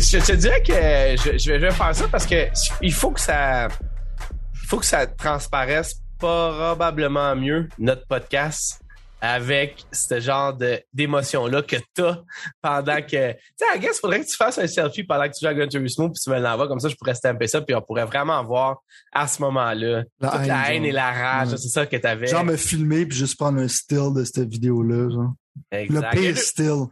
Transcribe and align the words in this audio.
je 0.00 0.18
te 0.24 0.32
dirais 0.32 0.62
que 0.62 0.72
je, 0.72 1.38
je, 1.38 1.50
vais, 1.50 1.58
je 1.58 1.66
vais 1.66 1.70
faire 1.70 1.94
ça 1.94 2.08
parce 2.08 2.26
que 2.26 2.48
il 2.82 2.92
faut 2.92 3.10
que 3.10 3.20
ça, 3.20 3.68
il 3.68 4.68
faut 4.68 4.78
que 4.78 4.86
ça 4.86 5.06
transparaisse 5.06 6.00
probablement 6.18 7.36
mieux 7.36 7.68
notre 7.78 8.06
podcast 8.06 8.80
avec 9.20 9.84
ce 9.92 10.20
genre 10.20 10.54
de 10.54 10.78
d'émotion-là 10.92 11.62
que 11.62 11.76
t'as 11.94 12.18
pendant 12.60 13.00
que... 13.00 13.32
Tu 13.32 13.38
sais, 13.56 13.64
I 13.74 13.80
guess, 13.80 13.98
faudrait 13.98 14.20
que 14.20 14.26
tu 14.26 14.36
fasses 14.36 14.58
un 14.58 14.66
selfie 14.66 15.04
pendant 15.04 15.24
que 15.24 15.32
tu 15.34 15.40
joues 15.44 15.48
à 15.48 15.54
Gran 15.54 15.66
Turismo 15.66 16.10
puis 16.10 16.20
tu 16.22 16.30
me 16.30 16.38
l'envoies. 16.38 16.68
Comme 16.68 16.80
ça, 16.80 16.88
je 16.88 16.94
pourrais 16.96 17.14
stamper 17.14 17.48
ça 17.48 17.60
puis 17.62 17.74
on 17.74 17.80
pourrait 17.80 18.04
vraiment 18.04 18.42
voir 18.44 18.82
à 19.12 19.26
ce 19.26 19.40
moment-là 19.42 20.04
La 20.20 20.28
toute 20.30 20.40
haine, 20.40 20.48
la 20.48 20.74
haine 20.74 20.82
genre. 20.82 20.86
et 20.86 20.92
la 20.92 21.12
rage. 21.12 21.48
Ouais. 21.48 21.56
C'est 21.56 21.68
ça 21.68 21.86
que 21.86 21.96
t'avais. 21.96 22.26
Genre 22.26 22.44
me 22.44 22.56
filmer 22.56 23.06
puis 23.06 23.16
juste 23.16 23.38
prendre 23.38 23.58
un 23.60 23.68
still 23.68 24.12
de 24.14 24.24
cette 24.24 24.48
vidéo-là, 24.48 25.10
genre. 25.10 25.32
Exact. 25.72 26.14
Le 26.14 26.20
pire 26.20 26.36
still. 26.38 26.84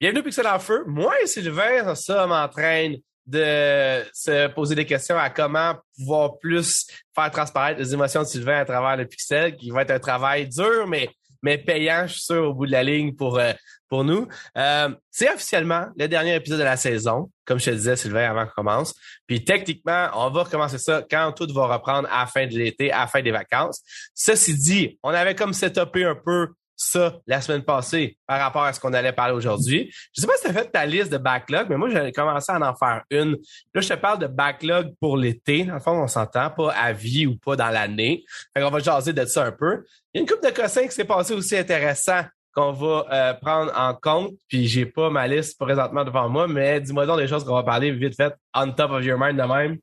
Bienvenue 0.00 0.22
Pixel 0.22 0.46
en 0.46 0.60
feu. 0.60 0.84
Moi 0.86 1.12
et 1.20 1.26
Sylvain, 1.26 1.92
ça 1.96 2.24
m'entraîne 2.28 2.98
de 3.26 4.04
se 4.12 4.46
poser 4.46 4.76
des 4.76 4.86
questions 4.86 5.18
à 5.18 5.28
comment 5.28 5.74
pouvoir 5.96 6.38
plus 6.38 6.86
faire 7.12 7.32
transparaître 7.32 7.80
les 7.80 7.94
émotions 7.94 8.22
de 8.22 8.28
Sylvain 8.28 8.60
à 8.60 8.64
travers 8.64 8.96
le 8.96 9.06
pixel, 9.06 9.56
qui 9.56 9.70
va 9.70 9.82
être 9.82 9.90
un 9.90 9.98
travail 9.98 10.48
dur, 10.48 10.86
mais 10.86 11.10
mais 11.42 11.58
payant, 11.58 12.04
je 12.06 12.12
suis 12.12 12.22
sûr, 12.22 12.48
au 12.48 12.54
bout 12.54 12.66
de 12.66 12.72
la 12.72 12.84
ligne 12.84 13.12
pour 13.12 13.40
euh, 13.40 13.52
pour 13.88 14.04
nous. 14.04 14.28
Euh, 14.56 14.90
c'est 15.10 15.32
officiellement 15.34 15.86
le 15.96 16.06
dernier 16.06 16.36
épisode 16.36 16.60
de 16.60 16.64
la 16.64 16.76
saison, 16.76 17.32
comme 17.44 17.58
je 17.58 17.64
te 17.64 17.70
disais, 17.70 17.96
Sylvain, 17.96 18.30
avant 18.30 18.46
qu'on 18.46 18.52
commence. 18.62 18.94
Puis 19.26 19.44
techniquement, 19.44 20.10
on 20.14 20.30
va 20.30 20.44
recommencer 20.44 20.78
ça 20.78 21.04
quand 21.10 21.32
tout 21.32 21.52
va 21.52 21.66
reprendre 21.66 22.08
à 22.12 22.20
la 22.20 22.26
fin 22.26 22.46
de 22.46 22.56
l'été, 22.56 22.92
à 22.92 23.00
la 23.00 23.06
fin 23.08 23.20
des 23.20 23.32
vacances. 23.32 23.82
Ceci 24.14 24.54
dit, 24.54 24.98
on 25.02 25.10
avait 25.10 25.34
comme 25.34 25.54
setupé 25.54 26.04
un 26.04 26.14
peu 26.14 26.50
ça 26.78 27.18
la 27.26 27.40
semaine 27.40 27.64
passée 27.64 28.16
par 28.26 28.40
rapport 28.40 28.62
à 28.62 28.72
ce 28.72 28.80
qu'on 28.80 28.92
allait 28.94 29.12
parler 29.12 29.34
aujourd'hui. 29.34 29.92
Je 30.14 30.20
sais 30.20 30.26
pas 30.26 30.36
si 30.36 30.44
tu 30.44 30.48
as 30.48 30.52
fait 30.52 30.70
ta 30.70 30.86
liste 30.86 31.12
de 31.12 31.18
backlog, 31.18 31.66
mais 31.68 31.76
moi, 31.76 31.90
j'ai 31.90 32.12
commencé 32.12 32.50
à 32.50 32.56
en 32.58 32.74
faire 32.74 33.02
une. 33.10 33.36
Là, 33.74 33.80
je 33.80 33.88
te 33.88 33.94
parle 33.94 34.20
de 34.20 34.28
backlog 34.28 34.94
pour 35.00 35.16
l'été. 35.16 35.64
Dans 35.64 35.74
le 35.74 35.80
fond, 35.80 36.00
on 36.00 36.06
s'entend, 36.06 36.50
pas 36.50 36.72
à 36.72 36.92
vie 36.92 37.26
ou 37.26 37.36
pas 37.36 37.56
dans 37.56 37.68
l'année. 37.68 38.24
Fait 38.56 38.62
qu'on 38.62 38.70
va 38.70 38.78
jaser 38.78 39.12
de 39.12 39.24
ça 39.26 39.44
un 39.44 39.52
peu. 39.52 39.84
Il 40.14 40.18
y 40.18 40.20
a 40.20 40.20
une 40.22 40.28
couple 40.28 40.46
de 40.46 40.54
cossins 40.54 40.86
qui 40.86 40.92
s'est 40.92 41.04
passé 41.04 41.34
aussi 41.34 41.56
intéressant 41.56 42.22
qu'on 42.54 42.72
va 42.72 43.06
euh, 43.12 43.34
prendre 43.34 43.72
en 43.76 43.94
compte. 43.94 44.34
Puis 44.48 44.68
j'ai 44.68 44.86
pas 44.86 45.10
ma 45.10 45.26
liste 45.26 45.58
présentement 45.58 46.04
devant 46.04 46.28
moi, 46.28 46.46
mais 46.46 46.80
dis-moi 46.80 47.06
donc 47.06 47.18
des 47.18 47.26
choses 47.26 47.44
qu'on 47.44 47.54
va 47.54 47.64
parler 47.64 47.90
vite 47.90 48.16
fait 48.16 48.34
on 48.54 48.70
top 48.72 48.92
of 48.92 49.04
your 49.04 49.18
mind 49.18 49.36
de 49.36 49.42
même. 49.42 49.78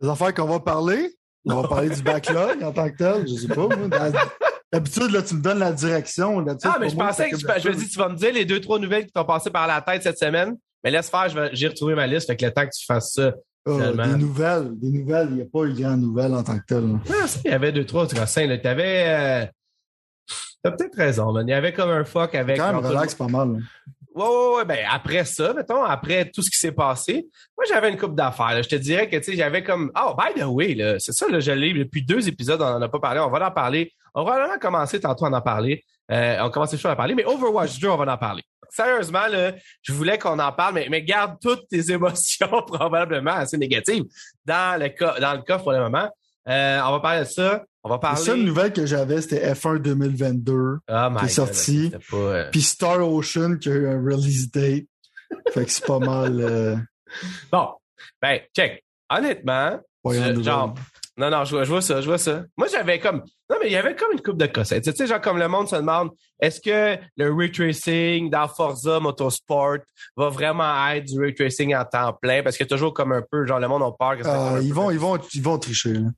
Les 0.00 0.08
affaires 0.08 0.32
qu'on 0.32 0.46
va 0.46 0.60
parler, 0.60 1.10
on 1.44 1.60
va 1.60 1.68
parler 1.68 1.90
du 1.90 2.02
backlog 2.02 2.62
en 2.62 2.72
tant 2.72 2.90
que 2.90 2.96
tel, 2.96 3.28
je 3.28 3.34
sais 3.34 3.48
pas. 3.48 3.66
moi. 3.66 4.10
D'habitude, 4.72 5.10
là, 5.10 5.22
tu 5.22 5.34
me 5.34 5.40
donnes 5.40 5.60
la 5.60 5.72
direction. 5.72 6.44
Ah, 6.64 6.76
mais 6.78 6.90
je 6.90 6.94
moi, 6.94 7.06
pensais 7.06 7.30
que 7.30 7.36
tu, 7.36 7.46
je 7.62 7.68
me 7.68 7.74
dis, 7.74 7.88
tu 7.88 7.98
vas 7.98 8.08
me 8.08 8.16
dire 8.16 8.32
les 8.32 8.44
deux, 8.44 8.60
trois 8.60 8.78
nouvelles 8.78 9.06
qui 9.06 9.12
t'ont 9.12 9.24
passé 9.24 9.50
par 9.50 9.66
la 9.66 9.80
tête 9.80 10.02
cette 10.02 10.18
semaine. 10.18 10.56
Mais 10.84 10.90
laisse 10.90 11.08
faire, 11.10 11.26
j'ai 11.52 11.68
retrouvé 11.68 11.94
ma 11.94 12.06
liste. 12.06 12.26
Fait 12.26 12.36
que 12.36 12.44
le 12.44 12.52
temps 12.52 12.64
que 12.66 12.76
tu 12.76 12.84
fasses 12.84 13.12
ça. 13.14 13.32
Finalement. 13.66 14.06
des 14.06 14.16
nouvelles. 14.16 14.70
Des 14.78 14.90
nouvelles, 14.90 15.28
il 15.30 15.36
n'y 15.36 15.42
a 15.42 15.46
pas 15.46 15.64
eu 15.64 15.72
de 15.72 15.80
grandes 15.80 16.00
nouvelles 16.00 16.34
en 16.34 16.42
tant 16.42 16.58
que 16.58 16.64
tel. 16.66 16.84
Ah, 17.10 17.26
si, 17.26 17.40
il 17.44 17.50
y 17.50 17.54
avait 17.54 17.72
deux, 17.72 17.84
trois 17.84 18.06
cossins. 18.06 18.46
là. 18.46 18.56
T'avais, 18.58 19.04
euh, 19.06 19.46
t'as 20.62 20.70
peut-être 20.70 20.96
raison, 20.96 21.32
man. 21.32 21.46
Il 21.46 21.50
y 21.50 21.54
avait 21.54 21.72
comme 21.72 21.90
un 21.90 22.04
fuck 22.04 22.34
avec. 22.34 22.56
Quand 22.58 22.72
même, 22.72 22.84
relax, 22.84 23.14
pas 23.14 23.26
mal. 23.26 23.52
là. 23.52 23.58
Ouais, 24.14 24.24
ouais, 24.24 24.56
ouais. 24.56 24.64
Ben, 24.64 24.78
après 24.90 25.24
ça, 25.24 25.52
mettons, 25.52 25.84
après 25.84 26.30
tout 26.30 26.42
ce 26.42 26.50
qui 26.50 26.56
s'est 26.56 26.72
passé, 26.72 27.28
moi, 27.56 27.64
j'avais 27.68 27.90
une 27.90 27.98
coupe 27.98 28.14
d'affaires. 28.16 28.62
Je 28.62 28.68
te 28.68 28.76
dirais 28.76 29.08
que, 29.08 29.16
tu 29.16 29.24
sais, 29.24 29.36
j'avais 29.36 29.62
comme, 29.62 29.92
oh, 30.00 30.14
by 30.16 30.40
the 30.40 30.44
way, 30.44 30.74
là, 30.74 30.98
c'est 30.98 31.12
ça, 31.12 31.28
là, 31.28 31.38
je 31.40 31.52
l'ai 31.52 31.72
depuis 31.72 32.02
deux 32.02 32.26
épisodes, 32.26 32.60
on 32.60 32.64
en 32.64 32.82
a 32.82 32.88
pas 32.88 32.98
parlé. 33.00 33.20
On 33.20 33.30
va 33.30 33.46
en 33.46 33.50
parler. 33.50 33.92
On 34.20 34.24
va 34.24 34.38
vraiment 34.38 34.58
commencer 34.58 34.98
tantôt 35.00 35.26
à 35.26 35.30
en 35.30 35.40
parler. 35.40 35.84
Euh, 36.10 36.38
on 36.40 36.50
commence 36.50 36.70
toujours 36.70 36.90
à 36.90 36.94
en 36.94 36.96
parler, 36.96 37.14
mais 37.14 37.24
Overwatch 37.24 37.78
2, 37.78 37.88
on 37.88 37.96
va 37.96 38.12
en 38.12 38.18
parler. 38.18 38.42
Sérieusement, 38.70 39.26
là, 39.28 39.52
je 39.82 39.92
voulais 39.92 40.18
qu'on 40.18 40.38
en 40.38 40.52
parle, 40.52 40.74
mais, 40.74 40.88
mais 40.90 41.02
garde 41.02 41.36
toutes 41.40 41.68
tes 41.68 41.90
émotions 41.92 42.62
probablement 42.66 43.32
assez 43.32 43.56
négatives 43.58 44.04
dans 44.44 44.80
le, 44.80 45.20
dans 45.20 45.34
le 45.34 45.42
coffre 45.42 45.62
pour 45.64 45.72
le 45.72 45.80
moment. 45.80 46.10
Euh, 46.48 46.80
on 46.84 46.92
va 46.92 47.00
parler 47.00 47.20
de 47.20 47.24
ça. 47.26 47.64
On 47.84 47.88
va 47.88 47.94
La 47.96 47.98
parler. 48.00 48.20
seule 48.22 48.40
nouvelle 48.42 48.72
que 48.72 48.84
j'avais, 48.86 49.20
c'était 49.22 49.52
F1 49.52 49.78
2022. 49.78 50.78
Ah, 50.88 51.08
my 51.10 51.18
qui 51.18 51.24
est 51.26 51.28
sorti. 51.28 51.92
pas, 52.10 52.16
euh, 52.16 52.50
Puis 52.50 52.62
Star 52.62 53.00
Ocean 53.08 53.56
qui 53.58 53.68
a 53.68 53.72
eu 53.74 53.86
un 53.88 54.02
release 54.02 54.50
date. 54.50 54.84
Fait 55.52 55.64
que 55.64 55.70
c'est 55.70 55.86
pas 55.86 55.98
mal. 55.98 56.40
Euh, 56.40 56.76
Bon, 57.52 57.68
ben, 58.20 58.40
check. 58.56 58.84
Honnêtement, 59.10 59.78
Je- 60.04 60.42
genre, 60.42 60.74
non, 61.16 61.30
non, 61.30 61.44
je 61.44 61.50
vois, 61.56 61.64
je 61.64 61.70
vois 61.70 61.80
ça, 61.82 62.00
je 62.00 62.06
vois 62.06 62.18
ça. 62.18 62.42
Moi, 62.56 62.66
j'avais 62.70 62.98
comme, 62.98 63.22
non, 63.50 63.56
mais 63.60 63.68
il 63.68 63.72
y 63.72 63.76
avait 63.76 63.96
comme 63.96 64.12
une 64.12 64.20
coupe 64.20 64.36
de 64.36 64.46
cossins. 64.46 64.80
Tu 64.80 64.92
sais, 64.92 65.06
genre, 65.06 65.20
comme 65.20 65.38
le 65.38 65.48
monde 65.48 65.68
se 65.68 65.76
demande, 65.76 66.10
est-ce 66.38 66.60
que 66.60 67.00
le 67.16 67.32
ray 67.32 67.50
tracing 67.50 68.28
dans 68.30 68.46
Forza 68.46 69.00
Motorsport 69.00 69.78
va 70.16 70.28
vraiment 70.28 70.86
être 70.88 71.04
du 71.04 71.18
ray 71.18 71.34
tracing 71.34 71.74
en 71.74 71.84
temps 71.84 72.12
plein? 72.12 72.42
Parce 72.42 72.58
que 72.58 72.64
toujours 72.64 72.92
comme 72.92 73.12
un 73.12 73.22
peu, 73.22 73.46
genre, 73.46 73.58
le 73.58 73.68
monde 73.68 73.82
a 73.82 73.92
peur 73.92 74.18
que 74.18 74.24
ça 74.24 74.38
un 74.38 74.60
ils, 74.60 74.74
vont, 74.74 74.90
ils, 74.90 74.98
vont, 74.98 75.18
ils 75.32 75.42
vont 75.42 75.58
tricher. 75.58 75.94
là. 75.94 76.08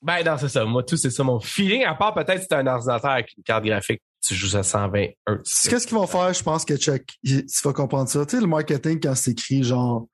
Ben, 0.00 0.22
non, 0.24 0.36
c'est 0.38 0.48
ça. 0.48 0.64
Moi, 0.64 0.84
tout, 0.84 0.96
c'est 0.96 1.10
ça 1.10 1.24
mon 1.24 1.40
feeling. 1.40 1.84
À 1.84 1.94
part 1.94 2.14
peut-être 2.14 2.40
si 2.40 2.46
c'est 2.48 2.56
un 2.56 2.66
ordinateur 2.66 3.10
avec 3.10 3.32
une 3.36 3.42
carte 3.42 3.64
graphique, 3.64 4.00
tu 4.24 4.34
joues 4.34 4.56
à 4.56 4.62
120 4.62 5.06
Hz. 5.26 5.68
Qu'est-ce 5.68 5.86
qu'ils 5.86 5.96
vont 5.96 6.06
faire? 6.06 6.32
Je 6.32 6.42
pense 6.42 6.64
que 6.64 6.76
check, 6.76 7.04
tu 7.24 7.44
vas 7.64 7.72
comprendre 7.72 8.08
ça. 8.08 8.24
Tu 8.24 8.36
sais, 8.36 8.40
le 8.40 8.46
marketing, 8.46 9.00
quand 9.00 9.14
c'est 9.16 9.32
écrit 9.32 9.64
genre 9.64 10.06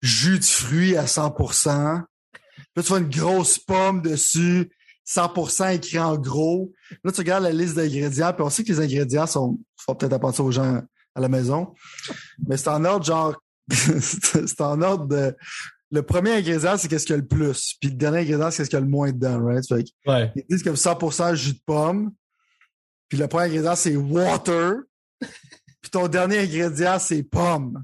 jus 0.00 0.38
de 0.38 0.44
fruits 0.44 0.96
à 0.96 1.04
100%, 1.04 1.68
là, 1.68 2.02
tu 2.76 2.80
vois 2.82 2.98
une 2.98 3.10
grosse 3.10 3.58
pomme 3.58 4.00
dessus, 4.00 4.70
100% 5.08 5.74
écrit 5.74 5.98
en 5.98 6.16
gros. 6.16 6.72
Là, 7.02 7.12
tu 7.12 7.20
regardes 7.20 7.44
la 7.44 7.52
liste 7.52 7.74
d'ingrédients, 7.76 8.32
puis 8.32 8.42
on 8.42 8.50
sait 8.50 8.62
que 8.62 8.72
les 8.72 8.80
ingrédients 8.80 9.26
sont, 9.26 9.58
faut 9.76 9.94
peut-être 9.94 10.12
apprendre 10.12 10.34
ça 10.34 10.42
aux 10.42 10.50
gens 10.50 10.82
à 11.14 11.20
la 11.20 11.28
maison, 11.28 11.72
mais 12.46 12.56
c'est 12.56 12.68
en 12.68 12.84
ordre 12.84 13.04
genre, 13.04 13.34
c'est 13.70 14.60
en 14.60 14.80
ordre 14.82 15.06
de, 15.06 15.34
le 15.90 16.02
premier 16.02 16.32
ingrédient, 16.32 16.76
c'est 16.76 16.88
qu'est-ce 16.88 17.06
qu'il 17.06 17.14
y 17.14 17.18
a 17.18 17.22
le 17.22 17.26
plus, 17.26 17.74
puis 17.80 17.90
le 17.90 17.96
dernier 17.96 18.18
ingrédient, 18.18 18.50
c'est 18.50 18.58
qu'est-ce 18.58 18.70
qu'il 18.70 18.78
y 18.78 18.82
a 18.82 18.84
le 18.84 18.90
moins 18.90 19.10
dedans, 19.10 19.42
right? 19.42 19.66
Fait 19.66 19.82
que 19.84 19.88
Ouais. 20.06 20.30
ils 20.36 20.44
disent 20.50 20.62
comme 20.62 20.74
100% 20.76 21.34
jus 21.34 21.54
de 21.54 21.60
pomme. 21.64 22.12
Puis 23.08 23.16
le 23.16 23.26
premier 23.26 23.46
ingrédient, 23.46 23.74
c'est 23.74 23.96
water. 23.96 24.74
Puis 25.80 25.90
ton 25.90 26.08
dernier 26.08 26.40
ingrédient, 26.40 26.98
c'est 26.98 27.22
pomme. 27.22 27.82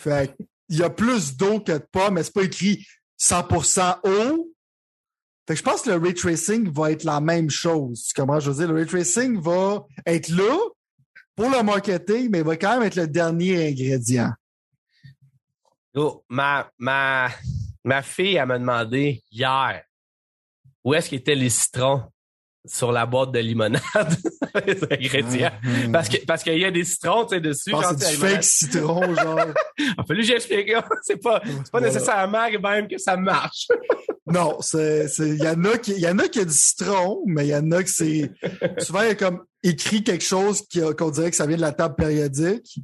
fait 0.00 0.34
il 0.70 0.78
y 0.78 0.82
a 0.82 0.88
plus 0.88 1.36
d'eau 1.36 1.60
que 1.60 1.72
de 1.72 1.84
pomme, 1.92 2.14
mais 2.14 2.22
c'est 2.22 2.32
pas 2.32 2.44
écrit 2.44 2.86
100% 3.20 3.98
eau. 4.04 4.50
Fait 5.46 5.54
que 5.54 5.58
je 5.58 5.62
pense 5.62 5.82
que 5.82 5.90
le 5.90 5.96
ray 5.96 6.14
tracing 6.14 6.72
va 6.72 6.90
être 6.90 7.04
la 7.04 7.20
même 7.20 7.50
chose. 7.50 8.10
Comprends? 8.16 8.40
Je 8.40 8.50
veux 8.50 8.56
dire, 8.56 8.68
le 8.68 8.80
ray 8.80 8.86
tracing 8.86 9.40
va 9.40 9.84
être 10.06 10.28
là 10.30 10.56
pour 11.36 11.50
le 11.50 11.62
marketing, 11.62 12.30
mais 12.30 12.38
il 12.38 12.44
va 12.44 12.56
quand 12.56 12.78
même 12.78 12.86
être 12.86 12.96
le 12.96 13.06
dernier 13.06 13.68
ingrédient. 13.68 14.32
Ma, 16.28 16.70
ma, 16.78 17.28
ma 17.84 18.02
fille, 18.02 18.36
elle 18.36 18.46
m'a 18.46 18.58
demandé 18.58 19.22
hier 19.30 19.82
où 20.82 20.92
est-ce 20.94 21.10
qu'étaient 21.10 21.34
les 21.34 21.50
citrons? 21.50 22.02
Sur 22.66 22.92
la 22.92 23.04
boîte 23.06 23.32
de 23.32 23.38
limonade, 23.40 23.82
les 24.66 24.82
ingrédients. 24.84 25.52
Hum. 25.64 25.92
Parce 25.92 26.08
que 26.08 26.24
parce 26.24 26.42
qu'il 26.42 26.58
y 26.58 26.64
a 26.64 26.70
des 26.70 26.84
citrons, 26.84 27.24
dessus. 27.24 27.70
Que 27.72 27.76
c'est 27.98 28.10
du 28.10 28.16
fake 28.16 28.44
citron, 28.44 29.14
genre. 29.14 29.40
Fallu 30.08 30.20
que 30.20 30.26
j'explique. 30.26 30.70
là. 30.70 30.86
C'est 31.02 31.22
pas, 31.22 31.42
c'est 31.44 31.52
pas 31.52 31.62
Voilà. 31.72 31.86
nécessairement 31.88 32.48
même 32.62 32.88
que 32.88 32.98
ça 32.98 33.16
marche. 33.16 33.68
Non, 34.26 34.56
c'est, 34.60 35.06
c'est, 35.08 35.28
il 35.28 35.42
y 35.44 35.46
en 35.46 35.62
a 35.64 35.76
qui, 35.76 35.92
il 35.92 35.98
y 35.98 36.08
en 36.08 36.18
a 36.18 36.28
qui 36.28 36.40
a 36.40 36.46
du 36.46 36.52
citron, 36.52 37.22
mais 37.26 37.44
il 37.46 37.50
y 37.50 37.54
en 37.54 37.70
a 37.72 37.82
que 37.82 37.90
c'est, 37.90 38.32
souvent, 38.78 39.02
il 39.02 39.08
y 39.08 39.10
a 39.10 39.14
comme 39.14 39.44
écrit 39.62 40.02
quelque 40.02 40.24
chose 40.24 40.62
qui 40.66 40.80
qu'on 40.96 41.10
dirait 41.10 41.30
que 41.30 41.36
ça 41.36 41.46
vient 41.46 41.58
de 41.58 41.60
la 41.60 41.72
table 41.72 41.94
périodique. 41.94 42.80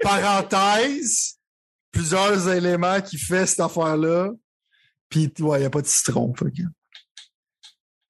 Parenthèse, 0.00 1.38
plusieurs 1.90 2.48
éléments 2.48 3.00
qui 3.00 3.18
fait 3.18 3.46
cette 3.46 3.58
affaire-là. 3.60 4.30
Puis, 5.08 5.32
ouais, 5.40 5.58
il 5.58 5.60
n'y 5.62 5.66
a 5.66 5.70
pas 5.70 5.82
de 5.82 5.86
citron. 5.88 6.32
fait 6.34 6.52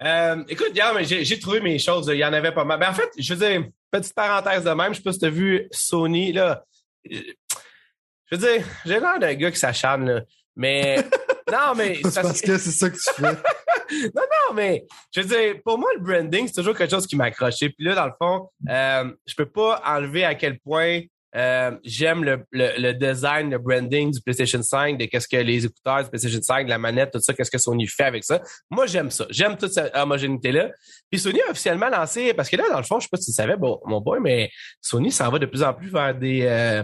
Euh, 0.03 0.43
écoute, 0.49 0.73
mais 0.95 1.05
j'ai, 1.05 1.39
trouvé 1.39 1.61
mes 1.61 1.79
choses. 1.79 2.09
Il 2.13 2.19
y 2.19 2.25
en 2.25 2.33
avait 2.33 2.53
pas 2.53 2.65
mal. 2.65 2.79
Ben, 2.79 2.91
en 2.91 2.95
fait, 2.95 3.11
je 3.19 3.35
veux 3.35 3.47
dire, 3.47 3.69
petite 3.91 4.15
parenthèse 4.15 4.65
de 4.65 4.71
même. 4.71 4.93
Je 4.93 4.99
sais 4.99 5.03
pas 5.03 5.13
si 5.13 5.19
tu 5.19 5.27
as 5.27 5.31
vu 5.31 5.69
Sony, 5.71 6.33
là. 6.33 6.65
Je 7.05 7.23
veux 8.33 8.39
dire, 8.39 8.65
j'ai 8.85 9.01
l'air 9.01 9.19
d'un 9.19 9.35
gars 9.35 9.51
qui 9.51 9.59
s'acharne, 9.59 10.09
là. 10.09 10.21
Mais, 10.57 10.97
non, 11.53 11.75
mais, 11.77 12.01
C'est 12.05 12.23
parce 12.23 12.41
que 12.41 12.59
c'est 12.59 12.71
ça 12.71 12.91
que 12.91 12.97
tu 12.97 13.23
fais. 13.23 13.37
Non, 14.15 14.55
mais 14.55 14.85
je 15.13 15.21
veux 15.21 15.27
dire, 15.27 15.61
pour 15.65 15.77
moi, 15.77 15.91
le 15.97 16.01
branding, 16.01 16.47
c'est 16.47 16.55
toujours 16.55 16.77
quelque 16.77 16.93
chose 16.93 17.09
qui 17.09 17.17
m'a 17.17 17.25
accroché. 17.25 17.71
Puis 17.71 17.85
là, 17.85 17.97
dans 17.97 18.07
le 18.07 18.13
fond, 18.17 18.49
euh, 18.69 19.13
je 19.27 19.35
peux 19.35 19.51
pas 19.51 19.83
enlever 19.85 20.25
à 20.25 20.37
quel 20.37 20.61
point 20.61 21.01
euh, 21.37 21.77
j'aime 21.85 22.25
le, 22.25 22.45
le, 22.51 22.73
le 22.79 22.93
design, 22.93 23.51
le 23.51 23.59
branding 23.59 24.11
du 24.11 24.21
PlayStation 24.21 24.63
5, 24.63 24.99
de 24.99 25.05
qu'est-ce 25.05 25.29
que 25.29 25.37
les 25.37 25.65
écouteurs 25.65 26.03
du 26.03 26.11
PlayStation 26.11 26.41
5, 26.43 26.69
la 26.69 26.79
manette, 26.79 27.13
tout 27.13 27.21
ça, 27.21 27.33
qu'est-ce 27.33 27.51
que 27.51 27.59
Sony 27.59 27.87
fait 27.87 28.05
avec 28.05 28.25
ça. 28.25 28.43
Moi, 28.71 28.87
j'aime 28.87 29.11
ça. 29.11 29.27
J'aime 29.31 29.57
toute 29.57 29.73
cette 29.73 29.95
homogénéité-là. 29.97 30.71
Puis 31.11 31.21
Sony 31.21 31.41
a 31.43 31.51
officiellement 31.51 31.89
lancé, 31.89 32.35
parce 32.35 32.49
que 32.49 32.57
là, 32.57 32.65
dans 32.71 32.79
le 32.79 32.85
fond, 32.85 32.99
je 32.99 33.05
sais 33.05 33.11
pas 33.11 33.19
si 33.19 33.27
tu 33.27 33.33
savais, 33.33 33.57
bon, 33.57 33.81
mon 33.87 34.01
boy, 34.01 34.19
mais 34.21 34.51
Sony 34.81 35.13
s'en 35.13 35.31
va 35.31 35.39
de 35.39 35.47
plus 35.47 35.63
en 35.63 35.73
plus 35.73 35.91
vers 35.91 36.15
des 36.15 36.43
euh, 36.43 36.83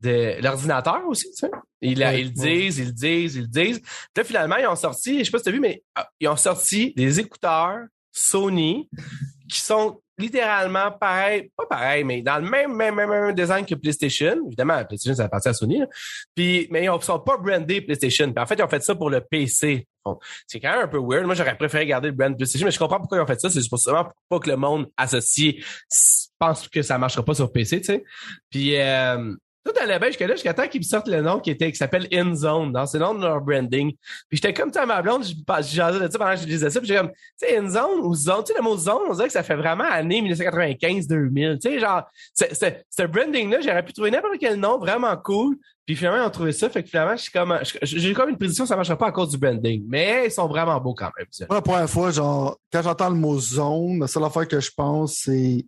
de 0.00 0.40
l'ordinateur 0.42 1.02
aussi, 1.06 1.30
tu 1.30 1.46
sais. 1.46 1.50
Ils, 1.82 1.98
le 1.98 2.28
disent, 2.28 2.78
ils 2.78 2.86
le 2.86 2.92
disent, 2.92 3.36
ils 3.36 3.42
le 3.42 3.48
disent. 3.48 3.80
Puis 3.80 4.16
là, 4.16 4.24
finalement, 4.24 4.56
ils 4.56 4.66
ont 4.66 4.76
sorti, 4.76 5.18
je 5.18 5.24
sais 5.24 5.30
pas 5.30 5.38
si 5.38 5.44
tu 5.44 5.50
as 5.50 5.52
vu, 5.52 5.60
mais 5.60 5.82
ah, 5.94 6.08
ils 6.20 6.28
ont 6.28 6.36
sorti 6.36 6.92
des 6.96 7.20
écouteurs 7.20 7.80
Sony 8.12 8.88
qui 9.50 9.60
sont 9.60 10.00
littéralement 10.20 10.92
pareil, 10.92 11.50
pas 11.56 11.66
pareil, 11.66 12.04
mais 12.04 12.22
dans 12.22 12.38
le 12.38 12.48
même, 12.48 12.74
même, 12.74 12.94
même, 12.94 13.10
même 13.10 13.34
design 13.34 13.64
que 13.64 13.74
PlayStation. 13.74 14.36
Évidemment, 14.46 14.84
PlayStation, 14.84 15.14
ça 15.14 15.24
appartient 15.24 15.48
à 15.48 15.54
Sony. 15.54 15.78
Là. 15.78 15.86
Puis, 16.34 16.68
mais 16.70 16.84
ils 16.84 16.90
ne 16.90 16.98
sont 17.00 17.20
pas 17.20 17.36
brandés 17.36 17.80
PlayStation. 17.80 18.32
Puis 18.32 18.42
en 18.42 18.46
fait, 18.46 18.54
ils 18.56 18.62
ont 18.62 18.68
fait 18.68 18.82
ça 18.82 18.94
pour 18.94 19.10
le 19.10 19.20
PC. 19.20 19.86
C'est 20.46 20.60
quand 20.60 20.70
même 20.70 20.84
un 20.84 20.88
peu 20.88 20.98
weird. 20.98 21.26
Moi, 21.26 21.34
j'aurais 21.34 21.56
préféré 21.56 21.86
garder 21.86 22.08
le 22.08 22.14
brand 22.14 22.34
PlayStation, 22.36 22.64
mais 22.64 22.72
je 22.72 22.78
comprends 22.78 22.98
pourquoi 22.98 23.18
ils 23.18 23.22
ont 23.22 23.26
fait 23.26 23.40
ça. 23.40 23.50
C'est 23.50 23.60
justement 23.60 24.04
pour 24.04 24.14
pas 24.28 24.38
que 24.38 24.50
le 24.50 24.56
monde 24.56 24.86
associé 24.96 25.62
pense 26.40 26.66
que 26.68 26.82
ça 26.82 26.98
marchera 26.98 27.24
pas 27.24 27.34
sur 27.34 27.52
PC, 27.52 27.80
tu 27.80 27.86
sais. 27.86 28.04
Puis, 28.48 28.76
euh, 28.76 29.34
tout 29.64 29.72
allait 29.80 29.98
bien 29.98 30.08
jusqu'à 30.08 30.26
là, 30.26 30.34
jusqu'à 30.34 30.54
temps 30.54 30.66
qu'ils 30.68 30.80
me 30.80 30.84
sortent 30.84 31.08
le 31.08 31.20
nom 31.20 31.38
qui 31.38 31.50
était, 31.50 31.70
qui 31.70 31.76
s'appelle 31.76 32.08
InZone, 32.12 32.72
dans 32.72 32.86
ce 32.86 32.96
nom 32.98 33.14
de 33.14 33.20
leur 33.20 33.40
branding. 33.40 33.92
Puis 34.28 34.38
j'étais 34.38 34.54
comme, 34.54 34.72
sais, 34.72 34.86
ma 34.86 35.02
blonde, 35.02 35.24
je 35.24 35.34
jasais 35.74 36.00
de 36.00 36.10
ça 36.10 36.18
pendant 36.18 36.34
que 36.34 36.40
je 36.40 36.46
disais 36.46 36.70
ça, 36.70 36.80
puis 36.80 36.88
j'étais 36.88 37.00
comme, 37.00 37.10
tu 37.10 37.16
sais, 37.36 37.58
InZone 37.58 38.00
ou 38.02 38.14
Zone, 38.14 38.44
tu 38.44 38.52
sais, 38.52 38.58
le 38.58 38.64
mot 38.64 38.76
Zone, 38.76 39.02
on 39.08 39.14
dirait 39.14 39.26
que 39.26 39.32
ça 39.32 39.42
fait 39.42 39.56
vraiment 39.56 39.84
année 39.84 40.22
1995-2000. 40.22 41.58
Tu 41.58 41.70
sais, 41.70 41.78
genre, 41.78 42.04
ce 42.34 43.02
branding-là, 43.02 43.60
j'aurais 43.60 43.84
pu 43.84 43.92
trouver 43.92 44.10
n'importe 44.10 44.38
quel 44.40 44.58
nom 44.58 44.78
vraiment 44.78 45.16
cool. 45.16 45.56
Puis 45.84 45.96
finalement, 45.96 46.22
ils 46.22 46.26
ont 46.26 46.30
trouvé 46.30 46.52
ça, 46.52 46.70
fait 46.70 46.84
que 46.84 46.88
finalement, 46.88 47.16
suis 47.16 47.32
comme, 47.32 47.58
j'ai 47.82 48.14
comme 48.14 48.30
une 48.30 48.38
prédiction, 48.38 48.64
ça 48.64 48.76
marchera 48.76 48.96
pas 48.96 49.08
à 49.08 49.12
cause 49.12 49.30
du 49.30 49.38
branding. 49.38 49.84
Mais 49.88 50.26
ils 50.26 50.30
sont 50.30 50.46
vraiment 50.46 50.80
beaux 50.80 50.94
quand 50.94 51.10
même. 51.18 51.26
Pour 51.46 51.54
la 51.54 51.62
première 51.62 51.90
fois, 51.90 52.10
genre, 52.12 52.56
quand 52.72 52.82
j'entends 52.82 53.10
le 53.10 53.16
mot 53.16 53.38
zone, 53.38 53.98
la 53.98 54.06
seule 54.06 54.24
affaire 54.24 54.46
que 54.46 54.60
je 54.60 54.70
pense, 54.70 55.22
c'est 55.24 55.66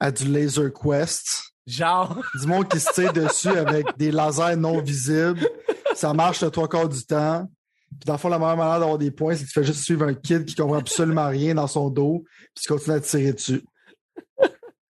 à 0.00 0.10
du 0.10 0.24
Laser 0.24 0.72
Quest. 0.72 1.51
Genre. 1.66 2.22
Du 2.40 2.46
monde 2.46 2.68
qui 2.68 2.80
se 2.80 2.92
tire 2.92 3.12
dessus 3.12 3.48
avec 3.48 3.86
des 3.96 4.10
lasers 4.10 4.56
non 4.56 4.80
visibles. 4.80 5.48
Ça 5.94 6.12
marche 6.12 6.42
le 6.42 6.50
trois 6.50 6.68
quarts 6.68 6.88
du 6.88 7.04
temps. 7.04 7.48
Puis 7.90 8.06
dans 8.06 8.14
le 8.14 8.18
fond, 8.18 8.28
la 8.28 8.38
meilleure 8.38 8.56
manière 8.56 8.80
d'avoir 8.80 8.98
des 8.98 9.10
points, 9.10 9.34
c'est 9.34 9.44
que 9.44 9.48
tu 9.48 9.52
fais 9.52 9.64
juste 9.64 9.84
suivre 9.84 10.06
un 10.06 10.14
kid 10.14 10.44
qui 10.44 10.54
comprend 10.54 10.78
absolument 10.78 11.28
rien 11.28 11.54
dans 11.54 11.66
son 11.66 11.90
dos, 11.90 12.24
puis 12.54 12.64
tu 12.64 12.72
continues 12.72 12.96
à 12.96 13.00
tirer 13.00 13.32
dessus. 13.32 13.62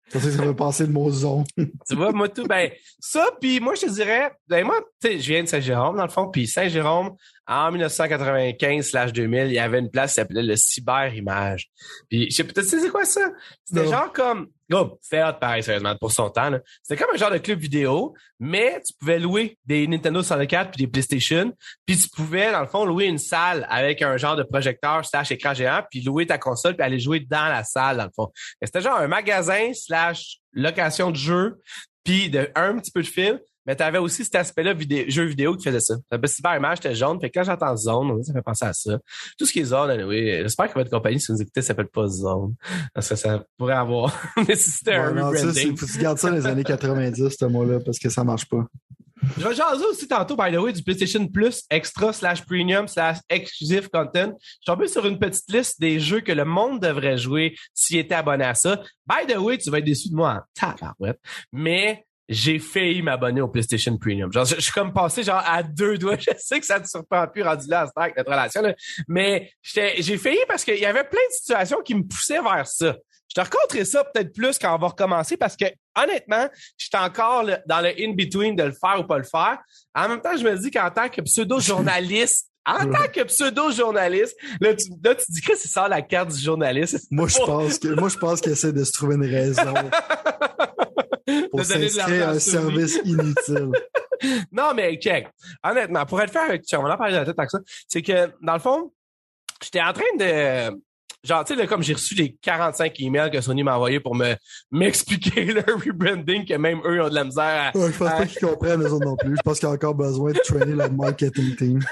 Ça, 0.10 0.20
ça 0.20 0.46
veut 0.46 0.56
passer 0.56 0.86
le 0.86 0.94
mot 0.94 1.10
zone. 1.10 1.44
tu 1.58 1.96
vois, 1.96 2.12
moi, 2.12 2.30
tout, 2.30 2.46
ben, 2.46 2.70
ça, 3.00 3.30
puis 3.42 3.60
moi, 3.60 3.74
je 3.74 3.82
te 3.82 3.92
dirais, 3.92 4.32
ben, 4.48 4.64
moi, 4.64 4.80
tu 5.02 5.08
sais, 5.08 5.20
je 5.20 5.28
viens 5.28 5.42
de 5.42 5.48
Saint-Jérôme, 5.48 5.98
dans 5.98 6.04
le 6.04 6.12
fond, 6.12 6.30
puis 6.30 6.48
Saint-Jérôme, 6.48 7.16
en 7.48 7.72
1995-2000, 7.72 9.48
il 9.48 9.54
y 9.54 9.60
avait 9.60 9.80
une 9.80 9.90
place 9.90 10.12
qui 10.12 10.16
s'appelait 10.16 10.44
le 10.44 10.56
Cyber 10.56 11.14
Image. 11.14 11.70
Puis, 12.10 12.30
je 12.30 12.36
sais 12.36 12.44
peut-être, 12.44 12.66
c'est 12.66 12.90
quoi 12.90 13.04
ça? 13.04 13.32
C'était 13.66 13.86
genre 13.86 14.14
comme, 14.14 14.48
oh, 14.72 14.98
c'était 15.02 15.24
hot, 15.24 15.34
pareil, 15.42 15.62
sérieusement, 15.62 15.96
pour 15.98 16.12
son 16.12 16.30
temps, 16.30 16.52
C'était 16.82 17.04
comme 17.04 17.14
un 17.14 17.18
genre 17.18 17.32
de 17.32 17.38
club 17.40 17.60
vidéo, 17.60 18.14
mais 18.40 18.82
tu 18.86 18.94
pouvais 18.94 19.20
louer 19.20 19.58
des 19.66 19.88
Nintendo 19.88 20.22
64 20.22 20.72
puis 20.72 20.86
des 20.86 20.92
PlayStation, 20.92 21.54
puis 21.86 21.98
tu 21.98 22.08
pouvais, 22.10 22.52
dans 22.52 22.62
le 22.62 22.68
fond, 22.68 22.86
louer 22.86 23.06
une 23.06 23.18
salle 23.18 23.68
avec 23.70 24.02
un 24.02 24.16
genre 24.16 24.38
de 24.38 24.44
projecteur 24.44 25.06
slash 25.06 25.32
écran 25.32 25.54
géant, 25.54 25.84
puis 25.92 26.02
louer 26.02 26.26
ta 26.26 26.38
console 26.38 26.76
puis 26.76 26.86
aller 26.86 27.00
jouer 27.00 27.20
dans 27.20 27.50
la 27.50 27.64
salle, 27.64 27.98
dans 27.98 28.06
le 28.06 28.12
fond. 28.16 28.32
C'était 28.62 28.82
genre 28.82 28.98
un 28.98 29.08
magasin 29.08 29.74
slash 29.74 30.38
location 30.54 31.12
de 31.12 31.18
jeu, 31.18 31.62
puis 32.06 32.30
de 32.30 32.50
un 32.56 32.78
petit 32.78 32.92
peu 32.92 33.02
de 33.02 33.08
film, 33.08 33.40
mais 33.66 33.76
tu 33.76 33.84
avais 33.84 33.98
aussi 33.98 34.24
cet 34.24 34.36
aspect-là 34.36 34.74
vidéo, 34.74 35.06
jeu 35.08 35.24
vidéo 35.24 35.56
qui 35.56 35.66
faisait 35.66 35.80
ça. 35.80 35.96
La 36.12 36.28
super 36.28 36.56
image, 36.56 36.78
c'était 36.78 36.96
jaune. 36.96 37.20
Fait 37.20 37.30
que 37.30 37.40
quand 37.40 37.46
j'entends 37.46 37.76
zone, 37.78 38.24
ça 38.24 38.34
fait 38.34 38.42
penser 38.42 38.66
à 38.66 38.74
ça. 38.74 39.00
Tout 39.38 39.46
ce 39.46 39.54
qui 39.54 39.60
est 39.60 39.66
zone, 39.66 40.04
oui. 40.04 40.40
J'espère 40.42 40.68
que 40.68 40.74
votre 40.74 40.90
compagnie, 40.90 41.20
si 41.20 41.28
vous 41.32 41.38
nous 41.38 41.42
écoutez, 41.42 41.62
ça 41.62 41.68
s'appelle 41.68 41.88
pas 41.88 42.08
zone. 42.08 42.56
Parce 42.94 43.10
que 43.10 43.16
ça 43.16 43.44
pourrait 43.58 43.74
avoir 43.74 44.16
nécessité 44.48 44.94
un 44.96 45.10
rebranding. 45.10 45.78
Faut 45.78 45.86
que 45.86 45.92
tu 45.92 45.98
gardes 46.00 46.18
ça 46.18 46.30
dans 46.30 46.36
les 46.36 46.46
années 46.46 46.64
90, 46.64 47.30
ce 47.40 47.46
mot-là, 47.46 47.80
parce 47.80 48.00
que 48.00 48.10
ça 48.10 48.24
marche 48.24 48.46
pas. 48.46 48.66
Je 49.38 49.48
vais 49.48 49.56
jaser 49.56 49.86
aussi 49.86 50.08
tantôt, 50.08 50.36
by 50.36 50.52
the 50.52 50.58
way, 50.58 50.74
du 50.74 50.84
PlayStation 50.84 51.26
Plus 51.28 51.64
Extra 51.70 52.12
slash 52.12 52.46
Premium 52.46 52.88
slash 52.88 53.18
Exclusive 53.30 53.90
Content. 53.90 54.34
Je 54.38 54.46
suis 54.46 54.66
tombé 54.66 54.88
sur 54.88 55.06
une 55.06 55.18
petite 55.18 55.50
liste 55.50 55.80
des 55.80 56.00
jeux 56.00 56.20
que 56.20 56.32
le 56.32 56.46
monde 56.46 56.82
devrait 56.82 57.18
jouer 57.18 57.56
s'il 57.74 57.98
était 57.98 58.16
abonné 58.16 58.44
à 58.44 58.54
ça. 58.54 58.82
By 59.08 59.26
the 59.32 59.38
way, 59.38 59.58
tu 59.58 59.70
vas 59.70 59.80
être 59.80 59.86
déçu 59.86 60.10
de 60.10 60.16
moi 60.16 60.34
en 60.34 60.42
tabarouette. 60.54 61.20
Mais 61.52 62.06
j'ai 62.34 62.60
failli 62.60 63.02
m'abonner 63.02 63.42
au 63.42 63.48
PlayStation 63.48 63.98
Premium. 63.98 64.32
Genre, 64.32 64.46
je, 64.46 64.60
suis 64.60 64.72
comme 64.72 64.94
passé 64.94 65.24
genre 65.24 65.44
à 65.46 65.64
deux 65.64 65.98
doigts. 65.98 66.18
Je 66.20 66.32
sais 66.38 66.60
que 66.60 66.66
ça 66.66 66.80
ne 66.80 66.86
surprend 66.86 67.28
plus 67.28 67.44
rendu 67.44 67.68
là 67.68 67.88
à 67.96 68.02
avec 68.02 68.18
notre 68.18 68.32
relation, 68.32 68.62
mais 69.08 69.52
j'ai 69.62 70.18
failli 70.18 70.40
parce 70.48 70.64
qu'il 70.64 70.78
y 70.78 70.86
avait 70.86 71.04
plein 71.04 71.20
de 71.30 71.34
situations 71.34 71.82
qui 71.82 71.96
me 71.96 72.04
poussaient 72.04 72.42
vers 72.42 72.68
ça. 72.68 72.96
Je 73.30 73.42
te 73.42 73.42
raconterai 73.42 73.86
ça 73.86 74.04
peut-être 74.04 74.34
plus 74.34 74.60
quand 74.60 74.76
on 74.76 74.78
va 74.78 74.88
recommencer 74.88 75.38
parce 75.38 75.56
que 75.56 75.66
honnêtement, 76.00 76.48
j'étais 76.78 76.98
encore 76.98 77.46
dans 77.66 77.82
le 77.82 77.90
in-between 78.00 78.56
de 78.56 78.64
le 78.64 78.74
faire 78.74 79.00
ou 79.00 79.04
pas 79.06 79.18
le 79.18 79.24
faire. 79.24 79.58
En 79.96 80.08
même 80.08 80.22
temps, 80.22 80.38
je 80.38 80.44
me 80.44 80.56
dis 80.58 80.70
qu'en 80.70 80.90
tant 80.92 81.10
que 81.10 81.22
pseudo-journaliste, 81.22 82.50
en 82.66 82.90
tant 82.90 83.08
que 83.14 83.24
pseudo-journaliste, 83.24 84.38
là 84.62 84.74
tu, 84.76 84.90
là, 85.04 85.16
tu 85.16 85.26
dis 85.30 85.42
que 85.42 85.56
c'est 85.56 85.68
ça 85.68 85.88
la 85.88 86.02
carte 86.02 86.30
du 86.30 86.40
journaliste. 86.40 87.08
Moi, 87.12 87.28
je 87.28 87.38
pense 87.40 87.80
que, 87.80 87.88
moi, 87.90 88.10
je 88.10 88.18
pense 88.18 88.40
qu'il 88.40 88.52
essaie 88.52 88.72
de 88.72 88.84
se 88.84 88.92
trouver 88.92 89.16
une 89.16 89.26
raison. 89.26 89.74
pour 91.52 91.64
s'inscrire 91.64 92.30
un 92.30 92.40
service 92.40 93.00
inutile. 93.06 93.72
non, 94.52 94.74
mais 94.76 94.96
check. 94.98 95.28
Honnêtement, 95.64 96.06
pour 96.06 96.22
être 96.22 96.32
faire 96.32 96.44
avec 96.44 96.64
on 96.74 96.84
va 96.84 96.94
en 96.94 96.98
parler 96.98 97.14
de 97.14 97.20
la 97.20 97.26
tête 97.26 97.38
avec 97.38 97.52
ça, 97.52 97.60
c'est 97.88 98.02
que, 98.02 98.30
dans 98.42 98.54
le 98.54 98.60
fond, 98.60 98.92
j'étais 99.62 99.82
en 99.82 99.94
train 99.94 100.04
de, 100.18 100.78
genre, 101.24 101.46
tu 101.46 101.56
sais, 101.56 101.68
comme 101.68 101.84
j'ai 101.84 101.94
reçu 101.94 102.16
les 102.16 102.36
45 102.42 103.00
emails 103.00 103.32
que 103.32 103.42
Sony 103.42 103.64
m'a 103.64 103.76
envoyés 103.76 104.00
pour 104.00 104.16
me 104.16 104.36
m'expliquer 104.72 105.46
le 105.54 105.62
rebranding 105.62 106.46
que 106.46 106.56
même 106.56 106.82
eux 106.86 107.02
ont 107.02 107.10
de 107.10 107.16
la 107.16 107.24
misère 107.24 107.72
à... 107.74 107.78
Ouais, 107.78 107.92
je 107.92 107.98
pense 107.98 108.10
pas 108.10 108.26
qu'ils 108.26 108.48
comprennent 108.48 108.84
les 108.84 108.92
autres 108.92 109.06
non 109.06 109.16
plus. 109.16 109.36
Je 109.36 109.42
pense 109.42 109.60
qu'il 109.60 109.68
y 109.68 109.72
a 109.72 109.76
encore 109.76 109.96
besoin 109.96 110.32
de 110.32 110.40
trainer 110.40 110.74
le 110.74 110.90
marketing 110.90 111.56
team. 111.56 111.80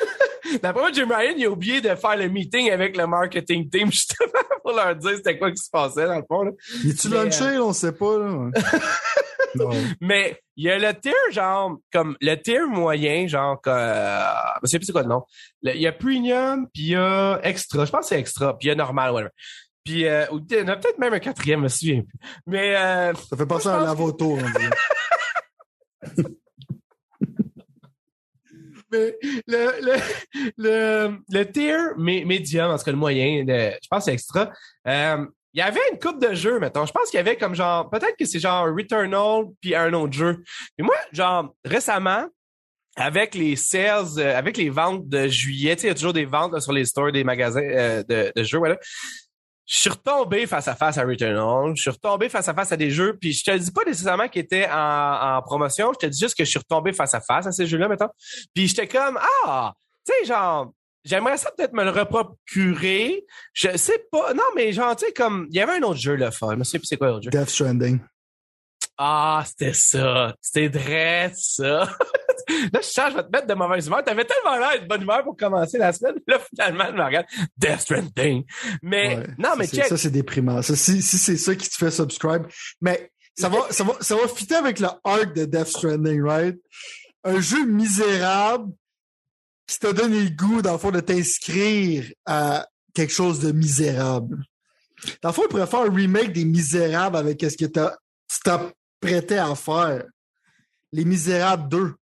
D'après 0.62 0.82
moi, 0.82 0.92
Jim 0.92 1.08
Ryan, 1.08 1.34
il 1.38 1.46
a 1.46 1.50
oublié 1.50 1.80
de 1.80 1.96
faire 1.96 2.18
le 2.18 2.28
meeting 2.28 2.72
avec 2.72 2.98
le 2.98 3.08
marketing 3.08 3.70
team, 3.70 3.90
justement, 3.92 4.32
pour 4.62 4.74
leur 4.74 4.96
dire 4.96 5.16
c'était 5.16 5.38
quoi 5.38 5.50
qui 5.50 5.64
se 5.64 5.70
passait, 5.70 6.06
dans 6.06 6.18
le 6.18 6.24
fond. 6.28 6.44
Là. 6.44 6.52
Il 6.84 6.90
est-tu 6.90 7.08
lunché? 7.08 7.56
Euh... 7.56 7.64
On 7.64 7.74
sait 7.74 7.94
pas, 7.94 8.18
là. 8.18 8.50
Mais 10.02 10.40
il 10.56 10.66
y 10.66 10.70
a 10.70 10.78
le 10.78 11.00
tier, 11.00 11.14
genre, 11.32 11.78
comme 11.92 12.18
le 12.22 12.36
tier 12.36 12.66
moyen, 12.66 13.28
genre, 13.28 13.60
euh, 13.68 14.24
je 14.64 14.68
sais 14.68 14.78
plus 14.78 14.86
c'est 14.86 14.92
quoi 14.92 15.04
le 15.04 15.10
nom. 15.10 15.24
Il 15.64 15.78
y 15.78 15.88
a 15.88 15.92
premium, 15.92 16.68
puis 16.74 16.84
il 16.84 16.90
y 16.90 16.96
a 16.96 17.40
extra. 17.44 17.86
Je 17.86 17.92
pense 17.92 18.02
que 18.02 18.08
c'est 18.08 18.20
extra, 18.20 18.58
puis 18.58 18.68
il 18.68 18.70
y 18.70 18.72
a 18.72 18.76
normal, 18.76 19.12
whatever. 19.12 19.32
Puis 19.84 20.06
euh, 20.06 20.26
il 20.50 20.58
y 20.58 20.62
en 20.62 20.68
a 20.68 20.76
peut-être 20.76 21.00
même 21.00 21.14
un 21.14 21.20
quatrième, 21.20 21.60
je 21.60 21.64
me 21.64 21.70
souviens 21.70 22.02
plus. 22.02 22.20
Mais 22.46 22.76
euh, 22.76 23.14
ça 23.14 23.36
fait 23.36 23.46
penser 23.46 23.70
à 23.70 23.78
un 23.78 23.86
lavoto, 23.86 24.38
on 24.38 24.38
dit. 24.38 26.24
Mais 28.92 29.16
le, 29.48 29.72
le, 29.82 29.96
le, 30.58 31.18
le 31.30 31.52
tier 31.52 31.78
médium, 31.98 32.72
en 32.72 32.78
tout 32.78 32.84
cas 32.84 32.92
le 32.92 32.98
moyen, 32.98 33.46
je 33.48 33.88
pense 33.90 34.00
que 34.00 34.06
c'est 34.06 34.14
extra. 34.14 34.52
Euh, 34.86 35.26
il 35.54 35.60
y 35.60 35.62
avait 35.62 35.82
une 35.92 36.00
coupe 36.00 36.22
de 36.22 36.34
jeux, 36.34 36.60
mettons. 36.60 36.86
Je 36.86 36.92
pense 36.92 37.10
qu'il 37.10 37.18
y 37.18 37.20
avait 37.20 37.38
comme 37.38 37.56
genre, 37.56 37.90
peut-être 37.90 38.16
que 38.18 38.26
c'est 38.26 38.40
genre 38.40 38.66
Returnal 38.66 39.46
puis 39.60 39.76
un 39.76 39.92
autre 39.94 40.14
jeu. 40.14 40.44
Mais 40.78 40.86
moi, 40.86 40.96
genre, 41.12 41.54
récemment, 41.66 42.26
avec 42.96 43.36
les 43.36 43.56
sales, 43.56 44.18
euh, 44.18 44.38
avec 44.38 44.58
les 44.58 44.70
ventes 44.70 45.08
de 45.08 45.28
juillet, 45.28 45.76
tu 45.76 45.82
sais, 45.82 45.88
il 45.88 45.90
y 45.90 45.92
a 45.92 45.96
toujours 45.96 46.14
des 46.14 46.26
ventes 46.26 46.60
sur 46.60 46.72
les 46.72 46.86
stores 46.86 47.12
des 47.12 47.24
magasins 47.24 47.62
euh, 47.62 48.04
de, 48.04 48.44
jeux, 48.44 48.58
voilà. 48.58 48.78
Je 49.66 49.78
suis 49.78 49.90
retombé 49.90 50.48
face 50.48 50.68
à 50.68 50.76
face 50.76 50.98
à 50.98 51.04
Returnal. 51.04 51.74
Je 51.76 51.82
suis 51.82 51.92
retombé 51.92 52.28
face 52.28 52.50
à 52.50 52.54
face 52.54 52.74
à 52.74 52.78
des 52.78 52.92
jeux. 52.92 53.18
Puis 53.18 53.32
je 53.32 53.44
te 53.46 53.58
dis 53.58 53.72
pas 53.72 53.86
nécessairement 53.86 54.28
qu'ils 54.28 54.42
étaient 54.42 54.68
en, 54.70 55.38
en, 55.38 55.42
promotion. 55.44 55.94
Je 55.94 56.08
te 56.08 56.12
dis 56.12 56.20
juste 56.20 56.38
que 56.38 56.44
je 56.44 56.50
suis 56.50 56.60
retombé 56.60 56.92
face 56.92 57.14
à 57.14 57.22
face 57.22 57.48
à 57.48 57.54
ces 57.54 57.66
jeux-là, 57.68 57.88
mettons. 57.88 58.10
Puis 58.54 58.68
j'étais 58.68 58.88
comme, 58.88 59.18
ah, 59.46 59.74
tu 60.06 60.12
sais, 60.12 60.26
genre, 60.26 60.74
J'aimerais 61.04 61.38
ça 61.38 61.52
peut-être 61.52 61.74
me 61.74 61.84
le 61.84 61.90
reprocurer. 61.90 63.26
Je 63.54 63.76
sais 63.78 64.06
pas. 64.12 64.34
Non, 64.34 64.44
mais 64.56 64.72
genre, 64.72 64.96
tu 64.96 65.06
sais, 65.06 65.14
comme, 65.14 65.48
il 65.50 65.56
y 65.56 65.60
avait 65.60 65.74
un 65.74 65.84
autre 65.84 66.00
jeu, 66.00 66.16
le 66.16 66.30
fun. 66.32 66.56
Je 66.60 66.64
sais 66.64 66.80
plus 66.80 66.88
c'est 66.88 66.98
quoi 66.98 67.08
l'autre 67.08 67.24
jeu. 67.24 67.32
Death 67.32 67.50
Stranding. 67.50 68.00
Ah, 68.98 69.44
c'était 69.48 69.74
ça. 69.74 70.36
C'était 70.42 70.68
vrai, 70.68 71.32
ça. 71.36 71.90
là, 72.74 72.80
je 72.82 72.88
change, 72.88 73.14
je 73.14 73.18
vais 73.18 73.24
te 73.24 73.32
mettre 73.32 73.48
de 73.48 73.54
mauvaise 73.56 73.88
humeur. 73.88 74.04
T'avais 74.04 74.26
tellement 74.26 74.58
l'air 74.58 74.80
de 74.80 74.88
bonne 74.88 75.02
humeur 75.02 75.24
pour 75.24 75.36
commencer 75.36 75.80
la 75.80 75.92
semaine. 75.92 76.16
Là, 76.28 76.40
finalement, 76.50 76.86
je 76.88 76.94
me 76.94 77.04
regarde. 77.04 77.26
Death 77.58 77.80
Stranding. 77.80 78.44
Mais, 78.84 79.26
non, 79.40 79.52
mais 79.58 79.68
check. 79.68 79.86
Ça, 79.86 79.98
c'est 79.98 80.12
déprimant. 80.12 80.62
Ça, 80.62 80.76
si, 80.76 81.02
si 81.02 81.18
c'est 81.18 81.38
ça 81.38 81.56
qui 81.56 81.68
te 81.68 81.76
fait 81.76 81.90
subscribe. 81.90 82.44
Mais, 82.80 83.12
ça 83.36 83.50
va, 83.50 83.66
ça 83.72 83.84
va, 83.84 83.94
ça 84.02 84.16
va 84.16 84.28
fitter 84.28 84.56
avec 84.56 84.80
le 84.80 84.90
arc 85.04 85.34
de 85.34 85.46
Death 85.46 85.68
Stranding, 85.68 86.22
right? 86.22 86.58
Un 87.24 87.40
jeu 87.40 87.66
misérable 87.66 88.72
qui 89.74 89.80
t'a 89.80 89.94
donné 89.94 90.22
le 90.24 90.30
goût, 90.30 90.62
dans 90.62 90.74
le 90.74 90.78
fond, 90.78 90.92
de 90.92 91.00
t'inscrire 91.00 92.06
à 92.26 92.68
quelque 92.94 93.14
chose 93.14 93.40
de 93.40 93.52
misérable. 93.52 94.44
Dans 95.22 95.30
le 95.30 95.34
fond, 95.34 95.44
il 95.46 95.50
pourrait 95.50 95.68
faire 95.68 95.82
un 95.82 95.94
remake 95.94 96.34
des 96.34 96.46
Misérables 96.46 97.18
avec 97.18 97.42
ce 97.42 97.58
que 97.58 97.66
tu 97.66 98.40
t'apprêtais 98.44 99.38
à 99.38 99.56
faire. 99.56 100.06
Les 100.92 101.06
Misérables 101.06 101.70
2. 101.70 101.94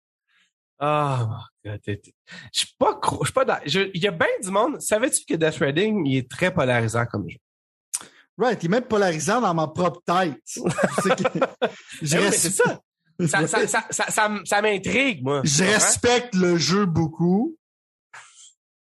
Ah, 0.80 1.28
oh, 1.66 1.70
je 1.84 1.98
suis 2.52 2.76
pas, 2.78 3.00
je 3.04 3.26
suis 3.26 3.34
pas 3.34 3.62
il 3.66 4.02
y 4.02 4.08
a 4.08 4.12
bien 4.12 4.28
du 4.42 4.50
monde. 4.50 4.82
Savais-tu 4.82 5.26
que 5.26 5.36
Death 5.36 5.58
Reading, 5.58 6.06
il 6.06 6.18
est 6.18 6.30
très 6.30 6.54
polarisant 6.54 7.06
comme 7.06 7.30
jeu? 7.30 7.38
Right, 8.38 8.64
il 8.64 8.68
est 8.68 8.70
même 8.70 8.84
polarisant 8.86 9.42
dans 9.42 9.54
ma 9.54 9.68
propre 9.68 10.02
tête. 10.06 10.42
c'est. 11.04 12.50
Ça, 13.28 13.46
ça, 13.48 13.68
ça, 13.68 13.86
ça, 13.90 14.30
ça 14.46 14.62
m'intrigue, 14.62 15.22
moi. 15.22 15.42
Je 15.44 15.66
respecte 15.66 16.34
le 16.36 16.58
jeu 16.58 16.86
beaucoup, 16.86 17.58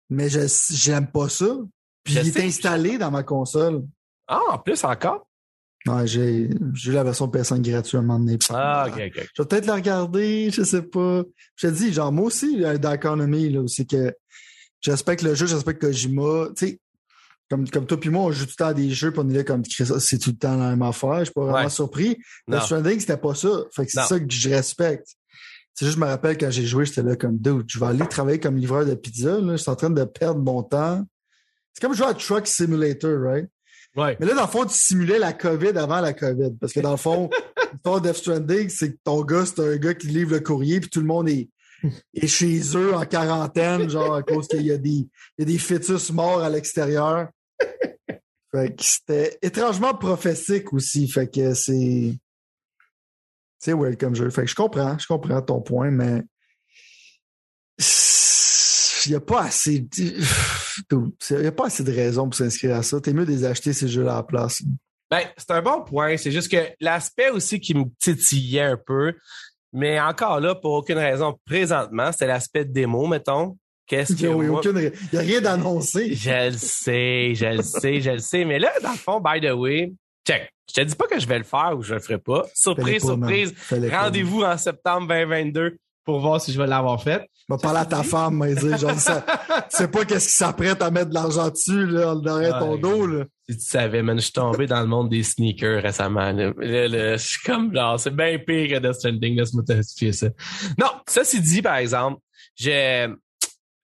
mais 0.10 0.30
je 0.30 0.40
j'aime 0.72 1.08
pas 1.12 1.30
ça. 1.30 1.58
Puis 2.04 2.16
il 2.16 2.28
est 2.28 2.40
installé 2.46 2.98
dans 2.98 3.12
ma 3.12 3.24
console. 3.24 3.84
Ah, 4.28 4.40
en 4.52 4.58
plus 4.60 4.84
encore? 4.84 5.28
Ouais, 5.88 6.06
j'ai 6.08 6.50
eu 6.50 6.92
la 6.92 7.04
version 7.04 7.28
PS5 7.28 7.62
gratuite 7.62 7.96
à 7.96 8.00
un 8.00 8.02
moment 8.02 8.20
donné. 8.20 8.38
Ah, 8.50 8.88
ok, 8.90 8.94
ok. 9.08 9.28
Je 9.36 9.42
vais 9.42 9.48
peut-être 9.48 9.66
la 9.68 9.76
regarder, 9.76 10.50
je 10.52 10.64
sais 10.64 10.82
pas. 10.82 11.24
Je 11.56 11.68
te 11.68 11.74
dis, 11.74 11.94
genre, 11.94 12.12
moi 12.12 12.26
aussi, 12.26 12.64
euh, 12.64 12.78
dans 12.78 12.92
Economy, 12.94 13.50
là, 13.50 13.64
c'est 13.68 13.86
que 13.86 14.14
je 14.82 14.92
respecte 14.92 15.22
le 15.22 15.34
jeu, 15.36 15.46
je 15.48 15.56
respecte 15.56 15.80
Kojima. 15.82 16.50
Tu 16.58 16.68
sais, 16.68 16.80
comme, 17.50 17.70
comme 17.70 17.86
toi 17.86 17.98
puis 17.98 18.10
moi, 18.10 18.24
on 18.24 18.32
joue 18.32 18.46
tout 18.46 18.52
le 18.52 18.64
temps 18.64 18.68
à 18.68 18.74
des 18.74 18.90
jeux, 18.90 19.12
puis 19.12 19.22
on 19.24 19.30
est 19.30 19.34
là 19.34 19.44
comme 19.46 19.64
Chris, 19.64 19.88
c'est 20.00 20.18
tout 20.18 20.32
le 20.32 20.36
temps 20.38 20.58
la 20.58 20.72
même 20.72 20.82
affaire. 20.82 21.20
Je 21.20 21.24
suis 21.26 21.34
pas 21.34 21.44
vraiment 21.46 21.58
Ouais. 21.64 21.70
surpris. 21.70 22.18
Le 22.48 22.60
Stranding, 22.60 23.00
c'était 23.00 23.18
pas 23.18 23.36
ça. 23.36 23.50
Fait 23.74 23.86
que 23.86 23.92
c'est 23.92 24.02
ça 24.04 24.20
que 24.20 24.26
je 24.30 24.50
respecte. 24.50 25.08
C'est 25.78 25.86
juste, 25.86 25.98
je 25.98 26.02
me 26.02 26.08
rappelle 26.08 26.40
quand 26.40 26.50
j'ai 26.50 26.66
joué, 26.66 26.86
j'étais 26.86 27.04
là 27.04 27.16
comme 27.16 27.38
dude, 27.38 27.66
je 27.68 27.80
vais 27.80 27.86
aller 27.86 28.08
travailler 28.08 28.40
comme 28.40 28.58
livreur 28.58 28.84
de 28.84 28.96
pizza. 28.96 29.40
Là. 29.40 29.52
Je 29.52 29.58
suis 29.58 29.70
en 29.70 29.76
train 29.76 29.92
de 29.92 30.04
perdre 30.06 30.42
mon 30.42 30.64
temps. 30.64 31.06
C'est 31.72 31.82
comme 31.86 31.94
jouer 31.94 32.08
à 32.08 32.16
Truck 32.16 32.48
Simulator, 32.48 33.22
right? 33.22 33.48
Ouais. 33.96 34.18
Mais 34.20 34.26
là, 34.26 34.34
dans 34.34 34.42
le 34.42 34.48
fond, 34.48 34.66
tu 34.66 34.74
simulais 34.74 35.20
la 35.20 35.34
COVID 35.34 35.78
avant 35.78 36.02
la 36.02 36.14
COVID. 36.14 36.56
Parce 36.60 36.74
que 36.74 36.80
dans 36.80 36.92
le 36.92 36.98
fond, 36.98 37.30
l'histoire 37.74 38.02
Death 38.02 38.16
Stranding, 38.16 38.70
c'est 38.70 38.94
que 38.94 38.98
ton 39.04 39.24
gars, 39.24 39.46
c'est 39.46 39.60
un 39.60 39.78
gars 39.78 39.94
qui 39.94 40.08
livre 40.08 40.32
le 40.32 40.40
courrier, 40.40 40.80
puis 40.80 40.90
tout 40.90 41.00
le 41.00 41.06
monde 41.06 41.30
est, 41.30 41.48
est 42.16 42.28
chez 42.28 42.60
eux 42.76 42.96
en 42.96 43.06
quarantaine, 43.06 43.88
genre 43.88 44.16
à 44.16 44.24
cause 44.24 44.48
qu'il 44.48 44.66
y 44.66 44.72
a 44.72 44.78
des, 44.80 44.90
il 44.90 45.10
y 45.38 45.42
a 45.44 45.46
des 45.46 45.60
fœtus 45.60 46.12
morts 46.12 46.42
à 46.42 46.50
l'extérieur. 46.50 47.30
Fait 48.52 48.76
que 48.76 48.84
c'était 48.84 49.38
étrangement 49.44 49.94
prophétique 49.94 50.74
aussi. 50.74 51.08
Fait 51.08 51.28
que 51.30 51.54
c'est. 51.54 52.16
C'est 53.60 53.74
weird 53.74 53.98
comme 53.98 54.16
jeu. 54.16 54.30
Fait 54.30 54.42
que 54.44 54.48
je 54.48 54.56
comprends, 54.56 54.98
je 54.98 55.08
comprends 55.08 55.42
ton 55.42 55.62
point, 55.62 55.90
mais. 55.92 56.22
Il 59.06 59.12
n'y 59.12 59.16
a 59.16 59.22
pas 59.22 59.44
assez. 59.44 59.80
de- 59.80 59.88
Il 61.32 61.44
y 61.44 61.48
a 61.48 61.52
pas 61.52 61.68
assez 61.68 61.84
de 61.84 61.92
raisons 61.92 62.26
pour 62.26 62.36
s'inscrire 62.36 62.76
à 62.76 62.84
ça. 62.84 63.00
T'es 63.00 63.14
mieux 63.14 63.26
de 63.26 63.32
les 63.32 63.46
acheter 63.46 63.74
ces 63.74 63.88
jeux-là 63.88 64.14
à 64.14 64.16
la 64.18 64.24
place. 64.24 64.62
Ben, 65.10 65.22
c'est 65.38 65.52
un 65.52 65.62
bon 65.62 65.82
point. 65.84 66.18
C'est 66.18 66.32
juste 66.32 66.52
que 66.52 66.58
l'aspect 66.82 67.30
aussi 67.30 67.60
qui 67.60 67.74
me 67.74 67.86
titillait 68.00 68.62
un 68.62 68.78
peu, 68.78 69.14
mais 69.72 70.00
encore 70.00 70.40
là, 70.40 70.56
pour 70.56 70.74
aucune 70.74 70.98
raison 70.98 71.36
présentement, 71.46 72.12
c'était 72.12 72.28
l'aspect 72.28 72.66
démo, 72.66 73.08
mettons. 73.08 73.58
Qu'est-ce 73.88 74.14
Il 74.14 74.18
que 74.22 74.28
n'y 74.28 74.34
a, 74.34 74.36
moi- 74.36 74.60
aucune 74.60 74.78
il 74.78 75.16
y 75.16 75.18
a 75.18 75.22
rien 75.22 75.42
d'annoncé. 75.42 76.14
Je 76.14 76.50
le 76.52 76.58
sais, 76.58 77.34
je 77.36 77.46
le 77.58 77.64
sais, 77.64 78.02
je 78.02 78.12
le 78.12 78.20
sais. 78.20 78.44
Mais 78.44 78.60
là, 78.60 78.72
dans 78.84 78.92
le 78.92 78.98
fond, 78.98 79.22
by 79.22 79.40
the 79.40 79.52
way, 79.54 79.94
check. 80.28 80.52
Je 80.70 80.82
te 80.82 80.82
dis 80.82 80.96
pas 80.96 81.08
que 81.08 81.20
je 81.20 81.28
vais 81.28 81.38
le 81.38 81.44
faire 81.44 81.74
ou 81.78 81.82
je 81.82 81.94
le 81.94 82.00
ferai 82.00 82.18
pas. 82.18 82.46
Surprise, 82.54 83.02
pas, 83.02 83.08
surprise. 83.08 83.54
Rendez-vous 83.92 84.44
en 84.44 84.58
septembre 84.58 85.08
2022 85.08 85.78
pour 86.04 86.20
voir 86.20 86.40
si 86.42 86.54
je 86.54 86.58
vais 86.58 86.68
l'avoir 86.68 87.02
fait. 87.02 87.30
Va 87.50 87.58
parler 87.58 87.80
à 87.80 87.86
ta 87.86 88.04
femme, 88.04 88.38
mais 88.38 88.56
dire, 88.56 88.78
genre, 88.78 88.92
ça, 88.92 89.26
sais 89.70 89.88
pas 89.88 90.06
qu'est-ce 90.06 90.28
qui 90.28 90.34
s'apprête 90.34 90.82
à 90.82 90.92
mettre 90.92 91.10
de 91.10 91.14
l'argent 91.14 91.50
dessus, 91.50 91.86
là, 91.86 92.16
derrière 92.16 92.60
ton 92.60 92.78
dos, 92.78 93.06
là. 93.08 93.26
Si 93.50 93.58
tu 93.58 93.64
savais, 93.64 94.02
man, 94.02 94.18
je 94.18 94.24
suis 94.24 94.34
tombé 94.34 94.68
dans 94.68 94.82
le 94.82 94.88
monde 94.88 95.10
des 95.10 95.24
sneakers 95.24 95.82
récemment. 95.82 96.32
Là, 96.32 96.52
Là, 96.58 96.88
là, 96.88 97.18
je 97.18 97.26
suis 97.26 97.42
comme 97.46 97.74
genre, 97.74 97.98
c'est 98.00 98.16
bien 98.16 98.38
pire 98.38 98.70
que 98.70 98.86
Death 98.86 98.96
Stranding, 98.96 99.38
laisse-moi 99.38 99.64
t'expliquer 99.66 100.12
ça. 100.12 100.28
Non, 100.78 100.92
ceci 101.08 101.42
dit, 101.42 101.62
par 101.62 101.78
exemple, 101.78 102.20
j'ai 102.56 103.08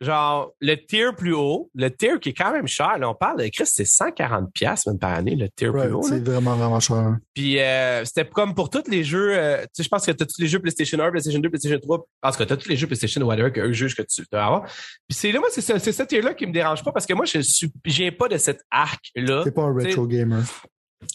genre 0.03 0.51
le 0.59 0.75
tier 0.75 1.07
plus 1.17 1.33
haut, 1.33 1.69
le 1.73 1.89
tier 1.89 2.19
qui 2.19 2.29
est 2.29 2.33
quand 2.33 2.51
même 2.51 2.67
cher, 2.67 2.97
là, 2.97 3.09
on 3.09 3.15
parle 3.15 3.39
de 3.41 3.47
Chris, 3.47 3.65
c'est 3.65 3.85
140 3.85 4.51
pièces 4.53 4.85
même 4.87 4.99
par 4.99 5.13
année, 5.13 5.35
le 5.35 5.47
tier 5.49 5.69
plus 5.69 5.91
haut. 5.91 6.01
là. 6.01 6.07
c'est 6.07 6.23
vraiment, 6.23 6.55
vraiment 6.55 6.79
cher. 6.79 7.17
Puis 7.33 7.59
euh, 7.59 8.05
c'était 8.05 8.25
comme 8.25 8.53
pour 8.53 8.69
tous 8.69 8.89
les 8.89 9.03
jeux, 9.03 9.35
euh, 9.37 9.61
tu 9.61 9.67
sais, 9.73 9.83
je 9.83 9.89
pense 9.89 10.05
que 10.05 10.11
t'as 10.11 10.25
tous 10.25 10.39
les 10.39 10.47
jeux 10.47 10.59
PlayStation 10.59 10.99
1, 10.99 11.11
PlayStation 11.11 11.39
2, 11.39 11.49
PlayStation 11.49 11.79
3, 11.79 12.07
parce 12.21 12.37
que 12.37 12.43
t'as 12.43 12.57
tous 12.57 12.69
les 12.69 12.75
jeux 12.75 12.87
PlayStation 12.87 13.21
ou 13.21 13.25
whatever 13.25 13.51
que 13.51 13.61
eux 13.61 13.73
jugent 13.73 13.95
que 13.95 14.03
tu 14.03 14.23
dois 14.31 14.43
avoir. 14.43 14.63
Puis 14.63 15.17
c'est 15.17 15.31
là, 15.31 15.39
moi, 15.39 15.49
c'est 15.51 15.61
ce, 15.61 15.79
c'est 15.79 15.91
ce 15.91 16.03
tier-là 16.03 16.33
qui 16.33 16.45
me 16.45 16.53
dérange 16.53 16.83
pas 16.83 16.91
parce 16.91 17.05
que 17.05 17.13
moi, 17.13 17.25
je 17.25 17.39
suis, 17.39 17.71
j'ai 17.85 18.11
pas 18.11 18.27
de 18.27 18.37
cet 18.37 18.61
arc-là. 18.69 19.43
T'es 19.43 19.51
pas 19.51 19.63
un 19.63 19.73
retro 19.73 20.05
gamer. 20.05 20.43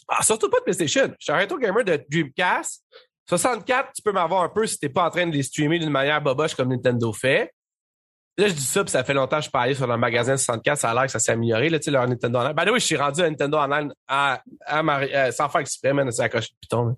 Ah, 0.08 0.22
surtout 0.22 0.48
pas 0.50 0.58
de 0.58 0.64
PlayStation. 0.64 1.08
Je 1.18 1.24
suis 1.24 1.32
un 1.32 1.38
retro 1.38 1.58
gamer 1.58 1.84
de 1.84 2.04
Dreamcast. 2.10 2.82
64, 3.28 3.92
tu 3.94 4.02
peux 4.02 4.12
m'avoir 4.12 4.42
un 4.42 4.48
peu 4.48 4.66
si 4.66 4.78
t'es 4.78 4.88
pas 4.88 5.06
en 5.06 5.10
train 5.10 5.26
de 5.26 5.32
les 5.32 5.42
streamer 5.42 5.78
d'une 5.78 5.90
manière 5.90 6.22
boboche 6.22 6.54
comme 6.54 6.70
Nintendo 6.70 7.12
fait. 7.12 7.52
Là, 8.38 8.46
je 8.46 8.52
dis 8.52 8.62
ça, 8.62 8.84
puis 8.84 8.92
ça 8.92 9.02
fait 9.02 9.14
longtemps 9.14 9.40
que 9.40 9.46
je 9.46 9.50
parlais 9.50 9.74
sur 9.74 9.88
le 9.88 9.96
magasin 9.96 10.36
64, 10.36 10.78
ça 10.78 10.90
a 10.90 10.94
l'air 10.94 11.06
que 11.06 11.10
ça 11.10 11.18
s'est 11.18 11.32
amélioré, 11.32 11.68
là, 11.68 11.80
tu 11.80 11.86
sais, 11.86 11.90
leur 11.90 12.06
Nintendo 12.06 12.38
Online. 12.38 12.52
Ben 12.54 12.70
oui, 12.70 12.78
je 12.78 12.84
suis 12.86 12.96
rendu 12.96 13.20
à 13.20 13.28
Nintendo 13.28 13.58
Online 13.58 13.92
à, 14.06 14.40
à 14.64 14.80
euh, 14.80 15.32
sans 15.32 15.48
faire 15.48 15.60
exprès, 15.60 15.92
man, 15.92 16.08
c'est 16.12 16.22
accroché 16.22 16.48
de 16.52 16.56
piton. 16.60 16.84
man. 16.84 16.96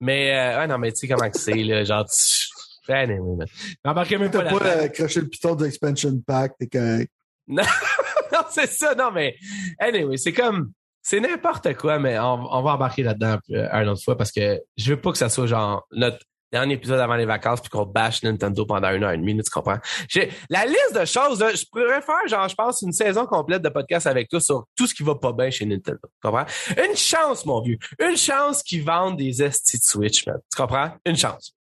Mais, 0.00 0.36
euh, 0.36 0.58
ouais, 0.58 0.66
non, 0.66 0.78
mais 0.78 0.90
tu 0.90 1.06
sais 1.06 1.08
comment 1.08 1.30
que 1.30 1.38
c'est, 1.38 1.54
là, 1.54 1.84
genre, 1.84 2.04
tu... 2.04 2.48
Anyway, 2.92 3.36
man. 3.36 3.46
Embarquez 3.84 4.18
même 4.18 4.32
pas 4.32 4.42
T'as 4.42 4.58
pas 4.58 4.66
euh, 4.66 4.88
le 4.98 5.28
piton 5.28 5.54
de 5.54 5.64
l'expansion 5.64 6.20
pack, 6.26 6.54
t'es 6.58 6.66
correct. 6.66 7.12
non, 7.46 7.62
c'est 8.50 8.66
ça, 8.66 8.96
non, 8.96 9.12
mais 9.12 9.36
anyway, 9.78 10.16
c'est 10.16 10.32
comme 10.32 10.72
c'est 11.02 11.20
n'importe 11.20 11.74
quoi, 11.74 11.98
mais 11.98 12.18
on, 12.18 12.52
on 12.52 12.62
va 12.62 12.74
embarquer 12.74 13.02
là-dedans 13.02 13.38
euh, 13.50 13.68
une 13.72 13.88
autre 13.88 14.02
fois 14.02 14.16
parce 14.16 14.30
que 14.30 14.60
je 14.76 14.94
veux 14.94 15.00
pas 15.00 15.10
que 15.12 15.18
ça 15.18 15.28
soit 15.28 15.46
genre 15.46 15.86
notre 15.90 16.24
dernier 16.52 16.74
épisode 16.74 17.00
avant 17.00 17.16
les 17.16 17.24
vacances 17.24 17.60
puis 17.60 17.70
qu'on 17.70 17.86
bâche 17.86 18.22
Nintendo 18.22 18.66
pendant 18.66 18.90
une 18.90 19.02
heure 19.02 19.12
et 19.12 19.18
demie, 19.18 19.36
tu 19.42 19.50
comprends? 19.50 19.78
J'ai 20.08 20.30
la 20.50 20.66
liste 20.66 20.94
de 20.98 21.04
choses, 21.04 21.40
là, 21.40 21.54
je 21.54 21.64
pourrais 21.70 22.02
faire, 22.02 22.28
genre, 22.28 22.48
je 22.48 22.54
pense, 22.54 22.82
une 22.82 22.92
saison 22.92 23.26
complète 23.26 23.62
de 23.62 23.68
podcast 23.68 24.06
avec 24.06 24.28
toi 24.28 24.40
sur 24.40 24.66
tout 24.76 24.86
ce 24.86 24.94
qui 24.94 25.02
va 25.02 25.14
pas 25.14 25.32
bien 25.32 25.50
chez 25.50 25.64
Nintendo. 25.64 26.00
Tu 26.02 26.28
comprends? 26.28 26.46
Une 26.76 26.96
chance, 26.96 27.46
mon 27.46 27.62
vieux. 27.62 27.78
Une 27.98 28.16
chance 28.16 28.62
qu'ils 28.62 28.84
vendent 28.84 29.16
des 29.16 29.42
esti 29.42 29.78
de 29.78 29.82
Switch, 29.82 30.26
man. 30.26 30.38
Tu 30.50 30.60
comprends? 30.60 30.92
Une 31.06 31.16
chance. 31.16 31.54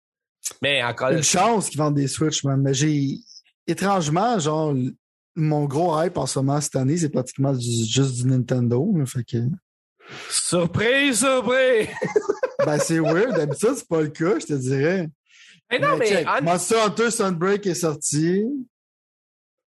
Mais 0.61 0.83
encore 0.83 1.09
Une 1.09 1.23
chance 1.23 1.69
qu'ils 1.69 1.77
vendent 1.77 1.95
des 1.95 2.07
Switch, 2.07 2.43
man. 2.43 2.59
Mais 2.59 2.73
j'ai, 2.73 3.19
étrangement, 3.67 4.39
genre, 4.39 4.73
mon 5.35 5.65
gros 5.65 6.01
hype 6.01 6.17
en 6.17 6.25
ce 6.25 6.39
moment 6.39 6.59
cette 6.59 6.75
année, 6.75 6.97
c'est 6.97 7.09
pratiquement 7.09 7.53
juste 7.53 8.15
du 8.15 8.25
Nintendo. 8.25 8.91
Fait 9.05 9.23
que, 9.23 9.37
surprise, 10.29 11.19
surprise! 11.19 11.87
ben, 12.65 12.77
c'est 12.79 12.99
weird. 12.99 13.35
D'habitude, 13.35 13.73
c'est 13.75 13.87
pas 13.87 14.01
le 14.01 14.09
cas, 14.09 14.39
je 14.39 14.45
te 14.47 14.53
dirais. 14.53 15.09
Mais 15.71 15.79
non, 15.79 15.97
mais, 15.97 16.25
en- 16.25 16.43
Monster 16.43 16.75
Hunter 16.85 17.11
Sunbreak 17.11 17.65
est 17.67 17.75
sorti. 17.75 18.43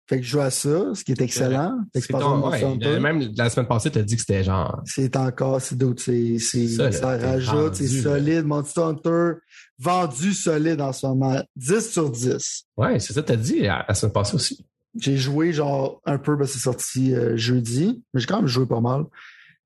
Fait 0.09 0.19
que 0.19 0.23
je 0.23 0.29
joue 0.31 0.41
à 0.41 0.51
ça, 0.51 0.95
ce 0.95 1.03
qui 1.03 1.11
est 1.11 1.21
excellent. 1.21 1.79
C'est 1.93 1.99
L'expansion 1.99 2.29
ton- 2.31 2.37
de 2.37 2.41
Monster 2.43 2.89
ouais, 2.91 3.01
même 3.01 3.33
la 3.37 3.51
semaine 3.51 3.67
passée, 3.67 3.91
tu 3.91 3.99
as 3.99 4.03
dit 4.03 4.15
que 4.15 4.21
c'était 4.21 4.45
genre. 4.45 4.81
C'est 4.85 5.17
encore, 5.17 5.61
c'est 5.61 5.77
d'autres, 5.77 6.01
c'est, 6.01 6.39
c'est, 6.39 6.69
Ça, 6.69 6.93
ça, 6.93 7.17
rajoute, 7.19 7.75
c'est 7.75 7.89
solide. 7.89 8.45
Monster 8.45 8.83
Hunter, 8.83 9.33
vendu 9.81 10.33
solide 10.33 10.81
en 10.81 10.93
ce 10.93 11.07
moment. 11.07 11.43
10 11.57 11.91
sur 11.91 12.09
10. 12.09 12.67
Ouais, 12.77 13.01
c'est 13.01 13.15
ça 13.15 13.23
que 13.23 13.27
tu 13.27 13.33
as 13.33 13.37
dit 13.37 13.61
la, 13.63 13.85
la 13.89 13.95
semaine 13.95 14.13
passée 14.13 14.37
aussi. 14.37 14.65
J'ai 14.97 15.17
joué 15.17 15.53
genre 15.53 16.01
un 16.07 16.19
peu, 16.19 16.37
ben 16.37 16.47
c'est 16.47 16.61
sorti 16.61 17.13
euh, 17.13 17.37
jeudi, 17.37 18.01
mais 18.15 18.21
j'ai 18.21 18.27
quand 18.27 18.39
même 18.39 18.47
joué 18.47 18.65
pas 18.65 18.81
mal. 18.81 19.07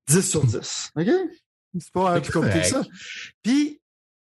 10 0.07 0.27
sur 0.27 0.43
10. 0.43 0.89
OK? 0.95 1.07
C'est 1.79 1.93
pas 1.93 2.15
un 2.15 2.21
plus 2.21 2.31
compliqué 2.31 2.61
que 2.61 2.67
ça. 2.67 2.83
Puis, 3.43 3.79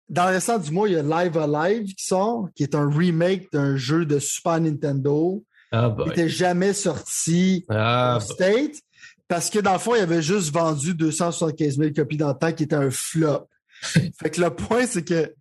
dans 0.07 0.25
le 0.25 0.31
restant 0.31 0.57
du 0.57 0.71
mois, 0.71 0.87
il 0.89 0.93
y 0.93 0.97
a 0.97 1.03
Live 1.03 1.37
Alive 1.37 1.93
qui 1.93 2.03
sort, 2.03 2.49
qui 2.55 2.63
est 2.63 2.75
un 2.75 2.89
remake 2.89 3.51
d'un 3.51 3.75
jeu 3.75 4.05
de 4.05 4.19
Super 4.19 4.59
Nintendo 4.59 5.43
Ah, 5.71 5.95
qui 5.97 6.09
n'était 6.09 6.29
jamais 6.29 6.73
sorti 6.73 7.65
Ah, 7.69 8.17
au 8.17 8.19
State 8.19 8.81
parce 9.29 9.51
que 9.51 9.59
dans 9.59 9.73
le 9.73 9.79
fond, 9.79 9.93
il 9.95 10.01
avait 10.01 10.23
juste 10.23 10.51
vendu 10.51 10.95
275 10.95 11.77
000 11.77 11.91
copies 11.95 12.17
dans 12.17 12.29
le 12.29 12.33
temps 12.33 12.51
qui 12.51 12.63
était 12.63 12.75
un 12.75 12.89
flop. 12.89 13.47
fait 13.83 14.31
que 14.31 14.41
le 14.41 14.49
point, 14.49 14.87
c'est 14.87 15.03
que 15.03 15.33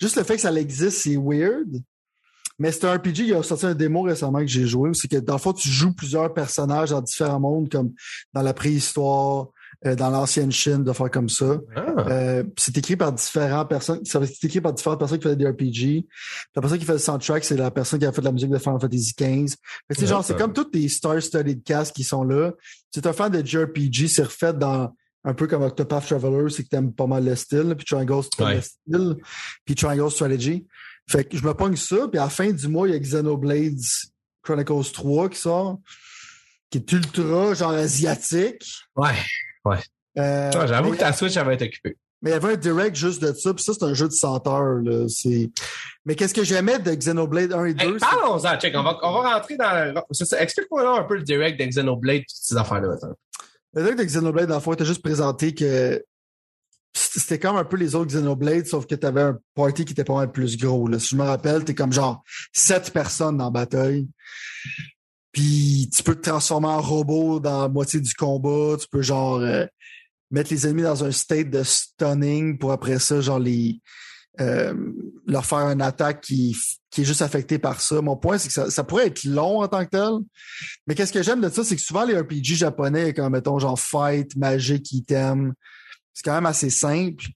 juste 0.00 0.16
le 0.16 0.22
fait 0.22 0.36
que 0.36 0.42
ça 0.42 0.52
existe, 0.52 0.98
c'est 0.98 1.16
weird. 1.16 1.82
Mais 2.58 2.70
c'est 2.70 2.84
un 2.84 2.94
RPG, 2.94 3.26
il 3.26 3.34
a 3.34 3.42
sorti 3.42 3.66
un 3.66 3.74
démo 3.74 4.02
récemment 4.02 4.38
que 4.38 4.46
j'ai 4.46 4.66
joué. 4.66 4.90
C'est 4.94 5.08
que 5.08 5.16
dans 5.16 5.34
le 5.34 5.40
fond, 5.40 5.52
tu 5.52 5.68
joues 5.68 5.92
plusieurs 5.92 6.32
personnages 6.32 6.90
dans 6.90 7.00
différents 7.00 7.40
mondes, 7.40 7.68
comme 7.68 7.92
dans 8.32 8.42
la 8.42 8.54
préhistoire, 8.54 9.48
euh, 9.86 9.94
dans 9.96 10.10
l'ancienne 10.10 10.52
Chine, 10.52 10.84
de 10.84 10.92
faire 10.92 11.10
comme 11.10 11.28
ça. 11.28 11.58
ah. 11.74 11.80
Euh, 12.08 12.44
c'est 12.56 12.76
écrit 12.78 12.96
par 12.96 13.12
différentes 13.12 13.68
personnes. 13.68 14.00
Être 14.04 14.44
écrit 14.44 14.60
par 14.60 14.72
différentes 14.72 14.98
personnes 15.00 15.18
qui 15.18 15.24
faisaient 15.24 15.36
des 15.36 15.48
RPG. 15.48 16.06
La 16.54 16.62
personne 16.62 16.78
qui 16.78 16.84
fait 16.84 16.92
le 16.92 16.98
soundtrack, 16.98 17.44
c'est 17.44 17.56
la 17.56 17.70
personne 17.70 17.98
qui 17.98 18.06
a 18.06 18.12
fait 18.12 18.20
de 18.20 18.26
la 18.26 18.32
musique 18.32 18.50
de 18.50 18.58
Final 18.58 18.80
Fantasy 18.80 19.12
XV. 19.18 19.54
Sais, 19.90 20.06
genre, 20.06 20.24
c'est 20.24 20.36
comme 20.36 20.52
toutes 20.52 20.74
les 20.74 20.88
star-studded 20.88 21.62
cast 21.64 21.94
qui 21.94 22.04
sont 22.04 22.22
là. 22.24 22.52
C'est 22.92 23.06
un 23.06 23.12
fan 23.12 23.32
de 23.32 23.44
JRPG, 23.44 24.06
c'est 24.08 24.22
refait 24.24 24.52
dans 24.52 24.92
un 25.24 25.34
peu 25.34 25.46
comme 25.46 25.62
Octopath 25.62 26.06
Traveler, 26.06 26.50
c'est 26.50 26.64
que 26.64 26.68
t'aimes 26.68 26.92
pas 26.92 27.06
mal 27.06 27.24
le 27.24 27.36
style, 27.36 27.74
puis 27.76 27.84
Triangle, 27.86 28.22
c'est 28.24 28.42
Ouais. 28.44 28.54
le 28.56 28.60
style, 28.60 29.16
puis 29.64 29.74
Triangle 29.76 30.10
Strategy. 30.10 30.66
Fait 31.08 31.24
que 31.24 31.36
je 31.36 31.44
me 31.44 31.54
pogne 31.54 31.76
ça, 31.76 32.08
puis 32.08 32.18
à 32.18 32.24
la 32.24 32.28
fin 32.30 32.50
du 32.50 32.66
mois, 32.68 32.88
il 32.88 32.92
y 32.92 32.96
a 32.96 32.98
Xenoblade 32.98 33.78
Chronicles 34.42 34.92
3 34.92 35.28
qui 35.28 35.38
sort, 35.38 35.78
qui 36.70 36.78
est 36.78 36.92
ultra, 36.92 37.54
genre, 37.54 37.70
asiatique. 37.70 38.64
Ouais. 38.96 39.14
Euh, 39.66 40.50
Ah, 40.54 40.66
J'avoue 40.66 40.90
mais- 40.90 40.96
que 40.96 41.00
ta 41.00 41.12
Switch, 41.12 41.36
elle 41.36 41.44
va 41.46 41.54
être 41.54 41.62
occupée. 41.62 41.96
mais 42.20 42.30
il 42.30 42.32
y 42.34 42.36
avait 42.36 42.52
un 42.52 42.56
direct 42.56 42.94
juste 42.96 43.22
de 43.22 43.32
ça, 43.32 43.52
puis 43.54 43.64
ça, 43.64 43.72
c'est 43.74 43.84
un 43.84 43.94
jeu 43.94 44.06
de 44.08 44.12
100 44.12 44.46
heures. 44.46 44.80
Là. 44.82 45.08
C'est... 45.08 45.50
Mais 46.04 46.14
qu'est-ce 46.14 46.34
que 46.34 46.44
j'aimais 46.44 46.78
de 46.78 46.92
Xenoblade 46.94 47.52
1 47.52 47.64
et 47.66 47.74
2? 47.74 47.84
Hey, 47.94 47.98
Parlons-en, 47.98 48.58
check. 48.58 48.74
On 48.76 48.82
va, 48.82 48.98
on 49.02 49.12
va 49.22 49.34
rentrer 49.34 49.56
dans. 49.56 49.94
ça. 50.12 50.40
Explique-moi 50.42 50.82
là 50.82 50.96
un 51.00 51.04
peu 51.04 51.16
le 51.16 51.22
direct 51.22 51.58
de 51.58 51.64
Xenoblade, 51.64 52.20
toutes 52.22 52.28
ces 52.30 52.56
affaires-là. 52.56 52.96
Le 53.74 53.82
direct 53.82 53.98
de 54.00 54.04
Xenoblade, 54.04 54.48
dans 54.48 54.56
le 54.56 54.60
fond, 54.60 54.72
était 54.74 54.84
juste 54.84 55.02
présenté 55.02 55.54
que 55.54 56.04
c'était 56.94 57.38
comme 57.38 57.56
un 57.56 57.64
peu 57.64 57.76
les 57.78 57.94
autres 57.94 58.08
Xenoblade, 58.10 58.66
sauf 58.66 58.86
que 58.86 58.94
tu 58.94 59.06
avais 59.06 59.22
un 59.22 59.38
party 59.54 59.84
qui 59.86 59.92
était 59.94 60.04
pas 60.04 60.14
mal 60.14 60.30
plus 60.30 60.58
gros. 60.58 60.86
Là. 60.88 60.98
Si 60.98 61.08
je 61.08 61.16
me 61.16 61.22
rappelle, 61.24 61.64
t'es 61.64 61.74
comme 61.74 61.92
genre 61.92 62.22
sept 62.52 62.92
personnes 62.92 63.38
dans 63.38 63.44
la 63.44 63.50
bataille. 63.50 64.06
Puis 65.32 65.90
tu 65.94 66.02
peux 66.02 66.14
te 66.14 66.28
transformer 66.28 66.68
en 66.68 66.80
robot 66.80 67.40
dans 67.40 67.62
la 67.62 67.68
moitié 67.68 68.00
du 68.00 68.14
combat. 68.14 68.76
Tu 68.78 68.86
peux 68.90 69.02
genre... 69.02 69.36
euh, 69.40 69.66
mettre 70.32 70.50
les 70.50 70.66
ennemis 70.66 70.82
dans 70.82 71.04
un 71.04 71.12
state 71.12 71.50
de 71.50 71.62
stunning 71.62 72.58
pour 72.58 72.72
après 72.72 72.98
ça, 72.98 73.20
genre 73.20 73.38
les 73.38 73.80
euh, 74.40 74.74
leur 75.26 75.44
faire 75.44 75.58
une 75.58 75.82
attaque 75.82 76.22
qui, 76.22 76.56
qui 76.90 77.02
est 77.02 77.04
juste 77.04 77.20
affectée 77.20 77.58
par 77.58 77.82
ça. 77.82 78.00
Mon 78.00 78.16
point, 78.16 78.38
c'est 78.38 78.48
que 78.48 78.54
ça, 78.54 78.70
ça, 78.70 78.82
pourrait 78.82 79.08
être 79.08 79.24
long 79.24 79.60
en 79.60 79.68
tant 79.68 79.84
que 79.84 79.90
tel. 79.90 80.24
Mais 80.86 80.94
qu'est-ce 80.94 81.12
que 81.12 81.22
j'aime 81.22 81.42
de 81.42 81.50
ça, 81.50 81.62
c'est 81.62 81.76
que 81.76 81.82
souvent 81.82 82.04
les 82.04 82.18
RPG 82.18 82.54
japonais, 82.56 83.12
comme 83.12 83.30
mettons 83.32 83.58
genre 83.58 83.78
fight, 83.78 84.34
magic, 84.36 84.90
item, 84.92 85.52
c'est 86.14 86.24
quand 86.24 86.34
même 86.34 86.46
assez 86.46 86.70
simple. 86.70 87.26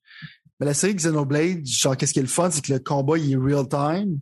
Mais 0.58 0.64
la 0.64 0.72
série 0.72 0.94
Xenoblade, 0.94 1.66
genre 1.66 1.98
qu'est-ce 1.98 2.14
qui 2.14 2.18
est 2.18 2.22
le 2.22 2.28
fun, 2.28 2.50
c'est 2.50 2.64
que 2.64 2.72
le 2.72 2.78
combat 2.78 3.18
il 3.18 3.32
est 3.32 3.36
real 3.36 3.68
time. 3.68 4.18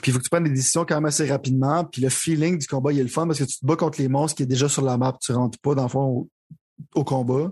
Puis 0.00 0.10
il 0.10 0.12
faut 0.12 0.18
que 0.18 0.24
tu 0.24 0.30
prennes 0.30 0.44
des 0.44 0.50
décisions 0.50 0.84
quand 0.84 0.96
même 0.96 1.06
assez 1.06 1.28
rapidement. 1.28 1.84
Puis 1.84 2.02
le 2.02 2.08
feeling 2.08 2.58
du 2.58 2.66
combat, 2.66 2.92
il 2.92 3.00
est 3.00 3.02
le 3.02 3.08
fun 3.08 3.26
parce 3.26 3.38
que 3.38 3.44
tu 3.44 3.58
te 3.58 3.66
bats 3.66 3.76
contre 3.76 4.00
les 4.00 4.08
monstres 4.08 4.36
qui 4.36 4.42
est 4.42 4.46
déjà 4.46 4.68
sur 4.68 4.82
la 4.82 4.96
map. 4.96 5.16
Tu 5.20 5.32
rentres 5.32 5.58
pas, 5.58 5.74
dans 5.74 5.84
le 5.84 5.88
fond, 5.88 6.28
au, 6.94 7.04
combat. 7.04 7.50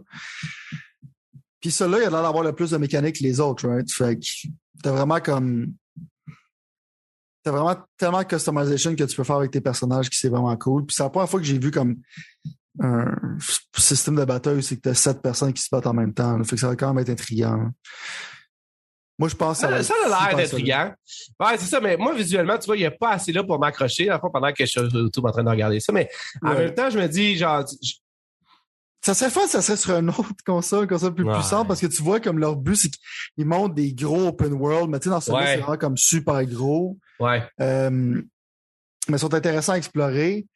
Puis 1.61 1.71
celui-là, 1.71 1.99
il 1.99 2.07
a 2.07 2.11
l'air 2.11 2.23
d'avoir 2.23 2.45
le 2.45 2.53
plus 2.53 2.71
de 2.71 2.76
mécanique 2.76 3.19
que 3.19 3.23
les 3.23 3.41
autres, 3.41 3.69
right? 3.69 3.91
Fait 3.93 4.19
t'as 4.83 4.93
vraiment 4.93 5.21
comme. 5.21 5.73
T'as 7.43 7.53
vraiment 7.53 7.76
tellement 7.97 8.19
de 8.19 8.25
customization 8.25 8.97
que 8.97 9.05
tu 9.05 9.17
peux 9.17 9.23
faire 9.23 9.37
avec 9.37 9.53
tes 9.53 9.61
personnages 9.61 10.11
qui 10.11 10.19
c'est 10.19 10.29
vraiment 10.29 10.57
cool. 10.57 10.85
Puis 10.85 10.97
c'est 10.97 11.05
la 11.05 11.11
première 11.11 11.31
fois 11.31 11.38
que 11.38 11.47
j'ai 11.47 11.59
vu 11.59 11.71
comme 11.71 11.97
un 12.81 13.38
système 13.76 14.17
de 14.17 14.25
bataille, 14.25 14.62
c'est 14.62 14.76
que 14.76 14.83
t'as 14.83 14.95
sept 14.95 15.23
personnes 15.23 15.53
qui 15.53 15.62
se 15.62 15.69
battent 15.71 15.87
en 15.87 15.95
même 15.95 16.12
temps. 16.12 16.37
Là. 16.37 16.45
Fait 16.45 16.57
que 16.57 16.61
ça 16.61 16.69
va 16.69 16.76
quand 16.76 16.93
même 16.93 17.03
être 17.03 17.11
intriguant. 17.11 17.71
Moi, 19.19 19.29
je 19.31 19.35
pense 19.35 19.59
ça, 19.61 19.83
ça 19.83 19.95
a 20.05 20.35
l'air 20.35 20.45
intriguant. 20.45 20.93
Ouais, 21.41 21.57
c'est 21.57 21.67
ça, 21.67 21.81
mais 21.81 21.97
moi, 21.97 22.15
visuellement, 22.15 22.59
tu 22.59 22.67
vois, 22.67 22.77
il 22.77 22.81
n'y 22.81 22.87
a 22.87 22.91
pas 22.91 23.13
assez 23.13 23.33
là 23.33 23.43
pour 23.43 23.59
m'accrocher, 23.59 24.15
pendant 24.21 24.53
que 24.53 24.67
je 24.67 24.71
suis 24.71 24.81
YouTube 24.81 25.25
en 25.25 25.33
train 25.33 25.43
de 25.43 25.49
regarder 25.49 25.81
ça. 25.81 25.93
Mais 25.93 26.11
en 26.43 26.51
ouais. 26.51 26.65
même 26.67 26.75
temps, 26.75 26.91
je 26.91 26.99
me 26.99 27.07
dis, 27.07 27.37
genre, 27.37 27.65
ça 29.01 29.15
serait 29.15 29.31
fun, 29.31 29.47
ça 29.47 29.63
serait 29.63 29.79
sur 29.79 29.95
un 29.95 30.09
autre 30.09 30.33
console, 30.45 30.83
une 30.83 30.89
console 30.89 31.15
plus 31.15 31.25
ouais. 31.25 31.35
puissante, 31.35 31.67
parce 31.67 31.81
que 31.81 31.87
tu 31.87 32.03
vois 32.03 32.21
comme 32.21 32.39
leur 32.39 32.57
but, 32.57 32.77
c'est 32.77 32.91
qu'ils 32.91 33.47
montent 33.47 33.75
des 33.75 33.95
gros 33.95 34.27
open 34.27 34.53
world, 34.53 34.91
mais 34.91 34.99
tu 34.99 35.05
sais, 35.05 35.11
dans 35.11 35.21
ce 35.21 35.31
ouais. 35.31 35.47
c'est 35.47 35.57
vraiment 35.59 35.79
comme 35.79 35.97
super 35.97 36.45
gros. 36.45 36.99
Ouais. 37.19 37.43
Euh, 37.61 37.91
mais 39.09 39.17
ils 39.17 39.19
sont 39.19 39.33
intéressants 39.33 39.73
à 39.73 39.77
explorer. 39.79 40.47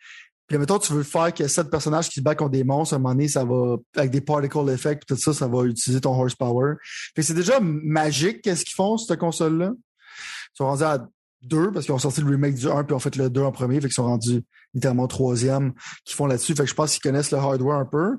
Puis 0.50 0.59
mettons, 0.59 0.80
tu 0.80 0.92
veux 0.92 1.04
faire 1.04 1.33
que 1.33 1.47
sept 1.47 1.71
personnages 1.71 2.09
qui 2.09 2.16
se 2.16 2.23
battent 2.23 2.38
contre 2.38 2.50
des 2.50 2.64
monstres, 2.64 2.95
à 2.95 2.97
un 2.97 2.99
moment 2.99 3.14
donné, 3.14 3.28
ça 3.28 3.45
va, 3.45 3.76
avec 3.95 4.11
des 4.11 4.21
particle 4.21 4.69
effects, 4.69 5.07
tout 5.07 5.16
ça, 5.16 5.33
ça 5.33 5.47
va 5.47 5.62
utiliser 5.62 6.00
ton 6.00 6.21
horsepower. 6.21 6.75
Fait 7.14 7.23
c'est 7.23 7.35
déjà 7.35 7.61
magique, 7.61 8.42
qu'est-ce 8.42 8.64
qu'ils 8.64 8.75
font, 8.75 8.99
cette 8.99 9.21
console-là? 9.21 9.71
Ils 9.73 10.57
sont 10.57 10.64
rendus 10.64 10.83
à 10.83 11.07
deux, 11.42 11.71
parce 11.71 11.87
qu'ils 11.87 11.95
ont 11.95 12.00
sorti 12.00 12.21
le 12.21 12.26
remake 12.26 12.57
du 12.57 12.66
1, 12.66 12.83
puis 12.83 12.95
ont 12.95 12.99
fait 12.99 13.14
le 13.14 13.30
2 13.30 13.42
en 13.42 13.52
premier, 13.52 13.76
fait 13.76 13.87
qu'ils 13.87 13.92
sont 13.92 14.07
rendus 14.07 14.42
littéralement 14.75 15.07
troisième 15.07 15.73
qui 16.04 16.16
font 16.16 16.26
là-dessus. 16.26 16.57
Fait 16.57 16.64
que 16.64 16.69
je 16.69 16.75
pense 16.75 16.95
qu'ils 16.95 17.02
connaissent 17.02 17.30
le 17.30 17.38
hardware 17.38 17.78
un 17.78 17.87
peu. 17.87 18.16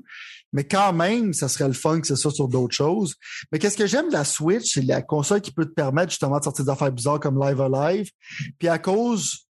Mais 0.54 0.64
quand 0.64 0.94
même, 0.94 1.34
ça 1.34 1.50
serait 1.50 1.68
le 1.68 1.74
fun 1.74 2.00
que 2.00 2.08
ce 2.08 2.16
soit 2.16 2.32
sur 2.32 2.48
d'autres 2.48 2.74
choses. 2.74 3.16
Mais 3.52 3.60
qu'est-ce 3.60 3.76
que 3.76 3.88
j'aime 3.88 4.08
de 4.08 4.14
la 4.14 4.24
Switch, 4.24 4.74
c'est 4.74 4.84
la 4.84 5.02
console 5.02 5.42
qui 5.42 5.52
peut 5.52 5.66
te 5.66 5.74
permettre 5.74 6.12
justement 6.12 6.40
de 6.40 6.46
sortir 6.46 6.64
des 6.64 6.72
affaires 6.72 6.94
bizarres 6.94 7.20
comme 7.20 7.38
Live 7.44 7.60
Alive. 7.60 8.10
Puis 8.58 8.70
à 8.70 8.80
cause 8.80 9.48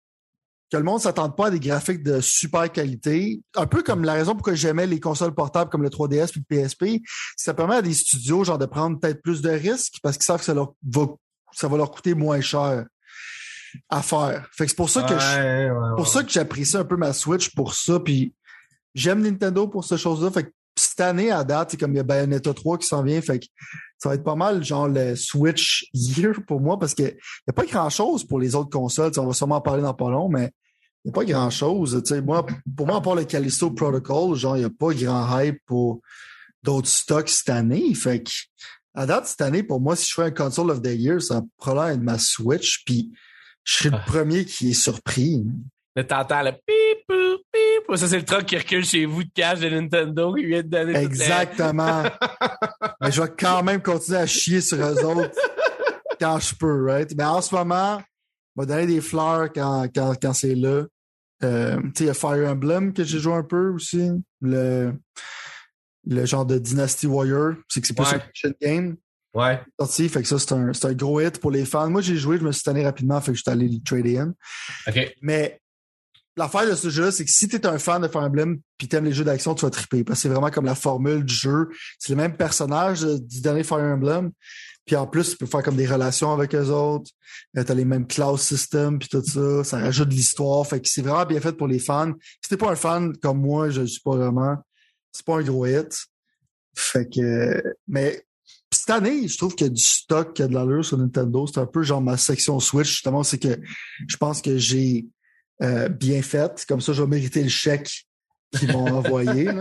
que 0.70 0.76
le 0.76 0.82
monde 0.82 1.00
s'attende 1.00 1.37
pas 1.37 1.46
à 1.46 1.50
des 1.50 1.61
graphiques 1.61 2.02
de 2.02 2.20
super 2.20 2.70
qualité. 2.70 3.40
Un 3.54 3.66
peu 3.66 3.82
comme 3.82 4.04
la 4.04 4.14
raison 4.14 4.32
pourquoi 4.32 4.54
j'aimais 4.54 4.87
les 4.87 5.00
consoles 5.00 5.35
portables 5.35 5.70
comme 5.70 5.82
le 5.82 5.90
3DS 5.90 6.30
puis 6.30 6.44
le 6.49 6.62
PSP, 6.64 7.02
ça 7.37 7.54
permet 7.54 7.76
à 7.76 7.82
des 7.82 7.94
studios 7.94 8.44
genre 8.44 8.58
de 8.58 8.66
prendre 8.66 8.99
peut-être 8.99 9.23
plus 9.23 9.42
de 9.42 9.50
risques 9.50 9.96
parce 10.02 10.16
qu'ils 10.16 10.25
savent 10.25 10.40
que 10.40 10.44
ça 10.44 10.54
leur 10.54 10.75
va, 10.88 11.06
ça 11.52 11.68
va 11.68 11.76
leur 11.76 11.90
coûter 11.90 12.14
moins 12.14 12.40
cher 12.40 12.85
à 13.88 14.02
faire. 14.02 14.49
Fait 14.52 14.64
que 14.64 14.70
c'est 14.70 14.76
pour 14.76 14.90
ça 14.90 15.02
que 15.02 15.14
ouais, 15.14 15.20
je, 15.20 15.73
ouais, 15.73 15.96
pour 15.96 16.08
ça 16.08 16.25
que 16.25 16.30
j'apprécie 16.30 16.76
un 16.76 16.85
peu 16.85 16.96
ma 16.96 17.12
Switch 17.12 17.54
pour 17.54 17.75
ça 17.75 18.00
puis 18.00 18.35
j'aime 18.94 19.23
Nintendo 19.23 19.68
pour. 19.68 19.85
Fait 19.85 20.44
que 20.44 20.52
cette 20.96 21.06
année 21.06 21.30
à 21.30 21.44
date, 21.44 21.72
c'est 21.72 21.76
comme 21.76 21.92
il 21.92 21.96
y 21.96 22.00
a 22.00 22.04
Bayonetta 22.04 22.54
3 22.54 22.78
qui 22.78 22.86
s'en 22.86 23.02
vient, 23.02 23.20
fait 23.20 23.40
que 23.40 23.46
ça 23.98 24.08
va 24.08 24.14
être 24.14 24.24
pas 24.24 24.34
mal 24.34 24.64
genre 24.64 24.88
le 24.88 25.14
Switch 25.14 25.90
Year 25.92 26.36
pour 26.46 26.60
moi 26.60 26.78
parce 26.78 26.94
que 26.94 27.02
y 27.02 27.50
a 27.50 27.52
pas 27.52 27.66
grand 27.66 27.90
chose 27.90 28.24
pour 28.24 28.38
les 28.38 28.54
autres 28.54 28.70
consoles. 28.70 29.11
T'sais, 29.11 29.20
on 29.20 29.26
va 29.26 29.35
sûrement 29.35 29.56
en 29.56 29.61
parler 29.61 29.82
dans 29.82 29.92
pas 29.92 30.11
long, 30.11 30.30
mais 30.30 30.52
il 31.04 31.09
n'y 31.09 31.11
a 31.11 31.12
pas 31.12 31.24
grand 31.26 31.50
chose. 31.50 32.02
Moi, 32.24 32.46
pour 32.74 32.87
moi, 32.87 32.96
à 32.96 33.00
part 33.02 33.14
le 33.14 33.24
Callisto 33.24 33.70
Protocol, 33.72 34.37
genre, 34.37 34.56
il 34.56 34.61
n'y 34.61 34.64
a 34.64 34.70
pas 34.70 34.94
grand 34.94 35.38
hype 35.38 35.59
pour 35.66 36.00
d'autres 36.62 36.88
stocks 36.88 37.28
cette 37.28 37.50
année. 37.50 37.92
Fait 37.94 38.22
que 38.22 38.30
à 38.94 39.04
date, 39.04 39.26
cette 39.26 39.42
année, 39.42 39.62
pour 39.62 39.80
moi, 39.80 39.96
si 39.96 40.09
je 40.09 40.14
fais 40.14 40.22
un 40.22 40.30
console 40.30 40.70
of 40.70 40.80
the 40.80 40.94
year, 40.94 41.20
ça 41.20 41.42
probablement 41.59 41.94
être 41.94 42.00
ma 42.00 42.18
Switch, 42.18 42.85
puis 42.87 43.12
je 43.64 43.74
serais 43.74 43.90
le 43.90 44.02
premier 44.06 44.46
qui 44.46 44.70
est 44.70 44.74
surpris. 44.74 45.44
Mais 45.94 46.06
t'entends 46.06 46.42
le 46.42 46.52
pip, 46.52 47.25
ça 47.94 48.09
c'est 48.09 48.18
le 48.18 48.25
truc 48.25 48.46
qui 48.46 48.57
recule 48.57 48.85
chez 48.85 49.07
vous 49.07 49.22
de 49.25 49.31
cash 49.35 49.61
de 49.61 49.68
Nintendo 49.68 50.35
qui 50.35 50.46
vient 50.46 50.62
de 50.62 50.68
donner 50.68 50.96
Exactement. 50.99 52.03
Mais 53.01 53.12
je 53.12 53.22
vais 53.22 53.33
quand 53.38 53.62
même 53.62 53.81
continuer 53.83 54.18
à 54.18 54.27
chier 54.27 54.61
sur 54.61 54.79
eux 54.79 55.05
autres 55.05 55.31
quand 56.20 56.38
je 56.40 56.55
peux, 56.55 56.85
right? 56.87 57.12
Mais 57.16 57.25
en 57.25 57.40
ce 57.40 57.55
moment, 57.55 58.03
on 58.57 58.62
va 58.62 58.66
donner 58.66 58.87
des 58.87 59.01
fleurs 59.01 59.53
quand, 59.53 59.87
quand, 59.94 60.14
quand 60.20 60.33
c'est 60.33 60.55
là. 60.55 60.85
Euh, 61.44 61.77
tu 61.77 61.90
sais, 61.96 62.05
il 62.05 62.07
y 62.07 62.11
a 62.11 62.14
Fire 62.14 62.49
Emblem 62.51 62.92
que 62.94 63.05
j'ai 63.05 63.18
joué 63.18 63.35
un 63.35 63.42
peu 63.42 63.68
aussi. 63.68 64.11
Le, 64.40 64.94
le 66.07 66.25
genre 66.25 66.46
de 66.46 66.59
Dynasty 66.59 67.07
Warrior. 67.07 67.55
C'est 67.68 67.81
que 67.83 67.87
c'est 67.87 67.94
plus 67.94 68.07
Ouais. 68.11 68.22
un 68.44 68.53
game. 68.61 68.96
Ouais. 69.35 69.61
Sorti, 69.79 70.09
fait 70.09 70.22
que 70.22 70.29
ça, 70.29 70.38
c'est 70.38 70.53
un, 70.53 70.70
un 70.83 70.92
gros 70.94 71.20
hit 71.20 71.38
pour 71.40 71.51
les 71.51 71.66
fans. 71.66 71.90
Moi, 71.90 72.01
j'ai 72.01 72.16
joué, 72.16 72.38
je 72.38 72.42
me 72.42 72.53
suis 72.53 72.62
tanné 72.62 72.83
rapidement, 72.85 73.20
fait 73.20 73.33
que 73.33 73.37
je 73.37 73.42
suis 73.42 73.51
allé 73.51 73.68
le 73.68 73.83
trader 73.85 74.18
in. 74.18 74.33
OK. 74.88 75.14
Mais 75.20 75.61
l'affaire 76.37 76.68
de 76.68 76.75
ce 76.75 76.90
jeu-là, 76.90 77.11
c'est 77.11 77.25
que 77.25 77.31
si 77.31 77.49
t'es 77.49 77.66
un 77.66 77.79
fan 77.79 78.03
de 78.03 78.09
Fire 78.09 78.22
Emblem 78.22 78.59
puis 78.77 78.88
t'aimes 78.88 79.05
les 79.05 79.12
jeux 79.12 79.25
d'action, 79.25 79.55
tu 79.55 79.64
vas 79.64 79.70
triper. 79.70 80.05
Parce 80.05 80.18
que 80.18 80.22
c'est 80.22 80.29
vraiment 80.29 80.51
comme 80.51 80.66
la 80.66 80.75
formule 80.75 81.25
du 81.25 81.35
jeu. 81.35 81.68
C'est 81.99 82.11
le 82.12 82.16
même 82.16 82.37
personnage 82.37 83.03
du 83.03 83.40
dernier 83.40 83.64
Fire 83.64 83.79
Emblem. 83.79 84.31
Puis 84.85 84.94
en 84.94 85.07
plus, 85.07 85.31
tu 85.31 85.37
peux 85.37 85.46
faire 85.46 85.62
comme 85.62 85.77
des 85.77 85.87
relations 85.87 86.33
avec 86.33 86.55
eux 86.55 86.68
autres. 86.68 87.11
Euh, 87.57 87.64
T'as 87.64 87.75
les 87.75 87.85
mêmes 87.85 88.07
class 88.07 88.40
systems 88.40 88.99
puis 88.99 89.09
tout 89.09 89.25
ça. 89.25 89.64
Ça 89.64 89.79
rajoute 89.79 90.09
de 90.09 90.14
l'histoire. 90.14 90.64
Fait 90.66 90.81
que 90.81 90.88
c'est 90.88 91.03
vraiment 91.03 91.27
bien 91.27 91.40
fait 91.40 91.53
pour 91.53 91.66
les 91.66 91.81
fans. 91.81 92.12
Si 92.40 92.49
t'es 92.49 92.57
pas 92.57 92.70
un 92.70 92.77
fan 92.77 93.16
comme 93.16 93.40
moi, 93.40 93.70
je 93.70 93.85
suis 93.85 94.01
pas 94.01 94.16
vraiment. 94.16 94.57
C'est 95.12 95.27
pas 95.27 95.38
un 95.38 95.42
gros 95.42 95.66
hit. 95.66 95.92
Fait 96.77 97.09
que. 97.09 97.61
Mais 97.88 98.25
cette 98.72 98.90
année, 98.90 99.27
je 99.27 99.37
trouve 99.37 99.57
qu'il 99.57 99.66
y 99.66 99.70
a 99.70 99.72
du 99.72 99.83
stock 99.83 100.35
qui 100.35 100.42
a 100.42 100.49
de 100.49 100.55
l'allure 100.55 100.85
sur 100.85 100.99
Nintendo. 100.99 101.46
C'est 101.46 101.59
un 101.59 101.66
peu 101.66 101.83
genre 101.83 102.01
ma 102.01 102.16
section 102.16 102.61
Switch, 102.61 102.88
justement. 102.88 103.25
C'est 103.25 103.38
que 103.38 103.59
je 104.07 104.16
pense 104.16 104.40
que 104.40 104.57
j'ai 104.57 105.07
euh, 105.62 105.88
bien 105.88 106.23
fait. 106.23 106.64
Comme 106.66 106.81
ça, 106.81 106.92
je 106.92 107.03
vais 107.03 107.09
mériter 107.09 107.42
le 107.42 107.49
chèque 107.49 108.07
qu'ils 108.53 108.73
m'ont 108.73 108.92
envoyé. 108.92 109.49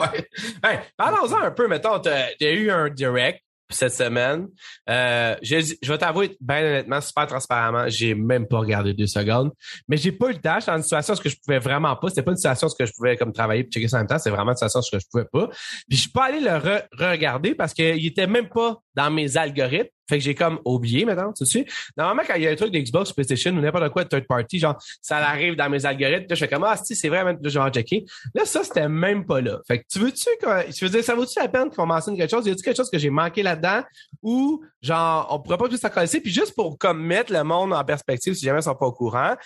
Ouais. 0.00 0.26
Hey, 0.64 0.78
parlons-en 0.96 1.42
un 1.42 1.50
peu, 1.50 1.68
mettons, 1.68 1.98
t'as 1.98 2.28
as 2.40 2.50
eu 2.52 2.70
un 2.70 2.88
direct 2.88 3.42
cette 3.70 3.94
semaine. 3.94 4.48
Euh, 4.88 5.36
je, 5.42 5.88
vais 5.88 5.98
t'avouer, 5.98 6.36
bien 6.40 6.58
honnêtement, 6.58 7.00
super 7.00 7.26
transparentement, 7.26 7.88
j'ai 7.88 8.14
même 8.14 8.46
pas 8.46 8.58
regardé 8.58 8.94
deux 8.94 9.06
secondes. 9.06 9.50
Mais 9.88 9.96
j'ai 9.96 10.12
pas 10.12 10.28
eu 10.28 10.32
le 10.32 10.40
temps. 10.40 10.58
Dans 10.66 10.76
une 10.76 10.82
situation 10.82 11.14
où 11.14 11.28
je 11.28 11.36
pouvais 11.44 11.58
vraiment 11.58 11.94
pas. 11.96 12.08
C'était 12.08 12.22
pas 12.22 12.32
une 12.32 12.36
situation 12.36 12.66
où 12.68 12.84
je 12.84 12.92
pouvais 12.96 13.16
comme 13.16 13.32
travailler 13.32 13.62
et 13.62 13.70
checker 13.70 13.88
ça 13.88 13.96
en 13.96 14.00
même 14.00 14.06
temps. 14.06 14.18
C'est 14.18 14.30
vraiment 14.30 14.52
une 14.52 14.56
situation 14.56 14.80
où 14.80 14.98
je 14.98 15.06
pouvais 15.10 15.26
pas. 15.30 15.48
Puis 15.48 15.96
je 15.96 16.00
suis 16.02 16.10
pas 16.10 16.26
allé 16.26 16.40
le 16.40 16.50
re- 16.50 16.84
re-regarder 16.92 17.54
parce 17.54 17.74
qu'il 17.74 18.06
était 18.06 18.26
même 18.26 18.48
pas 18.48 18.80
dans 19.00 19.10
mes 19.10 19.36
algorithmes. 19.36 19.88
Fait 20.08 20.18
que 20.18 20.24
j'ai 20.24 20.34
comme 20.34 20.58
oublié 20.64 21.04
maintenant, 21.04 21.32
tu 21.32 21.46
sais. 21.46 21.64
Normalement, 21.96 22.22
quand 22.26 22.34
il 22.34 22.42
y 22.42 22.48
a 22.48 22.50
un 22.50 22.56
truc 22.56 22.72
d'Xbox, 22.72 23.12
PlayStation 23.12 23.52
ou 23.52 23.60
n'importe 23.60 23.88
quoi 23.90 24.02
de 24.02 24.08
third 24.08 24.26
party, 24.26 24.58
genre, 24.58 24.76
ça 25.00 25.18
arrive 25.18 25.54
dans 25.54 25.70
mes 25.70 25.86
algorithmes. 25.86 26.26
Là, 26.28 26.34
je 26.34 26.40
fais 26.40 26.48
comme, 26.48 26.64
ah, 26.64 26.76
si, 26.76 26.96
c'est 26.96 27.08
vrai, 27.08 27.24
je 27.44 27.58
vais 27.58 27.70
checker. 27.70 28.04
Là, 28.34 28.44
ça, 28.44 28.64
c'était 28.64 28.88
même 28.88 29.24
pas 29.24 29.40
là. 29.40 29.60
Fait 29.68 29.78
que 29.78 29.84
tu 29.88 30.00
veux-tu, 30.00 30.26
tu 30.74 30.84
veux 30.84 30.90
dire, 30.90 31.04
ça 31.04 31.14
vaut-tu 31.14 31.38
la 31.38 31.46
peine 31.46 31.70
qu'on 31.70 31.86
mentionne 31.86 32.16
quelque 32.16 32.30
chose? 32.30 32.44
Y 32.44 32.50
a-tu 32.50 32.62
quelque 32.62 32.76
chose 32.76 32.90
que 32.90 32.98
j'ai 32.98 33.10
manqué 33.10 33.44
là-dedans? 33.44 33.82
Ou, 34.22 34.64
genre, 34.82 35.28
on 35.30 35.38
pourrait 35.38 35.58
pas 35.58 35.70
juste 35.70 35.82
s'en 35.82 36.20
puis 36.20 36.32
juste 36.32 36.54
pour, 36.56 36.76
comme, 36.76 37.00
mettre 37.00 37.32
le 37.32 37.44
monde 37.44 37.72
en 37.72 37.84
perspective, 37.84 38.34
si 38.34 38.44
jamais 38.44 38.58
ils 38.58 38.64
sont 38.64 38.74
pas 38.74 38.86
au 38.86 38.92
courant. 38.92 39.36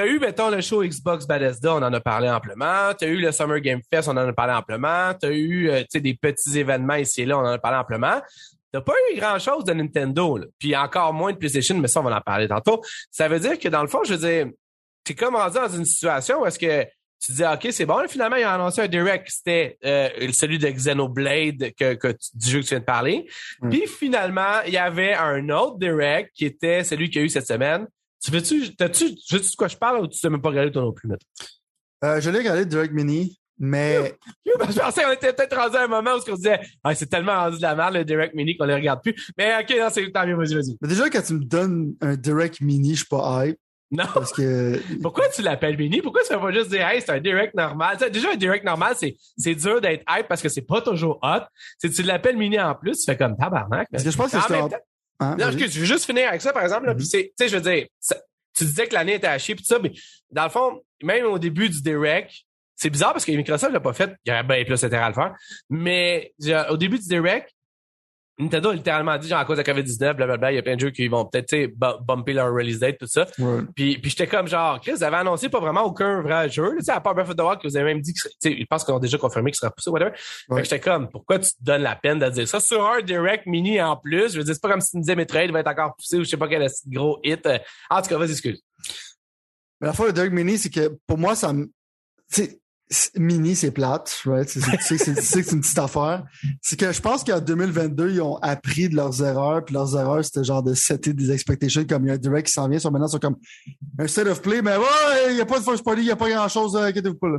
T'as 0.00 0.06
eu, 0.06 0.18
mettons, 0.18 0.48
le 0.48 0.62
show 0.62 0.82
Xbox 0.82 1.26
Bethesda, 1.26 1.74
on 1.74 1.82
en 1.82 1.92
a 1.92 2.00
parlé 2.00 2.30
amplement. 2.30 2.94
T'as 2.98 3.06
eu 3.06 3.16
le 3.16 3.32
Summer 3.32 3.60
Game 3.60 3.82
Fest, 3.92 4.08
on 4.08 4.12
en 4.12 4.26
a 4.26 4.32
parlé 4.32 4.54
amplement. 4.54 5.12
T'as 5.12 5.28
eu, 5.28 5.68
euh, 5.68 5.80
tu 5.80 5.88
sais, 5.90 6.00
des 6.00 6.14
petits 6.14 6.58
événements 6.58 6.94
ici 6.94 7.20
et 7.20 7.26
là, 7.26 7.36
on 7.36 7.42
en 7.42 7.52
a 7.52 7.58
parlé 7.58 7.76
amplement. 7.76 8.18
T'as 8.72 8.80
pas 8.80 8.94
eu 9.12 9.16
grand-chose 9.16 9.62
de 9.66 9.74
Nintendo, 9.74 10.38
là. 10.38 10.46
puis 10.58 10.74
encore 10.74 11.12
moins 11.12 11.32
de 11.32 11.36
PlayStation, 11.36 11.76
mais 11.76 11.88
ça, 11.88 12.00
on 12.00 12.04
va 12.04 12.16
en 12.16 12.20
parler 12.22 12.48
tantôt. 12.48 12.80
Ça 13.10 13.28
veut 13.28 13.40
dire 13.40 13.58
que, 13.58 13.68
dans 13.68 13.82
le 13.82 13.88
fond, 13.88 14.02
je 14.02 14.14
veux 14.14 14.26
dire, 14.26 14.46
t'es 15.04 15.14
comme 15.14 15.36
rendu 15.36 15.56
dans 15.56 15.68
une 15.68 15.84
situation 15.84 16.40
où 16.40 16.46
est-ce 16.46 16.58
que 16.58 16.84
tu 17.22 17.32
dis, 17.32 17.44
OK, 17.44 17.68
c'est 17.70 17.84
bon, 17.84 18.02
finalement, 18.08 18.36
ils 18.36 18.46
ont 18.46 18.48
annoncé 18.48 18.80
un 18.80 18.88
direct, 18.88 19.26
c'était 19.28 19.76
euh, 19.84 20.08
celui 20.32 20.58
de 20.58 20.66
Xenoblade 20.66 21.72
que, 21.78 22.16
du 22.32 22.50
jeu 22.50 22.60
que 22.60 22.64
tu 22.64 22.70
viens 22.70 22.80
de 22.80 22.84
parler. 22.84 23.28
Mm. 23.60 23.68
Puis 23.68 23.86
finalement, 23.86 24.62
il 24.66 24.72
y 24.72 24.78
avait 24.78 25.12
un 25.12 25.46
autre 25.50 25.76
direct 25.76 26.30
qui 26.34 26.46
était 26.46 26.84
celui 26.84 27.10
qu'il 27.10 27.20
y 27.20 27.22
a 27.22 27.26
eu 27.26 27.28
cette 27.28 27.46
semaine. 27.46 27.86
Tu 28.22 28.30
veux-tu, 28.30 28.74
t'as-tu, 28.76 29.14
tu 29.14 29.34
veux-tu 29.34 29.50
de 29.50 29.56
quoi 29.56 29.68
je 29.68 29.76
parle 29.76 30.02
ou 30.02 30.06
tu 30.08 30.20
t'as 30.20 30.28
même 30.28 30.42
pas 30.42 30.50
regardé 30.50 30.70
toi 30.70 30.82
non 30.82 30.92
plus? 30.92 31.08
Euh, 32.04 32.20
je 32.20 32.30
l'ai 32.30 32.38
regardé 32.38 32.66
Direct 32.66 32.92
Mini, 32.92 33.40
mais 33.60 34.14
Je 34.46 34.78
pensais 34.78 35.02
qu'on 35.02 35.12
était 35.12 35.34
peut-être 35.34 35.54
rendu 35.54 35.76
à 35.76 35.84
un 35.84 35.86
moment 35.86 36.12
où 36.12 36.16
on 36.16 36.20
se 36.20 36.34
disait, 36.34 36.60
ah, 36.82 36.94
c'est 36.94 37.06
tellement 37.06 37.34
rendu 37.34 37.58
de 37.58 37.62
la 37.62 37.74
merde, 37.74 37.94
le 37.94 38.04
direct 38.04 38.34
mini 38.34 38.56
qu'on 38.56 38.64
les 38.64 38.74
regarde 38.74 39.02
plus. 39.02 39.14
Mais 39.36 39.54
OK, 39.60 39.76
non, 39.78 39.88
c'est 39.90 40.10
tant 40.10 40.26
mieux, 40.26 40.34
vas-y, 40.34 40.54
vas-y. 40.54 40.76
Mais 40.80 40.88
déjà, 40.88 41.10
quand 41.10 41.20
tu 41.20 41.34
me 41.34 41.44
donnes 41.44 41.94
un 42.00 42.16
direct 42.16 42.62
mini, 42.62 42.92
je 42.92 43.00
suis 43.00 43.06
pas 43.06 43.46
hype. 43.46 43.58
Non. 43.90 44.04
Parce 44.14 44.32
que. 44.32 44.80
Pourquoi 45.02 45.28
tu 45.28 45.42
l'appelles 45.42 45.76
mini? 45.76 46.00
Pourquoi 46.00 46.22
tu 46.22 46.32
vas 46.32 46.38
pas 46.38 46.52
juste 46.52 46.70
dire, 46.70 46.86
hey, 46.86 47.02
c'est 47.02 47.10
un 47.10 47.20
direct 47.20 47.54
normal? 47.54 47.98
Sais, 47.98 48.08
déjà, 48.08 48.30
un 48.32 48.36
direct 48.36 48.64
normal, 48.64 48.94
c'est, 48.96 49.16
c'est 49.36 49.54
dur 49.54 49.80
d'être 49.80 50.04
hype 50.08 50.26
parce 50.28 50.40
que 50.40 50.48
c'est 50.48 50.62
pas 50.62 50.80
toujours 50.80 51.18
hot. 51.22 51.42
Si 51.78 51.90
tu 51.90 52.02
l'appelles 52.02 52.36
mini 52.38 52.58
en 52.58 52.74
plus, 52.74 52.98
tu 52.98 53.04
fais 53.04 53.16
comme 53.16 53.36
tabarnak. 53.36 53.88
Parce 53.90 54.04
que 54.04 54.10
je 54.10 54.16
pense 54.16 54.30
que 54.30 54.36
En 54.38 54.42
c'est 54.42 54.52
même 54.54 54.70
Hein, 55.20 55.36
Non, 55.38 55.46
excuse, 55.48 55.72
je 55.74 55.80
veux 55.80 55.86
juste 55.86 56.06
finir 56.06 56.28
avec 56.28 56.40
ça, 56.40 56.52
par 56.52 56.62
exemple. 56.62 56.86
là, 56.86 56.94
tu 56.94 57.04
sais, 57.04 57.32
je 57.38 57.56
veux 57.56 57.60
dire, 57.60 57.86
ça- 58.00 58.16
tu 58.56 58.64
disais 58.64 58.86
que 58.88 58.94
l'année 58.94 59.14
était 59.14 59.26
à 59.26 59.38
chier, 59.38 59.54
puis 59.54 59.62
tout 59.64 59.68
ça, 59.68 59.78
mais 59.78 59.92
dans 60.30 60.44
le 60.44 60.50
fond, 60.50 60.82
même 61.02 61.26
au 61.26 61.38
début 61.38 61.68
du 61.68 61.80
direct, 61.82 62.32
c'est 62.76 62.90
bizarre 62.90 63.12
parce 63.12 63.24
que 63.24 63.32
Microsoft 63.32 63.72
l'a 63.72 63.80
pas 63.80 63.92
fait, 63.92 64.14
il 64.24 64.30
y 64.30 64.32
aurait 64.32 64.42
bien 64.42 64.64
plus 64.64 64.82
intérêt 64.82 65.04
à 65.04 65.08
le 65.08 65.14
faire, 65.14 65.34
mais 65.68 66.32
genre, 66.40 66.66
au 66.70 66.76
début 66.76 66.98
du 66.98 67.06
direct, 67.06 67.52
Nintendo 68.40 68.70
a 68.70 68.74
littéralement 68.74 69.16
dit, 69.18 69.28
genre, 69.28 69.38
à 69.38 69.44
cause 69.44 69.58
de 69.58 69.62
la 69.62 69.72
COVID-19, 69.72 70.14
blablabla, 70.14 70.52
il 70.52 70.56
y 70.56 70.58
a 70.58 70.62
plein 70.62 70.74
de 70.76 70.80
jeux 70.80 70.90
qui 70.90 71.06
vont 71.08 71.24
peut-être, 71.26 71.46
tu 71.48 71.56
sais, 71.56 71.66
bu- 71.68 72.02
bumper 72.04 72.32
leur 72.32 72.52
release 72.52 72.78
date, 72.78 72.98
tout 72.98 73.06
ça. 73.06 73.26
Ouais. 73.38 73.60
Puis, 73.74 73.98
puis 73.98 74.10
j'étais 74.10 74.26
comme 74.26 74.48
genre, 74.48 74.80
Chris, 74.80 74.92
vous 74.92 75.02
avez 75.04 75.16
annoncé 75.16 75.48
pas 75.48 75.60
vraiment 75.60 75.82
aucun 75.84 76.22
vrai 76.22 76.48
jeu. 76.48 76.74
Tu 76.78 76.84
sais, 76.84 76.92
à 76.92 77.00
part 77.00 77.14
Breath 77.14 77.28
of 77.30 77.36
the 77.36 77.40
Wild, 77.40 77.60
que 77.60 77.68
vous 77.68 77.76
avez 77.76 77.86
même 77.94 78.00
dit 78.00 78.12
tu 78.14 78.28
sais, 78.40 78.56
je 78.58 78.64
pense 78.66 78.84
qu'on 78.84 78.96
a 78.96 79.00
déjà 79.00 79.18
confirmé 79.18 79.50
qu'il 79.50 79.58
sera 79.58 79.70
poussé, 79.70 79.90
whatever. 79.90 80.12
Fait 80.16 80.52
Ouais. 80.54 80.62
que 80.62 80.64
j'étais 80.68 80.80
comme, 80.80 81.08
pourquoi 81.08 81.38
tu 81.38 81.50
te 81.50 81.56
donnes 81.62 81.82
la 81.82 81.96
peine 81.96 82.18
de 82.18 82.28
dire 82.30 82.48
ça? 82.48 82.60
Sur 82.60 82.84
un 82.88 83.00
direct 83.02 83.46
mini 83.46 83.80
en 83.80 83.96
plus? 83.96 84.32
Je 84.32 84.38
veux 84.38 84.44
dire, 84.44 84.54
c'est 84.54 84.60
pas 84.62 84.70
comme 84.70 84.80
si 84.80 84.90
tu 84.92 84.96
me 84.96 85.02
disais 85.02 85.16
Metroid 85.16 85.46
va 85.52 85.60
être 85.60 85.68
encore 85.68 85.94
poussé 85.96 86.16
ou 86.18 86.24
je 86.24 86.28
sais 86.30 86.36
pas 86.36 86.48
quel 86.48 86.66
gros 86.88 87.18
hit. 87.22 87.48
En 87.90 88.02
tout 88.02 88.08
cas, 88.08 88.18
vas-y, 88.18 88.32
excuse. 88.32 88.62
Mais 89.80 89.86
la 89.86 89.92
fois, 89.92 90.06
le 90.06 90.12
Direct 90.12 90.32
Mini, 90.32 90.58
c'est 90.58 90.70
que 90.70 90.96
pour 91.06 91.18
moi, 91.18 91.34
ça 91.34 91.52
me. 91.52 91.64
Tu 92.32 92.44
sais, 92.44 92.59
mini, 93.16 93.54
c'est 93.54 93.70
plate, 93.70 94.20
right? 94.24 94.48
C'est- 94.48 94.60
Tu 94.60 94.82
sais 94.82 94.96
que 94.96 95.04
c'est 95.04 95.14
tu 95.14 95.22
sais 95.22 95.42
que 95.42 95.48
c'est 95.48 95.54
une 95.54 95.60
petite 95.60 95.78
affaire. 95.78 96.24
C'est 96.60 96.78
que 96.78 96.90
je 96.92 97.00
pense 97.00 97.22
qu'en 97.22 97.40
2022, 97.40 98.10
ils 98.10 98.20
ont 98.20 98.36
appris 98.38 98.88
de 98.88 98.96
leurs 98.96 99.22
erreurs, 99.22 99.64
puis 99.64 99.74
leurs 99.74 99.96
erreurs, 99.96 100.24
c'était 100.24 100.42
genre 100.44 100.62
de 100.62 100.74
setter 100.74 101.12
des 101.12 101.30
expectations 101.30 101.84
comme 101.84 102.04
il 102.04 102.08
y 102.08 102.10
a 102.10 102.14
un 102.14 102.18
direct 102.18 102.48
qui 102.48 102.52
s'en 102.52 102.68
vient. 102.68 102.78
Sur 102.80 102.90
maintenant, 102.90 103.06
ils 103.06 103.12
sont 103.12 103.18
comme 103.20 103.36
un 103.98 104.06
state 104.08 104.26
of 104.26 104.42
play, 104.42 104.60
mais 104.62 104.76
ouais, 104.76 105.28
il 105.30 105.34
n'y 105.36 105.40
a 105.40 105.46
pas 105.46 105.58
de 105.60 105.64
first 105.64 105.84
party, 105.84 106.00
il 106.02 106.04
n'y 106.06 106.10
a 106.10 106.16
pas 106.16 106.28
grand-chose, 106.28 106.74
euh, 106.76 106.86
inquiétez-vous 106.86 107.14
pas, 107.18 107.28
là. 107.28 107.38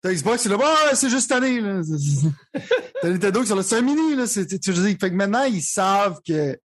T'as 0.00 0.12
Xbox, 0.14 0.42
c'est 0.42 0.48
là, 0.48 0.56
ouais, 0.56 0.94
c'est 0.94 1.10
juste 1.10 1.28
cette 1.28 1.32
année, 1.42 1.60
là. 1.60 1.80
T'as 3.02 3.08
Nintendo 3.10 3.40
qui 3.42 3.46
sont 3.48 3.56
là, 3.56 3.62
c'est 3.62 3.76
un 3.78 3.82
mini, 3.82 4.14
là. 4.14 4.26
C'est, 4.26 4.46
tu 4.46 4.72
veux 4.72 4.86
dire, 4.88 4.96
fait 5.00 5.10
que 5.10 5.14
maintenant, 5.16 5.42
ils 5.44 5.60
savent 5.62 6.20
que 6.26 6.56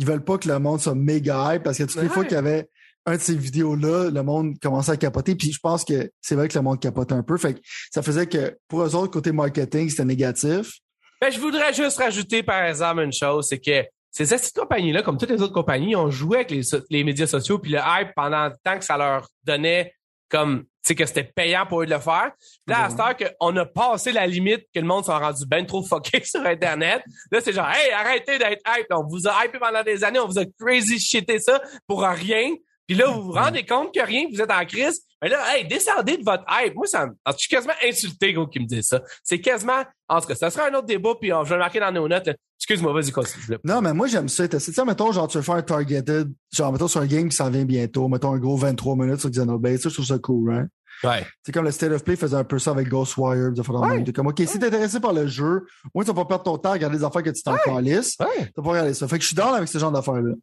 ils 0.00 0.06
veulent 0.06 0.22
pas 0.24 0.38
que 0.38 0.46
le 0.48 0.58
monde 0.60 0.80
soit 0.80 0.94
méga 0.94 1.54
hype 1.56 1.64
parce 1.64 1.76
que 1.76 1.82
toutes 1.82 1.96
les 1.96 2.02
Ouais. 2.02 2.08
fois 2.08 2.24
qu'il 2.24 2.34
y 2.34 2.36
avait 2.36 2.68
un 3.08 3.16
de 3.16 3.20
ces 3.20 3.34
vidéos-là, 3.34 4.10
le 4.10 4.22
monde 4.22 4.58
commençait 4.60 4.92
à 4.92 4.96
capoter. 4.96 5.34
Puis 5.34 5.52
je 5.52 5.58
pense 5.60 5.84
que 5.84 6.10
c'est 6.20 6.34
vrai 6.34 6.48
que 6.48 6.54
le 6.54 6.62
monde 6.62 6.80
capotait 6.80 7.14
un 7.14 7.22
peu. 7.22 7.36
Fait 7.36 7.54
que 7.54 7.60
ça 7.90 8.02
faisait 8.02 8.26
que 8.26 8.56
pour 8.68 8.82
eux 8.82 8.94
autres, 8.94 9.12
côté 9.12 9.32
marketing, 9.32 9.88
c'était 9.88 10.04
négatif. 10.04 10.72
Ben, 11.20 11.32
je 11.32 11.40
voudrais 11.40 11.72
juste 11.72 11.98
rajouter, 11.98 12.42
par 12.42 12.62
exemple, 12.64 13.02
une 13.02 13.12
chose, 13.12 13.46
c'est 13.48 13.58
que 13.58 13.84
ces 14.10 14.24
cette 14.26 14.54
compagnies-là, 14.54 15.02
comme 15.02 15.18
toutes 15.18 15.30
les 15.30 15.42
autres 15.42 15.54
compagnies, 15.54 15.96
ont 15.96 16.10
joué 16.10 16.38
avec 16.38 16.50
les, 16.50 16.62
so- 16.62 16.80
les 16.90 17.04
médias 17.04 17.26
sociaux 17.26 17.58
puis 17.58 17.72
le 17.72 17.78
hype 17.78 18.10
pendant 18.14 18.46
le 18.46 18.54
temps 18.64 18.78
que 18.78 18.84
ça 18.84 18.96
leur 18.96 19.28
donnait 19.44 19.92
comme, 20.30 20.64
sais, 20.82 20.94
que 20.94 21.06
c'était 21.06 21.24
payant 21.24 21.66
pour 21.66 21.82
eux 21.82 21.86
de 21.86 21.90
le 21.90 22.00
faire. 22.00 22.32
Là, 22.66 22.84
à 22.84 22.90
cette 22.90 23.00
heure 23.00 23.16
qu'on 23.16 23.56
a 23.56 23.64
passé 23.64 24.12
la 24.12 24.26
limite 24.26 24.66
que 24.74 24.80
le 24.80 24.86
monde 24.86 25.04
s'en 25.04 25.18
rendu 25.18 25.46
ben 25.46 25.64
trop 25.64 25.82
fucké 25.82 26.22
sur 26.24 26.44
Internet, 26.44 27.02
là, 27.30 27.40
c'est 27.40 27.52
genre, 27.52 27.68
hey, 27.68 27.90
arrêtez 27.92 28.38
d'être 28.38 28.62
hype. 28.66 28.86
On 28.90 29.06
vous 29.06 29.26
a 29.26 29.44
hypé 29.44 29.58
pendant 29.58 29.82
des 29.82 30.04
années, 30.04 30.18
on 30.18 30.26
vous 30.26 30.38
a 30.38 30.44
crazy 30.58 30.98
shité 30.98 31.38
ça 31.38 31.62
pour 31.86 32.02
rien. 32.02 32.54
Puis 32.88 32.96
là, 32.96 33.06
vous 33.10 33.22
vous 33.22 33.32
rendez 33.32 33.64
compte 33.66 33.94
que 33.94 34.00
rien, 34.00 34.24
vous 34.32 34.40
êtes 34.40 34.50
en 34.50 34.64
crise. 34.64 35.02
Mais 35.22 35.28
là, 35.28 35.38
hey, 35.54 35.66
descendez 35.68 36.16
de 36.16 36.24
votre 36.24 36.44
hype. 36.50 36.74
Moi, 36.74 36.86
ça 36.86 37.06
me- 37.06 37.12
je 37.32 37.36
suis 37.36 37.48
quasiment 37.48 37.74
insulté, 37.86 38.32
gros, 38.32 38.46
qui 38.46 38.60
me 38.60 38.64
dit 38.66 38.82
ça. 38.82 39.02
C'est 39.22 39.40
quasiment, 39.40 39.82
en 40.08 40.20
tout 40.20 40.28
cas, 40.28 40.34
ça 40.34 40.48
sera 40.48 40.68
un 40.68 40.74
autre 40.74 40.86
débat, 40.86 41.10
puis 41.20 41.28
je 41.28 41.48
vais 41.48 41.54
le 41.56 41.58
marquer 41.58 41.80
dans 41.80 41.92
nos 41.92 42.08
notes. 42.08 42.30
Excuse-moi, 42.58 42.92
vas-y, 42.92 43.10
continue. 43.10 43.58
Non, 43.62 43.80
mais 43.82 43.92
moi, 43.92 44.06
j'aime 44.06 44.28
ça. 44.28 44.48
Tu 44.48 44.58
sais, 44.58 44.84
mettons, 44.84 45.12
genre, 45.12 45.28
tu 45.28 45.36
veux 45.36 45.42
faire 45.42 45.56
un 45.56 45.62
targeted, 45.62 46.28
genre, 46.52 46.72
mettons, 46.72 46.88
sur 46.88 47.00
un 47.00 47.06
game 47.06 47.28
qui 47.28 47.36
s'en 47.36 47.50
vient 47.50 47.64
bientôt, 47.64 48.08
mettons 48.08 48.32
un 48.32 48.38
gros 48.38 48.56
23 48.56 48.96
minutes 48.96 49.20
sur 49.20 49.30
Xenoblade, 49.30 49.78
ça, 49.78 49.88
je 49.90 49.94
trouve 49.94 50.06
ça 50.06 50.18
cool, 50.18 50.50
right? 50.50 50.68
Ouais. 51.04 51.26
C'est 51.44 51.52
comme 51.52 51.64
le 51.64 51.70
State 51.70 51.92
of 51.92 52.04
Play 52.04 52.16
faisait 52.16 52.36
un 52.36 52.44
peu 52.44 52.58
ça 52.58 52.70
avec 52.72 52.88
Ghostwire. 52.88 53.52
De 53.52 53.62
Ouais. 53.68 54.04
T'es 54.04 54.12
comme, 54.12 54.26
OK, 54.28 54.42
si 54.46 54.58
t'es 54.58 54.66
intéressé 54.66 54.98
par 54.98 55.12
le 55.12 55.26
jeu, 55.26 55.66
au 55.84 55.90
moins, 55.94 56.04
tu 56.04 56.10
vas 56.10 56.14
pas 56.14 56.24
perdre 56.24 56.44
ton 56.44 56.58
temps 56.58 56.70
à 56.70 56.72
regarder 56.72 56.98
des 56.98 57.04
affaires 57.04 57.22
que 57.22 57.30
tu 57.30 57.42
t'en 57.42 57.56
calisses. 57.56 58.16
Ouais. 58.18 58.50
T'as 58.54 58.62
pas 58.62 58.70
regardé 58.70 58.94
ça. 58.94 59.06
Fait 59.06 59.18
que 59.18 59.22
je 59.22 59.28
suis 59.28 59.36
dans 59.36 59.52
avec 59.52 59.68
ce 59.68 59.78
genre 59.78 59.92
d'affaires-là. 59.92 60.34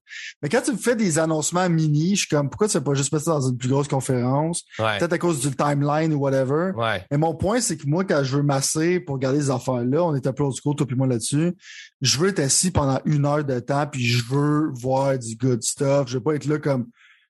Mais 0.41 0.49
quand 0.49 0.61
tu 0.61 0.71
me 0.71 0.77
fais 0.77 0.95
des 0.95 1.19
annoncements 1.19 1.67
mini, 1.69 2.15
je 2.15 2.21
suis 2.21 2.29
comme, 2.29 2.49
pourquoi 2.49 2.67
tu 2.67 2.73
fais 2.73 2.83
pas 2.83 2.93
juste 2.93 3.17
ça 3.17 3.31
dans 3.31 3.49
une 3.49 3.57
plus 3.57 3.69
grosse 3.69 3.87
conférence? 3.87 4.63
Peut-être 4.77 5.13
à 5.13 5.17
cause 5.17 5.39
du 5.39 5.55
timeline 5.55 6.13
ou 6.13 6.19
whatever. 6.19 6.71
Mais 7.11 7.17
mon 7.17 7.35
point, 7.35 7.61
c'est 7.61 7.77
que 7.77 7.87
moi, 7.87 8.03
quand 8.05 8.23
je 8.23 8.37
veux 8.37 8.43
masser 8.43 8.99
pour 8.99 9.15
regarder 9.15 9.41
ces 9.41 9.49
affaires-là, 9.49 10.03
on 10.03 10.15
est 10.15 10.27
un 10.27 10.33
peu 10.33 10.43
old 10.43 10.55
school, 10.55 10.75
toi 10.75 10.85
puis 10.85 10.95
moi 10.95 11.07
là-dessus, 11.07 11.53
je 12.01 12.17
veux 12.19 12.29
être 12.29 12.39
assis 12.39 12.71
pendant 12.71 12.99
une 13.05 13.25
heure 13.25 13.43
de 13.43 13.59
temps, 13.59 13.87
puis 13.87 14.05
je 14.05 14.23
veux 14.29 14.71
voir 14.73 15.17
du 15.17 15.35
good 15.35 15.63
stuff. 15.63 16.07
Je 16.07 16.17
veux 16.17 16.23
pas 16.23 16.35
être 16.35 16.45
là 16.45 16.59
comme, 16.59 16.87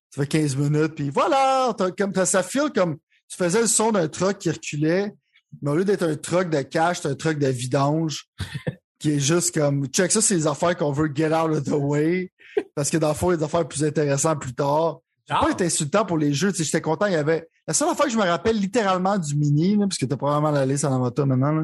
ça 0.10 0.22
fait 0.22 0.28
15 0.28 0.56
minutes, 0.56 0.96
puis 0.96 1.10
voilà, 1.10 1.76
comme, 1.98 2.14
ça 2.26 2.44
file 2.44 2.72
comme, 2.74 2.98
tu 3.30 3.38
faisais 3.38 3.62
le 3.62 3.68
son 3.68 3.92
d'un 3.92 4.08
truck 4.08 4.38
qui 4.38 4.50
reculait, 4.50 5.14
mais 5.62 5.72
au 5.72 5.76
lieu 5.76 5.86
d'être 5.86 6.04
un 6.04 6.16
truck 6.16 6.50
de 6.50 6.62
cash, 6.62 7.02
c'est 7.02 7.08
un 7.10 7.16
truck 7.16 7.38
de 7.40 7.48
vidange, 7.48 8.26
qui 9.00 9.12
est 9.12 9.20
juste 9.20 9.54
comme, 9.54 9.88
check 9.88 10.12
ça, 10.12 10.22
c'est 10.22 10.36
les 10.36 10.48
affaires 10.48 10.76
qu'on 10.76 10.92
veut 10.92 11.12
get 11.14 11.34
out 11.34 11.52
of 11.52 11.64
the 11.64 11.70
way, 11.72 12.32
parce 12.76 12.90
que 12.90 12.98
dans 12.98 13.10
le 13.10 13.14
fond, 13.14 13.30
il 13.30 13.34
y 13.34 13.36
a 13.36 13.38
des 13.38 13.44
affaires 13.44 13.68
plus 13.68 13.84
intéressantes 13.84 14.42
plus 14.42 14.54
tard. 14.54 15.00
J'ai 15.28 15.34
Genre? 15.34 15.44
pas 15.46 15.52
été 15.52 15.66
insultant 15.66 16.06
pour 16.06 16.20
les 16.20 16.34
jeux. 16.34 16.54
J'étais 16.54 16.82
content. 16.82 17.08
Il 17.08 17.14
y 17.14 17.16
avait. 17.16 17.50
La 17.68 17.74
seule 17.74 17.90
affaire 17.90 18.06
que 18.06 18.12
je 18.12 18.18
me 18.18 18.24
rappelle 18.24 18.60
littéralement 18.60 19.18
du 19.18 19.36
mini, 19.36 19.76
là, 19.76 19.88
parce 19.88 19.98
que 19.98 20.06
t'as 20.06 20.18
probablement 20.18 20.52
la 20.52 20.68
liste 20.68 20.86
en 20.86 21.10
toi 21.10 21.26
maintenant. 21.26 21.52
là. 21.52 21.64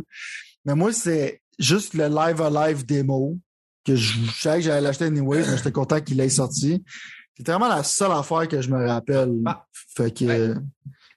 Mais 0.66 0.74
moi, 0.74 0.92
c'est 0.92 1.42
juste 1.60 1.94
le 1.94 2.08
Live 2.08 2.42
Alive 2.42 2.86
démo 2.88 3.38
que 3.86 3.96
je, 3.96 4.18
je 4.20 4.42
savais 4.42 4.58
que 4.58 4.64
j'allais 4.66 4.82
l'acheter 4.82 5.06
anyways, 5.06 5.46
mais 5.48 5.58
j'étais 5.58 5.72
content 5.72 6.02
qu'il 6.02 6.20
ait 6.20 6.30
sorti. 6.30 6.84
C'était 7.38 7.52
vraiment 7.52 7.68
la 7.70 7.84
seule 7.84 8.12
affaire 8.12 8.48
que 8.48 8.62
je 8.62 8.70
me 8.72 8.88
rappelle. 8.88 9.32
Ah. 9.46 9.66
Fait 9.96 10.12
que. 10.12 10.26
Ouais. 10.26 10.56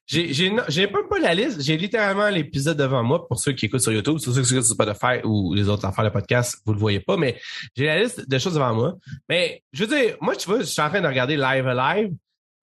J'ai, 0.06 0.50
même 0.50 1.08
pas 1.08 1.18
la 1.18 1.34
liste. 1.34 1.62
J'ai 1.62 1.76
littéralement 1.76 2.28
l'épisode 2.28 2.76
devant 2.76 3.02
moi 3.02 3.26
pour 3.26 3.38
ceux 3.38 3.52
qui 3.52 3.66
écoutent 3.66 3.80
sur 3.80 3.92
YouTube. 3.92 4.18
Sur 4.18 4.34
ceux 4.34 4.42
qui 4.42 4.52
écoutent 4.52 4.66
sur 4.66 4.74
Spotify 4.74 5.24
ou 5.24 5.54
les 5.54 5.68
autres 5.68 5.86
affaires 5.86 6.04
de 6.04 6.10
podcast, 6.10 6.58
vous 6.66 6.74
le 6.74 6.78
voyez 6.78 7.00
pas, 7.00 7.16
mais 7.16 7.40
j'ai 7.74 7.86
la 7.86 8.02
liste 8.02 8.28
de 8.28 8.38
choses 8.38 8.54
devant 8.54 8.74
moi. 8.74 8.94
Mais, 9.28 9.62
je 9.72 9.84
veux 9.84 9.96
dire, 9.96 10.16
moi, 10.20 10.36
tu 10.36 10.48
vois, 10.48 10.60
je 10.60 10.64
suis 10.64 10.82
en 10.82 10.88
train 10.90 11.00
de 11.00 11.06
regarder 11.06 11.36
Live 11.36 11.66
Alive. 11.66 12.12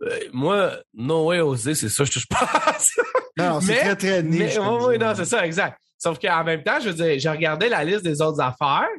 Euh, 0.04 0.20
moi, 0.34 0.78
No 0.94 1.28
Way 1.28 1.42
Osé, 1.42 1.76
c'est 1.76 1.90
ça, 1.90 2.04
je 2.04 2.12
touche 2.12 2.28
pas 2.28 2.50
à 2.66 2.74
ça. 2.78 3.02
Non, 3.38 3.62
c'est 3.62 3.76
très, 3.76 3.96
très 3.96 4.24
niche. 4.24 4.58
Mais, 4.58 4.60
oui, 4.60 4.98
non, 4.98 5.14
c'est 5.16 5.26
ça, 5.26 5.46
exact. 5.46 5.80
Sauf 5.98 6.20
qu'en 6.20 6.44
même 6.44 6.64
temps, 6.64 6.80
je 6.80 6.90
veux 6.90 6.96
dire, 6.96 7.20
j'ai 7.20 7.30
regardé 7.30 7.70
la 7.70 7.84
liste 7.84 8.04
des 8.04 8.22
autres 8.22 8.42
affaires. 8.42 8.90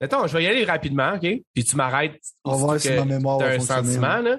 Mettons, 0.00 0.26
je 0.26 0.36
vais 0.36 0.44
y 0.44 0.46
aller 0.46 0.64
rapidement, 0.64 1.12
OK? 1.14 1.28
Puis 1.54 1.64
tu 1.64 1.76
m'arrêtes. 1.76 2.18
On 2.44 2.52
va 2.52 2.56
voir 2.56 2.80
si 2.80 2.88
que 2.88 2.94
ma 2.94 3.04
mémoire 3.04 3.38
va 3.38 3.46
un 3.46 3.58
fonctionner. 3.58 3.82
sentiment, 3.88 4.18
là. 4.20 4.38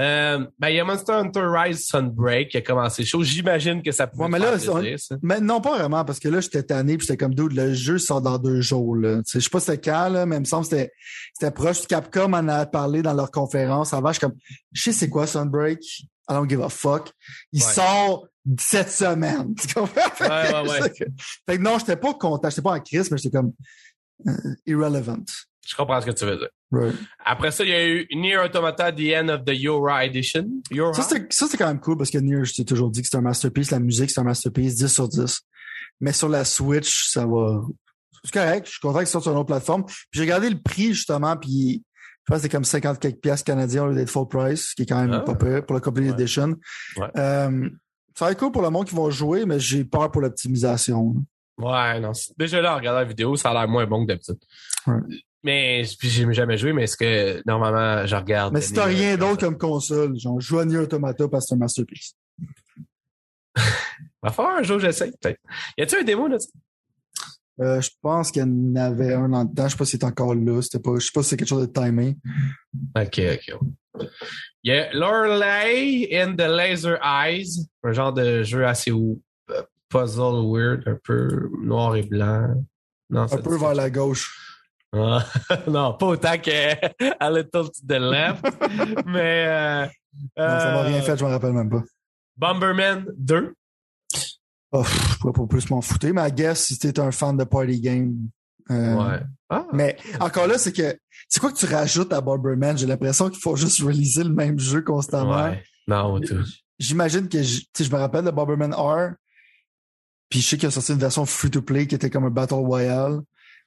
Euh, 0.00 0.44
ben, 0.58 0.68
il 0.70 0.76
y 0.76 0.80
a 0.80 0.84
Monster 0.84 1.12
Hunter 1.12 1.46
Rise 1.46 1.86
Sunbreak 1.86 2.50
qui 2.50 2.56
a 2.56 2.62
commencé 2.62 3.04
chaud. 3.04 3.22
J'imagine 3.22 3.80
que 3.82 3.92
ça 3.92 4.06
pouvait 4.08 4.24
Ouais, 4.24 4.28
mais 4.30 4.38
te 4.38 4.42
là, 4.44 4.58
faire 4.58 4.74
on- 4.74 4.80
plaisir, 4.80 4.98
ça. 4.98 5.16
Mais 5.22 5.40
non, 5.40 5.60
pas 5.60 5.76
vraiment, 5.78 6.04
parce 6.04 6.18
que 6.18 6.28
là, 6.28 6.40
j'étais 6.40 6.64
tanné, 6.64 6.96
puis 6.98 7.06
j'étais 7.06 7.16
comme, 7.16 7.34
dude, 7.34 7.52
le 7.52 7.74
jeu 7.74 7.98
sort 7.98 8.20
dans 8.20 8.38
deux 8.38 8.60
jours, 8.60 8.96
là. 8.96 9.20
Je 9.32 9.38
sais 9.38 9.48
pas 9.50 9.60
c'était 9.60 9.78
quand, 9.90 10.08
là, 10.08 10.26
mais 10.26 10.36
il 10.36 10.40
me 10.40 10.44
semble 10.44 10.64
que 10.64 10.70
c'était, 10.70 10.92
c'était 11.32 11.52
proche. 11.52 11.86
Capcom 11.86 12.32
en 12.32 12.48
a 12.48 12.66
parlé 12.66 13.02
dans 13.02 13.14
leur 13.14 13.30
conférence 13.30 13.92
avant. 13.94 14.08
Je 14.08 14.14
suis 14.14 14.20
comme, 14.20 14.34
je 14.72 14.82
sais 14.82 14.92
c'est 14.92 15.08
quoi 15.08 15.26
Sunbreak? 15.28 15.80
I 16.28 16.32
don't 16.32 16.48
give 16.48 16.62
a 16.62 16.68
fuck. 16.70 17.12
Il 17.52 17.62
Ouais. 17.62 17.72
sort 17.72 18.26
cette 18.58 18.90
semaine. 18.90 19.54
Tu 19.60 19.72
comprends? 19.74 20.00
Ouais, 20.20 20.52
ouais, 20.68 20.70
ouais. 20.80 20.92
Fait 21.46 21.56
que 21.58 21.62
non, 21.62 21.78
j'étais 21.78 21.96
pas 21.96 22.14
content. 22.14 22.48
J'étais 22.50 22.62
pas 22.62 22.72
en 22.72 22.80
crise, 22.80 23.10
mais 23.10 23.18
j'étais 23.18 23.36
comme, 23.36 23.52
euh, 24.26 24.32
irrelevant. 24.66 25.18
Je 25.66 25.74
comprends 25.76 26.00
ce 26.00 26.06
que 26.06 26.10
tu 26.12 26.24
veux 26.24 26.36
dire. 26.36 26.48
Right. 26.70 26.94
Après 27.24 27.50
ça, 27.50 27.64
il 27.64 27.70
y 27.70 27.74
a 27.74 27.86
eu 27.88 28.06
Nier 28.14 28.36
Automata 28.38 28.92
The 28.92 29.14
End 29.16 29.28
of 29.28 29.44
the 29.44 29.52
Yora 29.54 30.04
Edition. 30.04 30.46
Yora? 30.70 30.92
Ça, 30.92 31.16
c'est 31.48 31.56
quand 31.56 31.66
même 31.68 31.80
cool 31.80 31.96
parce 31.96 32.10
que 32.10 32.18
Nier, 32.18 32.44
je 32.44 32.52
t'ai 32.54 32.64
toujours 32.64 32.90
dit 32.90 33.00
que 33.02 33.08
c'est 33.08 33.16
un 33.16 33.20
masterpiece. 33.22 33.70
La 33.70 33.78
musique, 33.80 34.10
c'est 34.10 34.20
un 34.20 34.24
masterpiece, 34.24 34.74
10 34.74 34.88
sur 34.92 35.08
10. 35.08 35.40
Mais 36.00 36.12
sur 36.12 36.28
la 36.28 36.44
Switch, 36.44 37.08
ça 37.10 37.24
va. 37.26 37.62
C'est 38.24 38.32
correct. 38.32 38.66
Je 38.66 38.70
suis 38.72 38.80
content 38.80 38.98
qu'il 38.98 39.06
sorte 39.06 39.24
sur 39.24 39.32
une 39.32 39.38
autre 39.38 39.46
plateforme. 39.46 39.84
Puis 39.84 39.96
j'ai 40.12 40.22
regardé 40.22 40.50
le 40.50 40.58
prix, 40.60 40.92
justement, 40.94 41.36
puis 41.36 41.82
je 42.26 42.32
pense 42.32 42.38
que 42.38 42.42
c'est 42.42 42.48
comme 42.48 42.64
50 42.64 42.98
quelques 42.98 43.20
piastres 43.20 43.44
canadiens 43.44 43.84
au 43.84 43.88
lieu 43.88 43.94
d'être 43.94 44.10
full 44.10 44.26
price, 44.28 44.68
ce 44.70 44.74
qui 44.74 44.82
est 44.82 44.86
quand 44.86 45.00
même 45.00 45.12
Ah. 45.12 45.20
pas 45.20 45.34
pire 45.34 45.64
pour 45.64 45.74
la 45.74 45.80
Complete 45.80 46.06
Ouais. 46.08 46.12
Edition. 46.22 46.56
Ouais. 46.96 47.06
Euh, 47.18 47.68
ça 48.18 48.24
va 48.24 48.32
être 48.32 48.38
cool 48.38 48.50
pour 48.52 48.62
le 48.62 48.70
monde 48.70 48.86
qui 48.88 48.94
va 48.94 49.08
jouer, 49.10 49.44
mais 49.44 49.60
j'ai 49.60 49.84
peur 49.84 50.10
pour 50.10 50.22
l'optimisation. 50.22 51.14
Ouais, 51.58 52.00
non. 52.00 52.12
Déjà 52.38 52.60
là, 52.60 52.72
en 52.72 52.76
regardant 52.76 53.00
la 53.00 53.04
vidéo, 53.04 53.36
ça 53.36 53.50
a 53.50 53.52
l'air 53.54 53.68
moins 53.68 53.86
bon 53.86 54.02
que 54.04 54.08
d'habitude. 54.08 54.38
Ouais. 54.86 54.94
Mais, 55.44 55.84
puis 55.98 56.08
j'ai 56.08 56.32
jamais 56.32 56.56
joué, 56.56 56.72
mais 56.72 56.84
est-ce 56.84 56.96
que, 56.96 57.42
normalement, 57.46 58.06
je 58.06 58.16
regarde. 58.16 58.54
Mais 58.54 58.62
si 58.62 58.72
t'as 58.72 58.86
rien 58.86 59.18
d'autre 59.18 59.40
comme 59.40 59.58
console, 59.58 60.18
genre, 60.18 60.40
joue 60.40 60.64
Nier 60.64 60.78
Automata 60.78 61.28
parce 61.28 61.44
que 61.44 61.48
c'est 61.50 61.54
un 61.54 61.58
masterpiece. 61.58 62.16
Va 64.22 64.30
falloir 64.30 64.56
un 64.56 64.62
jour, 64.62 64.80
j'essaie, 64.80 65.12
peut-être. 65.20 65.38
Y 65.76 65.82
a-tu 65.82 65.96
un 65.96 66.02
démo, 66.02 66.28
là? 66.28 66.38
Euh, 67.60 67.80
je 67.80 67.90
pense 68.00 68.32
qu'il 68.32 68.42
y 68.42 68.44
en 68.44 68.74
avait 68.74 69.12
un 69.12 69.32
en 69.32 69.44
dedans. 69.44 69.64
Je 69.68 69.72
sais 69.72 69.76
pas 69.76 69.84
si 69.84 69.92
c'est 69.92 70.04
encore 70.04 70.34
là. 70.34 70.60
C'était 70.62 70.80
pas, 70.80 70.98
je 70.98 71.04
sais 71.04 71.12
pas 71.14 71.22
si 71.22 71.28
c'est 71.28 71.36
quelque 71.36 71.48
chose 71.48 71.68
de 71.68 71.72
timé. 71.72 72.16
Ok, 72.96 73.20
ok. 73.20 73.54
Il 74.64 74.72
y 74.72 74.76
a 74.76 74.92
Lorelei 74.92 76.08
in 76.10 76.34
the 76.34 76.48
Laser 76.48 76.98
Eyes, 77.04 77.68
un 77.84 77.92
genre 77.92 78.12
de 78.12 78.42
jeu 78.42 78.66
assez 78.66 78.90
euh, 78.90 79.62
puzzle 79.88 80.42
weird, 80.50 80.82
un 80.86 80.98
peu 81.04 81.48
noir 81.62 81.94
et 81.94 82.02
blanc. 82.02 82.54
Non, 83.10 83.26
Un 83.30 83.36
peu 83.36 83.56
vers 83.56 83.74
la 83.74 83.90
gauche. 83.90 84.53
Ah, 84.96 85.24
non, 85.66 85.94
pas 85.94 86.06
autant 86.06 86.38
que 86.38 86.50
A 87.20 87.30
Little 87.30 87.50
to 87.70 87.70
the 87.86 87.98
Left. 87.98 88.44
mais. 89.06 89.46
Euh, 89.48 89.86
non, 90.36 90.58
ça 90.60 90.72
m'a 90.72 90.82
rien 90.82 90.98
euh, 90.98 91.02
fait, 91.02 91.16
je 91.18 91.24
me 91.24 91.30
rappelle 91.30 91.52
même 91.52 91.68
pas. 91.70 91.82
Bomberman 92.36 93.06
2. 93.16 93.52
Oh, 94.72 94.82
pff, 94.82 95.12
je 95.12 95.18
pourrais 95.18 95.32
pas 95.32 95.46
plus 95.46 95.70
m'en 95.70 95.80
foutre, 95.80 96.06
mais 96.12 96.28
I 96.28 96.32
guess 96.32 96.64
si 96.66 96.78
t'es 96.78 96.98
un 96.98 97.10
fan 97.12 97.36
de 97.36 97.44
party 97.44 97.80
game. 97.80 98.14
euh, 98.70 98.94
Ouais. 98.94 99.20
Ah, 99.48 99.66
Mais 99.72 99.96
encore 100.20 100.46
là, 100.48 100.58
c'est 100.58 100.72
que 100.72 100.96
c'est 101.28 101.38
quoi 101.40 101.52
que 101.52 101.56
tu 101.58 101.66
rajoutes 101.66 102.12
à 102.12 102.20
Bomberman? 102.20 102.76
J'ai 102.76 102.86
l'impression 102.86 103.30
qu'il 103.30 103.40
faut 103.40 103.54
juste 103.56 103.80
releaser 103.82 104.24
le 104.24 104.30
même 104.34 104.58
jeu 104.58 104.82
constamment. 104.82 105.44
ouais. 105.44 105.62
Non, 105.86 106.18
tout. 106.20 106.42
J'imagine 106.78 107.28
que 107.28 107.40
je, 107.42 107.60
je 107.78 107.90
me 107.90 107.96
rappelle 107.96 108.24
de 108.24 108.30
Bomberman 108.30 108.74
R. 108.74 109.10
Puis 110.28 110.40
je 110.40 110.48
sais 110.48 110.56
qu'il 110.56 110.66
a 110.66 110.70
sorti 110.72 110.92
une 110.92 110.98
version 110.98 111.24
free-to-play 111.24 111.86
qui 111.86 111.94
était 111.94 112.10
comme 112.10 112.24
un 112.24 112.30
Battle 112.30 112.54
Royale. 112.54 113.20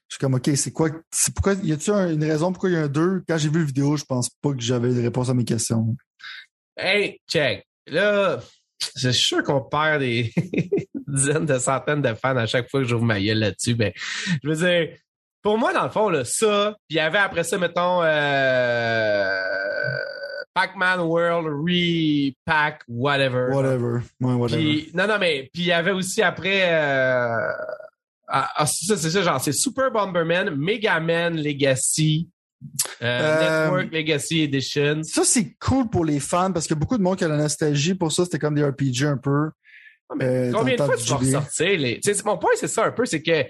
Je 0.10 0.16
suis 0.16 0.20
comme, 0.22 0.36
OK, 0.36 0.50
c'est 0.56 0.72
quoi? 0.72 0.90
C'est 1.12 1.34
pourquoi, 1.34 1.54
y 1.64 1.74
a-tu 1.74 1.92
un- 1.92 2.12
une 2.14 2.24
raison 2.24 2.52
pourquoi 2.54 2.70
il 2.70 2.74
y 2.74 2.78
a 2.78 2.84
un 2.84 2.88
2? 2.88 3.24
Quand 3.28 3.38
j'ai 3.38 3.50
vu 3.50 3.60
la 3.60 3.66
vidéo, 3.66 3.98
je 3.98 4.06
pense 4.06 4.30
pas 4.42 4.52
que 4.54 4.62
j'avais 4.62 4.94
de 4.94 5.02
réponse 5.02 5.30
à 5.30 5.34
mes 5.34 5.44
questions. 5.44 5.96
Hey, 6.78 7.20
check. 7.30 7.66
Là, 7.88 8.40
c'est 8.80 9.12
sûr 9.12 9.44
qu'on 9.44 9.62
perd 9.62 10.00
des 10.02 10.32
dizaines 11.08 11.46
de 11.46 11.58
centaines 11.58 12.02
de 12.02 12.14
fans 12.14 12.38
à 12.38 12.46
chaque 12.46 12.70
fois 12.70 12.82
que 12.82 12.88
j'ouvre 12.88 13.04
ma 13.04 13.20
gueule 13.20 13.40
là-dessus. 13.40 13.76
Ben, 13.76 13.92
je 14.44 14.48
veux 14.50 14.56
dire, 14.56 14.96
pour 15.42 15.58
moi, 15.58 15.74
dans 15.74 15.84
le 15.84 15.90
fond, 15.90 16.10
là, 16.10 16.24
ça, 16.26 16.76
puis 16.88 16.96
il 16.96 16.98
y 16.98 17.00
avait 17.02 17.18
après 17.18 17.44
ça, 17.44 17.58
mettons, 17.58 18.02
euh, 18.04 19.30
Pac-Man 20.54 21.02
World 21.02 21.48
Repack, 21.48 22.82
whatever. 22.88 23.50
Whatever. 23.54 24.00
Ouais, 24.22 24.34
whatever. 24.34 24.90
Non, 24.94 25.08
non, 25.08 25.18
mais 25.20 25.50
puis 25.54 25.64
il 25.64 25.68
y 25.68 25.72
avait 25.72 25.92
aussi 25.92 26.22
après. 26.22 26.62
Euh, 26.74 27.48
ah, 28.28 28.50
ah, 28.56 28.66
c'est 28.66 28.86
ça, 28.86 28.98
c'est 28.98 29.10
ça, 29.10 29.22
genre, 29.22 29.42
c'est 29.42 29.52
Super 29.54 29.92
Bomberman, 29.92 30.56
Mega 30.56 31.00
Man 31.00 31.38
Legacy, 31.38 32.30
euh, 33.02 33.06
Euh, 33.06 33.64
Network 33.66 33.94
Legacy 33.94 34.42
Edition. 34.42 35.02
Ça, 35.04 35.24
c'est 35.24 35.56
cool 35.60 35.90
pour 35.90 36.04
les 36.06 36.20
fans 36.20 36.52
parce 36.52 36.68
que 36.68 36.74
beaucoup 36.74 36.98
de 36.98 37.04
monde 37.04 37.18
qui 37.18 37.24
a 37.24 37.28
la 37.28 37.38
nostalgie 37.38 37.94
pour 37.96 38.12
ça, 38.12 38.26
c'était 38.26 38.40
comme 38.40 38.56
des 38.56 38.64
RPG 38.64 39.04
un 39.06 39.18
peu. 39.18 39.50
Euh, 40.22 40.52
Combien 40.54 40.76
de 40.76 40.84
fois 40.84 40.96
tu 40.98 41.10
vas 41.10 41.18
ressortir 41.18 41.78
les. 41.80 42.00
Mon 42.26 42.38
point, 42.38 42.52
c'est 42.56 42.68
ça 42.68 42.86
un 42.86 42.92
peu, 42.92 43.06
c'est 43.06 43.22
que 43.22 43.44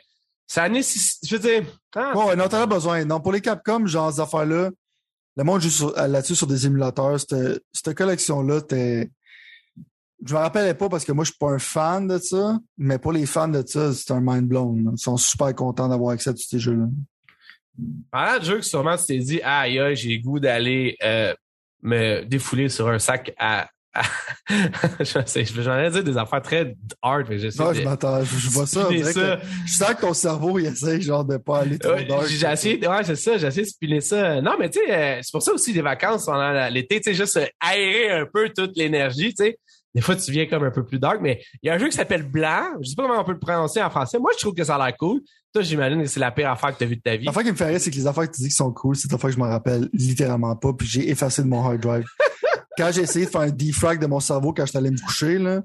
ça 0.48 0.68
nécessite. 0.68 1.20
Je 1.28 1.36
veux 1.38 1.42
dire. 1.42 1.64
ah, 1.96 2.14
Ouais, 2.16 2.26
ouais, 2.26 2.36
non, 2.36 2.48
t'en 2.48 2.62
as 2.62 2.66
besoin. 2.66 3.06
Non, 3.06 3.20
pour 3.20 3.32
les 3.32 3.42
Capcom, 3.42 3.86
genre, 3.86 4.12
ces 4.12 4.20
affaires-là, 4.20 4.72
le 5.38 5.44
monde 5.44 5.62
joue 5.62 5.92
là-dessus 5.96 6.36
sur 6.36 6.48
des 6.48 6.66
émulateurs. 6.66 7.20
Cette, 7.20 7.62
cette 7.72 7.96
collection-là, 7.96 8.62
t'es. 8.62 9.10
Je 10.26 10.34
me 10.34 10.40
rappelais 10.40 10.74
pas 10.74 10.90
parce 10.90 11.06
que 11.06 11.12
moi, 11.12 11.24
je 11.24 11.30
suis 11.32 11.38
pas 11.38 11.52
un 11.52 11.60
fan 11.60 12.08
de 12.08 12.18
ça, 12.18 12.58
mais 12.78 12.98
pour 12.98 13.12
les 13.12 13.26
fans 13.26 13.48
de 13.48 13.64
ça, 13.66 13.94
c'est 13.94 14.12
un 14.12 14.20
mind 14.22 14.48
blown. 14.48 14.84
là. 14.86 14.92
Ils 14.94 15.00
sont 15.00 15.16
super 15.18 15.54
contents 15.54 15.88
d'avoir 15.88 16.12
accès 16.12 16.32
à 16.32 16.34
tous 16.34 16.48
ces 16.50 16.60
jeux-là. 16.60 16.86
Parlant 18.12 18.40
de 18.40 18.44
jeu 18.46 18.56
que 18.58 18.66
sûrement 18.66 18.98
tu 18.98 19.06
t'es 19.06 19.20
dit, 19.20 19.40
aïe, 19.44 19.78
aïe, 19.80 19.96
j'ai 19.96 20.18
le 20.18 20.24
goût 20.24 20.40
d'aller 20.40 20.98
euh, 21.04 21.34
me 21.84 22.24
défouler 22.24 22.70
sur 22.70 22.88
un 22.90 22.98
sac 23.00 23.34
à. 23.38 23.70
j'en 25.00 25.78
ai 25.80 25.90
dire 25.90 26.04
des 26.04 26.18
affaires 26.18 26.42
très 26.42 26.76
hard, 27.02 27.26
mais 27.30 27.40
j'essaie 27.40 27.64
Non, 27.64 27.70
de 27.72 27.76
je 27.76 27.82
m'attends, 27.84 28.24
je, 28.24 28.38
je 28.38 28.50
vois 28.50 28.68
ça. 28.68 28.88
je 28.92 29.72
sens 29.74 29.94
que 29.96 30.02
ton 30.02 30.14
cerveau, 30.14 30.60
il 30.60 30.68
essaie 30.68 31.02
genre 31.02 31.26
de 31.26 31.38
pas 31.38 31.60
aller 31.62 31.80
trop 31.80 31.94
Ouais, 31.94 32.06
dark. 32.06 32.28
j'ai 32.28 32.46
essayé, 32.48 32.88
ouais, 32.88 33.04
c'est 33.04 33.16
ça, 33.16 33.38
j'ai 33.38 33.48
essayé 33.48 33.64
de 33.64 33.70
spinner 33.70 34.02
ça. 34.02 34.40
Non, 34.42 34.54
mais 34.60 34.70
tu 34.70 34.80
sais, 34.80 34.94
euh, 34.94 35.20
c'est 35.24 35.32
pour 35.32 35.42
ça 35.42 35.52
aussi 35.54 35.74
les 35.74 35.82
vacances 35.82 36.26
pendant 36.26 36.70
l'été, 36.70 37.02
tu 37.02 37.10
sais, 37.10 37.16
juste 37.16 37.40
aérer 37.60 38.12
un 38.12 38.26
peu 38.32 38.50
toute 38.56 38.76
l'énergie, 38.78 39.34
tu 39.34 39.46
sais. 39.46 39.58
Des 39.98 40.02
fois, 40.04 40.16
tu 40.16 40.32
viens 40.32 40.46
comme 40.46 40.64
un 40.64 40.70
peu 40.70 40.86
plus 40.86 41.00
dark, 41.00 41.18
mais 41.22 41.42
il 41.64 41.68
y 41.68 41.70
a 41.72 41.74
un 41.74 41.80
jeu 41.80 41.88
qui 41.88 41.98
s'appelle 41.98 42.22
Blanc. 42.22 42.66
Je 42.84 42.90
sais 42.90 42.96
pas 42.96 43.08
comment 43.08 43.20
on 43.20 43.24
peut 43.24 43.32
le 43.32 43.40
prononcer 43.40 43.82
en 43.82 43.90
français. 43.90 44.20
Moi, 44.20 44.30
je 44.36 44.42
trouve 44.42 44.54
que 44.54 44.64
ça 44.64 44.76
a 44.76 44.86
l'air 44.88 44.96
cool. 44.96 45.22
Toi, 45.52 45.64
j'imagine 45.64 46.04
que 46.04 46.08
c'est 46.08 46.20
la 46.20 46.30
pire 46.30 46.52
affaire 46.52 46.72
que 46.74 46.78
tu 46.78 46.84
as 46.84 46.88
vue 46.88 46.98
de 46.98 47.02
ta 47.02 47.16
vie. 47.16 47.26
L'affaire 47.26 47.42
qui 47.44 47.50
me 47.52 47.56
fait 47.56 47.66
rire, 47.66 47.82
c'est 47.82 47.90
que 47.90 47.96
les 47.96 48.06
affaires 48.06 48.30
que 48.30 48.36
tu 48.36 48.44
dis 48.44 48.50
qui 48.50 48.54
sont 48.54 48.72
cool, 48.72 48.96
c'est 48.96 49.08
des 49.08 49.16
affaires 49.16 49.32
que 49.32 49.36
je 49.36 49.42
me 49.42 49.48
rappelle 49.48 49.90
littéralement 49.94 50.56
pas, 50.56 50.72
puis 50.74 50.86
j'ai 50.88 51.10
effacé 51.10 51.42
de 51.42 51.48
mon 51.48 51.66
hard 51.68 51.80
drive. 51.82 52.06
quand 52.78 52.92
j'ai 52.94 53.02
essayé 53.02 53.26
de 53.26 53.32
faire 53.32 53.42
un 53.42 53.50
defrag 53.50 54.00
de 54.00 54.06
mon 54.06 54.20
cerveau 54.20 54.54
quand 54.54 54.68
j'étais 54.68 54.78
allé 54.78 54.92
me 54.92 55.00
coucher, 55.04 55.40
là, 55.40 55.64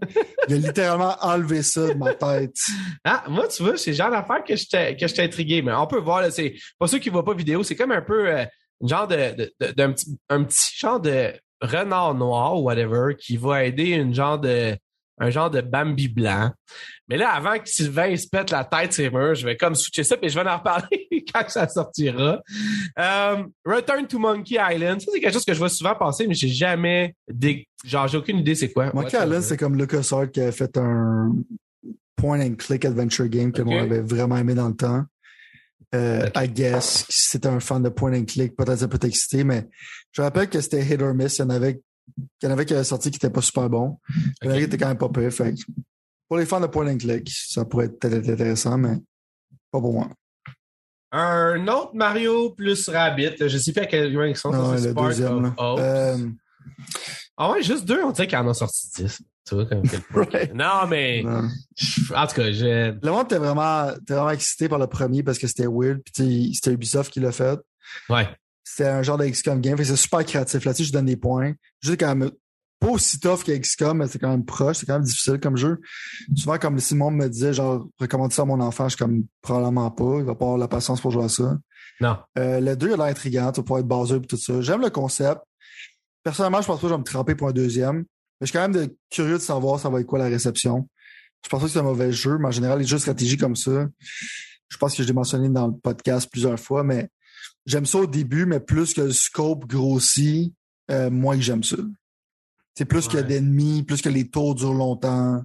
il 0.49 0.55
a 0.55 0.57
littéralement 0.57 1.15
enlevé 1.21 1.63
ça 1.63 1.89
de 1.89 1.99
ma 1.99 2.15
tête. 2.15 2.57
Ah, 3.05 3.25
moi, 3.29 3.49
tu 3.49 3.63
vois, 3.63 3.77
c'est 3.77 3.91
le 3.91 3.97
genre 3.99 4.11
d'affaire 4.11 4.43
que 4.49 4.57
j'étais 4.57 4.97
que 4.97 5.07
j'étais 5.07 5.25
intrigué. 5.25 5.61
Mais 5.61 5.75
on 5.75 5.87
peut 5.87 5.99
voir, 6.01 6.23
là, 6.23 6.31
c'est 6.31 6.55
pas 6.79 6.87
ceux 6.87 6.99
qui 7.01 7.11
voient 7.11 7.25
pas 7.25 7.35
vidéo, 7.35 7.63
c'est 7.63 7.77
comme 7.77 7.93
un 7.93 8.01
peu 8.01 8.29
euh, 8.31 8.45
un 8.83 8.87
genre 8.89 9.07
de, 9.07 9.17
de- 9.37 9.53
de- 9.61 9.73
d'un 9.73 9.93
petit, 9.93 10.19
un 10.31 10.43
petit 10.45 10.71
genre 10.79 11.01
de 11.01 11.33
renard 11.63 12.15
noir 12.15 12.59
ou 12.59 12.65
whatever 12.65 13.15
qui 13.17 13.37
va 13.37 13.65
aider 13.65 13.91
une 13.91 14.15
genre 14.15 14.39
de 14.39 14.77
un 15.19 15.31
genre 15.31 15.51
de 15.51 15.61
Bambi 15.61 16.09
blanc. 16.09 16.51
Mais 17.09 17.17
là, 17.17 17.31
avant 17.31 17.59
que 17.59 17.69
Sylvain 17.69 18.09
il 18.09 18.19
se 18.19 18.27
pète 18.29 18.51
la 18.51 18.65
tête 18.65 18.93
sur 18.93 19.05
les 19.05 19.11
murs, 19.11 19.35
je 19.35 19.47
vais 19.47 19.57
comme 19.57 19.75
switcher 19.75 20.05
ça, 20.05 20.17
puis 20.17 20.29
je 20.29 20.39
vais 20.39 20.49
en 20.49 20.57
reparler 20.59 21.07
quand 21.33 21.49
ça 21.49 21.69
sortira. 21.69 22.41
Euh, 22.99 23.45
Return 23.65 24.07
to 24.07 24.19
Monkey 24.19 24.57
Island, 24.59 25.01
ça 25.01 25.13
c'est 25.13 25.21
quelque 25.21 25.33
chose 25.33 25.45
que 25.45 25.53
je 25.53 25.59
vois 25.59 25.69
souvent 25.69 25.95
passer, 25.95 26.27
mais 26.27 26.35
j'ai 26.35 26.49
jamais 26.49 27.15
des... 27.31 27.67
genre 27.85 28.09
j'ai 28.09 28.19
aucune 28.19 28.39
idée 28.39 28.55
c'est 28.55 28.73
quoi. 28.73 28.91
Monkey 28.93 29.17
What 29.17 29.27
Island, 29.27 29.43
c'est 29.43 29.57
comme 29.57 29.77
LucasArts 29.77 30.31
qui 30.31 30.41
a 30.41 30.51
fait 30.51 30.77
un 30.77 31.33
point 32.17 32.41
and 32.41 32.55
click 32.55 32.85
adventure 32.85 33.29
game 33.29 33.53
que 33.53 33.63
moi 33.63 33.83
avait 33.83 34.01
vraiment 34.01 34.37
aimé 34.37 34.55
dans 34.55 34.69
le 34.69 34.77
temps. 34.77 35.05
Euh. 35.95 36.29
I 36.35 36.49
guess, 36.49 37.05
si 37.09 37.29
c'était 37.31 37.49
un 37.49 37.61
fan 37.61 37.83
de 37.83 37.91
point 37.91 38.15
and 38.15 38.25
click, 38.25 38.57
peut-être 38.57 38.79
ça 38.79 38.89
peut 38.89 38.99
t'exciter, 38.99 39.45
mais 39.45 39.69
je 40.13 40.23
rappelle 40.23 40.49
que 40.49 40.61
c'était 40.61 40.83
hit 40.83 41.03
or 41.03 41.15
miss. 41.15 41.39
Il 41.39 41.43
y 41.43 41.45
en 41.45 41.51
avait, 41.51 41.83
il 42.17 42.45
y 42.45 42.49
en 42.49 42.51
avait 42.51 42.65
qui 42.65 42.75
avaient 42.75 42.85
sorti 42.85 43.11
qui 43.11 43.17
n'étaient 43.17 43.31
pas 43.33 43.43
super 43.43 43.69
bons. 43.69 43.99
Il 44.41 44.47
y 44.47 44.49
en 44.49 44.51
avait 44.53 44.61
qui 44.61 44.67
étaient 44.67 44.79
quand 44.79 44.89
même 44.89 44.99
pas. 44.99 45.11
Fait 45.31 45.53
que 45.53 45.61
pour 46.29 46.39
les 46.39 46.47
fans 46.47 46.61
de 46.61 46.67
point 46.67 46.87
and 46.89 46.97
click, 46.97 47.31
ça 47.31 47.65
pourrait 47.67 47.87
être 47.87 47.99
peut-être 47.99 48.29
intéressant, 48.29 48.79
mais 48.79 48.97
pas 49.71 49.81
pour 49.81 49.93
moi. 49.93 50.09
Un 51.13 51.69
autre 51.69 51.91
Mario 51.95 52.51
plus 52.51 52.89
Rabbit. 52.89 53.35
Je 53.39 53.59
sais 53.59 53.73
plus 53.73 53.83
à 53.83 53.87
quel 53.87 54.15
point 54.15 54.29
ils 54.29 54.37
sont. 54.37 54.51
Non, 54.51 54.77
c'est 54.79 54.89
le 54.89 54.95
deuxième. 54.95 55.55
Euh, 55.59 56.17
Ah 57.37 57.51
ouais, 57.51 57.63
juste 57.63 57.85
deux, 57.85 58.03
on 58.03 58.13
dirait 58.13 58.27
qu'il 58.27 58.39
en 58.39 58.49
a 58.49 58.55
sorti 58.55 58.89
dix. 58.97 59.23
Tu 59.47 59.55
vois, 59.55 59.67
comme 59.67 59.83
quel 59.83 60.01
point. 60.13 60.27
Ouais. 60.33 60.51
Non, 60.55 60.87
mais 60.89 61.23
non. 61.25 61.49
en 62.15 62.27
tout 62.27 62.35
cas, 62.35 62.53
je. 62.53 62.93
Le 62.93 63.11
monde 63.11 63.25
était 63.25 63.39
vraiment, 63.39 63.91
était 63.91 64.15
vraiment 64.15 64.31
excité 64.31 64.69
par 64.69 64.79
le 64.79 64.87
premier 64.87 65.23
parce 65.23 65.39
que 65.39 65.47
c'était 65.47 65.67
weird. 65.67 66.01
Puis 66.15 66.53
c'était 66.55 66.73
Ubisoft 66.73 67.13
qui 67.13 67.21
l'a 67.21 67.33
fait. 67.33 67.59
Ouais. 68.09 68.29
C'était 68.65 68.89
un 68.89 69.03
genre 69.03 69.19
de 69.19 69.27
XCOM 69.27 69.61
game. 69.61 69.77
C'est 69.83 69.97
super 69.97 70.25
créatif. 70.25 70.65
Là-dessus, 70.65 70.85
je 70.85 70.93
donne 70.93 71.07
des 71.07 71.17
points. 71.17 71.53
Juste 71.83 71.99
quand 71.99 72.15
même 72.15 72.31
pas 72.79 72.89
aussi 72.89 73.21
tough 73.21 73.45
que 73.45 73.53
XCOM, 73.53 73.99
mais 73.99 74.09
c'est 74.09 74.19
quand 74.19 74.31
même 74.31 74.45
proche. 74.45 74.79
C'est 74.79 74.87
quand 74.87 74.95
même 74.95 75.03
difficile 75.03 75.39
comme 75.41 75.57
jeu. 75.57 75.81
Souvent, 76.37 76.59
comme 76.59 76.79
si 76.79 76.95
le 76.95 76.99
monde 76.99 77.17
me 77.17 77.29
disait, 77.29 77.53
genre, 77.53 77.87
recommande 77.99 78.33
ça 78.33 78.43
à 78.43 78.45
mon 78.45 78.61
enfant, 78.61 78.85
je 78.89 78.97
suis 78.97 78.99
comme, 78.99 79.25
probablement 79.41 79.91
pas. 79.91 80.19
Il 80.19 80.25
va 80.25 80.35
pas 80.35 80.45
avoir 80.45 80.59
la 80.59 80.69
patience 80.69 81.01
pour 81.01 81.11
jouer 81.11 81.25
à 81.25 81.29
ça. 81.29 81.59
Non. 82.01 82.17
Euh, 82.39 82.61
le 82.61 82.77
2, 82.77 82.89
il 82.89 82.93
a 82.95 82.97
l'air 82.97 83.07
intriguant. 83.07 83.53
Tu 83.53 83.61
vas 83.61 83.65
pouvoir 83.65 83.81
être 83.81 83.89
basé 83.89 84.17
et 84.17 84.21
tout 84.21 84.37
ça. 84.37 84.61
J'aime 84.61 84.81
le 84.81 84.91
concept. 84.91 85.41
Personnellement, 86.25 86.61
je 86.61 86.67
pense 86.67 86.77
pas 86.77 86.83
que 86.83 86.89
je 86.89 86.95
vais 86.95 86.99
me 86.99 87.05
tremper 87.05 87.35
pour 87.35 87.49
un 87.49 87.53
deuxième. 87.53 88.05
Mais 88.43 88.47
je 88.47 88.51
suis 88.51 88.59
quand 88.59 88.69
même 88.69 88.87
de- 88.89 88.97
curieux 89.09 89.35
de 89.35 89.39
savoir 89.39 89.79
ça 89.79 89.89
va 89.89 90.01
être 90.01 90.07
quoi 90.07 90.19
la 90.19 90.25
réception. 90.25 90.89
Je 91.45 91.49
pense 91.49 91.61
pas 91.61 91.67
que 91.67 91.73
c'est 91.73 91.79
un 91.79 91.83
mauvais 91.85 92.11
jeu, 92.11 92.39
mais 92.39 92.49
en 92.49 92.51
général, 92.51 92.81
les 92.81 92.85
jeux 92.85 92.97
de 92.97 93.01
stratégie 93.03 93.37
comme 93.37 93.55
ça, 93.55 93.87
je 94.69 94.77
pense 94.79 94.97
que 94.97 95.03
je 95.05 95.07
l'ai 95.09 95.15
mentionné 95.15 95.49
dans 95.49 95.69
le 95.69 95.75
podcast 95.77 96.29
plusieurs 96.29 96.59
fois, 96.59 96.83
mais 96.83 97.09
j'aime 97.67 97.87
ça 97.87 97.99
au 97.99 98.07
début, 98.09 98.45
mais 98.47 98.59
plus 98.59 98.95
que 98.95 99.03
le 99.03 99.13
scope 99.13 99.67
grossit, 99.67 100.53
euh, 100.91 101.09
moins 101.09 101.37
que 101.37 101.43
j'aime 101.43 101.63
ça. 101.63 101.77
C'est 102.75 102.85
plus 102.85 103.07
qu'il 103.07 103.15
y 103.15 103.19
a 103.19 103.23
Ouais. 103.23 103.29
d'ennemis, 103.29 103.85
plus 103.85 104.03
que 104.03 104.09
les 104.09 104.29
tours 104.29 104.57
durent 104.57 104.75
longtemps. 104.75 105.41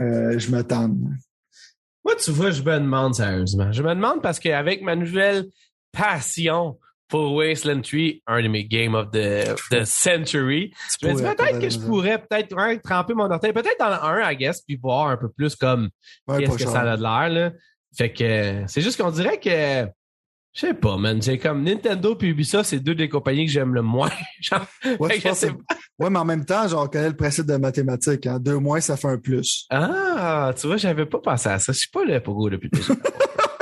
Euh, 0.00 0.36
je 0.36 0.50
m'attends. 0.50 0.88
Moi, 0.88 2.16
tu 2.18 2.32
vois, 2.32 2.50
je 2.50 2.62
me 2.62 2.80
demande 2.80 3.14
sérieusement. 3.14 3.70
Je 3.70 3.82
me 3.84 3.94
demande 3.94 4.20
parce 4.20 4.40
qu'avec 4.40 4.82
ma 4.82 4.96
nouvelle 4.96 5.46
passion 5.92 6.78
pour 7.08 7.34
Wasteland 7.34 7.82
3, 7.82 8.00
un 8.26 8.42
de 8.42 8.48
mes 8.48 8.64
games 8.64 8.94
of 8.94 9.10
the, 9.10 9.54
the 9.70 9.84
century, 9.84 10.72
je 11.00 11.06
me 11.06 11.14
dis 11.14 11.22
peut-être 11.22 11.58
que 11.60 11.68
je 11.70 11.78
pourrais 11.78 12.18
peut-être 12.18 12.56
tremper 12.82 13.14
mon 13.14 13.30
orteil, 13.30 13.52
peut-être 13.52 13.78
dans 13.78 13.88
le 13.90 14.22
1, 14.22 14.30
I 14.32 14.36
guess, 14.36 14.62
puis 14.62 14.76
voir 14.76 15.08
un 15.08 15.16
peu 15.16 15.28
plus 15.28 15.54
comme 15.56 15.90
Ouais, 16.26 16.44
qu'est-ce 16.44 16.58
que 16.64 16.70
ça 16.70 16.80
a 16.80 16.96
de 16.96 17.02
l'air, 17.02 17.28
là. 17.28 17.52
Fait 17.96 18.12
que 18.12 18.64
c'est 18.66 18.80
juste 18.80 19.00
qu'on 19.00 19.10
dirait 19.10 19.38
que 19.38 19.86
je 20.54 20.60
sais 20.60 20.74
pas, 20.74 20.96
man. 20.96 21.20
J'ai 21.20 21.36
comme 21.38 21.64
Nintendo 21.64 22.14
puis 22.14 22.28
Ubisoft, 22.28 22.70
c'est 22.70 22.78
deux 22.78 22.94
des 22.94 23.08
compagnies 23.08 23.46
que 23.46 23.50
j'aime 23.50 23.74
le 23.74 23.82
moins. 23.82 24.10
Genre, 24.40 24.64
Ouais, 25.00 25.16
je 25.18 25.28
pense 25.28 25.38
c'est- 25.38 25.52
mais 25.98 26.18
en 26.18 26.24
même 26.24 26.44
temps, 26.44 26.66
genre, 26.68 26.84
on 26.84 26.88
connaît 26.88 27.08
le 27.08 27.16
principe 27.16 27.46
de 27.46 27.56
mathématiques. 27.56 28.26
Hein? 28.26 28.38
Deux 28.40 28.58
moins, 28.58 28.80
ça 28.80 28.96
fait 28.96 29.08
un 29.08 29.18
plus. 29.18 29.66
Ah, 29.70 30.52
tu 30.58 30.66
vois, 30.66 30.76
j'avais 30.76 31.06
pas 31.06 31.18
pensé 31.18 31.48
à 31.48 31.58
ça. 31.58 31.72
Je 31.72 31.78
suis 31.78 31.90
pas 31.90 32.04
là 32.04 32.20
pour 32.20 32.48
depuis 32.50 32.68
déjà. 32.70 32.94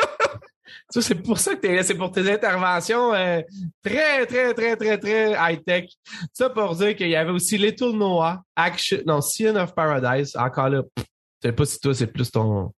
C'est 1.00 1.14
pour 1.14 1.38
ça 1.38 1.54
que 1.54 1.60
t'es 1.60 1.74
là. 1.74 1.82
C'est 1.82 1.94
pour 1.94 2.10
tes 2.10 2.30
interventions 2.30 3.14
euh, 3.14 3.40
très, 3.82 4.26
très, 4.26 4.52
très, 4.54 4.76
très, 4.76 4.98
très 4.98 5.32
high-tech. 5.32 5.86
Ça 6.32 6.50
pour 6.50 6.74
dire 6.76 6.94
qu'il 6.94 7.08
y 7.08 7.16
avait 7.16 7.30
aussi 7.30 7.56
Little 7.56 7.96
Noah, 7.96 8.42
Action, 8.54 8.98
non, 9.06 9.20
Sin 9.20 9.56
of 9.56 9.74
Paradise. 9.74 10.36
Encore 10.36 10.68
là, 10.68 10.82
je 10.96 11.48
sais 11.48 11.52
pas 11.52 11.64
si 11.64 11.80
toi, 11.80 11.94
c'est 11.94 12.06
plus 12.06 12.30
ton, 12.30 12.72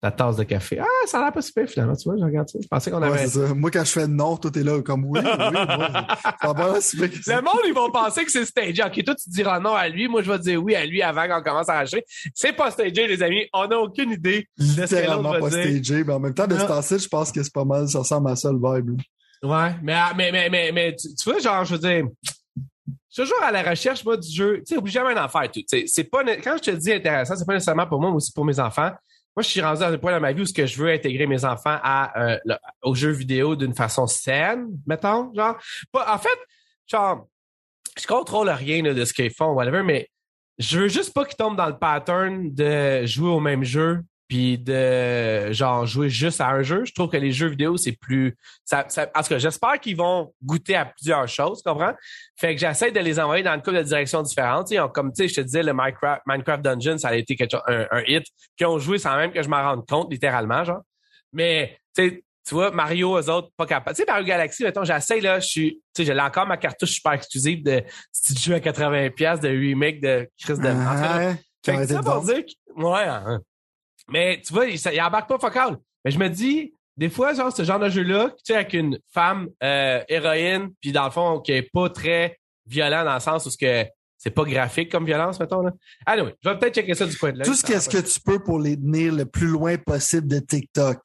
ta 0.00 0.12
tasse 0.12 0.36
de 0.36 0.44
café. 0.44 0.78
Ah, 0.80 0.84
ça 1.06 1.18
a 1.18 1.22
l'air 1.24 1.32
pas 1.32 1.42
super 1.42 1.68
finalement, 1.68 1.96
tu 1.96 2.08
vois, 2.08 2.16
je 2.18 2.24
regarde 2.24 2.48
ça. 2.48 2.58
Je 2.62 2.68
pensais 2.68 2.90
qu'on 2.90 3.02
avait. 3.02 3.26
ça. 3.26 3.52
Moi, 3.54 3.70
quand 3.70 3.84
je 3.84 3.90
fais 3.90 4.06
non, 4.06 4.36
toi, 4.36 4.50
t'es 4.50 4.62
là 4.62 4.80
comme 4.82 5.04
oui, 5.06 5.18
oui, 5.22 5.30
moi. 5.32 6.06
Ça 6.40 6.52
va 6.52 6.80
ça. 6.80 6.96
Le 7.36 7.42
monde, 7.42 7.60
ils 7.66 7.74
vont 7.74 7.90
penser 7.90 8.24
que 8.24 8.30
c'est 8.30 8.44
stagé. 8.44 8.82
OK, 8.84 9.04
toi, 9.04 9.14
tu 9.16 9.28
diras 9.28 9.58
non 9.58 9.74
à 9.74 9.88
lui. 9.88 10.06
Moi, 10.06 10.22
je 10.22 10.30
vais 10.30 10.38
dire 10.38 10.62
oui 10.62 10.74
à 10.76 10.86
lui 10.86 11.02
avant 11.02 11.26
qu'on 11.26 11.42
commence 11.42 11.68
à 11.68 11.76
enregistrer. 11.76 12.04
C'est 12.34 12.52
pas 12.52 12.70
stagé, 12.70 13.08
les 13.08 13.22
amis. 13.22 13.46
On 13.52 13.66
n'a 13.66 13.78
aucune 13.80 14.12
idée 14.12 14.46
de 14.56 14.64
ce 14.64 14.76
que 14.76 14.80
Littéralement 14.82 15.32
l'autre 15.32 15.48
pas 15.48 15.50
dire. 15.62 15.82
stagé, 15.82 16.04
mais 16.04 16.12
en 16.12 16.20
même 16.20 16.34
temps, 16.34 16.46
de 16.46 16.56
ce 16.56 16.64
temps-ci, 16.64 16.98
je 17.00 17.08
pense 17.08 17.32
que 17.32 17.42
c'est 17.42 17.52
pas 17.52 17.64
mal, 17.64 17.88
ça 17.88 17.98
ressemble 17.98 18.30
à 18.30 18.36
ça 18.36 18.52
le 18.52 18.58
vibe. 18.58 18.90
là. 18.90 18.96
Ouais, 19.42 19.74
mais, 19.82 19.92
ah, 19.94 20.12
mais, 20.16 20.30
mais, 20.32 20.48
mais, 20.50 20.72
mais 20.72 20.94
tu, 20.96 21.08
tu 21.14 21.30
vois, 21.30 21.38
genre, 21.40 21.64
je 21.64 21.74
veux 21.74 21.80
dire, 21.80 22.06
je 23.10 23.22
suis 23.22 23.22
toujours 23.22 23.42
à 23.42 23.50
la 23.50 23.62
recherche, 23.62 24.04
moi, 24.04 24.16
du 24.16 24.30
jeu. 24.30 24.58
Tu 24.58 24.74
sais, 24.74 24.76
oublie 24.76 24.92
jamais 24.92 25.14
d'en 25.14 25.28
faire 25.28 25.50
tout. 25.50 25.60
C'est 25.86 26.04
pas, 26.04 26.22
quand 26.36 26.56
je 26.58 26.70
te 26.70 26.76
dis 26.76 26.92
intéressant, 26.92 27.34
c'est 27.36 27.44
pas 27.46 27.54
nécessairement 27.54 27.86
pour 27.86 28.00
moi, 28.00 28.10
mais 28.10 28.16
aussi 28.16 28.32
pour 28.32 28.44
mes 28.44 28.60
enfants. 28.60 28.90
Moi, 29.38 29.44
je 29.44 29.50
suis 29.50 29.60
rendu 29.60 29.84
à 29.84 29.86
un 29.86 29.98
point 29.98 30.10
dans 30.10 30.18
ma 30.18 30.32
vie 30.32 30.42
où 30.42 30.46
ce 30.46 30.52
que 30.52 30.66
je 30.66 30.76
veux 30.82 30.90
intégrer 30.90 31.28
mes 31.28 31.44
enfants 31.44 31.78
à, 31.80 32.20
euh, 32.20 32.38
aux 32.82 32.96
jeux 32.96 33.12
vidéo 33.12 33.54
d'une 33.54 33.72
façon 33.72 34.08
saine, 34.08 34.66
mettons, 34.84 35.32
genre. 35.32 35.56
Pas, 35.92 36.12
en 36.12 36.18
fait, 36.18 36.36
genre, 36.88 37.28
je 37.96 38.04
contrôle 38.08 38.48
rien 38.48 38.82
de 38.82 39.04
ce 39.04 39.12
qu'ils 39.12 39.30
font, 39.30 39.52
whatever, 39.52 39.84
mais 39.84 40.10
je 40.58 40.80
veux 40.80 40.88
juste 40.88 41.14
pas 41.14 41.24
qu'ils 41.24 41.36
tombent 41.36 41.56
dans 41.56 41.68
le 41.68 41.78
pattern 41.78 42.52
de 42.52 43.06
jouer 43.06 43.28
au 43.28 43.38
même 43.38 43.62
jeu 43.62 44.00
puis 44.28 44.58
de 44.58 45.50
genre 45.52 45.86
jouer 45.86 46.10
juste 46.10 46.40
à 46.40 46.48
un 46.50 46.62
jeu. 46.62 46.84
Je 46.84 46.92
trouve 46.92 47.08
que 47.08 47.16
les 47.16 47.32
jeux 47.32 47.48
vidéo, 47.48 47.76
c'est 47.78 47.92
plus. 47.92 48.36
Ça, 48.64 48.84
ça, 48.88 49.10
en 49.14 49.22
tout 49.22 49.28
cas, 49.30 49.38
j'espère 49.38 49.80
qu'ils 49.80 49.96
vont 49.96 50.32
goûter 50.44 50.76
à 50.76 50.84
plusieurs 50.84 51.26
choses, 51.26 51.62
tu 51.62 51.68
comprends? 51.70 51.94
Fait 52.36 52.54
que 52.54 52.60
j'essaie 52.60 52.92
de 52.92 53.00
les 53.00 53.18
envoyer 53.18 53.42
dans 53.42 53.54
une 53.54 53.62
couple 53.62 53.78
de 53.78 53.82
directions 53.82 54.22
différentes. 54.22 54.68
Tu 54.68 54.74
sais, 54.74 54.80
on- 54.80 54.88
comme 54.88 55.12
tu 55.12 55.22
sais, 55.22 55.28
je 55.28 55.34
te 55.36 55.40
disais, 55.40 55.62
le 55.62 55.72
Minecraft, 55.72 56.22
Minecraft 56.26 56.62
Dungeon, 56.62 56.98
ça 56.98 57.08
a 57.08 57.14
été 57.16 57.34
quelque 57.36 57.52
chose, 57.52 57.62
un, 57.66 57.86
un 57.90 58.02
hit, 58.06 58.24
qui 58.56 58.64
ont 58.66 58.78
joué 58.78 58.98
sans 58.98 59.16
même 59.16 59.32
que 59.32 59.42
je 59.42 59.48
m'en 59.48 59.62
rende 59.62 59.86
compte, 59.88 60.12
littéralement, 60.12 60.62
genre. 60.64 60.82
Mais 61.32 61.78
tu 61.96 62.08
sais, 62.08 62.24
tu 62.46 62.54
vois, 62.54 62.70
Mario, 62.70 63.18
eux 63.18 63.30
autres, 63.30 63.48
pas 63.56 63.66
capables. 63.66 63.94
Tu 63.96 64.02
sais, 64.02 64.06
Mario 64.10 64.24
Galaxy, 64.26 64.62
mettons, 64.62 64.84
j'essaie, 64.84 65.20
là, 65.20 65.38
je 65.40 65.46
suis, 65.46 65.82
tu 65.94 66.04
sais, 66.04 66.04
j'ai 66.14 66.18
encore 66.20 66.46
ma 66.46 66.56
cartouche 66.56 66.92
super 66.92 67.12
exclusive 67.12 67.62
de 67.62 67.80
petit 68.12 68.36
jeu 68.42 68.54
à 68.54 68.60
80$ 68.60 69.10
piastres 69.10 69.44
de 69.44 69.48
remake 69.50 70.00
de 70.00 70.28
Chris 70.42 70.58
de. 70.58 70.66
en 70.68 70.86
Ah, 70.86 71.34
fait 71.64 71.72
aurait 71.74 71.84
été 71.84 71.94
ça 71.94 72.00
bon. 72.02 72.12
pour 72.12 72.24
dire 72.24 72.42
que, 72.44 72.82
ouais, 72.82 73.04
hein. 73.04 73.40
Mais 74.08 74.40
tu 74.44 74.52
vois, 74.52 74.66
il, 74.66 74.78
ça- 74.78 74.92
il 74.92 75.00
embarque 75.00 75.28
pas 75.28 75.38
focal. 75.38 75.76
Mais 76.04 76.10
je 76.10 76.18
me 76.18 76.28
dis, 76.28 76.72
des 76.96 77.08
fois, 77.10 77.32
genre, 77.34 77.54
ce 77.54 77.62
genre 77.64 77.78
de 77.78 77.88
jeu-là, 77.88 78.30
tu 78.30 78.36
sais, 78.44 78.54
avec 78.54 78.72
une 78.72 78.98
femme 79.12 79.48
euh, 79.62 80.02
héroïne, 80.08 80.70
puis 80.80 80.92
dans 80.92 81.04
le 81.04 81.10
fond, 81.10 81.40
qui 81.40 81.52
est 81.52 81.70
pas 81.72 81.88
très 81.90 82.38
violent 82.66 83.04
dans 83.04 83.14
le 83.14 83.20
sens 83.20 83.46
où 83.46 83.50
ce 83.50 83.56
que 83.58 83.84
c'est 84.16 84.30
pas 84.30 84.42
graphique 84.44 84.90
comme 84.90 85.04
violence, 85.06 85.38
mettons, 85.38 85.62
là. 85.62 85.70
Anyway, 86.04 86.34
je 86.42 86.48
vais 86.50 86.58
peut-être 86.58 86.74
checker 86.74 86.94
ça 86.94 87.06
du 87.06 87.16
coin 87.16 87.30
de 87.32 87.38
l'œil. 87.38 87.46
Tout 87.46 87.54
ce 87.54 87.64
qu'est-ce 87.64 87.88
que 87.88 87.98
tu 87.98 88.20
peux 88.20 88.40
pour 88.42 88.58
les 88.58 88.76
tenir 88.76 89.14
le 89.14 89.26
plus 89.26 89.46
loin 89.46 89.76
possible 89.78 90.26
de 90.26 90.40
TikTok. 90.40 90.98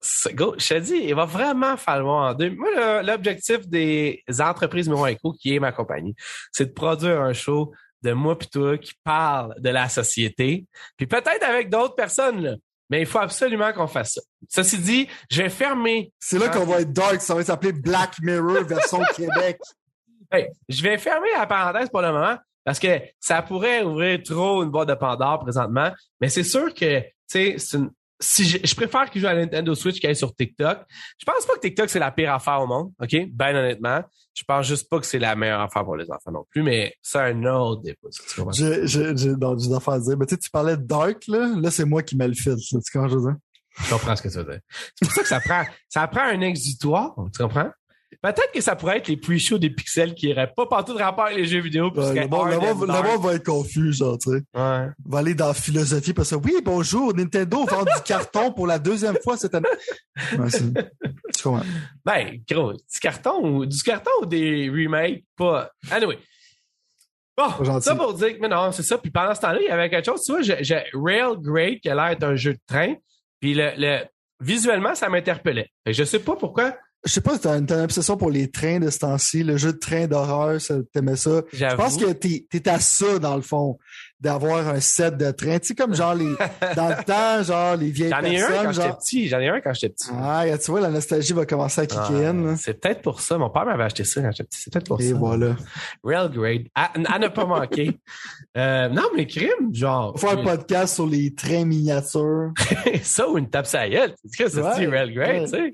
C'est- 0.00 0.32
Go, 0.34 0.54
je 0.58 0.68
te 0.68 0.78
dis, 0.78 0.94
il 1.04 1.14
va 1.14 1.24
vraiment 1.24 1.76
falloir 1.76 2.30
en 2.30 2.34
deux. 2.34 2.50
Moi, 2.50 3.02
l'objectif 3.02 3.66
des 3.66 4.22
entreprises 4.38 4.88
Miro 4.88 5.06
Echo, 5.06 5.32
qui 5.32 5.54
est 5.54 5.58
ma 5.58 5.72
compagnie, 5.72 6.14
c'est 6.52 6.66
de 6.66 6.72
produire 6.72 7.20
un 7.20 7.32
show 7.32 7.72
de 8.02 8.12
moi 8.12 8.38
puis 8.38 8.48
toi 8.48 8.78
qui 8.78 8.92
parle 9.04 9.54
de 9.60 9.70
la 9.70 9.88
société, 9.88 10.66
puis 10.96 11.06
peut-être 11.06 11.42
avec 11.42 11.68
d'autres 11.70 11.94
personnes, 11.94 12.42
là. 12.42 12.54
Mais 12.90 13.00
il 13.00 13.06
faut 13.06 13.18
absolument 13.18 13.70
qu'on 13.74 13.86
fasse 13.86 14.14
ça. 14.14 14.20
Ceci 14.48 14.78
dit, 14.78 15.08
je 15.30 15.42
vais 15.42 15.50
fermer. 15.50 16.10
C'est 16.18 16.38
là 16.38 16.48
qu'on 16.48 16.64
va 16.64 16.80
être 16.80 16.92
dark, 16.92 17.20
ça 17.20 17.34
va 17.34 17.44
s'appeler 17.44 17.72
Black 17.72 18.14
Mirror 18.22 18.64
version 18.64 19.02
Québec. 19.14 19.58
Hey, 20.32 20.48
je 20.70 20.82
vais 20.82 20.96
fermer 20.96 21.28
la 21.36 21.46
parenthèse 21.46 21.90
pour 21.90 22.00
le 22.00 22.12
moment 22.12 22.36
parce 22.64 22.78
que 22.78 22.98
ça 23.20 23.42
pourrait 23.42 23.82
ouvrir 23.82 24.22
trop 24.22 24.62
une 24.62 24.70
boîte 24.70 24.88
de 24.88 24.94
Pandore 24.94 25.40
présentement. 25.40 25.90
Mais 26.20 26.30
c'est 26.30 26.44
sûr 26.44 26.72
que, 26.72 27.00
tu 27.00 27.08
sais, 27.26 27.54
c'est 27.58 27.76
une- 27.76 27.90
si 28.20 28.44
je, 28.44 28.58
je 28.64 28.74
préfère 28.74 29.10
qu'ils 29.10 29.20
jouent 29.20 29.28
à 29.28 29.34
la 29.34 29.42
Nintendo 29.42 29.74
Switch 29.74 30.00
qu'aille 30.00 30.16
sur 30.16 30.34
TikTok. 30.34 30.78
Je 31.18 31.24
pense 31.24 31.46
pas 31.46 31.54
que 31.54 31.60
TikTok 31.60 31.88
c'est 31.88 31.98
la 31.98 32.10
pire 32.10 32.32
affaire 32.32 32.60
au 32.60 32.66
monde, 32.66 32.92
ok? 33.00 33.16
Ben 33.30 33.54
honnêtement, 33.54 34.02
je 34.34 34.44
pense 34.44 34.66
juste 34.66 34.88
pas 34.88 35.00
que 35.00 35.06
c'est 35.06 35.18
la 35.18 35.34
meilleure 35.34 35.60
affaire 35.60 35.84
pour 35.84 35.96
les 35.96 36.10
enfants 36.10 36.30
non 36.32 36.44
plus. 36.50 36.62
Mais 36.62 36.94
c'est 37.02 37.18
un 37.18 37.44
autre 37.44 37.82
débat. 37.82 37.96
tu 38.10 38.36
comprends? 38.36 38.52
J'ai, 38.52 39.14
des 39.14 39.72
affaires 39.74 39.94
à 39.94 40.00
dire. 40.00 40.16
Mais 40.18 40.26
tu 40.26 40.34
sais, 40.34 40.40
tu 40.40 40.50
parlais 40.50 40.76
de 40.76 40.82
dark, 40.82 41.26
là. 41.26 41.52
Là, 41.56 41.70
c'est 41.70 41.84
moi 41.84 42.02
qui 42.02 42.16
mets 42.16 42.28
le 42.28 42.34
fil. 42.34 42.54
Tu 42.56 42.76
comprends, 42.92 43.08
je 43.08 43.16
veux 43.16 43.22
dire? 43.22 43.36
Je 43.80 43.90
comprends 43.90 44.16
ce 44.16 44.22
que 44.22 44.28
ça 44.28 44.42
veut 44.42 44.52
dire. 44.52 44.60
C'est 44.94 45.06
pour 45.06 45.14
ça 45.14 45.22
que 45.22 45.28
ça 45.28 45.40
prend, 45.40 45.64
ça 45.88 46.08
prend 46.08 46.22
un 46.22 46.40
exutoire, 46.40 47.14
tu 47.32 47.42
comprend? 47.42 47.70
Peut-être 48.20 48.50
que 48.52 48.60
ça 48.60 48.74
pourrait 48.74 48.98
être 48.98 49.06
les 49.06 49.16
pre-shows 49.16 49.58
des 49.58 49.70
pixels 49.70 50.12
qui 50.14 50.28
iraient 50.28 50.52
pas 50.56 50.66
partout 50.66 50.92
de 50.92 50.98
rapport 50.98 51.26
avec 51.26 51.38
les 51.38 51.44
jeux 51.44 51.60
vidéo. 51.60 51.92
Ouais, 51.94 52.14
le, 52.14 52.26
monde, 52.26 52.48
le, 52.48 52.54
hard 52.54 52.62
monde, 52.62 52.76
and 52.76 52.80
le 52.80 52.86
dark. 52.88 53.06
monde 53.06 53.22
va 53.22 53.34
être 53.34 53.44
confus, 53.44 53.92
genre, 53.92 54.18
tu 54.18 54.30
sais. 54.30 54.42
Ouais. 54.54 54.88
va 55.06 55.18
aller 55.18 55.34
dans 55.34 55.46
la 55.46 55.54
philosophie 55.54 56.12
parce 56.12 56.30
que 56.30 56.34
oui, 56.34 56.54
bonjour, 56.64 57.14
Nintendo 57.14 57.64
vend 57.64 57.84
du 57.84 58.02
carton 58.04 58.52
pour 58.52 58.66
la 58.66 58.80
deuxième 58.80 59.16
fois 59.22 59.36
cette 59.36 59.54
année. 59.54 59.68
Ouais, 60.36 60.50
tu 60.50 61.42
comprends? 61.44 61.64
Ben, 62.04 62.40
gros, 62.50 62.72
du 62.72 62.98
carton 63.00 63.40
ou 63.40 63.66
du 63.66 63.80
carton 63.84 64.10
ou 64.22 64.26
des 64.26 64.68
remakes, 64.68 65.24
pas. 65.36 65.70
Anyway. 65.92 66.18
Bon, 67.36 67.80
ça 67.80 67.94
pour 67.94 68.14
dire 68.14 68.34
que, 68.34 68.40
mais 68.40 68.48
non, 68.48 68.72
c'est 68.72 68.82
ça. 68.82 68.98
Puis 68.98 69.12
pendant 69.12 69.32
ce 69.32 69.40
temps-là, 69.42 69.60
il 69.60 69.68
y 69.68 69.70
avait 69.70 69.88
quelque 69.88 70.06
chose, 70.06 70.24
tu 70.24 70.32
vois, 70.32 70.42
j'ai 70.42 70.56
j'ai 70.64 70.82
Railgrade 70.92 71.78
qui 71.80 71.88
a 71.88 71.94
l'air 71.94 72.08
d'être 72.10 72.24
un 72.24 72.34
jeu 72.34 72.54
de 72.54 72.60
train. 72.66 72.94
Puis 73.38 73.54
le, 73.54 73.70
le, 73.76 74.00
visuellement, 74.40 74.96
ça 74.96 75.08
m'interpellait. 75.08 75.70
Fait 75.84 75.92
que 75.92 75.96
Je 75.96 76.02
sais 76.02 76.18
pas 76.18 76.34
pourquoi. 76.34 76.76
Je 77.04 77.12
sais 77.12 77.20
pas 77.20 77.34
si 77.34 77.40
t'as 77.40 77.58
une, 77.58 77.66
une 77.70 77.80
obsession 77.84 78.16
pour 78.16 78.30
les 78.30 78.50
trains 78.50 78.80
de 78.80 78.90
ce 78.90 78.98
temps-ci, 78.98 79.44
le 79.44 79.56
jeu 79.56 79.72
de 79.72 79.78
train 79.78 80.06
d'horreur, 80.06 80.60
t'aimais 80.92 81.16
ça? 81.16 81.42
Je 81.52 81.74
pense 81.76 81.96
que 81.96 82.12
t'es, 82.12 82.68
à 82.68 82.80
ça, 82.80 83.18
dans 83.20 83.36
le 83.36 83.42
fond, 83.42 83.78
d'avoir 84.20 84.66
un 84.68 84.80
set 84.80 85.16
de 85.16 85.30
trains. 85.30 85.60
Tu 85.60 85.68
sais, 85.68 85.74
comme 85.76 85.94
genre 85.94 86.14
les, 86.14 86.34
dans 86.76 86.88
le 86.88 87.04
temps, 87.04 87.42
genre 87.44 87.76
les 87.76 87.90
vieilles 87.92 88.10
J'en 88.10 88.22
ai 88.22 88.40
un 88.42 88.46
quand 88.48 88.52
personnes, 88.62 88.72
j'étais 88.82 88.96
petit. 88.96 89.28
J'en 89.28 89.38
ai 89.38 89.48
un 89.48 89.60
quand 89.60 89.72
j'étais 89.72 89.90
petit. 89.90 90.08
Ah, 90.12 90.44
tu 90.62 90.70
vois, 90.72 90.80
la 90.80 90.90
nostalgie 90.90 91.32
va 91.32 91.46
commencer 91.46 91.80
à 91.82 91.86
kicker 91.86 92.04
Ah, 92.26 92.30
in. 92.30 92.56
c'est 92.56 92.74
peut-être 92.80 93.00
pour 93.02 93.20
ça. 93.20 93.38
Mon 93.38 93.48
père 93.50 93.64
m'avait 93.64 93.84
acheté 93.84 94.02
ça 94.02 94.20
quand 94.20 94.32
j'étais 94.32 94.44
petit. 94.44 94.60
C'est 94.62 94.72
peut-être 94.72 94.88
pour 94.88 95.00
Et 95.00 95.10
ça. 95.10 95.14
voilà. 95.14 95.56
Railgrade. 96.02 96.62
À, 96.74 96.90
à 97.14 97.18
ne 97.20 97.28
pas 97.28 97.44
manquer. 97.46 97.92
Euh, 98.56 98.88
non, 98.88 99.04
mais 99.14 99.26
crime, 99.26 99.72
genre. 99.72 100.18
Faire 100.18 100.30
un 100.30 100.42
podcast 100.42 100.96
sur 100.96 101.06
les 101.06 101.32
trains 101.32 101.64
miniatures. 101.64 102.50
ça 103.02 103.28
ou 103.28 103.38
une 103.38 103.48
tape 103.48 103.66
sa 103.66 103.88
gueule. 103.88 104.14
C'est 104.24 104.44
que 104.44 104.50
ça 104.50 104.76
Ouais, 104.76 104.86
Railgrade, 104.86 105.28
ouais. 105.30 105.44
tu 105.44 105.50
sais. 105.50 105.72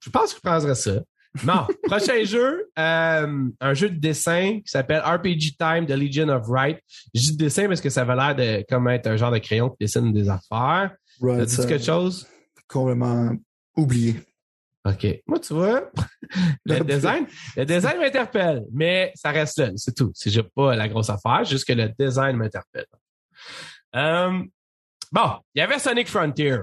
Je 0.00 0.10
pense 0.10 0.32
que 0.32 0.40
je 0.42 0.48
prendrais 0.48 0.74
ça. 0.74 1.00
Non. 1.44 1.66
Prochain 1.84 2.24
jeu, 2.24 2.70
euh, 2.78 3.48
un 3.60 3.74
jeu 3.74 3.90
de 3.90 3.98
dessin 3.98 4.60
qui 4.60 4.70
s'appelle 4.70 5.00
RPG 5.00 5.56
Time 5.58 5.86
de 5.86 5.94
Legion 5.94 6.28
of 6.28 6.46
Right. 6.48 6.80
Je 7.14 7.20
dis 7.20 7.36
dessin 7.36 7.68
parce 7.68 7.80
que 7.80 7.90
ça 7.90 8.02
avait 8.02 8.16
l'air 8.16 8.34
de 8.34 8.64
comme 8.68 8.88
être 8.88 9.06
un 9.06 9.16
genre 9.16 9.30
de 9.30 9.38
crayon 9.38 9.70
qui 9.70 9.76
dessine 9.80 10.12
des 10.12 10.28
affaires. 10.28 10.94
Right, 11.20 11.46
dit 11.46 11.54
ça, 11.54 11.66
quelque 11.66 11.84
chose? 11.84 12.26
complètement 12.70 13.32
oublié. 13.76 14.16
OK. 14.84 15.06
Moi, 15.26 15.40
tu 15.40 15.52
vois, 15.52 15.90
le 16.64 16.80
design, 16.84 17.26
le 17.56 17.66
design 17.66 17.98
m'interpelle, 17.98 18.64
mais 18.72 19.12
ça 19.14 19.30
reste 19.30 19.58
là, 19.58 19.70
c'est 19.76 19.94
tout. 19.94 20.10
C'est 20.14 20.30
juste 20.30 20.48
pas 20.54 20.74
la 20.74 20.88
grosse 20.88 21.10
affaire, 21.10 21.44
juste 21.44 21.66
que 21.66 21.74
le 21.74 21.92
design 21.98 22.36
m'interpelle. 22.36 22.86
Euh, 23.94 24.42
bon, 25.12 25.32
il 25.54 25.58
y 25.58 25.62
avait 25.62 25.78
Sonic 25.78 26.08
Frontier. 26.08 26.58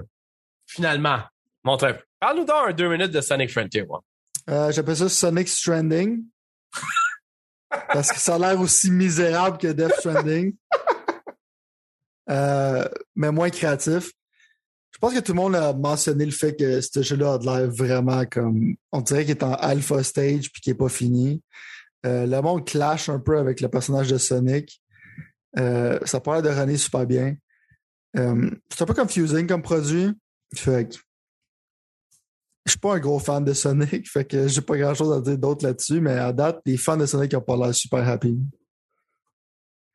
Finalement. 0.66 1.20
Montre 1.64 1.86
un 1.86 1.92
peu. 1.94 2.02
Parle-nous 2.20 2.44
donc 2.44 2.68
un 2.68 2.72
deux 2.72 2.88
minutes 2.88 3.12
de 3.12 3.20
Sonic 3.20 3.50
Frontier, 3.50 3.84
moi. 3.84 4.02
Euh, 4.50 4.72
J'appelle 4.72 4.96
ça 4.96 5.08
Sonic 5.08 5.48
Stranding. 5.48 6.24
parce 7.70 8.10
que 8.10 8.18
ça 8.18 8.34
a 8.34 8.38
l'air 8.38 8.60
aussi 8.60 8.90
misérable 8.90 9.58
que 9.58 9.68
Death 9.68 9.94
Stranding. 9.98 10.54
Euh, 12.30 12.86
mais 13.14 13.30
moins 13.30 13.50
créatif. 13.50 14.12
Je 14.90 14.98
pense 14.98 15.14
que 15.14 15.20
tout 15.20 15.32
le 15.32 15.36
monde 15.36 15.54
a 15.54 15.72
mentionné 15.72 16.26
le 16.26 16.30
fait 16.30 16.54
que 16.54 16.80
ce 16.80 17.02
jeu-là 17.02 17.34
a 17.34 17.38
de 17.38 17.44
l'air 17.44 17.70
vraiment 17.70 18.26
comme. 18.26 18.74
On 18.92 19.00
dirait 19.00 19.22
qu'il 19.22 19.30
est 19.30 19.42
en 19.42 19.54
alpha 19.54 20.02
stage 20.02 20.50
puis 20.52 20.60
qu'il 20.60 20.72
n'est 20.72 20.78
pas 20.78 20.90
fini. 20.90 21.42
Euh, 22.04 22.26
le 22.26 22.40
monde 22.42 22.66
clash 22.66 23.08
un 23.08 23.18
peu 23.18 23.38
avec 23.38 23.60
le 23.60 23.68
personnage 23.68 24.08
de 24.08 24.18
Sonic. 24.18 24.82
Ça 25.56 26.20
paraît 26.22 26.42
de 26.42 26.50
runner 26.50 26.76
super 26.76 27.06
bien. 27.06 27.36
C'est 28.14 28.82
un 28.82 28.86
peu 28.86 28.94
confusing 28.94 29.46
comme 29.46 29.62
produit. 29.62 30.12
Fait 30.54 30.88
que 30.88 30.98
je 32.68 32.72
suis 32.72 32.78
pas 32.80 32.94
un 32.94 32.98
gros 32.98 33.18
fan 33.18 33.44
de 33.44 33.52
Sonic, 33.52 34.08
fait 34.10 34.24
que 34.24 34.46
j'ai 34.48 34.60
pas 34.60 34.76
grand 34.76 34.94
chose 34.94 35.12
à 35.16 35.20
dire 35.20 35.38
d'autre 35.38 35.64
là-dessus, 35.64 36.00
mais 36.00 36.12
à 36.12 36.32
date, 36.32 36.60
les 36.64 36.76
fans 36.76 36.96
de 36.96 37.06
Sonic 37.06 37.34
ont 37.34 37.40
pas 37.40 37.56
l'air 37.56 37.74
super 37.74 38.06
happy. 38.08 38.38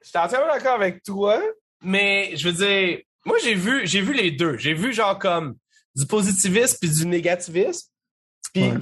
Je 0.04 0.10
suis 0.10 0.18
entièrement 0.18 0.48
d'accord 0.54 0.76
avec 0.76 1.02
toi, 1.04 1.42
mais 1.82 2.36
je 2.36 2.50
veux 2.50 2.54
dire, 2.66 3.00
moi, 3.26 3.38
j'ai 3.42 3.54
vu, 3.56 3.88
j'ai 3.88 4.02
vu 4.02 4.14
les 4.14 4.32
deux. 4.32 4.58
J'ai 4.58 4.74
vu 4.74 4.94
genre 4.94 5.18
comme 5.18 5.56
du 5.96 6.06
positivisme 6.06 6.78
puis 6.82 6.90
du 6.90 7.06
négativisme. 7.06 7.88
Puis, 8.54 8.64
Ouais. 8.64 8.78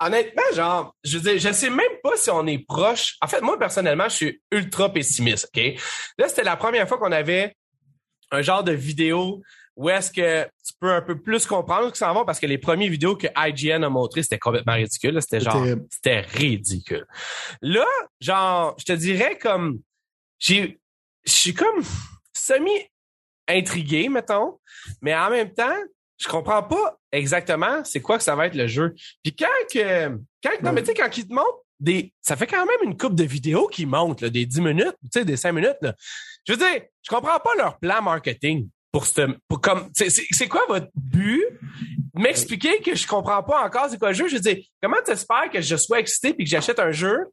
honnêtement, 0.00 0.42
genre, 0.54 0.94
je 1.02 1.18
veux 1.18 1.32
dire, 1.32 1.40
je 1.40 1.52
sais 1.52 1.70
même 1.70 1.90
pas 2.02 2.16
si 2.16 2.30
on 2.30 2.46
est 2.46 2.64
proche. 2.66 3.16
En 3.20 3.26
fait, 3.26 3.40
moi, 3.40 3.58
personnellement, 3.58 4.08
je 4.08 4.14
suis 4.14 4.42
ultra 4.52 4.92
pessimiste, 4.92 5.50
OK? 5.54 5.74
Là, 6.18 6.28
c'était 6.28 6.44
la 6.44 6.56
première 6.56 6.86
fois 6.86 6.98
qu'on 6.98 7.10
avait 7.12 7.56
un 8.30 8.42
genre 8.42 8.62
de 8.62 8.72
vidéo 8.72 9.42
où 9.76 9.88
est-ce 9.88 10.10
que 10.10 10.44
tu 10.44 10.72
peux 10.80 10.92
un 10.92 11.02
peu 11.02 11.20
plus 11.20 11.46
comprendre 11.46 11.88
ce 11.88 11.92
qui 11.92 11.98
s'en 11.98 12.14
va? 12.14 12.24
Parce 12.24 12.38
que 12.38 12.46
les 12.46 12.58
premières 12.58 12.90
vidéos 12.90 13.16
que 13.16 13.26
IGN 13.36 13.82
a 13.82 13.88
montrées, 13.88 14.22
c'était 14.22 14.38
complètement 14.38 14.74
ridicule. 14.74 15.20
C'était 15.20 15.40
genre, 15.40 15.64
c'était 15.90 16.20
ridicule. 16.20 17.06
Là, 17.60 17.86
genre, 18.20 18.76
je 18.78 18.84
te 18.84 18.92
dirais 18.92 19.36
comme, 19.36 19.80
j'ai, 20.38 20.78
je 21.24 21.32
suis 21.32 21.54
comme 21.54 21.82
semi 22.32 22.70
intrigué, 23.48 24.08
mettons. 24.08 24.58
Mais 25.02 25.14
en 25.14 25.30
même 25.30 25.52
temps, 25.52 25.76
je 26.18 26.28
comprends 26.28 26.62
pas 26.62 26.98
exactement 27.10 27.84
c'est 27.84 28.00
quoi 28.00 28.18
que 28.18 28.24
ça 28.24 28.36
va 28.36 28.46
être 28.46 28.54
le 28.54 28.66
jeu. 28.66 28.94
Puis 29.22 29.34
quand 29.34 29.46
que, 29.72 30.08
quand, 30.42 30.62
non, 30.62 30.72
mais 30.72 30.82
tu 30.82 30.88
sais, 30.88 30.94
quand 30.94 31.16
ils 31.16 31.26
te 31.26 31.32
montrent 31.32 31.64
des, 31.80 32.12
ça 32.20 32.36
fait 32.36 32.46
quand 32.46 32.64
même 32.64 32.78
une 32.84 32.96
coupe 32.96 33.14
de 33.14 33.24
vidéos 33.24 33.66
qui 33.66 33.86
montent, 33.86 34.20
là, 34.20 34.30
des 34.30 34.46
10 34.46 34.60
minutes, 34.60 34.96
tu 35.02 35.08
sais, 35.12 35.24
des 35.24 35.36
5 35.36 35.52
minutes, 35.52 35.76
là. 35.82 35.94
Je 36.46 36.52
veux 36.52 36.58
dire, 36.58 36.82
je 37.02 37.08
comprends 37.08 37.40
pas 37.40 37.54
leur 37.56 37.78
plan 37.78 38.02
marketing 38.02 38.68
pour 38.94 39.06
ce, 39.06 39.22
pour 39.48 39.60
comme, 39.60 39.90
c'est, 39.92 40.46
quoi 40.46 40.62
votre 40.68 40.86
but? 40.94 41.42
M'expliquer 42.14 42.80
que 42.80 42.94
je 42.94 43.08
comprends 43.08 43.42
pas 43.42 43.66
encore 43.66 43.88
c'est 43.90 43.98
quoi 43.98 44.10
le 44.10 44.14
jeu. 44.14 44.28
Je 44.28 44.36
dire, 44.36 44.58
comment 44.80 44.98
t'espères 45.04 45.50
que 45.50 45.60
je 45.60 45.74
sois 45.74 45.98
excité 45.98 46.32
puis 46.32 46.44
que 46.44 46.50
j'achète 46.50 46.78
un 46.78 46.92
jeu 46.92 47.26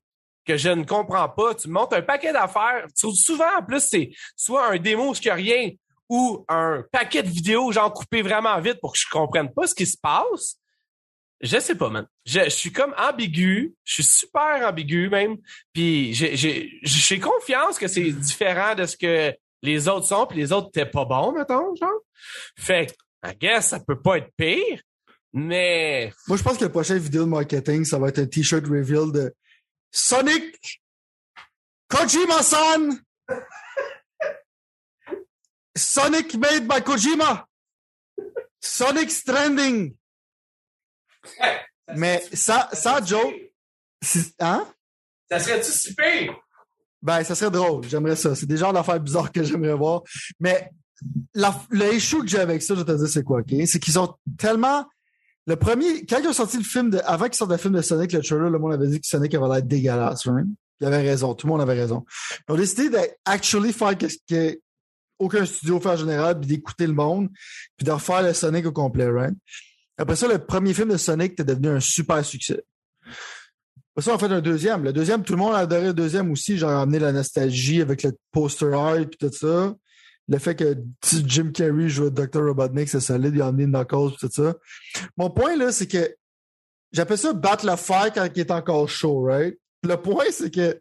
que 0.43 0.57
je 0.57 0.69
ne 0.69 0.83
comprends 0.83 1.29
pas? 1.29 1.53
Tu 1.53 1.69
montes 1.69 1.93
un 1.93 2.01
paquet 2.01 2.33
d'affaires. 2.33 2.87
Souvent, 2.95 3.59
en 3.59 3.63
plus, 3.63 3.81
c'est 3.81 4.09
soit 4.35 4.71
un 4.71 4.77
démo 4.77 5.13
ce 5.13 5.21
qu'il 5.21 5.29
n'y 5.29 5.33
a 5.33 5.35
rien 5.35 5.69
ou 6.09 6.43
un 6.49 6.83
paquet 6.91 7.21
de 7.21 7.29
vidéos, 7.29 7.71
genre 7.71 7.93
coupé 7.93 8.23
vraiment 8.23 8.59
vite 8.59 8.79
pour 8.81 8.93
que 8.93 8.97
je 8.97 9.07
comprenne 9.07 9.53
pas 9.53 9.67
ce 9.67 9.75
qui 9.75 9.85
se 9.85 9.97
passe. 10.01 10.55
Je 11.41 11.59
sais 11.59 11.75
pas, 11.75 11.89
man. 11.89 12.07
Je, 12.25 12.45
je 12.45 12.49
suis 12.49 12.71
comme 12.71 12.95
ambigu. 12.97 13.75
Je 13.83 13.93
suis 13.93 14.03
super 14.03 14.67
ambigu, 14.67 15.09
même. 15.09 15.37
Puis 15.73 16.11
j'ai 16.15 17.19
confiance 17.19 17.77
que 17.77 17.87
c'est 17.87 18.11
différent 18.13 18.73
de 18.73 18.87
ce 18.87 18.97
que 18.97 19.31
les 19.61 19.87
autres 19.87 20.07
sont, 20.07 20.25
puis 20.25 20.37
les 20.37 20.51
autres 20.51 20.71
t'es 20.71 20.85
pas 20.85 21.05
bons, 21.05 21.31
mettons, 21.31 21.75
genre. 21.75 22.01
Fait 22.57 22.87
que, 22.87 23.29
I 23.29 23.35
guess, 23.35 23.69
ça 23.69 23.79
peut 23.79 24.01
pas 24.01 24.17
être 24.17 24.31
pire, 24.35 24.81
mais... 25.33 26.11
Moi, 26.27 26.37
je 26.37 26.43
pense 26.43 26.57
que 26.57 26.63
la 26.63 26.69
prochaine 26.69 26.97
vidéo 26.97 27.23
de 27.23 27.29
marketing, 27.29 27.85
ça 27.85 27.99
va 27.99 28.09
être 28.09 28.19
un 28.19 28.25
t-shirt 28.25 28.65
reveal 28.65 29.11
de 29.11 29.33
Sonic 29.91 30.81
Kojima-san! 31.89 32.99
Sonic 35.75 36.35
made 36.35 36.67
by 36.67 36.81
Kojima! 36.81 37.45
Sonic 38.59 39.11
Stranding! 39.11 39.95
Mais 41.95 42.23
ça, 42.33 42.69
ça, 42.73 43.03
Joe, 43.03 43.33
hein? 44.39 44.73
Ça 45.29 45.39
serait-tu 45.39 45.71
super? 45.71 46.35
Ben, 47.01 47.23
ça 47.23 47.35
serait 47.35 47.51
drôle. 47.51 47.83
J'aimerais 47.87 48.15
ça. 48.15 48.35
C'est 48.35 48.45
des 48.45 48.57
genres 48.57 48.73
d'affaires 48.73 48.99
bizarres 48.99 49.31
que 49.31 49.43
j'aimerais 49.43 49.73
voir. 49.73 50.01
Mais 50.39 50.69
la, 51.33 51.59
le 51.69 51.93
issue 51.95 52.19
que 52.19 52.27
j'ai 52.27 52.39
avec 52.39 52.61
ça, 52.61 52.75
je 52.75 52.81
vais 52.81 52.85
te 52.85 52.97
dire 52.97 53.07
c'est 53.07 53.23
quoi, 53.23 53.39
OK? 53.39 53.53
C'est 53.65 53.79
qu'ils 53.79 53.93
sont 53.93 54.15
tellement... 54.37 54.85
Le 55.47 55.55
premier... 55.55 56.05
Quand 56.05 56.19
ils 56.19 56.27
ont 56.27 56.33
sorti 56.33 56.57
le 56.57 56.63
film 56.63 56.91
de... 56.91 56.99
Avant 56.99 57.25
qu'ils 57.25 57.35
sortent 57.35 57.51
le 57.51 57.57
film 57.57 57.73
de 57.73 57.81
Sonic, 57.81 58.13
le 58.13 58.21
trailer, 58.21 58.49
le 58.49 58.59
monde 58.59 58.73
avait 58.73 58.87
dit 58.87 59.01
que 59.01 59.07
Sonic 59.07 59.33
avait 59.33 59.47
l'air 59.47 59.63
dégueulasse, 59.63 60.27
right? 60.27 60.45
Il 60.79 60.87
avait 60.87 61.01
raison. 61.01 61.33
Tout 61.33 61.47
le 61.47 61.53
monde 61.53 61.61
avait 61.61 61.79
raison. 61.79 62.05
Ils 62.47 62.53
ont 62.53 62.57
décidé 62.57 62.89
d'actually 62.89 63.73
faire 63.73 63.95
ce 63.99 64.17
que 64.29 64.59
aucun 65.17 65.45
studio 65.45 65.79
fait 65.79 65.89
en 65.89 65.95
général, 65.97 66.39
puis 66.39 66.47
d'écouter 66.47 66.87
le 66.87 66.93
monde, 66.93 67.29
puis 67.77 67.85
de 67.85 67.91
refaire 67.91 68.23
le 68.23 68.33
Sonic 68.33 68.65
au 68.65 68.71
complet, 68.71 69.07
right? 69.07 69.35
Après 69.97 70.15
ça, 70.15 70.27
le 70.27 70.39
premier 70.39 70.73
film 70.73 70.89
de 70.89 70.97
Sonic 70.97 71.33
était 71.33 71.43
devenu 71.43 71.69
un 71.69 71.79
super 71.79 72.25
succès. 72.25 72.63
Ça, 73.99 74.15
on 74.15 74.17
fait 74.17 74.25
un 74.27 74.41
deuxième. 74.41 74.83
Le 74.83 74.93
deuxième, 74.93 75.23
tout 75.23 75.33
le 75.33 75.39
monde 75.39 75.53
a 75.53 75.59
adoré 75.59 75.87
le 75.87 75.93
deuxième 75.93 76.31
aussi. 76.31 76.57
J'ai 76.57 76.65
amené 76.65 76.97
la 76.99 77.11
nostalgie 77.11 77.81
avec 77.81 78.03
le 78.03 78.13
poster 78.31 78.73
art 78.73 78.97
et 78.97 79.09
tout 79.09 79.31
ça. 79.31 79.75
Le 80.29 80.37
fait 80.37 80.55
que 80.55 80.77
Jim 81.25 81.51
Carrey 81.51 81.89
joue 81.89 82.09
Dr. 82.09 82.41
Robotnik, 82.41 82.87
c'est 82.87 83.01
solide. 83.01 83.35
Il 83.35 83.41
a 83.41 83.47
amené 83.47 83.65
Knuckles 83.65 84.13
et 84.13 84.17
tout 84.17 84.29
ça. 84.31 84.55
Mon 85.17 85.29
point, 85.29 85.57
là, 85.57 85.73
c'est 85.73 85.87
que 85.87 86.15
j'appelle 86.93 87.17
ça 87.17 87.33
battre 87.33 87.65
le 87.65 87.75
fer 87.75 88.11
quand 88.13 88.27
il 88.33 88.39
est 88.39 88.51
encore 88.51 88.87
chaud, 88.87 89.23
right? 89.23 89.57
Le 89.83 89.97
point, 89.97 90.25
c'est 90.31 90.53
que 90.53 90.79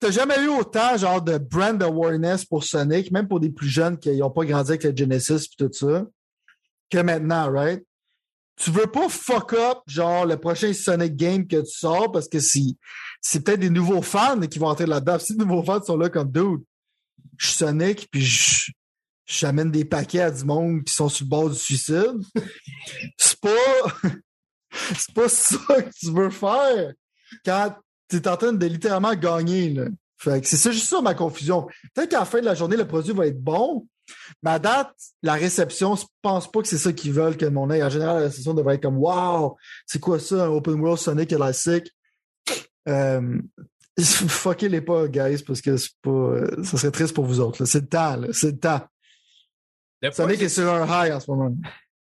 t'as 0.00 0.10
jamais 0.10 0.40
eu 0.42 0.48
autant, 0.48 0.96
genre, 0.96 1.20
de 1.20 1.36
brand 1.36 1.82
awareness 1.82 2.44
pour 2.44 2.64
Sonic, 2.64 3.10
même 3.10 3.28
pour 3.28 3.40
des 3.40 3.50
plus 3.50 3.68
jeunes 3.68 3.98
qui 3.98 4.16
n'ont 4.16 4.30
pas 4.30 4.46
grandi 4.46 4.70
avec 4.70 4.84
la 4.84 4.94
Genesis 4.94 5.34
et 5.34 5.56
tout 5.58 5.72
ça, 5.72 6.06
que 6.88 6.98
maintenant, 6.98 7.52
right? 7.52 7.84
Tu 8.58 8.70
veux 8.70 8.86
pas 8.86 9.08
fuck 9.08 9.52
up, 9.54 9.78
genre, 9.86 10.26
le 10.26 10.36
prochain 10.36 10.72
Sonic 10.72 11.16
Game 11.16 11.46
que 11.46 11.60
tu 11.60 11.70
sors 11.70 12.10
parce 12.10 12.28
que 12.28 12.40
si, 12.40 12.76
c'est 13.20 13.44
peut-être 13.44 13.60
des 13.60 13.70
nouveaux 13.70 14.02
fans 14.02 14.40
qui 14.40 14.58
vont 14.58 14.68
entrer 14.68 14.86
là-dedans. 14.86 15.18
Si 15.18 15.32
les 15.32 15.38
nouveaux 15.38 15.62
fans 15.62 15.82
sont 15.82 15.96
là 15.96 16.08
comme 16.08 16.30
dude, 16.30 16.62
je 17.36 17.46
suis 17.46 17.56
Sonic 17.56 18.08
puis 18.10 18.22
je, 18.22 18.72
j'amène 19.26 19.70
des 19.70 19.84
paquets 19.84 20.22
à 20.22 20.30
du 20.30 20.44
monde 20.44 20.82
qui 20.84 20.92
sont 20.92 21.08
sur 21.08 21.24
le 21.24 21.28
bord 21.28 21.50
du 21.50 21.56
suicide. 21.56 22.20
c'est 23.16 23.40
pas, 23.40 23.48
c'est 24.72 25.14
pas 25.14 25.28
ça 25.28 25.82
que 25.82 25.90
tu 25.98 26.10
veux 26.10 26.30
faire 26.30 26.92
quand 27.44 27.76
t'es 28.08 28.26
en 28.26 28.36
train 28.36 28.52
de 28.52 28.66
littéralement 28.66 29.14
gagner, 29.14 29.70
là. 29.70 29.84
Fait 30.20 30.40
que 30.40 30.48
c'est 30.48 30.72
juste 30.72 30.88
ça 30.88 31.00
ma 31.00 31.14
confusion. 31.14 31.68
Peut-être 31.94 32.10
qu'à 32.10 32.18
la 32.18 32.24
fin 32.24 32.40
de 32.40 32.44
la 32.44 32.56
journée, 32.56 32.76
le 32.76 32.88
produit 32.88 33.12
va 33.12 33.28
être 33.28 33.40
bon, 33.40 33.86
à 34.44 34.58
date, 34.58 34.92
la 35.22 35.34
réception, 35.34 35.96
je 35.96 36.04
pense 36.22 36.50
pas 36.50 36.62
que 36.62 36.68
c'est 36.68 36.78
ça 36.78 36.92
qu'ils 36.92 37.12
veulent 37.12 37.36
que 37.36 37.46
mon 37.46 37.70
œil. 37.70 37.82
En 37.82 37.90
général, 37.90 38.16
la 38.16 38.22
réception 38.28 38.54
devrait 38.54 38.76
être 38.76 38.82
comme 38.82 38.98
Wow, 38.98 39.56
c'est 39.86 40.00
quoi 40.00 40.18
ça, 40.18 40.44
un 40.46 40.48
open 40.48 40.80
world 40.80 40.98
Sonic 40.98 41.28
classique? 41.28 41.90
Euh, 42.88 43.38
fuckez 44.00 44.68
les 44.68 44.80
pas, 44.80 45.08
guys, 45.08 45.42
parce 45.46 45.60
que 45.60 45.76
c'est 45.76 45.90
pas. 46.02 46.34
Ça 46.62 46.76
serait 46.78 46.90
triste 46.92 47.14
pour 47.14 47.24
vous 47.26 47.40
autres. 47.40 47.64
C'est 47.64 47.80
le 47.80 47.88
temps. 47.88 48.20
C'est 48.32 48.52
le 48.52 48.58
temps. 48.58 48.80
Le 50.00 50.10
Sonic 50.12 50.40
est 50.42 50.48
sur 50.48 50.72
un 50.72 50.84
high 50.86 51.12
en 51.12 51.20
ce 51.20 51.30
moment. 51.30 51.52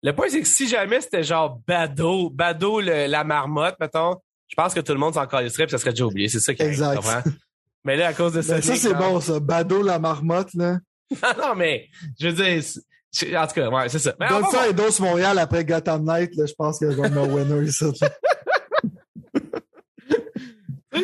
le 0.02 0.12
point, 0.14 0.28
c'est 0.28 0.42
que 0.42 0.46
si 0.46 0.68
jamais 0.68 1.00
c'était 1.00 1.22
genre 1.22 1.58
Bado, 1.66 2.28
Bado 2.30 2.80
le- 2.80 3.06
la 3.06 3.24
marmotte, 3.24 3.76
mettons, 3.80 4.16
je 4.48 4.54
pense 4.54 4.74
que 4.74 4.80
tout 4.80 4.92
le 4.92 4.98
monde 4.98 5.14
s'en 5.14 5.26
calisserait 5.26 5.64
puis 5.64 5.70
ça 5.72 5.78
serait 5.78 5.90
déjà 5.92 6.04
oublié. 6.04 6.28
C'est 6.28 6.40
ça 6.40 6.54
qui 6.54 6.62
arrive, 6.62 6.74
Exact. 6.74 7.26
Mais 7.84 7.96
là, 7.96 8.08
à 8.08 8.12
cause 8.12 8.32
de 8.32 8.40
Ben, 8.42 8.60
Sonic... 8.60 8.64
ça, 8.64 8.76
c'est 8.76 8.94
bon, 8.94 9.20
ça. 9.20 9.40
Bado 9.40 9.82
la 9.82 9.98
marmotte, 9.98 10.52
là. 10.54 10.78
non, 11.38 11.54
mais, 11.56 11.88
je 12.18 12.28
veux 12.28 12.32
dire, 12.32 12.62
en 13.40 13.46
tout 13.46 13.54
cas, 13.54 13.68
ouais, 13.68 13.88
c'est 13.88 13.98
ça. 13.98 14.14
Mais 14.20 14.28
va 14.28 14.42
ça 14.50 14.68
et 14.68 14.72
Dos 14.72 15.00
Montréal 15.00 15.38
après 15.38 15.64
Gotham 15.64 16.04
Knight, 16.04 16.34
là, 16.36 16.46
je 16.46 16.54
pense 16.54 16.78
qu'il 16.78 16.88
y 16.88 17.00
a 17.00 17.04
un 17.04 17.28
winner 17.28 17.66
ici. 17.66 17.84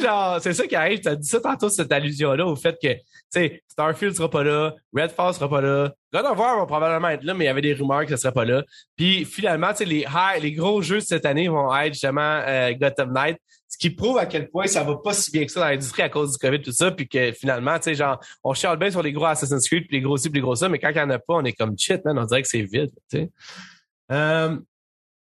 Genre, 0.01 0.41
c'est 0.41 0.53
ça 0.55 0.67
qui 0.67 0.75
arrive. 0.77 1.01
Tu 1.01 1.09
as 1.09 1.17
dit 1.17 1.29
ça 1.29 1.41
tantôt, 1.41 1.69
cette 1.69 1.91
allusion-là, 1.93 2.47
au 2.47 2.57
fait 2.57 2.77
que, 2.83 2.93
tu 2.95 3.01
sais, 3.31 3.63
Starfield 3.69 4.15
sera 4.15 4.31
pas 4.31 4.43
là, 4.45 4.75
Redfall 4.95 5.35
sera 5.35 5.49
pas 5.49 5.61
là, 5.61 5.93
God 6.13 6.25
of 6.27 6.39
War 6.39 6.59
va 6.59 6.67
probablement 6.67 7.09
être 7.09 7.25
là, 7.25 7.35
mais 7.35 7.45
il 7.45 7.47
y 7.47 7.51
avait 7.51 7.63
des 7.63 7.75
rumeurs 7.75 8.03
que 8.05 8.11
ça 8.11 8.17
serait 8.17 8.33
pas 8.33 8.45
là. 8.45 8.63
Puis 8.97 9.25
finalement, 9.25 9.71
tu 9.71 9.79
sais, 9.79 9.85
les, 9.85 10.01
high- 10.09 10.41
les 10.43 10.53
gros 10.53 10.83
jeux 10.83 10.97
de 10.99 11.05
cette 11.05 11.25
année 11.27 11.49
vont 11.49 11.75
être 11.77 11.95
justement 11.95 12.43
euh, 12.47 12.73
Gotham 12.75 13.13
Knight, 13.13 13.39
ce 13.69 13.79
qui 13.79 13.89
prouve 13.91 14.19
à 14.19 14.27
quel 14.27 14.51
point 14.51 14.67
ça 14.67 14.85
va 14.85 14.97
pas 15.03 15.15
si 15.15 15.31
bien 15.31 15.47
que 15.47 15.51
ça 15.51 15.61
dans 15.61 15.67
l'industrie 15.69 16.03
à 16.03 16.11
cause 16.11 16.33
du 16.33 16.39
COVID, 16.39 16.61
tout 16.61 16.73
ça, 16.73 16.91
puis 16.91 17.09
que 17.09 17.33
finalement, 17.33 17.77
tu 17.79 17.85
sais, 17.85 17.95
genre, 17.95 18.21
on 18.45 18.53
chiale 18.53 18.77
bien 18.79 18.91
sur 18.91 19.03
les 19.03 19.13
gros 19.13 19.25
Assassin's 19.25 19.67
Creed, 19.67 19.87
puis 19.89 19.97
les 19.97 20.03
gros 20.03 20.17
ci, 20.19 20.29
puis 20.29 20.41
les 20.41 20.43
gros 20.45 20.55
ça, 20.55 20.69
mais 20.69 20.79
quand 20.79 20.91
il 20.91 20.97
y 20.97 21.01
en 21.01 21.09
a 21.11 21.19
pas, 21.19 21.35
on 21.35 21.45
est 21.45 21.55
comme 21.55 21.79
shit, 21.79 22.05
man, 22.05 22.19
on 22.19 22.25
dirait 22.27 22.43
que 22.43 22.49
c'est 22.49 22.63
vide, 22.63 22.91
tu 23.11 23.19
sais. 23.19 23.31
Euh, 24.11 24.57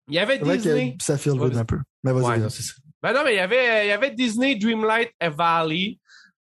il 0.08 0.16
y 0.16 0.20
avait 0.20 0.40
Disney. 0.40 0.98
ça 1.00 1.14
Ouais, 1.14 1.50
vite 1.50 1.58
un 1.60 1.66
peu. 1.66 1.78
Mais 2.04 2.12
vas-y. 2.12 2.42
Ouais, 2.42 2.50
c'est 2.50 2.64
ça. 2.64 2.74
Ben 3.04 3.14
non, 3.14 3.22
mais 3.26 3.34
il 3.34 3.38
y 3.38 3.40
avait, 3.40 3.86
il 3.86 3.90
y 3.90 3.92
avait 3.92 4.12
Disney 4.12 4.56
Dreamlight 4.56 5.12
Valley 5.22 5.98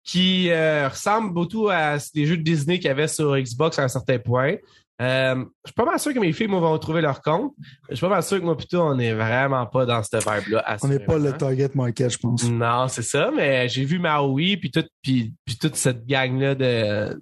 qui 0.05 0.51
euh, 0.51 0.88
ressemble 0.88 1.32
beaucoup 1.32 1.68
à 1.70 1.97
des 2.14 2.26
jeux 2.26 2.36
de 2.36 2.42
Disney 2.42 2.78
qu'il 2.78 2.88
y 2.88 2.90
avait 2.90 3.09
sur 3.09 3.36
Xbox 3.36 3.78
à 3.78 3.84
un 3.84 3.88
certain 3.88 4.18
point. 4.18 4.57
Euh, 5.03 5.34
je 5.64 5.70
suis 5.70 5.74
pas 5.74 5.84
mal 5.84 5.99
sûr 5.99 6.14
que 6.14 6.20
mes 6.20 6.32
filles 6.32 6.47
moi, 6.47 6.61
vont 6.61 6.78
trouver 6.78 7.01
leur 7.01 7.20
compte. 7.20 7.53
Je 7.88 7.97
suis 7.97 8.03
pas 8.03 8.11
mal 8.11 8.22
sûr 8.22 8.38
que 8.38 8.45
moi 8.45 8.57
plutôt 8.57 8.82
on 8.82 8.99
est 8.99 9.12
vraiment 9.12 9.66
pas 9.66 9.86
dans 9.86 10.03
cette 10.03 10.22
vibe-là. 10.22 10.76
On 10.82 10.88
n'est 10.88 11.01
pas 11.01 11.18
le 11.18 11.32
target 11.32 11.70
market, 11.74 12.11
je 12.11 12.18
pense. 12.18 12.45
Non, 12.45 12.86
c'est 12.88 13.03
ça, 13.03 13.30
mais 13.34 13.68
j'ai 13.68 13.84
vu 13.84 13.99
Maui 13.99 14.57
puis 14.57 14.70
toute 14.70 14.88
puis, 15.03 15.34
puis 15.45 15.57
toute 15.57 15.74
cette 15.74 16.07
gang 16.07 16.38
là 16.38 16.55
de 16.55 17.20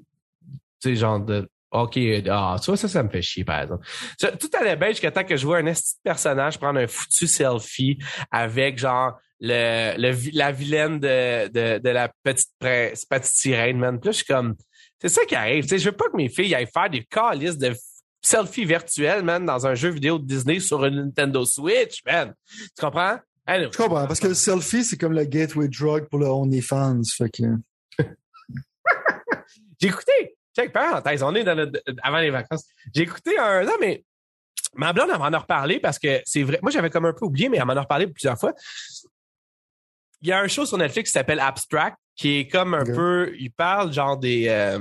tu 0.83 0.91
sais 0.91 0.97
genre 0.97 1.21
de 1.21 1.49
OK, 1.73 1.99
ah, 2.29 2.57
tu 2.63 2.67
vois, 2.67 2.77
ça, 2.77 2.87
ça 2.87 3.03
me 3.03 3.09
fait 3.09 3.23
chier, 3.23 3.45
par 3.45 3.63
exemple. 3.63 3.87
Ça, 4.21 4.31
Tout 4.33 4.51
allait 4.61 4.77
bien 4.77 4.89
jusqu'à 4.89 5.11
temps 5.11 5.25
que 5.25 5.37
je 5.37 5.47
vois 5.47 5.59
un 5.59 5.63
de 5.65 5.73
personnage 6.05 6.59
prendre 6.59 6.79
un 6.79 6.87
foutu 6.87 7.27
selfie 7.27 7.99
avec, 8.31 8.79
genre, 8.79 9.19
le, 9.41 9.95
le 9.97 10.37
la 10.37 10.53
vilaine 10.53 11.01
de, 11.01 11.49
de, 11.49 11.79
de 11.79 11.89
la 11.89 12.11
petite, 12.23 12.51
prin- 12.61 12.93
petite 13.11 13.33
sirène, 13.35 13.79
man. 13.79 13.99
Puis 13.99 14.09
là, 14.09 14.13
je 14.13 14.17
suis 14.19 14.27
comme, 14.27 14.55
c'est 15.01 15.09
ça 15.09 15.25
qui 15.25 15.35
arrive. 15.35 15.65
Tu 15.65 15.71
sais, 15.71 15.79
je 15.79 15.87
veux 15.87 15.97
pas 15.97 16.09
que 16.11 16.17
mes 16.17 16.29
filles 16.29 16.55
aillent 16.55 16.71
faire 16.73 16.91
des 16.91 17.05
calices 17.05 17.59
de 17.59 17.73
selfies 18.21 18.67
virtuels, 18.67 19.25
man, 19.25 19.45
dans 19.45 19.67
un 19.67 19.75
jeu 19.75 19.89
vidéo 19.89 20.19
de 20.19 20.27
Disney 20.27 20.61
sur 20.61 20.85
une 20.85 20.97
Nintendo 20.97 21.45
Switch, 21.45 22.05
man. 22.07 22.35
Tu 22.47 22.69
comprends? 22.79 23.19
Anyway. 23.47 23.71
Je 23.73 23.77
comprends, 23.79 24.07
parce 24.07 24.21
que 24.21 24.29
le 24.29 24.35
selfie, 24.35 24.85
c'est 24.85 24.97
comme 24.97 25.15
le 25.15 25.25
gateway 25.25 25.67
drug 25.69 26.07
pour 26.09 26.21
le 26.21 26.27
OnlyFans. 26.27 27.01
Fait 27.17 27.31
que. 27.31 27.43
J'ai 29.81 29.89
écouté, 29.89 30.37
check 30.57 30.73
parenthèse, 30.73 31.23
on 31.23 31.35
est 31.35 31.45
dans 31.45 31.71
avant 32.03 32.19
les 32.19 32.31
vacances. 32.31 32.65
J'ai 32.95 33.03
écouté 33.03 33.39
un, 33.39 33.65
non, 33.65 33.73
mais 33.81 34.05
ma 34.75 34.93
blonde, 34.93 35.11
elle 35.13 35.19
m'en 35.19 35.25
a 35.25 35.39
reparlé 35.39 35.81
parce 35.81 35.99
que 35.99 36.21
c'est 36.25 36.43
vrai. 36.43 36.59
Moi, 36.63 36.71
j'avais 36.71 36.91
comme 36.91 37.05
un 37.07 37.13
peu 37.13 37.25
oublié, 37.25 37.49
mais 37.49 37.59
elle 37.59 37.65
m'en 37.65 37.77
a 37.77 37.81
reparlé 37.81 38.07
plusieurs 38.07 38.39
fois. 38.39 38.53
Il 40.21 40.29
y 40.29 40.33
a 40.33 40.41
un 40.41 40.49
show 40.49 40.65
sur 40.65 40.79
Netflix 40.79 41.11
qui 41.11 41.15
s'appelle 41.15 41.41
Abstract, 41.41 41.97
qui 42.15 42.39
est 42.39 42.49
comme 42.49 42.75
un 42.75 42.85
peu, 42.85 43.35
il 43.39 43.51
parle 43.51 43.93
genre 43.93 44.17
des, 44.17 44.47
euh, 44.49 44.79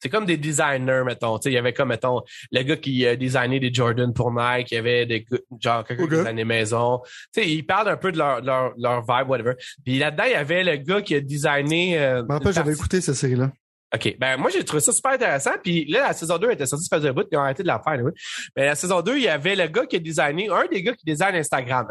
c'est 0.00 0.08
comme 0.08 0.24
des 0.24 0.36
designers, 0.36 1.02
mettons. 1.04 1.36
Il 1.38 1.52
y 1.52 1.58
avait 1.58 1.72
comme, 1.72 1.88
mettons, 1.88 2.22
le 2.52 2.62
gars 2.62 2.76
qui 2.76 3.06
a 3.06 3.16
designé 3.16 3.60
des 3.60 3.72
Jordan 3.72 4.12
pour 4.12 4.30
Nike, 4.32 4.70
il 4.70 4.74
y 4.74 4.78
avait 4.78 5.06
des, 5.06 5.26
genre, 5.60 5.84
quelqu'un 5.84 6.04
Ok. 6.04 6.10
qui 6.10 6.16
designait 6.16 6.44
maison. 6.44 7.02
Sais, 7.32 7.50
il 7.50 7.64
parle 7.64 7.88
un 7.88 7.96
peu 7.96 8.12
de 8.12 8.18
leur, 8.18 8.40
leur, 8.40 8.72
leur 8.78 9.00
vibe, 9.00 9.28
whatever. 9.28 9.54
Puis 9.84 9.98
là-dedans, 9.98 10.24
il 10.26 10.32
y 10.32 10.34
avait 10.34 10.64
le 10.64 10.76
gars 10.76 11.02
qui 11.02 11.14
a 11.14 11.20
designé, 11.20 11.98
euh, 11.98 12.22
me 12.22 12.32
rappelle, 12.32 12.48
une 12.48 12.54
j'avais 12.54 12.72
écouté 12.72 13.00
cette 13.00 13.16
série-là. 13.16 13.50
OK. 13.96 14.16
Ben, 14.18 14.36
moi, 14.36 14.50
j'ai 14.50 14.64
trouvé 14.64 14.80
ça 14.80 14.92
super 14.92 15.12
intéressant. 15.12 15.52
Puis 15.62 15.86
là, 15.86 16.08
la 16.08 16.12
saison 16.12 16.38
2 16.38 16.50
était 16.50 16.66
sortie, 16.66 16.84
ça 16.84 16.96
faisait 16.96 17.08
un 17.08 17.12
bout, 17.12 17.26
ils 17.30 17.38
ont 17.38 17.40
arrêté 17.40 17.62
de 17.62 17.68
la 17.68 17.80
faire. 17.80 17.98
Oui. 18.02 18.12
Mais 18.56 18.66
la 18.66 18.74
saison 18.74 19.00
2, 19.00 19.16
il 19.16 19.22
y 19.22 19.28
avait 19.28 19.56
le 19.56 19.66
gars 19.66 19.86
qui 19.86 19.96
a 19.96 19.98
designé, 19.98 20.48
un 20.50 20.66
des 20.66 20.82
gars 20.82 20.94
qui 20.94 21.04
design 21.04 21.34
Instagram. 21.34 21.88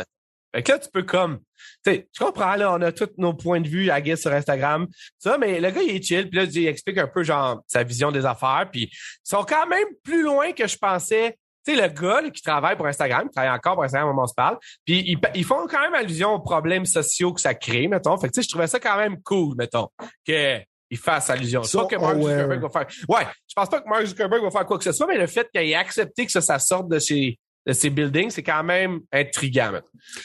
Fait 0.56 0.64
que 0.64 0.72
là, 0.72 0.80
tu 0.80 0.90
peux 0.90 1.04
comme, 1.04 1.40
tu 1.86 2.06
comprends, 2.18 2.56
là, 2.56 2.72
on 2.72 2.82
a 2.82 2.94
tous 2.94 3.10
nos 3.18 3.34
points 3.34 3.60
de 3.60 3.68
vue 3.68 3.90
à 3.90 4.00
guess 4.00 4.22
sur 4.22 4.32
Instagram, 4.32 4.88
ça, 5.20 5.38
mais 5.38 5.60
le 5.60 5.70
gars, 5.70 5.82
il 5.82 5.98
est 5.98 6.02
chill, 6.02 6.30
puis 6.30 6.40
là, 6.40 6.46
il 6.46 6.68
explique 6.68 6.98
un 6.98 7.08
peu, 7.08 7.24
genre, 7.24 7.62
sa 7.68 7.84
vision 7.84 8.10
des 8.10 8.26
affaires, 8.26 8.70
puis 8.72 8.84
ils 8.84 8.90
sont 9.22 9.44
quand 9.44 9.68
même 9.68 9.88
plus 10.02 10.24
loin 10.24 10.54
que 10.54 10.66
je 10.66 10.78
pensais. 10.78 11.38
Tu 11.68 11.76
sais, 11.76 11.82
le 11.82 11.90
gars 11.90 12.22
là, 12.22 12.30
qui 12.30 12.42
travaille 12.42 12.78
pour 12.78 12.88
Instagram, 12.88 13.28
qui 13.28 13.34
travaille 13.34 13.52
encore 13.52 13.74
pour 13.74 13.84
Instagram 13.84 14.08
au 14.08 14.12
moment 14.12 14.22
où 14.22 14.26
on 14.26 14.28
se 14.28 14.34
parle, 14.34 14.58
puis 14.86 15.04
ils, 15.06 15.20
ils, 15.34 15.44
font 15.44 15.68
quand 15.68 15.82
même 15.82 15.96
allusion 15.96 16.36
aux 16.36 16.40
problèmes 16.40 16.86
sociaux 16.86 17.34
que 17.34 17.42
ça 17.42 17.54
crée, 17.54 17.90
mettons. 17.90 18.16
Fait 18.18 18.28
que, 18.28 18.34
tu 18.34 18.42
sais, 18.42 18.44
je 18.44 18.50
trouvais 18.50 18.68
ça 18.68 18.80
quand 18.80 18.98
même 18.98 19.22
cool, 19.24 19.56
mettons, 19.58 19.90
que 20.26 20.62
il 20.96 20.98
fasse 20.98 21.30
allusion. 21.30 21.64
So 21.64 21.82
pas 21.82 21.86
que 21.88 21.96
Mark 22.02 22.16
aware. 22.16 22.32
Zuckerberg 22.42 22.62
va 22.62 22.70
faire. 22.70 22.88
Ouais, 23.10 23.28
je 23.48 23.54
pense 23.56 23.70
pas 23.70 23.82
que 23.82 23.90
Mark 23.90 24.06
Zuckerberg 24.06 24.44
va 24.44 24.52
faire 24.52 24.66
quoi 24.66 24.78
que 24.78 24.84
ce 24.84 24.92
soit, 24.92 25.08
mais 25.08 25.18
le 25.18 25.28
fait 25.28 25.48
qu'il 25.54 25.62
ait 25.70 25.76
accepté 25.76 26.26
que 26.26 26.32
ça, 26.32 26.42
ça 26.42 26.58
sorte 26.60 26.88
de 26.90 27.00
ses, 27.00 27.38
de 27.66 27.74
ses 27.74 27.90
buildings, 27.90 28.30
c'est 28.30 28.44
quand 28.44 28.64
même 28.64 29.00
intriguant. 29.12 29.80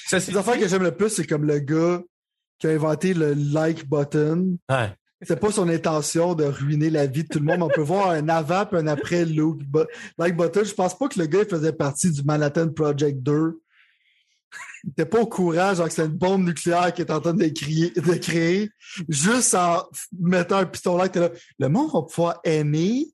Ça, 0.06 0.20
c'est 0.20 0.32
Les 0.32 0.38
affaires 0.38 0.58
que 0.58 0.68
j'aime 0.68 0.82
le 0.82 0.94
plus, 0.94 1.10
c'est 1.10 1.26
comme 1.26 1.44
le 1.44 1.58
gars 1.58 2.00
qui 2.58 2.66
a 2.66 2.70
inventé 2.70 3.14
le 3.14 3.32
like 3.34 3.88
button. 3.88 4.56
Ouais. 4.70 4.90
C'est 5.22 5.38
pas 5.38 5.50
son 5.50 5.68
intention 5.68 6.34
de 6.34 6.44
ruiner 6.44 6.88
la 6.88 7.04
vie 7.06 7.24
de 7.24 7.28
tout 7.28 7.38
le 7.40 7.44
monde. 7.44 7.58
mais 7.58 7.64
On 7.64 7.68
peut 7.68 7.82
voir 7.82 8.10
un 8.10 8.28
avant 8.30 8.64
et 8.72 8.76
un 8.76 8.86
après 8.86 9.24
bu- 9.26 9.52
like 10.18 10.34
button. 10.36 10.64
Je 10.64 10.72
pense 10.72 10.96
pas 10.96 11.08
que 11.08 11.18
le 11.18 11.26
gars 11.26 11.40
il 11.42 11.48
faisait 11.48 11.72
partie 11.74 12.10
du 12.10 12.22
Manhattan 12.22 12.68
Project 12.70 13.18
2. 13.22 13.60
Était 14.88 15.06
pas 15.06 15.20
au 15.20 15.26
courant, 15.26 15.74
genre 15.74 15.88
que 15.88 15.92
c'est 15.92 16.06
une 16.06 16.08
bombe 16.08 16.44
nucléaire 16.44 16.92
qu'il 16.92 17.04
est 17.04 17.12
en 17.12 17.20
train 17.20 17.34
de 17.34 17.48
créer, 17.48 17.90
de 17.90 18.14
créer. 18.14 18.70
Juste 19.08 19.54
en 19.54 19.84
mettant 20.18 20.58
un 20.58 20.66
pistolet, 20.66 21.08
t'es 21.08 21.20
là. 21.20 21.30
Le 21.58 21.68
monde 21.68 21.90
va 21.92 22.02
pouvoir 22.02 22.40
aimer. 22.44 23.06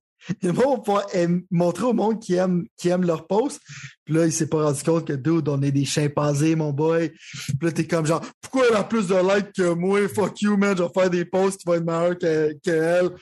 Le 0.42 0.52
monde 0.52 0.78
va 0.78 0.78
pouvoir 0.78 1.06
montrer 1.50 1.84
au 1.84 1.92
monde 1.92 2.20
qui 2.20 2.34
aime, 2.34 2.66
qui 2.76 2.88
aime 2.88 3.04
leur 3.04 3.26
post. 3.26 3.60
Puis 4.04 4.14
là, 4.14 4.26
il 4.26 4.32
s'est 4.32 4.48
pas 4.48 4.64
rendu 4.64 4.82
compte 4.82 5.06
que 5.06 5.12
dude, 5.12 5.48
on 5.48 5.62
est 5.62 5.72
des 5.72 5.84
chimpanzés, 5.84 6.56
mon 6.56 6.72
boy. 6.72 7.10
Puis 7.10 7.56
là, 7.62 7.72
t'es 7.72 7.86
comme 7.86 8.06
genre, 8.06 8.24
pourquoi 8.40 8.64
elle 8.68 8.76
a 8.76 8.84
plus 8.84 9.08
de 9.08 9.14
likes 9.14 9.52
que 9.52 9.74
moi? 9.74 10.08
Fuck 10.08 10.42
you, 10.42 10.56
man, 10.56 10.76
je 10.76 10.82
vais 10.82 10.88
faire 10.94 11.10
des 11.10 11.24
posts 11.24 11.60
qui 11.60 11.66
vont 11.66 11.74
être 11.74 11.84
meilleurs 11.84 12.18
que, 12.18 12.56
que 12.64 13.14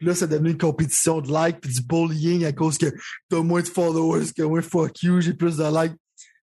là, 0.00 0.14
c'est 0.14 0.28
devenu 0.28 0.50
une 0.50 0.58
compétition 0.58 1.20
de 1.20 1.28
likes 1.28 1.60
puis 1.60 1.72
du 1.72 1.82
bullying 1.82 2.44
à 2.44 2.52
cause 2.52 2.76
que 2.76 2.92
t'as 3.28 3.40
moins 3.40 3.62
de 3.62 3.68
followers 3.68 4.32
que 4.36 4.42
moi. 4.42 4.60
Fuck 4.60 5.02
you, 5.02 5.20
j'ai 5.20 5.34
plus 5.34 5.56
de 5.56 5.64
likes. 5.64 5.96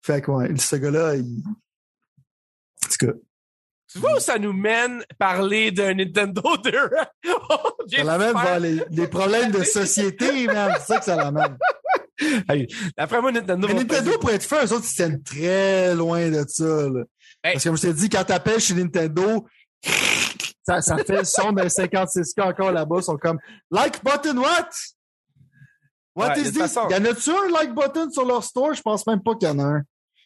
Fait 0.04 0.22
que, 0.22 0.32
ouais, 0.32 0.58
ce 0.58 0.76
gars-là, 0.78 1.16
il... 1.16 1.44
En 2.86 2.90
tout 2.90 3.06
cas, 3.08 3.14
Tu 3.88 4.00
vois 4.00 4.16
où 4.16 4.20
ça 4.20 4.40
nous 4.40 4.54
mène 4.54 5.04
parler 5.20 5.72
d'un 5.72 5.94
Nintendo 5.94 6.58
Direct? 6.64 7.12
Oh, 7.54 7.72
j'ai 7.88 7.98
ça 7.98 8.04
l'amène 8.04 8.34
vers 8.34 8.60
les, 8.60 8.82
les 8.90 9.08
problèmes 9.08 9.52
de 9.52 9.64
société, 9.64 10.48
man. 10.48 10.74
C'est 10.80 10.86
ça 10.94 11.00
que 11.00 11.06
ça 11.06 11.16
l'amène. 11.16 11.58
Hey, 12.48 12.68
D'après 12.96 13.20
moi, 13.20 13.32
Nintendo 13.32 13.68
Mais 13.68 13.74
Nintendo, 13.74 14.16
pour 14.20 14.30
être 14.30 14.44
fait, 14.44 14.64
eux 14.66 14.74
autres, 14.74 14.86
ils 14.90 14.94
tiennent 14.96 15.24
très 15.24 15.96
loin 15.96 16.30
de 16.30 16.46
ça, 16.48 16.64
là. 16.88 17.02
Hey. 17.44 17.54
Parce 17.54 17.64
que 17.64 17.70
comme 17.70 17.78
je 17.78 17.82
t'ai 17.82 17.94
dit, 17.94 18.10
quand 18.10 18.24
t'appelles 18.24 18.60
chez 18.60 18.76
Nintendo, 18.76 19.48
ça, 20.64 20.82
ça 20.82 20.98
fait 20.98 21.18
le 21.18 21.24
son 21.24 21.52
d'un 21.52 21.66
56K 21.66 22.44
encore 22.44 22.72
là-bas. 22.72 22.98
Ils 23.00 23.04
sont 23.04 23.18
comme 23.18 23.40
Like 23.72 24.04
button 24.04 24.38
what? 24.38 24.70
What 26.16 26.28
Ouais, 26.36 26.42
is 26.42 26.52
this? 26.52 26.60
façon- 26.62 26.90
Y 26.90 26.94
en 26.96 27.06
a-tu 27.06 27.32
un 27.32 27.50
like 27.60 27.74
button 27.74 28.12
sur 28.12 28.26
leur 28.26 28.44
store? 28.44 28.74
Je 28.76 28.82
pense 28.84 29.08
même 29.08 29.24
pas 29.24 29.34
qu'il 29.36 29.48
y 29.48 29.52
en 29.52 29.58
a 29.60 29.64
un. 29.64 29.82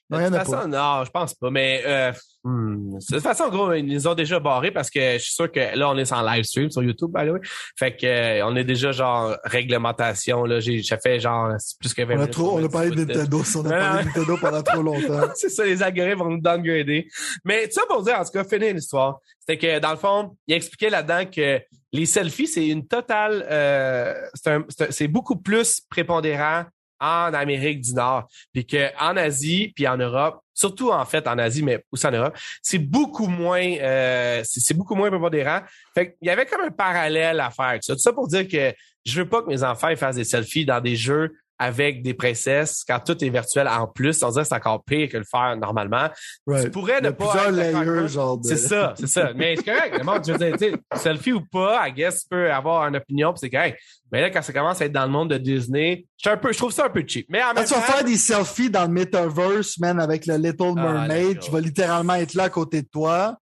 De 0.09 0.17
toute 0.23 0.35
façon, 0.35 0.67
non, 0.67 1.03
je 1.03 1.09
pense 1.09 1.33
pas. 1.33 1.49
Mais 1.49 1.81
euh, 1.85 2.11
hmm, 2.43 2.93
de 2.99 3.05
toute 3.13 3.23
façon, 3.23 3.49
gros, 3.49 3.73
ils 3.73 3.85
nous 3.85 4.07
ont 4.07 4.13
déjà 4.13 4.39
barrés 4.39 4.69
parce 4.71 4.89
que 4.91 5.13
je 5.13 5.17
suis 5.17 5.33
sûr 5.33 5.51
que 5.51 5.75
là, 5.75 5.89
on 5.89 5.97
est 5.97 6.11
en 6.13 6.21
live 6.21 6.43
stream 6.43 6.69
sur 6.69 6.83
YouTube, 6.83 7.11
by 7.11 7.25
the 7.27 7.31
way. 7.31 7.39
Fait 7.77 7.95
que 7.95 8.05
euh, 8.05 8.45
on 8.45 8.55
est 8.55 8.63
déjà 8.63 8.91
genre 8.91 9.35
réglementation. 9.43 10.45
Là, 10.45 10.59
j'ai 10.59 10.81
j'ai 10.81 10.97
fait 11.01 11.19
genre 11.19 11.53
plus 11.79 11.93
que 11.93 12.03
20 12.03 12.07
On 12.07 12.11
a, 12.13 12.17
minutes 12.19 12.33
trop, 12.33 12.59
on 12.59 12.63
a 12.65 12.69
parlé 12.69 12.91
de. 12.91 13.05
Nintendo. 13.05 13.43
si 13.43 13.57
On 13.57 13.65
a 13.65 13.69
parlé 13.69 14.03
de 14.03 14.07
Nintendo 14.09 14.37
pendant 14.39 14.61
trop 14.63 14.81
longtemps. 14.83 15.27
c'est 15.35 15.49
ça, 15.49 15.65
les 15.65 15.81
algorithmes 15.81 16.19
vont 16.19 16.29
nous 16.29 16.41
downgrader. 16.41 17.07
Mais 17.43 17.69
ça 17.71 17.81
pour 17.89 18.03
dire, 18.03 18.19
en 18.19 18.23
tout 18.23 18.31
cas, 18.31 18.43
finir 18.43 18.73
l'histoire, 18.73 19.19
c'était 19.39 19.57
que 19.57 19.79
dans 19.79 19.91
le 19.91 19.97
fond, 19.97 20.35
il 20.47 20.53
expliquait 20.55 20.89
là-dedans 20.89 21.25
que 21.25 21.59
les 21.93 22.05
selfies, 22.05 22.47
c'est 22.47 22.67
une 22.67 22.85
totale, 22.87 23.45
euh, 23.49 24.13
c'est 24.33 24.51
un- 24.51 24.65
c'est 24.69 24.87
un- 24.89 24.91
c'est 24.91 25.07
beaucoup 25.07 25.37
plus 25.37 25.81
prépondérant 25.89 26.65
en 26.99 27.33
Amérique 27.33 27.81
du 27.81 27.93
Nord, 27.93 28.27
puis 28.53 28.65
que 28.65 28.89
en 28.99 29.17
Asie, 29.17 29.71
puis 29.75 29.87
en 29.87 29.97
Europe, 29.97 30.39
surtout 30.53 30.91
en 30.91 31.05
fait 31.05 31.27
en 31.27 31.37
Asie, 31.37 31.63
mais 31.63 31.83
aussi 31.91 32.07
en 32.07 32.11
Europe, 32.11 32.37
c'est 32.61 32.79
beaucoup 32.79 33.27
moins, 33.27 33.65
euh, 33.79 34.41
c'est 34.43 34.73
beaucoup 34.73 34.95
moins 34.95 35.09
prépondérant. 35.09 35.61
Fait 35.93 36.11
qu'il 36.13 36.27
y 36.27 36.29
avait 36.29 36.45
comme 36.45 36.61
un 36.61 36.71
parallèle 36.71 37.39
à 37.39 37.51
faire. 37.51 37.73
Tout 37.75 37.81
ça, 37.81 37.93
Tout 37.93 38.01
ça 38.01 38.13
pour 38.13 38.27
dire 38.27 38.47
que 38.47 38.73
je 39.05 39.21
veux 39.21 39.29
pas 39.29 39.41
que 39.41 39.47
mes 39.47 39.63
enfants 39.63 39.95
fassent 39.95 40.15
des 40.15 40.23
selfies 40.23 40.65
dans 40.65 40.81
des 40.81 40.95
jeux 40.95 41.31
avec 41.57 42.03
des 42.03 42.13
princesses 42.13 42.83
quand 42.87 42.99
tout 42.99 43.23
est 43.23 43.29
virtuel 43.29 43.67
en 43.67 43.87
plus. 43.87 44.21
On 44.23 44.29
dirait 44.29 44.43
que 44.43 44.49
c'est 44.49 44.55
encore 44.55 44.83
pire 44.83 45.09
que 45.09 45.17
le 45.17 45.23
faire 45.23 45.55
normalement. 45.57 46.09
Right. 46.45 46.65
Tu 46.65 46.71
pourrais 46.71 47.01
ne 47.01 47.11
pas 47.11 47.51
de... 47.51 48.43
C'est 48.43 48.57
ça, 48.57 48.93
c'est 48.97 49.07
ça. 49.07 49.31
Mais 49.35 49.55
c'est 49.55 49.63
correct. 49.63 49.97
Le 49.97 50.03
monde, 50.03 50.21
je 50.25 50.33
veux 50.33 50.37
dire, 50.37 50.57
tu 50.57 50.99
selfie 50.99 51.33
ou 51.33 51.41
pas, 51.45 51.87
I 51.87 51.93
guess, 51.93 52.23
tu 52.23 52.27
peux 52.29 52.51
avoir 52.51 52.87
une 52.87 52.95
opinion, 52.97 53.31
puis 53.31 53.39
c'est 53.39 53.49
correct. 53.49 53.79
Mais 54.11 54.21
là, 54.21 54.29
quand 54.29 54.41
ça 54.41 54.53
commence 54.53 54.81
à 54.81 54.85
être 54.85 54.91
dans 54.91 55.05
le 55.05 55.11
monde 55.11 55.29
de 55.31 55.37
Disney, 55.37 56.05
je, 56.23 56.29
un 56.29 56.37
peu, 56.37 56.51
je 56.51 56.57
trouve 56.57 56.71
ça 56.71 56.85
un 56.85 56.89
peu 56.89 57.03
cheap. 57.07 57.25
Mais 57.29 57.41
en 57.41 57.47
Quand 57.49 57.53
même 57.55 57.65
tu 57.65 57.73
vas 57.73 57.79
temps, 57.81 57.93
faire 57.93 58.03
des 58.03 58.17
selfies 58.17 58.69
dans 58.69 58.83
le 58.83 58.89
metaverse, 58.89 59.77
man, 59.79 59.99
avec 59.99 60.25
le 60.25 60.35
Little 60.35 60.73
Ah, 60.77 60.81
Mermaid 60.81 61.27
d'accord. 61.27 61.43
qui 61.43 61.51
va 61.51 61.59
littéralement 61.61 62.13
être 62.15 62.33
là 62.33 62.43
à 62.43 62.49
côté 62.49 62.81
de 62.81 62.87
toi, 62.87 63.37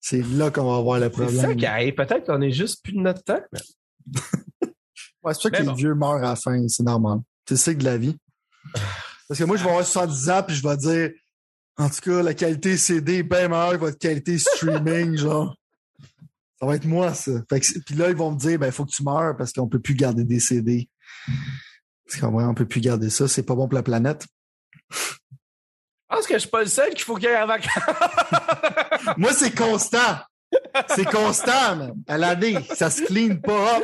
c'est 0.00 0.22
là 0.34 0.50
qu'on 0.50 0.70
va 0.70 0.76
avoir 0.78 0.98
le 0.98 1.10
c'est 1.14 1.16
ça 1.16 1.24
problème. 1.42 1.56
qui 1.56 1.66
arrive. 1.66 1.94
Peut-être 1.94 2.26
qu'on 2.26 2.40
est 2.42 2.50
juste 2.50 2.82
plus 2.82 2.92
de 2.92 3.00
notre 3.00 3.22
temps. 3.22 3.40
Ouais, 5.20 5.34
c'est 5.34 5.42
ça 5.42 5.50
que 5.50 5.56
Mais 5.56 5.62
les 5.62 5.66
bon. 5.68 5.74
vieux 5.74 5.94
meurent 5.94 6.14
à 6.14 6.20
la 6.20 6.36
fin, 6.36 6.68
c'est 6.68 6.84
normal. 6.84 7.18
C'est 7.48 7.54
le 7.54 7.58
cycle 7.60 7.78
de 7.78 7.84
la 7.84 7.96
vie. 7.96 8.14
Parce 9.26 9.40
que 9.40 9.44
moi, 9.44 9.56
je 9.56 9.64
vais 9.64 9.70
avoir 9.70 9.86
70 9.86 10.28
ans 10.28 10.42
puis 10.42 10.54
je 10.54 10.68
vais 10.68 10.76
dire, 10.76 11.10
en 11.78 11.88
tout 11.88 12.00
cas, 12.02 12.22
la 12.22 12.34
qualité 12.34 12.76
CD 12.76 13.14
est 13.14 13.22
bien 13.22 13.48
meilleure 13.48 13.72
que 13.72 13.76
votre 13.78 13.98
qualité 13.98 14.36
streaming, 14.36 15.16
genre. 15.16 15.56
Ça 16.60 16.66
va 16.66 16.74
être 16.76 16.84
moi, 16.84 17.14
ça. 17.14 17.32
Fait 17.48 17.60
que, 17.60 17.78
puis 17.86 17.94
là, 17.94 18.10
ils 18.10 18.16
vont 18.16 18.32
me 18.32 18.38
dire, 18.38 18.58
ben, 18.58 18.66
il 18.66 18.72
faut 18.72 18.84
que 18.84 18.90
tu 18.90 19.02
meurs 19.02 19.34
parce 19.34 19.54
qu'on 19.54 19.66
peut 19.66 19.78
plus 19.78 19.94
garder 19.94 20.24
des 20.24 20.40
CD. 20.40 20.90
Parce 22.04 22.20
qu'en 22.20 22.32
vrai, 22.32 22.44
on 22.44 22.52
peut 22.52 22.66
plus 22.66 22.82
garder 22.82 23.08
ça. 23.08 23.26
C'est 23.28 23.44
pas 23.44 23.54
bon 23.54 23.66
pour 23.66 23.76
la 23.76 23.82
planète. 23.82 24.26
Je 24.90 26.16
pense 26.16 26.26
que 26.26 26.34
je 26.34 26.40
suis 26.40 26.50
pas 26.50 26.60
le 26.60 26.68
seul 26.68 26.90
qu'il 26.90 27.04
faut 27.04 27.14
qu'il 27.14 27.30
y 27.30 27.32
ait 27.32 27.36
un 27.36 27.46
vacances. 27.46 27.72
Moi, 29.16 29.32
c'est 29.32 29.56
constant. 29.56 30.18
C'est 30.94 31.06
constant, 31.06 31.76
man. 31.76 31.94
À 32.06 32.18
l'année. 32.18 32.58
Ça 32.74 32.90
se 32.90 33.04
clean 33.04 33.36
pas. 33.36 33.80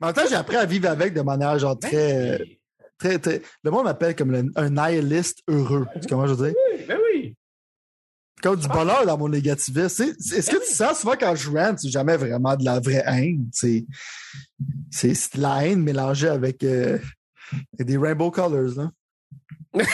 Mais 0.00 0.06
en 0.06 0.08
même 0.08 0.14
temps, 0.14 0.28
j'ai 0.28 0.34
appris 0.34 0.56
à 0.56 0.66
vivre 0.66 0.88
avec 0.88 1.14
de 1.14 1.22
manière 1.22 1.58
genre 1.58 1.78
très, 1.78 2.38
très, 2.98 3.18
très. 3.18 3.42
Le 3.62 3.70
monde 3.70 3.84
m'appelle 3.84 4.14
comme 4.14 4.30
le- 4.30 4.50
un 4.56 4.70
nihiliste 4.70 5.38
heureux. 5.48 5.86
Tu 6.02 6.08
comment 6.08 6.26
je 6.26 6.34
veux 6.34 6.48
dire? 6.50 6.56
Ben 6.86 6.98
oui. 7.12 7.34
Comme 8.42 8.56
du 8.60 8.68
bonheur 8.68 9.06
dans 9.06 9.16
mon 9.16 9.28
négativisme. 9.30 10.04
Est-ce 10.04 10.50
que 10.50 10.66
tu 10.68 10.74
sens 10.74 11.00
souvent 11.00 11.14
quand 11.18 11.34
je 11.34 11.50
rante, 11.50 11.78
c'est 11.78 11.88
jamais 11.88 12.16
vraiment 12.18 12.54
de 12.54 12.64
la 12.64 12.78
vraie 12.80 13.02
haine? 13.06 13.48
C'est, 13.52 13.86
de 15.00 15.40
la 15.40 15.66
haine 15.66 15.82
mélangée 15.82 16.28
avec, 16.28 16.62
euh, 16.62 16.98
avec 17.74 17.86
des 17.86 17.96
rainbow 17.96 18.30
colors, 18.30 18.74
là. 18.76 18.90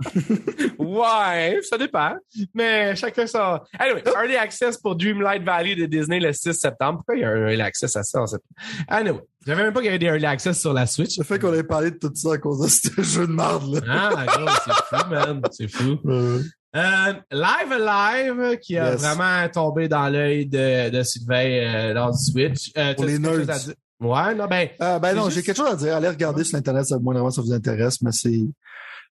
Ouais, 0.78 1.58
ça 1.68 1.78
dépend. 1.78 2.14
Mais 2.54 2.94
chacun 2.96 3.26
ça. 3.26 3.62
Anyway, 3.78 4.02
Early 4.06 4.36
Access 4.36 4.76
pour 4.78 4.96
Dreamlight 4.96 5.42
Valley 5.42 5.74
de 5.74 5.86
Disney 5.86 6.20
le 6.20 6.32
6 6.32 6.54
septembre. 6.54 6.98
Pourquoi 6.98 7.16
il 7.16 7.20
y 7.22 7.24
a 7.24 7.30
un 7.30 7.48
Early 7.48 7.62
Access 7.62 7.96
à 7.96 8.02
ça? 8.02 8.26
Sait 8.26 8.36
pas. 8.38 8.96
Anyway, 8.96 9.20
j'avais 9.46 9.62
même 9.64 9.72
pas 9.72 9.80
qu'il 9.80 9.86
y 9.86 9.88
avait 9.90 9.98
des 9.98 10.06
Early 10.06 10.26
Access 10.26 10.60
sur 10.60 10.72
la 10.72 10.86
Switch. 10.86 11.18
Le 11.18 11.24
fait 11.24 11.38
qu'on 11.38 11.52
ait 11.54 11.62
parlé 11.62 11.90
de 11.90 11.98
tout 11.98 12.12
ça 12.14 12.34
à 12.34 12.38
cause 12.38 12.60
de 12.60 12.68
ce 12.68 13.02
jeu 13.02 13.26
de 13.26 13.32
merde, 13.32 13.74
là. 13.74 13.80
Ah, 14.16 14.26
gros, 14.26 14.48
c'est 14.64 14.96
fou, 14.96 15.10
man. 15.10 15.40
C'est 15.52 15.68
fou. 15.68 15.98
Euh, 16.06 16.42
Euh, 16.76 17.12
Live 17.30 17.72
Alive, 17.72 18.58
qui 18.58 18.76
a 18.76 18.90
Yes. 18.92 19.00
vraiment 19.00 19.48
tombé 19.48 19.88
dans 19.88 20.10
l'œil 20.10 20.44
de, 20.46 20.90
de 20.90 21.02
Sylvain 21.02 21.46
euh, 21.46 21.94
lors 21.94 22.10
du 22.10 22.18
Switch. 22.22 22.70
Euh, 22.76 22.92
Pour 22.94 23.06
les 23.06 23.18
nerds. 23.18 23.46
Ouais, 23.98 24.34
non, 24.34 24.46
ben, 24.46 24.68
Ah, 24.78 24.98
ben 24.98 25.14
non, 25.14 25.24
juste- 25.24 25.36
j'ai 25.36 25.42
quelque 25.42 25.56
chose 25.56 25.72
à 25.72 25.76
dire. 25.76 25.96
Allez 25.96 26.08
regarder 26.08 26.44
sur 26.44 26.58
Internet, 26.58 26.84
ça, 26.84 26.98
moi, 26.98 27.14
vraiment, 27.14 27.30
ça 27.30 27.40
vous 27.40 27.54
intéresse, 27.54 28.02
mais 28.02 28.10
c'est, 28.12 28.42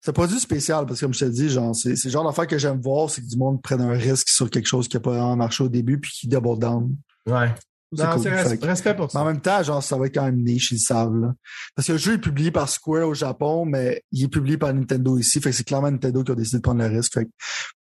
c'est 0.03 0.11
un 0.11 0.13
produit 0.13 0.41
spécial 0.41 0.85
parce 0.85 0.99
que, 1.01 1.07
comme 1.07 1.15
je 1.15 1.21
te 1.21 1.25
dis, 1.31 1.49
genre, 1.49 1.75
c'est, 1.75 1.95
c'est 1.97 2.09
le 2.09 2.13
genre 2.13 2.25
d'affaire 2.27 2.47
que 2.47 2.59
j'aime 2.59 2.81
voir, 2.81 3.09
c'est 3.09 3.21
que 3.23 3.27
du 3.29 3.37
monde 3.37 3.63
prenne 3.63 3.81
un 3.81 3.93
risque 3.93 4.29
sur 4.29 4.51
quelque 4.51 4.67
chose 4.67 4.89
qui 4.89 4.97
n'a 4.97 5.01
pas 5.01 5.11
vraiment 5.11 5.37
marché 5.37 5.63
au 5.65 5.69
début 5.69 5.99
puis 6.01 6.11
qui 6.13 6.29
double 6.29 6.59
down. 6.59 6.95
ouais. 7.27 7.55
C'est 7.95 8.05
Non, 8.05 8.13
cool. 8.15 8.23
c'est 8.23 8.31
res- 8.31 8.65
respect 8.65 8.95
pour 8.95 9.11
Mais 9.13 9.21
en 9.21 9.25
ça. 9.27 9.31
même 9.31 9.41
temps, 9.43 9.63
genre, 9.63 9.83
ça 9.83 9.99
va 9.99 10.07
être 10.07 10.15
quand 10.15 10.25
même 10.25 10.43
niche, 10.43 10.71
ils 10.71 10.77
le 10.77 10.81
savent, 10.81 11.15
là. 11.15 11.35
Parce 11.75 11.87
que 11.89 11.93
le 11.93 11.99
jeu 11.99 12.15
est 12.15 12.19
publié 12.19 12.51
par 12.51 12.67
Square 12.71 13.07
au 13.07 13.13
Japon, 13.13 13.67
mais 13.67 14.03
il 14.13 14.25
est 14.25 14.29
publié 14.29 14.57
par 14.57 14.73
Nintendo 14.73 15.19
ici. 15.19 15.43
Fait 15.43 15.51
que 15.51 15.57
c'est 15.57 15.63
clairement 15.65 15.91
Nintendo 15.91 16.25
qui 16.25 16.33
a 16.33 16.35
décidé 16.35 16.57
de 16.57 16.63
prendre 16.63 16.81
le 16.81 16.87
risque. 16.87 17.13
Fait 17.13 17.27
que 17.27 17.31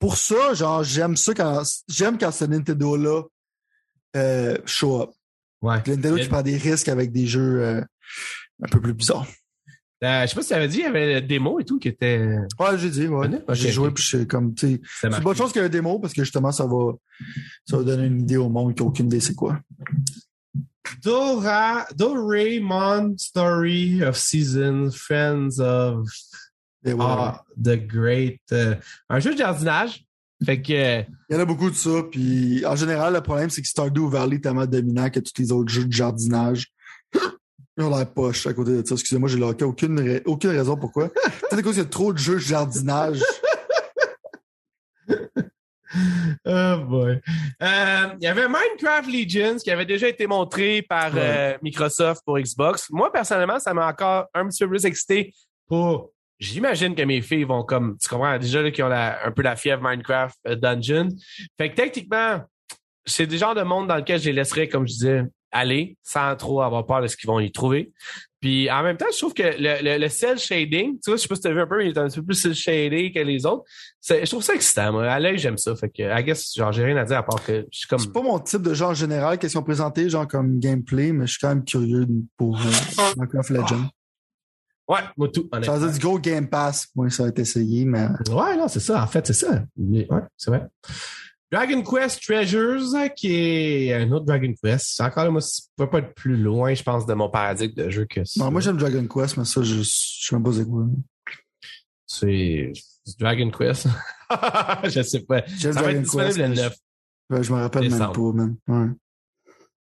pour 0.00 0.16
ça, 0.16 0.52
genre, 0.54 0.82
j'aime 0.82 1.16
ça 1.16 1.32
quand, 1.32 1.62
j'aime 1.88 2.18
quand 2.18 2.32
ce 2.32 2.44
Nintendo-là, 2.44 3.22
euh, 4.16 4.58
show 4.66 5.00
up. 5.02 5.10
Ouais. 5.62 5.76
Nintendo 5.76 6.16
qui 6.16 6.26
prend 6.28 6.42
des 6.42 6.56
risques 6.56 6.88
avec 6.88 7.12
des 7.12 7.28
jeux, 7.28 7.62
euh, 7.62 7.80
un 8.64 8.68
peu 8.68 8.80
plus 8.80 8.94
bizarres. 8.94 9.28
Euh, 10.02 10.22
je 10.22 10.28
sais 10.28 10.34
pas 10.34 10.42
si 10.42 10.48
tu 10.48 10.54
avais 10.54 10.68
dit, 10.68 10.78
il 10.78 10.82
y 10.82 10.86
avait 10.86 11.14
le 11.14 11.20
démo 11.20 11.60
et 11.60 11.64
tout 11.64 11.78
qui 11.78 11.88
était. 11.88 12.38
Ouais, 12.58 12.78
j'ai 12.78 12.90
dit, 12.90 13.06
ouais. 13.06 13.28
J'ai 13.50 13.70
joué, 13.70 13.90
puis 13.90 14.02
suis 14.02 14.26
comme, 14.26 14.54
tu 14.54 14.66
sais, 14.66 14.80
c'est 15.00 15.08
une 15.08 15.22
bonne 15.22 15.36
chose 15.36 15.52
qu'il 15.52 15.60
y 15.60 15.64
ait 15.64 15.66
un 15.68 15.70
démo 15.70 15.98
parce 15.98 16.14
que 16.14 16.22
justement, 16.22 16.52
ça 16.52 16.66
va, 16.66 16.92
ça 17.66 17.76
va 17.76 17.82
donner 17.82 18.06
une 18.06 18.20
idée 18.20 18.38
au 18.38 18.48
monde 18.48 18.74
qui 18.74 18.82
n'a 18.82 18.88
aucune 18.88 19.06
idée 19.06 19.20
c'est 19.20 19.34
quoi. 19.34 19.60
Dora, 21.02 21.86
Doraemon 21.94 23.14
Story 23.18 24.02
of 24.02 24.16
Seasons, 24.16 24.90
Friends 24.92 25.60
of 25.60 26.06
voilà. 26.84 27.34
ah, 27.36 27.44
The 27.62 27.86
Great. 27.86 28.40
euh, 28.52 28.74
un 29.08 29.20
jeu 29.20 29.34
de 29.34 29.38
jardinage. 29.38 30.04
Fait 30.44 30.62
que. 30.62 31.02
Il 31.02 31.34
y 31.34 31.36
en 31.36 31.40
a 31.40 31.44
beaucoup 31.44 31.68
de 31.70 31.74
ça, 31.76 32.02
puis 32.10 32.64
en 32.64 32.74
général, 32.74 33.12
le 33.12 33.20
problème, 33.20 33.50
c'est 33.50 33.60
que 33.60 33.68
Stardew 33.68 34.08
Valley 34.08 34.36
est 34.36 34.40
tellement 34.40 34.66
dominant 34.66 35.10
que 35.10 35.20
tous 35.20 35.32
les 35.38 35.52
autres 35.52 35.70
jeux 35.70 35.84
de 35.84 35.92
jardinage, 35.92 36.72
ils 37.76 37.84
ont 37.84 37.96
l'air 37.96 38.10
poche 38.12 38.46
à 38.46 38.52
côté 38.52 38.72
de 38.82 38.86
ça. 38.86 38.94
Excusez-moi, 38.94 39.28
j'ai 39.28 39.38
loqué 39.38 39.64
aucune, 39.64 39.98
ra- 40.00 40.20
aucune 40.26 40.50
raison 40.50 40.76
pourquoi. 40.76 41.08
Peut-être 41.08 41.58
à 41.58 41.62
cause 41.62 41.74
qu'il 41.74 41.82
y 41.82 41.86
a 41.86 41.88
trop 41.88 42.12
de 42.12 42.18
jeux 42.18 42.34
de 42.34 42.38
jardinage. 42.40 43.20
Oh 46.46 46.76
boy. 46.88 47.20
Euh, 47.62 48.06
Il 48.20 48.24
y 48.24 48.26
avait 48.28 48.46
Minecraft 48.46 49.08
Legends 49.12 49.56
qui 49.56 49.70
avait 49.72 49.84
déjà 49.84 50.06
été 50.08 50.26
montré 50.28 50.82
par 50.82 51.12
Ouais. 51.12 51.20
euh, 51.20 51.58
Microsoft 51.62 52.22
pour 52.24 52.38
Xbox. 52.38 52.88
Moi, 52.90 53.10
personnellement, 53.12 53.58
ça 53.58 53.74
m'a 53.74 53.88
encore 53.88 54.26
un 54.34 54.46
petit 54.48 54.62
peu 54.62 54.70
plus 54.70 54.84
excité 54.84 55.34
pour. 55.66 56.12
J'imagine 56.38 56.94
que 56.94 57.02
mes 57.02 57.20
filles 57.20 57.44
vont 57.44 57.64
comme, 57.64 57.98
tu 57.98 58.08
comprends, 58.08 58.38
déjà 58.38 58.62
là, 58.62 58.70
qui 58.70 58.82
ont 58.82 58.88
la- 58.88 59.26
un 59.26 59.32
peu 59.32 59.42
la 59.42 59.56
fièvre 59.56 59.82
Minecraft 59.82 60.36
euh, 60.46 60.54
Dungeon. 60.54 61.08
Fait 61.58 61.70
que 61.70 61.74
techniquement, 61.76 62.40
c'est 63.04 63.26
des 63.26 63.36
genres 63.36 63.54
de 63.56 63.62
monde 63.62 63.88
dans 63.88 63.96
lequel 63.96 64.20
je 64.20 64.26
les 64.26 64.32
laisserais, 64.32 64.68
comme 64.68 64.86
je 64.86 64.92
disais, 64.92 65.22
aller 65.52 65.96
sans 66.02 66.36
trop 66.36 66.62
avoir 66.62 66.86
peur 66.86 67.02
de 67.02 67.06
ce 67.06 67.16
qu'ils 67.16 67.28
vont 67.28 67.40
y 67.40 67.50
trouver. 67.50 67.92
Puis 68.40 68.70
en 68.70 68.82
même 68.82 68.96
temps, 68.96 69.06
je 69.12 69.18
trouve 69.18 69.34
que 69.34 69.42
le, 69.42 69.98
le, 69.98 70.36
shading, 70.38 70.98
tu 70.98 71.10
vois, 71.10 71.16
je 71.16 71.22
sais 71.22 71.28
pas 71.28 71.34
si 71.34 71.42
tu 71.42 71.48
as 71.48 71.52
vu 71.52 71.60
un 71.60 71.66
peu, 71.66 71.84
il 71.84 71.90
est 71.90 71.98
un 71.98 72.08
petit 72.08 72.20
peu 72.20 72.26
plus 72.26 72.36
cel 72.36 72.54
shadé 72.54 73.12
que 73.12 73.20
les 73.20 73.44
autres. 73.44 73.64
Je 74.08 74.24
trouve 74.24 74.42
ça 74.42 74.54
excitant, 74.54 74.92
moi. 74.92 75.10
À 75.10 75.20
l'œil, 75.20 75.36
j'aime 75.36 75.58
ça. 75.58 75.76
Fait 75.76 75.90
que, 75.90 76.02
I 76.02 76.24
guess, 76.24 76.54
genre, 76.56 76.72
j'ai 76.72 76.84
rien 76.84 76.96
à 76.96 77.04
dire 77.04 77.18
à 77.18 77.22
part 77.22 77.44
que 77.44 77.66
je 77.70 77.78
suis 77.78 77.86
comme. 77.86 77.98
C'est 77.98 78.12
pas 78.12 78.22
mon 78.22 78.38
type 78.38 78.62
de 78.62 78.72
genre 78.72 78.94
général, 78.94 79.38
qu'est-ce 79.38 79.52
qu'ils 79.52 79.60
ont 79.60 79.64
présenté, 79.64 80.08
genre 80.08 80.26
comme 80.26 80.58
gameplay, 80.58 81.12
mais 81.12 81.26
je 81.26 81.32
suis 81.32 81.40
quand 81.40 81.48
même 81.48 81.64
curieux 81.64 82.06
pour 82.38 82.58
euh, 82.58 83.12
Minecraft 83.18 83.50
Legends. 83.50 83.90
Ouais, 84.88 85.00
moi 85.16 85.28
tout, 85.28 85.48
Ça 85.62 85.76
veut 85.76 85.86
dire 85.86 85.92
du 85.92 86.00
gros 86.00 86.18
Game 86.18 86.48
Pass. 86.48 86.88
Moi, 86.96 87.10
ça 87.10 87.24
va 87.24 87.28
être 87.28 87.38
essayé, 87.38 87.84
mais 87.84 88.08
Ouais, 88.30 88.56
non, 88.56 88.68
c'est 88.68 88.80
ça. 88.80 89.02
En 89.02 89.06
fait, 89.06 89.26
c'est 89.26 89.34
ça. 89.34 89.64
Ouais, 89.76 90.06
c'est 90.36 90.50
vrai. 90.50 90.66
Dragon 91.52 91.82
Quest 91.82 92.22
Treasures, 92.22 93.12
qui 93.16 93.34
est 93.34 93.94
un 93.94 94.12
autre 94.12 94.24
Dragon 94.24 94.52
Quest. 94.62 95.00
Encore 95.00 95.24
là, 95.24 95.30
moi, 95.30 95.40
ça 95.40 95.62
peut 95.76 95.90
pas 95.90 95.98
être 95.98 96.14
plus 96.14 96.36
loin, 96.36 96.72
je 96.74 96.82
pense, 96.82 97.06
de 97.06 97.14
mon 97.14 97.28
paradigme 97.28 97.74
de 97.74 97.90
jeu 97.90 98.06
que 98.08 98.24
ça. 98.24 98.44
non, 98.44 98.52
moi 98.52 98.60
j'aime 98.60 98.76
Dragon 98.76 99.06
Quest, 99.06 99.36
mais 99.36 99.44
ça, 99.44 99.62
je, 99.62 99.82
sais 99.82 100.34
même 100.34 100.44
pas 100.44 100.52
c'est 100.52 100.64
quoi. 100.64 100.84
C'est 102.06 102.72
Dragon 103.18 103.50
Quest. 103.50 103.88
je 104.84 105.02
sais 105.02 105.20
pas. 105.20 105.42
J'aime 105.58 105.74
Dragon 105.74 106.02
Quest. 106.02 106.38
le 106.38 106.48
mais 106.48 106.54
9. 106.54 106.76
je, 107.30 107.36
ouais, 107.36 107.42
je 107.42 107.52
me 107.52 107.58
rappelle 107.58 107.82
même 107.82 107.92
décembre. 107.92 108.32
pas, 108.32 108.36
man. 108.36 108.56
Ouais. 108.68 108.94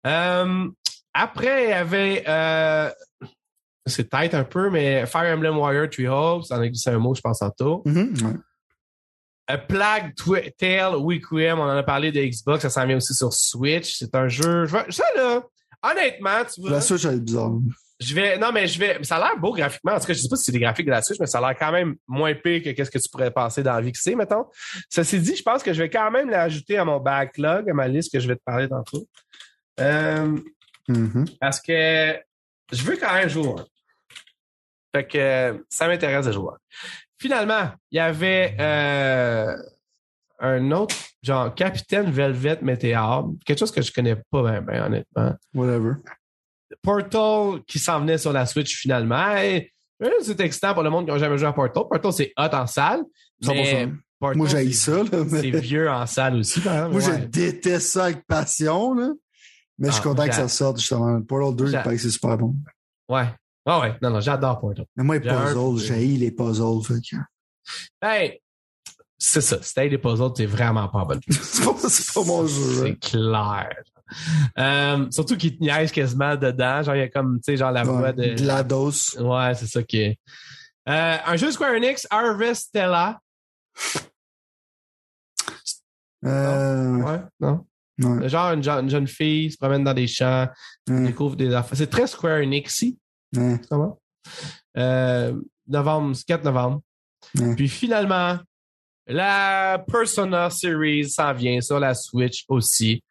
Euh, 0.06 0.68
après, 1.12 1.64
il 1.64 1.70
y 1.70 1.72
avait, 1.72 2.24
euh, 2.28 2.90
c'est 3.86 4.08
tête 4.08 4.34
un 4.34 4.44
peu, 4.44 4.70
mais 4.70 5.06
Fire 5.06 5.34
Emblem 5.34 5.56
Warrior 5.58 5.88
Treehouse, 5.90 6.46
ça 6.46 6.56
en 6.56 6.60
a 6.60 6.68
glissé 6.68 6.90
un 6.90 6.98
mot, 6.98 7.14
je 7.14 7.20
pense, 7.20 7.40
tantôt. 7.40 7.82
Mhm, 7.84 8.14
ouais. 8.22 8.36
A 9.48 9.56
Plague 9.58 10.14
Tale 10.58 10.94
Requiem, 10.94 11.58
on 11.58 11.62
en 11.64 11.76
a 11.76 11.82
parlé 11.82 12.12
de 12.12 12.20
Xbox, 12.20 12.62
ça 12.62 12.70
s'en 12.70 12.86
vient 12.86 12.98
aussi 12.98 13.14
sur 13.14 13.32
Switch. 13.32 13.96
C'est 13.98 14.14
un 14.14 14.28
jeu. 14.28 14.66
Ça 14.90 15.04
là, 15.16 15.42
honnêtement, 15.82 16.44
tu 16.52 16.60
vois. 16.60 16.70
La 16.70 16.80
Switch, 16.80 17.04
elle 17.06 17.14
est 17.16 17.20
bizarre. 17.20 17.52
Je 18.00 18.14
vais. 18.14 18.38
Non, 18.38 18.52
mais 18.52 18.66
je 18.68 18.78
vais. 18.78 19.02
Ça 19.02 19.16
a 19.16 19.18
l'air 19.20 19.38
beau 19.38 19.52
graphiquement. 19.52 19.92
En 19.92 19.98
tout 19.98 20.06
cas, 20.06 20.12
je 20.12 20.20
sais 20.20 20.28
pas 20.28 20.36
si 20.36 20.44
c'est 20.44 20.52
des 20.52 20.60
graphiques 20.60 20.86
de 20.86 20.90
la 20.92 21.02
Switch, 21.02 21.18
mais 21.18 21.26
ça 21.26 21.38
a 21.38 21.40
l'air 21.40 21.58
quand 21.58 21.72
même 21.72 21.96
moins 22.06 22.32
pire 22.34 22.62
que 22.62 22.70
qu'est-ce 22.70 22.90
que 22.90 22.98
tu 22.98 23.08
pourrais 23.10 23.30
penser 23.32 23.62
dans 23.62 23.72
la 23.72 23.80
vie 23.80 23.90
que 23.90 23.98
c'est, 23.98 24.14
mettons. 24.14 24.44
Ceci 24.88 25.18
dit, 25.18 25.34
je 25.34 25.42
pense 25.42 25.62
que 25.64 25.72
je 25.72 25.82
vais 25.82 25.90
quand 25.90 26.10
même 26.10 26.28
l'ajouter 26.30 26.76
à 26.76 26.84
mon 26.84 27.00
backlog, 27.00 27.68
à 27.68 27.72
ma 27.74 27.88
liste 27.88 28.12
que 28.12 28.20
je 28.20 28.28
vais 28.28 28.36
te 28.36 28.42
parler 28.44 28.68
tantôt. 28.68 29.08
Euh, 29.80 30.36
Mhm. 30.88 31.26
parce 31.40 31.60
que 31.60 32.16
je 32.72 32.82
veux 32.82 32.96
quand 32.96 33.12
même 33.12 33.28
jouer. 33.28 33.56
Fait 34.94 35.06
que 35.06 35.18
euh, 35.18 35.58
ça 35.68 35.86
m'intéresse 35.86 36.24
de 36.26 36.32
jouer. 36.32 36.54
Finalement, 37.18 37.70
il 37.90 37.96
y 37.96 37.98
avait 38.00 38.56
euh, 38.60 39.56
un 40.38 40.70
autre, 40.70 40.94
genre 41.22 41.54
Capitaine 41.54 42.10
Velvet 42.10 42.58
Météor, 42.62 43.30
quelque 43.44 43.58
chose 43.58 43.72
que 43.72 43.82
je 43.82 43.92
connais 43.92 44.16
pas 44.30 44.42
bien, 44.42 44.62
bien, 44.62 44.86
honnêtement. 44.86 45.34
Whatever. 45.54 45.94
Portal 46.82 47.60
qui 47.66 47.78
s'en 47.78 48.00
venait 48.00 48.18
sur 48.18 48.32
la 48.32 48.46
Switch 48.46 48.76
finalement. 48.76 49.34
C'est 50.22 50.40
excitant 50.40 50.74
pour 50.74 50.82
le 50.84 50.90
monde 50.90 51.06
qui 51.06 51.12
n'a 51.12 51.18
jamais 51.18 51.38
joué 51.38 51.48
à 51.48 51.52
Portal. 51.52 51.84
Portal, 51.90 52.12
c'est 52.12 52.32
hot 52.38 52.54
en 52.54 52.66
salle. 52.66 53.02
Mais 53.46 53.86
100%. 53.86 53.96
Portal, 54.20 54.36
Moi, 54.36 54.46
j'ai 54.48 54.72
ça. 54.72 54.92
C'est 55.28 55.50
vieux 55.50 55.90
en 55.90 56.06
salle 56.06 56.36
aussi, 56.36 56.60
par 56.60 56.74
exemple. 56.74 56.92
Moi, 56.92 57.00
je 57.00 57.24
déteste 57.26 57.88
ça 57.88 58.04
avec 58.04 58.26
passion, 58.26 58.94
là. 58.94 59.10
Mais 59.78 59.88
je 59.88 59.92
suis 59.92 60.02
Ah, 60.04 60.08
content 60.08 60.26
que 60.26 60.34
ça 60.34 60.48
sorte, 60.48 60.78
justement. 60.78 61.20
Portal 61.22 61.56
2, 61.56 61.66
il 61.68 61.72
paraît 61.82 61.96
que 61.96 62.02
c'est 62.02 62.10
super 62.10 62.36
bon. 62.36 62.54
Ouais. 63.08 63.26
Ah 63.70 63.80
ouais. 63.80 63.94
Non, 64.00 64.10
non, 64.10 64.20
j'adore 64.20 64.58
Portal. 64.60 64.86
Mais 64.96 65.04
moi, 65.04 65.18
les 65.18 65.20
puzzles, 65.20 65.78
j'ai 65.78 66.06
les 66.16 66.30
puzzles. 66.30 66.82
Fait 66.84 66.94
que... 67.00 67.16
Ben, 68.00 68.30
c'est 69.18 69.40
ça. 69.42 69.60
Stay 69.62 69.88
des 69.90 69.98
puzzles, 69.98 70.32
c'est 70.36 70.46
vraiment 70.46 70.88
pas 70.88 71.04
bon. 71.04 71.20
c'est 71.30 71.64
pas, 71.64 71.74
c'est 71.88 72.14
pas 72.14 72.24
mon 72.24 72.46
jeu. 72.46 72.84
C'est 72.84 72.90
hein. 72.90 72.94
clair. 73.00 73.68
Euh, 74.58 75.06
surtout 75.10 75.36
qu'il 75.36 75.58
te 75.58 75.62
niaise 75.62 75.92
quasiment 75.92 76.34
dedans. 76.34 76.82
Genre, 76.82 76.94
il 76.94 77.00
y 77.00 77.02
a 77.02 77.08
comme, 77.08 77.36
tu 77.40 77.52
sais, 77.52 77.56
genre 77.58 77.70
la 77.70 77.82
voix 77.82 78.00
Ouais, 78.00 78.12
de. 78.14 78.34
GLaDOS. 78.36 79.20
Ouais, 79.20 79.54
c'est 79.54 79.66
ça 79.66 79.82
qui 79.82 79.98
est. 79.98 80.18
Euh, 80.88 81.16
un 81.26 81.36
jeu 81.36 81.50
Square 81.52 81.74
Enix, 81.74 82.06
Harvestella. 82.10 83.20
Euh, 86.24 86.96
Ouais, 87.02 87.20
non? 87.40 87.66
ouais. 88.02 88.28
Genre 88.28 88.52
une, 88.52 88.62
jeune- 88.62 88.84
une 88.84 88.90
jeune 88.90 89.06
fille 89.06 89.50
se 89.52 89.56
promène 89.58 89.84
dans 89.84 89.94
des 89.94 90.06
champs, 90.06 90.48
Ouais. 90.88 91.06
découvre 91.06 91.36
des 91.36 91.52
affaires. 91.54 91.76
C'est 91.76 91.90
très 91.90 92.06
Square 92.06 92.40
Enixy, 92.42 92.98
Ça 93.34 93.76
va? 93.76 93.96
Euh, 94.76 95.40
novembre, 95.66 96.14
c'est 96.16 96.26
4 96.26 96.44
novembre. 96.44 96.80
Puis 97.56 97.68
finalement, 97.68 98.38
la 99.06 99.82
Persona 99.90 100.50
Series 100.50 101.10
s'en 101.10 101.32
vient 101.32 101.60
sur 101.60 101.80
la 101.80 101.94
Switch 101.94 102.44
aussi. 102.48 103.02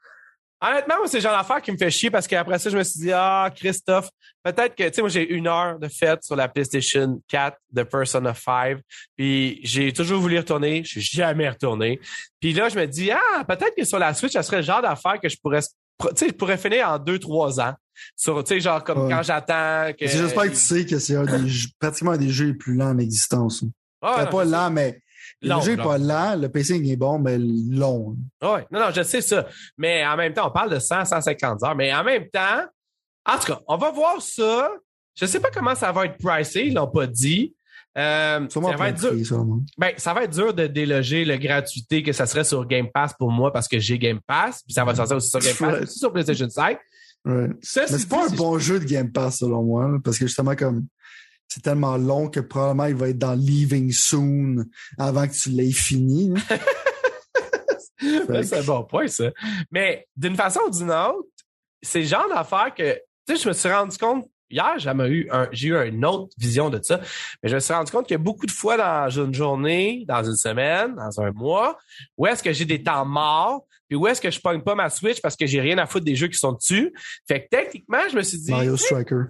Honnêtement, 0.59 0.95
moi, 0.97 1.07
c'est 1.07 1.17
le 1.17 1.23
genre 1.23 1.37
d'affaire 1.37 1.61
qui 1.61 1.71
me 1.71 1.77
fait 1.77 1.91
chier 1.91 2.09
parce 2.09 2.25
qu'après 2.25 2.57
ça, 2.57 2.71
je 2.71 2.77
me 2.77 2.83
suis 2.83 2.99
dit, 2.99 3.11
ah, 3.13 3.51
Christophe, 3.55 4.09
peut-être 4.43 4.73
que, 4.73 4.87
tu 4.87 4.93
sais, 4.93 5.01
moi, 5.01 5.09
j'ai 5.09 5.29
une 5.29 5.45
heure 5.45 5.77
de 5.77 5.87
fête 5.87 6.23
sur 6.23 6.35
la 6.35 6.47
PlayStation 6.47 7.21
4 7.27 7.57
de 7.73 7.83
Persona 7.83 8.33
5. 8.33 8.79
Puis 9.15 9.59
j'ai 9.61 9.93
toujours 9.93 10.19
voulu 10.19 10.37
retourner. 10.37 10.83
Je 10.83 10.99
suis 10.99 11.01
jamais 11.01 11.47
retourné. 11.47 11.99
Puis 12.39 12.53
là, 12.53 12.69
je 12.69 12.79
me 12.79 12.87
dis, 12.87 13.11
ah, 13.11 13.43
peut-être 13.43 13.75
que 13.75 13.83
sur 13.83 13.99
la 13.99 14.15
Switch, 14.15 14.33
ça 14.33 14.41
serait 14.41 14.57
le 14.57 14.63
genre 14.63 14.81
d'affaire 14.81 15.19
que 15.21 15.29
je 15.29 15.37
pourrais, 15.37 15.61
tu 15.61 16.07
sais, 16.15 16.27
je 16.29 16.33
pourrais 16.33 16.57
finir 16.57 16.89
en 16.89 16.97
deux, 16.97 17.19
trois 17.19 17.59
ans. 17.59 17.73
Sur, 18.15 18.43
tu 18.43 18.55
sais, 18.55 18.59
genre, 18.59 18.83
comme 18.83 19.03
Ouais. 19.03 19.09
quand 19.13 19.23
j'attends 19.23 19.91
que. 19.97 20.07
J'espère 20.07 20.43
que 20.43 20.49
tu 20.49 20.55
sais 20.55 20.85
que 20.85 20.99
c'est 20.99 21.15
un 21.15 21.25
des 21.25 21.47
jeux- 21.47 21.69
pratiquement 21.79 22.11
un 22.11 22.17
des 22.17 22.29
jeux 22.29 22.47
les 22.47 22.53
plus 22.53 22.75
lents 22.75 22.89
en 22.91 22.97
existence. 22.97 23.63
Ah, 24.01 24.23
non, 24.25 24.31
pas 24.31 24.45
lent, 24.45 24.69
mais 24.71 25.01
Long, 25.41 25.57
le 25.57 25.63
jeu 25.63 25.75
n'est 25.75 25.83
pas 25.83 25.97
lent, 25.97 26.35
le 26.35 26.49
pacing 26.49 26.87
est 26.89 26.95
bon, 26.95 27.19
mais 27.19 27.37
long. 27.37 28.15
Oui, 28.41 28.59
non, 28.71 28.79
non, 28.79 28.85
je 28.95 29.03
sais 29.03 29.21
ça. 29.21 29.45
Mais 29.77 30.05
en 30.05 30.15
même 30.15 30.33
temps, 30.33 30.47
on 30.47 30.51
parle 30.51 30.71
de 30.73 30.79
100, 30.79 31.05
150 31.05 31.63
heures. 31.63 31.75
Mais 31.75 31.93
en 31.93 32.03
même 32.03 32.27
temps, 32.29 32.63
en 33.25 33.37
tout 33.37 33.47
cas, 33.47 33.59
on 33.67 33.77
va 33.77 33.91
voir 33.91 34.21
ça. 34.21 34.71
Je 35.15 35.25
sais 35.25 35.39
pas 35.39 35.49
comment 35.53 35.75
ça 35.75 35.91
va 35.91 36.05
être 36.05 36.17
pricé, 36.17 36.67
ils 36.67 36.73
l'ont 36.73 36.87
pas 36.87 37.07
dit. 37.07 37.53
Euh, 37.97 38.47
ça 38.49 38.59
va 38.59 38.89
être 38.89 38.99
dur. 38.99 39.35
Ben, 39.77 39.91
ça 39.97 40.13
va 40.13 40.23
être 40.23 40.33
dur 40.33 40.53
de 40.53 40.67
déloger 40.67 41.25
le 41.25 41.35
gratuité 41.37 42.03
que 42.03 42.13
ça 42.13 42.27
serait 42.27 42.43
sur 42.43 42.65
Game 42.67 42.87
Pass 42.93 43.13
pour 43.17 43.31
moi 43.31 43.51
parce 43.51 43.67
que 43.67 43.79
j'ai 43.79 43.97
Game 43.97 44.19
Pass, 44.25 44.61
puis 44.63 44.73
ça 44.73 44.85
va 44.85 44.93
sortir 44.93 45.17
aussi 45.17 45.29
sur 45.29 45.39
Game 45.39 45.55
Pass, 45.57 45.81
aussi 45.83 45.99
sur 45.99 46.13
PlayStation 46.13 46.47
5. 46.49 46.77
Ouais. 47.25 47.49
Ça, 47.61 47.81
Mais 47.89 47.97
c'est 47.97 48.09
pas 48.09 48.27
un 48.27 48.35
bon 48.35 48.57
jeu 48.57 48.79
de 48.79 48.85
Game 48.85 49.11
Pass, 49.11 49.39
selon 49.39 49.63
moi, 49.63 49.87
là, 49.89 49.97
parce 50.03 50.17
que 50.17 50.27
justement, 50.27 50.55
comme 50.55 50.87
c'est 51.47 51.61
tellement 51.61 51.97
long 51.97 52.29
que 52.29 52.39
probablement 52.39 52.85
il 52.85 52.95
va 52.95 53.09
être 53.09 53.17
dans 53.17 53.33
Leaving 53.33 53.91
Soon 53.91 54.65
avant 54.97 55.27
que 55.27 55.33
tu 55.33 55.49
l'aies 55.49 55.71
fini. 55.71 56.33
Ben, 58.27 58.43
c'est 58.43 58.57
un 58.57 58.63
bon 58.63 58.83
point, 58.83 59.07
ça. 59.07 59.31
Mais 59.71 60.07
d'une 60.15 60.35
façon 60.35 60.59
ou 60.67 60.69
d'une 60.69 60.91
autre, 60.91 61.27
c'est 61.81 62.01
le 62.01 62.05
genre 62.05 62.27
d'affaire 62.29 62.73
que, 62.75 62.93
tu 63.25 63.35
sais, 63.35 63.43
je 63.43 63.47
me 63.47 63.53
suis 63.53 63.69
rendu 63.69 63.97
compte, 63.97 64.29
hier, 64.49 64.73
j'ai 64.77 64.89
eu, 64.91 65.27
un, 65.31 65.47
j'ai 65.51 65.67
eu 65.69 65.75
une 65.87 66.05
autre 66.05 66.33
vision 66.37 66.69
de 66.69 66.79
ça, 66.81 66.99
mais 67.43 67.49
je 67.49 67.55
me 67.55 67.59
suis 67.59 67.73
rendu 67.73 67.91
compte 67.91 68.05
qu'il 68.07 68.13
y 68.15 68.19
a 68.19 68.23
beaucoup 68.23 68.45
de 68.45 68.51
fois 68.51 68.77
dans 68.77 69.09
une 69.09 69.33
journée, 69.33 70.05
dans 70.07 70.23
une 70.23 70.35
semaine, 70.35 70.95
dans 70.95 71.21
un 71.21 71.31
mois, 71.31 71.77
où 72.17 72.25
est-ce 72.27 72.41
que 72.43 72.51
j'ai 72.53 72.65
des 72.65 72.81
temps 72.83 73.05
morts, 73.05 73.65
puis 73.87 73.95
où 73.97 74.07
est-ce 74.07 74.19
que 74.21 74.29
je 74.31 74.39
pogne 74.39 74.61
pas 74.61 74.75
ma 74.75 74.89
Switch 74.89 75.21
parce 75.21 75.35
que 75.35 75.45
j'ai 75.45 75.61
rien 75.61 75.77
à 75.77 75.85
foutre 75.85 76.05
des 76.05 76.15
jeux 76.15 76.27
qui 76.27 76.37
sont 76.37 76.51
dessus. 76.53 76.93
Fait 77.27 77.43
que 77.43 77.47
techniquement, 77.49 77.99
je 78.11 78.15
me 78.17 78.21
suis 78.21 78.37
dit, 78.39 78.51
Mario 78.51 78.75
Striker. 78.77 79.23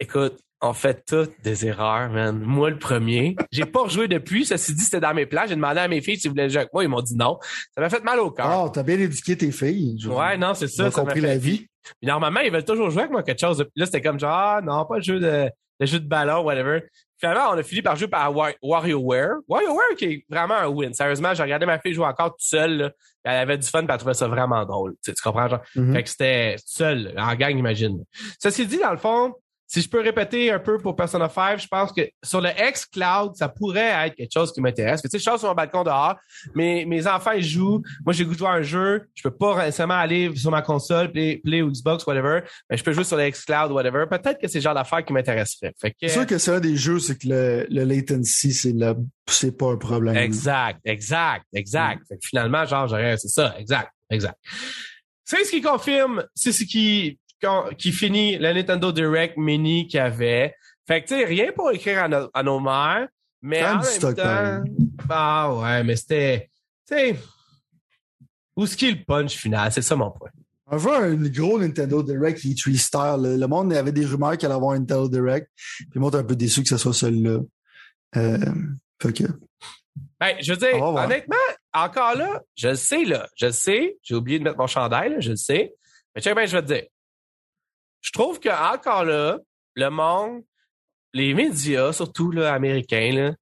écoute, 0.00 0.38
on 0.60 0.72
fait 0.72 1.04
toutes 1.06 1.34
des 1.44 1.66
erreurs, 1.66 2.10
man. 2.10 2.36
Moi, 2.40 2.70
le 2.70 2.78
premier. 2.78 3.36
J'ai 3.52 3.64
pas 3.64 3.82
rejoué 3.82 4.08
depuis. 4.08 4.44
Ceci 4.44 4.74
dit, 4.74 4.82
c'était 4.82 4.98
dans 5.00 5.14
mes 5.14 5.24
plans. 5.26 5.44
J'ai 5.48 5.54
demandé 5.54 5.78
à 5.78 5.86
mes 5.86 6.00
filles 6.00 6.18
s'ils 6.18 6.30
voulaient 6.30 6.48
jouer 6.48 6.58
avec 6.62 6.72
moi. 6.72 6.82
Ils 6.82 6.88
m'ont 6.88 7.00
dit 7.00 7.14
non. 7.16 7.38
Ça 7.76 7.80
m'a 7.80 7.88
fait 7.88 8.02
mal 8.02 8.18
au 8.18 8.32
cœur. 8.32 8.46
Ah, 8.46 8.70
t'as 8.72 8.82
bien 8.82 8.98
éduqué 8.98 9.36
tes 9.36 9.52
filles. 9.52 9.96
Ouais, 10.08 10.36
non, 10.36 10.54
c'est 10.54 10.64
Ils 10.66 10.70
ça. 10.70 10.86
ont 10.88 10.90
ça 10.90 11.00
compris 11.00 11.20
fait- 11.20 11.26
la 11.28 11.38
vie. 11.38 11.68
Puis 12.00 12.06
normalement, 12.08 12.40
ils 12.40 12.50
veulent 12.52 12.64
toujours 12.64 12.90
jouer 12.90 13.02
avec 13.02 13.12
moi 13.12 13.22
quelque 13.22 13.40
chose. 13.40 13.64
Là, 13.76 13.86
c'était 13.86 14.02
comme 14.02 14.18
genre, 14.18 14.30
ah, 14.32 14.60
non, 14.62 14.84
pas 14.86 14.96
le 14.96 15.02
jeu 15.02 15.20
de 15.20 15.50
le 15.80 15.86
jeu 15.86 16.00
de 16.00 16.08
ballon, 16.08 16.40
whatever. 16.42 16.82
Finalement, 17.20 17.50
on 17.52 17.58
a 17.58 17.62
fini 17.62 17.82
par 17.82 17.94
jouer 17.94 18.08
par 18.08 18.34
Wa- 18.34 18.52
WarioWare. 18.62 19.36
WarioWare 19.48 19.94
qui 19.96 20.04
est 20.06 20.24
vraiment 20.28 20.54
un 20.54 20.66
win. 20.66 20.92
Sérieusement, 20.92 21.34
j'ai 21.34 21.42
regardé 21.44 21.66
ma 21.66 21.78
fille 21.78 21.94
jouer 21.94 22.06
encore 22.06 22.30
toute 22.30 22.40
seule. 22.40 22.76
là. 22.78 22.90
Elle 23.24 23.36
avait 23.36 23.58
du 23.58 23.68
fun, 23.68 23.80
puis 23.84 23.88
elle 23.92 23.98
trouvait 23.98 24.14
ça 24.14 24.26
vraiment 24.26 24.64
drôle. 24.64 24.92
Tu, 24.94 25.10
sais, 25.10 25.14
tu 25.14 25.22
comprends? 25.22 25.48
Genre? 25.48 25.60
Mhm. 25.76 25.92
Fait 25.94 26.02
que 26.02 26.08
c'était 26.08 26.56
seul, 26.64 27.14
en 27.16 27.32
gang, 27.36 27.56
imagine. 27.56 28.02
Ceci 28.40 28.66
dit, 28.66 28.78
dans 28.78 28.90
le 28.90 28.96
fond, 28.96 29.34
si 29.68 29.82
je 29.82 29.88
peux 29.88 30.00
répéter 30.00 30.50
un 30.50 30.58
peu 30.58 30.78
pour 30.78 30.96
Persona 30.96 31.28
5, 31.28 31.60
je 31.60 31.68
pense 31.68 31.92
que 31.92 32.00
sur 32.24 32.40
le 32.40 32.48
X-Cloud, 32.48 33.36
ça 33.36 33.50
pourrait 33.50 34.06
être 34.06 34.14
quelque 34.14 34.32
chose 34.32 34.50
qui 34.50 34.62
m'intéresse. 34.62 35.02
Tu 35.02 35.08
sais, 35.10 35.18
je 35.18 35.22
sors 35.22 35.38
sur 35.38 35.48
mon 35.48 35.54
balcon 35.54 35.84
dehors, 35.84 36.16
mais 36.54 36.86
mes 36.86 37.06
enfants, 37.06 37.32
ils 37.32 37.44
jouent. 37.44 37.82
Moi, 38.04 38.14
j'ai 38.14 38.24
le 38.24 38.30
goût 38.30 38.34
de 38.34 38.38
jouer 38.38 38.48
à 38.48 38.52
un 38.52 38.62
jeu. 38.62 39.06
Je 39.14 39.22
peux 39.22 39.30
pas 39.30 39.66
nécessairement 39.66 39.98
aller 39.98 40.34
sur 40.34 40.50
ma 40.50 40.62
console, 40.62 41.12
play, 41.12 41.42
play 41.44 41.60
ou 41.60 41.70
Xbox, 41.70 42.06
whatever. 42.06 42.40
Mais 42.70 42.78
je 42.78 42.82
peux 42.82 42.92
jouer 42.92 43.04
sur 43.04 43.18
le 43.18 43.28
X-Cloud, 43.28 43.70
whatever. 43.70 44.06
Peut-être 44.10 44.40
que 44.40 44.48
c'est 44.48 44.58
le 44.58 44.62
genre 44.62 44.74
d'affaires 44.74 45.04
qui 45.04 45.12
m'intéresserait. 45.12 45.74
Que, 45.82 45.90
C'est 46.00 46.08
sûr 46.08 46.26
que 46.26 46.38
c'est 46.38 46.52
un 46.52 46.60
des 46.60 46.76
jeux, 46.76 46.98
c'est 46.98 47.18
que 47.18 47.28
le, 47.28 47.66
le 47.68 47.84
latency, 47.84 48.54
c'est 48.54 48.72
le, 48.72 48.94
c'est 49.28 49.54
pas 49.54 49.72
un 49.72 49.76
problème. 49.76 50.16
Exact, 50.16 50.80
exact, 50.86 51.44
exact. 51.52 52.00
Fait 52.08 52.16
que 52.16 52.26
finalement, 52.26 52.64
genre, 52.64 52.88
j'aurais, 52.88 53.18
c'est 53.18 53.28
ça, 53.28 53.54
exact, 53.58 53.92
exact. 54.08 54.38
C'est 55.26 55.44
ce 55.44 55.50
qui 55.50 55.60
confirme, 55.60 56.24
c'est 56.34 56.52
ce 56.52 56.64
qui, 56.64 57.18
qui 57.76 57.92
finit 57.92 58.36
le 58.38 58.52
Nintendo 58.52 58.92
Direct 58.92 59.36
Mini 59.36 59.86
qu'il 59.86 59.98
y 59.98 60.00
avait. 60.00 60.54
Fait 60.86 61.02
que, 61.02 61.08
tu 61.08 61.14
sais, 61.14 61.24
rien 61.24 61.52
pour 61.54 61.70
écrire 61.70 62.02
à, 62.04 62.08
no- 62.08 62.30
à 62.32 62.42
nos 62.42 62.60
mères, 62.60 63.08
mais 63.42 63.62
en 63.64 63.78
même 63.78 64.14
temps, 64.16 64.64
ah 65.10 65.54
ouais, 65.54 65.84
mais 65.84 65.96
c'était, 65.96 66.50
tu 66.88 66.94
sais, 66.96 67.16
où 68.56 68.64
est-ce 68.64 68.76
qu'il 68.76 68.98
le 68.98 69.04
punch 69.04 69.36
final? 69.36 69.70
C'est 69.70 69.82
ça 69.82 69.94
mon 69.96 70.10
point. 70.10 70.30
On 70.70 70.76
veut 70.76 70.92
un 70.94 71.14
gros 71.14 71.58
Nintendo 71.58 72.02
Direct 72.02 72.38
E3 72.44 72.76
style. 72.76 73.36
Le 73.40 73.46
monde 73.46 73.72
avait 73.72 73.92
des 73.92 74.04
rumeurs 74.04 74.36
qu'il 74.36 74.46
allait 74.46 74.54
avoir 74.56 74.72
un 74.74 74.80
Nintendo 74.80 75.08
Direct. 75.08 75.48
Puis 75.90 75.98
moi, 76.00 76.10
t'es 76.10 76.18
un 76.18 76.24
peu 76.24 76.36
déçu 76.36 76.62
que 76.62 76.68
ce 76.68 76.76
soit 76.76 76.92
celui-là. 76.92 77.38
Euh, 78.16 78.38
fait 79.00 79.12
que, 79.12 79.24
Ben, 80.20 80.34
je 80.40 80.52
veux 80.52 80.58
dire, 80.58 80.74
honnêtement, 81.04 81.36
encore 81.72 82.14
là, 82.16 82.42
je 82.56 82.68
le 82.68 82.74
sais, 82.74 83.04
là. 83.04 83.26
Je 83.36 83.46
le 83.46 83.52
sais. 83.52 83.96
J'ai 84.02 84.14
oublié 84.14 84.38
de 84.40 84.44
mettre 84.44 84.58
mon 84.58 84.66
chandail, 84.66 85.10
là, 85.10 85.20
je 85.20 85.30
le 85.30 85.36
sais. 85.36 85.72
Mais 86.14 86.20
check 86.20 86.34
bien, 86.34 86.44
je 86.44 86.56
vais 86.56 86.62
te 86.62 86.66
dire. 86.72 86.82
Je 88.00 88.12
trouve 88.12 88.40
que 88.40 88.48
encore 88.48 89.04
là, 89.04 89.38
le 89.74 89.88
monde, 89.90 90.42
les 91.14 91.34
médias, 91.34 91.92
surtout 91.92 92.30
là, 92.30 92.52
américains, 92.52 93.34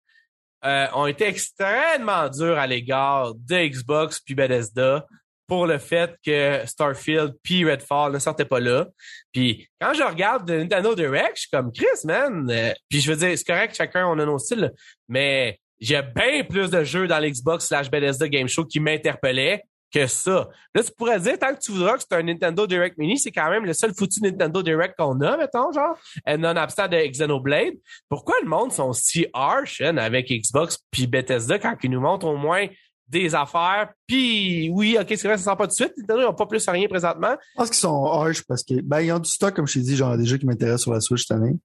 euh, 0.65 0.87
ont 0.95 1.07
été 1.07 1.27
extrêmement 1.27 2.29
durs 2.29 2.59
à 2.59 2.67
l'égard 2.67 3.35
de 3.35 3.69
Xbox 3.69 4.21
puis 4.21 4.35
Bethesda 4.35 5.07
pour 5.47 5.67
le 5.67 5.79
fait 5.79 6.17
que 6.25 6.63
Starfield 6.65 7.35
puis 7.43 7.65
Redfall 7.65 8.13
ne 8.13 8.19
sortaient 8.19 8.47
pas 8.47 8.59
là. 8.59 8.87
Puis 9.33 9.69
quand 9.81 9.95
je 9.95 10.03
regarde 10.03 10.51
Nintendo 10.51 10.95
Direct, 10.95 11.37
je 11.37 11.41
suis 11.43 11.51
comme 11.51 11.73
Chris, 11.73 11.87
man. 12.05 12.51
Euh, 12.51 12.73
puis 12.89 13.01
je 13.01 13.13
veux 13.13 13.17
dire, 13.17 13.37
c'est 13.39 13.47
correct, 13.47 13.77
chacun 13.77 14.07
on 14.07 14.19
a 14.19 14.25
nos 14.25 14.39
styles, 14.39 14.73
mais 15.09 15.61
j'ai 15.79 16.03
bien 16.03 16.43
plus 16.43 16.71
de 16.71 16.83
jeux 16.85 17.07
dans 17.07 17.19
l'Xbox 17.19 17.67
slash 17.67 17.91
Bethesda 17.91 18.29
Game 18.29 18.49
Show 18.49 18.65
qui 18.65 18.81
m'interpellaient 18.81 19.63
que 19.97 20.07
ça. 20.07 20.49
Là, 20.75 20.83
tu 20.83 20.91
pourrais 20.97 21.21
dire, 21.21 21.39
tant 21.39 21.55
que 21.55 21.61
tu 21.61 21.73
voudras 21.73 21.95
que 21.95 22.03
c'est 22.09 22.17
un 22.17 22.23
Nintendo 22.23 22.67
Direct 22.67 22.99
Mini, 22.99 23.19
c'est 23.19 23.31
quand 23.31 23.51
même 23.51 23.65
le 23.65 23.73
seul 23.73 23.95
foutu 23.95 24.21
Nintendo 24.21 24.63
Direct 24.63 24.95
qu'on 24.99 25.21
a, 25.21 25.37
mettons, 25.37 25.73
genre, 25.73 25.99
non-abstant 26.27 26.89
de 26.89 26.97
Xenoblade. 26.97 27.75
Pourquoi 28.09 28.35
le 28.43 28.49
monde 28.49 28.73
sont 28.73 28.93
si 28.93 29.27
harsh 29.33 29.81
hein, 29.81 29.97
avec 29.97 30.29
Xbox 30.29 30.79
puis 30.91 31.07
Bethesda 31.07 31.59
quand 31.59 31.77
ils 31.83 31.91
nous 31.91 32.01
montrent 32.01 32.27
au 32.27 32.37
moins 32.37 32.67
des 33.09 33.37
affaires, 33.37 33.93
puis 34.09 34.69
oui, 34.73 34.99
ok, 35.01 35.07
c'est 35.11 35.29
vrai, 35.29 35.39
ça 35.39 35.51
sent 35.53 35.57
pas 35.57 35.69
tout 35.69 35.71
de 35.71 35.73
suite. 35.75 35.93
Nintendo, 35.97 36.23
ils 36.23 36.25
n'ont 36.25 36.35
pas 36.35 36.47
plus 36.47 36.69
rien 36.69 36.89
présentement. 36.89 37.37
je 37.41 37.57
pense 37.57 37.69
qu'ils 37.69 37.79
sont 37.79 38.05
harsh 38.05 38.43
parce 38.49 38.65
que, 38.65 38.81
ben, 38.81 39.13
ont 39.13 39.21
du 39.21 39.31
stock, 39.31 39.55
comme 39.55 39.67
je 39.67 39.75
t'ai 39.75 39.81
dit, 39.81 39.97
genre, 39.97 40.17
des 40.19 40.27
jeux 40.27 40.39
qui 40.39 40.47
m'intéressent 40.47 40.83
sur 40.83 40.93
la 40.93 41.01
Switch 41.01 41.27
cette 41.27 41.37
année. 41.37 41.57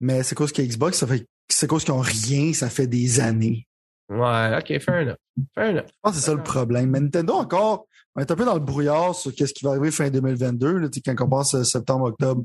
Mais 0.00 0.24
c'est 0.24 0.34
cause 0.34 0.50
que 0.52 0.62
Xbox, 0.62 0.98
ça 0.98 1.06
fait, 1.06 1.26
c'est 1.48 1.68
cause 1.68 1.84
qu'ils 1.84 1.94
ont 1.94 2.00
rien, 2.00 2.52
ça 2.52 2.68
fait 2.68 2.88
des 2.88 3.20
années. 3.20 3.68
Ouais, 4.10 4.58
ok, 4.58 4.80
fair 4.80 5.02
enough. 5.02 5.16
Fair 5.54 5.70
enough. 5.70 5.86
Je 5.86 5.92
pense 6.02 6.12
que 6.12 6.18
c'est 6.18 6.26
ça 6.26 6.34
le 6.34 6.42
problème. 6.42 6.90
Mais 6.90 7.00
Nintendo, 7.00 7.34
encore, 7.34 7.86
on 8.16 8.20
est 8.20 8.30
un 8.30 8.34
peu 8.34 8.44
dans 8.44 8.54
le 8.54 8.60
brouillard 8.60 9.14
sur 9.14 9.32
qu'est-ce 9.32 9.54
qui 9.54 9.64
va 9.64 9.70
arriver 9.70 9.92
fin 9.92 10.10
2022, 10.10 10.78
là, 10.78 10.88
tu 10.88 11.00
sais, 11.04 11.14
quand 11.14 11.24
on 11.24 11.28
passe 11.28 11.54
euh, 11.54 11.62
septembre, 11.62 12.06
octobre, 12.06 12.44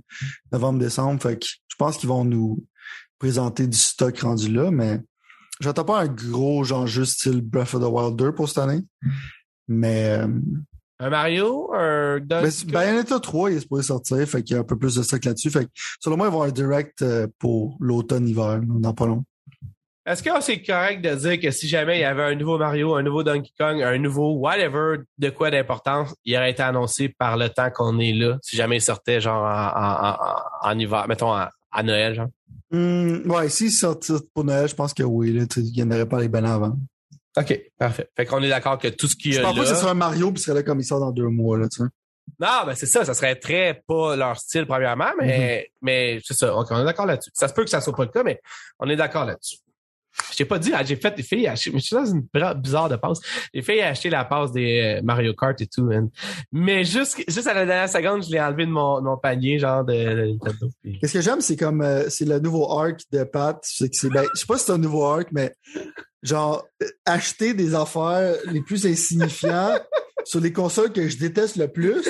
novembre, 0.52 0.80
décembre. 0.80 1.22
Fait 1.22 1.40
que 1.40 1.46
je 1.46 1.76
pense 1.78 1.98
qu'ils 1.98 2.10
vont 2.10 2.24
nous 2.24 2.64
présenter 3.18 3.66
du 3.66 3.78
stock 3.78 4.18
rendu 4.20 4.52
là, 4.52 4.70
mais 4.70 5.02
j'attends 5.60 5.86
pas 5.86 6.02
un 6.02 6.08
gros 6.08 6.64
genre 6.64 6.86
jeu 6.86 7.04
style 7.04 7.42
Breath 7.42 7.74
of 7.74 7.82
the 7.82 7.88
Wild 7.92 8.16
2 8.16 8.34
pour 8.34 8.48
cette 8.48 8.60
année. 8.60 8.82
Mais, 9.68 10.20
euh, 10.20 10.28
Un 11.00 11.10
Mario, 11.10 11.74
un 11.74 12.20
ben? 12.20 12.48
Bayonetta 12.68 13.20
3, 13.20 13.52
il 13.52 13.58
est 13.58 13.62
supposé 13.62 13.84
sortir, 13.88 14.28
fait 14.28 14.44
qu'il 14.44 14.54
y 14.54 14.58
a 14.58 14.62
un 14.62 14.66
peu 14.66 14.78
plus 14.78 14.96
de 14.96 15.02
stock 15.02 15.26
là-dessus. 15.26 15.50
Fait 15.50 15.66
que, 15.66 15.72
selon 16.00 16.16
moi, 16.18 16.28
ils 16.28 16.30
vont 16.30 16.44
avoir 16.44 16.50
un 16.50 16.54
direct 16.54 17.02
euh, 17.02 17.28
pour 17.40 17.76
l'automne-hiver, 17.80 18.62
dans 18.64 18.94
pas 18.94 19.08
long. 19.08 19.26
Est-ce 20.06 20.22
que 20.22 20.30
c'est 20.40 20.62
correct 20.62 21.02
de 21.02 21.16
dire 21.16 21.40
que 21.40 21.50
si 21.50 21.68
jamais 21.68 21.98
il 21.98 22.02
y 22.02 22.04
avait 22.04 22.22
un 22.22 22.36
nouveau 22.36 22.60
Mario, 22.60 22.94
un 22.94 23.02
nouveau 23.02 23.24
Donkey 23.24 23.52
Kong, 23.60 23.82
un 23.82 23.98
nouveau 23.98 24.34
whatever 24.34 24.98
de 25.18 25.30
quoi 25.32 25.50
d'importance, 25.50 26.14
il 26.26 26.36
aurait 26.38 26.52
été 26.52 26.62
annoncé 26.62 27.10
par 27.10 27.38
le 27.38 27.50
temps 27.50 27.72
qu'on 27.72 27.98
est 27.98 28.14
là, 28.14 28.38
si 28.44 28.56
jamais 28.56 28.78
il 28.78 28.82
sortait 28.82 29.20
genre 29.20 29.44
en, 29.44 29.72
en, 29.76 30.12
en, 30.12 30.72
en 30.72 30.80
hiver, 30.80 31.08
mettons 31.08 31.34
à, 31.34 31.50
Noël, 31.84 32.14
genre? 32.14 32.28
Hum, 32.72 33.24
ouais, 33.32 33.50
s'ils 33.50 33.72
sortent 33.72 34.12
pour 34.34 34.44
Noël, 34.44 34.68
je 34.68 34.76
pense 34.76 34.94
que 34.94 35.04
oui, 35.04 35.34
là, 35.34 35.46
il 35.58 35.72
n'y 35.72 35.84
en 35.84 35.92
aurait 35.92 36.08
pas 36.08 36.20
les 36.20 36.30
ben 36.30 36.46
avant. 36.46 36.78
OK, 37.38 37.62
parfait. 37.78 38.08
Fait 38.16 38.26
qu'on 38.26 38.42
est 38.44 38.50
d'accord 38.50 38.78
que 38.78 38.88
tout 38.88 39.08
ce 39.08 39.16
qu'il 39.16 39.32
y 39.32 39.34
Je 39.34 39.42
pense 39.42 39.56
pas 39.56 39.62
que 39.62 39.68
ce 39.68 39.74
là... 39.74 39.80
soit 39.80 39.92
un 39.92 39.96
Mario 39.96 40.32
puis 40.32 40.40
ce 40.40 40.46
serait 40.46 40.60
là 40.60 40.64
comme 40.64 40.80
il 40.80 40.86
sort 40.86 41.00
dans 41.00 41.12
deux 41.12 41.30
mois, 41.30 41.58
là, 41.58 41.68
tu 41.68 41.84
sais. 41.84 41.90
Non, 42.40 42.66
ben 42.66 42.76
c'est 42.76 42.86
ça, 42.86 43.06
ça 43.06 43.14
serait 43.14 43.36
très 43.36 43.84
pas 43.88 44.16
leur 44.16 44.38
style 44.38 44.66
premièrement, 44.66 45.12
mais, 45.20 45.70
mais 45.82 46.20
c'est 46.24 46.34
ça, 46.34 46.56
OK, 46.56 46.68
on 46.72 46.82
est 46.82 46.86
d'accord 46.86 47.06
là-dessus. 47.06 47.30
Ça 47.34 47.48
se 47.48 47.54
peut 47.54 47.64
que 47.64 47.70
ça 47.70 47.82
soit 47.82 47.96
pas 47.96 48.06
le 48.06 48.12
cas, 48.12 48.24
mais 48.24 48.40
on 48.80 48.90
est 48.90 48.96
d'accord 48.96 49.26
là-dessus. 49.26 49.58
Je 50.32 50.38
t'ai 50.38 50.46
pas 50.46 50.60
dit, 50.60 50.72
j'ai 50.86 50.96
fait 50.96 51.16
des 51.16 51.24
filles 51.24 51.48
acheter, 51.48 51.72
mais 51.72 51.80
je 51.80 51.86
suis 51.86 51.96
dans 51.96 52.06
une 52.06 52.24
bizarre 52.62 52.90
de 52.90 52.96
passe. 52.96 53.20
Les 53.54 53.62
filles 53.62 53.82
acheté 53.82 54.10
la 54.10 54.26
passe 54.26 54.52
des 54.52 54.98
euh, 55.00 55.02
Mario 55.04 55.34
Kart 55.34 55.60
et 55.62 55.68
tout, 55.68 55.84
man. 55.84 56.10
Mais 56.52 56.84
juste, 56.86 57.22
juste 57.28 57.48
à 57.48 57.54
la 57.54 57.66
dernière 57.66 57.90
seconde, 57.90 58.24
je 58.24 58.32
l'ai 58.32 58.40
enlevé 58.42 58.66
de 58.66 58.72
mon, 58.72 59.02
mon 59.02 59.18
panier, 59.18 59.60
genre 59.60 59.84
de, 59.84 59.94
de 59.94 60.26
Nintendo. 60.32 60.70
Puis- 60.82 61.00
Qu'est-ce 61.00 61.14
que 61.14 61.22
j'aime, 61.22 61.42
c'est 61.42 61.58
comme 61.58 61.82
euh, 61.82 62.10
c'est 62.10 62.26
le 62.26 62.40
nouveau 62.40 62.72
arc 62.80 63.02
de 63.12 63.24
Pat. 63.24 63.58
Ben, 63.82 63.90
je 64.34 64.40
sais 64.40 64.46
pas 64.48 64.58
si 64.58 64.66
c'est 64.66 64.72
un 64.72 64.78
nouveau 64.78 65.06
arc, 65.06 65.28
mais 65.32 65.54
genre 66.24 66.66
euh, 66.82 66.88
acheter 67.06 67.54
des 67.54 67.76
affaires 67.76 68.36
les 68.52 68.62
plus 68.62 68.86
insignifiants 68.86 69.78
sur 70.26 70.40
les 70.40 70.52
consoles 70.54 70.92
que 70.92 71.08
je 71.08 71.18
déteste 71.18 71.56
le 71.58 71.68
plus, 71.68 72.04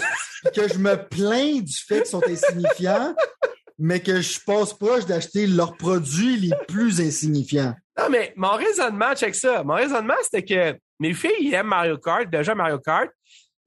que 0.56 0.68
je 0.72 0.78
me 0.78 0.96
plains 0.96 1.60
du 1.60 1.74
fait 1.76 2.04
qu'ils 2.04 2.06
sont 2.12 2.22
insignifiants, 2.28 3.14
mais 3.78 4.00
que 4.00 4.22
je 4.22 4.40
passe 4.46 4.74
proche 4.74 5.06
d'acheter 5.06 5.48
leurs 5.48 5.76
produits 5.76 6.38
les 6.38 6.52
plus 6.68 7.02
insignifiants. 7.02 7.76
Non, 7.98 8.10
mais 8.10 8.34
mon 8.36 8.52
raisonnement, 8.52 9.16
check 9.16 9.36
ça. 9.36 9.64
Mon 9.64 9.76
raisonnement, 9.76 10.16
c'était 10.22 10.44
que 10.44 10.78
mes 11.00 11.14
filles, 11.14 11.54
aiment 11.54 11.68
Mario 11.68 11.98
Kart, 11.98 12.30
déjà 12.30 12.54
Mario 12.56 12.80
Kart. 12.80 13.10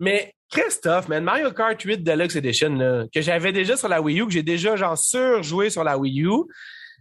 Mais 0.00 0.34
Christophe, 0.50 1.08
man, 1.08 1.24
Mario 1.24 1.50
Kart 1.52 1.80
8 1.80 2.02
Deluxe 2.02 2.36
Edition, 2.36 2.74
là, 2.74 3.04
que 3.12 3.20
j'avais 3.20 3.52
déjà 3.52 3.76
sur 3.76 3.88
la 3.88 4.00
Wii 4.00 4.20
U, 4.20 4.26
que 4.26 4.32
j'ai 4.32 4.42
déjà, 4.42 4.76
genre, 4.76 4.96
surjoué 4.96 5.70
sur 5.70 5.84
la 5.84 5.98
Wii 5.98 6.24
U, 6.24 6.44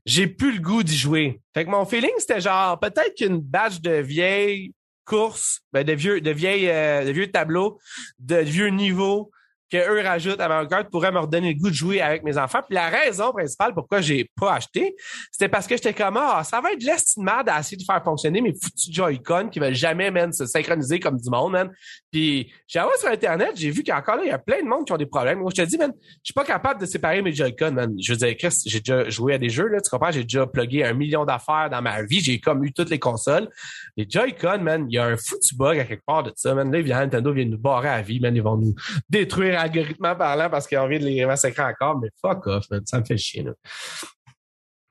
j'ai 0.06 0.28
plus 0.28 0.54
le 0.54 0.62
goût 0.62 0.84
d'y 0.84 0.98
jouer. 0.98 1.42
Fait 1.54 1.66
que 1.66 1.70
mon 1.70 1.86
feeling, 1.86 2.12
c'était 2.18 2.42
genre, 2.42 2.80
peut-être 2.80 3.16
qu'une 3.16 3.40
batch 3.40 3.82
de 3.82 3.92
vieilles 3.92 4.74
courses, 5.06 5.62
ben, 5.72 5.84
de 5.84 5.94
vieux, 5.94 6.22
de 6.22 6.32
vieilles, 6.32 6.70
euh, 6.70 7.06
de 7.06 7.12
vieux 7.12 7.32
tableaux, 7.32 7.80
de 8.20 8.38
vieux 8.38 8.68
niveaux, 8.68 9.32
que 9.70 9.78
eux 9.78 10.02
rajoutent 10.02 10.40
à 10.40 10.48
Mario 10.48 10.68
Kart 10.68 10.90
pourrait 10.90 11.12
me 11.12 11.20
redonner 11.20 11.54
le 11.54 11.60
goût 11.60 11.70
de 11.70 11.76
jouer 11.76 12.02
avec 12.02 12.24
mes 12.24 12.38
enfants. 12.38 12.60
Puis 12.68 12.76
la 12.76 12.90
raison 12.90 13.32
principale 13.32 13.74
pourquoi 13.74 14.02
j'ai 14.02 14.30
pas 14.40 14.54
acheté, 14.54 14.96
c'était 15.32 15.50
parce 15.50 15.68
que 15.68 15.76
j'étais 15.76 15.94
comme 15.94 16.18
ah, 16.18 16.44
ça 16.44 16.62
va 16.62 16.72
être 16.72 16.80
de 16.80 16.86
l'estimade 16.86 17.50
à 17.50 17.60
essayer 17.60 17.78
de 17.78 17.84
faire 17.84 18.04
fonctionner 18.04 18.42
mes 18.42 18.54
foutus 18.54 18.92
Joy-Con 18.92 19.50
qui 19.50 19.60
veulent 19.60 19.74
jamais 19.74 20.12
man, 20.12 20.32
se 20.32 20.46
synchroniser 20.46 21.00
comme 21.00 21.18
du 21.18 21.30
monde, 21.30 21.52
man. 21.52 21.72
Puis 22.12 22.52
j'ai 22.68 22.80
allé 22.80 22.90
sur 23.00 23.10
Internet, 23.10 23.52
j'ai 23.56 23.70
vu 23.70 23.84
qu'encore 23.84 24.16
là, 24.16 24.22
il 24.24 24.30
y 24.30 24.32
a 24.32 24.40
plein 24.40 24.62
de 24.62 24.68
monde 24.68 24.86
qui 24.86 24.94
ont 24.94 24.98
des 24.98 25.06
problèmes. 25.06 25.40
Moi, 25.40 25.52
je 25.56 25.62
te 25.62 25.68
dis, 25.68 25.78
man, 25.78 25.92
je 26.00 26.20
suis 26.24 26.34
pas 26.34 26.44
capable 26.44 26.82
de 26.82 26.86
séparer 26.86 27.22
mes 27.22 27.34
Joy-Con, 27.34 27.72
man. 27.72 27.96
Je 28.02 28.14
veux 28.14 28.18
dire, 28.18 28.36
Chris, 28.38 28.56
j'ai 28.66 28.80
déjà 28.80 29.10
joué 29.10 29.34
à 29.36 29.38
des 29.38 29.50
jeux, 29.50 29.68
là, 29.68 29.80
tu 29.82 29.90
comprends? 29.90 30.12
J'ai 30.12 30.24
déjà 30.24 30.48
plugué 30.48 30.84
un 30.84 30.94
million 30.94 31.26
d'affaires 31.26 31.70
dans 31.70 31.82
ma 31.82 32.04
vie. 32.04 32.20
J'ai 32.20 32.40
comme 32.40 32.64
eu 32.64 32.74
toutes 32.74 32.90
les 32.90 33.00
consoles. 33.00 33.50
Les 33.96 34.06
Joy-Con, 34.10 34.60
man, 34.60 34.86
il 34.90 34.96
y 34.96 34.98
a 34.98 35.06
un 35.06 35.18
foutu 35.18 35.56
bug 35.56 35.80
à 35.80 35.86
quelque 35.86 36.06
part 36.06 36.24
de 36.24 36.32
ça, 36.36 36.54
man. 36.54 36.72
Là, 36.72 36.82
Nintendo 36.82 37.32
vient 37.32 37.46
nous 37.46 37.58
barrer 37.58 37.90
à 37.90 38.02
vie, 38.02 38.20
man. 38.20 38.36
Ils 38.36 38.42
vont 38.42 38.58
nous 38.58 38.76
détruire 39.10 39.57
algorithmement 39.58 40.16
parlant 40.16 40.50
parce 40.50 40.68
qu'ils 40.68 40.78
ont 40.78 40.84
envie 40.84 41.00
de 41.00 41.06
les 41.06 41.26
massacrer 41.26 41.64
encore, 41.64 42.00
mais 42.00 42.10
fuck 42.22 42.46
off. 42.48 42.66
Ça 42.86 43.00
me 43.00 43.06
fait 43.06 43.18
chier, 43.18 43.44
là. 43.44 43.52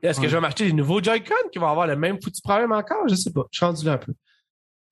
Est-ce 0.03 0.21
que 0.21 0.29
je 0.29 0.35
vais 0.35 0.41
m'acheter 0.41 0.67
des 0.67 0.73
nouveaux 0.73 1.03
Joy-Con 1.03 1.49
qui 1.51 1.59
vont 1.59 1.69
avoir 1.69 1.87
le 1.87 1.97
même 1.97 2.21
foutu 2.23 2.41
problème 2.43 2.73
encore? 2.73 3.09
Je 3.09 3.15
sais 3.15 3.33
pas. 3.33 3.45
Je 3.51 3.57
suis 3.57 3.67
rendu 3.67 3.85
là 3.85 3.93
un 3.95 3.99
peu. 3.99 4.13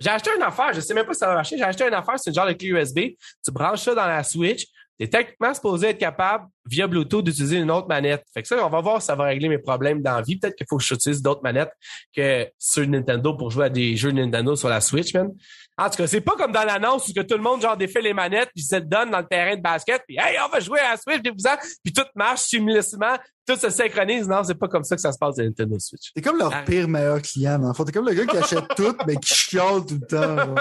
J'ai 0.00 0.10
acheté 0.10 0.30
une 0.36 0.42
affaire, 0.42 0.72
je 0.72 0.80
sais 0.80 0.92
même 0.92 1.06
pas 1.06 1.12
si 1.12 1.20
ça 1.20 1.28
va 1.28 1.34
marcher. 1.34 1.56
J'ai 1.56 1.62
acheté 1.62 1.84
une 1.86 1.94
affaire, 1.94 2.18
c'est 2.18 2.30
une 2.30 2.34
genre 2.34 2.46
de 2.46 2.52
clé 2.52 2.68
USB. 2.68 2.98
Tu 3.44 3.52
branches 3.52 3.80
ça 3.80 3.94
dans 3.94 4.06
la 4.06 4.24
Switch. 4.24 4.66
Tu 4.98 5.06
es 5.06 5.08
techniquement 5.08 5.52
supposé 5.54 5.88
être 5.88 5.98
capable 5.98 6.46
via 6.66 6.86
Bluetooth 6.86 7.24
d'utiliser 7.24 7.58
une 7.58 7.70
autre 7.70 7.88
manette. 7.88 8.24
Fait 8.32 8.42
que 8.42 8.48
ça, 8.48 8.64
on 8.64 8.70
va 8.70 8.80
voir 8.80 9.00
si 9.00 9.06
ça 9.06 9.14
va 9.14 9.24
régler 9.24 9.48
mes 9.48 9.58
problèmes 9.58 10.02
d'envie. 10.02 10.36
Peut-être 10.36 10.56
qu'il 10.56 10.66
faut 10.68 10.76
que 10.76 10.84
j'utilise 10.84 11.22
d'autres 11.22 11.42
manettes 11.42 11.72
que 12.14 12.48
sur 12.58 12.86
Nintendo 12.86 13.34
pour 13.34 13.50
jouer 13.50 13.66
à 13.66 13.68
des 13.70 13.96
jeux 13.96 14.10
Nintendo 14.10 14.56
sur 14.56 14.68
la 14.68 14.80
Switch, 14.80 15.14
man. 15.14 15.32
En 15.76 15.90
tout 15.90 15.96
cas, 15.96 16.06
c'est 16.06 16.20
pas 16.20 16.36
comme 16.36 16.52
dans 16.52 16.64
l'annonce 16.64 17.08
où 17.08 17.12
que 17.12 17.22
tout 17.22 17.36
le 17.36 17.42
monde 17.42 17.60
genre 17.60 17.76
défait 17.76 18.00
les 18.00 18.14
manettes 18.14 18.50
puis 18.54 18.62
se 18.62 18.76
donne 18.76 19.10
dans 19.10 19.18
le 19.18 19.26
terrain 19.26 19.56
de 19.56 19.60
basket 19.60 20.02
puis 20.06 20.16
hey, 20.20 20.36
on 20.44 20.48
va 20.48 20.60
jouer 20.60 20.78
à 20.78 20.92
la 20.92 20.96
Switch 20.96 21.20
puis 21.20 21.32
vous 21.32 21.50
puis 21.82 21.92
tout 21.92 22.04
marche 22.14 22.42
simultanément, 22.42 23.18
tout 23.46 23.56
se 23.56 23.70
synchronise. 23.70 24.28
Non, 24.28 24.44
c'est 24.44 24.54
pas 24.54 24.68
comme 24.68 24.84
ça 24.84 24.94
que 24.94 25.02
ça 25.02 25.10
se 25.10 25.18
passe 25.18 25.34
sur 25.34 25.44
Nintendo 25.44 25.76
Switch. 25.80 26.12
T'es 26.14 26.22
comme 26.22 26.38
leur 26.38 26.64
pire 26.64 26.86
meilleur 26.86 27.20
client, 27.20 27.62
en 27.64 27.74
fait. 27.74 27.84
T'es 27.86 27.92
comme 27.92 28.06
le 28.06 28.14
gars 28.14 28.24
qui 28.24 28.36
achète 28.36 28.68
tout 28.76 28.96
mais 29.04 29.16
qui 29.16 29.34
chiale 29.34 29.84
tout 29.84 29.98
le 30.00 30.06
temps. 30.06 30.54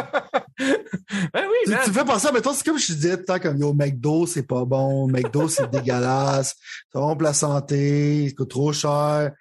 ben 0.58 1.46
oui, 1.48 1.58
tu, 1.66 1.72
man. 1.72 1.80
tu 1.86 1.92
fais 1.92 2.06
penser, 2.06 2.30
mais 2.34 2.42
toi, 2.42 2.54
c'est 2.56 2.66
comme 2.66 2.80
je 2.80 2.88
te 2.88 2.94
disais 2.94 3.14
tout 3.14 3.20
le 3.20 3.26
temps, 3.26 3.40
comme 3.40 3.58
yo, 3.58 3.74
McDo, 3.74 4.26
c'est 4.26 4.48
pas 4.48 4.66
bon, 4.66 5.08
McDo, 5.08 5.48
c'est 5.48 5.70
dégueulasse, 5.72 6.56
ça 6.92 7.00
rompt 7.00 7.22
la 7.22 7.34
santé, 7.34 8.30
ça 8.30 8.36
coûte 8.36 8.50
trop 8.50 8.74
cher. 8.74 9.32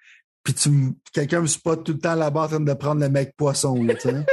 Puis 0.43 0.53
tu 0.53 0.69
quelqu'un 1.13 1.41
me 1.41 1.47
spot 1.47 1.83
tout 1.83 1.93
le 1.93 1.99
temps 1.99 2.15
là-bas 2.15 2.43
en 2.43 2.47
train 2.47 2.59
de 2.59 2.73
prendre 2.73 3.01
le 3.01 3.09
mec 3.09 3.33
poisson, 3.35 3.75
tu 3.87 3.97
sais. 3.99 4.25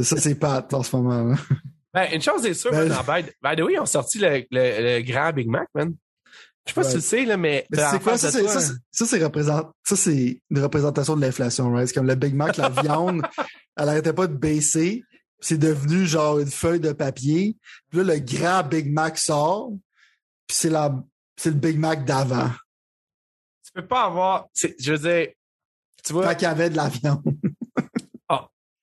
Ça, 0.00 0.16
c'est 0.16 0.34
Pat 0.36 0.72
en 0.72 0.82
ce 0.82 0.96
moment. 0.96 1.24
là. 1.24 1.36
Ben, 1.94 2.08
une 2.14 2.22
chose 2.22 2.46
est 2.46 2.54
sûre, 2.54 2.70
Ben, 2.70 2.88
man, 2.88 2.98
by, 3.06 3.30
by 3.42 3.54
the 3.56 3.60
way, 3.64 3.74
ils 3.74 3.78
ont 3.80 3.84
sorti 3.86 4.18
le, 4.18 4.44
le, 4.50 4.98
le 4.98 5.02
grand 5.02 5.32
Big 5.32 5.46
Mac, 5.48 5.68
man. 5.74 5.94
Je 6.64 6.72
sais 6.72 6.74
pas 6.74 6.80
Ouais. 6.82 6.86
si 6.86 6.90
tu 6.92 6.96
le 6.96 7.02
sais, 7.02 7.24
là, 7.26 7.36
mais, 7.36 7.66
c'est 7.70 8.02
quoi? 8.02 8.16
Ça, 8.16 8.30
c'est, 8.30 8.46
ça, 8.48 8.60
c'est- 9.06 9.22
représente, 9.24 9.72
ça, 9.84 9.96
c'est 9.96 10.40
une 10.50 10.58
représentation 10.62 11.16
de 11.16 11.20
l'inflation, 11.20 11.70
right? 11.72 11.88
C'est 11.88 11.94
comme 11.94 12.06
le 12.06 12.14
Big 12.14 12.34
Mac, 12.34 12.56
la 12.56 12.68
viande, 12.82 13.20
elle 13.76 13.88
arrêtait 13.88 14.12
pas 14.14 14.26
de 14.26 14.34
baisser. 14.36 15.02
C'est 15.40 15.58
devenu 15.58 16.06
genre 16.06 16.38
une 16.38 16.50
feuille 16.50 16.78
de 16.80 16.92
papier. 16.92 17.56
Puis 17.90 17.98
là, 17.98 18.14
le 18.14 18.20
grand 18.20 18.62
Big 18.66 18.90
Mac 18.90 19.18
sort. 19.18 19.72
Puis 20.46 20.56
c'est 20.56 20.70
la, 20.70 20.94
c'est 21.36 21.50
le 21.50 21.56
Big 21.56 21.78
Mac 21.78 22.04
d'avant. 22.04 22.48
tu 23.66 23.72
peux 23.74 23.86
pas 23.86 24.04
avoir, 24.04 24.46
je 24.54 24.92
veux 24.92 24.98
dire, 24.98 25.28
tu 26.04 26.12
vois, 26.12 26.26
Quand 26.32 26.40
il 26.40 26.44
y 26.44 26.46
avait 26.46 26.70
de 26.70 26.76
la 26.76 26.88
viande. 26.88 27.22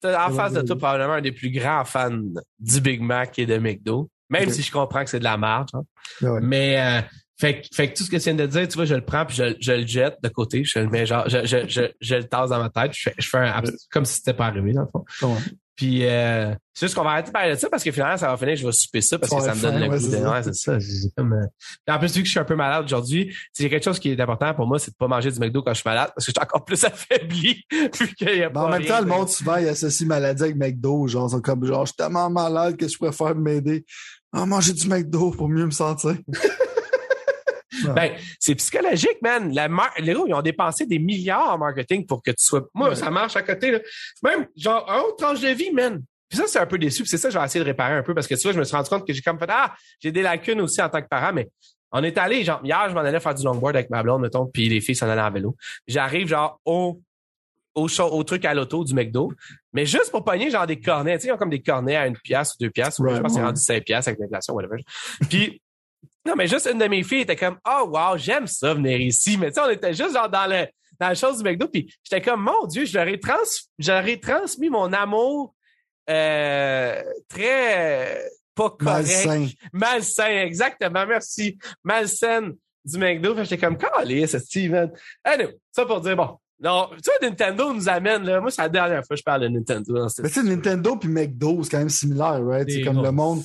T'as 0.01 0.27
en 0.29 0.31
face 0.31 0.53
de 0.53 0.61
toi 0.61 0.75
ouais. 0.75 0.79
probablement 0.79 1.13
un 1.13 1.21
des 1.21 1.31
plus 1.31 1.51
grands 1.51 1.85
fans 1.85 2.19
du 2.59 2.81
Big 2.81 3.01
Mac 3.01 3.37
et 3.39 3.45
de 3.45 3.57
McDo. 3.57 4.09
Même 4.29 4.49
si 4.49 4.61
je 4.61 4.71
comprends 4.71 5.03
que 5.03 5.09
c'est 5.09 5.19
de 5.19 5.23
la 5.23 5.37
merde, 5.37 5.69
hein. 5.73 5.81
Ouais. 6.21 6.39
Mais, 6.41 6.79
euh, 6.79 7.01
fait, 7.39 7.61
que- 7.61 7.67
fait 7.73 7.91
que 7.91 7.97
tout 7.97 8.03
ce 8.03 8.11
que 8.11 8.17
tu 8.17 8.23
viens 8.23 8.35
de 8.35 8.45
dire, 8.45 8.67
tu 8.67 8.75
vois, 8.75 8.85
je 8.85 8.93
le 8.95 9.01
prends 9.01 9.25
puis 9.25 9.35
je, 9.35 9.55
je 9.59 9.71
le 9.71 9.87
jette 9.87 10.17
de 10.21 10.29
côté, 10.29 10.63
je 10.63 10.79
le 10.79 10.87
mets 10.89 11.05
genre, 11.05 11.27
je, 11.27 11.45
je, 11.45 11.67
je, 11.67 11.81
je 11.99 12.15
le 12.15 12.23
tasse 12.25 12.49
dans 12.49 12.59
ma 12.61 12.69
tête, 12.69 12.91
je 12.93 13.09
fais, 13.09 13.15
je 13.17 13.27
fais 13.27 13.37
un, 13.39 13.63
comme 13.91 14.05
si 14.05 14.15
c'était 14.15 14.33
pas 14.33 14.47
arrivé, 14.47 14.73
dans 14.73 14.81
le 14.81 14.87
fond. 14.91 15.05
Ouais. 15.27 15.39
Puis, 15.79 16.05
euh, 16.05 16.53
c'est 16.73 16.87
juste 16.87 16.95
qu'on 16.95 17.05
va 17.05 17.11
arrêter 17.11 17.29
de 17.29 17.31
parler 17.31 17.53
de 17.53 17.57
ça 17.57 17.69
parce 17.69 17.85
que 17.85 17.91
finalement, 17.93 18.17
ça 18.17 18.27
va 18.27 18.35
finir, 18.35 18.57
je 18.57 18.65
vais 18.65 18.71
souper 18.73 18.99
ça 18.99 19.17
parce 19.17 19.33
que 19.33 19.41
ça 19.41 19.55
me 19.55 19.61
donne 19.61 19.79
le 19.79 19.87
goût 19.87 19.93
ouais, 19.93 20.19
de. 20.19 20.27
Ouais, 20.27 20.43
c'est 20.43 20.53
ça. 20.53 20.77
Comme, 21.15 21.31
euh, 21.31 21.45
puis 21.85 21.95
En 21.95 21.99
plus, 21.99 22.13
vu 22.13 22.19
que 22.19 22.25
je 22.25 22.31
suis 22.31 22.39
un 22.39 22.43
peu 22.43 22.57
malade 22.57 22.83
aujourd'hui, 22.83 23.33
c'est 23.53 23.69
quelque 23.69 23.85
chose 23.85 23.97
qui 23.97 24.11
est 24.11 24.19
important 24.19 24.53
pour 24.53 24.67
moi, 24.67 24.77
c'est 24.77 24.91
de 24.91 24.97
pas 24.97 25.07
manger 25.07 25.31
du 25.31 25.39
McDo 25.39 25.61
quand 25.61 25.73
je 25.73 25.79
suis 25.79 25.89
malade 25.89 26.11
parce 26.13 26.25
que 26.25 26.33
je 26.33 26.37
suis 26.37 26.43
encore 26.43 26.65
plus 26.65 26.83
affaibli. 26.83 27.63
vu 27.71 28.13
qu'il 28.13 28.35
y 28.35 28.43
a 28.43 28.49
pas 28.49 28.65
en 28.65 28.69
même 28.71 28.81
rien 28.81 28.89
temps, 28.89 28.99
le 28.99 29.05
de- 29.05 29.09
monde, 29.09 29.29
souvent, 29.29 29.55
il 29.55 29.69
associe 29.69 30.05
maladie 30.05 30.43
avec 30.43 30.57
McDo. 30.57 31.07
Genre, 31.07 31.29
sont 31.29 31.39
comme, 31.39 31.63
genre, 31.63 31.85
je 31.85 31.91
suis 31.91 31.95
tellement 31.95 32.29
malade 32.29 32.75
que 32.75 32.85
je 32.85 32.97
préfère 32.97 33.33
m'aider. 33.35 33.85
Ah, 34.33 34.45
manger 34.45 34.73
du 34.73 34.85
McDo 34.85 35.31
pour 35.31 35.47
mieux 35.47 35.65
me 35.65 35.71
sentir. 35.71 36.17
Ben, 37.95 38.13
c'est 38.39 38.55
psychologique, 38.55 39.17
man. 39.21 39.53
La 39.53 39.67
mar- 39.67 39.93
les 39.99 40.13
gars, 40.13 40.21
ils 40.27 40.33
ont 40.33 40.41
dépensé 40.41 40.85
des 40.85 40.99
milliards 40.99 41.53
en 41.53 41.57
marketing 41.57 42.05
pour 42.05 42.21
que 42.23 42.31
tu 42.31 42.37
sois. 42.43 42.67
Moi, 42.73 42.89
Ouais. 42.89 42.95
ça 42.95 43.09
marche 43.11 43.35
à 43.35 43.41
côté, 43.43 43.71
là. 43.71 43.79
Même, 44.23 44.47
genre, 44.55 44.89
un 44.91 44.99
autre 45.01 45.17
tranche 45.17 45.39
de 45.41 45.49
vie, 45.49 45.71
man. 45.71 46.01
Puis 46.29 46.37
ça, 46.37 46.45
c'est 46.47 46.59
un 46.59 46.65
peu 46.65 46.77
déçu. 46.77 47.03
Puis 47.03 47.09
c'est 47.09 47.17
ça, 47.17 47.27
que 47.29 47.33
je 47.33 47.39
vais 47.39 47.45
essayer 47.45 47.63
de 47.63 47.69
réparer 47.69 47.95
un 47.95 48.03
peu 48.03 48.13
parce 48.13 48.27
que 48.27 48.35
tu 48.35 48.41
vois, 48.43 48.51
je 48.53 48.59
me 48.59 48.63
suis 48.63 48.75
rendu 48.75 48.89
compte 48.89 49.05
que 49.07 49.13
j'ai 49.13 49.21
comme 49.21 49.39
fait, 49.39 49.49
ah, 49.49 49.73
j'ai 49.99 50.11
des 50.11 50.21
lacunes 50.21 50.61
aussi 50.61 50.81
en 50.81 50.89
tant 50.89 51.01
que 51.01 51.07
parent, 51.07 51.33
mais 51.33 51.47
on 51.91 52.03
est 52.03 52.17
allé, 52.19 52.43
genre, 52.43 52.61
hier, 52.63 52.85
je 52.89 52.93
m'en 52.93 52.99
allais 53.01 53.19
faire 53.19 53.33
du 53.33 53.43
longboard 53.43 53.75
avec 53.75 53.89
ma 53.89 54.03
blonde, 54.03 54.21
mettons, 54.21 54.45
puis 54.45 54.69
les 54.69 54.79
filles 54.79 54.95
s'en 54.95 55.09
allaient 55.09 55.21
en 55.21 55.31
vélo. 55.31 55.55
J'arrive, 55.87 56.27
genre, 56.27 56.59
au, 56.65 57.01
au, 57.73 57.87
show- 57.87 58.11
au 58.11 58.23
truc 58.23 58.45
à 58.45 58.53
l'auto 58.53 58.83
du 58.83 58.93
McDo, 58.93 59.31
mais 59.73 59.87
juste 59.87 60.11
pour 60.11 60.23
pogner, 60.23 60.51
genre, 60.51 60.67
des 60.67 60.79
cornets. 60.79 61.17
Tu 61.17 61.23
sais, 61.23 61.27
ils 61.29 61.31
ont 61.31 61.37
comme 61.37 61.49
des 61.49 61.61
cornets 61.63 61.95
à 61.95 62.05
une 62.05 62.17
pièce 62.17 62.53
ou 62.53 62.57
deux 62.63 62.69
pièces. 62.69 62.99
ou 62.99 63.07
je 63.09 63.19
pense 63.21 63.31
que 63.33 63.39
c'est 63.39 63.43
rendu 63.45 63.61
cinq 63.61 63.83
pièces 63.85 64.07
avec 64.07 64.19
l'inflation, 64.19 64.53
whatever. 64.53 64.83
Puis, 65.29 65.61
non, 66.29 66.35
mais 66.35 66.47
juste 66.47 66.69
une 66.71 66.77
de 66.77 66.85
mes 66.85 67.03
filles 67.03 67.21
était 67.21 67.35
comme, 67.35 67.57
oh, 67.67 67.89
wow, 67.89 68.17
j'aime 68.17 68.45
ça 68.45 68.73
venir 68.73 69.01
ici. 69.01 69.37
Mais 69.37 69.47
tu 69.47 69.55
sais, 69.55 69.61
on 69.61 69.69
était 69.69 69.93
juste, 69.93 70.13
genre, 70.13 70.29
dans 70.29 70.45
le, 70.45 70.67
dans 70.99 71.07
la 71.07 71.15
chose 71.15 71.39
du 71.39 71.43
McDo, 71.43 71.67
puis 71.67 71.91
j'étais 72.03 72.21
comme, 72.21 72.43
mon 72.43 72.67
Dieu, 72.67 72.85
je 72.85 72.93
leur 72.93 73.07
ai, 73.07 73.19
trans, 73.19 73.33
je 73.79 73.91
leur 73.91 74.05
ai 74.05 74.19
transmis 74.19 74.69
mon 74.69 74.93
amour, 74.93 75.55
euh, 76.09 77.01
très, 77.27 78.29
pas 78.53 78.69
correct. 78.69 78.83
Malsain. 78.83 79.47
Malsain, 79.73 80.41
exactement. 80.41 81.05
Merci. 81.07 81.57
Malsaine 81.83 82.55
du 82.85 82.97
McDo. 82.97 83.35
J'étais 83.37 83.57
comme, 83.57 83.77
calé, 83.77 84.27
ce 84.27 84.37
Steven. 84.37 84.91
Anyway, 85.23 85.57
ça 85.71 85.85
pour 85.85 86.01
dire, 86.01 86.15
bon. 86.15 86.37
Non, 86.61 86.89
tu 86.91 87.09
vois, 87.09 87.29
Nintendo 87.29 87.73
nous 87.73 87.87
amène, 87.87 88.23
là. 88.25 88.41
Moi, 88.41 88.51
c'est 88.51 88.61
la 88.61 88.67
dernière 88.67 89.05
fois 89.05 89.15
que 89.15 89.19
je 89.19 89.23
parle 89.23 89.43
de 89.43 89.47
Nintendo 89.47 89.93
dans 89.93 90.09
cette 90.09 90.25
Mais 90.25 90.29
tu 90.29 90.41
sais, 90.41 90.45
Nintendo 90.45 90.97
puis 90.97 91.07
McDo, 91.07 91.63
c'est 91.63 91.69
quand 91.69 91.77
même 91.77 91.89
similaire, 91.89 92.43
right? 92.43 92.69
C'est 92.69 92.81
comme 92.81 92.95
gros. 92.95 93.05
le 93.05 93.11
monde. 93.11 93.43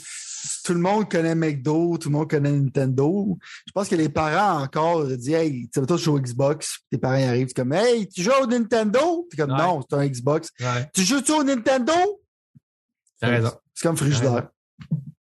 Tout 0.64 0.74
le 0.74 0.80
monde 0.80 1.10
connaît 1.10 1.34
McDo, 1.34 1.96
tout 1.98 2.08
le 2.10 2.12
monde 2.16 2.28
connaît 2.30 2.50
Nintendo. 2.52 3.38
Je 3.66 3.72
pense 3.72 3.88
que 3.88 3.94
les 3.94 4.08
parents 4.08 4.62
encore 4.62 5.04
disent 5.06 5.28
Hey, 5.30 5.68
tu 5.72 5.80
vas 5.80 5.86
toi 5.86 5.96
jouer 5.96 6.14
au 6.14 6.20
Xbox, 6.20 6.78
tes 6.90 6.98
parents 6.98 7.14
arrivent, 7.28 7.52
comme 7.52 7.72
Hey, 7.72 8.08
tu 8.08 8.22
joues 8.22 8.30
au 8.42 8.46
Nintendo? 8.46 9.26
T'es 9.30 9.36
comme 9.36 9.52
Ouais. 9.52 9.58
non, 9.58 9.80
c'est 9.88 9.96
un 9.96 10.06
Xbox. 10.06 10.50
Ouais, 10.60 10.88
Tu 10.94 11.02
joues-tu 11.02 11.32
au 11.32 11.42
Nintendo? 11.44 11.92
t'as 13.20 13.28
raison. 13.28 13.52
C'est 13.74 13.86
comme 13.88 13.96
frigidaire. 13.96 14.48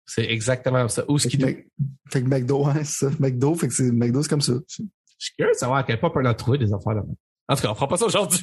C'est 0.06 0.26
exactement 0.26 0.88
ça. 0.90 1.04
Où 1.08 1.18
ce 1.18 1.24
Fait 1.30 1.38
qui 1.38 1.44
Mc- 1.44 1.68
fait 2.10 2.22
que 2.24 2.28
McDo, 2.28 2.66
hein, 2.66 2.84
c'est 2.84 3.10
ça. 3.10 3.10
McDo, 3.20 3.56
fait 3.56 3.68
que 3.68 3.74
c'est 3.74 3.92
McDo, 3.92 4.22
c'est 4.24 4.30
comme 4.30 4.42
ça. 4.42 4.54
Je 4.68 4.84
suis 5.18 5.34
curieux 5.36 5.54
de 5.54 5.58
savoir 5.58 5.80
à 5.80 5.84
quel 5.84 6.00
point 6.00 6.10
on 6.10 6.14
peut 6.14 6.28
en 6.28 6.34
trouver 6.34 6.58
des 6.58 6.74
affaires 6.74 6.96
là 6.96 7.04
En 7.48 7.56
tout 7.56 7.62
cas, 7.62 7.70
on 7.72 7.76
fera 7.76 7.88
pas 7.88 7.98
ça 7.98 8.06
aujourd'hui. 8.06 8.42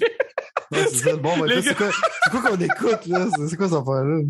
C'est. 0.70 1.16
Bon, 1.20 1.36
ben, 1.38 1.46
Les 1.46 1.54
toi, 1.54 1.62
c'est 1.62 1.74
quoi, 1.76 1.90
c'est 2.24 2.30
quoi 2.30 2.42
qu'on 2.42 2.60
écoute, 2.60 3.06
là? 3.06 3.26
C'est 3.36 3.48
c'est 3.48 3.56
quoi 3.56 3.68
cette 3.68 3.78
affaire-là? 3.78 4.20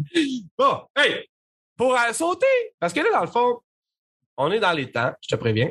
bon, 0.59 0.81
hey! 0.97 1.25
Pour 1.79 1.95
euh, 1.95 2.13
sauter, 2.13 2.47
parce 2.79 2.93
que 2.93 3.01
là, 3.01 3.11
dans 3.13 3.23
le 3.23 3.29
fond, 3.29 3.61
on 4.37 4.53
est 4.53 4.61
dans 4.61 4.73
les 4.73 4.91
temps, 4.91 5.13
je 5.23 5.35
te 5.35 5.41
préviens. 5.41 5.71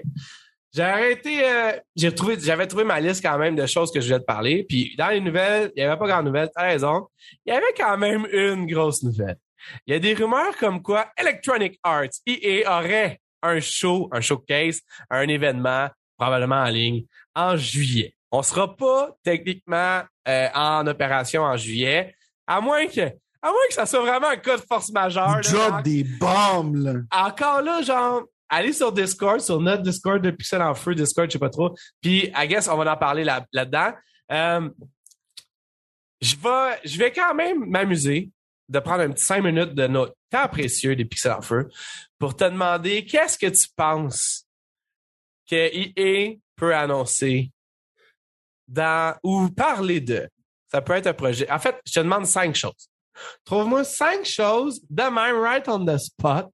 J'ai 0.73 0.83
arrêté, 0.83 1.43
euh, 1.43 1.73
j'ai 1.95 2.13
j'avais 2.39 2.67
trouvé 2.67 2.83
ma 2.83 2.99
liste 2.99 3.21
quand 3.21 3.37
même 3.37 3.55
de 3.55 3.65
choses 3.65 3.91
que 3.91 3.99
je 3.99 4.07
voulais 4.07 4.19
te 4.19 4.25
parler. 4.25 4.65
Puis 4.67 4.95
dans 4.97 5.09
les 5.09 5.21
nouvelles, 5.21 5.71
il 5.75 5.79
n'y 5.81 5.87
avait 5.87 5.97
pas 5.97 6.07
grande 6.07 6.25
nouvelle, 6.25 6.49
t'as 6.55 6.63
raison. 6.63 7.07
Il 7.45 7.53
y 7.53 7.55
avait 7.55 7.73
quand 7.75 7.97
même 7.97 8.27
une 8.31 8.65
grosse 8.67 9.03
nouvelle. 9.03 9.37
Il 9.85 9.93
y 9.93 9.95
a 9.95 9.99
des 9.99 10.13
rumeurs 10.13 10.55
comme 10.57 10.81
quoi 10.81 11.07
Electronic 11.17 11.79
Arts, 11.83 12.09
EA, 12.25 12.79
aurait 12.79 13.19
un 13.41 13.59
show, 13.59 14.09
un 14.11 14.21
showcase, 14.21 14.81
un 15.09 15.27
événement, 15.27 15.89
probablement 16.17 16.63
en 16.63 16.69
ligne, 16.69 17.05
en 17.35 17.55
juillet. 17.57 18.13
On 18.31 18.43
sera 18.43 18.75
pas 18.75 19.15
techniquement 19.23 20.03
euh, 20.27 20.47
en 20.53 20.85
opération 20.87 21.43
en 21.43 21.57
juillet, 21.57 22.13
à 22.45 22.61
moins 22.61 22.87
que, 22.87 23.11
à 23.41 23.47
moins 23.49 23.67
que 23.67 23.73
ça 23.73 23.85
soit 23.85 24.01
vraiment 24.01 24.27
un 24.29 24.37
cas 24.37 24.57
de 24.57 24.63
force 24.67 24.89
majeure. 24.91 25.39
Ils 25.43 25.53
là. 25.53 25.81
des 25.81 26.03
bombes, 26.03 26.75
là. 26.75 26.93
Encore 27.11 27.61
là, 27.61 27.81
genre, 27.81 28.23
allez 28.49 28.73
sur 28.73 28.91
Discord, 28.91 29.39
sur 29.39 29.59
notre 29.59 29.83
Discord 29.83 30.21
de 30.21 30.31
Pixel 30.31 30.61
en 30.61 30.73
Feu, 30.73 30.95
Discord, 30.95 31.27
je 31.29 31.33
sais 31.33 31.39
pas 31.39 31.49
trop. 31.49 31.75
Puis, 32.01 32.31
I 32.35 32.47
guess, 32.47 32.67
on 32.67 32.77
va 32.77 32.93
en 32.93 32.97
parler 32.97 33.23
là- 33.23 33.45
là-dedans. 33.51 33.91
Euh, 34.31 34.69
je 36.21 36.35
vais, 36.35 36.79
je 36.83 36.97
vais 36.97 37.11
quand 37.11 37.35
même 37.35 37.65
m'amuser 37.69 38.31
de 38.69 38.79
prendre 38.79 39.01
un 39.03 39.11
petit 39.11 39.23
cinq 39.23 39.43
minutes 39.43 39.73
de 39.75 39.87
notre 39.87 40.15
temps 40.29 40.47
précieux 40.47 40.95
des 40.95 41.05
Pixel 41.05 41.31
en 41.31 41.41
Feu 41.41 41.69
pour 42.19 42.35
te 42.35 42.43
demander 42.43 43.05
qu'est-ce 43.05 43.37
que 43.37 43.47
tu 43.47 43.67
penses 43.75 44.45
que 45.49 45.55
EA 45.55 46.35
peut 46.55 46.75
annoncer 46.75 47.51
dans, 48.67 49.15
ou 49.23 49.47
parler 49.49 50.01
de. 50.01 50.27
Ça 50.69 50.81
peut 50.81 50.93
être 50.93 51.07
un 51.07 51.13
projet. 51.13 51.49
En 51.49 51.59
fait, 51.59 51.79
je 51.85 51.93
te 51.93 51.99
demande 52.01 52.25
cinq 52.25 52.53
choses. 52.55 52.89
Trouve-moi 53.45 53.83
cinq 53.83 54.25
choses 54.25 54.81
de 54.89 55.03
même, 55.03 55.39
right 55.39 55.67
on 55.67 55.85
the 55.85 55.97
spot, 55.97 56.47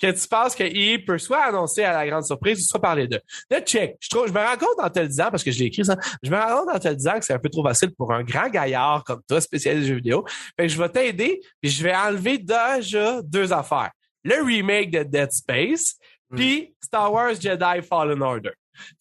que 0.00 0.10
tu 0.10 0.28
penses 0.28 0.54
que 0.54 0.64
EA 0.64 0.98
peut 0.98 1.18
soit 1.18 1.44
annoncer 1.44 1.84
à 1.84 1.92
la 1.92 2.06
grande 2.06 2.24
surprise 2.24 2.60
ou 2.60 2.62
soit 2.62 2.80
parler 2.80 3.06
de. 3.06 3.20
Là, 3.50 3.60
check. 3.60 3.96
Je, 4.00 4.08
trouve, 4.08 4.26
je 4.28 4.32
me 4.32 4.38
rends 4.38 4.56
compte 4.56 4.78
en 4.78 4.90
te 4.90 5.00
le 5.00 5.08
disant, 5.08 5.30
parce 5.30 5.44
que 5.44 5.50
je 5.50 5.58
l'ai 5.58 5.66
écrit 5.66 5.84
ça, 5.84 5.96
je 6.22 6.30
me 6.30 6.36
rends 6.36 6.60
compte 6.60 6.74
en 6.74 6.78
te 6.78 6.88
le 6.88 6.96
disant 6.96 7.18
que 7.18 7.24
c'est 7.24 7.34
un 7.34 7.38
peu 7.38 7.50
trop 7.50 7.64
facile 7.64 7.94
pour 7.94 8.12
un 8.12 8.22
grand 8.22 8.48
gaillard 8.48 9.04
comme 9.04 9.20
toi, 9.28 9.40
spécialiste 9.40 9.84
de 9.84 9.88
jeux 9.88 9.96
vidéo. 9.96 10.24
Fait 10.56 10.66
que 10.66 10.68
je 10.68 10.78
vais 10.78 10.88
t'aider, 10.88 11.40
puis 11.60 11.70
je 11.70 11.82
vais 11.82 11.94
enlever 11.94 12.38
déjà 12.38 13.20
deux 13.22 13.52
affaires. 13.52 13.90
Le 14.24 14.42
remake 14.42 14.90
de 14.90 15.02
Dead 15.02 15.30
Space, 15.30 15.98
Mm. 16.30 16.36
puis 16.36 16.74
Star 16.82 17.12
Wars 17.12 17.40
Jedi 17.40 17.82
Fallen 17.82 18.22
Order. 18.22 18.52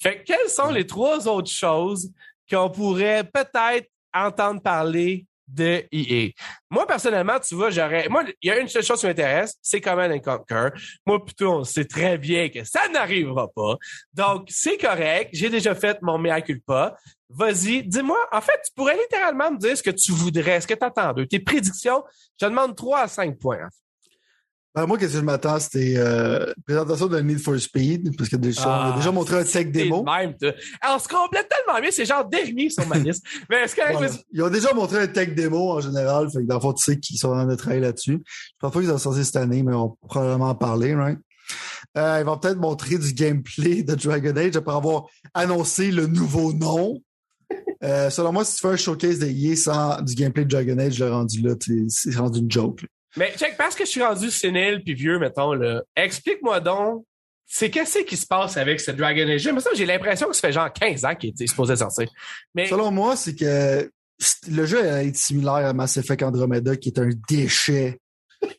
Fait 0.01 0.19
que 0.19 0.23
quelles 0.23 0.49
sont 0.49 0.69
les 0.69 0.85
trois 0.85 1.27
autres 1.27 1.51
choses 1.51 2.11
qu'on 2.49 2.69
pourrait 2.69 3.23
peut-être 3.23 3.89
entendre 4.13 4.61
parler 4.61 5.25
de 5.47 5.83
EA. 5.91 6.31
Moi, 6.69 6.87
personnellement, 6.87 7.39
tu 7.39 7.55
vois, 7.55 7.69
j'aurais. 7.69 8.07
Moi, 8.09 8.23
il 8.41 8.47
y 8.47 8.51
a 8.51 8.59
une 8.59 8.67
seule 8.67 8.83
chose 8.83 8.99
qui 8.99 9.07
m'intéresse, 9.07 9.55
c'est 9.61 9.81
Command 9.81 10.11
and 10.11 10.19
Conquer. 10.19 10.69
Moi, 11.05 11.23
plutôt, 11.23 11.51
on 11.53 11.63
sait 11.63 11.85
très 11.85 12.17
bien 12.17 12.49
que 12.49 12.63
ça 12.63 12.87
n'arrivera 12.89 13.47
pas. 13.49 13.75
Donc, 14.13 14.47
c'est 14.49 14.77
correct. 14.77 15.29
J'ai 15.33 15.49
déjà 15.49 15.75
fait 15.75 15.97
mon 16.01 16.17
mea 16.17 16.41
culpa. 16.41 16.95
Vas-y, 17.29 17.83
dis-moi. 17.83 18.17
En 18.31 18.41
fait, 18.41 18.59
tu 18.65 18.71
pourrais 18.75 18.97
littéralement 18.97 19.51
me 19.51 19.57
dire 19.57 19.75
ce 19.75 19.83
que 19.83 19.89
tu 19.89 20.11
voudrais, 20.11 20.61
ce 20.61 20.67
que 20.67 20.75
tu 20.75 20.85
attends. 20.85 21.13
Tes 21.25 21.39
prédictions, 21.39 22.03
je 22.39 22.45
te 22.45 22.49
demande 22.49 22.75
3 22.75 22.99
à 22.99 23.07
5 23.07 23.37
points. 23.39 23.65
en 23.65 23.69
fait. 23.69 23.82
Ben, 24.75 24.87
moi, 24.87 24.97
qu'est-ce 24.97 25.13
que 25.13 25.19
je 25.19 25.23
m'attends? 25.23 25.59
C'était 25.59 25.93
euh, 25.97 26.51
présentation 26.65 27.05
de 27.07 27.19
Need 27.19 27.39
for 27.39 27.59
Speed, 27.59 28.17
parce 28.17 28.27
que 28.29 28.37
déjà, 28.37 28.67
on 28.67 28.93
a 28.93 28.95
déjà 28.95 29.11
montré 29.11 29.37
un 29.37 29.43
tech 29.43 29.71
démo. 29.71 30.03
Même, 30.03 30.33
Alors, 30.81 30.99
se 30.99 31.07
complète 31.07 31.47
tellement 31.47 31.79
bien, 31.79 31.91
c'est 31.91 32.05
genre 32.05 32.25
dernier 32.27 32.69
sur 32.71 32.87
ma 32.87 32.97
liste. 32.97 33.23
Mais 33.49 33.57
est-ce 33.57 33.75
que 33.75 33.81
Voilà. 33.91 34.11
Ils 34.31 34.41
ont 34.41 34.49
déjà 34.49 34.73
montré 34.73 34.99
un 34.99 35.07
tech 35.07 35.35
démo 35.35 35.73
en 35.73 35.79
général, 35.79 36.29
fait 36.31 36.39
que 36.39 36.47
dans 36.47 36.55
le 36.55 36.61
fond, 36.61 36.73
tu 36.73 36.83
sais 36.83 36.99
qu'ils 36.99 37.19
sont 37.19 37.29
en 37.29 37.33
train 37.35 37.45
de 37.45 37.55
travailler 37.55 37.81
là-dessus. 37.81 38.23
Je 38.25 38.53
pense 38.59 38.73
pas 38.73 38.79
qu'ils 38.79 38.91
ont 38.91 38.97
sorti 38.97 39.23
cette 39.23 39.35
année, 39.35 39.61
mais 39.61 39.75
on 39.75 39.89
va 39.89 39.93
probablement 40.07 40.49
en 40.49 40.55
parler, 40.55 40.95
right? 40.95 41.19
Euh, 41.95 42.17
ils 42.21 42.25
vont 42.25 42.37
peut-être 42.39 42.57
montrer 42.57 42.97
du 42.97 43.13
gameplay 43.13 43.83
de 43.83 43.93
Dragon 43.93 44.35
Age 44.35 44.55
après 44.55 44.73
avoir 44.73 45.03
annoncé 45.35 45.91
le 45.91 46.07
nouveau 46.07 46.51
nom. 46.53 46.99
Euh, 47.83 48.09
selon 48.09 48.31
moi, 48.31 48.43
si 48.43 48.55
tu 48.55 48.61
fais 48.61 48.69
un 48.69 48.75
showcase 48.77 49.19
de 49.19 49.27
EA 49.27 49.55
sans 49.55 50.01
du 50.01 50.15
gameplay 50.15 50.45
de 50.45 50.49
Dragon 50.49 50.79
Age, 50.79 50.97
le 50.99 51.11
rendu 51.11 51.41
là, 51.41 51.53
c'est 51.89 52.15
rendu 52.15 52.39
une 52.39 52.49
joke. 52.49 52.81
là. 52.81 52.87
Mais 53.17 53.33
check, 53.37 53.55
parce 53.57 53.75
que 53.75 53.85
je 53.85 53.89
suis 53.89 54.01
rendu 54.01 54.31
sénile 54.31 54.81
puis 54.83 54.93
vieux, 54.93 55.19
mettons, 55.19 55.53
là, 55.53 55.83
explique-moi 55.95 56.59
donc, 56.59 57.05
c'est 57.45 57.69
qu'est-ce 57.69 57.99
qui 57.99 58.17
se 58.17 58.25
passe 58.25 58.57
avec 58.57 58.79
ce 58.79 58.91
Dragon 58.91 59.27
Age? 59.27 59.47
Mais 59.47 59.59
ça, 59.59 59.69
j'ai 59.75 59.85
l'impression 59.85 60.27
que 60.27 60.33
ça 60.33 60.41
fait 60.41 60.53
genre 60.53 60.71
15 60.71 61.05
ans 61.05 61.15
qu'il 61.15 61.29
était 61.29 61.45
supposé 61.45 61.75
sortir. 61.75 62.09
Mais 62.55 62.67
Selon 62.67 62.89
moi, 62.89 63.15
c'est 63.15 63.35
que 63.35 63.91
le 64.49 64.65
jeu 64.65 64.79
été 65.01 65.17
similaire 65.17 65.67
à 65.67 65.73
Mass 65.73 65.97
Effect 65.97 66.23
Andromeda, 66.23 66.75
qui 66.75 66.89
est 66.89 66.99
un 66.99 67.09
déchet 67.29 67.99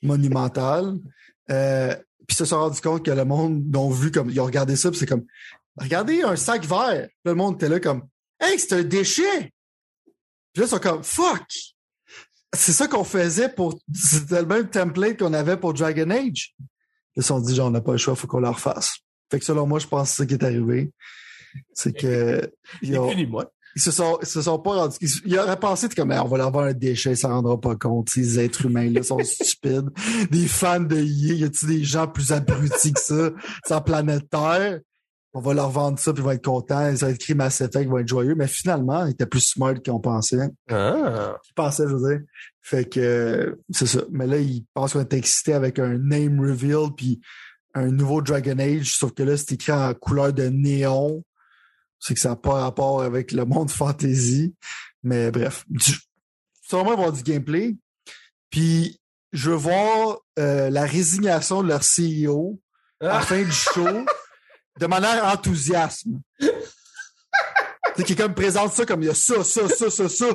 monumental. 0.02 0.94
Euh, 1.50 1.94
puis 2.26 2.34
se 2.34 2.46
sont 2.46 2.58
rendu 2.58 2.80
compte 2.80 3.04
que 3.04 3.10
le 3.10 3.26
monde 3.26 3.62
l'ont 3.70 3.90
vu 3.90 4.10
comme 4.10 4.30
ils 4.30 4.40
ont 4.40 4.46
regardé 4.46 4.76
ça, 4.76 4.88
puis 4.88 4.98
c'est 4.98 5.04
comme 5.04 5.26
regardez 5.76 6.22
un 6.22 6.36
sac 6.36 6.64
vert. 6.64 7.06
Le 7.22 7.34
monde 7.34 7.56
était 7.56 7.68
là 7.68 7.78
comme 7.80 8.08
Hey, 8.40 8.58
c'est 8.58 8.72
un 8.72 8.82
déchet! 8.82 9.52
Puis 10.54 10.62
là, 10.62 10.64
ils 10.64 10.68
sont 10.68 10.78
comme 10.78 11.04
fuck! 11.04 11.44
C'est 12.54 12.72
ça 12.72 12.86
qu'on 12.88 13.04
faisait 13.04 13.48
pour. 13.48 13.78
C'était 13.92 14.40
le 14.40 14.46
même 14.46 14.68
template 14.68 15.18
qu'on 15.18 15.32
avait 15.34 15.56
pour 15.56 15.74
Dragon 15.74 16.10
Age. 16.10 16.54
Ils 17.16 17.22
se 17.22 17.28
sont 17.28 17.40
dit 17.40 17.54
genre 17.54 17.68
on 17.68 17.70
n'a 17.70 17.80
pas 17.80 17.92
le 17.92 17.98
choix, 17.98 18.14
faut 18.14 18.26
qu'on 18.26 18.40
le 18.40 18.48
refasse. 18.48 18.96
Fait 19.30 19.38
que 19.38 19.44
selon 19.44 19.66
moi, 19.66 19.78
je 19.78 19.86
pense 19.86 20.10
que 20.10 20.16
c'est 20.16 20.22
ça 20.22 20.26
qui 20.26 20.34
est 20.34 20.44
arrivé. 20.44 20.92
C'est 21.72 21.92
que. 21.92 22.50
ils 22.82 22.98
ont- 22.98 23.08
se 23.76 23.90
sont, 23.90 24.18
ils 24.22 24.26
se 24.26 24.40
sont 24.42 24.58
pas 24.60 24.72
rendus. 24.74 24.96
Ils, 25.00 25.08
ils 25.26 25.38
auraient 25.38 25.58
pensé, 25.58 25.88
comme, 25.88 26.12
on 26.12 26.28
va 26.28 26.36
leur 26.38 26.46
avoir 26.48 26.66
un 26.66 26.72
déchet, 26.72 27.10
ils 27.12 27.16
s'en 27.16 27.30
rendront 27.30 27.58
pas 27.58 27.74
compte. 27.74 28.08
Ces 28.10 28.38
êtres 28.38 28.66
humains-là 28.66 29.02
sont 29.02 29.18
stupides. 29.24 29.90
Des 30.30 30.46
fans 30.46 30.78
de 30.80 30.96
EA, 30.96 31.34
y 31.34 31.44
a-t-il 31.44 31.68
des 31.68 31.84
gens 31.84 32.06
plus 32.06 32.30
abrutis 32.32 32.92
que 32.92 33.00
ça? 33.00 33.30
C'est 33.66 33.74
la 33.74 33.80
planète 33.80 34.28
Terre? 34.30 34.78
On 35.36 35.40
va 35.40 35.52
leur 35.52 35.68
vendre 35.70 35.98
ça, 35.98 36.12
puis 36.12 36.22
ils 36.22 36.24
vont 36.24 36.30
être 36.30 36.44
contents. 36.44 36.88
Ils 36.88 36.96
vont 36.96 37.08
être 37.08 37.16
écrit 37.16 37.34
Mass 37.34 37.60
Effect, 37.60 37.82
ils 37.82 37.88
vont 37.88 37.98
être 37.98 38.08
joyeux. 38.08 38.34
Mais 38.36 38.46
finalement, 38.46 39.04
ils 39.04 39.10
étaient 39.12 39.26
plus 39.26 39.40
smart 39.40 39.74
qu'on 39.84 39.98
pensait. 40.00 40.48
Ah. 40.70 41.36
Je 41.46 41.52
pensais, 41.54 41.84
je 41.88 41.94
veux 41.94 42.08
dire. 42.08 42.20
Fait 42.62 42.88
que, 42.88 43.00
euh, 43.00 43.62
c'est 43.70 43.86
ça. 43.86 44.02
Mais 44.10 44.26
là, 44.28 44.38
ils 44.38 44.64
pensent 44.74 44.92
qu'on 44.92 45.00
est 45.00 45.12
excité 45.12 45.52
avec 45.52 45.78
un 45.80 45.98
name 45.98 46.40
reveal, 46.40 46.90
puis 46.96 47.20
un 47.74 47.88
nouveau 47.90 48.22
Dragon 48.22 48.58
Age, 48.60 48.96
sauf 48.96 49.12
que 49.12 49.24
là, 49.24 49.36
c'est 49.36 49.52
écrit 49.52 49.72
en 49.72 49.92
couleur 49.94 50.32
de 50.32 50.44
néon. 50.44 51.24
C'est 51.98 52.14
que 52.14 52.20
ça 52.20 52.30
n'a 52.30 52.36
pas 52.36 52.60
rapport 52.60 53.02
avec 53.02 53.32
le 53.32 53.44
monde 53.44 53.70
fantasy. 53.72 54.54
Mais 55.02 55.30
bref. 55.32 55.64
Du, 55.68 55.92
y 56.72 56.76
avoir 56.76 57.12
du 57.12 57.22
gameplay. 57.24 57.76
Puis, 58.50 59.00
je 59.32 59.50
veux 59.50 59.56
voir 59.56 60.18
euh, 60.38 60.70
la 60.70 60.84
résignation 60.84 61.62
de 61.62 61.68
leur 61.68 61.80
CEO 61.80 62.60
à 63.00 63.06
la 63.06 63.16
Ah. 63.16 63.20
fin 63.20 63.42
du 63.42 63.50
show 63.50 63.84
de 64.78 64.86
manière 64.86 65.24
enthousiasme. 65.24 66.20
sais, 67.96 68.04
qui 68.04 68.16
comme 68.16 68.34
présente 68.34 68.72
ça 68.72 68.84
comme 68.84 69.02
il 69.02 69.06
y 69.06 69.10
a 69.10 69.14
ça, 69.14 69.44
ça, 69.44 69.68
ça, 69.68 69.90
ça, 69.90 70.08
ça. 70.08 70.26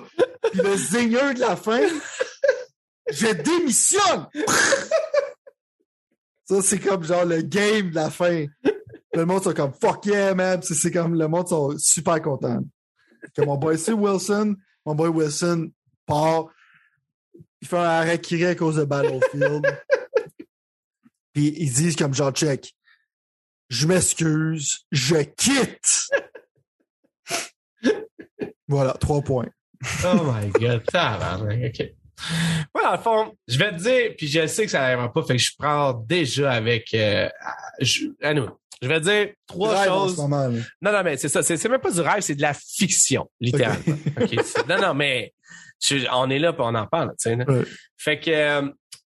Puis 0.52 0.62
le 0.62 0.76
zinger 0.78 1.34
de 1.34 1.40
la 1.40 1.56
fin, 1.56 1.82
je 3.12 3.28
démissionne! 3.34 4.28
ça, 6.46 6.62
c'est 6.62 6.80
comme 6.80 7.04
genre 7.04 7.26
le 7.26 7.42
game 7.42 7.90
de 7.90 7.96
la 7.96 8.10
fin. 8.10 8.46
Le 9.14 9.26
monde 9.26 9.44
sont 9.44 9.54
comme 9.54 9.74
fuck 9.74 10.06
yeah, 10.06 10.34
man. 10.34 10.62
C'est 10.62 10.92
comme 10.92 11.16
le 11.16 11.28
monde 11.28 11.48
sont 11.48 11.78
super 11.78 12.22
contents. 12.22 12.62
Que 13.36 13.44
mon 13.44 13.58
boy 13.58 13.78
c'est 13.78 13.94
Wilson, 13.94 14.56
mon 14.86 14.96
boy 14.96 15.10
Wilson 15.10 15.72
part. 16.06 16.48
Il 17.62 17.68
fait 17.68 17.78
un 17.78 17.84
arrêt 17.84 18.22
à 18.48 18.56
cause 18.56 18.78
de 18.78 18.86
Battlefield. 18.86 19.66
Puis 21.34 21.54
ils 21.58 21.74
disent 21.74 21.96
comme 21.96 22.14
genre 22.14 22.32
check. 22.32 22.74
Je 23.70 23.88
m'excuse, 23.88 24.80
je 24.92 25.16
quitte. 25.18 26.10
voilà, 28.68 28.94
trois 28.94 29.22
points. 29.22 29.50
Oh 30.06 30.24
my 30.24 30.50
god, 30.50 30.84
tabarnak, 30.86 31.60
ok. 31.80 31.88
Moi, 32.76 32.84
dans 32.84 32.92
le 32.92 32.98
fond, 32.98 33.38
je 33.48 33.58
vais 33.58 33.72
te 33.72 33.78
dire, 33.82 34.12
puis 34.18 34.28
je 34.28 34.46
sais 34.48 34.66
que 34.66 34.72
ça 34.72 34.80
n'arrivera 34.82 35.12
pas, 35.14 35.24
fait 35.24 35.38
que 35.38 35.42
je 35.42 35.52
prends 35.58 35.94
déjà 35.94 36.52
avec... 36.52 36.94
Euh, 36.94 37.30
je, 37.80 38.08
à 38.22 38.34
nous. 38.34 38.50
Je 38.82 38.88
vais 38.88 39.00
te 39.00 39.06
dire 39.06 39.34
trois 39.48 39.86
choses. 39.86 40.18
moment. 40.18 40.50
Non, 40.82 40.92
non, 40.92 41.04
mais 41.04 41.16
c'est 41.18 41.30
ça. 41.30 41.44
C'est 41.44 41.64
même 41.70 41.80
pas 41.82 41.92
du 41.92 42.02
rêve, 42.02 42.22
c'est 42.22 42.36
de 42.36 42.42
la 42.42 42.54
fiction, 42.54 43.30
littéralement. 43.40 43.98
OK, 44.22 44.36
c'est- 44.44 44.68
non, 44.68 44.82
non, 44.82 44.94
mais 44.94 45.34
je- 45.82 46.08
on 46.12 46.30
est 46.30 46.40
là 46.40 46.52
puis 46.54 46.62
on 46.66 46.76
en 46.76 46.88
parle, 46.88 47.10
tu 47.20 47.30
sais. 47.30 47.36
Ouais. 47.36 47.64
Fait 47.98 48.20
que 48.20 48.32
euh, 48.32 48.62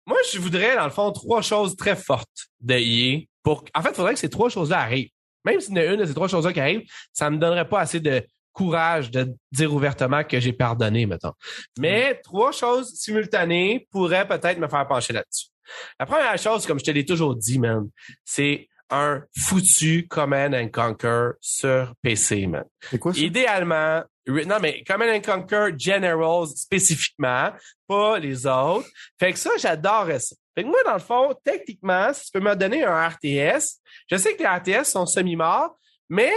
moi, 0.05 0.17
je 0.31 0.39
voudrais, 0.39 0.75
dans 0.75 0.85
le 0.85 0.91
fond, 0.91 1.11
trois 1.11 1.41
choses 1.41 1.75
très 1.75 1.95
fortes 1.95 2.47
de 2.61 2.75
EA 2.75 3.19
pour. 3.43 3.65
En 3.75 3.81
fait, 3.81 3.89
il 3.89 3.95
faudrait 3.95 4.13
que 4.13 4.19
ces 4.19 4.29
trois 4.29 4.49
choses-là 4.49 4.79
arrivent. 4.79 5.09
Même 5.45 5.59
s'il 5.59 5.75
y 5.75 5.79
en 5.79 5.81
a 5.81 5.85
une 5.85 5.99
de 5.99 6.05
ces 6.05 6.13
trois 6.13 6.27
choses-là 6.27 6.53
qui 6.53 6.59
arrive, 6.59 6.81
ça 7.11 7.29
me 7.29 7.37
donnerait 7.37 7.67
pas 7.67 7.81
assez 7.81 7.99
de 7.99 8.25
courage 8.53 9.11
de 9.11 9.33
dire 9.51 9.73
ouvertement 9.73 10.23
que 10.23 10.39
j'ai 10.39 10.53
pardonné, 10.53 11.05
mettons. 11.05 11.33
Mais 11.77 12.21
trois 12.23 12.51
choses 12.51 12.93
simultanées 12.93 13.87
pourraient 13.91 14.27
peut-être 14.27 14.59
me 14.59 14.67
faire 14.67 14.87
pencher 14.87 15.11
là-dessus. 15.13 15.47
La 15.99 16.05
première 16.05 16.37
chose, 16.37 16.65
comme 16.65 16.79
je 16.79 16.85
te 16.85 16.91
l'ai 16.91 17.05
toujours 17.05 17.35
dit, 17.35 17.59
man, 17.59 17.89
c'est 18.23 18.67
un 18.89 19.23
foutu 19.35 20.07
Command 20.07 20.53
and 20.53 20.69
Conquer 20.71 21.31
sur 21.41 21.93
PC, 22.01 22.47
man. 22.47 22.65
C'est 22.91 22.99
quoi 22.99 23.13
ça? 23.13 23.19
Idéalement, 23.19 24.03
non, 24.27 24.57
mais 24.61 24.83
Command 24.85 25.09
and 25.09 25.21
Conquer 25.21 25.71
Generals 25.77 26.47
spécifiquement, 26.55 27.51
pas 27.87 28.19
les 28.19 28.45
autres. 28.45 28.87
Fait 29.19 29.33
que 29.33 29.39
ça, 29.39 29.51
j'adorerais 29.57 30.19
ça. 30.19 30.35
Fait 30.55 30.63
que 30.63 30.67
moi, 30.67 30.79
dans 30.85 30.93
le 30.93 30.99
fond, 30.99 31.33
techniquement, 31.43 32.13
si 32.13 32.25
tu 32.25 32.31
peux 32.33 32.39
me 32.39 32.55
donner 32.55 32.83
un 32.83 33.07
RTS, 33.07 33.79
je 34.09 34.17
sais 34.17 34.35
que 34.35 34.43
les 34.43 34.81
RTS 34.81 34.85
sont 34.85 35.05
semi-morts, 35.05 35.77
mais 36.09 36.31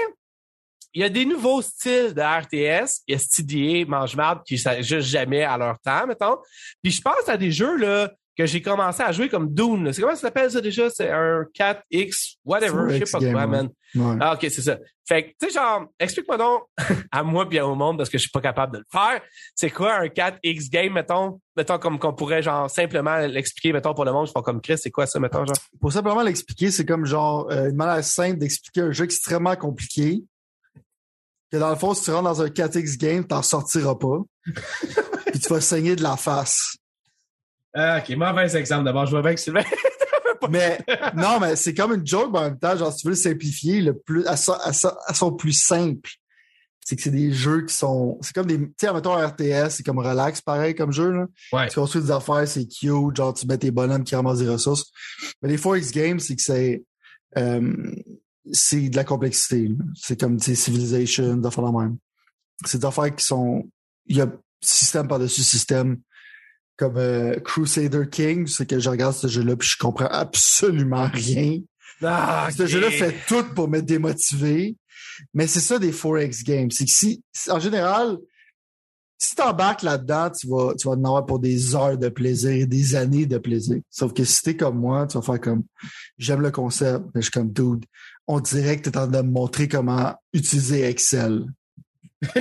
il 0.95 1.03
y 1.03 1.05
a 1.05 1.11
des 1.11 1.26
nouveaux 1.26 1.61
styles 1.61 2.14
de 2.14 2.22
RTS. 2.22 3.03
Il 3.07 3.12
y 3.12 3.14
a 3.14 3.18
STDA, 3.18 3.84
Mange-Marde, 3.87 4.43
qui 4.47 4.57
sont 4.57 4.80
juste 4.80 5.09
jamais 5.09 5.43
à 5.43 5.59
leur 5.59 5.78
temps, 5.78 6.07
mettons. 6.07 6.39
Puis 6.82 6.93
je 6.93 7.03
pense 7.03 7.28
à 7.28 7.37
des 7.37 7.53
jeux, 7.53 7.76
là, 7.76 8.11
que 8.37 8.45
j'ai 8.45 8.61
commencé 8.61 9.03
à 9.03 9.12
jouer 9.12 9.28
comme 9.28 9.53
Dune. 9.53 9.93
C'est 9.93 10.03
comment 10.03 10.14
ça 10.14 10.22
s'appelle 10.22 10.51
ça 10.51 10.61
déjà? 10.61 10.91
C'est 10.91 11.11
un 11.11 11.45
4X, 11.59 12.37
whatever, 12.45 12.84
je 12.89 13.05
sais 13.05 13.05
4X 13.05 13.12
pas 13.12 13.32
quoi, 13.32 13.47
man. 13.47 13.68
Ouais. 13.95 14.16
Ah, 14.20 14.34
OK, 14.34 14.41
c'est 14.43 14.62
ça. 14.62 14.78
Fait 15.09 15.22
que, 15.22 15.28
tu 15.41 15.47
sais, 15.47 15.55
genre, 15.55 15.87
explique-moi 15.99 16.37
donc, 16.37 16.64
à 17.12 17.22
moi 17.22 17.49
puis 17.49 17.61
au 17.61 17.74
monde, 17.74 17.97
parce 17.97 18.11
que 18.11 18.18
je 18.18 18.22
suis 18.22 18.30
pas 18.30 18.41
capable 18.41 18.74
de 18.74 18.78
le 18.78 18.84
faire, 18.91 19.20
c'est 19.55 19.70
quoi 19.70 19.95
un 19.95 20.07
4X 20.07 20.70
game, 20.70 20.93
mettons? 20.93 21.41
Mettons, 21.57 21.78
comme 21.78 21.99
qu'on 21.99 22.12
pourrait, 22.12 22.43
genre, 22.43 22.68
simplement 22.68 23.16
l'expliquer, 23.18 23.72
mettons, 23.72 23.95
pour 23.95 24.05
le 24.05 24.12
monde, 24.12 24.26
je 24.26 24.32
fais 24.32 24.43
comme 24.43 24.61
Chris, 24.61 24.78
c'est 24.78 24.91
quoi 24.91 25.07
ça, 25.07 25.18
mettons, 25.18 25.47
genre? 25.47 25.57
Pour 25.80 25.93
simplement 25.93 26.22
l'expliquer, 26.22 26.70
c'est 26.70 26.84
comme 26.84 27.07
genre 27.07 27.49
euh, 27.51 27.70
une 27.70 27.76
manière 27.76 28.05
simple 28.05 28.39
d'expliquer 28.39 28.82
un 28.82 28.93
jeu 28.93 29.05
extrêmement 29.05 29.57
compliqué. 29.57 30.24
Que 31.51 31.59
dans 31.59 31.70
le 31.70 31.76
fond, 31.76 31.95
si 31.95 32.05
tu 32.05 32.11
rentres 32.11 32.24
dans 32.24 32.43
un 32.43 32.49
4X 32.49 32.99
game, 32.99 33.24
t'en 33.24 33.41
sortiras 33.41 33.95
pas. 33.95 34.18
Puis 35.26 35.41
tu 35.41 35.49
vas 35.49 35.61
saigner 35.61 35.95
de 35.97 36.03
la 36.03 36.16
face. 36.16 36.76
Ah, 37.75 37.99
OK, 37.99 38.17
mauvais 38.17 38.57
exemple. 38.57 38.85
D'abord, 38.85 39.07
je 39.07 39.11
vois 39.12 39.23
bien 39.23 39.35
que 39.35 39.41
Sylvain. 39.41 39.62
Mais 40.51 40.79
non, 41.17 41.41
mais 41.41 41.57
c'est 41.57 41.75
comme 41.75 41.95
une 41.95 42.07
joke, 42.07 42.31
mais 42.33 42.39
en 42.39 42.43
même 42.43 42.59
temps, 42.59 42.77
genre, 42.77 42.93
si 42.93 42.99
tu 43.01 43.07
veux 43.07 43.12
le 43.12 43.17
simplifier, 43.17 43.81
le 43.81 43.99
plus, 43.99 44.25
à, 44.27 44.37
son- 44.37 44.53
à, 44.53 44.73
son- 44.73 44.95
à 45.07 45.14
son 45.14 45.33
plus 45.33 45.53
simple, 45.53 46.11
c'est 46.85 46.95
que 46.95 47.03
c'est 47.03 47.11
des 47.11 47.33
jeux 47.33 47.64
qui 47.64 47.75
sont. 47.75 48.19
C'est 48.21 48.33
comme 48.35 48.47
des. 48.47 48.59
Tu 48.59 48.73
sais, 48.81 48.93
mettons 48.93 49.14
RTS, 49.17 49.71
c'est 49.71 49.83
comme 49.83 49.99
relax, 49.99 50.41
pareil 50.43 50.75
comme 50.75 50.93
jeu. 50.93 51.11
Là. 51.11 51.27
Ouais. 51.53 51.69
Tu 51.69 51.75
construis 51.81 52.03
des 52.03 52.11
affaires, 52.12 52.47
c'est 52.47 52.67
cute, 52.69 53.17
genre 53.17 53.35
tu 53.35 53.47
mets 53.47 53.59
tes 53.59 53.71
bonhommes 53.73 54.05
qui 54.05 54.14
ramassent 54.14 54.39
des 54.39 54.49
ressources. 54.49 54.91
Mais 55.43 55.49
les 55.49 55.57
4X 55.59 55.91
Games, 55.93 56.21
c'est 56.21 56.37
que 56.37 56.43
c'est. 56.43 56.85
euh, 57.39 57.73
c'est 58.53 58.89
de 58.91 58.95
la 58.97 59.05
complexité. 59.05 59.69
là. 59.69 59.75
C'est 59.97 60.21
comme 60.21 60.37
tu 60.37 60.45
sais, 60.45 60.55
Civilization, 60.55 61.37
des 61.39 61.47
affaires 61.49 61.64
la 61.64 61.73
même. 61.73 61.97
C'est 62.64 62.79
des 62.79 62.87
affaires 62.87 63.14
qui 63.17 63.25
sont. 63.25 63.69
Il 64.07 64.19
y 64.19 64.21
a 64.21 64.29
système 64.61 65.09
par-dessus 65.09 65.43
système. 65.43 65.97
Comme 66.77 66.97
euh, 66.99 67.39
Crusader 67.41 68.09
King, 68.11 68.47
c'est 68.47 68.68
que 68.68 68.79
je 68.79 68.91
regarde 68.91 69.14
ce 69.14 69.29
jeu-là 69.29 69.57
puis 69.57 69.68
je 69.68 69.79
comprends 69.79 70.09
absolument 70.09 71.09
rien. 71.12 71.61
Ah, 72.03 72.49
Ce 72.55 72.66
jeu-là 72.66 72.91
fait 72.91 73.14
tout 73.27 73.45
pour 73.55 73.68
me 73.68 73.81
démotiver. 73.81 74.77
Mais 75.33 75.47
c'est 75.47 75.61
ça 75.61 75.79
des 75.79 75.93
4X 75.93 76.45
games. 76.45 76.70
C'est 76.70 76.85
que 76.85 76.91
si, 76.91 77.22
en 77.49 77.59
général, 77.59 78.18
si 79.18 79.35
t'embarques 79.35 79.83
là-dedans, 79.83 80.31
tu 80.31 80.47
vas, 80.47 80.74
tu 80.79 80.87
vas 80.87 80.95
en 80.95 81.05
avoir 81.05 81.24
pour 81.24 81.39
des 81.39 81.74
heures 81.74 81.97
de 81.97 82.11
plaisir 82.11 82.51
et 82.51 82.66
des 82.66 82.95
années 82.95 83.24
de 83.24 83.39
plaisir. 83.39 83.79
Sauf 83.91 84.12
que 84.12 84.24
si 84.24 84.43
t'es 84.43 84.57
comme 84.57 84.79
moi, 84.79 85.07
tu 85.07 85.16
vas 85.16 85.22
faire 85.22 85.41
comme, 85.41 85.64
j'aime 86.18 86.43
le 86.43 86.51
concept, 86.51 87.07
mais 87.14 87.22
je 87.22 87.27
suis 87.27 87.31
comme, 87.31 87.51
dude, 87.51 87.87
on 88.27 88.41
dirait 88.41 88.77
que 88.77 88.83
t'es 88.83 88.99
en 88.99 89.09
train 89.09 89.22
de 89.22 89.27
me 89.27 89.33
montrer 89.33 89.68
comment 89.68 90.14
utiliser 90.33 90.83
Excel. 90.85 91.47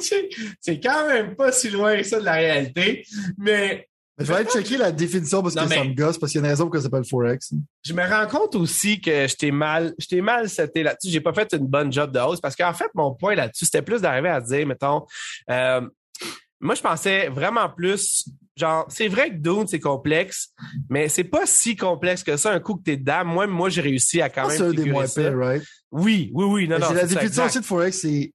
c'est 0.00 0.28
c'est 0.60 0.80
quand 0.80 1.08
même 1.08 1.34
pas 1.34 1.52
si 1.52 1.70
loin 1.70 1.96
que 1.96 2.02
ça 2.02 2.20
de 2.20 2.24
la 2.24 2.34
réalité, 2.34 3.04
mais 3.38 3.88
Mais 4.18 4.24
vais 4.24 4.34
aller 4.34 4.48
checker 4.48 4.76
la 4.76 4.92
définition 4.92 5.42
parce 5.42 5.54
que 5.54 5.68
ça 5.68 5.84
me 5.84 5.94
gosse, 5.94 6.18
parce 6.18 6.32
qu'il 6.32 6.40
y 6.40 6.44
a 6.44 6.46
une 6.46 6.50
raison 6.50 6.64
pourquoi 6.64 6.80
ça 6.80 6.84
s'appelle 6.84 7.02
4X. 7.02 7.50
Je 7.84 7.92
me 7.92 8.02
rends 8.08 8.26
compte 8.28 8.54
aussi 8.54 9.00
que 9.00 9.26
j'étais 9.26 9.50
mal, 9.50 9.92
j'étais 9.98 10.20
mal 10.20 10.48
seté 10.48 10.82
là-dessus. 10.82 11.10
J'ai 11.10 11.20
pas 11.20 11.32
fait 11.32 11.52
une 11.52 11.66
bonne 11.66 11.92
job 11.92 12.12
de 12.12 12.20
hausse 12.20 12.40
parce 12.40 12.54
qu'en 12.54 12.72
fait, 12.72 12.90
mon 12.94 13.14
point 13.14 13.34
là-dessus, 13.34 13.64
c'était 13.64 13.82
plus 13.82 14.00
d'arriver 14.00 14.28
à 14.28 14.40
dire, 14.40 14.66
mettons, 14.66 15.04
euh, 15.50 15.80
moi, 16.64 16.74
je 16.74 16.80
pensais 16.80 17.28
vraiment 17.28 17.68
plus, 17.68 18.26
genre, 18.56 18.86
c'est 18.88 19.08
vrai 19.08 19.30
que 19.30 19.36
Dune, 19.36 19.66
c'est 19.66 19.80
complexe, 19.80 20.48
mais 20.88 21.08
c'est 21.10 21.24
pas 21.24 21.44
si 21.44 21.76
complexe 21.76 22.22
que 22.22 22.36
ça. 22.38 22.52
Un 22.52 22.60
coup 22.60 22.76
que 22.76 22.84
t'es 22.84 22.96
dedans, 22.96 23.24
moi, 23.24 23.46
moi, 23.46 23.68
j'ai 23.68 23.82
réussi 23.82 24.22
à 24.22 24.30
quand 24.30 24.48
même. 24.48 24.56
C'est 24.56 24.62
un 24.62 24.72
des 24.72 24.90
moins 24.90 25.06
pires, 25.06 25.36
right? 25.36 25.62
Oui, 25.90 26.30
oui, 26.32 26.44
oui. 26.44 26.68
Non, 26.68 26.78
non. 26.78 26.92
la 26.92 27.04
définition 27.04 27.44
aussi 27.44 27.60
de 27.60 27.64
4X, 27.64 27.92
c'est 27.92 28.32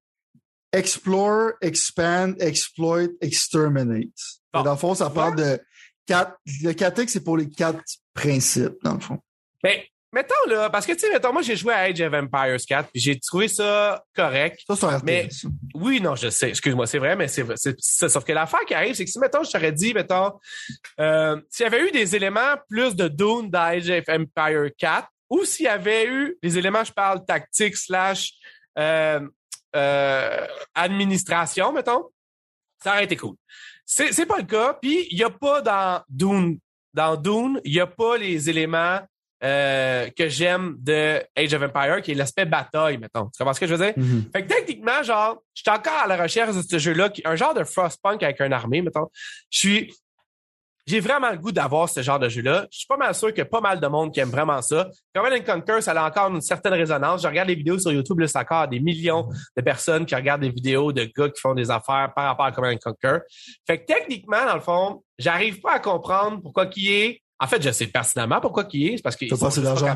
explore, 0.71 1.51
expand, 1.61 2.35
exploit, 2.41 3.07
exterminate. 3.21 4.07
Dans 4.53 4.63
le 4.63 4.75
fond, 4.75 4.95
ça 4.95 5.09
parle 5.09 5.35
de 5.35 5.59
quatre. 6.05 6.37
Le 6.63 6.71
4X, 6.71 7.07
c'est 7.09 7.23
pour 7.23 7.37
les 7.37 7.49
quatre 7.49 7.83
principes, 8.13 8.75
dans 8.83 8.95
le 8.95 8.99
fond. 8.99 9.19
Ben, 9.63 9.79
mettons 10.11 10.33
là, 10.47 10.69
parce 10.69 10.85
que 10.85 10.93
tu 10.93 10.99
sais, 10.99 11.11
mettons, 11.11 11.33
moi 11.33 11.41
j'ai 11.41 11.55
joué 11.55 11.73
à 11.73 11.79
Age 11.79 12.01
of 12.01 12.13
Empires 12.13 12.57
4, 12.67 12.89
puis 12.91 13.01
j'ai 13.01 13.19
trouvé 13.19 13.47
ça 13.47 14.03
correct. 14.15 14.61
Ça, 14.67 14.75
c'est 14.75 14.85
un 14.85 15.01
mais, 15.03 15.29
Oui, 15.75 16.01
non, 16.01 16.15
je 16.15 16.29
sais, 16.29 16.49
excuse-moi, 16.49 16.87
c'est 16.87 16.97
vrai, 16.97 17.15
mais 17.15 17.27
c'est 17.27 17.45
ça. 17.79 18.09
Sauf 18.09 18.23
que 18.23 18.31
l'affaire 18.31 18.65
qui 18.67 18.73
arrive, 18.73 18.95
c'est 18.95 19.05
que 19.05 19.11
si, 19.11 19.19
mettons, 19.19 19.43
je 19.43 19.51
t'aurais 19.51 19.71
dit, 19.71 19.93
mettons, 19.93 20.33
euh, 20.99 21.39
s'il 21.49 21.65
y 21.65 21.67
avait 21.67 21.87
eu 21.87 21.91
des 21.91 22.15
éléments 22.15 22.55
plus 22.69 22.95
de 22.95 23.07
Dune 23.07 23.49
d'Age 23.49 23.89
of 23.89 24.05
Empire 24.07 24.69
4, 24.77 25.07
ou 25.29 25.45
s'il 25.45 25.65
y 25.65 25.69
avait 25.69 26.07
eu 26.07 26.37
des 26.41 26.57
éléments, 26.57 26.83
je 26.83 26.91
parle 26.91 27.23
tactique 27.25 27.77
slash 27.77 28.31
euh, 28.79 29.19
euh, 29.75 30.47
administration, 30.75 31.71
mettons, 31.73 32.05
ça 32.83 32.93
aurait 32.93 33.03
été 33.03 33.15
cool. 33.15 33.35
C'est, 33.85 34.13
c'est 34.13 34.25
pas 34.25 34.37
le 34.37 34.45
cas. 34.45 34.77
Puis 34.81 35.07
il 35.11 35.17
y 35.17 35.23
a 35.23 35.29
pas 35.29 35.61
dans 35.61 36.03
Dune, 36.09 36.59
dans 36.93 37.15
Dune, 37.15 37.59
il 37.63 37.73
y 37.73 37.79
a 37.79 37.87
pas 37.87 38.17
les 38.17 38.49
éléments 38.49 38.99
euh, 39.41 40.09
que 40.17 40.27
j'aime 40.27 40.75
de 40.79 41.23
Age 41.35 41.53
of 41.53 41.63
Empire, 41.63 42.01
qui 42.01 42.11
est 42.11 42.15
l'aspect 42.15 42.45
bataille, 42.45 42.97
mettons. 42.97 43.27
Tu 43.27 43.37
comprends 43.37 43.53
ce 43.53 43.59
que 43.59 43.67
je 43.67 43.75
veux 43.75 43.85
dire? 43.85 43.93
Mm-hmm. 43.95 44.31
Fait 44.33 44.43
que 44.43 44.47
techniquement, 44.53 45.01
genre, 45.01 45.41
je 45.53 45.61
suis 45.61 45.71
encore 45.71 46.01
à 46.03 46.07
la 46.07 46.21
recherche 46.21 46.55
de 46.55 46.61
ce 46.61 46.77
jeu-là, 46.77 47.09
un 47.23 47.35
genre 47.35 47.53
de 47.53 47.63
Frostpunk 47.63 48.21
avec 48.21 48.41
une 48.41 48.51
armée, 48.51 48.81
mettons. 48.81 49.07
Je 49.49 49.59
suis 49.59 49.93
j'ai 50.89 50.99
vraiment 50.99 51.29
le 51.29 51.37
goût 51.37 51.51
d'avoir 51.51 51.87
ce 51.87 52.01
genre 52.01 52.17
de 52.17 52.27
jeu-là. 52.27 52.65
Je 52.71 52.79
suis 52.79 52.87
pas 52.87 52.97
mal 52.97 53.13
sûr 53.13 53.27
qu'il 53.29 53.37
y 53.37 53.41
a 53.41 53.45
pas 53.45 53.61
mal 53.61 53.79
de 53.79 53.87
monde 53.87 54.11
qui 54.11 54.19
aime 54.19 54.29
vraiment 54.29 54.59
ça. 54.63 54.87
Command 55.13 55.45
Conquer, 55.45 55.81
ça 55.81 55.91
a 55.91 56.07
encore 56.07 56.33
une 56.33 56.41
certaine 56.41 56.73
résonance. 56.73 57.21
Je 57.21 57.27
regarde 57.27 57.47
les 57.47 57.55
vidéos 57.55 57.77
sur 57.77 57.91
YouTube, 57.91 58.19
là, 58.19 58.27
c'est 58.27 58.39
encore 58.39 58.67
des 58.67 58.79
millions 58.79 59.29
de 59.55 59.61
personnes 59.61 60.07
qui 60.07 60.15
regardent 60.15 60.41
des 60.41 60.49
vidéos 60.49 60.91
de 60.91 61.03
gars 61.15 61.29
qui 61.29 61.39
font 61.39 61.53
des 61.53 61.69
affaires 61.69 62.11
par 62.15 62.25
rapport 62.25 62.45
à 62.45 62.51
Command 62.51 62.75
Conquer. 62.79 63.19
Fait 63.67 63.79
que 63.79 63.85
techniquement, 63.85 64.43
dans 64.47 64.55
le 64.55 64.61
fond, 64.61 65.03
j'arrive 65.19 65.61
pas 65.61 65.73
à 65.73 65.79
comprendre 65.79 66.41
pourquoi 66.41 66.65
qui 66.65 66.91
est 66.91 67.21
en 67.41 67.47
fait, 67.47 67.61
je 67.61 67.71
sais 67.71 67.87
personnellement 67.87 68.41
pourquoi 68.41 68.65
qui 68.65 68.87
est, 68.87 68.97
c'est 68.97 69.03
parce 69.03 69.15
qu'ils 69.15 69.29
sont 69.29 69.61
d'argent. 69.61 69.95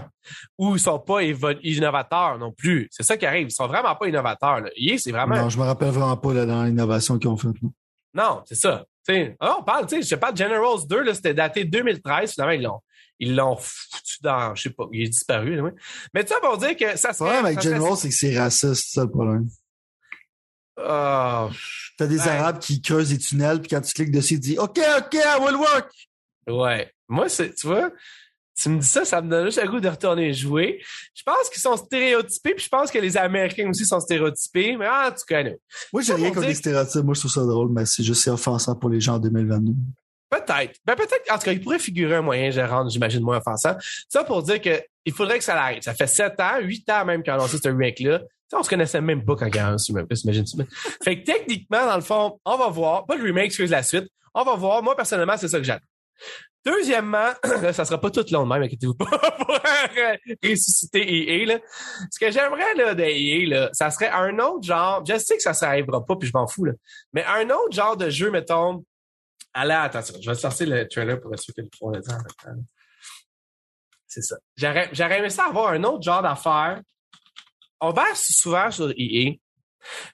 ou 0.58 0.76
ils 0.76 0.80
sont 0.80 1.00
pas 1.00 1.22
innovateurs 1.24 2.38
non 2.40 2.54
plus. 2.54 2.88
C'est 2.90 3.04
ça 3.04 3.18
qui 3.18 3.26
arrive. 3.26 3.48
Ils 3.48 3.52
sont 3.52 3.68
vraiment 3.68 3.96
pas 3.96 4.08
innovateurs. 4.08 4.62
Là. 4.62 4.70
c'est 4.98 5.12
vraiment. 5.12 5.36
Non, 5.36 5.50
je 5.50 5.58
me 5.58 5.64
rappelle 5.64 5.90
vraiment 5.90 6.16
pas 6.16 6.34
là, 6.34 6.46
dans 6.46 6.64
l'innovation 6.64 7.20
qu'ils 7.20 7.30
ont 7.30 7.36
faite. 7.36 7.52
Non, 8.14 8.44
c'est 8.46 8.56
ça. 8.56 8.86
T'sais, 9.04 9.36
oh, 9.42 9.56
on 9.60 9.64
parle, 9.64 9.86
tu 9.86 10.02
sais, 10.02 10.10
je 10.10 10.16
pas 10.16 10.32
de 10.32 10.38
Generals 10.38 10.88
2, 10.88 11.02
là, 11.04 11.14
c'était 11.14 11.34
daté 11.34 11.66
2013, 11.66 12.34
finalement, 12.34 12.54
ils 12.54 12.62
l'ont, 12.62 12.80
ils 13.20 13.36
l'ont 13.36 13.58
foutu 13.58 14.18
dans, 14.22 14.56
je 14.56 14.64
sais 14.64 14.70
pas, 14.70 14.86
il 14.94 15.04
est 15.04 15.10
disparu, 15.10 15.56
là, 15.56 15.72
Mais 16.14 16.24
tu 16.24 16.34
sais, 16.34 16.40
pour 16.42 16.58
dire 16.58 16.76
que 16.78 16.98
ça 16.98 17.12
serait. 17.12 17.32
Ouais, 17.32 17.38
avec 17.38 17.62
Generals, 17.62 17.98
c'est 17.98 18.10
que 18.10 18.16
c'est 18.16 18.38
raciste, 18.38 18.86
c'est 18.88 19.00
ça 19.00 19.04
le 19.04 19.10
problème. 19.12 19.48
Oh, 20.78 21.50
T'as 21.98 22.08
des 22.08 22.20
Arabes 22.28 22.60
qui 22.60 22.82
creusent 22.82 23.10
des 23.10 23.18
tunnels, 23.18 23.60
puis 23.60 23.70
quand 23.70 23.82
tu 23.82 23.94
cliques 23.94 24.12
dessus, 24.12 24.36
ils 24.36 24.40
disent 24.40 24.60
OK, 24.60 24.80
OK, 24.98 25.14
I 25.14 25.40
will 25.40 25.56
work. 25.56 25.92
Ouais. 26.48 26.92
Moi, 27.08 27.30
c'est, 27.30 27.54
tu 27.54 27.68
vois, 27.68 27.92
tu 28.56 28.70
me 28.70 28.80
dis 28.80 28.88
ça, 28.88 29.04
ça 29.04 29.22
me 29.22 29.30
donne 29.30 29.46
juste 29.46 29.62
le 29.62 29.70
goût 29.70 29.80
de 29.80 29.90
retourner 29.90 30.34
jouer. 30.34 30.82
Je 31.16 31.24
pense 31.24 31.50
qu'ils 31.50 31.62
sont 31.62 31.76
stéréotypés, 31.76 32.54
puis 32.54 32.66
je 32.66 32.70
pense 32.70 32.92
que 32.92 33.00
les 33.00 33.18
Américains 33.18 33.70
aussi 33.70 33.86
sont 33.86 34.00
stéréotypés, 34.00 34.78
mais 34.78 34.88
ah, 34.90 35.14
tu 35.18 35.26
connais. 35.26 35.60
Moi, 35.92 36.02
j'ai 36.02 36.14
rien 36.14 36.30
contre 36.30 36.48
les 36.48 36.54
stéréotypes. 36.54 37.04
Moi, 37.04 37.16
je 37.16 37.22
trouve 37.22 37.32
ça 37.32 37.44
drôle, 37.44 37.70
mais 37.72 37.86
c'est 37.86 38.04
juste 38.04 38.28
offensant 38.28 38.76
pour 38.76 38.90
les 38.90 39.00
gens 39.00 39.16
en 39.16 39.20
2022. 39.20 39.74
Peut-être. 40.30 40.80
Ben, 40.86 40.96
peut-être, 40.96 41.32
en 41.32 41.38
tout 41.38 41.46
cas, 41.46 41.52
il 41.52 41.62
pourrait 41.62 41.80
figurer 41.80 42.16
un 42.16 42.22
moyen 42.22 42.50
de 42.50 42.62
rendre, 42.62 42.90
j'imagine, 42.90 43.24
moins 43.24 43.38
offensant. 43.38 43.76
Ça 44.10 44.24
pour 44.24 44.42
dire 44.44 44.62
que 44.62 44.82
il 45.06 45.14
faudrait 45.14 45.38
que 45.38 45.44
ça 45.44 45.54
l'arrête. 45.54 45.84
Ça 45.84 45.94
fait 45.94 46.08
sept 46.08 46.40
ans, 46.40 46.60
huit 46.62 46.90
ans 46.90 47.06
même 47.06 47.24
qu'on 47.24 47.34
a 47.34 47.38
lancé 47.38 47.58
ce 47.62 47.68
remake-là. 47.68 48.22
On 48.56 48.64
se 48.64 48.70
connaissait 48.70 49.02
même 49.02 49.26
pas 49.26 49.36
quand 49.36 49.48
il 49.48 49.56
y 49.56 49.60
a 49.60 49.68
un 49.68 49.78
imagine 49.78 50.46
Fait 51.04 51.20
que 51.20 51.26
techniquement, 51.26 51.86
dans 51.88 51.96
le 51.96 52.04
fond, 52.04 52.40
on 52.46 52.58
va 52.58 52.70
voir, 52.70 53.06
pas 53.06 53.16
le 53.16 53.24
remake, 53.24 53.46
excuse 53.46 53.72
la 53.72 53.82
suite. 53.82 54.08
On 54.34 54.44
va 54.44 54.56
voir. 54.56 54.84
Moi, 54.84 54.96
personnellement, 54.96 55.38
c'est 55.38 55.48
ça 55.48 55.58
que 55.58 55.64
j'attends. 55.64 55.86
Deuxièmement, 56.66 57.32
ça 57.74 57.86
sera 57.86 58.00
pas 58.00 58.10
tout 58.10 58.24
le 58.26 58.34
long 58.34 58.44
de 58.44 58.54
même, 58.54 58.64
inquiétez-vous 58.64 58.96
pas, 58.96 59.06
pour 59.38 59.60
ressusciter 60.44 61.02
EA. 61.02 61.46
Là. 61.46 61.60
Ce 62.10 62.20
que 62.20 62.32
j'aimerais 62.32 62.74
là, 62.76 62.94
de 62.96 63.04
EA, 63.04 63.48
là, 63.48 63.70
ça 63.74 63.92
serait 63.92 64.10
un 64.10 64.40
autre 64.40 64.66
genre, 64.66 65.06
je 65.06 65.18
sais 65.18 65.36
que 65.36 65.44
ça 65.44 65.54
n'arrivera 65.62 66.06
pas, 66.06 66.16
puis 66.16 66.28
je 66.28 66.34
m'en 66.34 66.48
fous, 66.48 66.66
là, 66.66 66.74
mais 67.12 67.26
un 67.26 67.50
autre 67.50 67.74
genre 67.74 67.98
de 67.98 68.10
jeu, 68.10 68.32
mettons, 68.32 68.86
allez, 69.54 69.74
attention, 69.74 70.16
je 70.22 70.30
vais 70.30 70.36
sortir 70.36 70.68
le 70.68 70.88
trailer 70.88 71.20
pour 71.20 71.38
sûr 71.38 71.54
que 71.54 71.62
le 71.62 71.70
fond 71.78 71.92
C'est 74.08 74.22
ça. 74.22 74.38
J'aurais 74.56 75.20
aimé 75.20 75.30
ça 75.30 75.48
avoir 75.48 75.70
un 75.70 75.84
autre 75.84 76.04
genre 76.04 76.22
d'affaire. 76.22 76.82
On 77.82 77.92
va 77.92 78.06
souvent 78.16 78.72
sur 78.72 78.90
EA, 78.98 79.34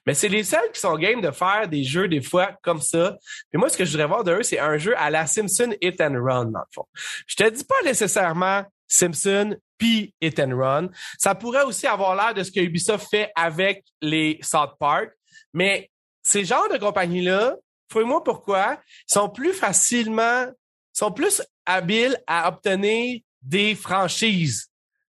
mais 0.06 0.14
c'est 0.14 0.28
les 0.28 0.44
seuls 0.44 0.70
qui 0.72 0.80
sont 0.80 0.96
game 0.96 1.20
de 1.20 1.30
faire 1.30 1.68
des 1.68 1.84
jeux 1.84 2.08
des 2.08 2.22
fois 2.22 2.52
comme 2.62 2.80
ça. 2.80 3.16
Puis 3.50 3.58
moi, 3.58 3.68
ce 3.68 3.76
que 3.76 3.84
je 3.84 3.90
voudrais 3.92 4.06
voir 4.06 4.24
de 4.24 4.32
eux, 4.32 4.42
c'est 4.42 4.58
un 4.58 4.76
jeu 4.78 4.94
à 4.96 5.10
la 5.10 5.26
Simpson 5.26 5.72
Hit 5.80 6.00
and 6.00 6.16
Run, 6.22 6.46
dans 6.46 6.60
le 6.60 6.72
fond. 6.74 6.86
Je 7.26 7.36
te 7.36 7.48
dis 7.48 7.64
pas 7.64 7.82
nécessairement 7.84 8.64
Simpson 8.88 9.56
puis 9.78 10.14
Hit 10.20 10.38
and 10.40 10.56
Run. 10.56 10.88
Ça 11.18 11.34
pourrait 11.34 11.64
aussi 11.64 11.86
avoir 11.86 12.14
l'air 12.14 12.34
de 12.34 12.42
ce 12.42 12.50
que 12.50 12.60
Ubisoft 12.60 13.08
fait 13.10 13.30
avec 13.34 13.84
les 14.02 14.38
South 14.42 14.74
Park. 14.78 15.10
Mais 15.54 15.90
ces 16.22 16.44
genres 16.44 16.68
de 16.68 16.76
compagnies-là, 16.76 17.56
fouille-moi 17.90 18.22
pourquoi, 18.22 18.78
sont 19.06 19.28
plus 19.28 19.52
facilement, 19.52 20.46
sont 20.92 21.12
plus 21.12 21.42
habiles 21.66 22.20
à 22.26 22.48
obtenir 22.48 23.20
des 23.42 23.74
franchises 23.74 24.69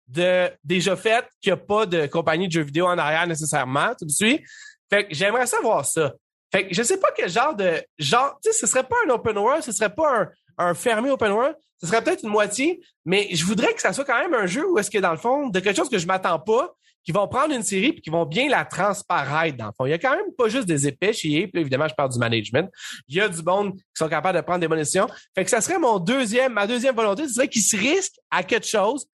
de 0.09 0.50
déjà 0.64 0.96
fait 0.96 1.28
qu'il 1.40 1.52
n'y 1.52 1.59
a 1.59 1.62
pas 1.62 1.86
de 1.86 2.06
compagnie 2.06 2.48
de 2.48 2.52
jeux 2.52 2.62
vidéo 2.62 2.86
en 2.86 2.98
arrière 2.98 3.26
nécessairement. 3.26 3.94
Tu 3.98 4.04
me 4.04 4.11
suis? 4.11 4.44
Fait 4.90 5.06
que 5.06 5.14
j'aimerais 5.14 5.46
savoir 5.46 5.84
ça. 5.84 6.14
Fait 6.50 6.66
que 6.66 6.74
je 6.74 6.82
sais 6.82 6.98
pas 6.98 7.09
quel 7.14 7.28
genre 7.28 7.54
de 7.54 7.82
genre, 7.98 8.38
tu 8.42 8.50
sais, 8.50 8.59
ce 8.59 8.66
serait 8.66 8.84
pas 8.84 8.96
un 9.06 9.11
open 9.11 9.36
world, 9.36 9.62
ce 9.62 9.72
serait 9.72 9.94
pas 9.94 10.22
un, 10.22 10.28
un 10.59 10.74
fermé 10.74 11.11
open 11.11 11.30
world, 11.30 11.56
ce 11.80 11.86
serait 11.86 12.02
peut-être 12.02 12.24
une 12.24 12.30
moitié, 12.30 12.80
mais 13.04 13.28
je 13.32 13.44
voudrais 13.44 13.74
que 13.74 13.82
ça 13.82 13.92
soit 13.92 14.04
quand 14.04 14.18
même 14.18 14.34
un 14.34 14.46
jeu 14.46 14.66
où 14.68 14.78
est-ce 14.78 14.90
que 14.90 14.98
dans 14.98 15.12
le 15.12 15.18
fond, 15.18 15.48
de 15.48 15.61
quelque 15.61 15.76
chose 15.76 15.90
que 15.90 15.98
je 15.98 16.06
m'attends 16.06 16.38
pas, 16.38 16.74
qui 17.09 17.12
vont 17.12 17.26
prendre 17.26 17.54
une 17.54 17.62
série 17.62 17.92
puis 17.92 18.02
qui 18.02 18.11
vont 18.11 18.26
bien 18.26 18.50
la 18.50 18.66
transparaître 18.66 19.56
dans 19.56 19.66
le 19.66 19.72
fond. 19.74 19.86
Il 19.86 19.90
y 19.90 19.94
a 19.94 19.98
quand 19.98 20.14
même 20.14 20.30
pas 20.36 20.48
juste 20.48 20.66
des 20.66 20.86
épais 20.86 21.14
chez 21.14 21.46
puis 21.46 21.62
évidemment, 21.62 21.88
je 21.88 21.94
parle 21.94 22.11
du 22.11 22.18
management. 22.18 22.70
Il 23.09 23.16
y 23.16 23.20
a 23.22 23.30
du 23.30 23.42
monde 23.42 23.76
qui 23.76 23.82
sont 23.94 24.11
capables 24.11 24.36
de 24.36 24.42
prendre 24.42 24.61
des 24.61 24.68
bonnes 24.68 24.78
décisions. 24.78 25.09
Fait 25.34 25.42
que 25.42 25.50
ça 25.50 25.62
serait 25.62 25.78
mon 25.78 25.98
deuxième, 26.00 26.52
ma 26.52 26.66
deuxième 26.66 26.94
volonté, 26.94 27.26
ce 27.26 27.34
serait 27.34 27.48
qu'ils 27.48 27.62
se 27.62 27.76
risquent 27.76 28.18
à 28.30 28.42
quelque 28.42 28.66
chose 28.66 29.06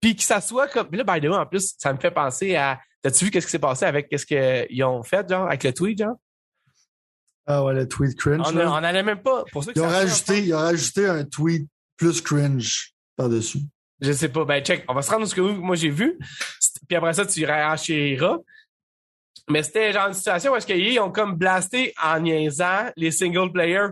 puis 0.00 0.16
que 0.16 0.22
ça 0.22 0.40
soit 0.40 0.68
comme. 0.68 0.88
Là, 0.92 1.04
by 1.04 1.20
the 1.20 1.30
way, 1.30 1.36
en 1.36 1.46
plus, 1.46 1.74
ça 1.78 1.92
me 1.92 1.98
fait 1.98 2.10
penser 2.10 2.56
à. 2.56 2.80
T'as-tu 3.02 3.26
vu 3.26 3.30
qu'est-ce 3.30 3.46
qui 3.46 3.52
s'est 3.52 3.58
passé 3.58 3.84
avec 3.84 4.08
qu'est-ce 4.08 4.26
qu'ils 4.26 4.84
ont 4.84 5.02
fait, 5.02 5.28
genre, 5.28 5.46
avec 5.46 5.64
le 5.64 5.72
tweet, 5.72 5.98
genre? 5.98 6.16
Ah 7.46 7.64
ouais, 7.64 7.74
le 7.74 7.88
tweet 7.88 8.16
cringe. 8.16 8.46
On 8.46 8.80
n'allait 8.80 9.02
même 9.02 9.22
pas. 9.22 9.44
Pour 9.50 9.64
ils, 9.74 9.80
ont 9.80 9.88
rajouté, 9.88 10.44
ils 10.44 10.54
ont 10.54 10.58
rajouté 10.58 11.06
un 11.06 11.24
tweet 11.24 11.68
plus 11.96 12.20
cringe 12.20 12.92
par-dessus. 13.16 13.60
Je 14.00 14.12
sais 14.12 14.28
pas. 14.28 14.44
Ben, 14.44 14.62
check. 14.62 14.84
On 14.88 14.94
va 14.94 15.02
se 15.02 15.10
rendre 15.10 15.26
ce 15.26 15.34
que 15.34 15.40
moi 15.40 15.76
j'ai 15.76 15.90
vu. 15.90 16.18
Puis 16.88 16.96
après 16.96 17.12
ça, 17.12 17.26
tu 17.26 17.44
réagiras. 17.44 18.38
Mais 19.48 19.62
c'était 19.62 19.92
genre 19.92 20.08
une 20.08 20.14
situation 20.14 20.52
où 20.52 20.56
est-ce 20.56 20.66
qu'ils 20.66 21.00
ont 21.00 21.10
comme 21.10 21.34
blasté 21.34 21.92
en 22.02 22.20
niaisant 22.20 22.90
les 22.96 23.10
single 23.10 23.50
players 23.52 23.88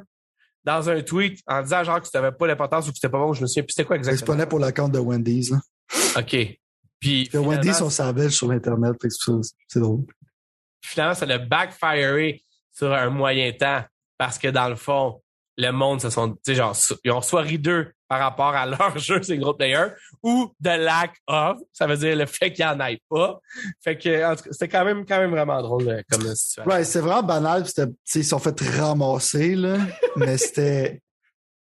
dans 0.65 0.89
un 0.89 1.03
tweet 1.03 1.41
en 1.47 1.63
disant 1.63 1.83
genre 1.83 2.01
que 2.01 2.07
c'était 2.07 2.31
pas 2.31 2.47
l'importance 2.47 2.87
ou 2.87 2.91
que 2.91 2.97
c'était 2.97 3.09
pas 3.09 3.19
bon. 3.19 3.33
Je 3.33 3.43
me 3.43 3.47
souviens 3.47 3.65
plus 3.65 3.73
c'était 3.73 3.87
quoi 3.87 3.97
exactement. 3.97 4.37
C'était 4.37 4.49
pour 4.49 4.61
l'account 4.61 4.89
de 4.89 4.99
Wendy's. 4.99 5.51
Là. 5.51 5.59
OK. 6.17 6.59
Puis. 7.01 7.29
Que 7.29 7.39
Wendy 7.39 7.73
sont 7.75 7.91
savages 7.91 8.33
sur 8.33 8.49
l'Internet, 8.49 8.95
c'est 9.69 9.81
drôle. 9.81 10.05
Finalement, 10.83 11.15
ça 11.15 11.27
a 11.27 11.39
backfiré 11.39 12.43
sur 12.73 12.93
un 12.93 13.11
moyen 13.11 13.53
temps 13.53 13.85
parce 14.17 14.39
que 14.39 14.49
dans 14.49 14.69
le 14.69 14.77
fond, 14.77 15.21
le 15.57 15.73
monde 15.73 16.01
se 16.01 16.09
sont, 16.09 16.31
tu 16.31 16.39
sais, 16.47 16.55
genre, 16.55 16.77
ils 17.05 17.11
ont 17.11 17.21
soit 17.21 17.43
rideux 17.43 17.93
par 18.07 18.21
rapport 18.21 18.55
à 18.55 18.65
leur 18.67 18.97
jeu 18.97 19.23
single 19.23 19.57
player 19.57 19.87
ou 20.23 20.55
de 20.61 20.71
lack 20.71 21.17
of, 21.27 21.59
ça 21.73 21.87
veut 21.87 21.97
dire 21.97 22.17
le 22.17 22.27
fait 22.27 22.53
qu'il 22.53 22.65
n'y 22.65 22.71
en 22.71 22.81
ait 22.81 23.01
pas. 23.11 23.41
Fait 23.83 23.99
que, 23.99 24.35
c'était 24.51 24.69
quand 24.69 24.85
même, 24.85 25.05
quand 25.05 25.19
même 25.19 25.31
vraiment 25.31 25.61
drôle 25.61 25.89
euh, 25.89 26.03
comme 26.11 26.23
situation. 26.35 26.65
Ouais, 26.65 26.85
c'est 26.85 27.01
vraiment 27.01 27.23
banal, 27.23 27.65
ils 28.15 28.25
sont 28.25 28.39
fait 28.39 28.61
ramasser, 28.61 29.57
là, 29.57 29.77
mais 30.17 30.39
c'était, 30.39 31.01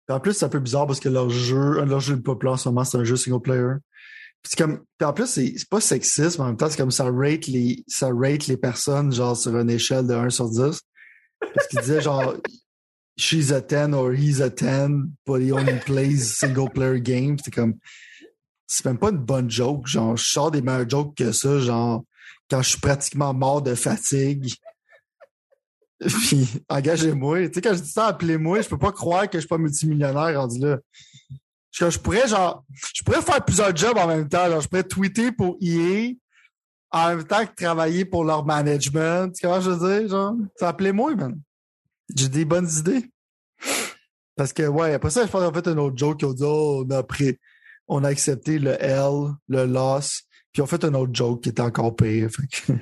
en 0.08 0.20
plus, 0.20 0.32
c'est 0.32 0.46
un 0.46 0.50
peu 0.50 0.60
bizarre 0.60 0.86
parce 0.86 1.00
que 1.00 1.08
leur 1.08 1.30
jeu, 1.30 1.84
leur 1.84 2.00
jeu 2.00 2.16
le 2.16 2.22
populaire 2.22 2.54
en 2.54 2.56
ce 2.56 2.68
moment, 2.68 2.84
c'est 2.84 2.98
un 2.98 3.04
jeu 3.04 3.16
single 3.16 3.40
player. 3.40 3.74
Puis 4.42 4.56
comme, 4.56 4.84
en 5.00 5.12
plus, 5.12 5.26
c'est 5.26 5.68
pas 5.70 5.80
sexiste, 5.80 6.38
mais 6.38 6.44
en 6.44 6.48
même 6.48 6.56
temps, 6.56 6.68
c'est 6.68 6.76
comme 6.76 6.90
ça 6.90 7.04
rate 7.04 7.46
les, 7.46 7.84
ça 7.86 8.10
rate 8.12 8.48
les 8.48 8.56
personnes, 8.56 9.12
genre, 9.12 9.36
sur 9.36 9.56
une 9.56 9.70
échelle 9.70 10.06
de 10.06 10.14
1 10.14 10.30
sur 10.30 10.50
10. 10.50 10.80
Parce 11.54 11.68
qu'il 11.68 11.80
disait, 11.80 12.00
genre, 12.00 12.34
she's 13.16 13.52
a 13.52 13.60
10 13.60 13.94
or 13.94 14.12
he's 14.12 14.40
a 14.40 14.50
10, 14.50 15.12
but 15.26 15.40
he 15.40 15.52
only 15.52 15.78
plays 15.84 16.18
single 16.18 16.68
player 16.68 17.00
games. 17.00 17.36
C'est 17.44 17.54
comme, 17.54 17.74
c'est 18.66 18.84
même 18.84 18.98
pas 18.98 19.10
une 19.10 19.18
bonne 19.18 19.50
joke. 19.50 19.86
Genre, 19.86 20.16
je 20.16 20.24
sors 20.24 20.50
des 20.50 20.60
meilleures 20.60 20.88
jokes 20.88 21.14
que 21.16 21.30
ça, 21.30 21.60
genre, 21.60 22.04
quand 22.50 22.62
je 22.62 22.70
suis 22.70 22.80
pratiquement 22.80 23.32
mort 23.32 23.62
de 23.62 23.74
fatigue. 23.74 24.52
Puis, 26.00 26.48
engagez-moi. 26.68 27.48
Tu 27.48 27.54
sais, 27.54 27.60
quand 27.60 27.74
je 27.74 27.80
dis 27.80 27.90
ça, 27.90 28.06
appelez-moi, 28.06 28.62
je 28.62 28.68
peux 28.68 28.78
pas 28.78 28.92
croire 28.92 29.30
que 29.30 29.38
je 29.38 29.42
suis 29.42 29.48
pas 29.48 29.58
multimillionnaire 29.58 30.40
rendu 30.40 30.58
là. 30.58 30.78
Je, 31.72 31.90
je 31.90 31.98
pourrais, 31.98 32.28
genre, 32.28 32.64
je 32.94 33.02
pourrais 33.02 33.22
faire 33.22 33.44
plusieurs 33.44 33.74
jobs 33.74 33.96
en 33.96 34.06
même 34.06 34.28
temps. 34.28 34.48
Genre, 34.48 34.60
je 34.60 34.68
pourrais 34.68 34.84
tweeter 34.84 35.32
pour 35.32 35.56
EA 35.60 36.12
en 36.92 37.08
même 37.08 37.24
temps 37.24 37.44
que 37.46 37.54
travailler 37.54 38.04
pour 38.04 38.24
leur 38.24 38.44
management. 38.44 39.34
Tu 39.34 39.46
vois 39.46 39.60
je 39.60 39.70
veux 39.70 40.00
dire? 40.00 40.08
Genre, 40.08 40.34
appelez-moi, 40.60 41.14
man. 41.16 41.40
J'ai 42.14 42.28
des 42.28 42.44
bonnes 42.44 42.68
idées. 42.78 43.10
Parce 44.36 44.52
que, 44.52 44.66
ouais, 44.66 44.94
après 44.94 45.10
ça, 45.10 45.26
je 45.26 45.30
pense 45.30 45.42
en 45.42 45.52
fait 45.52 45.68
un 45.68 45.78
autre 45.78 45.96
joke 45.96 46.18
qui 46.18 46.24
a 46.24 46.32
dit, 46.32 46.42
oh, 46.44 46.84
on 46.86 46.90
a 46.90 47.02
pris, 47.02 47.38
on 47.88 48.04
a 48.04 48.08
accepté 48.08 48.58
le 48.58 48.76
L, 48.82 49.34
le 49.48 49.66
loss, 49.66 50.22
puis 50.52 50.62
on 50.62 50.66
fait 50.66 50.84
un 50.84 50.94
autre 50.94 51.14
joke 51.14 51.42
qui 51.42 51.50
était 51.50 51.62
encore 51.62 51.94
pire. 51.94 52.30
Fait 52.30 52.46
que... 52.46 52.72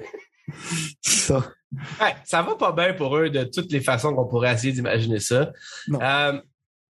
ça. 1.03 1.53
Ouais, 2.01 2.17
ça 2.25 2.43
va 2.43 2.57
pas 2.57 2.73
bien 2.73 2.95
pour 2.95 3.17
eux 3.17 3.31
de 3.31 3.45
toutes 3.45 3.71
les 3.71 3.81
façons 3.81 4.15
qu'on 4.15 4.27
pourrait 4.27 4.53
essayer 4.53 4.73
d'imaginer 4.73 5.21
ça. 5.21 5.53
Euh, 5.91 6.41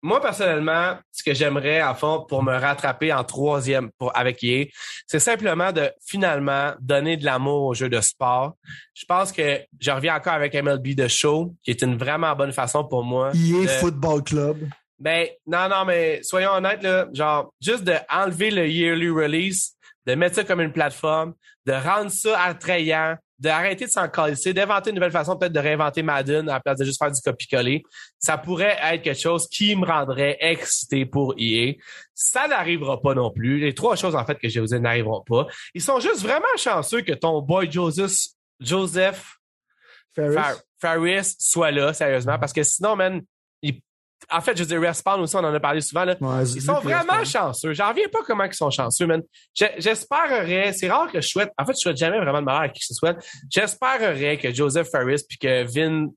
moi, 0.03 0.21
personnellement, 0.21 0.97
ce 1.13 1.23
que 1.23 1.35
j'aimerais, 1.35 1.81
à 1.81 1.95
fond, 1.95 2.25
pour 2.29 2.43
me 2.43 2.57
rattraper 2.57 3.13
en 3.13 3.23
troisième 3.25 3.91
pour, 3.99 4.17
avec 4.17 4.43
EA, 4.43 4.67
c'est 5.07 5.21
simplement 5.21 5.73
de 5.73 5.91
finalement 6.07 6.73
donner 6.81 7.17
de 7.17 7.25
l'amour 7.25 7.65
au 7.65 7.75
jeu 7.75 7.89
de 7.89 8.01
sport. 8.01 8.55
Je 8.95 9.05
pense 9.05 9.31
que 9.33 9.61
je 9.79 9.91
reviens 9.91 10.17
encore 10.17 10.33
avec 10.33 10.55
MLB 10.55 10.97
The 10.97 11.09
Show, 11.09 11.55
qui 11.63 11.71
est 11.71 11.83
une 11.83 11.97
vraiment 11.97 12.35
bonne 12.35 12.53
façon 12.53 12.85
pour 12.85 13.05
moi. 13.05 13.33
EA 13.35 13.67
Football 13.81 14.23
Club. 14.23 14.69
Ben, 14.99 15.27
non, 15.47 15.69
non, 15.69 15.85
mais 15.87 16.23
soyons 16.23 16.53
honnêtes, 16.53 16.83
là, 16.83 17.09
genre, 17.13 17.53
juste 17.61 17.85
de 17.85 17.95
enlever 18.11 18.51
le 18.51 18.69
yearly 18.69 19.09
release, 19.09 19.75
de 20.07 20.15
mettre 20.15 20.37
ça 20.37 20.45
comme 20.45 20.61
une 20.61 20.73
plateforme, 20.73 21.35
de 21.67 21.73
rendre 21.73 22.11
ça 22.11 22.41
attrayant, 22.43 23.17
d'arrêter 23.41 23.87
de 23.87 23.91
s'en 23.91 24.09
calisser, 24.09 24.53
d'inventer 24.53 24.91
une 24.91 24.97
nouvelle 24.97 25.11
façon 25.11 25.37
peut-être 25.37 25.53
de 25.53 25.59
réinventer 25.59 26.03
Madden 26.03 26.49
à 26.49 26.55
la 26.55 26.61
place 26.61 26.79
de 26.79 26.85
juste 26.85 26.99
faire 26.99 27.11
du 27.11 27.21
copier-coller. 27.21 27.83
Ça 28.19 28.37
pourrait 28.37 28.79
être 28.83 29.03
quelque 29.03 29.21
chose 29.21 29.49
qui 29.49 29.75
me 29.75 29.87
rendrait 29.87 30.37
excité 30.41 31.07
pour 31.07 31.35
EA. 31.39 31.75
Ça 32.15 32.47
n'arrivera 32.47 33.01
pas 33.01 33.15
non 33.15 33.31
plus. 33.31 33.59
Les 33.59 33.75
trois 33.75 33.97
choses, 33.97 34.15
en 34.15 34.25
fait, 34.27 34.39
que 34.39 34.49
je 34.49 34.61
vous 34.61 34.67
dire 34.67 34.81
n'arriveront 34.81 35.25
pas. 35.27 35.47
Ils 35.75 35.83
sont 35.83 36.01
juste 36.01 36.21
vraiment 36.21 36.45
chanceux 36.57 37.01
que 37.01 37.13
ton 37.13 37.41
boy 37.41 37.71
Joseph, 37.71 38.15
Joseph 38.61 39.39
Ferris. 40.15 41.35
soit 41.39 41.71
là, 41.71 41.95
sérieusement, 41.95 42.39
parce 42.39 42.53
que 42.53 42.63
sinon, 42.63 42.95
man, 42.95 43.23
en 44.31 44.41
fait, 44.41 44.57
je 44.57 44.63
veux 44.63 44.69
dire, 44.69 44.81
Respawn 44.81 45.21
aussi, 45.21 45.35
on 45.37 45.41
en 45.41 45.55
a 45.55 45.61
parlé 45.61 45.81
souvent. 45.81 46.05
Là. 46.05 46.17
ils 46.21 46.63
sont 46.63 46.81
vraiment 46.81 47.25
chanceux. 47.25 47.73
J'en 47.73 47.89
reviens 47.89 48.09
pas 48.09 48.21
comment 48.27 48.45
ils 48.45 48.55
sont 48.55 48.71
chanceux, 48.71 49.07
man. 49.07 49.23
J'espérerais, 49.55 50.73
c'est 50.73 50.91
rare 50.91 51.11
que 51.11 51.21
je 51.21 51.29
souhaite, 51.29 51.51
en 51.59 51.65
fait, 51.65 51.73
je 51.73 51.81
souhaite 51.81 51.97
jamais 51.97 52.19
vraiment 52.19 52.41
de 52.41 52.45
malheur 52.45 52.63
à 52.63 52.69
qui 52.69 52.81
que 52.81 52.87
ce 52.87 52.95
soit. 52.95 53.17
J'espérerais 53.51 54.37
que 54.39 54.53
Joseph 54.53 54.89
Ferris 54.91 55.23
puis 55.29 55.39
que 55.39 55.65
Vin, 55.65 56.09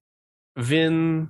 Vin 0.55 1.27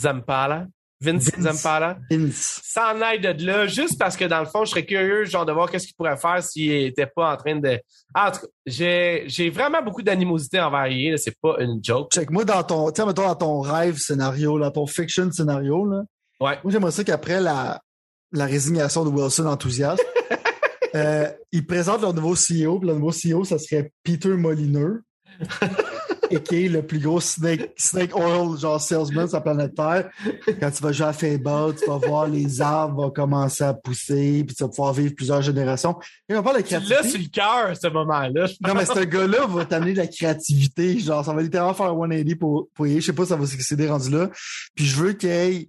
Zampala, 0.00 0.66
Vince, 1.02 1.30
Zampala, 1.40 1.98
s'en 2.32 3.00
aide 3.12 3.36
de 3.36 3.44
là, 3.44 3.66
juste 3.66 3.98
parce 3.98 4.16
que 4.16 4.24
dans 4.24 4.40
le 4.40 4.46
fond, 4.46 4.64
je 4.64 4.70
serais 4.70 4.86
curieux, 4.86 5.24
genre, 5.24 5.44
de 5.44 5.52
voir 5.52 5.70
qu'est-ce 5.70 5.86
qu'il 5.86 5.96
pourrait 5.96 6.16
faire 6.16 6.42
s'il 6.42 6.70
était 6.70 7.06
pas 7.06 7.32
en 7.32 7.36
train 7.36 7.56
de. 7.56 7.80
Ah, 8.14 8.28
en 8.28 8.32
tout 8.32 8.40
cas, 8.40 8.46
j'ai, 8.66 9.24
j'ai 9.26 9.50
vraiment 9.50 9.82
beaucoup 9.82 10.02
d'animosité 10.02 10.60
envers 10.60 10.86
lui. 10.86 11.12
C'est 11.18 11.36
pas 11.40 11.56
une 11.58 11.80
joke. 11.82 12.12
Check 12.12 12.30
moi 12.30 12.44
dans 12.44 12.62
ton, 12.62 12.90
tiens, 12.92 13.06
mettons 13.06 13.26
dans 13.26 13.34
ton 13.34 13.60
rêve 13.60 13.96
scénario, 13.96 14.58
dans 14.58 14.70
ton 14.70 14.86
fiction 14.86 15.30
scénario 15.32 15.84
là. 15.88 16.02
Ouais. 16.40 16.58
Moi, 16.62 16.72
j'aimerais 16.72 16.90
ça 16.90 17.04
qu'après 17.04 17.40
la, 17.40 17.80
la 18.32 18.46
résignation 18.46 19.04
de 19.04 19.10
Wilson 19.10 19.46
enthousiaste, 19.46 20.04
euh, 20.94 21.28
ils 21.52 21.66
présentent 21.66 22.02
leur 22.02 22.14
nouveau 22.14 22.34
CEO. 22.34 22.78
Puis 22.78 22.88
le 22.88 22.94
nouveau 22.94 23.12
CEO, 23.12 23.44
ça 23.44 23.58
serait 23.58 23.92
Peter 24.02 24.30
Molineux 24.30 25.02
et 26.32 26.42
qui 26.42 26.64
est 26.64 26.68
le 26.68 26.82
plus 26.82 26.98
gros 26.98 27.20
snake, 27.20 27.72
snake 27.76 28.16
oil, 28.16 28.58
genre 28.58 28.80
salesman 28.80 29.28
sur 29.28 29.36
la 29.36 29.40
planète 29.42 29.74
Terre. 29.74 30.10
Quand 30.60 30.70
tu 30.70 30.82
vas 30.82 30.92
jouer 30.92 31.06
à 31.06 31.12
Fable, 31.12 31.74
tu 31.78 31.86
vas 31.86 31.98
voir 31.98 32.28
les 32.28 32.60
arbres 32.60 33.02
vont 33.02 33.10
commencer 33.10 33.64
à 33.64 33.74
pousser, 33.74 34.44
puis 34.46 34.54
tu 34.54 34.62
vas 34.62 34.68
pouvoir 34.68 34.92
vivre 34.92 35.14
plusieurs 35.14 35.42
générations. 35.42 35.96
Et 36.28 36.34
on 36.34 36.42
parle 36.42 36.58
de 36.58 36.62
créativité. 36.62 36.94
Là, 36.94 37.08
sur 37.08 37.18
le 37.18 37.28
cœur, 37.28 37.76
ce 37.76 37.88
moment-là. 37.88 38.46
Non, 38.66 38.74
mais 38.74 38.86
ce 38.86 39.04
gars-là 39.04 39.46
va 39.46 39.64
t'amener 39.64 39.92
de 39.92 39.98
la 39.98 40.06
créativité. 40.06 40.98
Genre, 40.98 41.24
ça 41.24 41.32
va 41.32 41.42
littéralement 41.42 41.74
faire 41.74 41.86
un 41.86 42.08
180 42.08 42.36
pour, 42.38 42.68
pour 42.74 42.86
y 42.86 43.00
Je 43.00 43.06
sais 43.06 43.12
pas 43.12 43.24
si 43.24 43.30
ça 43.30 43.36
va 43.36 43.46
succéder 43.46 43.88
rendu 43.88 44.10
là. 44.10 44.30
Puis 44.74 44.86
je 44.86 44.96
veux 44.96 45.12
qu'il 45.12 45.28
y 45.28 45.32
ait 45.32 45.68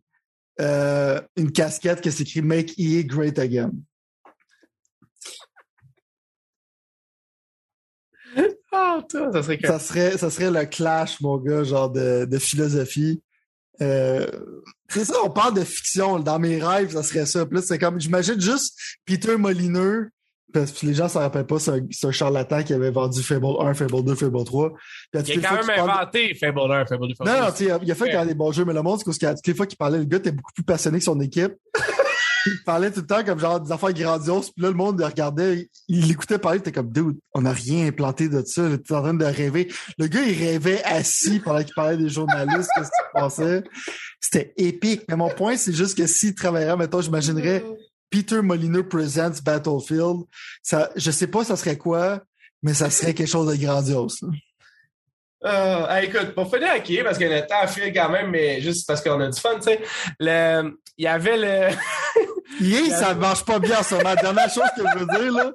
euh, 0.62 1.20
une 1.36 1.52
casquette 1.52 2.02
qui 2.02 2.12
s'écrit 2.12 2.42
Make 2.42 2.78
EA 2.78 3.04
Great 3.04 3.40
Again. 3.40 3.72
Ah, 8.72 9.00
ça 9.10 9.44
serait 9.44 9.60
ça 9.64 9.80
serait, 9.80 10.18
ça 10.18 10.30
serait 10.30 10.52
le 10.52 10.66
clash, 10.66 11.22
mon 11.22 11.38
gars, 11.38 11.64
genre 11.64 11.90
de, 11.90 12.26
de 12.26 12.38
philosophie. 12.38 13.22
Euh, 13.82 14.26
c'est 14.90 15.06
ça, 15.06 15.16
on 15.24 15.30
parle 15.30 15.56
de 15.56 15.64
fiction. 15.64 16.20
Dans 16.20 16.40
mes 16.40 16.64
rêves, 16.64 16.92
ça 16.92 17.04
serait 17.04 17.26
ça. 17.26 17.46
Puis 17.46 17.60
c'est 17.64 17.80
comme, 17.80 18.00
j'imagine 18.00 18.40
juste 18.40 18.78
Peter 19.06 19.38
Molineux, 19.38 20.10
parce 20.54 20.72
que 20.72 20.86
les 20.86 20.94
gens 20.94 21.10
s'en 21.10 21.20
rappellent 21.20 21.48
pas, 21.48 21.58
c'est 21.60 21.72
un, 22.06 22.12
charlatan 22.12 22.64
qui 22.64 22.74
avait 22.74 22.92
vendu 22.92 23.24
Fable 23.24 23.48
1, 23.60 23.74
Fable 23.74 24.04
2, 24.04 24.16
Fable 24.16 24.44
3. 24.44 24.72
il 25.14 25.20
a 25.20 25.50
quand 25.50 25.68
même 25.68 25.80
inventé 25.80 26.36
Fable 26.36 26.60
1, 26.60 26.86
Fable 26.86 27.08
2, 27.08 27.16
Fable 27.16 27.26
3. 27.26 27.26
Non, 27.26 27.48
non, 27.48 27.80
il 27.82 27.92
a 27.92 27.96
fait 27.96 28.12
quand 28.12 28.20
même 28.20 28.28
des 28.28 28.36
bons 28.36 28.52
jeux, 28.52 28.64
mais 28.66 28.74
le 28.74 28.84
monde, 28.84 29.00
c'est 29.00 29.06
parce 29.06 29.18
que 29.18 29.26
toutes 29.26 29.48
les 29.48 29.56
fois 29.56 29.66
qu'il 29.66 29.78
parlait, 29.78 29.98
le 29.98 30.06
gars 30.06 30.18
était 30.18 30.32
beaucoup 30.32 30.54
plus 30.54 30.64
passionné 30.64 31.00
que 31.00 31.04
son 31.04 31.20
équipe. 31.20 31.54
Il 32.46 32.64
parlait 32.66 32.92
tout 32.92 33.02
le 33.02 33.08
temps 33.08 33.24
comme 33.24 33.40
genre 33.40 33.60
des 33.60 33.72
affaires 33.72 33.94
grandioses. 33.94 34.52
Puis 34.52 34.64
là, 34.64 34.70
le 34.70 34.76
monde 34.76 35.00
le 35.00 35.06
regardait, 35.06 35.70
il 35.88 36.08
l'écoutait 36.08 36.38
parler, 36.38 36.60
il 36.60 36.62
était 36.62 36.72
comme, 36.72 36.92
dude, 36.92 37.18
on 37.34 37.42
n'a 37.42 37.52
rien 37.52 37.88
implanté 37.88 38.30
de 38.30 38.44
ça. 38.46 38.68
Il 38.68 38.74
était 38.74 38.94
en 38.94 39.02
train 39.02 39.14
de 39.14 39.26
rêver. 39.26 39.72
Le 39.98 40.08
gars, 40.08 40.22
il 40.22 40.38
rêvait 40.38 40.84
assis 40.84 41.40
pendant 41.40 41.64
qu'il 41.64 41.74
parlait 41.74 41.98
des 41.98 42.10
journalistes, 42.10 42.70
qu'est-ce 42.76 42.90
qui 42.90 42.96
se 42.98 43.14
passait? 43.14 43.64
C'était 44.20 44.54
épique. 44.58 45.04
Mais 45.10 45.16
mon 45.16 45.30
point, 45.30 45.58
c'est 45.58 45.74
juste 45.74 45.98
que 45.98 46.08
s'il 46.08 46.36
travaillerait, 46.36 46.78
mettons, 46.78 47.02
j'imaginerais 47.02 47.64
Peter 48.10 48.42
Molyneux 48.42 48.88
Presents 48.88 49.42
Battlefield. 49.44 50.24
Ça, 50.62 50.92
je 50.96 51.12
sais 51.12 51.28
pas 51.28 51.44
ça 51.44 51.56
serait 51.56 51.78
quoi, 51.78 52.22
mais 52.62 52.74
ça 52.74 52.90
serait 52.90 53.14
quelque 53.14 53.30
chose 53.30 53.52
de 53.52 53.64
grandiose. 53.64 54.20
Euh, 55.46 55.98
écoute, 55.98 56.34
pour 56.36 56.50
finir 56.50 56.70
à 56.70 57.04
parce 57.04 57.18
que 57.18 57.26
le 57.26 57.46
temps 57.46 57.68
file 57.68 57.92
quand 57.94 58.08
même, 58.08 58.30
mais 58.30 58.62
juste 58.62 58.88
parce 58.88 59.02
qu'on 59.02 59.20
a 59.20 59.28
du 59.28 59.38
fun, 59.38 59.56
tu 59.56 59.64
sais. 59.64 59.82
Il 60.22 61.04
y 61.04 61.08
avait 61.08 61.38
le. 61.38 61.76
Yeah, 62.60 62.98
ça 62.98 63.14
marche 63.14 63.46
pas 63.46 63.60
bien 63.60 63.82
ça. 63.84 64.02
Ma 64.04 64.16
dernière 64.16 64.50
chose 64.50 64.70
que 64.76 64.82
je 64.82 65.00
veux 65.00 65.06
dire, 65.06 65.32
là. 65.32 65.52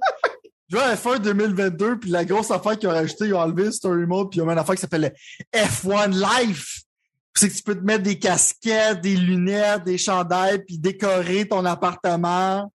Je 0.70 0.76
vois 0.76 0.94
F1 0.94 1.20
2022, 1.20 1.98
puis 1.98 2.10
la 2.10 2.26
grosse 2.26 2.50
affaire 2.50 2.78
qu'ils 2.78 2.88
ont 2.90 2.92
rajouté, 2.92 3.28
ils 3.28 3.34
ont 3.34 3.40
enlevé 3.40 3.72
Story 3.72 4.04
Mode, 4.04 4.30
puis 4.30 4.38
ils 4.38 4.42
ont 4.42 4.46
mis 4.46 4.52
une 4.52 4.58
affaire 4.58 4.74
qui 4.74 4.82
s'appelle 4.82 5.14
le 5.52 5.58
F1 5.58 6.10
Life. 6.10 6.82
C'est 7.34 7.48
que 7.48 7.54
tu 7.54 7.62
peux 7.62 7.74
te 7.74 7.84
mettre 7.84 8.02
des 8.02 8.18
casquettes, 8.18 9.00
des 9.00 9.16
lunettes, 9.16 9.84
des 9.84 9.96
chandails, 9.96 10.62
puis 10.64 10.78
décorer 10.78 11.48
ton 11.48 11.64
appartement. 11.64 12.70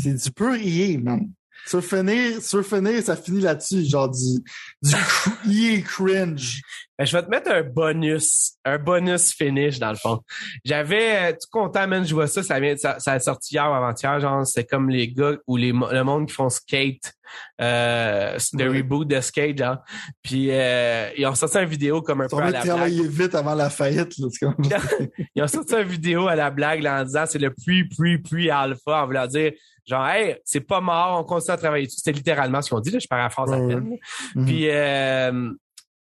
C'est 0.00 0.14
du 0.14 0.30
pur 0.32 0.54
EA, 0.54 0.98
man. 0.98 1.30
Surfenir, 1.66 2.42
surfenir, 2.42 3.02
ça 3.02 3.16
finit 3.16 3.40
là-dessus, 3.40 3.84
genre 3.84 4.10
du, 4.10 4.42
du 4.82 5.82
cringe. 5.84 6.60
Ben, 6.96 7.04
je 7.06 7.16
vais 7.16 7.24
te 7.24 7.28
mettre 7.28 7.50
un 7.50 7.62
bonus, 7.62 8.52
un 8.64 8.78
bonus 8.78 9.32
finish 9.32 9.80
dans 9.80 9.90
le 9.90 9.96
fond. 9.96 10.20
J'avais, 10.64 11.32
tout 11.32 11.48
content, 11.50 11.88
man, 11.88 12.06
je 12.06 12.14
vois 12.14 12.28
ça, 12.28 12.42
ça 12.44 12.60
vient, 12.60 12.76
ça, 12.76 13.00
ça 13.00 13.12
a 13.12 13.18
sorti 13.18 13.54
hier 13.54 13.68
ou 13.68 13.74
avant-hier, 13.74 14.20
genre, 14.20 14.46
c'est 14.46 14.64
comme 14.64 14.90
les 14.90 15.08
gars 15.08 15.32
ou 15.48 15.56
les, 15.56 15.72
le 15.72 16.02
monde 16.02 16.28
qui 16.28 16.34
font 16.34 16.48
skate, 16.48 17.12
euh, 17.60 18.38
le 18.52 18.70
reboot 18.70 19.08
de 19.08 19.20
skate, 19.20 19.58
genre. 19.58 19.78
Puis, 20.22 20.50
euh, 20.52 21.08
ils 21.16 21.26
ont 21.26 21.34
sorti 21.34 21.58
une 21.58 21.64
vidéo 21.64 22.00
comme 22.00 22.20
un 22.20 22.28
peu 22.28 22.36
à 22.36 22.50
la 22.50 22.62
blague. 22.62 22.92
vite 22.92 23.34
avant 23.34 23.54
la 23.54 23.70
faillite, 23.70 24.16
là, 24.18 24.28
Ils 25.34 25.42
ont 25.42 25.48
sorti 25.48 25.74
une 25.74 25.88
vidéo 25.88 26.28
à 26.28 26.36
la 26.36 26.50
blague, 26.50 26.82
là, 26.82 27.00
en 27.00 27.04
disant, 27.04 27.24
c'est 27.26 27.40
le 27.40 27.50
pre, 27.50 27.88
pre, 27.90 28.22
pre 28.22 28.52
alpha, 28.52 29.02
en 29.02 29.06
voulant 29.06 29.26
dire, 29.26 29.52
genre, 29.86 30.06
hey, 30.06 30.36
c'est 30.44 30.60
pas 30.60 30.80
mort, 30.80 31.20
on 31.20 31.24
continue 31.24 31.54
à 31.54 31.56
travailler 31.56 31.86
dessus. 31.86 31.98
C'était 31.98 32.16
littéralement 32.16 32.62
ce 32.62 32.70
qu'on 32.70 32.80
dit, 32.80 32.90
là, 32.90 32.98
je 32.98 33.08
paraphrase 33.08 33.52
à 33.52 33.56
peine. 33.56 33.96
Mm-hmm. 34.34 34.44
Puis, 34.44 34.70
euh, 34.70 35.50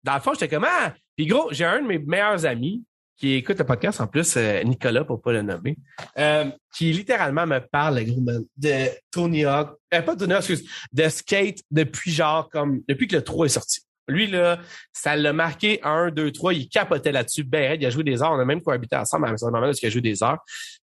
dans 0.02 0.14
le 0.14 0.20
fond, 0.20 0.32
j'étais 0.34 0.48
comme, 0.48 0.66
ah! 0.68 0.94
Puis 1.16 1.26
gros, 1.26 1.48
j'ai 1.50 1.64
un 1.64 1.80
de 1.80 1.86
mes 1.86 1.98
meilleurs 1.98 2.44
amis 2.44 2.84
qui 3.16 3.32
écoute 3.32 3.58
le 3.58 3.64
podcast 3.64 4.00
en 4.00 4.06
plus, 4.06 4.36
euh, 4.36 4.62
Nicolas, 4.62 5.04
pour 5.04 5.22
pas 5.22 5.32
le 5.32 5.42
nommer, 5.42 5.76
euh, 6.18 6.50
qui 6.74 6.92
littéralement 6.92 7.46
me 7.46 7.60
parle, 7.60 8.04
gros, 8.04 8.20
de 8.56 8.88
Tony 9.10 9.44
Hawk, 9.44 9.78
euh, 9.94 10.02
pas 10.02 10.16
Tony 10.16 10.34
Hawk, 10.34 10.48
excuse, 10.50 10.68
de 10.92 11.08
skate 11.08 11.60
depuis 11.70 12.10
genre 12.10 12.48
comme, 12.50 12.82
depuis 12.88 13.08
que 13.08 13.16
le 13.16 13.24
3 13.24 13.46
est 13.46 13.50
sorti. 13.50 13.80
Lui, 14.08 14.28
là, 14.28 14.60
ça 14.92 15.16
l'a 15.16 15.32
marqué 15.32 15.80
1, 15.82 16.10
2, 16.10 16.30
3, 16.30 16.54
il 16.54 16.68
capotait 16.68 17.10
là-dessus, 17.10 17.42
ben, 17.42 17.80
il 17.80 17.86
a 17.86 17.90
joué 17.90 18.04
des 18.04 18.22
heures, 18.22 18.32
on 18.32 18.38
a 18.38 18.44
même 18.44 18.62
cohabité 18.62 18.96
ensemble 18.96 19.26
à 19.26 19.30
un 19.30 19.50
moment 19.50 19.72
qu'il 19.72 19.86
a 19.86 19.90
joué 19.90 20.02
des 20.02 20.22
heures. 20.22 20.38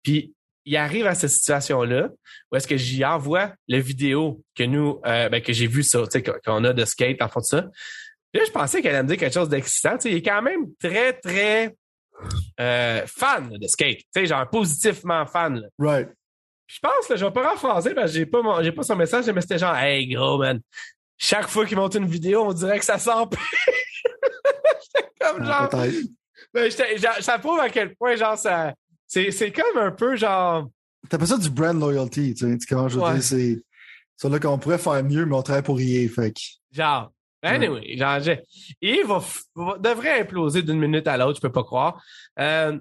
Puis, 0.03 0.33
il 0.71 0.77
arrive 0.77 1.07
à 1.07 1.15
cette 1.15 1.31
situation-là 1.31 2.09
où 2.51 2.57
est-ce 2.57 2.69
que 2.69 2.77
j'y 2.77 3.05
envoie 3.05 3.53
la 3.69 3.81
vidéo 3.81 4.41
que 4.57 4.63
nous, 4.63 5.01
ben, 5.05 5.43
que 5.43 5.53
j'ai 5.53 5.67
vu 5.67 5.83
ça, 5.83 6.01
tu 6.05 6.21
sais, 6.21 6.23
qu'on 6.23 6.65
a 6.65 6.73
de 6.73 6.85
skate, 6.85 7.21
en 7.23 7.29
fond 7.29 7.41
de 7.41 7.45
ça. 7.45 7.57
Là, 8.33 8.41
je 8.47 8.51
pensais 8.53 8.81
qu'elle 8.81 8.95
allait 8.95 9.03
me 9.03 9.09
dire 9.09 9.17
quelque 9.17 9.35
chose 9.35 9.49
d'excitant. 9.49 9.97
Tu 9.97 10.03
sais, 10.03 10.11
il 10.13 10.17
est 10.19 10.23
quand 10.23 10.43
même 10.43 10.67
très, 10.81 11.13
très 11.15 11.75
euh, 12.61 13.03
fan 13.07 13.51
de 13.59 13.67
skate. 13.67 13.99
Tu 13.99 14.05
sais, 14.15 14.27
genre 14.27 14.49
positivement 14.49 15.27
fan. 15.27 15.57
Là. 15.61 15.69
Right. 15.79 16.09
Puis 16.67 16.77
je 16.77 16.89
pense, 16.89 17.09
là, 17.09 17.17
je 17.17 17.25
vais 17.25 17.33
pas 17.33 17.43
paraphraser 17.43 17.93
parce 17.95 18.13
que 18.13 18.19
j'ai 18.19 18.27
pas, 18.27 18.41
mon- 18.43 18.63
j'ai 18.63 18.71
pas 18.71 18.85
son 18.85 18.95
message, 18.95 19.27
mais 19.31 19.41
c'était 19.41 19.59
genre, 19.59 19.77
hey, 19.77 20.07
gros, 20.07 20.39
man. 20.39 20.61
Chaque 21.19 21.49
fois 21.49 21.67
qu'il 21.67 21.77
monte 21.77 21.97
une 21.97 22.07
vidéo, 22.07 22.45
on 22.47 22.53
dirait 22.53 22.79
que 22.79 22.85
ça 22.85 22.99
s'empire. 22.99 23.41
J'étais 24.95 25.09
comme 25.21 25.43
Ah, 25.43 25.47
genre, 25.47 25.69
Peut-être. 25.69 25.97
ben, 26.55 26.71
genre, 26.99 27.17
ça 27.21 27.39
prouve 27.41 27.59
à 27.61 27.69
quel 27.69 27.95
point, 27.97 28.15
genre, 28.17 28.39
ça, 28.39 28.73
c'est, 29.13 29.31
c'est 29.33 29.51
comme 29.51 29.77
un 29.77 29.91
peu, 29.91 30.15
genre, 30.17 30.69
T'appelles 31.09 31.27
ça 31.29 31.39
du 31.39 31.51
brand 31.51 31.79
loyalty, 31.81 32.35
tu 32.35 32.47
sais. 32.47 32.59
Comment 32.69 32.89
je 32.89 32.97
veux 32.97 33.03
Ouais. 33.03 33.15
dire, 33.15 33.23
c'est. 33.23 33.63
C'est 34.17 34.29
là 34.29 34.39
qu'on 34.39 34.59
pourrait 34.59 34.77
faire 34.79 35.03
mieux, 35.03 35.25
mais 35.25 35.35
on 35.35 35.43
travaille 35.43 35.63
pour 35.63 35.79
rien, 35.79 36.07
fait 36.09 36.33
genre, 36.71 37.11
anyway, 37.43 37.97
genre, 37.97 38.21
j'ai- 38.21 38.43
il 38.83 39.03
va, 39.07 39.19
va- 39.57 39.79
devrait 39.79 40.21
imploser 40.21 40.63
d'une 40.63 40.79
minute 40.79 41.09
à 41.09 41.17
l'autre, 41.17 41.37
je 41.37 41.41
peux 41.41 41.51
pas 41.53 41.65
croire. 41.65 42.03
Euh, 42.39 42.79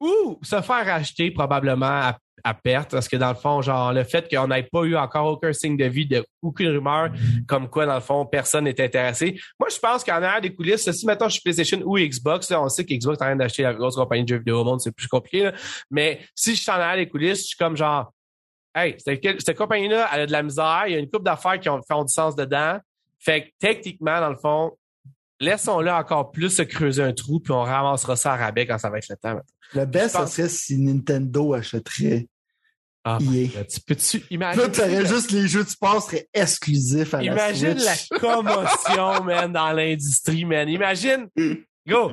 ou 0.00 0.38
se 0.42 0.60
faire 0.60 0.94
acheter 0.94 1.30
probablement 1.30 1.86
à, 1.86 2.18
à 2.44 2.54
perte, 2.54 2.92
parce 2.92 3.08
que 3.08 3.16
dans 3.16 3.30
le 3.30 3.34
fond, 3.34 3.62
genre, 3.62 3.92
le 3.92 4.04
fait 4.04 4.28
qu'on 4.32 4.48
n'ait 4.48 4.62
pas 4.62 4.82
eu 4.82 4.96
encore 4.96 5.26
aucun 5.26 5.52
signe 5.52 5.76
de 5.76 5.84
vie, 5.84 6.06
de 6.06 6.24
aucune 6.42 6.68
rumeur, 6.68 7.10
comme 7.46 7.68
quoi, 7.68 7.86
dans 7.86 7.94
le 7.94 8.00
fond, 8.00 8.26
personne 8.26 8.64
n'est 8.64 8.80
intéressé. 8.80 9.38
Moi, 9.58 9.68
je 9.70 9.78
pense 9.78 10.04
qu'en 10.04 10.22
arrière 10.22 10.40
des 10.40 10.54
coulisses, 10.54 10.90
si 10.90 11.06
maintenant 11.06 11.28
je 11.28 11.34
suis 11.34 11.42
PlayStation 11.42 11.80
ou 11.84 11.98
Xbox, 11.98 12.50
là, 12.50 12.62
on 12.62 12.68
sait 12.68 12.84
qu'Xbox 12.84 13.18
est 13.18 13.22
en 13.22 13.26
train 13.26 13.36
d'acheter 13.36 13.62
la 13.62 13.74
grosse 13.74 13.96
compagnie 13.96 14.24
de 14.24 14.28
jeux 14.28 14.38
vidéo 14.38 14.60
au 14.60 14.64
monde, 14.64 14.80
c'est 14.80 14.92
plus 14.92 15.08
compliqué, 15.08 15.44
là. 15.44 15.52
mais 15.90 16.20
si 16.34 16.54
je 16.54 16.60
suis 16.60 16.70
en 16.70 16.74
arrière 16.74 16.96
des 17.04 17.08
coulisses, 17.08 17.40
je 17.40 17.46
suis 17.48 17.56
comme 17.56 17.76
genre, 17.76 18.12
hey, 18.74 18.96
cette, 18.98 19.56
compagnie-là, 19.56 20.08
elle 20.12 20.20
a 20.20 20.26
de 20.26 20.32
la 20.32 20.42
misère, 20.42 20.84
il 20.86 20.92
y 20.92 20.96
a 20.96 20.98
une 20.98 21.10
couple 21.10 21.24
d'affaires 21.24 21.58
qui 21.58 21.68
ont, 21.68 21.80
font 21.88 22.04
du 22.04 22.12
sens 22.12 22.36
dedans. 22.36 22.78
Fait 23.18 23.42
que 23.42 23.48
techniquement, 23.58 24.20
dans 24.20 24.30
le 24.30 24.36
fond, 24.36 24.72
laissons-le 25.40 25.90
encore 25.90 26.30
plus 26.32 26.50
se 26.50 26.62
creuser 26.62 27.02
un 27.02 27.12
trou, 27.12 27.40
puis 27.40 27.52
on 27.52 27.62
ramassera 27.62 28.16
ça 28.16 28.32
à 28.32 28.36
rabais 28.36 28.66
quand 28.66 28.78
ça 28.78 28.90
va 28.90 28.98
être 28.98 29.08
le 29.08 29.16
temps. 29.16 29.38
Le 29.74 29.84
best, 29.86 30.14
pense- 30.16 30.32
serait 30.34 30.48
si 30.48 30.78
Nintendo 30.78 31.54
achèterait 31.54 32.26
Ah, 33.04 33.18
EA. 33.20 33.48
là, 33.58 33.64
tu 33.64 33.80
peux-tu 33.80 34.22
imaginer? 34.30 34.64
Là, 34.64 34.68
t'aurais 34.70 35.06
juste 35.06 35.30
les 35.30 35.46
jeux 35.48 35.64
de 35.64 35.68
sport 35.68 36.02
seraient 36.02 36.28
exclusifs 36.34 37.14
à 37.14 37.22
Imagine 37.22 37.78
la 37.78 37.94
commotion, 38.18 39.24
man, 39.24 39.52
dans 39.52 39.72
l'industrie, 39.72 40.44
man. 40.44 40.68
Imagine, 40.68 41.28
go, 41.86 42.12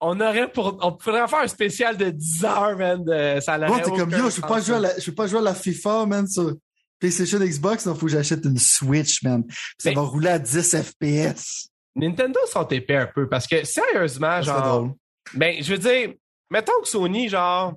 on 0.00 0.20
aurait 0.20 0.52
pour, 0.52 0.78
on 0.82 0.92
pourrait 0.92 1.26
faire 1.26 1.40
un 1.40 1.48
spécial 1.48 1.96
de 1.96 2.10
10 2.10 2.44
heures, 2.44 2.76
man, 2.76 3.02
de, 3.04 3.40
ça 3.40 3.58
Bon, 3.58 3.78
t'es 3.78 3.90
comme 3.90 4.10
yo, 4.10 4.28
je 4.30 4.40
peux 4.40 4.46
pas 4.46 4.60
jouer 4.60 4.76
à 4.76 4.80
la, 4.80 4.98
je 4.98 5.04
peux 5.06 5.14
pas 5.14 5.26
jouer 5.26 5.38
à 5.38 5.42
la 5.42 5.54
FIFA, 5.54 6.04
man, 6.06 6.28
sur 6.28 6.54
PlayStation 6.98 7.38
Xbox, 7.38 7.84
donc 7.84 7.98
faut 7.98 8.06
que 8.06 8.12
j'achète 8.12 8.44
une 8.44 8.58
Switch, 8.58 9.22
man. 9.22 9.44
Puis 9.46 9.56
ça 9.78 9.88
Mais- 9.90 9.94
va 9.96 10.02
rouler 10.02 10.28
à 10.28 10.38
10 10.38 10.76
FPS. 10.76 11.68
Nintendo 11.96 12.38
sont 12.46 12.68
épais 12.68 12.96
un 12.96 13.06
peu, 13.06 13.28
parce 13.28 13.46
que 13.46 13.64
sérieusement, 13.64 14.42
Ça 14.42 14.42
genre, 14.42 14.62
drôle. 14.62 14.90
Ben, 15.34 15.62
je 15.62 15.74
veux 15.74 15.78
dire, 15.78 16.14
mettons 16.50 16.80
que 16.82 16.88
Sony, 16.88 17.28
genre. 17.28 17.74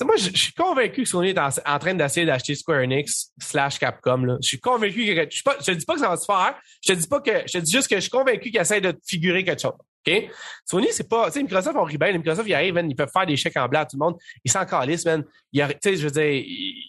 Moi, 0.00 0.16
je 0.16 0.30
suis 0.30 0.54
convaincu 0.54 1.02
que 1.02 1.08
Sony 1.08 1.30
est 1.30 1.38
en, 1.38 1.48
en 1.66 1.78
train 1.78 1.92
d'essayer 1.92 2.24
d'acheter 2.24 2.54
Square 2.54 2.84
Enix 2.84 3.30
slash 3.38 3.78
Capcom. 3.78 4.24
Là. 4.24 4.38
Je 4.40 4.48
suis 4.48 4.60
convaincu 4.60 5.04
que. 5.04 5.28
Je, 5.30 5.42
je 5.60 5.64
te 5.64 5.70
dis 5.72 5.84
pas 5.84 5.94
que 5.94 6.00
ça 6.00 6.08
va 6.08 6.16
se 6.16 6.24
faire. 6.24 6.54
Je 6.82 6.92
te 6.92 6.98
dis 6.98 7.06
pas 7.08 7.20
que. 7.20 7.42
Je 7.46 7.52
te 7.52 7.58
dis 7.58 7.72
juste 7.72 7.88
que 7.88 7.96
je 7.96 8.00
suis 8.00 8.10
convaincu 8.10 8.50
qu'ils 8.50 8.60
essaient 8.60 8.80
de 8.80 8.96
figurer 9.04 9.44
quelque 9.44 9.60
chose. 9.60 9.72
OK? 10.06 10.30
Sony, 10.64 10.88
c'est 10.90 11.08
pas. 11.08 11.26
Tu 11.26 11.32
sais, 11.32 11.42
Microsoft, 11.42 11.76
on 11.76 11.84
rit 11.84 11.98
bien. 11.98 12.12
Microsoft, 12.12 12.48
ils 12.48 12.54
arrivent, 12.54 12.74
man, 12.74 12.90
ils 12.90 12.94
peuvent 12.94 13.10
faire 13.12 13.26
des 13.26 13.36
chèques 13.36 13.56
en 13.56 13.68
blanc 13.68 13.80
à 13.80 13.86
tout 13.86 13.96
le 13.96 14.04
monde. 14.04 14.16
Ils 14.44 14.50
s'en 14.50 14.64
calissent, 14.64 15.04
man. 15.04 15.24
Tu 15.52 15.60
sais, 15.82 15.96
je 15.96 16.04
veux 16.04 16.10
dire, 16.10 16.44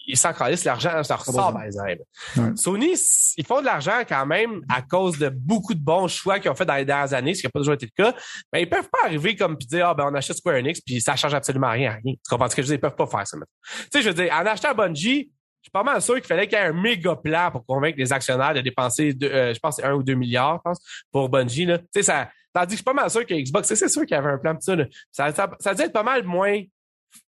ils 0.06 0.16
s'en 0.16 0.32
calissent. 0.32 0.64
L'argent, 0.64 1.02
ça 1.02 1.16
ressort, 1.16 1.60
exemple. 1.62 1.98
Ouais. 2.36 2.50
Sony, 2.56 2.94
ils 3.36 3.46
font 3.46 3.60
de 3.60 3.66
l'argent 3.66 4.00
quand 4.08 4.26
même 4.26 4.62
à 4.68 4.82
cause 4.82 5.18
de 5.18 5.28
beaucoup 5.28 5.74
de 5.74 5.80
bons 5.80 6.08
choix 6.08 6.38
qu'ils 6.40 6.50
ont 6.50 6.54
fait 6.54 6.64
dans 6.64 6.76
les 6.76 6.84
dernières 6.84 7.12
années, 7.14 7.34
ce 7.34 7.40
qui 7.40 7.46
n'a 7.46 7.50
pas 7.50 7.60
toujours 7.60 7.74
été 7.74 7.86
le 7.86 8.04
cas. 8.04 8.14
Mais 8.52 8.62
ils 8.62 8.68
peuvent 8.68 8.88
pas 8.90 9.06
arriver 9.06 9.36
comme 9.36 9.56
puis 9.56 9.66
dire 9.66 9.88
ah 9.88 9.94
ben 9.94 10.08
on 10.10 10.14
achète 10.14 10.36
Square 10.36 10.56
Enix 10.56 10.80
puis 10.80 11.00
ça 11.00 11.16
change 11.16 11.34
absolument 11.34 11.70
rien 11.70 11.90
à 11.90 11.94
rien. 11.94 12.14
Tu 12.14 12.28
comprends 12.28 12.48
ce 12.48 12.56
que 12.56 12.62
je 12.62 12.68
veux 12.68 12.76
dire? 12.76 12.78
Ils 12.78 12.80
peuvent 12.80 12.96
pas 12.96 13.06
faire 13.06 13.26
ça. 13.26 13.36
maintenant. 13.36 13.46
Tu 13.64 13.88
sais, 13.92 14.02
je 14.02 14.08
veux 14.08 14.14
dire, 14.14 14.32
en 14.32 14.46
achetant 14.46 14.74
Bungie, 14.74 15.30
je 15.64 15.68
suis 15.68 15.72
pas 15.72 15.82
mal 15.82 16.02
sûr 16.02 16.16
qu'il 16.16 16.26
fallait 16.26 16.46
qu'il 16.46 16.58
y 16.58 16.60
ait 16.60 16.66
un 16.66 16.74
méga 16.74 17.16
plan 17.16 17.50
pour 17.50 17.64
convaincre 17.64 17.96
les 17.96 18.12
actionnaires 18.12 18.52
de 18.52 18.60
dépenser, 18.60 19.16
euh, 19.22 19.54
je 19.54 19.58
pense, 19.58 19.82
un 19.82 19.94
ou 19.94 20.02
deux 20.02 20.12
milliards, 20.14 20.58
je 20.58 20.62
pense, 20.62 20.78
pour 21.10 21.30
Bungie. 21.30 21.64
Là. 21.64 21.78
Ça, 22.02 22.30
tandis 22.52 22.66
que 22.66 22.70
je 22.72 22.76
suis 22.76 22.84
pas 22.84 22.92
mal 22.92 23.10
sûr 23.10 23.24
que 23.24 23.32
Xbox, 23.32 23.72
c'est 23.72 23.88
sûr 23.88 24.02
qu'il 24.02 24.14
y 24.14 24.18
avait 24.18 24.28
un 24.28 24.36
plan 24.36 24.54
ça, 24.60 24.76
là. 24.76 24.84
ça, 25.10 25.32
ça, 25.32 25.50
ça 25.58 25.70
a 25.70 25.74
dû 25.74 25.82
être 25.82 25.92
pas 25.94 26.02
mal 26.02 26.22
moins 26.24 26.60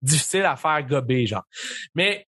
difficile 0.03 0.43
à 0.45 0.57
faire 0.57 0.83
gober, 0.85 1.25
genre. 1.27 1.45
Mais 1.95 2.27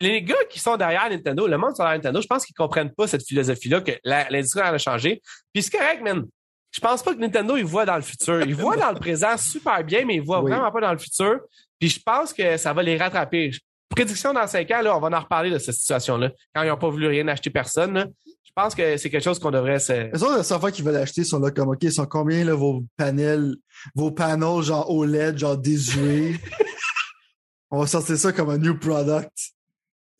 les 0.00 0.22
gars 0.22 0.44
qui 0.50 0.58
sont 0.58 0.76
derrière 0.76 1.08
Nintendo, 1.08 1.46
le 1.46 1.56
monde 1.56 1.74
sur 1.74 1.84
Nintendo, 1.84 2.20
je 2.20 2.26
pense 2.26 2.44
qu'ils 2.44 2.54
comprennent 2.54 2.92
pas 2.92 3.06
cette 3.06 3.26
philosophie-là 3.26 3.80
que 3.80 3.92
l'industrie 4.04 4.60
en 4.60 4.74
a 4.74 4.78
changé. 4.78 5.22
Puis 5.52 5.62
c'est 5.62 5.78
correct, 5.78 6.02
man. 6.02 6.24
Je 6.72 6.80
pense 6.80 7.02
pas 7.02 7.14
que 7.14 7.20
Nintendo, 7.20 7.56
il 7.56 7.64
voit 7.64 7.86
dans 7.86 7.94
le 7.96 8.02
futur. 8.02 8.42
Il 8.42 8.54
voit 8.54 8.76
dans 8.76 8.90
le 8.90 8.98
présent 8.98 9.36
super 9.38 9.82
bien, 9.84 10.04
mais 10.04 10.16
il 10.16 10.22
voit 10.22 10.42
Oui. 10.42 10.50
vraiment 10.50 10.70
pas 10.72 10.80
dans 10.80 10.92
le 10.92 10.98
futur. 10.98 11.40
Puis 11.78 11.88
je 11.88 12.00
pense 12.04 12.32
que 12.32 12.56
ça 12.56 12.72
va 12.72 12.82
les 12.82 12.96
rattraper. 12.96 13.52
Prédiction 13.94 14.32
dans 14.32 14.46
cinq 14.46 14.70
ans, 14.70 14.82
là, 14.82 14.96
on 14.96 15.00
va 15.00 15.16
en 15.16 15.20
reparler 15.20 15.50
de 15.50 15.58
cette 15.58 15.74
situation-là. 15.74 16.30
Quand 16.54 16.62
ils 16.62 16.68
n'ont 16.68 16.76
pas 16.76 16.88
voulu 16.90 17.06
rien 17.06 17.26
acheter 17.28 17.50
personne, 17.50 17.94
là, 17.94 18.06
je 18.26 18.50
pense 18.54 18.74
que 18.74 18.96
c'est 18.96 19.10
quelque 19.10 19.22
chose 19.24 19.38
qu'on 19.38 19.50
devrait 19.50 19.78
se. 19.78 20.12
Les 20.12 20.22
autres, 20.22 20.36
la 20.36 20.58
fois 20.60 20.70
qu'ils 20.70 20.84
veulent 20.84 20.96
acheter 20.96 21.24
sont 21.24 21.40
là 21.40 21.50
comme, 21.50 21.68
OK, 21.68 21.82
ils 21.82 21.92
sont 21.92 22.06
combien, 22.06 22.44
là, 22.44 22.54
vos 22.54 22.84
panels, 22.96 23.56
vos 23.94 24.10
panels, 24.10 24.62
genre 24.62 24.90
OLED, 24.90 25.38
genre 25.38 25.56
désuets? 25.56 26.34
On 27.70 27.80
va 27.80 27.86
sortir 27.86 28.16
ça 28.16 28.32
comme 28.32 28.50
un 28.50 28.58
new 28.58 28.78
product. 28.78 29.32
Tu 29.36 29.52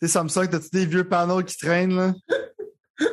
sais, 0.03 0.09
Samsung, 0.09 0.49
t'as-tu 0.51 0.69
des 0.73 0.87
vieux 0.87 1.09
panels 1.09 1.45
qui 1.45 1.57
traînent, 1.57 1.95
là? 1.95 2.13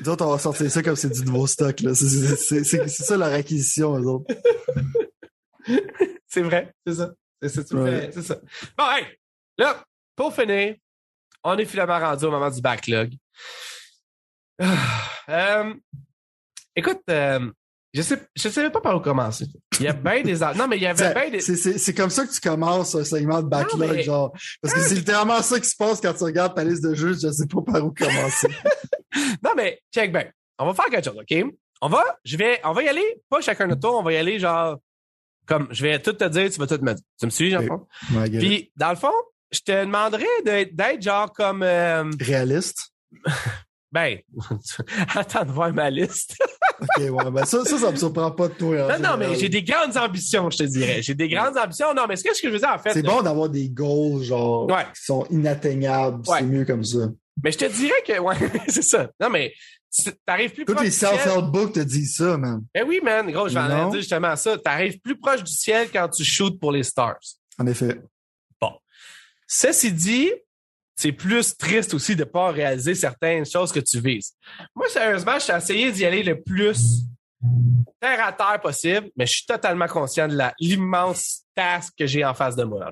Nous 0.00 0.08
autres, 0.10 0.24
on 0.26 0.30
va 0.32 0.38
sortir 0.38 0.70
ça 0.70 0.82
comme 0.82 0.96
c'est 0.96 1.08
du 1.08 1.24
nouveau 1.24 1.46
stock, 1.46 1.80
là. 1.80 1.94
C'est- 1.94 2.84
ça 2.86 3.16
leur 3.16 3.32
acquisition, 3.32 3.98
eux 3.98 4.06
autres. 4.06 4.34
C'est 6.26 6.42
vrai, 6.42 6.72
c'est 6.86 6.94
ça. 6.94 7.14
C'est 7.42 8.22
ça. 8.22 8.36
Bon, 8.76 8.84
hey, 8.90 9.04
là, 9.58 9.84
pour 10.16 10.34
finir, 10.34 10.76
on 11.44 11.56
est 11.58 11.64
finalement 11.64 11.98
rendu 11.98 12.24
au 12.24 12.30
moment 12.30 12.50
du 12.50 12.60
backlog. 12.60 13.12
Ah, 14.60 14.74
euh, 15.28 15.74
écoute, 16.74 17.00
euh, 17.10 17.50
je 17.94 18.02
sais, 18.02 18.18
je 18.34 18.48
savais 18.48 18.70
pas 18.70 18.80
par 18.80 18.96
où 18.96 19.00
commencer. 19.00 19.46
Il 19.80 19.84
y 19.84 19.88
a 19.88 19.92
bien 19.92 20.22
des, 20.22 20.38
non, 20.56 20.66
mais 20.68 20.76
il 20.76 20.82
y 20.82 20.86
avait 20.86 21.14
bien 21.14 21.30
des, 21.30 21.40
C'est- 21.40 21.94
comme 21.94 22.10
ça 22.10 22.26
que 22.26 22.32
tu 22.32 22.40
commences 22.40 22.94
un 22.94 23.04
segment 23.04 23.42
de 23.42 23.48
backlog, 23.48 23.80
Non, 23.80 23.92
mais- 23.94 24.02
genre. 24.02 24.32
Parce 24.60 24.74
que 24.74 24.80
c'est 24.80 24.94
littéralement 24.96 25.40
ça 25.42 25.58
qui 25.60 25.68
se 25.68 25.76
passe 25.76 26.00
quand 26.00 26.12
tu 26.14 26.24
regardes 26.24 26.54
ta 26.54 26.64
liste 26.64 26.82
de 26.82 26.94
jeux, 26.94 27.14
je 27.14 27.30
sais 27.30 27.46
pas 27.46 27.62
par 27.62 27.84
où 27.84 27.92
commencer. 27.92 28.48
Non, 29.42 29.52
mais 29.56 29.80
check 29.92 30.12
bien. 30.12 30.30
On 30.58 30.66
va 30.66 30.74
faire 30.74 30.84
quelque 30.90 31.04
chose, 31.06 31.16
OK? 31.18 31.44
On 31.80 31.88
va, 31.88 32.04
je 32.24 32.36
vais, 32.36 32.60
on 32.62 32.72
va 32.72 32.82
y 32.82 32.88
aller, 32.88 33.22
pas 33.30 33.40
chacun 33.40 33.66
notre 33.66 33.80
tour, 33.80 33.94
on 33.98 34.02
va 34.02 34.12
y 34.12 34.16
aller 34.16 34.38
genre 34.38 34.76
comme 35.46 35.66
je 35.70 35.82
vais 35.82 35.98
tout 36.00 36.12
te 36.12 36.24
dire, 36.24 36.50
tu 36.50 36.58
vas 36.58 36.66
tout 36.66 36.78
me 36.84 36.92
dire. 36.92 37.04
Tu 37.18 37.24
me 37.26 37.30
suis, 37.30 37.50
jean 37.50 37.64
Ok. 37.64 37.88
Ouais, 38.12 38.28
I 38.28 38.30
get 38.30 38.36
it. 38.36 38.38
Puis, 38.38 38.72
dans 38.76 38.90
le 38.90 38.96
fond, 38.96 39.12
je 39.50 39.60
te 39.60 39.72
demanderais 39.84 40.24
d'être, 40.44 41.02
genre 41.02 41.32
comme 41.32 41.62
euh, 41.62 42.04
Réaliste. 42.20 42.92
ben 43.92 44.18
attends 45.14 45.44
de 45.44 45.52
voir 45.52 45.72
ma 45.72 45.90
liste. 45.90 46.36
OK, 46.80 46.98
ouais, 46.98 47.30
ben 47.30 47.44
ça, 47.44 47.64
ça, 47.64 47.78
ça 47.78 47.90
me 47.90 47.96
surprend 47.96 48.30
pas 48.30 48.48
de 48.48 48.54
toi. 48.54 48.98
Non, 48.98 49.10
non, 49.10 49.16
mais 49.16 49.34
j'ai 49.36 49.48
des 49.48 49.62
grandes 49.62 49.96
ambitions, 49.96 50.48
je 50.50 50.58
te 50.58 50.62
dirais. 50.64 51.02
J'ai 51.02 51.14
des 51.14 51.28
grandes 51.28 51.56
ambitions. 51.56 51.92
Non, 51.94 52.04
mais 52.08 52.16
ce 52.16 52.22
que 52.22 52.30
je 52.40 52.48
veux 52.48 52.58
dire, 52.58 52.68
en 52.68 52.78
fait. 52.78 52.92
C'est 52.92 53.02
bon 53.02 53.22
d'avoir 53.22 53.48
des 53.48 53.68
goals, 53.68 54.22
genre, 54.22 54.66
Ouais. 54.70 54.84
qui 54.94 55.02
sont 55.04 55.26
inatteignables. 55.30 56.22
Ouais. 56.28 56.38
C'est 56.38 56.44
mieux 56.44 56.64
comme 56.64 56.84
ça. 56.84 57.08
Mais 57.42 57.50
je 57.52 57.58
te 57.58 57.64
dirais 57.64 58.02
que, 58.06 58.18
ouais, 58.18 58.36
c'est 58.68 58.82
ça. 58.82 59.10
Non, 59.20 59.30
mais 59.30 59.52
t'arrives 60.26 60.52
plus 60.52 60.64
Tous 60.64 60.74
proche 60.74 60.84
les 60.84 60.90
du 60.90 60.96
ciel. 60.96 61.10
self-help 61.18 61.50
books 61.50 61.72
te 61.72 61.80
disent 61.80 62.16
ça, 62.16 62.36
man. 62.36 62.62
Ben 62.74 62.84
oui, 62.86 63.00
man. 63.02 63.30
Gros, 63.30 63.48
je 63.48 63.54
vais 63.54 63.60
en 63.60 63.88
dire 63.90 64.00
justement 64.00 64.36
ça. 64.36 64.58
T'arrives 64.58 65.00
plus 65.00 65.18
proche 65.18 65.42
du 65.42 65.52
ciel 65.52 65.88
quand 65.92 66.08
tu 66.08 66.24
shootes 66.24 66.60
pour 66.60 66.72
les 66.72 66.82
stars. 66.82 67.18
En 67.58 67.66
effet. 67.66 67.98
Ceci 69.48 69.92
dit, 69.92 70.30
c'est 70.94 71.12
plus 71.12 71.56
triste 71.56 71.94
aussi 71.94 72.14
de 72.14 72.24
pas 72.24 72.50
réaliser 72.50 72.94
certaines 72.94 73.46
choses 73.46 73.72
que 73.72 73.80
tu 73.80 73.98
vises. 73.98 74.34
Moi, 74.74 74.88
sérieusement, 74.88 75.38
j'ai 75.38 75.54
essayé 75.54 75.90
d'y 75.90 76.04
aller 76.04 76.22
le 76.22 76.42
plus 76.42 77.06
terre 78.00 78.24
à 78.26 78.32
terre 78.32 78.60
possible, 78.60 79.08
mais 79.16 79.24
je 79.24 79.32
suis 79.32 79.46
totalement 79.46 79.86
conscient 79.86 80.28
de 80.28 80.38
l'immense 80.60 81.44
task 81.54 81.94
que 81.96 82.06
j'ai 82.06 82.24
en 82.24 82.34
face 82.34 82.56
de 82.56 82.64
moi. 82.64 82.90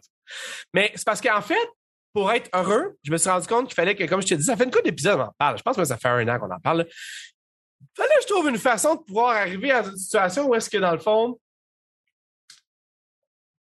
Mais 0.72 0.92
c'est 0.94 1.04
parce 1.04 1.20
qu'en 1.20 1.42
fait, 1.42 1.68
pour 2.12 2.32
être 2.32 2.48
heureux, 2.54 2.96
je 3.02 3.12
me 3.12 3.18
suis 3.18 3.28
rendu 3.28 3.46
compte 3.46 3.66
qu'il 3.66 3.74
fallait 3.74 3.94
que, 3.94 4.04
comme 4.04 4.22
je 4.22 4.28
te 4.28 4.34
dis, 4.34 4.44
ça 4.44 4.56
fait 4.56 4.64
une 4.64 4.70
couple 4.70 4.84
d'épisodes, 4.84 5.18
on 5.20 5.24
en 5.24 5.34
parle. 5.36 5.58
Je 5.58 5.62
pense 5.62 5.76
que 5.76 5.84
ça 5.84 5.98
fait 5.98 6.08
un 6.08 6.26
an 6.28 6.38
qu'on 6.38 6.50
en 6.50 6.60
parle. 6.60 6.86
Il 6.88 7.86
fallait 7.94 8.14
que 8.16 8.22
je 8.22 8.26
trouve 8.28 8.48
une 8.48 8.58
façon 8.58 8.94
de 8.94 9.00
pouvoir 9.00 9.36
arriver 9.36 9.70
à 9.70 9.84
une 9.84 9.96
situation 9.96 10.48
où 10.48 10.54
est-ce 10.54 10.70
que, 10.70 10.78
dans 10.78 10.92
le 10.92 10.98
fond, 10.98 11.38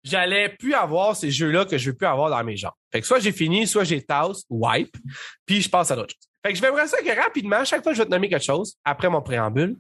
j'allais 0.04 0.50
plus 0.50 0.74
avoir 0.74 1.16
ces 1.16 1.30
jeux-là 1.30 1.64
que 1.64 1.78
je 1.78 1.90
veux 1.90 1.96
plus 1.96 2.06
avoir 2.06 2.30
dans 2.30 2.44
mes 2.44 2.56
jambes. 2.56 2.72
Fait 2.94 3.00
que 3.00 3.06
soit 3.08 3.18
j'ai 3.18 3.32
fini, 3.32 3.66
soit 3.66 3.82
j'ai 3.82 4.00
tasse, 4.00 4.44
wipe, 4.48 4.96
puis 5.44 5.60
je 5.60 5.68
passe 5.68 5.90
à 5.90 5.96
d'autres 5.96 6.14
choses. 6.14 6.28
Fait 6.46 6.52
que 6.52 6.58
je 6.58 6.62
vais 6.62 6.86
ça 6.86 7.02
que 7.02 7.20
rapidement, 7.20 7.64
chaque 7.64 7.82
fois 7.82 7.90
que 7.90 7.96
je 7.96 8.02
vais 8.02 8.06
te 8.06 8.12
nommer 8.12 8.28
quelque 8.28 8.44
chose, 8.44 8.76
après 8.84 9.10
mon 9.10 9.20
préambule, 9.20 9.76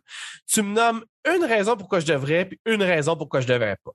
tu 0.50 0.62
me 0.62 0.74
nommes 0.74 1.04
une 1.24 1.44
raison 1.44 1.76
pourquoi 1.76 2.00
je 2.00 2.06
devrais, 2.06 2.46
puis 2.46 2.58
une 2.66 2.82
raison 2.82 3.16
pourquoi 3.16 3.40
je 3.40 3.46
devrais 3.46 3.76
pas. 3.84 3.92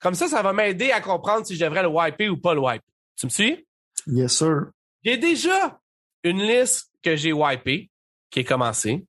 Comme 0.00 0.14
ça, 0.14 0.28
ça 0.28 0.42
va 0.42 0.52
m'aider 0.52 0.92
à 0.92 1.00
comprendre 1.00 1.44
si 1.44 1.56
je 1.56 1.64
devrais 1.64 1.82
le 1.82 1.88
wiper 1.88 2.28
ou 2.28 2.36
pas 2.36 2.54
le 2.54 2.60
wiper. 2.60 2.86
Tu 3.16 3.26
me 3.26 3.30
suis? 3.30 3.66
Yes, 4.06 4.36
sir. 4.36 4.66
J'ai 5.04 5.16
déjà 5.16 5.80
une 6.22 6.40
liste 6.40 6.92
que 7.02 7.16
j'ai 7.16 7.32
wipée, 7.32 7.90
qui 8.30 8.40
est 8.40 8.44
commencée. 8.44 9.04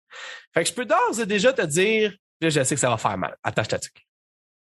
Fait 0.51 0.63
que 0.63 0.69
je 0.69 0.73
peux 0.73 0.85
d'ores 0.85 1.19
et 1.19 1.27
déjà 1.27 1.53
te 1.53 1.61
dire, 1.61 2.11
là, 2.41 2.49
je 2.49 2.63
sais 2.63 2.73
que 2.73 2.81
ça 2.81 2.89
va 2.89 2.97
faire 2.97 3.19
mal. 3.19 3.37
Attache 3.43 3.67
ta 3.67 3.77
tuque. 3.77 4.03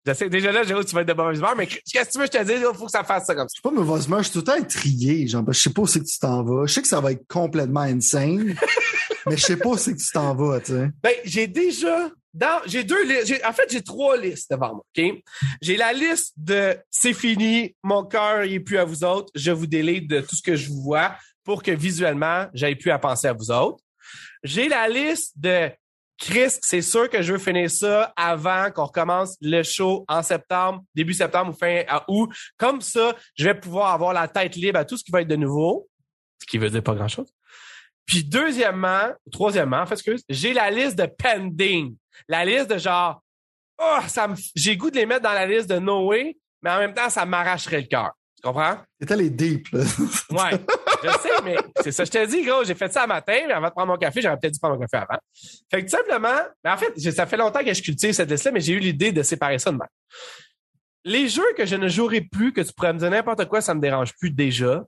Déjà 0.06 0.52
là, 0.52 0.64
Jérôme, 0.64 0.84
tu 0.84 0.96
vas 0.96 1.02
être 1.02 1.08
de 1.08 1.14
mauvaise 1.14 1.38
humeur, 1.38 1.56
mais 1.56 1.68
qu'est-ce 1.68 2.08
que 2.08 2.12
tu 2.12 2.20
veux 2.20 2.28
que 2.28 2.34
je 2.34 2.40
te 2.40 2.44
dise? 2.44 2.66
Il 2.68 2.78
faut 2.78 2.86
que 2.86 2.92
ça 2.92 3.04
fasse 3.04 3.26
ça 3.26 3.36
comme 3.36 3.48
ça. 3.48 3.54
Je 3.56 3.60
suis 3.60 3.62
pas 3.62 3.72
mauvaise 3.72 4.08
humeur, 4.08 4.20
je 4.20 4.30
suis 4.30 4.34
tout 4.34 4.40
le 4.40 4.44
temps 4.46 4.60
intrigué. 4.60 5.28
Genre, 5.28 5.44
je 5.48 5.60
sais 5.60 5.70
pas 5.70 5.82
où 5.84 5.88
c'est 5.88 6.00
que 6.00 6.06
tu 6.06 6.20
t'en 6.20 6.44
vas. 6.44 6.66
Je 6.66 6.74
sais 6.74 6.82
que 6.82 6.88
ça 6.88 7.00
va 7.00 7.12
être 7.12 7.28
complètement 7.28 7.82
insane, 7.82 8.56
mais 9.28 9.38
je 9.38 9.42
sais 9.42 9.58
pas 9.58 9.70
où 9.70 9.78
c'est 9.78 9.94
que 9.94 10.00
tu 10.00 10.12
t'en 10.12 10.34
vas, 10.34 10.60
tu 10.60 10.72
sais. 10.72 10.90
Ben, 11.04 11.14
j'ai 11.24 11.46
déjà, 11.46 12.10
dans, 12.34 12.62
j'ai 12.66 12.84
deux 12.84 13.04
listes, 13.06 13.42
en 13.46 13.54
fait, 13.54 13.70
j'ai 13.70 13.84
trois 13.84 14.18
listes 14.18 14.50
devant 14.50 14.76
moi, 14.76 14.86
OK? 14.98 15.24
J'ai 15.62 15.78
la 15.78 15.94
liste 15.94 16.34
de 16.38 16.78
c'est 16.90 17.14
fini, 17.14 17.76
mon 17.84 18.04
cœur 18.04 18.44
il 18.44 18.54
est 18.54 18.60
plus 18.60 18.78
à 18.78 18.86
vous 18.86 19.04
autres, 19.04 19.32
je 19.36 19.52
vous 19.52 19.68
délite 19.68 20.10
de 20.10 20.22
tout 20.22 20.36
ce 20.36 20.42
que 20.42 20.56
je 20.56 20.70
vous 20.70 20.82
vois 20.82 21.16
pour 21.44 21.62
que 21.62 21.72
visuellement, 21.72 22.48
j'aille 22.54 22.76
plus 22.76 22.92
à 22.92 23.00
penser 23.00 23.28
à 23.28 23.34
vous 23.34 23.52
autres. 23.52 23.84
J'ai 24.44 24.68
la 24.68 24.88
liste 24.88 25.34
de 25.36 25.70
Chris, 26.22 26.52
c'est 26.62 26.84
sûr 26.84 27.10
que 27.10 27.24
je 27.24 27.34
veux 27.34 27.40
finir 27.40 27.68
ça 27.72 28.14
avant 28.16 28.70
qu'on 28.70 28.86
recommence 28.86 29.36
le 29.42 29.64
show 29.64 30.06
en 30.08 30.22
septembre, 30.22 30.84
début 30.94 31.16
septembre 31.16 31.52
ou 31.52 31.58
fin 31.58 31.84
août. 32.08 32.30
Comme 32.58 32.80
ça, 32.80 33.16
je 33.36 33.46
vais 33.46 33.60
pouvoir 33.60 33.92
avoir 33.92 34.14
la 34.14 34.28
tête 34.28 34.56
libre 34.56 34.78
à 34.78 34.86
tout 34.86 34.98
ce 34.98 35.04
qui 35.04 35.12
va 35.12 35.22
être 35.22 35.28
de 35.28 35.36
nouveau, 35.36 35.90
ce 36.40 36.46
qui 36.46 36.60
veut 36.60 36.70
dire 36.70 36.84
pas 36.84 36.94
grand-chose. 36.94 37.34
Puis 38.06 38.24
deuxièmement, 38.24 39.10
troisièmement, 39.32 39.80
en 39.82 39.88
fait, 39.88 39.96
excuse, 39.96 40.24
j'ai 40.30 40.54
la 40.54 40.70
liste 40.70 40.96
de 40.96 41.08
pending. 41.08 41.96
La 42.28 42.46
liste 42.46 42.70
de 42.70 42.78
genre, 42.78 43.24
oh, 43.82 44.00
ça 44.08 44.28
me, 44.28 44.36
j'ai 44.56 44.78
goût 44.78 44.92
de 44.92 44.98
les 44.98 45.08
mettre 45.08 45.24
dans 45.24 45.34
la 45.34 45.48
liste 45.48 45.72
de 45.72 45.80
No 45.80 46.08
Way, 46.08 46.38
mais 46.62 46.70
en 46.70 46.78
même 46.78 46.94
temps, 46.94 47.10
ça 47.10 47.26
m'arracherait 47.26 47.82
le 47.82 47.88
cœur. 47.88 48.12
Tu 48.42 48.48
comprends? 48.48 48.78
C'était 49.00 49.18
les 49.18 49.30
deep, 49.30 49.68
là. 49.72 49.82
Ouais, 50.32 50.60
je 51.04 51.10
sais, 51.10 51.30
mais 51.44 51.58
c'est 51.82 51.92
ça. 51.92 52.06
Je 52.06 52.10
te 52.10 52.26
dis, 52.26 52.44
gros, 52.44 52.64
j'ai 52.64 52.74
fait 52.74 52.92
ça 52.92 53.04
à 53.04 53.08
matin, 53.08 53.38
mais 53.46 53.54
avant 53.54 53.68
de 53.68 53.72
prendre 53.72 53.90
mon 53.90 53.98
café, 53.98 54.20
j'aurais 54.20 54.38
peut-être 54.38 54.54
dû 54.54 54.60
prendre 54.60 54.76
mon 54.76 54.82
café 54.82 54.98
avant. 54.98 55.20
Fait 55.70 55.86
que 55.86 55.92
tout 55.92 55.96
simplement, 55.96 56.40
mais 56.64 56.72
en 56.72 56.78
fait, 56.78 57.00
ça 57.12 57.28
fait 57.28 57.38
longtemps 57.38 57.64
que 57.64 57.72
je 57.72 57.82
cultive 57.84 58.14
cette 58.14 58.32
liste-là, 58.32 58.52
mais 58.52 58.60
j'ai 58.60 58.74
eu 58.74 58.80
l'idée 58.80 59.12
de 59.12 59.22
séparer 59.22 59.60
ça 59.60 59.72
de 59.72 59.78
même. 59.78 59.88
Les 61.04 61.30
jeux 61.30 61.54
que 61.56 61.68
je 61.68 61.76
ne 61.76 61.88
jouerai 61.88 62.22
plus, 62.22 62.52
que 62.52 62.62
tu 62.62 62.74
pourrais 62.74 62.94
me 62.94 63.00
dire 63.00 63.12
n'importe 63.12 63.46
quoi, 63.46 63.62
ça 63.62 63.76
me 63.76 63.82
dérange 63.82 64.14
plus 64.18 64.32
déjà. 64.32 64.84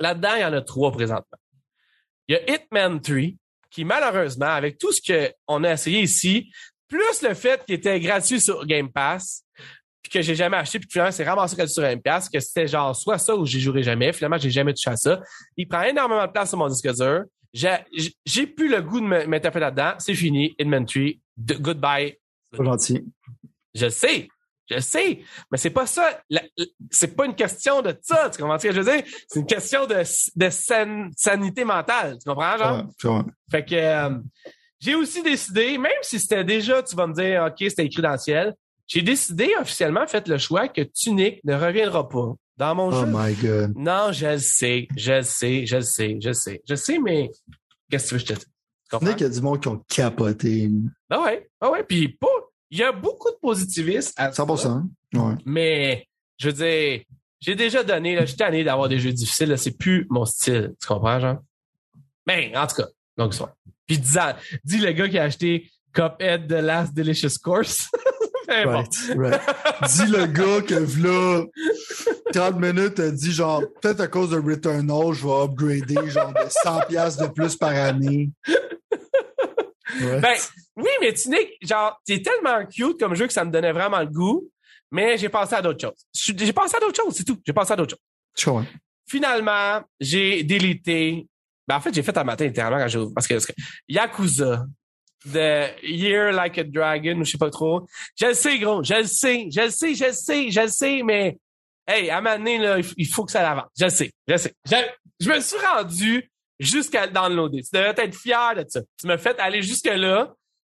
Là-dedans, 0.00 0.34
il 0.34 0.40
y 0.40 0.44
en 0.44 0.52
a 0.52 0.62
trois 0.62 0.90
présentement. 0.90 1.38
Il 2.26 2.34
y 2.34 2.38
a 2.38 2.54
Hitman 2.54 3.00
3, 3.00 3.16
qui 3.70 3.84
malheureusement, 3.84 4.46
avec 4.46 4.78
tout 4.78 4.90
ce 4.90 5.30
qu'on 5.46 5.62
a 5.62 5.72
essayé 5.72 6.00
ici, 6.00 6.50
plus 6.88 7.22
le 7.22 7.34
fait 7.34 7.64
qu'il 7.64 7.76
était 7.76 7.98
gratuit 8.00 8.40
sur 8.40 8.66
Game 8.66 8.90
Pass, 8.90 9.44
puis 10.02 10.10
que 10.10 10.22
j'ai 10.22 10.34
jamais 10.34 10.56
acheté, 10.56 10.78
puis 10.78 10.88
finalement, 10.90 11.12
c'est 11.12 11.24
ramassé 11.24 11.56
gratuit 11.56 11.72
sur 11.72 11.82
Game 11.82 12.02
Pass, 12.02 12.28
que 12.28 12.40
c'était 12.40 12.66
genre 12.66 12.94
soit 12.94 13.18
ça 13.18 13.36
ou 13.36 13.46
j'y 13.46 13.60
jouerai 13.60 13.82
jamais. 13.82 14.12
Finalement, 14.12 14.38
j'ai 14.38 14.50
jamais 14.50 14.74
touché 14.74 14.90
à 14.90 14.96
ça. 14.96 15.20
Il 15.56 15.68
prend 15.68 15.82
énormément 15.82 16.26
de 16.26 16.32
place 16.32 16.48
sur 16.48 16.58
mon 16.58 16.68
disque 16.68 16.92
dur. 16.94 17.24
J'ai 17.52 18.46
plus 18.46 18.68
le 18.68 18.80
goût 18.82 19.00
de 19.00 19.06
m'interpeller 19.26 19.66
là-dedans. 19.66 19.92
C'est 19.98 20.14
fini. 20.14 20.54
3. 20.58 20.80
De- 21.36 21.54
goodbye. 21.54 22.16
C'est 22.50 22.58
pas 22.58 22.64
gentil. 22.64 23.04
Je 23.74 23.88
sais. 23.88 24.28
Je 24.70 24.80
sais. 24.80 25.20
Mais 25.50 25.58
c'est 25.58 25.70
pas 25.70 25.86
ça. 25.86 26.22
C'est 26.90 27.14
pas 27.14 27.26
une 27.26 27.34
question 27.34 27.82
de 27.82 27.94
ça. 28.02 28.30
Tu 28.30 28.40
comprends 28.40 28.58
ce 28.58 28.68
que 28.68 28.72
je 28.72 28.80
veux 28.80 28.92
dire? 28.92 29.04
C'est 29.28 29.40
une 29.40 29.46
question 29.46 29.86
de, 29.86 29.96
de 30.36 30.50
san- 30.50 31.10
sanité 31.16 31.64
mentale. 31.64 32.16
Tu 32.18 32.28
comprends, 32.28 32.56
genre? 32.58 32.84
Ouais. 33.04 33.22
Fait 33.50 33.64
que 33.64 33.74
euh, 33.74 34.18
j'ai 34.80 34.94
aussi 34.94 35.22
décidé, 35.22 35.76
même 35.78 35.92
si 36.02 36.18
c'était 36.18 36.44
déjà, 36.44 36.82
tu 36.82 36.96
vas 36.96 37.06
me 37.06 37.14
dire, 37.14 37.44
OK, 37.46 37.56
c'était 37.68 37.84
écrit 37.86 38.02
dans 38.02 38.12
le 38.12 38.18
ciel, 38.18 38.54
j'ai 38.94 39.02
décidé 39.02 39.52
officiellement, 39.60 40.06
fait 40.06 40.28
le 40.28 40.38
choix 40.38 40.68
que 40.68 40.82
Tunic 40.82 41.42
ne 41.44 41.54
reviendra 41.54 42.08
pas 42.08 42.34
dans 42.58 42.74
mon 42.74 42.88
Oh 42.88 43.00
jeu. 43.00 43.06
my 43.08 43.34
god. 43.34 43.72
Non, 43.76 44.12
je 44.12 44.26
le 44.26 44.38
sais, 44.38 44.88
je 44.96 45.12
le 45.12 45.22
sais, 45.22 45.66
je 45.66 45.76
le 45.76 45.82
sais, 45.82 46.18
je 46.20 46.28
le 46.28 46.34
sais. 46.34 46.62
Je 46.68 46.74
sais, 46.74 46.98
mais 46.98 47.30
qu'est-ce 47.90 48.04
que 48.04 48.08
tu 48.08 48.14
veux 48.14 48.20
que 48.20 48.26
je 48.28 48.32
te 48.34 48.38
dise? 48.38 48.44
Tu 48.44 48.50
Tu 48.50 48.88
comprends? 48.90 49.06
sais 49.06 49.12
qu'il 49.14 49.26
y 49.26 49.30
a 49.30 49.32
du 49.32 49.40
monde 49.40 49.60
qui 49.62 49.68
ont 49.68 49.82
capoté. 49.88 50.70
Ah 51.10 51.22
ouais, 51.22 51.48
ah 51.60 51.70
ouais, 51.70 51.82
puis 51.84 52.08
pas. 52.08 52.26
Il 52.70 52.78
y 52.78 52.82
a 52.82 52.92
beaucoup 52.92 53.30
de 53.30 53.36
positivisme 53.40 54.12
à 54.16 54.32
ça, 54.32 54.44
100%. 54.44 54.84
Ouais. 55.14 55.34
mais 55.44 56.06
je 56.38 56.48
veux 56.48 56.52
dire, 56.54 57.02
j'ai 57.40 57.54
déjà 57.54 57.82
donné, 57.82 58.14
là, 58.14 58.22
je 58.22 58.26
suis 58.28 58.36
tanné 58.36 58.62
d'avoir 58.64 58.88
des 58.88 58.98
jeux 58.98 59.12
difficiles, 59.12 59.48
là, 59.48 59.56
c'est 59.56 59.76
plus 59.76 60.06
mon 60.10 60.24
style. 60.24 60.74
Tu 60.80 60.86
comprends, 60.86 61.18
genre? 61.20 61.38
Mais, 62.26 62.52
en 62.56 62.66
tout 62.66 62.76
cas, 62.76 62.88
donc 63.18 63.34
ça. 63.34 63.54
Puis 63.86 63.98
dis, 63.98 64.16
dis 64.64 64.78
le 64.78 64.92
gars 64.92 65.08
qui 65.08 65.18
a 65.18 65.24
acheté 65.24 65.70
Cuphead 65.92 66.46
The 66.48 66.52
Last 66.62 66.94
Delicious 66.94 67.38
Course. 67.42 67.88
Right, 68.48 68.66
right. 69.16 69.40
Dis 69.88 70.06
le 70.10 70.26
gars 70.26 70.60
que 70.62 71.02
là 71.02 71.44
30 72.32 72.60
minutes 72.60 72.98
a 73.00 73.10
dit 73.10 73.32
genre 73.32 73.62
peut-être 73.80 74.00
à 74.00 74.08
cause 74.08 74.30
de 74.30 74.36
Returnal, 74.38 75.12
je 75.12 75.26
vais 75.26 75.44
upgrader 75.44 76.10
genre 76.10 76.32
de 76.32 76.48
100 76.48 76.80
pièces 76.88 77.16
de 77.16 77.26
plus 77.26 77.56
par 77.56 77.70
année. 77.74 78.30
Ben, 80.00 80.34
oui, 80.76 80.88
mais 81.00 81.12
Tunic, 81.12 81.58
genre, 81.62 82.00
t'es 82.06 82.22
tellement 82.22 82.64
cute 82.66 82.98
comme 82.98 83.14
jeu 83.14 83.26
que 83.26 83.32
ça 83.32 83.44
me 83.44 83.50
donnait 83.50 83.72
vraiment 83.72 84.00
le 84.00 84.06
goût, 84.06 84.48
mais 84.90 85.18
j'ai 85.18 85.28
pensé 85.28 85.54
à 85.54 85.60
d'autres 85.62 85.80
choses. 85.80 86.06
J'ai 86.14 86.52
pensé 86.52 86.76
à 86.76 86.80
d'autres 86.80 87.00
choses, 87.02 87.14
c'est 87.14 87.24
tout. 87.24 87.38
J'ai 87.46 87.52
pensé 87.52 87.72
à 87.72 87.76
d'autres 87.76 87.96
choses. 87.96 88.00
Finalement, 89.06 89.82
j'ai 90.00 90.42
délité. 90.44 91.26
Ben, 91.68 91.76
en 91.76 91.80
fait, 91.80 91.92
j'ai 91.94 92.02
fait 92.02 92.16
un 92.16 92.24
matin 92.24 92.46
littéralement 92.46 92.78
quand 92.78 92.88
j'ai 92.88 92.98
ouvert- 92.98 93.12
parce 93.14 93.28
que 93.28 93.34
parce 93.34 93.46
que 93.46 93.52
Yakuza, 93.88 94.64
The 95.24 95.74
Year 95.82 96.32
Like 96.32 96.58
a 96.58 96.64
Dragon, 96.64 97.20
ou 97.20 97.24
je 97.24 97.32
sais 97.32 97.38
pas 97.38 97.50
trop. 97.50 97.86
Je 98.16 98.26
le 98.26 98.34
sais, 98.34 98.58
gros. 98.58 98.82
Je 98.82 98.94
le 98.94 99.06
sais. 99.06 99.48
Je 99.50 99.60
le 99.62 99.70
sais, 99.70 99.94
je 99.94 100.04
le 100.04 100.12
sais, 100.12 100.50
je 100.50 100.60
le 100.60 100.68
sais, 100.68 101.02
mais 101.04 101.38
hey, 101.86 102.10
à 102.10 102.18
un 102.18 102.20
moment 102.20 102.36
donné, 102.36 102.58
là, 102.58 102.78
il 102.96 103.06
faut 103.06 103.24
que 103.24 103.32
ça 103.32 103.42
l'avance. 103.42 103.70
Je 103.78 103.84
le 103.84 103.90
sais. 103.90 104.10
Je 104.26 104.32
le 104.32 104.38
sais. 104.38 104.54
Je, 104.66 104.76
je 105.20 105.30
me 105.30 105.40
suis 105.40 105.58
rendu 105.58 106.30
jusqu'à 106.58 107.06
le 107.06 107.12
downloader. 107.12 107.62
Tu 107.62 107.70
devrais 107.72 107.94
être 107.96 108.14
fier 108.14 108.54
de 108.56 108.64
ça. 108.68 108.80
Tu 108.98 109.06
m'as 109.06 109.18
fait 109.18 109.38
aller 109.38 109.62
jusque-là, 109.62 110.32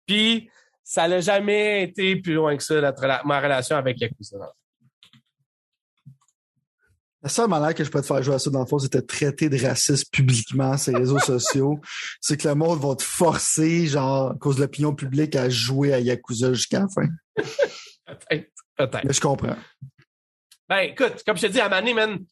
puis 0.05 0.49
ça 0.83 1.07
n'a 1.07 1.19
jamais 1.19 1.83
été 1.83 2.15
plus 2.17 2.33
loin 2.33 2.55
que 2.55 2.63
ça, 2.63 2.93
ma 3.25 3.41
relation 3.41 3.75
avec 3.75 3.99
Yakuza. 3.99 4.37
La 7.25 7.29
seule 7.29 7.49
manière 7.49 7.73
que 7.73 7.83
je 7.83 7.89
peux 7.89 8.01
te 8.01 8.05
faire 8.05 8.21
jouer 8.21 8.35
à 8.35 8.39
ça, 8.39 8.51
dans 8.51 8.59
le 8.59 8.67
fond, 8.67 8.77
c'était 8.77 9.01
de 9.01 9.07
traiter 9.07 9.49
de 9.49 9.59
raciste 9.65 10.13
publiquement 10.13 10.77
sur 10.77 10.93
les 10.93 10.99
réseaux 10.99 11.17
sociaux. 11.17 11.81
C'est 12.21 12.37
que 12.37 12.47
le 12.47 12.53
monde 12.53 12.79
va 12.79 12.95
te 12.95 13.01
forcer, 13.01 13.87
genre, 13.87 14.33
à 14.33 14.35
cause 14.35 14.57
de 14.57 14.61
l'opinion 14.61 14.93
publique, 14.93 15.35
à 15.35 15.49
jouer 15.49 15.91
à 15.91 15.99
Yakuza 15.99 16.53
jusqu'à 16.53 16.81
la 16.81 16.87
fin. 16.87 17.07
Peut-être. 18.05 18.51
Peut-être. 18.77 19.05
Mais 19.05 19.13
je 19.13 19.19
comprends. 19.19 19.55
Ben, 20.69 20.81
écoute, 20.81 21.23
comme 21.25 21.35
je 21.35 21.47
te 21.47 21.51
dis, 21.51 21.59
à 21.59 21.67
donné, 21.67 21.95
man, 21.95 22.23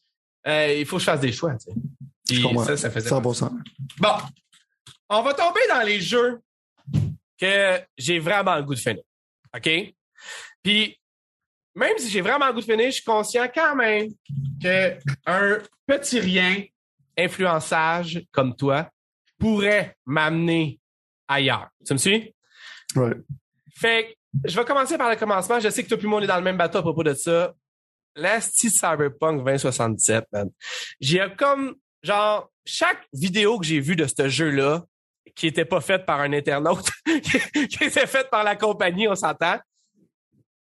euh, 0.45 0.76
il 0.78 0.86
faut 0.86 0.98
que 0.98 0.99
je 0.99 1.06
fasse 1.06 1.22
des 1.22 1.32
choix. 1.32 1.56
Tu 1.56 1.72
sais. 1.72 1.80
Puis 2.28 2.36
Je 2.36 2.44
comprends. 2.44 2.64
ça, 2.64 2.78
ça 2.78 2.91
faisait 2.91 3.10
100%. 3.10 3.49
Bon, 3.98 4.10
on 5.10 5.24
va 5.24 5.34
tomber 5.34 5.61
dans 5.70 5.82
les 5.82 6.02
jeux 6.02 6.40
que 7.40 7.82
j'ai 7.98 8.20
vraiment 8.20 8.57
le 8.57 8.64
goût 8.64 8.76
de 8.76 8.80
finir. 8.80 9.02
OK? 9.56 9.70
Puis, 10.61 10.99
même 11.76 11.98
si 11.98 12.10
j'ai 12.10 12.22
vraiment 12.22 12.48
le 12.48 12.54
goût 12.54 12.60
de 12.60 12.66
finir, 12.66 12.86
je 12.88 12.95
suis 12.95 13.04
conscient 13.04 13.48
quand 13.54 13.76
même 13.76 14.10
que 14.62 14.98
un 15.26 15.60
petit 15.88 16.20
rien 16.20 16.64
influençage 17.18 18.22
comme 18.32 18.56
toi 18.56 18.90
pourrait 19.40 19.95
m'amener 20.06 20.80
ailleurs. 21.28 21.70
Tu 21.86 21.94
me 21.94 21.98
suis? 21.98 22.34
Ouais. 22.95 23.14
Fait 23.76 24.06
que, 24.06 24.50
je 24.50 24.56
vais 24.60 24.66
commencer 24.66 24.98
par 24.98 25.10
le 25.10 25.16
commencement. 25.16 25.60
Je 25.60 25.70
sais 25.70 25.84
que 25.84 25.90
toi 25.90 25.98
et 26.02 26.06
moi, 26.06 26.20
on 26.20 26.24
est 26.24 26.28
dans 26.28 26.38
le 26.38 26.44
même 26.44 26.58
bateau 26.58 26.80
à 26.80 26.82
propos 26.82 27.04
de 27.04 27.14
ça. 27.14 27.54
L'Asti 28.16 28.70
Cyberpunk 28.70 29.44
2077, 29.44 30.26
man. 30.32 30.50
J'ai 31.00 31.26
comme, 31.38 31.76
genre, 32.04 32.52
chaque 32.66 33.08
vidéo 33.12 33.60
que 33.60 33.66
j'ai 33.66 33.80
vue 33.80 33.95
de 33.95 34.06
ce 34.06 34.30
jeu-là, 34.30 34.84
qui 35.36 35.48
était 35.48 35.66
pas 35.66 35.82
faite 35.82 36.06
par 36.06 36.20
un 36.20 36.32
internaute, 36.34 36.90
qui 37.06 37.84
était 37.84 38.08
faite 38.08 38.30
par 38.30 38.44
la 38.44 38.56
compagnie, 38.56 39.08
on 39.08 39.16
s'entend. 39.16 39.58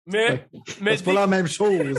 Mais, 0.08 0.48
mais 0.80 0.96
C'est 0.96 1.04
pas 1.04 1.12
la 1.12 1.26
même 1.26 1.46
chose. 1.46 1.98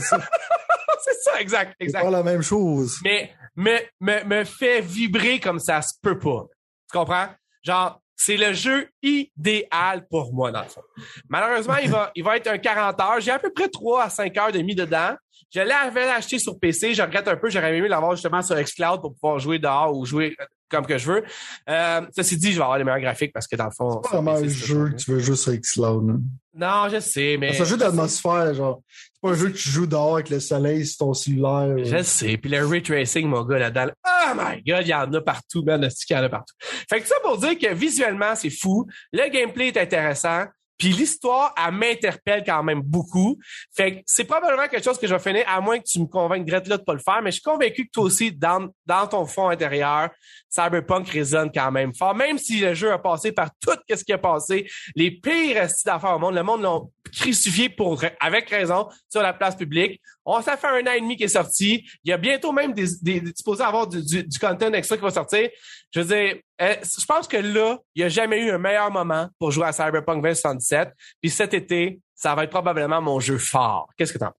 c'est 1.04 1.22
ça, 1.22 1.40
exact, 1.40 1.74
C'est 1.78 1.86
exact. 1.86 2.02
pas 2.02 2.10
la 2.10 2.22
même 2.22 2.42
chose. 2.42 3.00
Mais, 3.04 3.32
me, 3.56 4.44
fait 4.44 4.80
vibrer 4.80 5.38
comme 5.38 5.58
ça 5.58 5.80
se 5.80 5.94
peut 6.02 6.18
pas. 6.18 6.46
Tu 6.90 6.98
comprends? 6.98 7.28
Genre, 7.62 8.00
c'est 8.16 8.36
le 8.36 8.52
jeu 8.52 8.88
idéal 9.02 10.06
pour 10.10 10.34
moi, 10.34 10.50
dans 10.50 10.62
le 10.62 10.68
fond. 10.68 10.82
Malheureusement, 11.28 11.76
il 11.76 11.90
va, 11.90 12.10
il 12.14 12.24
va 12.24 12.36
être 12.36 12.48
un 12.48 12.58
40 12.58 13.00
heures. 13.00 13.20
J'ai 13.20 13.30
à 13.30 13.38
peu 13.38 13.52
près 13.52 13.68
3 13.68 14.04
à 14.04 14.10
5 14.10 14.36
heures 14.36 14.52
de 14.52 14.58
mis 14.58 14.74
dedans. 14.74 15.14
Je 15.52 15.60
l'avais 15.60 16.08
acheté 16.10 16.38
sur 16.38 16.58
PC. 16.58 16.94
Je 16.94 17.02
regrette 17.02 17.28
un 17.28 17.36
peu. 17.36 17.50
J'aurais 17.50 17.76
aimé 17.76 17.88
l'avoir 17.88 18.12
justement 18.14 18.42
sur 18.42 18.56
xCloud 18.56 19.00
pour 19.00 19.14
pouvoir 19.14 19.38
jouer 19.38 19.58
dehors 19.58 19.96
ou 19.96 20.04
jouer 20.04 20.36
euh, 20.40 20.44
comme 20.68 20.86
que 20.86 20.98
je 20.98 21.10
veux. 21.10 21.24
Euh, 21.68 22.00
ceci 22.14 22.36
dit, 22.36 22.52
je 22.52 22.56
vais 22.56 22.62
avoir 22.62 22.78
les 22.78 22.84
meilleurs 22.84 23.00
graphiques 23.00 23.32
parce 23.32 23.46
que 23.48 23.56
dans 23.56 23.64
le 23.64 23.70
fond... 23.76 24.00
C'est 24.04 24.10
pas 24.10 24.16
vraiment 24.20 24.36
un 24.38 24.48
jeu 24.48 24.90
que 24.90 24.96
tu 24.96 25.10
veux 25.10 25.18
jouer 25.18 25.36
sur 25.36 25.52
Xcloud. 25.52 26.08
là. 26.08 26.14
Non, 26.52 26.88
je 26.92 27.00
sais, 27.00 27.36
mais... 27.38 27.52
C'est 27.54 27.62
un 27.62 27.66
jeu 27.66 27.76
d'atmosphère, 27.76 28.54
genre. 28.54 28.80
C'est 28.88 29.20
pas 29.22 29.30
un 29.30 29.34
jeu 29.34 29.48
que 29.50 29.56
tu 29.56 29.68
joues 29.68 29.86
dehors 29.86 30.14
avec 30.14 30.30
le 30.30 30.40
soleil 30.40 30.86
sur 30.86 30.98
ton 30.98 31.14
cellulaire. 31.14 31.76
Je 31.84 32.02
sais. 32.02 32.36
Puis 32.36 32.50
le 32.50 32.64
ray 32.66 32.82
tracing, 32.82 33.26
mon 33.28 33.44
gars, 33.44 33.58
là-dedans. 33.58 33.86
là, 33.86 33.94
Oh 34.04 34.34
my 34.36 34.62
God, 34.62 34.82
il 34.82 34.88
y 34.88 34.94
en 34.94 35.12
a 35.12 35.20
partout, 35.20 35.62
man. 35.62 35.88
Qu'il 35.88 36.16
y 36.16 36.18
en 36.18 36.22
a 36.22 36.28
partout. 36.28 36.54
Fait 36.88 37.00
que 37.00 37.06
ça 37.06 37.14
pour 37.22 37.38
dire 37.38 37.58
que 37.58 37.72
visuellement, 37.74 38.34
c'est 38.34 38.50
fou. 38.50 38.86
Le 39.12 39.28
gameplay 39.30 39.68
est 39.68 39.76
intéressant. 39.76 40.44
Puis 40.80 40.88
l'histoire, 40.88 41.54
elle 41.62 41.74
m'interpelle 41.74 42.42
quand 42.44 42.62
même 42.62 42.80
beaucoup. 42.80 43.38
Fait 43.76 43.96
que 43.96 44.02
c'est 44.06 44.24
probablement 44.24 44.66
quelque 44.66 44.82
chose 44.82 44.98
que 44.98 45.06
je 45.06 45.14
vais 45.14 45.20
finir, 45.20 45.44
à 45.46 45.60
moins 45.60 45.78
que 45.78 45.84
tu 45.84 46.00
me 46.00 46.06
convainques 46.06 46.46
Greta 46.46 46.70
là 46.70 46.78
de 46.78 46.82
pas 46.82 46.94
le 46.94 47.00
faire. 47.00 47.20
Mais 47.22 47.30
je 47.30 47.34
suis 47.34 47.42
convaincu 47.42 47.84
que 47.84 47.90
toi 47.92 48.04
aussi, 48.04 48.32
dans, 48.32 48.66
dans 48.86 49.06
ton 49.06 49.26
fond 49.26 49.50
intérieur, 49.50 50.08
Cyberpunk 50.48 51.06
résonne 51.10 51.50
quand 51.54 51.70
même 51.70 51.94
fort. 51.94 52.14
Même 52.14 52.38
si 52.38 52.60
le 52.60 52.72
jeu 52.72 52.90
a 52.92 52.98
passé 52.98 53.30
par 53.30 53.50
tout 53.60 53.76
ce 53.94 54.02
qui 54.02 54.12
a 54.14 54.18
passé, 54.18 54.66
les 54.96 55.10
pires 55.10 55.68
d'affaires 55.84 56.16
au 56.16 56.18
monde, 56.18 56.34
le 56.34 56.42
monde 56.42 56.62
l'ont 56.62 56.90
crucifié 57.10 57.68
pour, 57.68 58.02
avec 58.20 58.48
raison 58.50 58.88
sur 59.08 59.22
la 59.22 59.32
place 59.32 59.56
publique. 59.56 60.00
On 60.24 60.40
ça 60.42 60.56
fait 60.56 60.68
un 60.68 60.86
an 60.86 60.92
et 60.96 61.00
demi 61.00 61.16
qui 61.16 61.24
est 61.24 61.28
sorti. 61.28 61.84
Il 62.04 62.10
y 62.10 62.12
a 62.12 62.16
bientôt 62.18 62.52
même 62.52 62.72
des, 62.72 62.86
des, 63.02 63.22
supposé 63.34 63.62
avoir 63.62 63.86
du, 63.86 64.02
du, 64.04 64.24
du, 64.24 64.38
content 64.38 64.72
extra 64.72 64.96
qui 64.96 65.02
va 65.02 65.10
sortir. 65.10 65.48
Je 65.92 66.00
veux 66.00 66.06
dire, 66.06 66.36
euh, 66.62 66.74
je 66.82 67.04
pense 67.04 67.26
que 67.26 67.36
là, 67.36 67.78
il 67.94 68.00
n'y 68.00 68.04
a 68.04 68.08
jamais 68.08 68.40
eu 68.44 68.50
un 68.50 68.58
meilleur 68.58 68.90
moment 68.90 69.28
pour 69.38 69.50
jouer 69.50 69.66
à 69.66 69.72
Cyberpunk 69.72 70.22
2077. 70.22 70.90
Puis 71.20 71.30
cet 71.30 71.54
été, 71.54 72.00
ça 72.14 72.34
va 72.34 72.44
être 72.44 72.50
probablement 72.50 73.00
mon 73.00 73.18
jeu 73.18 73.38
fort. 73.38 73.88
Qu'est-ce 73.96 74.12
que 74.12 74.18
t'en 74.18 74.26
penses? 74.26 74.34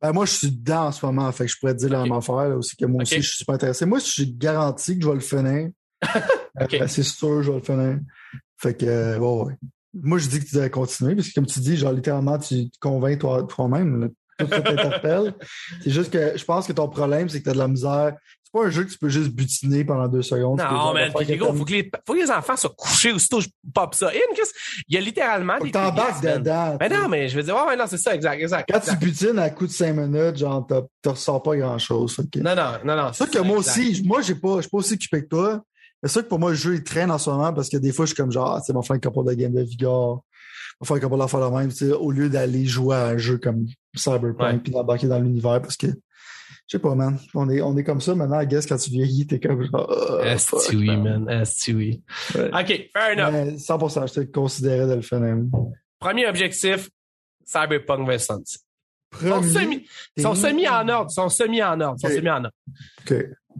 Ben, 0.00 0.12
moi, 0.12 0.26
je 0.26 0.32
suis 0.32 0.50
dedans 0.50 0.86
en 0.86 0.92
ce 0.92 1.04
moment, 1.06 1.30
fait 1.32 1.46
que 1.46 1.52
je 1.52 1.58
pourrais 1.58 1.74
te 1.74 1.78
dire 1.78 1.90
la 1.90 2.02
même 2.02 2.12
affaire, 2.12 2.56
aussi, 2.56 2.76
que 2.76 2.84
moi 2.84 3.02
aussi, 3.02 3.16
je 3.16 3.28
suis 3.28 3.38
super 3.38 3.54
intéressé. 3.54 3.86
Moi, 3.86 3.98
je 3.98 4.04
suis 4.04 4.32
garanti 4.32 4.98
que 4.98 5.04
je 5.04 5.08
vais 5.08 5.14
le 5.14 5.20
finir. 5.20 5.70
Euh, 6.58 6.86
c'est 6.88 7.02
sûr, 7.02 7.42
je 7.42 7.50
vais 7.50 7.58
le 7.58 7.62
finir. 7.62 7.98
Fait 8.56 8.74
que, 8.74 8.86
euh, 8.86 9.18
ouais. 9.18 9.52
Moi, 10.02 10.18
je 10.18 10.28
dis 10.28 10.40
que 10.40 10.44
tu 10.44 10.54
devrais 10.54 10.70
continuer, 10.70 11.14
parce 11.14 11.28
que 11.28 11.34
comme 11.34 11.46
tu 11.46 11.60
dis, 11.60 11.76
genre, 11.76 11.92
littéralement, 11.92 12.38
tu 12.38 12.70
te 12.70 12.78
convaincs 12.80 13.18
toi-même. 13.18 14.10
tout 14.38 14.46
ça 14.48 14.60
t'interpelle. 14.60 15.34
c'est 15.82 15.90
juste 15.90 16.12
que 16.12 16.36
je 16.36 16.44
pense 16.44 16.66
que 16.66 16.72
ton 16.72 16.88
problème, 16.88 17.28
c'est 17.28 17.38
que 17.38 17.44
tu 17.44 17.50
as 17.50 17.54
de 17.54 17.58
la 17.58 17.68
misère 17.68 18.14
c'est 18.46 18.60
pas 18.60 18.66
un 18.66 18.70
jeu 18.70 18.84
que 18.84 18.92
tu 18.92 18.98
peux 18.98 19.08
juste 19.08 19.30
butiner 19.30 19.84
pendant 19.84 20.06
deux 20.06 20.22
secondes. 20.22 20.58
Non, 20.58 20.94
mais 20.94 21.10
faut, 21.10 21.18
faut, 21.18 21.64
que 21.64 21.72
les, 21.72 21.90
faut 22.06 22.12
que 22.12 22.18
les 22.18 22.30
enfants 22.30 22.56
soient 22.56 22.72
couchés 22.76 23.10
aussitôt 23.10 23.40
je 23.40 23.48
pop 23.74 23.92
ça 23.92 24.08
in. 24.08 24.42
Il 24.88 24.94
y 24.94 24.98
a 24.98 25.00
littéralement 25.00 25.58
des 25.58 25.72
t'embarques 25.72 26.22
dedans. 26.22 26.76
Mais 26.78 26.88
non, 26.88 27.08
mais 27.08 27.28
je 27.28 27.36
veux 27.36 27.42
dire, 27.42 27.56
ouais, 27.56 27.76
non, 27.76 27.86
c'est 27.88 27.98
ça, 27.98 28.14
exact, 28.14 28.40
exact. 28.40 28.70
Quand 28.72 28.78
tu 28.78 28.96
butines 28.96 29.38
à 29.40 29.50
coup 29.50 29.66
de 29.66 29.72
cinq 29.72 29.94
minutes, 29.94 30.36
genre, 30.36 30.64
tu 31.02 31.08
ressors 31.08 31.42
pas 31.42 31.56
grand 31.56 31.78
chose. 31.78 32.16
Non, 32.36 32.54
non, 32.54 32.72
non, 32.84 32.96
non. 32.96 33.10
C'est 33.12 33.28
que 33.28 33.40
moi 33.40 33.58
aussi, 33.58 34.02
moi, 34.04 34.22
j'ai 34.22 34.36
pas, 34.36 34.56
je 34.56 34.60
suis 34.62 34.70
pas 34.70 34.78
aussi 34.78 34.94
occupé 34.94 35.22
que 35.22 35.28
toi. 35.28 35.62
C'est 36.06 36.12
sûr 36.12 36.22
que 36.22 36.28
pour 36.28 36.38
moi, 36.38 36.50
le 36.50 36.56
jeu, 36.56 36.74
il 36.74 36.84
traîne 36.84 37.10
en 37.10 37.18
ce 37.18 37.30
moment 37.30 37.52
parce 37.52 37.68
que 37.68 37.76
des 37.76 37.92
fois, 37.92 38.04
je 38.04 38.10
suis 38.10 38.16
comme 38.16 38.32
genre, 38.32 38.60
c'est 38.64 38.72
mon 38.72 38.82
frère 38.82 39.00
qui 39.00 39.08
a 39.08 39.10
pas 39.10 39.22
de 39.22 39.34
game 39.34 39.52
de 39.52 39.62
vigueur. 39.62 40.20
Mon 40.80 40.84
frère 40.84 41.00
qui 41.00 41.06
a 41.06 41.08
pas 41.08 41.16
de 41.16 41.26
faire 41.26 41.40
la 41.40 41.50
même, 41.50 41.70
au 41.98 42.10
lieu 42.10 42.28
d'aller 42.28 42.66
jouer 42.66 42.96
à 42.96 43.06
un 43.06 43.16
jeu 43.16 43.38
comme 43.38 43.66
Cyberpunk 43.94 44.62
puis 44.62 44.72
d'embarquer 44.72 45.08
dans 45.08 45.18
l'univers 45.18 45.60
parce 45.62 45.76
que 45.76 45.86
je 45.86 46.76
sais 46.76 46.78
pas, 46.80 46.94
man. 46.94 47.16
On 47.34 47.48
est, 47.48 47.60
on 47.60 47.76
est 47.76 47.84
comme 47.84 48.00
ça 48.00 48.14
maintenant, 48.14 48.40
I 48.40 48.46
guess, 48.46 48.66
quand 48.66 48.76
tu 48.76 48.90
vieillis, 48.90 49.26
t'es 49.26 49.38
comme 49.38 49.62
genre. 49.62 49.86
Oh, 49.88 50.18
Est-ce 50.20 50.76
oui, 50.76 50.96
man. 50.96 51.28
Est-ce 51.28 51.70
oui? 51.70 52.02
OK, 52.34 52.90
fair 52.92 53.12
enough. 53.16 53.32
Mais 53.32 53.52
100%, 53.52 54.08
je 54.08 54.20
te 54.20 54.32
considérais 54.32 54.86
de 54.88 54.94
le 54.94 55.02
faire. 55.02 55.22
Premier 56.00 56.26
objectif, 56.26 56.90
Cyberpunk 57.44 58.06
2077. 58.06 58.62
Premier? 59.10 59.86
Ils 60.16 60.22
sont 60.22 60.34
semi 60.34 60.68
en 60.68 60.88
ordre. 60.88 61.10
Ils 61.10 61.14
sont 61.14 61.28
semi 61.28 61.62
en 61.62 61.80
ordre. 61.80 61.96
Ils 62.02 62.08
sont 62.08 62.14
semi 62.14 62.30
en 62.30 62.44
ordre. 62.44 62.56
OK. 63.08 63.14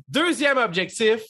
Deuxième 0.09 0.59
objectif, 0.59 1.23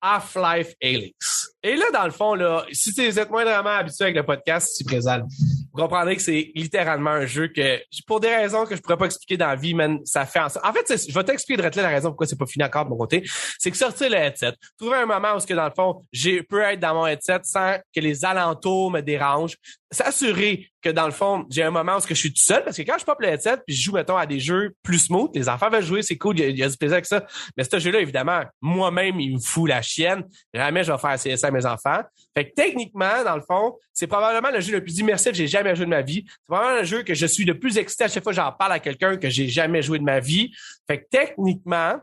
Half-Life 0.00 0.74
Alyx. 0.82 1.48
Et 1.62 1.74
là, 1.74 1.86
dans 1.92 2.04
le 2.04 2.12
fond, 2.12 2.34
là, 2.34 2.64
si 2.72 2.92
vous 2.92 3.18
êtes 3.18 3.30
moindrement 3.30 3.70
habitué 3.70 4.04
avec 4.04 4.16
le 4.16 4.22
podcast, 4.24 4.76
si 4.76 4.84
présent, 4.84 5.20
vous 5.20 5.82
comprendrez 5.82 6.16
que 6.16 6.22
c'est 6.22 6.52
littéralement 6.54 7.10
un 7.10 7.26
jeu 7.26 7.48
que, 7.48 7.80
pour 8.06 8.20
des 8.20 8.34
raisons 8.34 8.64
que 8.64 8.76
je 8.76 8.80
pourrais 8.80 8.96
pas 8.96 9.06
expliquer 9.06 9.36
dans 9.36 9.48
la 9.48 9.56
vie, 9.56 9.74
man, 9.74 9.98
ça 10.04 10.24
fait 10.24 10.38
en 10.38 10.48
sorte. 10.48 10.64
En 10.64 10.72
fait, 10.72 10.86
je 11.08 11.12
vais 11.12 11.24
t'expliquer 11.24 11.60
de 11.60 11.80
la 11.80 11.88
raison 11.88 12.10
pourquoi 12.10 12.26
c'est 12.26 12.38
pas 12.38 12.46
fini 12.46 12.64
encore 12.64 12.84
de 12.84 12.90
mon 12.90 12.96
côté. 12.96 13.24
C'est 13.58 13.70
que 13.70 13.76
sortir 13.76 14.08
le 14.08 14.16
headset, 14.16 14.52
trouver 14.78 14.98
un 14.98 15.06
moment 15.06 15.34
où, 15.36 15.40
que 15.40 15.54
dans 15.54 15.64
le 15.64 15.74
fond, 15.74 16.04
j'ai 16.12 16.42
peux 16.42 16.62
être 16.62 16.80
dans 16.80 16.94
mon 16.94 17.06
headset 17.06 17.40
sans 17.42 17.76
que 17.94 18.00
les 18.00 18.24
alentours 18.24 18.90
me 18.90 19.00
dérangent, 19.00 19.56
s'assurer 19.90 20.68
que 20.82 20.90
dans 20.90 21.06
le 21.06 21.12
fond, 21.12 21.46
j'ai 21.50 21.62
un 21.62 21.70
moment 21.70 21.96
où 21.96 22.00
je 22.06 22.14
suis 22.14 22.32
tout 22.32 22.42
seul 22.42 22.62
parce 22.62 22.76
que 22.76 22.82
quand 22.82 22.98
je 22.98 23.04
pop 23.04 23.18
le 23.20 23.28
headset 23.28 23.58
puis 23.66 23.74
je 23.74 23.82
joue 23.82 23.92
mettons 23.92 24.16
à 24.16 24.26
des 24.26 24.38
jeux 24.38 24.74
plus 24.82 24.98
smooth, 24.98 25.30
les 25.34 25.48
enfants 25.48 25.70
veulent 25.70 25.84
jouer, 25.84 26.02
c'est 26.02 26.18
cool, 26.18 26.38
il 26.38 26.58
y, 26.58 26.62
a, 26.62 26.68
du 26.68 26.76
plaisir 26.76 26.94
avec 26.94 27.06
ça. 27.06 27.26
Mais 27.56 27.64
ce 27.64 27.78
jeu-là 27.78 28.00
évidemment, 28.00 28.42
moi-même, 28.60 29.18
il 29.18 29.34
me 29.34 29.38
fout 29.40 29.68
la 29.68 29.80
chienne. 29.80 30.24
Jamais 30.52 30.84
je 30.84 30.92
vais 30.92 30.98
faire 30.98 31.14
CSA 31.14 31.48
à 31.48 31.50
mes 31.50 31.64
enfants. 31.64 32.02
Fait 32.36 32.48
que 32.48 32.54
techniquement, 32.54 33.24
dans 33.24 33.36
le 33.36 33.42
fond, 33.42 33.76
c'est 33.92 34.06
probablement 34.06 34.50
le 34.54 34.60
jeu 34.60 34.72
le 34.72 34.82
plus 34.82 34.98
immersif 34.98 35.32
que 35.32 35.38
j'ai 35.38 35.48
jamais 35.48 35.74
joué 35.74 35.86
de 35.86 35.90
ma 35.90 36.02
vie. 36.02 36.24
C'est 36.26 36.46
probablement 36.46 36.80
le 36.80 36.86
jeu 36.86 37.02
que 37.02 37.14
je 37.14 37.26
suis 37.26 37.44
le 37.44 37.58
plus 37.58 37.78
excité 37.78 38.04
à 38.04 38.08
chaque 38.08 38.22
fois 38.22 38.32
que 38.32 38.36
j'en 38.36 38.52
parle 38.52 38.72
à 38.72 38.80
quelqu'un 38.80 39.16
que 39.16 39.30
j'ai 39.30 39.48
jamais 39.48 39.82
joué 39.82 39.98
de 39.98 40.04
ma 40.04 40.20
vie. 40.20 40.52
Fait 40.86 41.00
que 41.00 41.06
techniquement, 41.10 41.98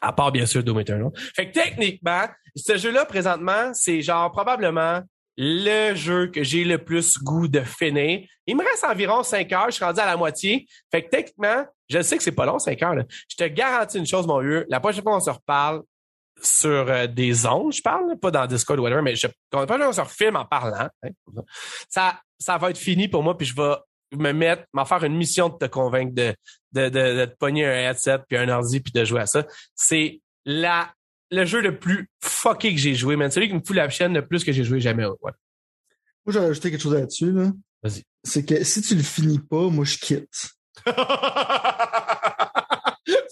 à 0.00 0.12
part 0.12 0.32
bien 0.32 0.46
sûr 0.46 0.64
Doom 0.64 0.80
Eternal. 0.80 1.10
Fait 1.34 1.48
que 1.48 1.52
techniquement, 1.52 2.26
ce 2.56 2.76
jeu-là 2.76 3.04
présentement, 3.04 3.72
c'est 3.72 4.02
genre 4.02 4.30
probablement 4.32 5.02
le 5.36 5.94
jeu 5.94 6.26
que 6.26 6.42
j'ai 6.42 6.64
le 6.64 6.78
plus 6.78 7.18
goût 7.18 7.48
de 7.48 7.60
finir. 7.60 8.26
Il 8.46 8.56
me 8.56 8.64
reste 8.64 8.84
environ 8.84 9.22
5 9.22 9.50
heures, 9.52 9.66
je 9.66 9.76
suis 9.76 9.84
rendu 9.84 10.00
à 10.00 10.06
la 10.06 10.16
moitié. 10.16 10.66
Fait 10.90 11.04
que 11.04 11.10
techniquement, 11.10 11.64
je 11.88 12.02
sais 12.02 12.16
que 12.16 12.22
c'est 12.22 12.32
pas 12.32 12.46
long, 12.46 12.58
5 12.58 12.82
heures. 12.82 12.94
Là. 12.94 13.04
Je 13.28 13.36
te 13.36 13.44
garantis 13.44 13.98
une 13.98 14.06
chose, 14.06 14.26
mon 14.26 14.40
vieux. 14.40 14.66
La 14.68 14.80
prochaine 14.80 15.02
fois 15.02 15.14
qu'on 15.14 15.20
se 15.20 15.30
reparle 15.30 15.82
sur 16.42 16.70
euh, 16.70 17.06
des 17.06 17.46
ondes, 17.46 17.72
je 17.72 17.82
parle, 17.82 18.18
pas 18.18 18.30
dans 18.30 18.46
Discord 18.46 18.78
ou 18.78 18.82
whatever, 18.82 19.02
mais 19.02 19.14
je, 19.14 19.26
quand 19.50 19.60
la 19.60 19.66
prochaine 19.66 19.84
fois 19.84 19.86
qu'on 19.86 19.92
se 19.92 20.00
refilme 20.00 20.36
en 20.36 20.44
parlant, 20.44 20.88
hein, 21.02 21.10
ça, 21.88 22.20
ça 22.38 22.58
va 22.58 22.70
être 22.70 22.78
fini 22.78 23.08
pour 23.08 23.22
moi, 23.22 23.36
puis 23.36 23.46
je 23.46 23.54
vais 23.54 23.74
me 24.12 24.32
mettre, 24.32 24.64
m'en 24.72 24.84
faire 24.84 25.04
une 25.04 25.16
mission 25.16 25.48
de 25.48 25.56
te 25.56 25.66
convaincre 25.66 26.14
de, 26.14 26.34
de, 26.72 26.88
de, 26.88 27.24
te 27.24 27.36
pogner 27.36 27.66
un 27.66 27.90
headset 27.90 28.18
puis 28.28 28.36
un 28.36 28.48
ordi 28.48 28.80
puis 28.80 28.92
de 28.92 29.04
jouer 29.04 29.22
à 29.22 29.26
ça. 29.26 29.46
C'est 29.74 30.20
la 30.44 30.92
le 31.32 31.44
jeu 31.46 31.60
le 31.60 31.78
plus 31.78 32.08
fucké 32.22 32.72
que 32.72 32.80
j'ai 32.80 32.94
joué, 32.94 33.16
man. 33.16 33.30
Celui 33.30 33.48
qui 33.48 33.54
me 33.54 33.62
fout 33.64 33.74
la 33.74 33.88
chaîne 33.88 34.12
le 34.14 34.26
plus 34.26 34.44
que 34.44 34.52
j'ai 34.52 34.64
joué 34.64 34.80
jamais. 34.80 35.06
Ouais. 35.06 35.32
Moi, 36.24 36.32
j'ai 36.32 36.38
ajouté 36.38 36.70
quelque 36.70 36.82
chose 36.82 36.94
là-dessus, 36.94 37.32
là. 37.32 37.50
Vas-y. 37.82 38.04
C'est 38.22 38.44
que 38.44 38.62
si 38.62 38.82
tu 38.82 38.94
le 38.94 39.02
finis 39.02 39.40
pas, 39.40 39.68
moi, 39.68 39.84
je 39.84 39.96
quitte. 39.96 40.50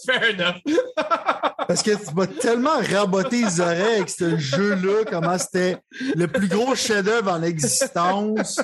Fair 0.05 0.33
enough. 0.33 0.61
Parce 1.67 1.83
que 1.83 1.91
tu 1.91 2.13
m'as 2.15 2.27
tellement 2.27 2.79
raboté 2.79 3.43
les 3.43 3.61
oreilles 3.61 3.95
avec 3.97 4.09
ce 4.09 4.37
jeu-là, 4.37 5.05
comment 5.09 5.37
c'était 5.37 5.77
le 6.15 6.27
plus 6.27 6.49
gros 6.49 6.75
chef-d'œuvre 6.75 7.31
en 7.31 7.43
existence. 7.43 8.59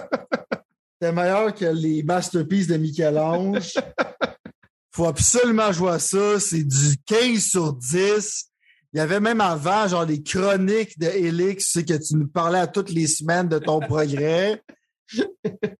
C'était 0.93 1.14
meilleur 1.14 1.53
que 1.53 1.65
les 1.65 2.03
masterpieces 2.03 2.68
de 2.68 2.76
Michel-Ange. 2.76 3.76
Faut 4.91 5.05
absolument 5.05 5.72
jouer 5.72 5.91
à 5.91 5.99
ça. 5.99 6.39
C'est 6.39 6.64
du 6.64 6.97
15 7.05 7.39
sur 7.39 7.73
10. 7.73 8.51
Il 8.93 8.97
y 8.97 8.99
avait 9.01 9.19
même 9.19 9.41
avant, 9.41 9.88
genre, 9.88 10.05
des 10.05 10.23
chroniques 10.23 10.97
de 10.97 11.07
Helix, 11.07 11.72
sais, 11.72 11.85
que 11.85 11.93
tu 11.93 12.15
nous 12.15 12.27
parlais 12.27 12.59
à 12.59 12.68
toutes 12.68 12.89
les 12.89 13.07
semaines 13.07 13.49
de 13.49 13.59
ton 13.59 13.80
progrès. 13.80 14.61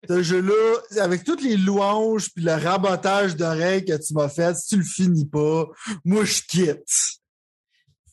Ce 0.08 0.22
jeu-là, 0.22 1.02
avec 1.02 1.24
toutes 1.24 1.42
les 1.42 1.56
louanges 1.56 2.30
puis 2.34 2.44
le 2.44 2.52
rabotage 2.52 3.36
d'oreilles 3.36 3.84
que 3.84 3.96
tu 3.96 4.14
m'as 4.14 4.28
fait, 4.28 4.56
si 4.56 4.68
tu 4.68 4.76
le 4.76 4.84
finis 4.84 5.26
pas, 5.26 5.66
moi, 6.04 6.24
je 6.24 6.42
quitte. 6.42 7.18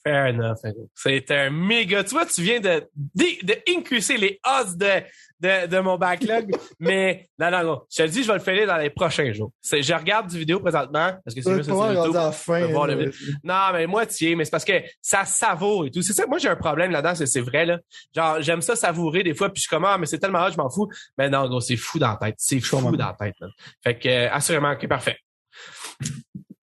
Fair 0.05 0.27
enough. 0.27 0.57
C'est 0.93 1.31
un 1.31 1.49
méga. 1.49 2.03
Tu 2.03 2.11
vois, 2.11 2.27
tu 2.27 2.43
viens 2.43 2.59
de, 2.59 2.87
de, 2.95 3.45
de 3.45 4.17
les 4.19 4.39
odds 4.45 4.77
de, 4.77 5.01
de, 5.39 5.67
de 5.67 5.79
mon 5.79 5.97
backlog. 5.97 6.51
mais 6.79 7.27
non, 7.39 7.49
non, 7.49 7.63
non. 7.63 7.81
Je 7.89 8.03
te 8.03 8.07
dis, 8.09 8.21
je 8.21 8.27
vais 8.27 8.35
le 8.35 8.39
faire 8.39 8.67
dans 8.67 8.77
les 8.77 8.91
prochains 8.91 9.33
jours. 9.33 9.51
Je 9.63 9.93
regarde 9.93 10.27
du 10.29 10.37
vidéo 10.37 10.59
présentement 10.59 11.11
parce 11.23 11.33
que 11.33 11.41
c'est 11.41 11.55
juste 11.55 11.65
sur 11.65 11.91
YouTube. 11.91 12.31
Fin, 12.33 12.67
voir 12.67 12.85
le 12.85 13.11
Non, 13.43 13.73
mais 13.73 13.87
moitié, 13.87 14.35
mais 14.35 14.45
c'est 14.45 14.51
parce 14.51 14.65
que 14.65 14.79
ça 15.01 15.25
savoure 15.25 15.87
et 15.87 15.91
tout. 15.91 16.03
C'est 16.03 16.13
ça. 16.13 16.27
Moi, 16.27 16.37
j'ai 16.37 16.49
un 16.49 16.55
problème 16.55 16.91
là-dedans, 16.91 17.15
c'est 17.15 17.41
vrai 17.41 17.65
là. 17.65 17.79
Genre, 18.15 18.41
j'aime 18.41 18.61
ça 18.61 18.75
savourer 18.75 19.23
des 19.23 19.33
fois, 19.33 19.49
puis 19.49 19.57
je 19.57 19.61
suis 19.61 19.69
comme 19.69 19.85
ah, 19.85 19.97
mais 19.97 20.05
c'est 20.05 20.19
tellement 20.19 20.45
hot, 20.45 20.51
je 20.51 20.57
m'en 20.57 20.69
fous. 20.69 20.87
Mais 21.17 21.29
non, 21.29 21.47
gros, 21.47 21.61
c'est 21.61 21.77
fou 21.77 21.97
dans 21.97 22.11
la 22.11 22.17
tête. 22.17 22.35
C'est 22.37 22.59
fou 22.59 22.79
dans 22.95 23.07
la 23.07 23.15
tête. 23.19 23.33
Man. 23.41 23.49
Fait 23.83 23.97
que 23.97 24.07
euh, 24.07 24.31
assurément, 24.31 24.71
ok, 24.71 24.87
parfait. 24.87 25.17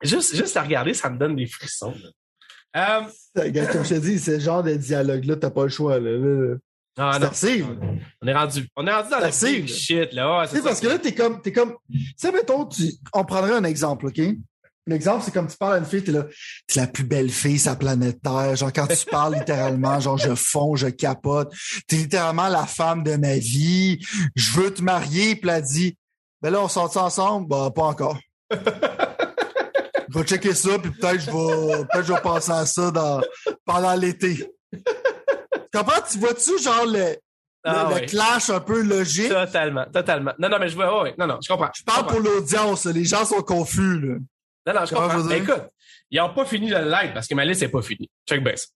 Juste, 0.01 0.37
juste 0.37 0.57
à 0.57 0.63
regarder, 0.63 0.95
ça 0.95 1.11
me 1.11 1.19
donne 1.19 1.35
des 1.35 1.47
frissons. 1.47 1.95
Um, 2.75 3.07
comme 3.35 3.85
je 3.85 3.89
te 3.89 4.01
dis, 4.01 4.19
ce 4.19 4.39
genre 4.39 4.63
de 4.63 4.75
dialogue-là, 4.75 5.37
t'as 5.37 5.51
pas 5.51 5.65
le 5.65 5.69
choix. 5.69 5.99
Là. 5.99 6.57
Ah, 6.99 7.19
non. 7.19 7.31
On 8.21 8.27
est 8.27 8.35
rendu, 8.35 8.69
on 8.77 8.87
est 8.87 8.93
rendu 8.93 9.11
dans 9.11 9.19
la 9.19 9.33
shit, 9.33 10.13
là. 10.13 10.45
c'est 10.47 10.63
parce 10.63 10.81
que 10.81 10.89
là, 10.89 10.99
t'es 10.99 11.15
comme, 11.15 11.41
t'es 11.41 11.53
comme, 11.53 11.75
tu 11.91 12.15
sais, 12.17 12.33
mettons, 12.33 12.67
tu, 12.67 12.85
on 13.15 13.25
prendrait 13.25 13.55
un 13.55 13.65
exemple, 13.65 14.07
OK? 14.07 14.19
Un 14.19 14.95
exemple, 14.95 15.23
c'est 15.25 15.33
comme 15.33 15.47
tu 15.47 15.57
parles 15.57 15.75
à 15.75 15.79
une 15.79 15.85
fille, 15.85 16.03
t'es 16.03 16.13
là, 16.13 16.27
t'es 16.67 16.81
la 16.81 16.89
plus 16.89 17.05
belle 17.05 17.31
fille 17.31 17.59
sur 17.59 17.71
la 17.71 17.77
planète 17.77 18.21
Terre. 18.21 18.57
Genre, 18.57 18.73
quand 18.73 18.89
tu 18.89 19.07
parles 19.07 19.37
littéralement, 19.37 20.01
genre, 20.01 20.19
je 20.19 20.35
fonds, 20.35 20.75
je 20.75 20.89
capote. 20.89 21.53
T'es 21.87 21.97
littéralement 21.97 22.49
la 22.49 22.67
femme 22.67 23.05
de 23.05 23.15
ma 23.17 23.37
vie. 23.39 24.05
Je 24.35 24.51
veux 24.53 24.75
te 24.75 24.83
marier. 24.83 25.37
Puis 25.37 25.51
elle 25.51 25.63
dit, 25.63 25.97
ben 26.43 26.51
là, 26.51 26.61
on 26.61 26.69
sort 26.69 26.97
ensemble? 26.97 27.47
Bah, 27.49 27.71
pas 27.73 27.85
encore. 27.85 28.19
je 30.13 30.19
vais 30.19 30.25
checker 30.25 30.55
ça, 30.55 30.79
puis 30.79 30.91
peut-être 30.91 31.21
je 31.21 31.27
vais, 31.31 31.85
peut-être 31.85 32.07
je 32.07 32.13
vais 32.13 32.21
penser 32.21 32.53
à 32.53 32.67
ça 32.67 32.91
dans, 32.91 33.21
pendant 33.65 33.95
l'été. 33.95 34.37
tu 34.73 34.81
comprends? 35.75 36.03
Tu 36.11 36.19
vois-tu, 36.19 36.63
genre, 36.63 36.87
le, 36.87 37.17
ah, 37.65 37.89
le, 37.95 38.07
clash 38.07 38.51
un 38.51 38.61
peu 38.61 38.83
logique? 38.83 39.29
Totalement, 39.29 39.87
totalement. 39.93 40.33
Non, 40.39 40.49
non, 40.49 40.59
mais 40.59 40.69
je 40.69 40.75
vois, 40.75 41.03
oui, 41.05 41.11
non, 41.19 41.27
non, 41.27 41.39
je 41.43 41.49
comprends. 41.49 41.71
Je 41.75 41.83
parle 41.85 42.07
pour 42.07 42.21
l'audience, 42.21 42.87
les 42.87 43.05
gens 43.05 43.25
sont 43.25 43.43
confus, 43.43 44.01
là. 44.01 44.15
Non, 44.67 44.81
non, 44.81 44.87
je 44.87 44.95
comprends. 44.95 45.31
Écoute, 45.31 45.63
ils 46.11 46.19
n'ont 46.19 46.35
pas 46.35 46.45
fini 46.45 46.69
le 46.69 46.79
live 46.79 47.13
parce 47.15 47.27
que 47.27 47.35
ma 47.35 47.45
liste 47.45 47.63
n'est 47.63 47.69
pas 47.69 47.83
finie. 47.83 48.11
Check 48.29 48.45
base. 48.45 48.69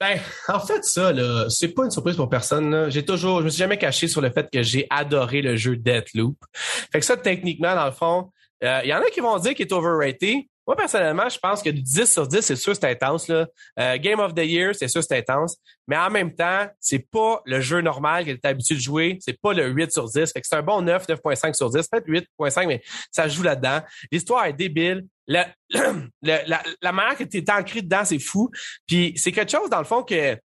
Ben, 0.00 0.18
en 0.48 0.60
fait, 0.60 0.84
ça, 0.84 1.12
là, 1.12 1.46
c'est 1.48 1.68
pas 1.68 1.84
une 1.84 1.90
surprise 1.90 2.16
pour 2.16 2.28
personne. 2.28 2.90
J'ai 2.90 3.04
toujours, 3.04 3.38
je 3.38 3.44
me 3.44 3.48
suis 3.48 3.60
jamais 3.60 3.78
caché 3.78 4.08
sur 4.08 4.20
le 4.20 4.30
fait 4.30 4.48
que 4.52 4.62
j'ai 4.62 4.86
adoré 4.90 5.40
le 5.40 5.56
jeu 5.56 5.76
Deathloop. 5.76 6.36
Fait 6.52 6.98
que 6.98 7.06
ça, 7.06 7.16
techniquement, 7.16 7.74
dans 7.74 7.86
le 7.86 7.92
fond, 7.92 8.30
il 8.60 8.68
euh, 8.68 8.84
y 8.84 8.94
en 8.94 8.98
a 8.98 9.10
qui 9.10 9.20
vont 9.20 9.38
dire 9.38 9.54
qu'il 9.54 9.66
est 9.66 9.72
overrated. 9.72 10.44
Moi, 10.66 10.76
personnellement, 10.76 11.28
je 11.28 11.38
pense 11.38 11.62
que 11.62 11.68
du 11.68 11.82
10 11.82 12.10
sur 12.10 12.26
10, 12.26 12.40
c'est 12.40 12.56
sûr 12.56 12.74
c'est 12.74 12.90
intense. 12.90 13.28
Là. 13.28 13.46
Euh, 13.78 13.98
Game 13.98 14.18
of 14.18 14.34
the 14.34 14.44
Year, 14.46 14.74
c'est 14.74 14.88
sûr 14.88 15.02
c'est 15.02 15.18
intense. 15.18 15.58
Mais 15.86 15.96
en 15.96 16.08
même 16.08 16.34
temps, 16.34 16.66
c'est 16.80 17.10
pas 17.10 17.42
le 17.44 17.60
jeu 17.60 17.82
normal 17.82 18.24
que 18.24 18.30
tu 18.30 18.40
es 18.42 18.46
habitué 18.46 18.74
de 18.76 18.80
jouer. 18.80 19.18
C'est 19.20 19.38
pas 19.38 19.52
le 19.52 19.68
8 19.68 19.92
sur 19.92 20.08
10. 20.08 20.32
Fait 20.32 20.40
que 20.40 20.46
c'est 20.46 20.56
un 20.56 20.62
bon 20.62 20.80
9, 20.80 21.06
9.5 21.06 21.54
sur 21.54 21.68
10. 21.68 21.86
Peut-être 21.88 22.08
8.5, 22.08 22.66
mais 22.66 22.82
ça 23.10 23.28
joue 23.28 23.42
là-dedans. 23.42 23.80
L'histoire 24.10 24.46
est 24.46 24.54
débile. 24.54 25.04
La, 25.26 25.48
la, 26.22 26.62
la, 26.80 26.92
manière 26.92 27.16
que 27.16 27.24
tu 27.24 27.38
es 27.38 27.50
ancré 27.50 27.82
dedans, 27.82 28.04
c'est 28.04 28.18
fou. 28.18 28.50
Puis 28.86 29.12
c'est 29.16 29.32
quelque 29.32 29.50
chose, 29.50 29.68
dans 29.68 29.78
le 29.78 29.84
fond, 29.84 30.02
que 30.02 30.38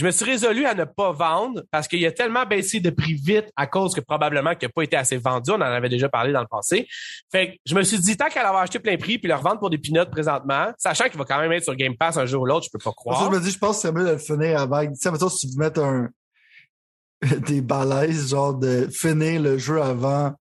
je 0.00 0.06
me 0.06 0.10
suis 0.12 0.24
résolu 0.24 0.64
à 0.64 0.72
ne 0.72 0.84
pas 0.84 1.12
vendre 1.12 1.62
parce 1.70 1.86
qu'il 1.86 2.04
a 2.06 2.10
tellement 2.10 2.46
baissé 2.46 2.80
de 2.80 2.88
prix 2.88 3.12
vite 3.12 3.52
à 3.54 3.66
cause 3.66 3.94
que 3.94 4.00
probablement 4.00 4.54
qu'il 4.54 4.66
n'a 4.66 4.72
pas 4.72 4.82
été 4.82 4.96
assez 4.96 5.18
vendu. 5.18 5.50
On 5.50 5.56
en 5.56 5.60
avait 5.60 5.90
déjà 5.90 6.08
parlé 6.08 6.32
dans 6.32 6.40
le 6.40 6.46
passé. 6.46 6.88
Fait 7.30 7.48
que 7.48 7.56
je 7.66 7.74
me 7.74 7.82
suis 7.82 7.98
dit, 7.98 8.16
tant 8.16 8.28
qu'elle 8.30 8.46
avoir 8.46 8.62
acheté 8.62 8.78
plein 8.78 8.96
prix 8.96 9.18
puis 9.18 9.28
le 9.28 9.34
revendre 9.34 9.58
pour 9.58 9.68
des 9.68 9.76
peanuts 9.76 10.08
présentement, 10.10 10.68
sachant 10.78 11.10
qu'il 11.10 11.18
va 11.18 11.26
quand 11.26 11.38
même 11.38 11.52
être 11.52 11.64
sur 11.64 11.76
Game 11.76 11.98
Pass 11.98 12.16
un 12.16 12.24
jour 12.24 12.40
ou 12.40 12.46
l'autre, 12.46 12.64
je 12.64 12.70
peux 12.70 12.82
pas 12.82 12.92
croire. 12.92 13.30
je 13.30 13.36
me 13.36 13.42
dis, 13.42 13.50
je 13.50 13.58
pense 13.58 13.76
que 13.76 13.82
c'est 13.82 13.92
mieux 13.92 14.06
de 14.06 14.12
le 14.12 14.18
finir 14.18 14.58
avant. 14.58 14.86
Tu 14.86 14.94
sais, 14.94 15.10
si 15.28 15.50
tu 15.50 15.58
veux 15.58 15.64
mettre 15.64 15.82
un, 15.82 16.08
des 17.46 17.60
balaises, 17.60 18.30
genre 18.30 18.54
de 18.54 18.88
finir 18.90 19.42
le 19.42 19.58
jeu 19.58 19.82
avant 19.82 20.32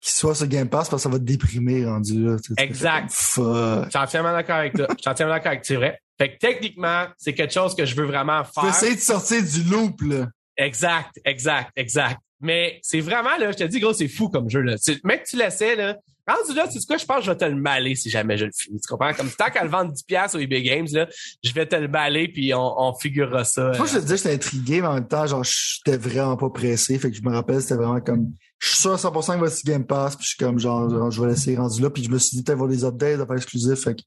qu'il 0.00 0.12
soit 0.12 0.34
sur 0.34 0.46
Game 0.46 0.68
Pass 0.68 0.88
parce 0.88 1.02
que 1.02 1.08
ça 1.08 1.12
va 1.12 1.18
te 1.18 1.24
déprimer 1.24 1.84
rendu 1.84 2.24
là. 2.24 2.36
exact. 2.58 3.10
Je 3.10 3.88
suis 3.88 3.98
entièrement 3.98 4.32
d'accord 4.32 4.56
avec 4.56 4.74
toi. 4.74 4.86
Je 4.90 5.00
suis 5.00 5.10
entièrement 5.10 5.34
d'accord 5.34 5.52
avec 5.52 5.60
toi. 5.60 5.66
C'est 5.66 5.76
vrai. 5.76 6.00
Fait 6.18 6.34
que 6.34 6.38
techniquement, 6.38 7.06
c'est 7.16 7.32
quelque 7.32 7.52
chose 7.52 7.74
que 7.74 7.86
je 7.86 7.94
veux 7.94 8.06
vraiment 8.06 8.44
faire. 8.44 8.64
Tu 8.64 8.68
essayer 8.68 8.94
de 8.94 9.00
sortir 9.00 9.42
du 9.42 9.62
loop, 9.64 10.02
là. 10.02 10.28
Exact, 10.56 11.18
exact, 11.24 11.70
exact. 11.76 12.18
Mais 12.40 12.78
c'est 12.82 13.00
vraiment, 13.00 13.36
là, 13.38 13.52
je 13.52 13.56
te 13.56 13.64
dis, 13.64 13.80
gros, 13.80 13.92
c'est 13.92 14.08
fou 14.08 14.28
comme 14.28 14.48
jeu, 14.50 14.60
là. 14.60 14.76
mec, 15.04 15.24
tu 15.24 15.36
l'essaies, 15.36 15.76
là. 15.76 15.96
Rendu 16.26 16.54
là, 16.54 16.68
tu 16.68 16.78
sais 16.78 16.86
quoi, 16.86 16.96
je 16.96 17.04
pense 17.04 17.18
que 17.20 17.24
je 17.24 17.30
vais 17.30 17.36
te 17.38 17.44
le 17.44 17.56
maler 17.56 17.94
si 17.94 18.08
jamais 18.10 18.36
je 18.36 18.44
le 18.44 18.52
finis. 18.54 18.80
Tu 18.80 18.86
comprends? 18.86 19.12
Comme 19.14 19.30
tant 19.30 19.50
qu'à 19.50 19.64
le 19.64 19.70
vendre 19.70 19.92
10$ 19.92 20.36
au 20.36 20.38
eBay 20.38 20.62
Games, 20.62 20.86
là, 20.92 21.08
je 21.42 21.52
vais 21.52 21.66
te 21.66 21.76
le 21.76 21.88
maler 21.88 22.28
puis 22.28 22.54
on, 22.54 22.80
on 22.80 22.94
figurera 22.94 23.44
ça. 23.44 23.72
Moi, 23.76 23.86
je 23.86 23.98
te 23.98 24.04
dis, 24.04 24.16
j'étais 24.16 24.34
intrigué, 24.34 24.80
mais 24.80 24.86
en 24.88 24.94
même 24.94 25.08
temps, 25.08 25.26
genre, 25.26 25.42
j'étais 25.42 25.96
vraiment 25.96 26.36
pas 26.36 26.50
pressé. 26.50 26.98
Fait 26.98 27.10
que 27.10 27.16
je 27.16 27.22
me 27.22 27.32
rappelle, 27.32 27.60
c'était 27.62 27.74
vraiment 27.74 28.00
comme, 28.00 28.32
je 28.60 28.68
suis 28.68 28.78
sûr 28.78 28.92
à 28.92 28.96
100% 28.96 29.32
qu'il 29.32 29.40
va 29.40 29.50
sur 29.50 29.64
Game 29.64 29.86
Pass 29.86 30.16
puis 30.16 30.24
je 30.24 30.28
suis 30.30 30.38
comme, 30.38 30.58
genre, 30.58 31.10
je 31.10 31.20
vais 31.20 31.28
laisser 31.28 31.56
rendu 31.56 31.80
là 31.80 31.90
puis 31.90 32.04
je 32.04 32.10
me 32.10 32.18
suis 32.18 32.40
dit, 32.40 32.50
avoir 32.50 32.68
des 32.68 32.84
updates, 32.84 33.26
pas 33.26 33.34
exclusifs. 33.34 33.82
Fait 33.82 33.94
que, 33.94 34.02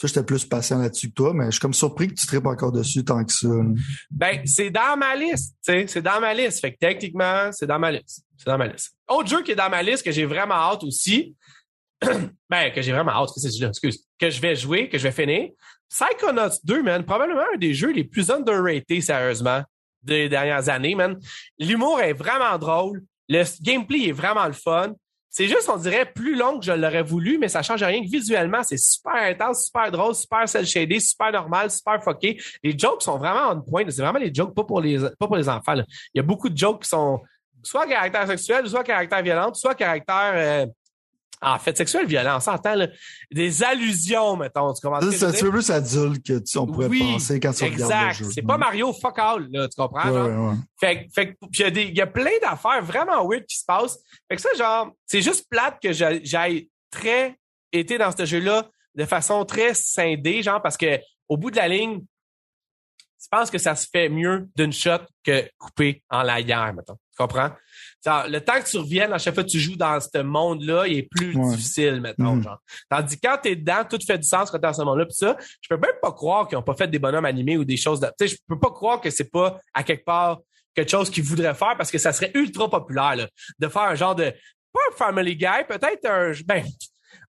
ça, 0.00 0.06
j'étais 0.06 0.22
plus 0.22 0.44
patient 0.44 0.78
là-dessus 0.78 1.08
que 1.08 1.14
toi, 1.14 1.32
mais 1.34 1.46
je 1.46 1.52
suis 1.52 1.60
comme 1.60 1.74
surpris 1.74 2.06
que 2.06 2.14
tu 2.14 2.26
tripes 2.26 2.46
encore 2.46 2.70
dessus 2.70 3.04
tant 3.04 3.24
que 3.24 3.32
ça. 3.32 3.48
Ben, 4.10 4.42
c'est 4.44 4.70
dans 4.70 4.96
ma 4.96 5.16
liste, 5.16 5.56
tu 5.64 5.72
sais, 5.72 5.86
c'est 5.88 6.02
dans 6.02 6.20
ma 6.20 6.34
liste. 6.34 6.60
Fait 6.60 6.72
que 6.72 6.78
techniquement, 6.78 7.50
c'est 7.50 7.66
dans 7.66 7.80
ma 7.80 7.90
liste. 7.90 8.22
C'est 8.36 8.46
dans 8.46 8.58
ma 8.58 8.68
liste. 8.68 8.94
Autre 9.08 9.28
jeu 9.28 9.42
qui 9.42 9.52
est 9.52 9.56
dans 9.56 9.70
ma 9.70 9.82
liste 9.82 10.04
que 10.04 10.12
j'ai 10.12 10.24
vraiment 10.24 10.54
hâte 10.54 10.84
aussi, 10.84 11.34
ben, 12.48 12.72
que 12.72 12.80
j'ai 12.80 12.92
vraiment 12.92 13.10
hâte, 13.12 13.30
c'est 13.34 13.48
celui-là, 13.48 13.70
excuse, 13.70 14.04
que 14.20 14.30
je 14.30 14.40
vais 14.40 14.54
jouer, 14.54 14.88
que 14.88 14.98
je 14.98 15.02
vais 15.02 15.12
finir. 15.12 15.48
Psychonauts 15.88 16.60
2, 16.62 16.82
man, 16.82 17.04
probablement 17.04 17.46
un 17.54 17.56
des 17.56 17.74
jeux 17.74 17.92
les 17.92 18.04
plus 18.04 18.30
underrated, 18.30 19.02
sérieusement, 19.02 19.62
des 20.02 20.28
dernières 20.28 20.68
années, 20.68 20.94
man. 20.94 21.18
L'humour 21.58 22.00
est 22.00 22.12
vraiment 22.12 22.56
drôle. 22.58 23.02
Le 23.28 23.44
gameplay 23.62 24.08
est 24.08 24.12
vraiment 24.12 24.46
le 24.46 24.52
fun. 24.52 24.92
C'est 25.30 25.46
juste, 25.46 25.68
on 25.68 25.76
dirait, 25.76 26.06
plus 26.06 26.36
long 26.36 26.58
que 26.58 26.64
je 26.64 26.72
l'aurais 26.72 27.02
voulu, 27.02 27.36
mais 27.38 27.48
ça 27.48 27.62
change 27.62 27.82
rien 27.82 28.02
que 28.02 28.10
visuellement, 28.10 28.62
c'est 28.62 28.78
super 28.78 29.14
intense, 29.14 29.66
super 29.66 29.90
drôle, 29.92 30.14
super 30.14 30.48
cel 30.48 30.66
shaded, 30.66 31.00
super 31.00 31.30
normal, 31.30 31.70
super 31.70 32.02
fucké. 32.02 32.40
Les 32.62 32.76
jokes 32.76 33.02
sont 33.02 33.18
vraiment 33.18 33.50
on 33.52 33.60
point. 33.60 33.84
C'est 33.88 34.00
vraiment 34.00 34.18
les 34.18 34.34
jokes, 34.34 34.54
pas 34.54 34.64
pour 34.64 34.80
les, 34.80 34.98
pas 34.98 35.26
pour 35.26 35.36
les 35.36 35.48
enfants. 35.48 35.74
Il 35.76 35.84
y 36.14 36.20
a 36.20 36.22
beaucoup 36.22 36.48
de 36.48 36.56
jokes 36.56 36.82
qui 36.82 36.88
sont 36.88 37.20
soit 37.62 37.86
caractère 37.86 38.26
sexuel, 38.26 38.68
soit 38.68 38.84
caractère 38.84 39.22
violent, 39.22 39.52
soit 39.52 39.74
caractère 39.74 40.32
euh, 40.34 40.66
en 41.40 41.58
fait, 41.58 41.76
sexuel 41.76 42.06
violent, 42.06 42.36
on 42.36 42.40
s'entend, 42.40 42.74
là. 42.74 42.88
Des 43.30 43.62
allusions, 43.62 44.36
mettons. 44.36 44.72
Tu 44.72 44.86
comprends? 44.86 45.10
C'est 45.10 45.24
un 45.24 45.32
peu 45.32 45.50
plus 45.50 45.70
adulte 45.70 46.26
que 46.26 46.38
tu, 46.38 46.58
on 46.58 46.66
pourrait 46.66 46.88
penser 46.88 47.40
quand 47.40 47.52
tu 47.52 47.64
regardes 47.64 48.08
le 48.08 48.14
jeu. 48.14 48.30
C'est 48.32 48.42
pas 48.42 48.58
Mario 48.58 48.92
fuck 48.92 49.18
all, 49.18 49.48
là, 49.50 49.68
tu 49.68 49.76
comprends? 49.76 50.10
Ouais, 50.10 50.34
ouais. 50.34 50.54
Fait, 50.80 51.06
fait 51.14 51.36
il 51.58 51.90
y 51.90 51.98
y 51.98 52.00
a 52.00 52.06
plein 52.06 52.38
d'affaires 52.42 52.82
vraiment 52.82 53.26
weird 53.28 53.44
qui 53.46 53.58
se 53.58 53.64
passent. 53.64 53.98
Fait 54.28 54.36
que 54.36 54.42
ça, 54.42 54.50
genre, 54.56 54.92
c'est 55.06 55.22
juste 55.22 55.46
plate 55.50 55.78
que 55.82 55.92
j'aille 55.92 56.68
très 56.90 57.36
été 57.72 57.98
dans 57.98 58.10
ce 58.16 58.24
jeu-là 58.24 58.68
de 58.94 59.04
façon 59.04 59.44
très 59.44 59.74
scindée, 59.74 60.42
genre, 60.42 60.62
parce 60.62 60.76
que 60.76 60.98
au 61.28 61.36
bout 61.36 61.50
de 61.50 61.56
la 61.56 61.68
ligne, 61.68 62.02
je 63.20 63.26
pense 63.30 63.50
que 63.50 63.58
ça 63.58 63.74
se 63.74 63.86
fait 63.92 64.08
mieux 64.08 64.48
d'une 64.56 64.72
shot 64.72 65.00
que 65.24 65.48
coupé 65.58 66.02
en 66.08 66.22
la 66.22 66.42
guerre, 66.42 66.72
mettons. 66.72 66.94
Tu 66.94 67.16
comprends? 67.18 67.50
Le 68.06 68.38
temps 68.38 68.60
que 68.60 68.68
tu 68.68 68.78
reviennes 68.78 69.12
à 69.12 69.18
chaque 69.18 69.34
fois 69.34 69.44
que 69.44 69.48
tu 69.48 69.58
joues 69.58 69.76
dans 69.76 69.98
ce 70.00 70.22
monde-là, 70.22 70.86
il 70.86 70.98
est 70.98 71.08
plus 71.10 71.34
difficile, 71.34 72.00
mettons. 72.00 72.36
Mm. 72.36 72.42
Genre. 72.42 72.58
Tandis 72.88 73.16
que 73.18 73.28
quand 73.28 73.38
t'es 73.42 73.56
dedans, 73.56 73.82
tout 73.88 73.98
fait 74.06 74.18
du 74.18 74.26
sens 74.26 74.50
quand 74.50 74.58
t'es 74.58 74.66
dans 74.66 74.72
ce 74.72 74.82
monde-là. 74.82 75.06
Puis 75.06 75.16
ça, 75.16 75.36
je 75.60 75.68
peux 75.68 75.80
même 75.80 75.96
pas 76.00 76.12
croire 76.12 76.48
qu'ils 76.48 76.58
ont 76.58 76.62
pas 76.62 76.74
fait 76.74 76.88
des 76.88 76.98
bonhommes 76.98 77.24
animés 77.24 77.56
ou 77.56 77.64
des 77.64 77.76
choses 77.76 78.00
de. 78.00 78.06
Tu 78.18 78.28
sais, 78.28 78.34
je 78.34 78.36
peux 78.46 78.58
pas 78.58 78.70
croire 78.70 79.00
que 79.00 79.10
c'est 79.10 79.30
pas 79.30 79.58
à 79.74 79.82
quelque 79.82 80.04
part 80.04 80.38
quelque 80.74 80.90
chose 80.90 81.10
qu'ils 81.10 81.24
voudraient 81.24 81.54
faire 81.54 81.76
parce 81.76 81.90
que 81.90 81.98
ça 81.98 82.12
serait 82.12 82.30
ultra 82.34 82.70
populaire 82.70 83.16
là, 83.16 83.28
de 83.58 83.68
faire 83.68 83.82
un 83.82 83.94
genre 83.96 84.14
de 84.14 84.32
pas 84.72 84.80
un 84.90 84.96
Family 84.96 85.36
Guy, 85.36 85.64
peut-être 85.66 86.06
un 86.06 86.32
ben 86.46 86.64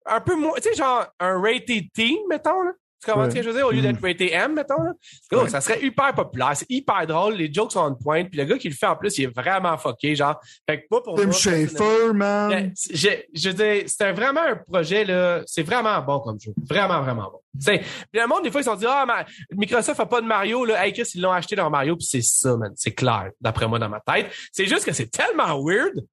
un 0.05 0.21
peu 0.21 0.35
moins, 0.35 0.53
tu 0.57 0.69
sais 0.69 0.75
genre 0.75 1.07
un 1.19 1.41
rated 1.41 1.91
teen 1.93 2.19
mettons 2.29 2.61
là. 2.61 2.71
Tu 3.01 3.09
comprends 3.09 3.29
ce 3.29 3.35
que 3.35 3.41
je 3.41 3.49
veux 3.49 3.55
dire? 3.55 3.65
Au 3.65 3.71
lieu 3.71 3.81
d'être 3.81 4.01
mm. 4.01 4.05
rated 4.05 4.29
M, 4.31 4.53
mettons, 4.55 4.83
là. 4.83 5.47
ça 5.47 5.61
serait 5.61 5.81
hyper 5.81 6.13
populaire. 6.13 6.51
C'est 6.55 6.69
hyper 6.69 7.07
drôle. 7.07 7.35
Les 7.35 7.51
jokes 7.51 7.71
sont 7.71 7.79
en 7.79 7.95
pointe. 7.95 8.29
Puis 8.29 8.39
le 8.39 8.45
gars 8.45 8.57
qui 8.57 8.67
le 8.67 8.75
fait 8.75 8.87
en 8.87 8.95
plus, 8.95 9.17
il 9.17 9.25
est 9.25 9.33
vraiment 9.33 9.77
fucké. 9.77 10.15
Genre, 10.15 10.39
fait 10.67 10.81
que 10.81 10.87
pas 10.89 11.01
pour 11.01 11.15
Tim 11.15 11.31
Schafer, 11.31 12.13
man. 12.13 12.49
Ben, 12.49 12.73
je, 12.75 13.09
je 13.33 13.49
veux 13.49 13.55
dire, 13.55 13.83
c'était 13.87 14.11
vraiment 14.11 14.41
un 14.41 14.55
projet, 14.55 15.05
là. 15.05 15.41
C'est 15.45 15.63
vraiment 15.63 16.01
bon 16.01 16.19
comme 16.19 16.39
jeu. 16.39 16.53
Vraiment, 16.69 17.01
vraiment 17.01 17.31
bon. 17.31 17.39
Puis 17.65 17.79
le 18.13 18.27
monde, 18.27 18.43
des 18.43 18.51
fois, 18.51 18.61
ils 18.61 18.65
se 18.65 18.69
sont 18.69 18.75
dit, 18.75 18.85
ah, 18.87 19.25
Microsoft 19.51 19.99
a 19.99 20.05
pas 20.05 20.21
de 20.21 20.27
Mario, 20.27 20.65
là. 20.65 20.85
Hey, 20.85 20.91
Chris, 20.91 21.11
ils 21.15 21.21
l'ont 21.21 21.31
acheté 21.31 21.55
dans 21.55 21.69
Mario. 21.69 21.95
Puis 21.95 22.05
c'est 22.05 22.21
ça, 22.21 22.57
man. 22.57 22.73
C'est 22.75 22.93
clair, 22.93 23.31
d'après 23.39 23.67
moi, 23.67 23.79
dans 23.79 23.89
ma 23.89 24.01
tête. 24.01 24.27
C'est 24.51 24.65
juste 24.65 24.85
que 24.85 24.91
c'est 24.91 25.09
tellement 25.09 25.63
weird 25.63 26.05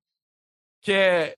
que 0.86 1.28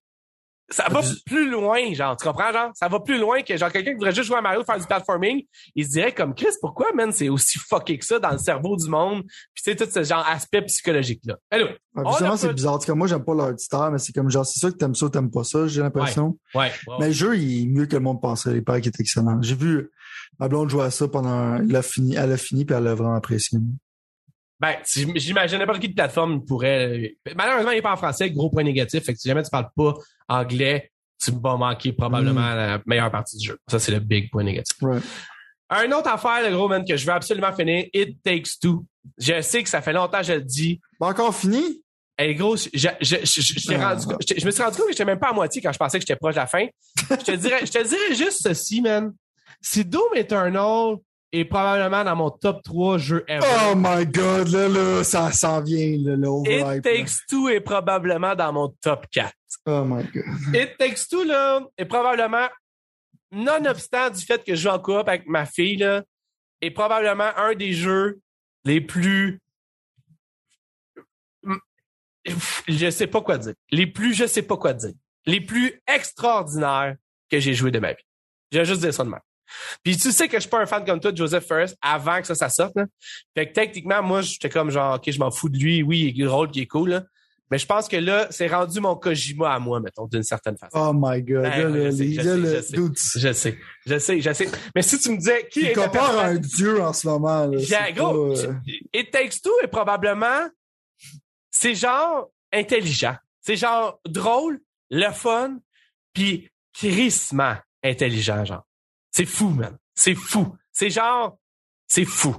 ça 0.70 0.86
va 0.90 1.01
plus 1.24 1.51
loin, 1.51 1.93
genre, 1.95 2.16
tu 2.16 2.27
comprends, 2.27 2.53
genre? 2.53 2.70
Ça 2.74 2.89
va 2.89 3.01
plus 3.01 3.19
loin 3.19 3.43
que, 3.43 3.57
genre, 3.57 3.73
quelqu'un 3.73 3.93
qui 3.93 3.97
voudrait 3.97 4.15
juste 4.15 4.27
jouer 4.27 4.36
à 4.36 4.43
Mario, 4.43 4.62
faire 4.65 4.78
du 4.78 4.86
platforming, 4.86 5.45
il 5.74 5.85
se 5.85 5.90
dirait 5.90 6.12
comme, 6.12 6.35
Chris, 6.35 6.49
pourquoi, 6.61 6.93
man, 6.93 7.11
c'est 7.11 7.28
aussi 7.28 7.59
fucké 7.69 7.99
que 7.99 8.05
ça 8.05 8.19
dans 8.19 8.32
le 8.32 8.39
cerveau 8.39 8.77
du 8.77 8.89
monde? 8.89 9.23
Puis 9.55 9.62
c'est 9.65 9.77
tout 9.77 9.90
ce 9.90 10.03
genre 10.03 10.27
aspect 10.28 10.62
psychologique-là. 10.62 11.36
Anyway, 11.51 11.77
ouais, 11.95 12.36
c'est 12.36 12.53
bizarre. 12.53 12.78
Cas, 12.81 12.95
moi, 12.95 13.07
j'aime 13.07 13.24
pas 13.24 13.57
star, 13.57 13.90
mais 13.90 13.99
c'est 13.99 14.12
comme, 14.12 14.31
genre, 14.31 14.45
c'est 14.45 14.59
sûr 14.59 14.70
que 14.70 14.77
t'aimes 14.77 14.95
ça 14.95 15.07
ou 15.07 15.09
t'aimes 15.09 15.31
pas 15.31 15.45
ça, 15.45 15.66
j'ai 15.66 15.81
l'impression. 15.81 16.39
Ouais, 16.55 16.70
Mais 17.01 17.07
le 17.07 17.12
jeu, 17.12 17.39
il 17.39 17.62
est 17.62 17.66
mieux 17.66 17.86
que 17.86 17.97
le 17.97 18.03
monde 18.03 18.20
pensait. 18.20 18.53
Il 18.53 18.65
paraît 18.65 18.81
qu'il 18.81 18.93
est 18.93 19.01
excellent. 19.01 19.40
J'ai 19.40 19.55
vu 19.55 19.90
ma 20.39 20.49
blonde 20.49 20.69
jouer 20.69 20.85
à 20.85 20.90
ça 20.90 21.09
pendant, 21.09 21.57
elle 21.57 21.74
a 21.74 21.82
fini, 21.82 22.15
elle 22.15 22.32
a 22.32 22.36
fini, 22.36 22.65
puis 22.65 22.77
elle 22.77 22.85
l'a 22.85 22.95
vraiment 22.95 23.15
apprécié. 23.15 23.59
Ben, 24.61 24.75
j'imagine 24.85 25.59
n'importe 25.59 25.81
qui 25.81 25.89
de 25.89 25.95
plateforme 25.95 26.45
pourrait. 26.45 27.15
Malheureusement, 27.37 27.71
il 27.71 27.77
n'est 27.77 27.83
pas 27.83 27.93
en 27.93 27.97
français, 27.97 28.31
gros 28.31 28.51
point 28.51 28.65
négatif. 28.65 29.05
Fait 29.05 29.15
que 29.15 29.21
si 29.21 29.29
jamais 29.29 29.43
tu 29.43 29.51
parles 29.51 29.71
pas 29.77 29.95
anglais, 30.29 30.91
tu 31.23 31.31
vas 31.33 31.57
manquer 31.57 31.93
probablement 31.93 32.53
mm. 32.53 32.57
la 32.57 32.83
meilleure 32.87 33.11
partie 33.11 33.37
du 33.37 33.47
jeu. 33.47 33.59
Ça, 33.69 33.79
c'est 33.79 33.93
le 33.93 34.01
big 34.01 34.31
point 34.31 34.43
négatif. 34.43 34.77
Un 35.71 35.93
autre 35.93 36.09
affaire, 36.09 36.49
le 36.49 36.57
gros 36.57 36.69
man, 36.69 36.85
que 36.85 36.97
je 36.97 37.05
veux 37.05 37.13
absolument 37.13 37.53
finir, 37.53 37.87
It 37.93 38.23
Takes 38.23 38.59
Two. 38.61 38.85
Je 39.19 39.41
sais 39.43 39.63
que 39.63 39.69
ça 39.69 39.83
fait 39.83 39.93
longtemps 39.93 40.19
que 40.19 40.27
je 40.27 40.33
le 40.35 40.43
dis. 40.43 40.81
encore 41.01 41.35
fini? 41.35 41.83
Hey, 42.17 42.35
gros, 42.35 42.57
je, 42.57 42.67
je, 42.75 42.89
je, 43.01 43.17
je, 43.23 43.75
ah. 43.75 43.95
rendu, 43.95 44.07
je, 44.37 44.45
me 44.45 44.51
suis 44.51 44.63
rendu 44.63 44.77
compte 44.77 44.87
que 44.87 44.93
j'étais 44.93 45.05
même 45.05 45.21
pas 45.21 45.29
à 45.29 45.33
moitié 45.33 45.63
quand 45.63 45.73
je 45.73 45.79
pensais 45.79 45.99
que 45.99 46.03
j'étais 46.03 46.17
proche 46.17 46.35
de 46.35 46.41
la 46.41 46.49
fin. 46.49 46.67
je 47.11 47.15
te 47.15 47.37
dirais, 47.37 47.65
je 47.65 47.71
te 47.71 47.87
dirais 47.87 48.15
juste 48.15 48.41
ceci, 48.43 48.81
man. 48.81 49.15
Si 49.61 49.85
Doom 49.85 50.15
Eternal 50.17 50.97
est 51.33 51.45
probablement 51.45 52.05
dans 52.05 52.17
mon 52.17 52.31
top 52.31 52.63
3 52.63 52.99
jeux 52.99 53.25
ever. 53.29 53.47
Oh 53.71 53.75
my 53.77 54.07
god, 54.07 54.49
là, 54.49 54.69
là, 54.69 55.05
ça 55.05 55.31
s'en 55.33 55.63
vient, 55.63 55.97
là, 55.99 56.17
là 56.17 56.77
It 56.77 56.83
Takes 56.83 57.27
Two 57.29 57.49
est 57.49 57.61
probablement 57.61 58.35
dans 58.35 58.53
mon 58.53 58.69
top 58.81 59.07
4. 59.11 59.33
Oh 59.67 59.85
my 59.85 60.05
god. 60.05 60.55
It 60.55 60.77
Takes 60.79 61.09
Two, 61.11 61.25
là, 61.25 61.61
est 61.77 61.85
probablement, 61.85 62.49
nonobstant 63.31 64.11
du 64.11 64.25
fait 64.25 64.43
que 64.45 64.55
je 64.55 64.63
joue 64.63 64.69
en 64.69 64.79
coop 64.79 65.07
avec 65.09 65.27
ma 65.27 65.45
fille, 65.45 65.77
là, 65.77 66.03
est 66.61 66.71
probablement 66.71 67.31
un 67.37 67.55
des 67.55 67.73
jeux 67.73 68.21
les 68.65 68.81
plus 68.81 69.41
je 72.69 72.91
sais 72.91 73.07
pas 73.07 73.23
quoi 73.23 73.39
dire. 73.39 73.55
Les 73.71 73.87
plus, 73.87 74.15
je 74.15 74.27
sais 74.27 74.43
pas 74.43 74.57
quoi 74.57 74.75
dire. 74.75 74.93
Les 75.27 75.41
plus 75.41 75.81
extraordinaires 75.87 76.97
que 77.31 77.39
j'ai 77.41 77.55
joué 77.55 77.71
de 77.71 77.79
ma 77.79 77.93
vie. 77.93 78.05
Je 78.53 78.59
vais 78.59 78.65
juste 78.65 78.81
dire 78.81 78.95
ça 78.95 79.05
de 79.05 79.11
même. 79.11 79.21
Puis 79.83 79.97
tu 79.97 80.12
sais 80.12 80.29
que 80.29 80.37
je 80.37 80.43
suis 80.43 80.51
pas 80.51 80.61
un 80.61 80.66
fan 80.66 80.85
comme 80.85 81.01
toi 81.01 81.12
de 81.12 81.16
Joseph 81.16 81.47
First 81.47 81.77
avant 81.81 82.20
que 82.20 82.27
ça, 82.27 82.35
ça 82.35 82.49
sorte. 82.49 82.77
Là. 82.77 82.87
Fait 83.37 83.49
que 83.49 83.53
techniquement, 83.53 84.03
moi, 84.03 84.23
j'étais 84.23 84.49
comme 84.49 84.70
genre, 84.70 84.97
OK, 84.97 85.11
je 85.11 85.19
m'en 85.19 85.31
fous 85.31 85.49
de 85.49 85.59
lui. 85.59 85.83
Oui, 85.83 86.12
il 86.15 86.23
est 86.23 86.27
drôle, 86.27 86.49
il 86.55 86.62
est 86.62 86.66
cool. 86.66 86.91
Là. 86.91 87.05
Mais 87.51 87.59
je 87.59 87.66
pense 87.66 87.89
que 87.89 87.97
là, 87.97 88.27
c'est 88.31 88.47
rendu 88.47 88.79
mon 88.81 88.95
Kojima 88.95 89.55
à 89.55 89.59
moi, 89.59 89.81
mettons, 89.81 90.07
d'une 90.07 90.23
certaine 90.23 90.59
façon. 90.59 90.79
Oh 90.79 90.93
my 90.95 91.23
God. 91.23 91.45
je, 91.45 91.91
sais, 91.91 93.59
je, 93.87 93.99
sais, 93.99 94.20
je 94.20 94.33
sais, 94.33 94.49
Mais 94.75 94.83
si 94.83 94.99
tu 94.99 95.11
me 95.11 95.16
disais 95.16 95.49
qui 95.51 95.61
il 95.61 95.66
est 95.69 95.73
compare 95.73 96.19
un 96.19 96.35
dieu 96.35 96.83
en 96.83 96.93
ce 96.93 97.07
moment. 97.07 97.47
Là, 97.47 97.93
gros, 97.93 98.35
pas, 98.35 98.41
euh, 98.41 98.55
It 98.93 99.11
Takes 99.11 99.41
Two 99.43 99.53
est 99.62 99.69
probablement... 99.69 100.49
C'est 101.51 101.75
genre 101.75 102.31
intelligent. 102.53 103.16
C'est 103.41 103.57
genre 103.57 103.99
drôle, 104.05 104.61
le 104.91 105.11
fun, 105.11 105.59
puis 106.12 106.51
crissement 106.75 107.57
intelligent, 107.83 108.45
genre. 108.45 108.68
C'est 109.11 109.27
fou, 109.27 109.49
man. 109.51 109.77
C'est 109.95 110.15
fou. 110.15 110.57
C'est 110.73 110.91
genre, 110.91 111.39
c'est 111.87 112.05
fou. 112.05 112.37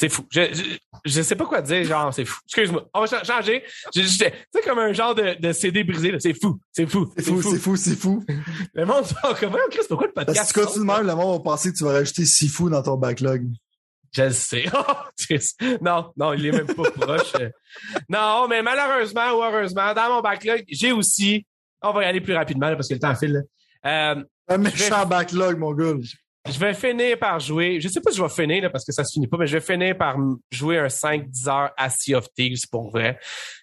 C'est 0.00 0.08
fou. 0.08 0.26
Je, 0.30 0.54
je, 0.54 0.62
je, 1.04 1.20
sais 1.20 1.36
pas 1.36 1.44
quoi 1.44 1.60
dire, 1.60 1.84
genre, 1.84 2.12
c'est 2.14 2.24
fou. 2.24 2.40
Excuse-moi. 2.46 2.88
On 2.94 3.04
va 3.04 3.22
changer. 3.22 3.62
Tu 3.92 4.02
sais, 4.08 4.32
comme 4.64 4.78
un 4.78 4.94
genre 4.94 5.14
de, 5.14 5.38
de 5.38 5.52
CD 5.52 5.84
brisé, 5.84 6.14
C'est 6.20 6.32
fou. 6.32 6.58
C'est 6.72 6.86
fou. 6.86 7.12
C'est 7.14 7.22
fou, 7.22 7.42
c'est 7.42 7.58
fou, 7.58 7.76
c'est 7.76 7.96
fou. 7.96 8.24
Le 8.74 8.86
monde 8.86 9.04
va 9.22 9.34
comment, 9.38 9.58
Chris, 9.70 9.82
pourquoi 9.86 10.06
le 10.06 10.14
podcast? 10.14 10.38
Parce 10.38 10.52
que 10.54 10.60
tu 10.60 10.66
continues 10.66 10.86
même, 10.86 11.06
le 11.06 11.14
monde 11.14 11.36
va 11.36 11.42
penser 11.42 11.70
que 11.70 11.76
tu 11.76 11.84
vas 11.84 11.92
rajouter 11.92 12.24
si 12.24 12.48
fou 12.48 12.70
dans 12.70 12.82
ton 12.82 12.96
backlog. 12.96 13.46
Je 14.12 14.22
le 14.22 14.30
sais. 14.30 14.64
non, 15.82 16.12
non, 16.16 16.32
il 16.32 16.46
est 16.46 16.52
même 16.52 16.66
pas 16.66 16.90
proche. 16.90 17.32
Non, 18.08 18.48
mais 18.48 18.62
malheureusement 18.62 19.32
ou 19.32 19.42
heureusement, 19.42 19.92
dans 19.92 20.08
mon 20.08 20.20
backlog, 20.22 20.64
j'ai 20.66 20.92
aussi, 20.92 21.46
on 21.82 21.92
va 21.92 22.04
y 22.04 22.06
aller 22.06 22.20
plus 22.22 22.34
rapidement 22.34 22.74
parce 22.74 22.88
que 22.88 22.94
le 22.94 23.00
temps 23.00 23.14
file. 23.14 23.44
Euh, 23.84 24.24
un 24.50 24.58
méchant 24.58 25.06
backlog, 25.06 25.58
mon 25.58 25.72
gars. 25.72 25.94
Je 26.48 26.58
vais 26.58 26.72
finir 26.72 27.18
par 27.18 27.38
jouer. 27.38 27.80
Je 27.80 27.88
sais 27.88 28.00
pas 28.00 28.10
si 28.10 28.16
je 28.16 28.22
vais 28.22 28.28
finir 28.30 28.62
là, 28.62 28.70
parce 28.70 28.84
que 28.84 28.92
ça 28.92 29.04
se 29.04 29.12
finit 29.12 29.26
pas, 29.26 29.36
mais 29.36 29.46
je 29.46 29.58
vais 29.58 29.60
finir 29.60 29.96
par 29.96 30.16
jouer 30.50 30.78
un 30.78 30.86
5-10 30.86 31.48
heures 31.48 31.70
à 31.76 31.90
Sea 31.90 32.14
of 32.14 32.32
Thieves 32.34 32.62
pour 32.70 32.90
vrai. 32.90 33.18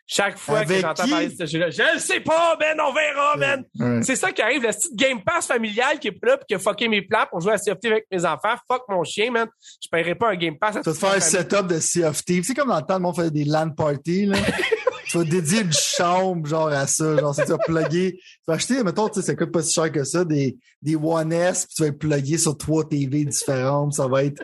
Chaque 0.05 0.37
fois 0.37 0.63
que 0.63 0.75
j'entends 0.75 1.09
parler 1.09 1.27
de 1.27 1.35
ce 1.35 1.45
jeu-là, 1.47 1.69
je 1.69 1.81
le 1.95 1.99
sais 1.99 2.21
pas, 2.21 2.55
Ben, 2.57 2.77
on 2.79 2.93
verra, 2.93 3.35
Ben. 3.35 4.03
C'est 4.03 4.15
ça 4.15 4.31
qui 4.31 4.41
arrive, 4.41 4.63
la 4.63 4.71
petite 4.73 4.95
Game 4.95 5.21
Pass 5.23 5.47
familiale 5.47 5.99
qui 5.99 6.09
est 6.09 6.17
là 6.23 6.37
pis 6.37 6.45
qui 6.47 6.55
a 6.55 6.59
fucké 6.59 6.87
mes 6.87 7.01
plans 7.01 7.25
pour 7.29 7.41
jouer 7.41 7.53
à 7.53 7.57
Sea 7.57 7.71
of 7.71 7.79
Thieves 7.79 7.93
avec 7.93 8.05
mes 8.11 8.23
enfants. 8.23 8.55
Fuck 8.67 8.83
mon 8.87 9.03
chien, 9.03 9.31
man. 9.31 9.47
Je 9.83 9.89
paierai 9.89 10.15
pas 10.15 10.29
un 10.29 10.35
Game 10.35 10.57
Pass. 10.57 10.75
Tu 10.75 10.81
vas 10.81 10.93
te 10.93 10.99
faire 10.99 11.13
un 11.13 11.19
setup 11.19 11.67
de 11.67 11.79
Sea 11.79 12.05
of 12.05 12.23
Thieves. 12.23 12.43
C'est 12.45 12.53
comme 12.53 12.69
dans 12.69 12.77
le 12.77 12.85
temps, 12.85 12.95
le 12.95 13.01
monde 13.01 13.15
faisait 13.15 13.31
des 13.31 13.43
LAN 13.43 13.71
parties, 13.71 14.27
là. 14.27 14.37
tu 15.09 15.17
vas 15.17 15.23
dédier 15.23 15.61
une 15.61 15.73
chambre 15.73 16.47
genre 16.47 16.67
à 16.67 16.87
ça, 16.87 17.17
genre 17.17 17.33
c'est 17.33 17.45
tu 17.45 17.51
vas 17.51 17.57
plugger. 17.57 18.13
Tu 18.13 18.41
vas 18.47 18.55
acheter, 18.55 18.83
mettons, 18.83 19.09
tu 19.09 19.19
sais, 19.21 19.25
ça 19.25 19.35
coûte 19.35 19.51
pas 19.51 19.61
si 19.61 19.73
cher 19.73 19.91
que 19.91 20.03
ça, 20.03 20.25
des, 20.25 20.57
des 20.81 20.95
One 20.95 21.31
S, 21.31 21.65
puis 21.65 21.75
tu 21.75 21.81
vas 21.83 21.89
être 21.89 21.99
plugué 21.99 22.37
sur 22.37 22.57
trois 22.57 22.87
TV 22.87 23.25
différentes. 23.25 23.93
Ça 23.93 24.07
va 24.07 24.23
être. 24.23 24.43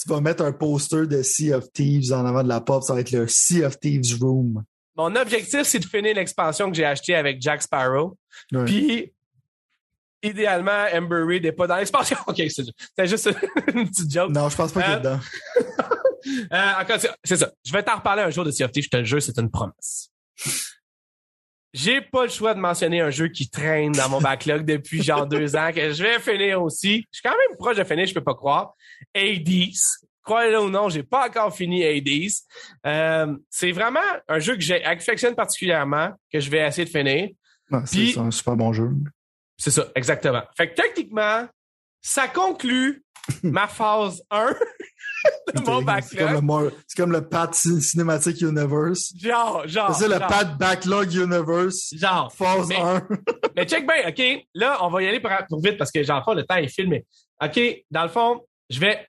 Tu 0.00 0.08
vas 0.08 0.20
mettre 0.20 0.44
un 0.44 0.52
poster 0.52 1.06
de 1.06 1.22
Sea 1.22 1.54
of 1.54 1.72
Thieves 1.72 2.12
en 2.12 2.26
avant 2.26 2.42
de 2.42 2.48
la 2.48 2.60
porte, 2.60 2.84
ça 2.84 2.94
va 2.94 3.00
être 3.00 3.12
le 3.12 3.26
Sea 3.28 3.64
of 3.64 3.78
Thieves 3.78 4.18
Room. 4.20 4.62
Mon 4.96 5.14
objectif, 5.16 5.62
c'est 5.62 5.78
de 5.78 5.86
finir 5.86 6.14
l'expansion 6.14 6.70
que 6.70 6.76
j'ai 6.76 6.84
achetée 6.84 7.14
avec 7.14 7.40
Jack 7.40 7.62
Sparrow. 7.62 8.16
Puis 8.66 9.12
idéalement, 10.22 10.86
Amber 10.92 11.22
Reed 11.26 11.42
n'est 11.44 11.52
pas 11.52 11.66
dans 11.66 11.76
l'expansion. 11.76 12.16
OK, 12.26 12.42
c'est 12.48 13.06
juste 13.06 13.30
une 13.74 13.88
petite 13.88 14.12
joke. 14.12 14.30
Non, 14.30 14.48
je 14.48 14.56
pense 14.56 14.72
pas 14.72 14.82
qu'il 14.82 14.92
est 14.92 14.96
euh, 14.96 14.98
dedans. 14.98 15.20
euh, 16.52 16.98
c'est 17.24 17.36
ça. 17.36 17.52
Je 17.64 17.72
vais 17.72 17.82
t'en 17.82 17.96
reparler 17.96 18.22
un 18.22 18.30
jour 18.30 18.44
de 18.44 18.50
Sea 18.50 18.64
of 18.64 18.72
Thieves, 18.72 18.84
je 18.84 18.90
te 18.90 18.96
le 18.96 19.04
jure, 19.04 19.22
c'est 19.22 19.38
une 19.38 19.50
promesse. 19.50 20.10
J'ai 21.74 22.00
pas 22.00 22.22
le 22.22 22.30
choix 22.30 22.54
de 22.54 22.60
mentionner 22.60 23.00
un 23.00 23.10
jeu 23.10 23.26
qui 23.26 23.50
traîne 23.50 23.90
dans 23.92 24.08
mon 24.08 24.20
backlog 24.20 24.64
depuis 24.64 25.02
genre 25.02 25.26
deux 25.26 25.56
ans, 25.56 25.72
que 25.74 25.92
je 25.92 26.02
vais 26.04 26.20
finir 26.20 26.62
aussi. 26.62 27.04
Je 27.10 27.18
suis 27.18 27.22
quand 27.28 27.36
même 27.36 27.56
proche 27.58 27.76
de 27.76 27.84
finir, 27.84 28.06
je 28.06 28.14
peux 28.14 28.22
pas 28.22 28.34
croire. 28.34 28.74
Hades. 29.12 29.74
Croyez-le 30.22 30.60
ou 30.60 30.70
non, 30.70 30.88
j'ai 30.88 31.02
pas 31.02 31.26
encore 31.26 31.54
fini 31.54 31.84
Hades. 31.84 32.30
Euh, 32.86 33.36
c'est 33.50 33.72
vraiment 33.72 34.00
un 34.28 34.38
jeu 34.38 34.54
que 34.54 34.62
j'affectionne 34.62 35.34
particulièrement, 35.34 36.12
que 36.32 36.38
je 36.38 36.48
vais 36.48 36.66
essayer 36.66 36.84
de 36.84 36.90
finir. 36.90 37.30
c'est 37.86 38.18
un 38.18 38.30
super 38.30 38.56
bon 38.56 38.72
jeu. 38.72 38.90
C'est 39.58 39.72
ça, 39.72 39.88
exactement. 39.96 40.42
Fait 40.56 40.70
que 40.70 40.74
techniquement, 40.74 41.46
ça 42.00 42.28
conclut 42.28 43.03
ma 43.42 43.66
phase 43.66 44.22
1 44.30 44.54
de 45.54 45.60
mon 45.62 45.82
backlog. 45.82 46.72
C'est 46.86 46.96
comme, 46.96 47.12
le 47.12 47.26
Pat 47.26 47.54
Cinematic 47.54 48.40
Universe. 48.40 49.12
Genre, 49.18 49.66
genre. 49.66 49.94
C'est 49.94 50.08
le 50.08 50.18
Pat 50.18 50.56
Backlog 50.58 51.12
Universe. 51.12 51.94
Genre. 51.96 52.32
Phase 52.32 52.70
1. 52.70 53.06
mais 53.56 53.64
check 53.66 53.86
bien, 53.86 54.08
OK? 54.08 54.46
Là, 54.54 54.78
on 54.82 54.90
va 54.90 55.02
y 55.02 55.08
aller 55.08 55.20
pour, 55.20 55.62
vite 55.62 55.78
parce 55.78 55.90
que 55.90 56.02
j'en 56.02 56.22
le 56.34 56.42
temps 56.44 56.56
est 56.56 56.68
filmé. 56.68 57.04
OK? 57.42 57.60
Dans 57.90 58.02
le 58.02 58.08
fond, 58.08 58.44
je 58.68 58.80
vais 58.80 59.06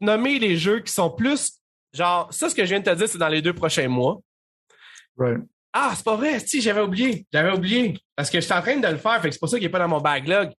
nommer 0.00 0.38
les 0.38 0.56
jeux 0.56 0.80
qui 0.80 0.92
sont 0.92 1.10
plus. 1.10 1.60
Genre, 1.92 2.28
ça, 2.32 2.48
ce 2.48 2.54
que 2.54 2.64
je 2.64 2.70
viens 2.70 2.80
de 2.80 2.84
te 2.84 2.94
dire, 2.94 3.08
c'est 3.08 3.18
dans 3.18 3.28
les 3.28 3.42
deux 3.42 3.54
prochains 3.54 3.88
mois. 3.88 4.20
Right. 5.16 5.40
Ah, 5.72 5.92
c'est 5.94 6.04
pas 6.04 6.16
vrai, 6.16 6.38
si, 6.40 6.60
j'avais 6.60 6.80
oublié. 6.80 7.26
J'avais 7.32 7.52
oublié. 7.52 7.98
Parce 8.14 8.30
que 8.30 8.40
je 8.40 8.44
suis 8.44 8.54
en 8.54 8.62
train 8.62 8.76
de 8.76 8.88
le 8.88 8.96
faire, 8.96 9.20
fait 9.20 9.28
que 9.28 9.34
c'est 9.34 9.38
pour 9.38 9.48
ça 9.48 9.58
qu'il 9.58 9.66
n'est 9.66 9.72
pas 9.72 9.78
dans 9.78 9.88
mon 9.88 10.00
backlog. 10.00 10.50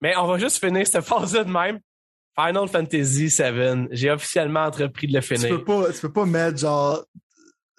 Mais 0.00 0.16
on 0.16 0.26
va 0.26 0.38
juste 0.38 0.58
finir 0.58 0.86
cette 0.86 1.04
phase-là 1.04 1.44
de 1.44 1.50
même. 1.50 1.80
Final 2.38 2.68
Fantasy 2.68 3.28
VII, 3.28 3.88
j'ai 3.92 4.10
officiellement 4.10 4.64
entrepris 4.64 5.06
de 5.06 5.14
le 5.14 5.20
finir. 5.22 5.48
Tu 5.48 5.56
peux 5.56 5.64
pas, 5.64 5.92
tu 5.92 6.00
peux 6.00 6.12
pas 6.12 6.26
mettre 6.26 6.58
genre 6.58 7.02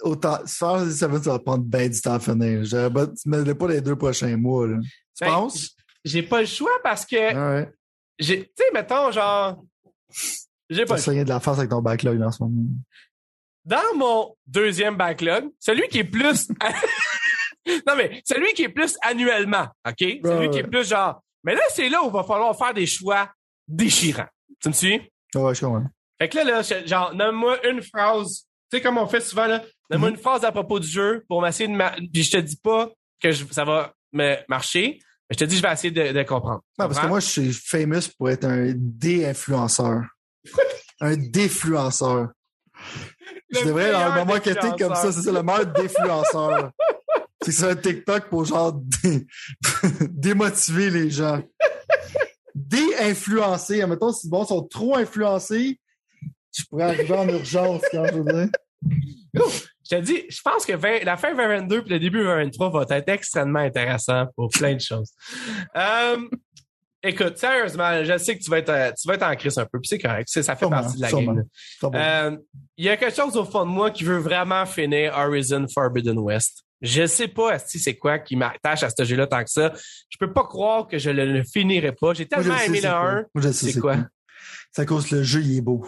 autant. 0.01 0.37
Final 0.47 0.79
Fantasy 0.79 1.05
VII, 1.05 1.23
ça 1.23 1.31
va 1.31 1.39
prendre 1.39 1.63
bien 1.63 1.87
du 1.87 2.01
temps 2.01 2.13
à 2.13 2.19
finir. 2.19 2.63
Je, 2.63 2.87
tu 3.21 3.29
mets 3.29 3.53
pas 3.53 3.67
les 3.67 3.81
deux 3.81 3.95
prochains 3.95 4.35
mois. 4.35 4.67
Là. 4.67 4.77
Tu 4.81 5.25
ben, 5.25 5.27
penses? 5.27 5.75
J'ai 6.03 6.23
pas 6.23 6.41
le 6.41 6.47
choix 6.47 6.71
parce 6.83 7.05
que. 7.05 7.15
Ouais. 7.15 7.71
Tu 8.19 8.25
sais, 8.25 8.71
mettons, 8.73 9.11
genre. 9.11 9.63
J'ai 10.69 10.85
pas. 10.85 10.99
Tu 10.99 11.23
de 11.23 11.29
la 11.29 11.39
face 11.39 11.59
avec 11.59 11.69
ton 11.69 11.81
backlog 11.81 12.19
en 12.21 12.31
ce 12.31 12.41
moment. 12.41 12.63
Dans 13.63 13.95
mon 13.95 14.35
deuxième 14.47 14.95
backlog, 14.95 15.49
celui 15.59 15.87
qui 15.89 15.99
est 15.99 16.03
plus. 16.03 16.47
non, 17.87 17.95
mais 17.95 18.21
celui 18.25 18.53
qui 18.53 18.63
est 18.63 18.69
plus 18.69 18.97
annuellement, 19.01 19.67
OK? 19.87 20.19
Celui 20.23 20.49
qui 20.49 20.59
est 20.59 20.67
plus 20.67 20.87
genre. 20.87 21.21
Mais 21.47 21.55
là, 21.55 21.61
c'est 21.69 21.87
là 21.87 22.03
où 22.03 22.07
il 22.07 22.11
va 22.11 22.25
falloir 22.25 22.57
faire 22.57 22.73
des 22.73 22.85
choix 22.85 23.31
déchirants. 23.69 24.27
Tu 24.61 24.67
me 24.67 24.73
suis? 24.73 24.99
Ouais, 25.33 25.55
je 25.55 25.61
comprends. 25.61 25.85
Fait 26.19 26.27
que 26.27 26.35
là, 26.35 26.43
là, 26.43 26.61
genre, 26.85 27.15
donne-moi 27.15 27.65
une 27.69 27.81
phrase. 27.81 28.47
Tu 28.69 28.77
sais, 28.77 28.81
comme 28.83 28.97
on 28.97 29.07
fait 29.07 29.21
souvent, 29.21 29.47
là, 29.47 29.63
donne-moi 29.89 30.09
mm-hmm. 30.09 30.13
une 30.15 30.19
phrase 30.19 30.43
à 30.43 30.51
propos 30.51 30.77
du 30.77 30.87
jeu 30.89 31.23
pour 31.29 31.41
m'essayer 31.41 31.69
de. 31.69 32.09
Puis 32.11 32.23
je 32.23 32.31
te 32.31 32.37
dis 32.37 32.57
pas 32.57 32.89
que 33.21 33.31
ça 33.31 33.63
va 33.63 33.93
me 34.11 34.35
marcher. 34.49 34.99
Mais 35.29 35.35
je 35.35 35.37
te 35.37 35.45
dis, 35.45 35.55
je 35.55 35.61
vais 35.61 35.71
essayer 35.71 35.91
de, 35.91 36.23
comprendre. 36.23 36.63
Non, 36.77 36.87
parce 36.87 36.99
que 36.99 37.07
moi, 37.07 37.21
je 37.21 37.27
suis 37.27 37.53
famous 37.53 38.09
pour 38.17 38.29
être 38.29 38.43
un 38.43 38.73
dé-influenceur. 38.75 40.01
un 40.99 41.15
défluenceur. 41.15 42.27
Je 43.49 43.65
devrais 43.65 43.89
avoir 43.89 44.17
un 44.17 44.25
marketing 44.25 44.75
comme 44.77 44.95
ça. 44.95 45.11
C'est 45.11 45.21
ça, 45.21 45.31
le 45.31 45.43
meilleur 45.43 45.65
défluenceur. 45.67 46.71
c'est 47.41 47.51
ça 47.51 47.69
un 47.69 47.75
TikTok 47.75 48.29
pour 48.29 48.45
genre 48.45 48.79
démotiver 50.09 50.89
les 50.89 51.09
gens 51.09 51.41
dé-influencés. 52.57 53.85
Mettons, 53.85 54.11
si 54.11 54.29
bon, 54.29 54.45
sont 54.45 54.63
trop 54.63 54.97
influencés, 54.97 55.79
je 56.55 56.63
pourrais 56.65 56.85
arriver 56.85 57.13
en 57.13 57.27
urgence 57.27 57.81
quand 57.91 58.05
je 58.05 58.15
veux 58.15 58.51
Je 59.33 59.95
te 59.95 60.01
dis, 60.01 60.23
je 60.29 60.41
pense 60.41 60.65
que 60.65 60.73
la 61.05 61.17
fin 61.17 61.29
2022 61.31 61.83
et 61.85 61.89
le 61.89 61.99
début 61.99 62.19
2023 62.19 62.71
va 62.71 62.97
être 62.97 63.09
extrêmement 63.09 63.59
intéressant 63.59 64.25
pour 64.35 64.49
plein 64.49 64.73
de 64.73 64.81
choses. 64.81 65.11
Euh, 65.75 66.17
écoute, 67.03 67.37
sérieusement, 67.37 68.03
je 68.03 68.17
sais 68.17 68.37
que 68.37 68.43
tu 68.43 68.49
vas 68.49 68.59
être, 68.59 68.93
tu 68.99 69.07
vas 69.07 69.15
être 69.15 69.23
en 69.23 69.35
crise 69.35 69.57
un 69.57 69.65
peu, 69.65 69.79
puis 69.79 69.87
c'est 69.87 69.99
correct, 69.99 70.27
ça 70.29 70.55
fait 70.55 70.69
partie 70.69 70.97
de 70.97 71.01
la 71.01 71.11
game. 71.11 71.43
Euh, 71.83 72.37
il 72.77 72.85
y 72.85 72.89
a 72.89 72.97
quelque 72.97 73.15
chose 73.15 73.35
au 73.37 73.45
fond 73.45 73.65
de 73.65 73.71
moi 73.71 73.91
qui 73.91 74.03
veut 74.03 74.17
vraiment 74.17 74.65
finir 74.65 75.13
Horizon 75.15 75.65
Forbidden 75.73 76.17
West. 76.19 76.63
Je 76.81 77.07
sais 77.07 77.27
pas 77.27 77.57
si 77.57 77.79
c'est 77.79 77.95
quoi 77.95 78.19
qui 78.19 78.35
m'attache 78.35 78.83
à 78.83 78.89
ce 78.89 79.03
jeu-là 79.03 79.25
tant 79.25 79.43
que 79.43 79.49
ça. 79.49 79.73
Je 80.09 80.17
peux 80.19 80.31
pas 80.31 80.43
croire 80.43 80.87
que 80.87 80.99
je 80.99 81.09
le, 81.09 81.43
finirai 81.43 81.91
pas. 81.91 82.13
J'ai 82.13 82.27
tellement 82.27 82.57
aimé 82.59 82.81
le 82.81 82.89
1. 82.89 83.51
C'est 83.51 83.79
quoi? 83.79 83.97
C'est 84.71 84.83
à 84.83 84.85
cause 84.85 85.07
que 85.07 85.15
le 85.15 85.23
jeu, 85.23 85.41
il 85.41 85.57
est 85.57 85.61
beau. 85.61 85.87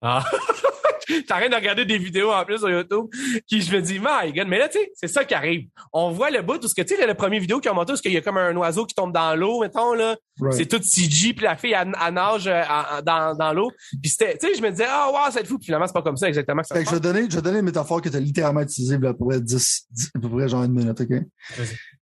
Ah. 0.00 0.24
T'arrêtes 1.28 1.50
de 1.50 1.56
regarder 1.56 1.84
des 1.84 1.98
vidéos 1.98 2.32
en 2.32 2.44
plus 2.44 2.58
sur 2.58 2.70
YouTube 2.70 3.06
qui 3.46 3.60
je 3.60 3.74
me 3.74 3.80
dis 3.80 3.98
my 3.98 4.32
god. 4.32 4.48
Mais 4.48 4.58
là 4.58 4.68
tu 4.68 4.78
sais 4.78 4.90
c'est 4.94 5.08
ça 5.08 5.24
qui 5.24 5.34
arrive. 5.34 5.68
On 5.92 6.10
voit 6.10 6.30
le 6.30 6.42
bout 6.42 6.58
tout 6.58 6.68
ce 6.68 6.74
que 6.74 6.82
tu 6.82 6.96
sais 6.96 7.06
le 7.06 7.14
premier 7.14 7.38
vidéo 7.38 7.60
qui 7.60 7.68
a 7.68 7.72
monté 7.72 7.92
parce 7.92 8.00
qu'il 8.00 8.12
y 8.12 8.16
a 8.16 8.20
comme 8.20 8.38
un 8.38 8.54
oiseau 8.56 8.86
qui 8.86 8.94
tombe 8.94 9.12
dans 9.12 9.34
l'eau 9.34 9.60
mettons 9.60 9.94
là. 9.94 10.16
C'est 10.50 10.66
tout 10.66 10.80
CG 10.82 11.34
puis 11.34 11.44
la 11.44 11.56
fille 11.56 11.74
elle, 11.78 11.92
nage 12.12 12.46
euh, 12.46 12.62
dans, 13.04 13.36
dans 13.36 13.52
l'eau. 13.52 13.70
Puis 14.02 14.10
c'était 14.10 14.36
tu 14.38 14.48
sais 14.48 14.54
je 14.54 14.62
me 14.62 14.70
disais 14.70 14.86
ah 14.88 15.08
oh, 15.08 15.12
wow 15.12 15.30
c'est 15.30 15.46
fou. 15.46 15.58
Puis 15.58 15.66
finalement 15.66 15.86
c'est 15.86 15.92
pas 15.92 16.02
comme 16.02 16.16
ça 16.16 16.28
exactement 16.28 16.62
que 16.62 16.68
ça 16.68 16.82
je 16.82 16.90
vais 16.90 17.00
donner 17.00 17.26
je 17.28 17.36
vais 17.36 17.42
donner 17.42 17.58
une 17.58 17.64
métaphore 17.64 18.00
que 18.02 18.08
tu 18.08 18.16
as 18.16 18.20
littéralement 18.20 18.60
utilisée 18.60 18.96
à 18.96 18.98
peu 18.98 19.14
près 19.14 19.40
10, 19.40 19.86
à 20.14 20.18
peu 20.20 20.28
près 20.28 20.48
genre 20.48 20.64
une 20.64 20.72
minute 20.72 21.00
ok? 21.00 21.22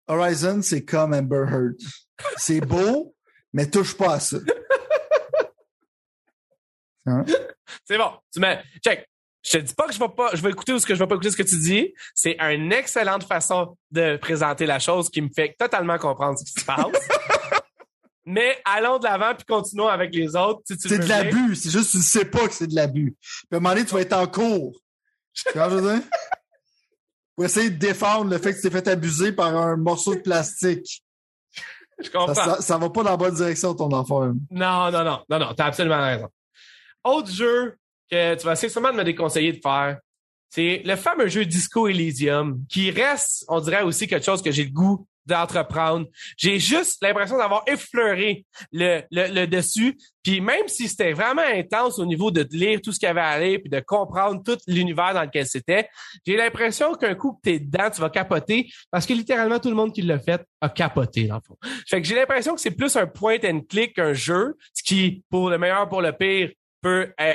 Horizon 0.08 0.60
c'est 0.62 0.84
comme 0.84 1.14
Amber 1.14 1.44
Heard. 1.48 1.76
C'est 2.36 2.60
beau 2.60 3.14
mais 3.52 3.66
touche 3.70 3.96
pas 3.96 4.14
à 4.14 4.20
ça. 4.20 4.38
Hein? 7.08 7.24
C'est 7.84 7.98
bon. 7.98 8.10
Tu 8.32 8.40
mets, 8.40 8.62
check. 8.84 9.06
Je 9.42 9.58
te 9.58 9.58
dis 9.58 9.74
pas 9.74 9.86
que 9.86 9.92
je 9.92 9.98
vais 10.00 10.08
pas, 10.08 10.30
je 10.34 10.42
vais 10.42 10.50
écouter 10.50 10.72
ou 10.72 10.80
ce 10.80 10.86
que 10.86 10.94
je 10.94 10.98
vais 10.98 11.06
pas 11.06 11.14
écouter 11.14 11.30
ce 11.30 11.36
que 11.36 11.42
tu 11.44 11.58
dis. 11.58 11.94
C'est 12.14 12.36
une 12.40 12.72
excellente 12.72 13.22
façon 13.22 13.76
de 13.92 14.16
présenter 14.16 14.66
la 14.66 14.80
chose 14.80 15.08
qui 15.08 15.22
me 15.22 15.28
fait 15.28 15.54
totalement 15.56 15.98
comprendre 15.98 16.36
ce 16.36 16.44
qui 16.44 16.60
se 16.60 16.64
passe. 16.64 16.82
Mais 18.24 18.60
allons 18.64 18.98
de 18.98 19.04
l'avant 19.04 19.36
puis 19.36 19.44
continuons 19.44 19.86
avec 19.86 20.12
les 20.12 20.34
autres. 20.34 20.62
c'est 20.66 20.98
de 20.98 21.08
l'abus. 21.08 21.54
C'est 21.54 21.70
juste 21.70 21.86
que 21.86 21.90
tu 21.92 21.98
ne 21.98 22.02
sais 22.02 22.24
pas 22.24 22.48
que 22.48 22.54
c'est 22.54 22.66
de 22.66 22.74
l'abus. 22.74 23.14
Puis 23.20 23.46
à 23.52 23.56
un 23.56 23.60
moment 23.60 23.74
donné, 23.74 23.86
tu 23.86 23.94
vas 23.94 24.00
être 24.00 24.14
en 24.14 24.26
cours. 24.26 24.76
Quand 25.52 25.70
je 25.70 25.76
veux 25.76 25.94
dire? 25.94 26.02
Pour 27.36 27.44
essayer 27.44 27.70
de 27.70 27.78
défendre 27.78 28.30
le 28.30 28.38
fait 28.38 28.52
que 28.52 28.56
tu 28.56 28.62
t'es 28.62 28.70
fait 28.70 28.88
abuser 28.88 29.30
par 29.30 29.54
un 29.54 29.76
morceau 29.76 30.16
de 30.16 30.20
plastique. 30.20 31.04
Je 32.02 32.10
comprends. 32.10 32.34
Ça, 32.34 32.60
ça, 32.60 32.78
va 32.78 32.90
pas 32.90 33.04
dans 33.04 33.10
la 33.10 33.16
bonne 33.16 33.34
direction, 33.34 33.74
ton 33.74 33.92
enfant. 33.92 34.32
Non, 34.50 34.90
non, 34.90 35.04
non. 35.04 35.22
Non, 35.30 35.38
non. 35.38 35.54
T'as 35.54 35.66
absolument 35.66 36.02
raison. 36.02 36.28
Autre 37.06 37.30
jeu 37.30 37.76
que 38.10 38.34
tu 38.34 38.44
vas 38.44 38.52
essayer 38.54 38.68
sûrement 38.68 38.90
de 38.90 38.96
me 38.96 39.04
déconseiller 39.04 39.52
de 39.52 39.60
faire, 39.62 39.98
c'est 40.50 40.82
le 40.84 40.96
fameux 40.96 41.28
jeu 41.28 41.44
Disco 41.44 41.86
Elysium, 41.86 42.64
qui 42.68 42.90
reste, 42.90 43.44
on 43.48 43.60
dirait 43.60 43.82
aussi 43.82 44.08
quelque 44.08 44.24
chose 44.24 44.42
que 44.42 44.50
j'ai 44.50 44.64
le 44.64 44.70
goût 44.70 45.06
d'entreprendre. 45.24 46.06
J'ai 46.36 46.58
juste 46.58 47.02
l'impression 47.02 47.38
d'avoir 47.38 47.62
effleuré 47.68 48.44
le, 48.72 49.46
dessus. 49.46 49.96
Puis 50.22 50.40
même 50.40 50.66
si 50.66 50.88
c'était 50.88 51.12
vraiment 51.12 51.42
intense 51.42 51.98
au 51.98 52.06
niveau 52.06 52.32
de 52.32 52.46
lire 52.50 52.80
tout 52.82 52.92
ce 52.92 52.98
qu'il 52.98 53.06
y 53.06 53.10
avait 53.10 53.20
à 53.20 53.38
lire 53.38 53.60
puis 53.60 53.70
de 53.70 53.80
comprendre 53.80 54.42
tout 54.42 54.58
l'univers 54.66 55.14
dans 55.14 55.22
lequel 55.22 55.46
c'était, 55.46 55.88
j'ai 56.26 56.36
l'impression 56.36 56.94
qu'un 56.94 57.14
coup 57.14 57.34
que 57.34 57.40
t'es 57.42 57.58
dedans, 57.60 57.90
tu 57.92 58.00
vas 58.00 58.10
capoter 58.10 58.68
parce 58.90 59.06
que 59.06 59.12
littéralement 59.12 59.58
tout 59.60 59.68
le 59.68 59.76
monde 59.76 59.92
qui 59.92 60.02
l'a 60.02 60.18
fait 60.18 60.44
a 60.60 60.68
capoté 60.68 61.24
dans 61.24 61.40
fond. 61.40 61.56
Fait 61.88 62.00
que 62.00 62.08
j'ai 62.08 62.16
l'impression 62.16 62.54
que 62.54 62.60
c'est 62.60 62.72
plus 62.72 62.96
un 62.96 63.06
point 63.06 63.38
and 63.44 63.60
click 63.68 63.94
qu'un 63.94 64.12
jeu, 64.12 64.56
ce 64.74 64.82
qui, 64.82 65.22
pour 65.30 65.50
le 65.50 65.58
meilleur, 65.58 65.88
pour 65.88 66.02
le 66.02 66.12
pire, 66.12 66.50
peut 66.80 67.12
euh, 67.20 67.34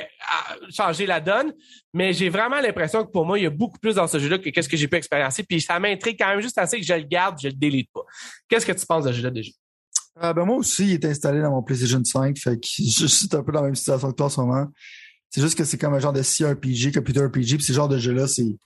changer 0.70 1.06
la 1.06 1.20
donne. 1.20 1.52
Mais 1.92 2.12
j'ai 2.12 2.28
vraiment 2.28 2.60
l'impression 2.60 3.04
que 3.04 3.10
pour 3.10 3.26
moi, 3.26 3.38
il 3.38 3.42
y 3.42 3.46
a 3.46 3.50
beaucoup 3.50 3.78
plus 3.78 3.94
dans 3.94 4.06
ce 4.06 4.18
jeu-là 4.18 4.38
que 4.38 4.50
qu'est-ce 4.50 4.68
que 4.68 4.76
j'ai 4.76 4.88
pu 4.88 4.96
expérimenter. 4.96 5.42
Puis 5.42 5.60
ça 5.60 5.78
m'intrigue 5.78 6.16
quand 6.18 6.28
même 6.28 6.40
juste 6.40 6.58
assez 6.58 6.78
que 6.78 6.86
je 6.86 6.94
le 6.94 7.02
garde, 7.02 7.38
je 7.40 7.48
le 7.48 7.54
délite 7.54 7.90
pas. 7.92 8.02
Qu'est-ce 8.48 8.66
que 8.66 8.72
tu 8.72 8.86
penses 8.86 9.04
de 9.04 9.12
ce 9.12 9.16
jeu-là 9.16 9.30
déjà? 9.30 9.50
Euh, 10.22 10.32
ben 10.32 10.44
moi 10.44 10.56
aussi, 10.56 10.84
il 10.84 10.92
est 10.92 11.04
installé 11.04 11.40
dans 11.40 11.50
mon 11.50 11.62
PlayStation 11.62 12.02
5. 12.04 12.38
Fait 12.38 12.56
que 12.58 12.66
je 12.78 13.06
suis 13.06 13.28
un 13.32 13.42
peu 13.42 13.52
dans 13.52 13.60
la 13.60 13.66
même 13.66 13.74
situation 13.74 14.10
que 14.10 14.16
toi 14.16 14.26
en 14.26 14.30
ce 14.30 14.40
moment. 14.40 14.66
C'est 15.30 15.40
juste 15.40 15.56
que 15.56 15.64
c'est 15.64 15.78
comme 15.78 15.94
un 15.94 15.98
genre 15.98 16.12
de 16.12 16.22
CRPG, 16.22 16.92
computer 16.92 17.24
RPG. 17.24 17.56
Puis 17.56 17.62
ce 17.62 17.72
genre 17.72 17.88
de 17.88 17.98
jeu-là, 17.98 18.26
c'est. 18.26 18.56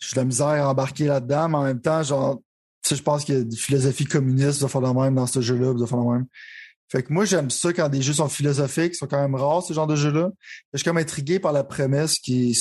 J'ai 0.00 0.14
de 0.14 0.16
la 0.16 0.24
misère 0.24 0.46
à 0.46 0.70
embarquer 0.70 1.06
là-dedans, 1.06 1.48
mais 1.48 1.56
en 1.56 1.64
même 1.64 1.80
temps, 1.80 2.02
genre, 2.02 2.36
tu 2.82 2.90
sais, 2.90 2.96
je 2.96 3.02
pense 3.02 3.24
qu'il 3.24 3.34
y 3.34 3.38
a 3.38 3.40
une 3.40 3.56
philosophie 3.56 4.04
communiste 4.04 4.62
de 4.62 4.66
faire 4.68 4.80
le 4.80 4.92
même 4.92 5.14
dans 5.14 5.26
ce 5.26 5.40
jeu-là, 5.40 5.72
de 5.74 5.86
faire 5.86 5.98
le 5.98 6.12
même. 6.12 6.26
Fait 6.90 7.02
que 7.02 7.12
moi, 7.12 7.24
j'aime 7.24 7.50
ça 7.50 7.72
quand 7.72 7.88
des 7.88 8.00
jeux 8.00 8.14
sont 8.14 8.28
philosophiques, 8.28 8.94
sont 8.94 9.06
quand 9.06 9.20
même 9.20 9.34
rares, 9.34 9.62
ce 9.62 9.74
genre 9.74 9.86
de 9.86 9.96
jeux-là. 9.96 10.30
Je 10.72 10.78
suis 10.78 10.84
comme 10.84 10.96
intrigué 10.96 11.38
par 11.38 11.52
la 11.52 11.64
prémisse 11.64 12.18
qui 12.18 12.58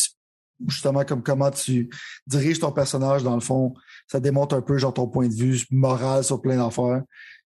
justement 0.68 1.06
comme 1.06 1.22
comment 1.22 1.52
tu 1.52 1.90
diriges 2.26 2.60
ton 2.60 2.72
personnage, 2.72 3.24
dans 3.24 3.36
le 3.36 3.42
fond. 3.42 3.74
Ça 4.12 4.20
démontre 4.20 4.56
un 4.56 4.62
peu 4.62 4.78
genre 4.78 4.94
ton 4.94 5.08
point 5.08 5.28
de 5.28 5.34
vue 5.34 5.64
moral 5.72 6.24
sur 6.24 6.42
plein 6.42 6.58
d'affaires. 6.58 7.04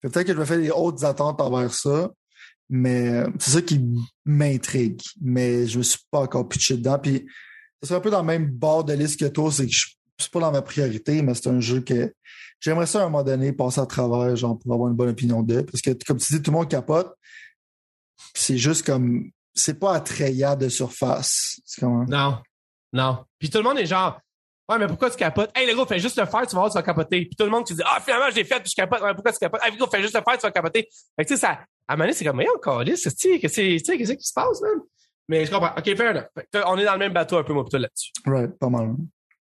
Peut-être 0.01 0.27
que 0.27 0.33
je 0.33 0.37
me 0.37 0.45
fais 0.45 0.57
des 0.57 0.71
hautes 0.71 1.03
attentes 1.03 1.39
envers 1.39 1.73
ça, 1.73 2.11
mais 2.69 3.23
c'est 3.39 3.51
ça 3.51 3.61
qui 3.61 3.85
m'intrigue. 4.25 5.01
Mais 5.21 5.67
je 5.67 5.77
me 5.77 5.83
suis 5.83 5.99
pas 6.11 6.21
encore 6.21 6.47
pitché 6.47 6.77
dedans. 6.77 6.99
Puis 6.99 7.25
c'est 7.83 7.93
un 7.93 7.99
peu 7.99 8.09
dans 8.09 8.21
le 8.21 8.27
même 8.27 8.47
bord 8.47 8.83
de 8.83 8.93
liste 8.93 9.19
que 9.19 9.25
toi, 9.25 9.51
c'est 9.51 9.67
que 9.67 9.71
je 9.71 9.85
c'est 10.17 10.31
pas 10.31 10.39
dans 10.39 10.51
ma 10.51 10.61
priorité, 10.61 11.21
mais 11.21 11.33
c'est 11.33 11.49
un 11.49 11.59
jeu 11.59 11.81
que 11.81 12.13
j'aimerais 12.59 12.85
ça 12.85 12.99
à 12.99 13.01
un 13.03 13.05
moment 13.05 13.23
donné 13.23 13.53
passer 13.53 13.81
à 13.81 13.85
travers, 13.85 14.35
genre, 14.35 14.57
pour 14.57 14.73
avoir 14.73 14.89
une 14.89 14.95
bonne 14.95 15.09
opinion 15.09 15.41
d'eux. 15.41 15.65
Parce 15.65 15.81
que, 15.81 15.91
comme 16.05 16.17
tu 16.17 16.33
dis, 16.33 16.41
tout 16.41 16.51
le 16.51 16.57
monde 16.57 16.69
capote. 16.69 17.13
C'est 18.33 18.57
juste 18.57 18.85
comme, 18.85 19.29
c'est 19.53 19.79
pas 19.79 19.93
attrayant 19.93 20.55
de 20.55 20.69
surface. 20.69 21.59
Non. 21.81 22.41
Non. 22.93 23.25
Puis 23.39 23.49
tout 23.49 23.57
le 23.57 23.63
monde 23.63 23.79
est 23.79 23.85
genre, 23.85 24.19
ouais, 24.69 24.77
mais 24.77 24.87
pourquoi 24.87 25.09
tu 25.09 25.17
capotes? 25.17 25.51
Hey, 25.55 25.67
les 25.67 25.75
gars, 25.75 25.85
fais 25.85 25.99
juste 25.99 26.17
le 26.17 26.25
faire, 26.25 26.41
tu 26.41 26.55
vas 26.55 26.61
voir, 26.61 26.69
tu 26.69 26.75
vas 26.75 26.83
capoter. 26.83 27.25
Puis 27.25 27.35
tout 27.37 27.45
le 27.45 27.51
monde, 27.51 27.65
tu 27.65 27.73
dis, 27.73 27.81
ah, 27.85 27.99
finalement, 28.01 28.29
je 28.29 28.35
l'ai 28.35 28.43
fait, 28.43 28.59
puis 28.59 28.69
je 28.69 28.75
capote. 28.75 29.01
Ouais, 29.01 29.13
pourquoi 29.13 29.31
tu 29.31 29.39
capotes? 29.39 29.61
Hey, 29.63 29.75
gars, 29.77 29.85
fais 29.91 30.01
juste 30.01 30.15
le 30.15 30.21
faire, 30.21 30.37
tu 30.37 30.41
vas 30.41 30.51
capoter. 30.51 30.87
Fait 31.17 31.23
que, 31.23 31.27
tu 31.29 31.35
sais, 31.35 31.41
ça, 31.41 31.49
à 31.87 31.93
un 31.93 31.95
moment 31.95 32.05
donné, 32.05 32.13
c'est 32.13 32.25
comme, 32.25 32.37
mais 32.37 32.47
encore, 32.49 32.83
qu'est-ce 32.83 33.09
qui 33.09 34.27
se 34.27 34.33
passe, 34.33 34.61
même? 34.61 34.81
Mais 35.27 35.45
je 35.45 35.51
comprends. 35.51 35.73
OK, 35.77 35.95
fair 35.95 36.11
enough. 36.11 36.27
On 36.67 36.77
est 36.77 36.85
dans 36.85 36.93
le 36.93 36.99
même 36.99 37.13
bateau 37.13 37.37
un 37.37 37.43
peu, 37.43 37.53
moi, 37.53 37.63
plutôt 37.63 37.77
là-dessus. 37.77 38.11
Right, 38.25 38.57
pas 38.57 38.69
mal. 38.69 38.95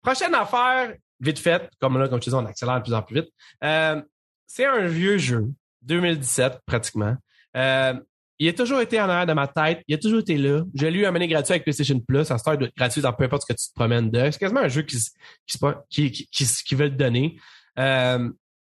Prochaine 0.01 0.33
affaire, 0.35 0.95
vite 1.19 1.39
faite, 1.39 1.69
comme 1.79 1.97
là, 1.97 2.07
comme 2.07 2.19
je 2.19 2.25
te 2.25 2.29
dis, 2.29 2.35
on 2.35 2.45
accélère 2.45 2.77
de 2.77 2.83
plus 2.83 2.93
en 2.93 3.01
plus 3.01 3.21
vite. 3.21 3.29
Euh, 3.63 4.01
c'est 4.47 4.65
un 4.65 4.87
vieux 4.87 5.17
jeu, 5.17 5.45
2017 5.83 6.59
pratiquement. 6.65 7.15
Euh, 7.55 7.93
il 8.39 8.47
a 8.47 8.53
toujours 8.53 8.79
été 8.79 8.99
en 9.01 9.09
arrière 9.09 9.25
de 9.25 9.33
ma 9.33 9.47
tête. 9.47 9.81
Il 9.87 9.95
a 9.95 9.97
toujours 9.97 10.21
été 10.21 10.37
là. 10.37 10.63
J'ai 10.73 10.89
lu 10.89 11.05
un 11.05 11.13
année 11.13 11.27
gratuit 11.27 11.51
avec 11.51 11.63
PlayStation 11.63 11.99
Plus. 11.99 12.23
Ça 12.23 12.37
start 12.37 12.61
gratuit 12.75 13.01
dans 13.01 13.11
peu 13.11 13.25
importe 13.25 13.41
ce 13.41 13.53
que 13.53 13.59
tu 13.59 13.67
te 13.67 13.73
promènes 13.75 14.09
de. 14.09 14.31
C'est 14.31 14.39
quasiment 14.39 14.61
un 14.61 14.69
jeu 14.69 14.83
qui, 14.83 14.97
qui, 15.45 15.59
qui, 15.89 16.11
qui, 16.11 16.45
qui 16.65 16.75
veut 16.75 16.89
te 16.89 16.95
donner. 16.95 17.37
Euh, 17.77 18.29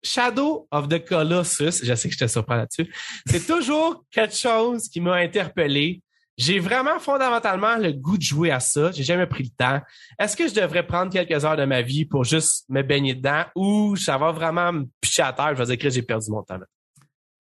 Shadow 0.03 0.67
of 0.73 0.89
the 0.89 1.05
Colossus, 1.05 1.85
je 1.85 1.95
sais 1.95 2.09
que 2.09 2.15
je 2.15 2.19
te 2.19 2.27
surprends 2.27 2.57
là-dessus. 2.57 2.93
C'est 3.27 3.47
toujours 3.47 4.05
quelque 4.11 4.35
chose 4.35 4.89
qui 4.89 5.01
m'a 5.01 5.15
interpellé. 5.15 6.03
J'ai 6.39 6.59
vraiment 6.59 6.99
fondamentalement 6.99 7.77
le 7.77 7.93
goût 7.93 8.17
de 8.17 8.23
jouer 8.23 8.51
à 8.51 8.61
ça. 8.61 8.91
J'ai 8.91 9.05
jamais 9.05 9.27
pris 9.27 9.45
le 9.45 9.51
temps. 9.51 9.81
Est-ce 10.19 10.37
que 10.37 10.49
je 10.49 10.55
devrais 10.55 10.87
prendre 10.87 11.13
quelques 11.13 11.45
heures 11.45 11.57
de 11.57 11.65
ma 11.65 11.83
vie 11.83 12.07
pour 12.07 12.25
juste 12.25 12.65
me 12.69 12.83
baigner 12.83 13.15
dedans 13.15 13.45
ou 13.55 13.97
ça 13.97 14.17
va 14.17 14.33
vraiment 14.33 14.73
me 14.73 14.87
picher 15.01 15.23
à 15.23 15.33
terre? 15.33 15.55
Je 15.55 15.63
vais 15.63 15.67
dire 15.67 15.79
que 15.79 15.91
j'ai 15.91 16.03
perdu 16.03 16.31
mon 16.31 16.43
temps. 16.43 16.59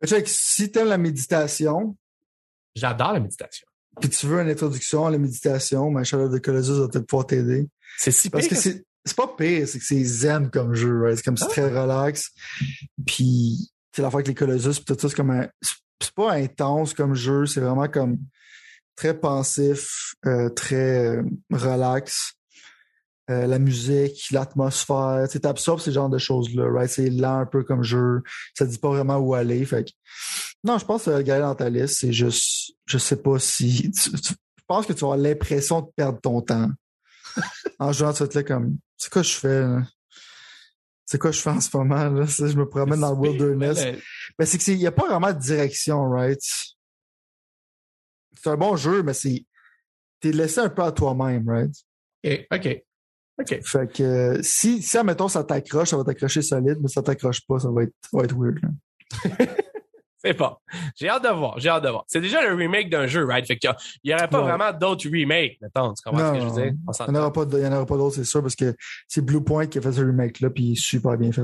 Fait 0.04 0.22
que 0.22 0.28
si 0.28 0.70
t'aimes 0.70 0.88
la 0.88 0.98
méditation. 0.98 1.96
J'adore 2.74 3.12
la 3.12 3.20
méditation. 3.20 3.66
Puis 4.00 4.08
tu 4.08 4.26
veux 4.26 4.40
une 4.40 4.48
introduction 4.48 5.06
à 5.06 5.10
la 5.10 5.18
méditation, 5.18 5.90
ma 5.90 6.00
of 6.00 6.32
the 6.32 6.40
Colossus 6.40 6.80
va 6.80 6.88
peut-être 6.88 7.06
pouvoir 7.06 7.26
t'aider. 7.26 7.68
C'est 7.98 8.10
si 8.10 8.30
Parce 8.30 8.48
que 8.48 8.54
c'est, 8.54 8.84
c'est 9.04 9.16
pas 9.16 9.28
pire, 9.36 9.68
c'est 9.68 9.78
que 9.78 9.84
c'est 9.84 10.02
zen 10.02 10.50
comme 10.50 10.74
jeu, 10.74 11.02
right? 11.02 11.16
C'est 11.16 11.24
comme 11.24 11.36
c'est 11.36 11.48
très 11.48 11.76
ah. 11.76 11.82
relax. 11.82 12.30
Puis, 13.06 13.70
c'est 13.94 14.00
la 14.00 14.10
fois 14.10 14.18
avec 14.18 14.28
les 14.28 14.34
Colossus, 14.34 14.80
puis 14.80 14.94
tout 14.94 14.98
ça, 14.98 15.08
c'est 15.10 15.14
comme 15.14 15.30
un, 15.30 15.46
c'est 15.60 16.14
pas 16.14 16.32
intense 16.32 16.94
comme 16.94 17.14
jeu, 17.14 17.44
c'est 17.44 17.60
vraiment 17.60 17.88
comme 17.88 18.18
très 18.96 19.18
pensif, 19.18 20.14
euh, 20.26 20.48
très 20.50 21.06
euh, 21.06 21.22
relax. 21.50 22.34
Euh, 23.30 23.46
la 23.46 23.58
musique, 23.58 24.30
l'atmosphère, 24.32 25.26
tu 25.30 25.38
absorbes 25.44 25.80
ces 25.80 25.92
genres 25.92 26.10
de 26.10 26.18
choses-là, 26.18 26.68
right? 26.70 26.90
C'est 26.90 27.08
lent 27.08 27.38
un 27.38 27.46
peu 27.46 27.62
comme 27.62 27.82
jeu. 27.82 28.22
Ça 28.54 28.66
dit 28.66 28.78
pas 28.78 28.88
vraiment 28.88 29.16
où 29.18 29.34
aller. 29.34 29.64
Fait 29.64 29.86
Non, 30.64 30.78
je 30.78 30.84
pense 30.84 31.04
que 31.04 31.10
regarder 31.10 31.42
dans 31.42 31.54
ta 31.54 31.70
liste, 31.70 31.98
c'est 32.00 32.12
juste 32.12 32.72
je 32.86 32.98
sais 32.98 33.16
pas 33.16 33.38
si. 33.38 33.90
Tu, 33.92 34.10
je 34.10 34.64
pense 34.66 34.86
que 34.86 34.92
tu 34.92 35.00
vas 35.00 35.12
avoir 35.12 35.18
l'impression 35.18 35.82
de 35.82 35.86
perdre 35.96 36.20
ton 36.20 36.40
temps. 36.40 36.70
en 37.78 37.92
jouant, 37.92 38.10
vas 38.10 38.26
là 38.34 38.42
comme 38.42 38.76
c'est 38.96 39.10
quoi 39.10 39.22
je 39.22 39.34
fais? 39.34 39.66
C'est 41.06 41.18
quoi 41.18 41.30
je 41.30 41.40
fais 41.40 41.50
en 41.50 41.60
ce 41.60 41.76
moment? 41.76 42.08
Là? 42.08 42.24
Je 42.26 42.56
me 42.56 42.68
promène 42.68 43.00
dans 43.00 43.12
le 43.12 43.18
wilderness. 43.18 43.84
Mais 44.38 44.46
c'est 44.46 44.58
qu'il 44.58 44.78
n'y 44.78 44.86
a 44.86 44.92
pas 44.92 45.06
vraiment 45.06 45.32
de 45.32 45.38
direction, 45.38 46.08
right? 46.08 46.40
C'est 48.42 48.50
un 48.50 48.56
bon 48.56 48.76
jeu, 48.76 49.02
mais 49.02 49.14
c'est. 49.14 49.44
T'es 50.20 50.32
laissé 50.32 50.60
un 50.60 50.68
peu 50.68 50.82
à 50.82 50.92
toi-même, 50.92 51.48
right? 51.48 51.74
OK. 52.24 52.46
OK. 52.52 52.82
OK. 53.40 53.60
Fait 53.64 53.92
que 53.92 54.40
si, 54.42 54.82
si 54.82 54.98
admettons, 54.98 55.28
ça 55.28 55.42
t'accroche, 55.42 55.88
ça 55.88 55.96
va 55.96 56.04
t'accrocher 56.04 56.42
solide, 56.42 56.78
mais 56.80 56.88
si 56.88 56.94
ça 56.94 57.02
t'accroche 57.02 57.40
pas, 57.46 57.58
ça 57.58 57.70
va 57.70 57.84
être, 57.84 57.94
ça 58.02 58.18
va 58.18 58.24
être 58.24 58.36
weird. 58.36 58.60
c'est 60.24 60.34
pas. 60.34 60.60
J'ai 60.94 61.08
hâte 61.08 61.24
de 61.24 61.28
voir. 61.28 61.58
J'ai 61.58 61.68
hâte 61.68 61.82
de 61.82 61.88
voir. 61.88 62.04
C'est 62.06 62.20
déjà 62.20 62.46
le 62.48 62.54
remake 62.54 62.88
d'un 62.90 63.06
jeu, 63.06 63.24
right? 63.24 63.44
Fait 63.46 63.56
qu'il 63.56 63.72
y 64.04 64.14
aurait 64.14 64.28
pas 64.28 64.42
vraiment 64.42 64.72
d'autres 64.72 65.08
remakes, 65.08 65.60
mettons. 65.60 65.92
Tu 65.94 66.02
comprends 66.04 66.34
ce 66.34 66.38
que 66.38 66.40
je 66.40 66.46
veux 66.46 66.62
dire? 66.62 66.72
Il 67.08 67.12
n'y 67.12 67.18
en 67.18 67.20
aura 67.72 67.86
pas, 67.86 67.96
d'autres, 67.96 68.16
c'est 68.16 68.24
sûr, 68.24 68.42
parce 68.42 68.54
que 68.54 68.76
c'est 69.08 69.24
Blue 69.24 69.42
Point 69.42 69.66
qui 69.66 69.78
a 69.78 69.80
fait 69.82 69.92
ce 69.92 70.02
remake-là, 70.02 70.50
puis 70.50 70.64
il 70.64 70.72
est 70.72 70.80
super 70.80 71.16
bien 71.16 71.32
fait. 71.32 71.42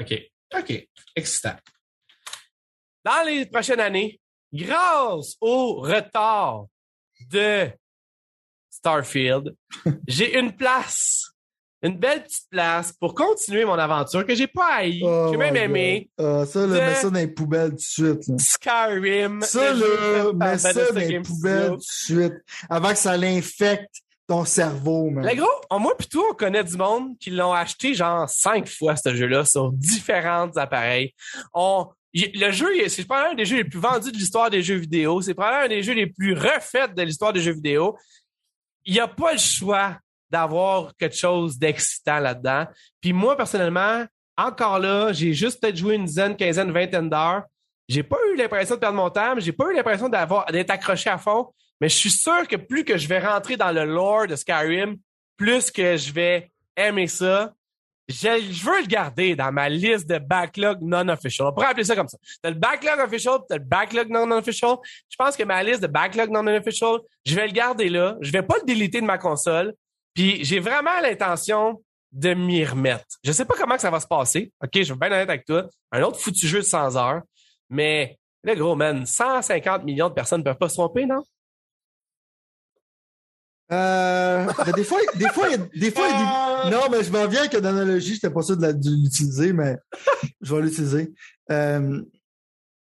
OK. 0.00 0.30
OK. 0.56 0.88
Excitant. 1.16 1.56
Dans 3.04 3.24
les 3.26 3.46
prochaines 3.46 3.80
années, 3.80 4.20
grâce 4.56 5.36
au 5.40 5.76
retard 5.76 6.66
de 7.30 7.68
Starfield, 8.70 9.54
j'ai 10.08 10.38
une 10.38 10.52
place, 10.52 11.32
une 11.82 11.96
belle 11.96 12.24
petite 12.24 12.48
place 12.50 12.92
pour 12.92 13.14
continuer 13.14 13.64
mon 13.64 13.78
aventure 13.78 14.26
que 14.26 14.34
j'ai 14.34 14.46
pas 14.46 14.76
haï, 14.76 15.00
oh 15.02 15.28
j'ai 15.30 15.36
même 15.36 15.56
aimé. 15.56 16.10
Uh, 16.18 16.44
ça, 16.46 16.66
là, 16.66 16.88
mets 16.88 16.94
ça 16.94 17.10
dans 17.10 17.18
les 17.18 17.28
poubelles 17.28 17.70
tout 17.70 17.76
de 17.76 17.80
suite. 17.80 18.28
Là. 18.28 18.34
Skyrim. 18.38 19.42
Ça, 19.42 19.72
là, 19.72 20.32
mets 20.34 20.58
ça 20.58 20.72
dans 20.72 20.98
les 20.98 21.20
poubelles 21.20 21.70
tout 21.70 21.76
de 21.76 21.82
suite. 21.82 22.34
Avant 22.68 22.90
que 22.90 22.98
ça 22.98 23.16
l'infecte 23.16 24.02
ton 24.26 24.44
cerveau, 24.44 25.10
man. 25.10 25.24
Le 25.24 25.34
gros, 25.36 25.78
moi 25.78 25.96
puis 25.96 26.08
toi, 26.08 26.24
on 26.30 26.34
connaît 26.34 26.64
du 26.64 26.76
monde 26.76 27.16
qui 27.18 27.30
l'ont 27.30 27.52
acheté 27.52 27.94
genre 27.94 28.28
cinq 28.28 28.68
fois 28.68 28.96
ce 28.96 29.14
jeu-là 29.14 29.44
sur 29.44 29.72
différents 29.72 30.50
appareils. 30.56 31.14
On, 31.54 31.86
le 32.34 32.50
jeu, 32.50 32.88
c'est 32.88 33.04
probablement 33.04 33.32
un 33.32 33.36
des 33.36 33.44
jeux 33.44 33.56
les 33.56 33.64
plus 33.64 33.80
vendus 33.80 34.12
de 34.12 34.16
l'histoire 34.16 34.50
des 34.50 34.62
jeux 34.62 34.76
vidéo. 34.76 35.20
C'est 35.20 35.34
probablement 35.34 35.64
un 35.64 35.68
des 35.68 35.82
jeux 35.82 35.94
les 35.94 36.06
plus 36.06 36.34
refaits 36.34 36.94
de 36.94 37.02
l'histoire 37.02 37.32
des 37.32 37.40
jeux 37.40 37.52
vidéo. 37.52 37.96
Il 38.84 38.94
n'y 38.94 39.00
a 39.00 39.08
pas 39.08 39.32
le 39.32 39.38
choix 39.38 39.98
d'avoir 40.30 40.96
quelque 40.96 41.16
chose 41.16 41.58
d'excitant 41.58 42.18
là-dedans. 42.18 42.66
Puis 43.00 43.12
moi, 43.12 43.36
personnellement, 43.36 44.04
encore 44.36 44.78
là, 44.78 45.12
j'ai 45.12 45.32
juste 45.32 45.60
peut-être 45.60 45.76
joué 45.76 45.94
une 45.94 46.04
dizaine, 46.04 46.36
quinzaine, 46.36 46.72
vingtaine 46.72 47.08
d'heures. 47.08 47.42
J'ai 47.88 48.02
pas 48.02 48.18
eu 48.32 48.36
l'impression 48.36 48.74
de 48.74 48.80
perdre 48.80 48.96
mon 48.96 49.10
temps, 49.10 49.38
j'ai 49.38 49.52
pas 49.52 49.70
eu 49.70 49.74
l'impression 49.74 50.08
d'avoir 50.08 50.46
d'être 50.46 50.70
accroché 50.70 51.08
à 51.08 51.18
fond. 51.18 51.52
Mais 51.80 51.88
je 51.88 51.96
suis 51.96 52.10
sûr 52.10 52.48
que 52.48 52.56
plus 52.56 52.84
que 52.84 52.96
je 52.96 53.06
vais 53.06 53.18
rentrer 53.18 53.56
dans 53.56 53.70
le 53.70 53.84
lore 53.84 54.26
de 54.26 54.34
Skyrim, 54.34 54.96
plus 55.36 55.70
que 55.70 55.96
je 55.96 56.12
vais 56.12 56.50
aimer 56.76 57.06
ça 57.06 57.52
je, 58.08 58.64
veux 58.64 58.80
le 58.80 58.86
garder 58.86 59.34
dans 59.34 59.50
ma 59.52 59.68
liste 59.68 60.08
de 60.08 60.18
backlog 60.18 60.78
non-official. 60.80 61.48
On 61.48 61.52
pourrait 61.52 61.66
appeler 61.66 61.84
ça 61.84 61.96
comme 61.96 62.08
ça. 62.08 62.18
T'as 62.42 62.50
le 62.50 62.56
backlog 62.56 63.00
official, 63.00 63.38
t'as 63.48 63.56
le 63.56 63.64
backlog 63.64 64.08
non-official. 64.08 64.76
Je 65.08 65.16
pense 65.16 65.36
que 65.36 65.42
ma 65.42 65.62
liste 65.62 65.82
de 65.82 65.88
backlog 65.88 66.30
non-official, 66.30 66.98
je 67.24 67.34
vais 67.34 67.46
le 67.46 67.52
garder 67.52 67.88
là. 67.88 68.16
Je 68.20 68.30
vais 68.30 68.42
pas 68.42 68.56
le 68.58 68.64
déliter 68.64 69.00
de 69.00 69.06
ma 69.06 69.18
console. 69.18 69.74
Puis 70.14 70.44
j'ai 70.44 70.60
vraiment 70.60 71.00
l'intention 71.02 71.82
de 72.12 72.32
m'y 72.32 72.64
remettre. 72.64 73.04
Je 73.24 73.32
sais 73.32 73.44
pas 73.44 73.54
comment 73.58 73.78
ça 73.78 73.90
va 73.90 74.00
se 74.00 74.06
passer. 74.06 74.52
OK, 74.62 74.70
je 74.74 74.92
vais 74.92 74.98
bien 74.98 75.12
honnête 75.12 75.28
avec 75.28 75.44
toi. 75.44 75.66
Un 75.92 76.02
autre 76.02 76.18
foutu 76.18 76.46
jeu 76.46 76.60
de 76.60 76.64
100 76.64 76.96
heures. 76.96 77.22
Mais, 77.68 78.18
là, 78.44 78.54
gros, 78.54 78.76
man, 78.76 79.04
150 79.04 79.84
millions 79.84 80.08
de 80.08 80.14
personnes 80.14 80.40
ne 80.40 80.44
peuvent 80.44 80.56
pas 80.56 80.68
se 80.68 80.74
tromper, 80.74 81.04
non? 81.04 81.22
Euh, 83.72 84.46
ben, 84.64 84.72
des 84.72 84.84
fois, 84.84 84.98
des 85.16 85.28
fois, 85.28 85.48
il 85.48 85.52
y 85.52 85.54
a- 85.54 85.66
des 85.80 85.90
fois, 85.90 86.04
il 86.06 86.12
y 86.12 86.14
a 86.14 86.64
des- 86.64 86.70
non, 86.76 86.82
mais 86.90 87.02
je 87.02 87.10
m'en 87.10 87.26
viens 87.26 87.40
avec 87.40 87.54
une 87.54 87.66
analogie, 87.66 88.14
j'étais 88.14 88.30
pas 88.30 88.42
sûr 88.42 88.56
de 88.56 88.66
l'utiliser, 88.68 89.52
mais 89.52 89.76
je 90.40 90.54
vais 90.54 90.62
l'utiliser. 90.62 91.12
Euh, 91.50 92.00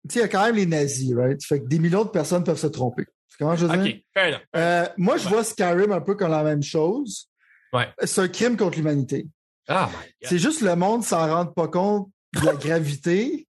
tu 0.08 0.14
sais, 0.14 0.20
il 0.20 0.22
y 0.22 0.26
a 0.26 0.28
quand 0.30 0.46
même 0.46 0.56
les 0.56 0.66
nazis, 0.66 1.14
right? 1.16 1.44
Fait 1.44 1.60
que 1.60 1.68
des 1.68 1.80
millions 1.80 2.06
de 2.06 2.10
personnes 2.10 2.44
peuvent 2.44 2.58
se 2.60 2.68
tromper. 2.68 3.06
Que 3.38 3.46
je 3.56 3.66
veux 3.66 3.78
dire? 3.78 3.94
OK, 3.96 4.04
fair 4.14 4.28
enough. 4.28 4.42
Euh, 4.56 4.86
moi, 4.98 5.18
je 5.18 5.30
vois 5.30 5.44
Skyrim 5.46 5.92
un 5.94 6.02
peu 6.02 6.16
comme 6.16 6.32
la 6.32 6.44
même 6.44 6.62
chose. 6.64 7.30
Ouais. 7.72 7.88
C'est 8.04 8.22
un 8.22 8.28
crime 8.28 8.58
contre 8.58 8.78
l'humanité. 8.78 9.28
Ah. 9.68 9.90
C'est 10.22 10.40
juste 10.40 10.62
le 10.62 10.76
monde 10.76 11.04
s'en 11.04 11.28
rend 11.28 11.46
pas 11.46 11.68
compte 11.68 12.10
de 12.34 12.46
la 12.46 12.56
gravité. 12.56 13.48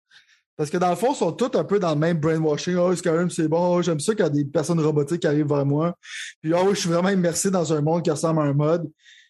Parce 0.56 0.70
que 0.70 0.76
dans 0.76 0.90
le 0.90 0.96
fond, 0.96 1.12
ils 1.12 1.16
sont 1.16 1.32
tous 1.32 1.58
un 1.58 1.64
peu 1.64 1.80
dans 1.80 1.90
le 1.90 1.98
même 1.98 2.18
brainwashing. 2.18 2.76
Oh, 2.76 2.94
Skyrim, 2.94 3.28
c'est 3.28 3.48
bon? 3.48 3.76
Oh, 3.76 3.82
J'aime 3.82 3.98
ça 3.98 4.14
quand 4.14 4.28
des 4.28 4.44
personnes 4.44 4.80
robotiques 4.80 5.24
arrivent 5.24 5.48
vers 5.48 5.66
moi. 5.66 5.96
Puis, 6.40 6.52
oh, 6.54 6.68
je 6.70 6.80
suis 6.80 6.88
vraiment 6.88 7.08
immersé 7.08 7.50
dans 7.50 7.72
un 7.72 7.80
monde 7.80 8.02
qui 8.02 8.10
ressemble 8.10 8.40
à 8.40 8.44
un 8.44 8.52
mode. 8.52 8.88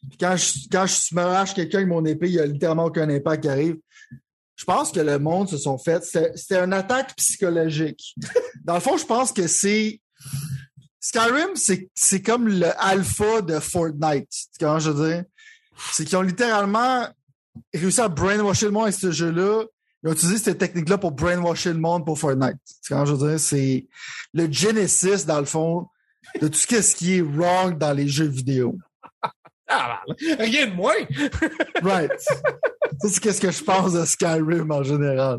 Puis 0.09 0.19
quand 0.19 0.37
je, 0.37 0.69
quand 0.71 0.87
je 0.87 1.55
quelqu'un 1.55 1.79
avec 1.79 1.89
mon 1.89 2.05
épée, 2.05 2.27
il 2.27 2.35
y 2.35 2.41
a 2.41 2.47
littéralement 2.47 2.85
aucun 2.85 3.09
impact 3.09 3.45
qui 3.45 3.49
arrive. 3.49 3.77
Je 4.57 4.65
pense 4.65 4.93
que 4.93 5.01
le 5.01 5.19
monde 5.19 5.49
se 5.49 5.57
sont 5.57 5.79
fait. 5.79 6.05
C'était 6.05 6.63
une 6.63 6.73
attaque 6.73 7.17
psychologique. 7.17 8.15
Dans 8.65 8.75
le 8.75 8.81
fond, 8.81 8.97
je 8.97 9.05
pense 9.05 9.33
que 9.33 9.47
c'est. 9.47 10.01
Skyrim, 11.01 11.51
c'est 11.95 12.23
comme 12.23 12.49
le 12.49 12.69
alpha 12.79 13.43
de 13.43 13.59
Fortnite. 13.59 14.29
Que 14.59 14.79
je 14.79 14.91
veux 14.91 15.09
dire? 15.09 15.25
C'est 15.93 16.05
qu'ils 16.05 16.17
ont 16.17 16.23
littéralement 16.23 17.07
réussi 17.75 18.01
à 18.01 18.09
brainwasher 18.09 18.67
le 18.67 18.73
monde 18.73 18.85
avec 18.85 18.95
ce 18.95 19.11
jeu-là. 19.11 19.65
Ils 20.05 20.11
ont 20.11 20.13
utilisé 20.13 20.39
cette 20.39 20.59
technique-là 20.59 20.99
pour 20.99 21.13
brainwasher 21.13 21.73
le 21.73 21.79
monde 21.79 22.05
pour 22.05 22.19
Fortnite. 22.19 22.59
Tu 22.85 22.93
comprends 22.93 23.07
ce 23.07 23.13
que 23.13 23.19
je 23.19 23.25
veux 23.25 23.31
dire? 23.31 23.41
C'est 23.41 23.87
le 24.35 24.53
genesis, 24.53 25.25
dans 25.25 25.39
le 25.41 25.47
fond, 25.47 25.89
de 26.41 26.49
tout 26.49 26.59
ce 26.59 26.95
qui 26.95 27.17
est 27.17 27.23
wrong 27.23 27.79
dans 27.79 27.93
les 27.93 28.07
jeux 28.09 28.27
vidéo. 28.29 28.77
Ah, 29.67 30.03
rien 30.39 30.67
de 30.67 30.75
moins. 30.75 30.93
Right. 31.83 32.11
Ça, 32.21 33.09
c'est 33.09 33.19
qu'est-ce 33.19 33.41
que 33.41 33.51
je 33.51 33.65
pense 33.65 33.95
de 33.95 34.05
Skyrim 34.05 34.71
en 34.71 34.83
général. 34.83 35.39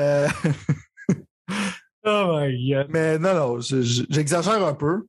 Euh, 0.00 0.26
Oh 2.04 2.38
my 2.40 2.70
God. 2.70 2.86
mais 2.88 3.18
non, 3.18 3.34
non, 3.34 3.60
je- 3.60 3.82
je- 3.82 4.02
j'exagère 4.08 4.64
un 4.66 4.74
peu. 4.74 5.02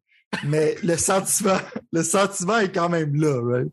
Mais 0.43 0.75
le 0.83 0.97
sentiment, 0.97 1.57
le 1.93 2.03
sentiment 2.03 2.57
est 2.59 2.71
quand 2.71 2.89
même 2.89 3.15
là, 3.15 3.39
right? 3.41 3.71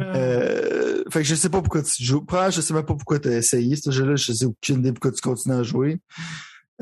Euh, 0.00 1.04
fait 1.10 1.20
que 1.20 1.28
je 1.28 1.34
sais 1.34 1.50
pas 1.50 1.60
pourquoi 1.60 1.82
tu 1.82 2.02
joues. 2.02 2.24
Premièrement, 2.24 2.50
je 2.50 2.60
sais 2.60 2.74
même 2.74 2.84
pas 2.84 2.94
pourquoi 2.94 3.18
tu 3.18 3.28
as 3.28 3.36
essayé 3.36 3.76
ce 3.76 3.90
jeu-là. 3.90 4.16
Je 4.16 4.32
sais 4.32 4.44
aucune 4.44 4.78
idée 4.80 4.92
pourquoi 4.92 5.12
tu 5.12 5.20
continues 5.20 5.56
à 5.56 5.62
jouer. 5.62 6.00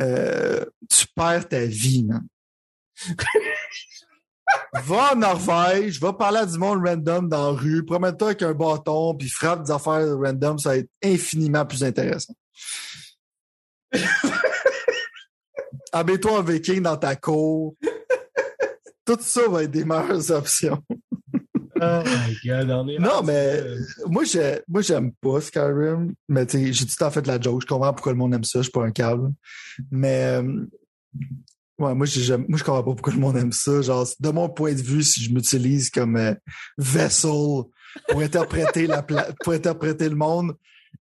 Euh, 0.01 0.65
tu 0.89 1.07
perds 1.15 1.49
ta 1.49 1.65
vie, 1.65 2.05
man. 2.05 2.27
va 4.75 5.13
en 5.13 5.17
Norvège, 5.17 6.01
va 6.01 6.13
parler 6.13 6.39
à 6.39 6.47
du 6.47 6.59
monde 6.59 6.87
random 6.87 7.29
dans 7.29 7.53
la 7.53 7.59
rue, 7.59 7.85
promène-toi 7.85 8.29
avec 8.29 8.43
un 8.43 8.53
bâton, 8.53 9.15
puis 9.15 9.29
frappe 9.29 9.65
des 9.65 9.71
affaires 9.71 10.17
random, 10.17 10.59
ça 10.59 10.71
va 10.71 10.77
être 10.79 10.91
infiniment 11.03 11.67
plus 11.67 11.85
intéressant. 11.85 12.35
Habille-toi 15.93 16.39
en 16.39 16.43
viking 16.43 16.83
dans 16.83 16.97
ta 16.97 17.17
cour. 17.17 17.75
Tout 19.05 19.19
ça 19.21 19.49
va 19.49 19.65
être 19.65 19.73
des 19.73 19.85
meilleures 19.85 20.31
options. 20.31 20.83
Oh 21.83 22.03
my 22.05 22.37
God, 22.49 22.71
on 22.71 22.89
est 22.89 22.99
Non, 22.99 23.23
mais 23.23 23.63
moi, 24.07 24.25
j'ai- 24.25 24.61
moi, 24.69 24.83
j'aime 24.83 25.13
pas 25.21 25.41
Skyrim, 25.41 26.13
mais 26.29 26.47
tu 26.47 26.59
sais, 26.59 26.73
j'ai 26.73 26.87
tout 26.87 26.95
temps 26.97 27.11
fait 27.11 27.23
de 27.23 27.29
la 27.29 27.41
joke. 27.41 27.63
Je 27.63 27.67
comprends 27.67 27.93
pourquoi 27.93 28.13
le 28.13 28.19
monde 28.19 28.35
aime 28.35 28.45
ça. 28.45 28.59
Je 28.61 28.65
suis 28.65 28.73
pas 28.73 28.85
un 28.85 28.91
câble. 28.91 29.31
Mais, 29.91 30.25
euh, 30.43 30.67
ouais, 31.79 31.95
moi, 31.95 32.07
jamais- 32.07 32.45
moi, 32.49 32.59
je 32.59 32.65
comprends 32.65 32.83
pas 32.83 32.93
pourquoi 32.93 33.13
le 33.15 33.19
monde 33.21 33.37
aime 33.37 33.53
ça. 33.53 33.81
Genre, 33.83 34.07
de 34.19 34.29
mon 34.31 34.49
point 34.49 34.73
de 34.75 34.83
vue, 34.83 35.03
si 35.03 35.23
je 35.25 35.33
m'utilise 35.33 35.91
comme 35.91 36.17
euh, 36.17 36.35
vessel 36.79 37.31
pour 38.09 38.21
interpréter 38.21 38.87
la 38.87 39.03
pla- 39.03 39.29
pour 39.43 39.53
interpréter 39.53 40.09
le 40.09 40.17
monde, 40.17 40.55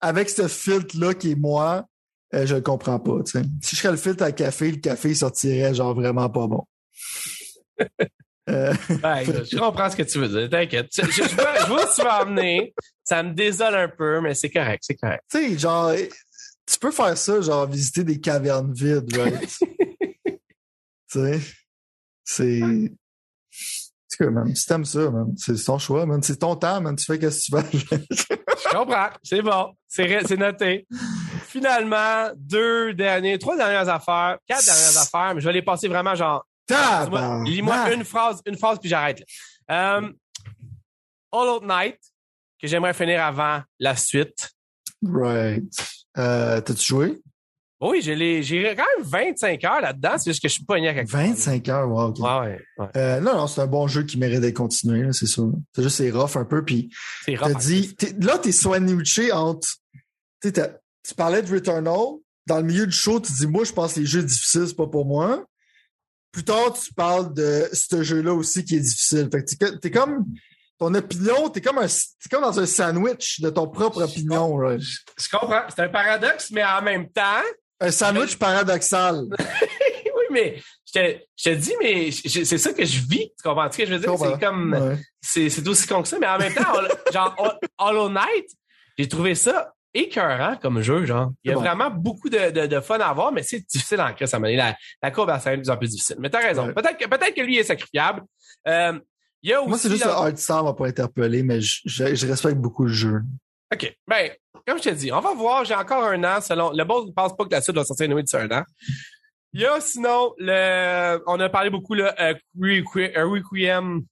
avec 0.02 0.30
ce 0.30 0.48
filtre-là 0.48 1.14
qui 1.14 1.32
est 1.32 1.36
moi, 1.36 1.86
euh, 2.34 2.46
je 2.46 2.56
le 2.56 2.62
comprends 2.62 3.00
pas, 3.00 3.24
tu 3.24 3.32
sais. 3.32 3.44
Si 3.62 3.76
je 3.76 3.82
serais 3.82 3.92
le 3.92 3.98
filtre 3.98 4.24
à 4.24 4.32
café, 4.32 4.72
le 4.72 4.78
café 4.78 5.14
sortirait 5.14 5.74
genre 5.74 5.96
vraiment 5.96 6.30
pas 6.30 6.48
bon. 6.48 6.64
Euh, 8.50 8.74
Ouais, 9.04 9.26
je 9.26 9.58
comprends 9.58 9.90
ce 9.90 9.96
que 9.96 10.04
tu 10.04 10.20
veux 10.20 10.28
dire. 10.28 10.50
T'inquiète. 10.50 10.88
Je, 10.94 11.02
je, 11.04 11.24
je 11.24 11.36
vois, 11.36 11.60
je 11.60 11.66
vois 11.66 11.84
où 11.84 11.96
tu 11.96 12.02
vas 12.04 12.24
emmener. 12.24 12.74
Ça 13.04 13.24
me 13.24 13.34
désole 13.34 13.76
un 13.76 13.90
peu, 13.90 14.22
mais 14.22 14.34
c'est 14.36 14.50
correct, 14.50 14.84
c'est 14.86 14.96
correct. 14.96 15.24
tu 15.32 15.38
sais, 15.38 15.58
genre, 15.58 15.92
tu 15.94 16.80
peux 16.80 16.92
faire 16.92 17.18
ça, 17.18 17.42
genre, 17.42 17.68
visiter 17.68 18.04
des 18.04 18.20
cavernes 18.20 18.74
vides, 18.74 19.16
right? 19.18 19.50
tu 20.26 20.40
sais, 21.08 21.40
c'est. 22.24 22.62
C'est 24.08 24.24
que, 24.24 24.30
man, 24.30 24.56
si 24.56 24.66
t'aimes 24.66 24.86
ça, 24.86 25.10
man, 25.10 25.34
c'est 25.38 25.62
ton 25.64 25.78
choix, 25.78 26.06
man. 26.06 26.22
C'est 26.24 26.38
ton 26.38 26.56
temps, 26.56 26.80
man. 26.82 26.96
Tu 26.96 27.06
fais 27.06 27.20
qu'est-ce 27.20 27.52
que 27.52 27.62
tu 27.70 27.78
veux. 27.96 28.06
Je 28.12 28.70
comprends. 28.76 29.10
C'est 29.24 29.42
bon. 29.42 29.74
C'est 29.88 30.38
noté. 30.38 30.88
Finalement, 31.48 32.30
deux 32.36 32.94
derniers, 32.94 33.38
trois 33.40 33.58
dernières 33.58 33.90
affaires, 33.90 34.38
quatre 34.48 34.66
dernières 34.66 34.98
affaires, 35.02 35.34
mais 35.36 35.42
je 35.42 35.48
vais 35.48 35.54
les 35.54 35.62
passer 35.62 35.88
vraiment 35.88 36.16
genre! 36.16 36.46
Lis-moi 36.70 37.94
une 37.94 38.04
phrase, 38.04 38.42
une 38.46 38.58
phrase, 38.58 38.80
puis 38.80 38.90
j'arrête. 38.90 39.22
là. 39.68 39.98
Euh, 40.00 40.10
Hollow 41.32 41.60
Knight, 41.66 42.00
que 42.62 42.68
j'aimerais 42.68 42.94
finir 42.94 43.24
avant 43.24 43.62
la 43.80 43.96
suite. 43.96 44.52
Right. 45.04 45.64
Euh, 46.18 46.62
T'as-tu 46.62 46.86
joué? 46.86 47.22
Oui, 47.82 48.02
j'ai 48.02 48.74
quand 48.76 48.86
même 48.98 49.06
25 49.06 49.64
heures 49.66 49.82
là-dedans, 49.82 50.18
c'est 50.18 50.32
juste 50.32 50.42
que 50.42 50.48
je 50.48 50.54
suis 50.54 50.64
pogné 50.64 50.88
à 50.88 50.94
quelque 50.94 51.12
part. 51.12 51.22
25 51.22 51.70
heures, 51.70 51.88
wow, 51.90 52.08
ok. 52.08 52.20
Ouais, 52.20 52.40
ouais, 52.40 52.62
ouais. 52.80 52.88
Euh, 52.96 53.20
non, 53.20 53.36
non, 53.36 53.48
c'est 53.48 53.62
un 53.62 53.68
bon 53.68 53.86
jeu 53.88 54.04
qui 54.04 54.18
mérite 54.18 54.40
d'être 54.40 54.56
continué, 54.56 55.12
c'est 55.12 55.26
sûr. 55.26 55.52
C'est 55.76 55.84
juste, 55.84 55.98
c'est 55.98 56.10
rough 56.10 56.38
un 56.38 56.46
peu, 56.46 56.64
puis 56.64 56.90
C'est 57.26 57.36
T'as 57.36 57.48
rough. 57.48 57.58
dit, 57.58 57.94
t'es- 57.96 58.16
là, 58.22 58.38
t'es 58.38 58.54
sandwiché 58.54 59.32
entre. 59.34 59.68
Tu 60.42 61.14
parlais 61.18 61.42
de 61.42 61.54
Returnal. 61.54 61.98
Dans 62.48 62.58
le 62.58 62.64
milieu 62.64 62.86
du 62.88 62.96
show, 62.96 63.20
tu 63.20 63.32
dis, 63.34 63.46
moi, 63.48 63.64
je 63.66 63.74
pense 63.74 63.96
que 63.96 64.00
les 64.00 64.06
jeux 64.06 64.24
difficiles, 64.24 64.66
c'est 64.68 64.76
pas 64.76 64.88
pour 64.88 65.06
moi. 65.06 65.44
Plus 66.36 66.44
tard, 66.44 66.74
tu 66.74 66.94
parles 66.94 67.34
de 67.34 67.70
ce 67.72 68.04
jeu-là 68.04 68.34
aussi 68.34 68.66
qui 68.66 68.76
est 68.76 68.82
difficile. 68.82 69.30
Fait 69.32 69.42
que 69.58 69.78
t'es, 69.78 69.90
comme. 69.90 70.26
Ton 70.78 70.94
opinion, 70.94 71.48
t'es 71.48 71.62
comme 71.62 71.78
un, 71.78 71.88
t'es 71.88 72.30
comme 72.30 72.42
dans 72.42 72.60
un 72.60 72.66
sandwich 72.66 73.40
de 73.40 73.50
ton 73.50 73.70
propre 73.70 74.04
opinion? 74.04 74.60
Je 74.78 75.30
comprends. 75.32 75.62
C'est 75.70 75.84
un 75.84 75.88
paradoxe, 75.88 76.52
mais 76.52 76.66
en 76.66 76.82
même 76.82 77.10
temps, 77.10 77.42
Un 77.80 77.90
sandwich 77.92 78.36
paradoxal. 78.38 79.24
oui, 79.40 80.26
mais 80.30 80.62
je 80.86 80.92
te, 81.00 81.18
je 81.38 81.44
te 81.52 81.56
dis, 81.56 81.74
mais 81.82 82.12
c'est 82.12 82.58
ça 82.58 82.74
que 82.74 82.84
je 82.84 83.00
vis. 83.08 83.30
Tu 83.30 83.42
comprends 83.42 83.72
ce 83.72 83.78
que 83.78 83.86
je 83.86 83.94
veux 83.94 84.00
dire? 84.00 84.14
C'est 84.20 84.38
comme, 84.46 84.74
Ouais. 84.74 84.98
c'est, 85.22 85.50
c'est 85.50 85.66
aussi 85.66 85.88
con 85.88 86.02
que 86.02 86.10
ça, 86.10 86.20
mais 86.20 86.28
en 86.28 86.38
même 86.38 86.54
temps, 86.54 86.74
on- 86.76 87.12
genre, 87.14 87.58
Hollow 87.78 88.10
Knight, 88.10 88.50
j'ai 88.98 89.08
trouvé 89.08 89.34
ça 89.36 89.72
écœurant 89.96 90.58
comme 90.58 90.82
jeu, 90.82 91.06
genre. 91.06 91.32
Il 91.44 91.50
y 91.50 91.52
a 91.52 91.56
bon. 91.56 91.62
vraiment 91.62 91.90
beaucoup 91.90 92.30
de, 92.30 92.52
de, 92.52 92.68
de 92.68 92.80
fun 92.82 93.00
à 93.00 93.08
avoir, 93.08 93.32
mais 93.32 93.42
c'est 93.42 93.60
difficile 93.68 94.00
en 94.02 94.14
ça 94.28 94.38
m'a 94.38 94.52
la, 94.52 94.76
la 95.02 95.12
courbe 95.12 95.30
à 95.32 95.40
de 95.58 95.62
plus 95.62 95.70
en 95.72 95.78
plus 95.78 95.90
difficile. 95.90 96.18
Mais 96.20 96.30
t'as 96.30 96.42
raison. 96.42 96.68
Ouais. 96.68 96.74
Peut-être 96.74 96.98
que, 96.98 97.08
peut-être 97.08 97.34
que 97.34 97.42
lui 97.42 97.58
est 97.58 97.64
sacrifiable. 97.64 98.22
Euh, 98.68 99.00
il 99.42 99.50
y 99.50 99.54
a 99.54 99.62
aussi. 99.62 99.70
Moi, 99.70 99.78
c'est 99.78 99.90
juste 99.90 100.04
dans- 100.04 100.10
le 100.10 100.16
hard 100.28 100.38
style 100.38 100.56
m'a 100.64 100.74
pas 100.74 100.88
interpellé, 100.88 101.42
mais 101.44 101.62
je, 101.62 101.82
je- 101.86 102.14
je 102.16 102.28
respecte 102.28 102.58
beaucoup 102.58 102.84
le 102.86 102.94
jeu. 102.94 103.22
OK. 103.74 103.96
Ben, 104.08 104.32
comme 104.68 104.78
je 104.78 104.84
te 104.84 104.90
dis, 104.90 105.12
on 105.12 105.20
va 105.22 105.34
voir. 105.34 105.66
J'ai 105.66 105.76
encore 105.76 106.04
un 106.04 106.24
an 106.24 106.42
selon. 106.42 106.72
Le 106.72 106.84
boss 106.84 107.08
ne 107.08 107.12
pense 107.12 107.36
pas 107.36 107.46
que 107.46 107.52
la 107.52 107.62
suite 107.62 107.76
va 107.76 107.84
sortir 107.84 108.06
une 108.06 108.22
d'ici 108.22 108.36
un 108.38 108.50
an. 108.52 108.64
Il 109.54 109.62
y 109.62 109.66
a 109.66 109.80
sinon 109.80 110.34
le. 110.38 111.22
On 111.28 111.40
a 111.40 111.48
parlé 111.50 111.70
beaucoup 111.70 111.94
là, 111.94 112.14
euh, 112.20 112.34
Requi- 112.60 113.18
euh, 113.18 113.26
Requiem, 113.26 114.02
Te- 114.02 114.06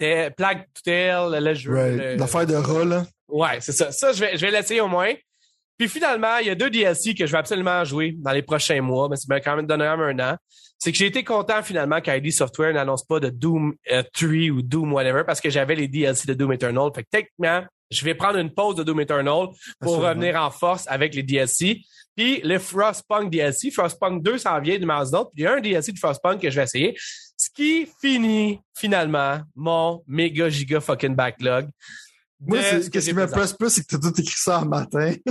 Plague 0.00 0.64
Tale, 0.84 1.44
le 1.44 1.54
jeu. 1.54 1.72
Right. 1.72 2.18
L'affaire 2.18 2.46
de 2.46 2.54
rat, 2.54 2.84
là. 2.84 3.06
Ouais, 3.28 3.60
c'est 3.60 3.72
ça. 3.72 3.92
Ça, 3.92 4.12
je 4.12 4.20
vais, 4.20 4.36
je 4.36 4.44
vais 4.44 4.50
l'essayer 4.50 4.80
au 4.80 4.88
moins. 4.88 5.12
Puis 5.78 5.88
finalement, 5.88 6.36
il 6.38 6.46
y 6.46 6.50
a 6.50 6.54
deux 6.54 6.68
DLC 6.68 7.14
que 7.14 7.26
je 7.26 7.32
vais 7.32 7.38
absolument 7.38 7.84
jouer 7.84 8.14
dans 8.18 8.32
les 8.32 8.42
prochains 8.42 8.82
mois, 8.82 9.08
mais 9.08 9.16
ça 9.16 9.24
m'a 9.28 9.40
quand 9.40 9.56
même 9.56 9.66
donné 9.66 9.86
un 9.86 10.18
an. 10.18 10.36
C'est 10.78 10.92
que 10.92 10.98
j'ai 10.98 11.06
été 11.06 11.24
content 11.24 11.62
finalement 11.62 12.00
qu'ID 12.00 12.32
Software 12.32 12.74
n'annonce 12.74 13.04
pas 13.04 13.20
de 13.20 13.30
Doom 13.30 13.74
euh, 13.90 14.02
3 14.12 14.28
ou 14.50 14.62
Doom 14.62 14.92
whatever 14.92 15.22
parce 15.24 15.40
que 15.40 15.48
j'avais 15.48 15.74
les 15.74 15.88
DLC 15.88 16.26
de 16.26 16.34
Doom 16.34 16.52
Eternal. 16.52 16.90
Fait 16.94 17.02
que 17.02 17.08
techniquement, 17.10 17.62
je 17.90 18.04
vais 18.04 18.14
prendre 18.14 18.38
une 18.38 18.52
pause 18.52 18.76
de 18.76 18.82
Doom 18.82 19.00
Eternal 19.00 19.46
pour 19.78 19.94
Absolument. 19.94 20.08
revenir 20.08 20.36
en 20.36 20.50
force 20.50 20.86
avec 20.86 21.14
les 21.14 21.22
DLC. 21.22 21.80
Puis 22.14 22.40
le 22.42 22.58
Frostpunk 22.58 23.30
DLC, 23.30 23.70
Frostpunk 23.70 24.22
2 24.22 24.36
s'en 24.36 24.60
vient 24.60 24.78
du 24.78 24.84
Mouse 24.84 25.12
Note. 25.12 25.30
Puis 25.34 25.44
il 25.44 25.46
y 25.46 25.48
a 25.48 25.54
un 25.54 25.60
DLC 25.60 25.92
de 25.92 25.98
Frostpunk 25.98 26.40
que 26.40 26.50
je 26.50 26.56
vais 26.56 26.64
essayer. 26.64 26.94
Ce 27.42 27.48
qui 27.48 27.88
finit 28.02 28.60
finalement 28.76 29.40
mon 29.56 30.02
méga 30.06 30.50
giga 30.50 30.78
fucking 30.78 31.14
backlog. 31.16 31.70
Moi, 32.38 32.60
ce 32.62 32.90
que 32.90 32.98
qui 32.98 33.08
me 33.14 33.20
présenté. 33.22 33.32
presse 33.32 33.52
plus, 33.54 33.70
c'est 33.70 33.80
que 33.86 33.96
t'as 33.96 33.98
tout 34.10 34.20
écrit 34.20 34.34
ça 34.36 34.60
en 34.60 34.66
matin. 34.66 35.14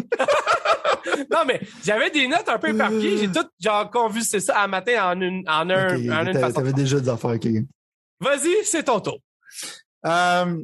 Non, 1.32 1.40
mais 1.46 1.62
j'avais 1.84 2.10
des 2.12 2.28
notes 2.28 2.48
un 2.50 2.58
peu 2.58 2.70
éparpillées. 2.70 3.18
J'ai 3.20 3.32
tout, 3.32 3.48
genre, 3.60 3.90
convulsé 3.92 4.40
ça 4.40 4.60
à 4.62 4.68
matin 4.68 5.12
en 5.12 5.22
une, 5.22 5.48
en 5.48 5.70
un, 5.70 5.88
Ok, 5.88 5.92
en 5.94 5.98
une 5.98 6.08
t'avais- 6.10 6.40
façon. 6.40 6.54
T'avais 6.54 6.74
déjà 6.74 7.00
des 7.00 7.10
affaires, 7.10 7.32
ok. 7.32 7.48
Vas-y, 8.20 8.64
c'est 8.66 8.84
ton 8.84 9.00
tour. 9.00 9.20
Euh, 10.06 10.64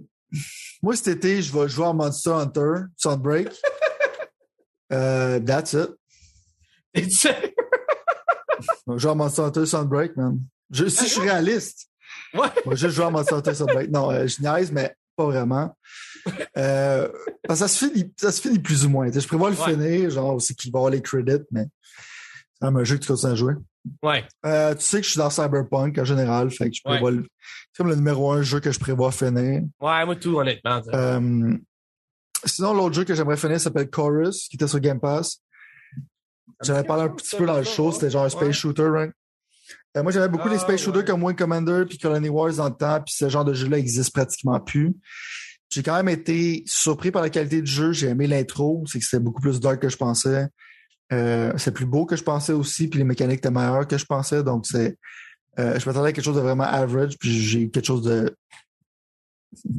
moi, 0.82 0.96
cet 0.96 1.08
été, 1.18 1.42
je 1.42 1.54
vais 1.58 1.68
jouer 1.70 1.88
à 1.88 1.94
Monster 1.94 2.32
Hunter, 2.32 2.72
Sunbreak. 2.98 3.50
euh, 4.94 5.40
that's 5.40 5.74
it. 5.74 5.90
Et 6.94 7.04
tu 7.04 7.12
sais, 7.16 7.54
Je 8.88 8.92
vais 8.94 9.00
jouer 9.00 9.12
à 9.12 9.16
Monster 9.16 9.42
Hunter, 9.44 9.66
Sunbreak, 9.66 10.16
man. 10.18 10.40
Je, 10.72 10.88
si 10.88 11.06
je 11.06 11.10
suis 11.12 11.22
réaliste, 11.22 11.88
Ouais. 12.34 12.48
Moi, 12.66 12.76
juste 12.76 12.96
jouer 12.96 13.06
à 13.06 13.10
Monster 13.10 13.36
Hunter 13.36 13.54
Sunbreak. 13.54 13.90
Non, 13.92 14.12
euh, 14.12 14.28
je 14.28 14.42
niaise, 14.42 14.72
mais 14.72 14.94
pas 15.16 15.26
vraiment. 15.26 15.74
Euh, 16.58 17.08
parce 17.48 17.62
que 17.62 17.68
ça 17.68 17.68
se 17.68 17.86
finit, 17.86 18.14
ça 18.18 18.32
se 18.32 18.42
finit 18.42 18.60
plus 18.60 18.86
ou 18.86 18.90
moins. 18.90 19.10
Je 19.10 19.26
prévois 19.28 19.50
le 19.50 19.56
Ouais. 19.56 19.72
finir, 19.74 20.10
genre 20.10 20.36
aussi 20.36 20.54
qu'il 20.56 20.72
va 20.72 20.80
avoir 20.80 20.92
les 20.92 21.02
credits, 21.02 21.44
mais 21.52 21.66
c'est 22.60 22.68
un 22.68 22.84
jeu 22.84 22.98
que 22.98 23.02
tu 23.04 23.08
continues 23.08 23.32
à 23.32 23.36
jouer. 23.36 23.54
Ouais. 24.04 24.26
Euh, 24.46 24.74
tu 24.76 24.82
sais 24.82 24.98
que 24.98 25.04
je 25.06 25.12
suis 25.12 25.18
dans 25.18 25.30
Cyberpunk 25.30 25.98
en 25.98 26.04
général, 26.06 26.52
fait 26.52 26.70
que 26.70 26.76
je 26.76 26.82
prévois 26.84 27.12
le. 27.12 27.26
C'est 27.72 27.78
comme 27.78 27.90
le 27.90 27.96
numéro 27.96 28.32
un 28.32 28.42
jeu 28.42 28.60
que 28.60 28.72
je 28.72 28.80
prévois 28.80 29.12
finir. 29.12 29.62
Ouais, 29.80 30.06
moi 30.06 30.16
tout, 30.16 30.38
honnêtement. 30.38 30.82
Euh, 30.94 31.58
sinon, 32.46 32.74
l'autre 32.74 32.96
jeu 32.96 33.04
que 33.06 33.14
j'aimerais 33.16 33.38
finir 33.38 33.60
s'appelle 33.62 33.90
Chorus, 33.90 34.48
qui 34.50 34.56
était 34.58 34.68
sur 34.68 34.80
Game 34.80 35.00
Pass. 35.00 35.42
J'avais 36.62 36.84
parlé 36.84 37.04
un 37.04 37.10
petit 37.10 37.36
peu 37.36 37.46
dans 37.46 37.58
le 37.58 37.64
show, 37.64 37.92
c'était 37.92 38.10
genre 38.10 38.26
un 38.26 38.30
space 38.30 38.56
shooter, 38.56 38.88
right? 38.88 39.12
Euh, 39.96 40.04
moi, 40.04 40.12
j'aimais 40.12 40.28
beaucoup 40.28 40.50
les 40.50 40.58
Ah, 40.58 40.60
space 40.60 40.82
shooters 40.82 41.02
ouais. 41.02 41.06
comme 41.06 41.24
Wing 41.24 41.36
Commander 41.36 41.84
puis 41.88 41.98
Colony 41.98 42.30
Wars 42.30 42.54
dans 42.54 42.70
le 42.70 42.76
temps, 42.76 43.02
puis 43.02 43.14
ce 43.16 43.30
genre 43.30 43.46
de 43.46 43.54
jeu-là 43.54 43.78
existe 43.78 44.14
pratiquement 44.14 44.60
plus. 44.60 44.96
J'ai 45.70 45.84
quand 45.84 45.96
même 45.96 46.10
été 46.10 46.64
surpris 46.66 47.12
par 47.12 47.22
la 47.22 47.30
qualité 47.30 47.62
du 47.62 47.72
jeu. 47.72 47.92
J'ai 47.92 48.08
aimé 48.08 48.28
l'intro, 48.28 48.84
c'est 48.88 49.00
que 49.00 49.06
c'était 49.06 49.24
beaucoup 49.24 49.42
plus 49.42 49.60
dark 49.60 49.82
que 49.82 49.90
je 49.90 49.98
pensais. 49.98 50.48
Euh, 51.12 51.54
c'est 51.58 51.74
plus 51.74 51.86
beau 51.86 52.06
que 52.06 52.16
je 52.16 52.24
pensais 52.24 52.54
aussi, 52.54 52.88
puis 52.88 53.00
les 53.00 53.06
mécaniques 53.06 53.38
étaient 53.40 53.52
meilleures 53.52 53.88
que 53.88 53.98
je 53.98 54.06
pensais. 54.06 54.44
Donc, 54.44 54.66
c'est, 54.66 54.98
euh, 55.60 55.80
je 55.80 55.86
m'attendais 55.86 56.10
à 56.10 56.12
quelque 56.14 56.26
chose 56.26 56.36
de 56.36 56.42
vraiment 56.42 56.64
average, 56.64 57.18
puis 57.18 57.32
j'ai 57.32 57.62
eu 57.62 57.70
quelque 57.70 57.86
chose 57.86 58.04
de, 58.04 58.36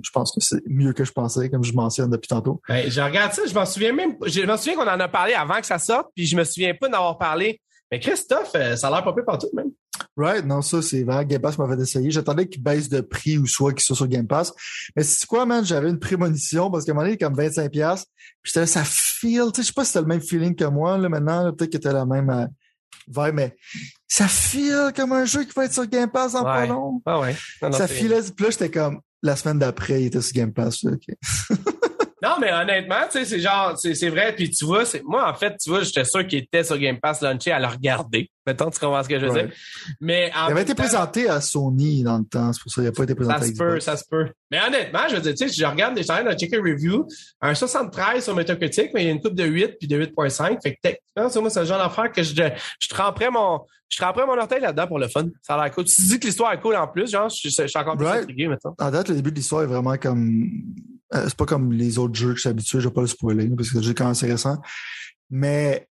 je 0.02 0.10
pense 0.12 0.32
que 0.32 0.40
c'est 0.40 0.62
mieux 0.66 0.92
que 0.92 1.04
je 1.04 1.12
pensais, 1.12 1.50
comme 1.50 1.64
je 1.64 1.72
mentionne 1.72 2.10
depuis 2.10 2.28
tantôt. 2.28 2.60
Ben, 2.68 2.90
je 2.90 3.00
regarde 3.00 3.32
ça, 3.32 3.42
je 3.46 3.54
m'en 3.54 3.66
souviens 3.66 3.92
même. 3.92 4.16
Je 4.24 4.42
m'en 4.42 4.56
souviens 4.56 4.74
qu'on 4.74 4.88
en 4.88 5.00
a 5.00 5.08
parlé 5.08 5.34
avant 5.34 5.60
que 5.60 5.66
ça 5.66 5.78
sorte, 5.78 6.08
puis 6.14 6.26
je 6.26 6.36
me 6.36 6.44
souviens 6.44 6.74
pas 6.74 6.88
d'en 6.88 6.98
avoir 6.98 7.18
parlé. 7.18 7.60
Mais 7.90 8.00
Christophe, 8.00 8.52
euh, 8.56 8.76
ça 8.76 8.88
a 8.88 8.90
l'air 8.90 9.04
pas 9.04 9.12
peu 9.12 9.24
partout, 9.24 9.48
même. 9.54 9.70
Right, 10.16 10.44
non, 10.44 10.62
ça, 10.62 10.82
c'est 10.82 11.02
vrai. 11.02 11.24
Game 11.26 11.40
Pass 11.40 11.58
m'avait 11.58 11.80
essayé. 11.80 12.10
J'attendais 12.10 12.48
qu'il 12.48 12.62
baisse 12.62 12.88
de 12.88 13.00
prix 13.00 13.38
ou 13.38 13.46
soit 13.46 13.72
qu'il 13.72 13.82
soit 13.82 13.96
sur 13.96 14.08
Game 14.08 14.26
Pass. 14.26 14.52
Mais 14.96 15.02
c'est 15.02 15.26
quoi, 15.26 15.46
man? 15.46 15.64
J'avais 15.64 15.90
une 15.90 15.98
prémonition 15.98 16.70
parce 16.70 16.84
qu'à 16.84 16.92
un 16.92 16.94
moment 16.94 17.06
donné, 17.06 17.18
il 17.20 17.22
est 17.22 17.26
comme 17.26 17.36
25$. 17.36 18.04
Puis 18.42 18.52
j'étais 18.52 18.60
là, 18.60 18.66
ça 18.66 18.84
feel. 18.84 19.52
Tu 19.52 19.56
sais, 19.56 19.62
je 19.62 19.66
sais 19.68 19.72
pas 19.72 19.84
si 19.84 19.92
t'as 19.92 20.00
le 20.00 20.06
même 20.06 20.20
feeling 20.20 20.54
que 20.54 20.64
moi, 20.64 20.96
là, 20.98 21.08
maintenant. 21.08 21.52
Peut-être 21.52 21.72
que 21.72 21.78
t'as 21.78 21.92
la 21.92 22.06
même 22.06 22.30
euh, 22.30 22.46
vibe, 23.08 23.34
mais 23.34 23.56
ça 24.08 24.28
feel 24.28 24.92
comme 24.94 25.12
un 25.12 25.24
jeu 25.24 25.44
qui 25.44 25.52
va 25.54 25.64
être 25.66 25.74
sur 25.74 25.86
Game 25.86 26.10
Pass 26.10 26.32
dans 26.32 26.44
pas 26.44 26.66
long. 26.66 27.02
Ah 27.04 27.20
ouais. 27.20 27.36
Non, 27.62 27.70
non, 27.70 27.76
ça 27.76 27.88
filait. 27.88 28.20
Puis 28.34 28.44
là, 28.44 28.50
j'étais 28.50 28.70
comme, 28.70 29.00
la 29.22 29.36
semaine 29.36 29.58
d'après, 29.58 30.02
il 30.02 30.06
était 30.06 30.20
sur 30.20 30.34
Game 30.34 30.52
Pass. 30.52 30.82
là. 30.82 30.92
Non, 32.22 32.36
mais 32.40 32.50
honnêtement, 32.50 33.02
tu 33.10 33.18
sais, 33.18 33.24
c'est 33.26 33.40
genre, 33.40 33.78
c'est 33.78 34.08
vrai. 34.08 34.34
Puis 34.34 34.50
tu 34.50 34.64
vois, 34.64 34.84
moi 35.04 35.30
en 35.30 35.34
fait, 35.34 35.54
tu 35.58 35.68
vois, 35.68 35.82
j'étais 35.82 36.04
sûr 36.04 36.26
qu'il 36.26 36.38
était 36.38 36.64
sur 36.64 36.78
Game 36.78 36.98
Pass 36.98 37.20
launché 37.20 37.52
à 37.52 37.60
le 37.60 37.66
regarder. 37.66 38.30
Mettons, 38.46 38.70
tu 38.70 38.78
comprends 38.78 39.02
ce 39.02 39.08
que 39.08 39.18
je 39.18 39.26
veux 39.26 39.32
dire? 39.32 39.50
Mais 40.00 40.30
Il 40.34 40.52
avait 40.52 40.62
été 40.62 40.74
temps, 40.74 40.82
présenté 40.82 41.28
à 41.28 41.40
Sony 41.40 42.02
dans 42.04 42.18
le 42.18 42.24
temps. 42.24 42.52
C'est 42.52 42.62
pour 42.62 42.70
ça 42.70 42.76
qu'il 42.80 42.84
n'a 42.84 42.92
pas 42.92 43.02
été 43.02 43.14
présenté 43.14 43.38
Ça 43.40 43.44
à 43.44 43.48
se 43.48 43.52
peut, 43.58 43.80
ça 43.80 43.96
se 43.96 44.04
peut. 44.08 44.26
Mais 44.50 44.60
honnêtement, 44.66 45.00
je 45.10 45.16
veux 45.16 45.20
dire, 45.22 45.34
tu 45.34 45.48
sais, 45.48 45.54
je 45.54 45.64
regarde, 45.66 45.98
train 46.04 46.22
de 46.22 46.32
checker 46.38 46.58
review, 46.58 47.06
un 47.40 47.54
73 47.54 48.22
sur 48.22 48.34
Metacritic, 48.36 48.90
mais 48.94 49.02
il 49.02 49.06
y 49.06 49.08
a 49.08 49.12
une 49.12 49.20
coupe 49.20 49.34
de 49.34 49.44
8 49.44 49.72
puis 49.78 49.88
de 49.88 49.98
8.5. 49.98 50.62
Fait 50.62 50.74
que 50.74 50.80
techniquement, 50.80 51.28
ça, 51.28 51.40
moi, 51.40 51.50
c'est 51.50 51.60
le 51.60 51.66
genre 51.66 51.78
d'affaire 51.78 52.12
que 52.12 52.22
je, 52.22 52.32
je 52.34 52.88
tremperais 52.88 53.30
mon, 53.30 53.60
je 53.88 53.96
tremperais 53.96 54.26
mon 54.26 54.38
orteil 54.38 54.60
là-dedans 54.60 54.86
pour 54.86 54.98
le 55.00 55.08
fun. 55.08 55.24
Ça 55.42 55.54
a 55.56 55.64
l'air 55.64 55.74
cool. 55.74 55.84
Tu 55.84 56.00
dis 56.02 56.20
que 56.20 56.26
l'histoire 56.26 56.52
est 56.52 56.60
cool 56.60 56.76
en 56.76 56.86
plus, 56.86 57.10
genre, 57.10 57.28
je, 57.28 57.48
je, 57.48 57.62
je 57.62 57.66
suis 57.66 57.78
encore 57.78 57.96
plus 57.96 58.06
Right. 58.06 58.22
intrigué, 58.22 58.46
maintenant. 58.48 58.74
En 58.78 58.90
date, 58.90 59.08
le 59.08 59.16
début 59.16 59.30
de 59.32 59.36
l'histoire 59.36 59.62
est 59.62 59.66
vraiment 59.66 59.96
comme. 59.96 60.44
euh, 61.14 61.24
c'est 61.24 61.36
pas 61.36 61.46
comme 61.46 61.72
les 61.72 61.98
autres 61.98 62.14
jeux 62.14 62.30
que 62.30 62.36
je 62.36 62.40
suis 62.42 62.48
habitué, 62.48 62.80
je 62.80 62.88
vais 62.88 62.94
pas 62.94 63.00
le 63.00 63.06
spoiler, 63.08 63.48
parce 63.56 63.70
que 63.70 63.78
le 63.78 63.82
jeu 63.82 63.90
est 63.90 63.94
quand 63.94 64.04
même 64.04 64.12
assez 64.12 64.30
récent. 64.30 64.56
Mais 65.30 65.88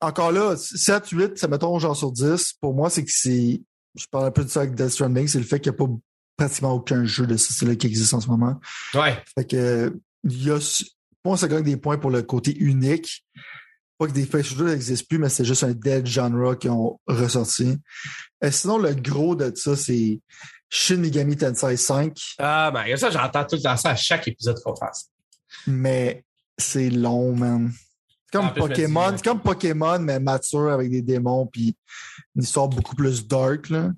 encore 0.00 0.32
là, 0.32 0.56
7, 0.56 1.08
8, 1.08 1.38
ça 1.38 1.48
mettons 1.48 1.78
genre 1.78 1.96
sur 1.96 2.12
10, 2.12 2.54
pour 2.60 2.74
moi, 2.74 2.90
c'est 2.90 3.04
que 3.04 3.10
c'est. 3.12 3.60
Je 3.94 4.06
parle 4.10 4.26
un 4.26 4.30
peu 4.30 4.44
de 4.44 4.48
ça 4.48 4.60
avec 4.60 4.74
Death 4.74 4.90
Stranding, 4.90 5.26
c'est 5.26 5.38
le 5.38 5.44
fait 5.44 5.60
qu'il 5.60 5.72
n'y 5.72 5.76
a 5.76 5.86
pas 5.86 5.92
pratiquement 6.36 6.72
aucun 6.72 7.04
jeu 7.04 7.26
de 7.26 7.36
ce 7.36 7.52
style-là 7.52 7.74
qui 7.76 7.86
existe 7.86 8.14
en 8.14 8.20
ce 8.20 8.28
moment. 8.28 8.60
Ouais. 8.94 9.22
Fait 9.34 9.44
que 9.44 9.98
il 10.24 10.44
y 10.44 10.50
a. 10.50 10.58
Pour 11.22 11.32
moi, 11.32 11.36
ça 11.36 11.48
gagne 11.48 11.64
des 11.64 11.76
points 11.76 11.98
pour 11.98 12.10
le 12.10 12.22
côté 12.22 12.56
unique. 12.56 13.24
Pas 13.98 14.06
que 14.06 14.12
des 14.12 14.24
space 14.24 14.46
shooters 14.46 14.66
n'existent 14.66 15.06
plus, 15.08 15.18
mais 15.18 15.28
c'est 15.28 15.44
juste 15.44 15.64
un 15.64 15.72
dead 15.72 16.06
genre 16.06 16.56
qui 16.56 16.68
ont 16.68 17.00
ressorti. 17.08 17.76
Et 18.40 18.52
sinon, 18.52 18.78
le 18.78 18.94
gros 18.94 19.34
de 19.34 19.52
ça, 19.56 19.74
c'est 19.74 20.20
Shin 20.70 20.98
Megami 20.98 21.36
Tensei 21.36 21.76
5. 21.76 22.16
Ah, 22.38 22.70
ben, 22.70 22.96
ça, 22.96 23.10
j'entends 23.10 23.44
tout 23.44 23.56
le 23.56 23.62
temps 23.62 23.76
ça 23.76 23.90
à 23.90 23.96
chaque 23.96 24.28
épisode 24.28 24.56
qu'on 24.64 24.76
fasse. 24.76 25.10
mais 25.66 26.24
c'est 26.56 26.90
long, 26.90 27.34
man. 27.34 27.72
C'est 28.30 28.38
comme 28.38 28.52
Pokémon, 28.52 29.12
c'est 29.16 29.24
comme 29.24 29.40
Pokémon, 29.40 29.98
mais 30.00 30.20
mature 30.20 30.70
avec 30.70 30.90
des 30.90 31.00
démons 31.00 31.46
puis 31.46 31.74
une 32.36 32.42
histoire 32.42 32.68
beaucoup 32.68 32.94
plus 32.94 33.26
dark, 33.26 33.70
là. 33.70 33.90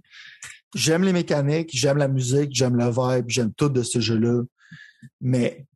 J'aime 0.74 1.02
les 1.02 1.12
mécaniques, 1.12 1.70
j'aime 1.72 1.96
la 1.96 2.06
musique, 2.06 2.50
j'aime 2.52 2.76
le 2.76 2.90
vibe, 2.90 3.24
j'aime 3.26 3.52
tout 3.52 3.68
de 3.68 3.82
ce 3.82 3.98
jeu-là. 3.98 4.42
Mais 5.20 5.66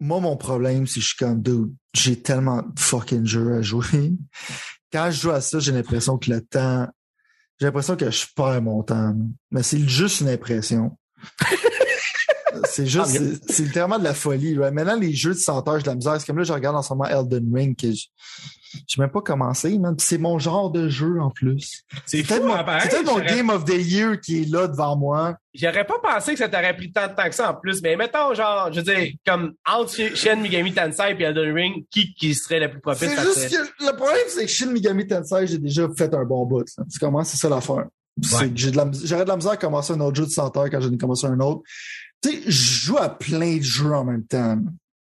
moi, 0.00 0.20
mon 0.20 0.36
problème, 0.36 0.86
c'est 0.86 0.96
que 0.96 1.00
je 1.00 1.06
suis 1.06 1.16
comme, 1.16 1.40
dude, 1.40 1.72
j'ai 1.94 2.20
tellement 2.20 2.60
de 2.60 2.78
fucking 2.78 3.24
jeux 3.24 3.54
à 3.54 3.62
jouer. 3.62 4.12
Quand 4.92 5.10
je 5.10 5.20
joue 5.22 5.30
à 5.30 5.40
ça, 5.40 5.60
j'ai 5.60 5.72
l'impression 5.72 6.18
que 6.18 6.30
le 6.30 6.42
temps, 6.42 6.86
j'ai 7.58 7.66
l'impression 7.66 7.96
que 7.96 8.10
je 8.10 8.26
perds 8.36 8.60
mon 8.60 8.82
temps. 8.82 9.16
Mais 9.50 9.62
c'est 9.62 9.80
juste 9.88 10.20
une 10.20 10.28
impression. 10.28 10.98
c'est 12.66 12.86
juste, 12.86 13.04
Ah, 13.04 13.08
c'est 13.46 13.52
c'est 13.52 13.62
littéralement 13.64 13.98
de 13.98 14.04
la 14.04 14.14
folie. 14.14 14.56
right? 14.58 14.72
Maintenant, 14.72 14.96
les 14.98 15.12
jeux 15.14 15.34
de 15.34 15.38
100 15.38 15.68
heures, 15.68 15.76
j'ai 15.78 15.82
de 15.84 15.88
la 15.88 15.94
misère. 15.94 16.16
C'est 16.20 16.26
comme 16.26 16.38
là, 16.38 16.44
je 16.44 16.52
regarde 16.52 16.76
en 16.76 16.82
ce 16.82 16.92
moment 16.92 17.06
Elden 17.08 17.50
Ring, 17.54 17.76
que 17.76 17.90
je 17.92 18.06
j'ai 18.88 19.00
même 19.00 19.10
pas 19.10 19.20
commencé, 19.20 19.78
man. 19.78 19.94
Puis 19.94 20.04
C'est 20.04 20.18
mon 20.18 20.38
genre 20.40 20.68
de 20.68 20.88
jeu 20.88 21.20
en 21.20 21.30
plus. 21.30 21.82
C'est 22.06 22.18
C'est 22.18 22.22
peut-être 22.24 22.44
mon, 22.44 22.54
hein, 22.56 22.78
c'est 22.82 22.88
peut-être 22.88 23.04
mon 23.06 23.18
J'aurais- 23.18 23.26
Game 23.36 23.48
of 23.50 23.64
the 23.64 23.74
Year 23.78 24.20
qui 24.20 24.42
est 24.42 24.50
là 24.50 24.66
devant 24.66 24.96
moi. 24.96 25.36
J'aurais 25.54 25.86
pas 25.86 26.00
pensé 26.02 26.32
que 26.32 26.38
ça 26.40 26.48
t'aurait 26.48 26.74
pris 26.76 26.90
tant 26.90 27.06
de 27.06 27.14
temps 27.14 27.28
que 27.28 27.34
ça 27.36 27.52
en 27.52 27.54
plus, 27.54 27.80
mais 27.82 27.94
mettons, 27.96 28.34
genre, 28.34 28.72
je 28.72 28.80
veux 28.80 28.82
dire, 28.94 29.12
comme 29.24 29.52
entre 29.64 29.94
Shen 30.16 30.40
Megami 30.40 30.74
Tensei 30.74 31.14
et 31.16 31.22
Elden 31.22 31.54
Ring, 31.54 31.84
qui, 31.88 32.12
qui 32.14 32.34
serait 32.34 32.58
le 32.58 32.68
plus 32.68 32.80
propice 32.80 33.08
C'est 33.10 33.48
juste 33.48 33.50
que 33.78 33.84
le 33.86 33.94
problème, 33.96 34.18
c'est 34.28 34.44
que 34.46 34.50
Shin 34.50 34.72
Megami 34.72 35.06
Tensei, 35.06 35.46
j'ai 35.46 35.58
déjà 35.58 35.88
fait 35.96 36.12
un 36.12 36.24
bon 36.24 36.44
bout. 36.44 36.64
là. 36.76 36.84
Tu 36.92 36.98
commences, 36.98 37.28
c'est 37.28 37.36
ça 37.36 37.48
l'affaire. 37.48 37.84
C'est 38.22 38.36
Ouais. 38.36 38.48
que 38.50 38.56
j'ai 38.56 38.70
de 38.72 38.76
la, 38.76 38.88
j'aurais 39.04 39.24
de 39.24 39.28
la 39.28 39.36
misère 39.36 39.52
à 39.52 39.56
commencer 39.56 39.92
un 39.92 40.00
autre 40.00 40.16
jeu 40.16 40.24
de 40.24 40.30
100 40.30 40.56
heures 40.56 40.70
quand 40.70 40.80
j'en 40.80 40.92
ai 40.92 40.98
commencé 40.98 41.26
un 41.26 41.38
autre. 41.40 41.62
Tu 42.30 42.30
sais, 42.30 42.42
je 42.46 42.86
joue 42.86 42.98
à 42.98 43.08
plein 43.10 43.56
de 43.58 43.62
jeux 43.62 43.92
en 43.94 44.04
même 44.04 44.24
temps. 44.24 44.58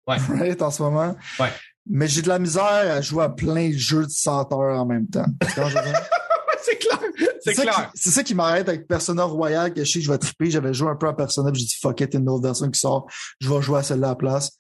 Ouais. 0.07 0.17
Right, 0.29 0.61
en 0.63 0.71
ce 0.71 0.83
moment. 0.83 1.17
Ouais. 1.39 1.51
Mais 1.89 2.09
j'ai 2.09 2.23
de 2.23 2.29
la 2.29 2.39
misère 2.39 2.63
à 2.65 3.01
jouer 3.01 3.25
à 3.25 3.29
plein 3.29 3.69
de 3.71 3.77
jeux 3.77 4.05
de 4.05 4.11
100 4.11 4.53
heures 4.53 4.81
en 4.81 4.87
même 4.87 5.07
temps. 5.09 5.27
C'est 6.65 6.77
clair, 6.77 7.01
c'est 7.41 7.55
ça 7.55 7.63
clair. 7.63 7.91
qui- 7.93 8.01
C'est 8.01 8.11
ça 8.11 8.23
qui 8.23 8.35
m'arrête 8.37 8.69
avec 8.69 8.87
Persona 8.87 9.25
Royal, 9.25 9.75
que 9.75 9.83
je 9.85 9.91
sais 9.91 9.99
que 9.99 10.05
je 10.05 10.13
vais 10.13 10.19
triper. 10.19 10.49
J'avais 10.49 10.73
joué 10.73 10.89
un 10.91 10.95
peu 10.95 11.09
à 11.09 11.13
Persona, 11.13 11.51
puis 11.51 11.61
j'ai 11.61 11.67
dit 11.67 11.77
fuck 11.81 12.01
it, 12.01 12.15
une 12.15 12.25
nouvelle 12.25 12.51
version 12.51 12.71
qui 12.71 12.79
sort. 12.79 13.09
Je 13.41 13.49
vais 13.53 13.61
jouer 13.61 13.81
à 13.81 13.83
celle-là 13.83 14.09
à 14.09 14.11
la 14.11 14.17
place. 14.17 14.53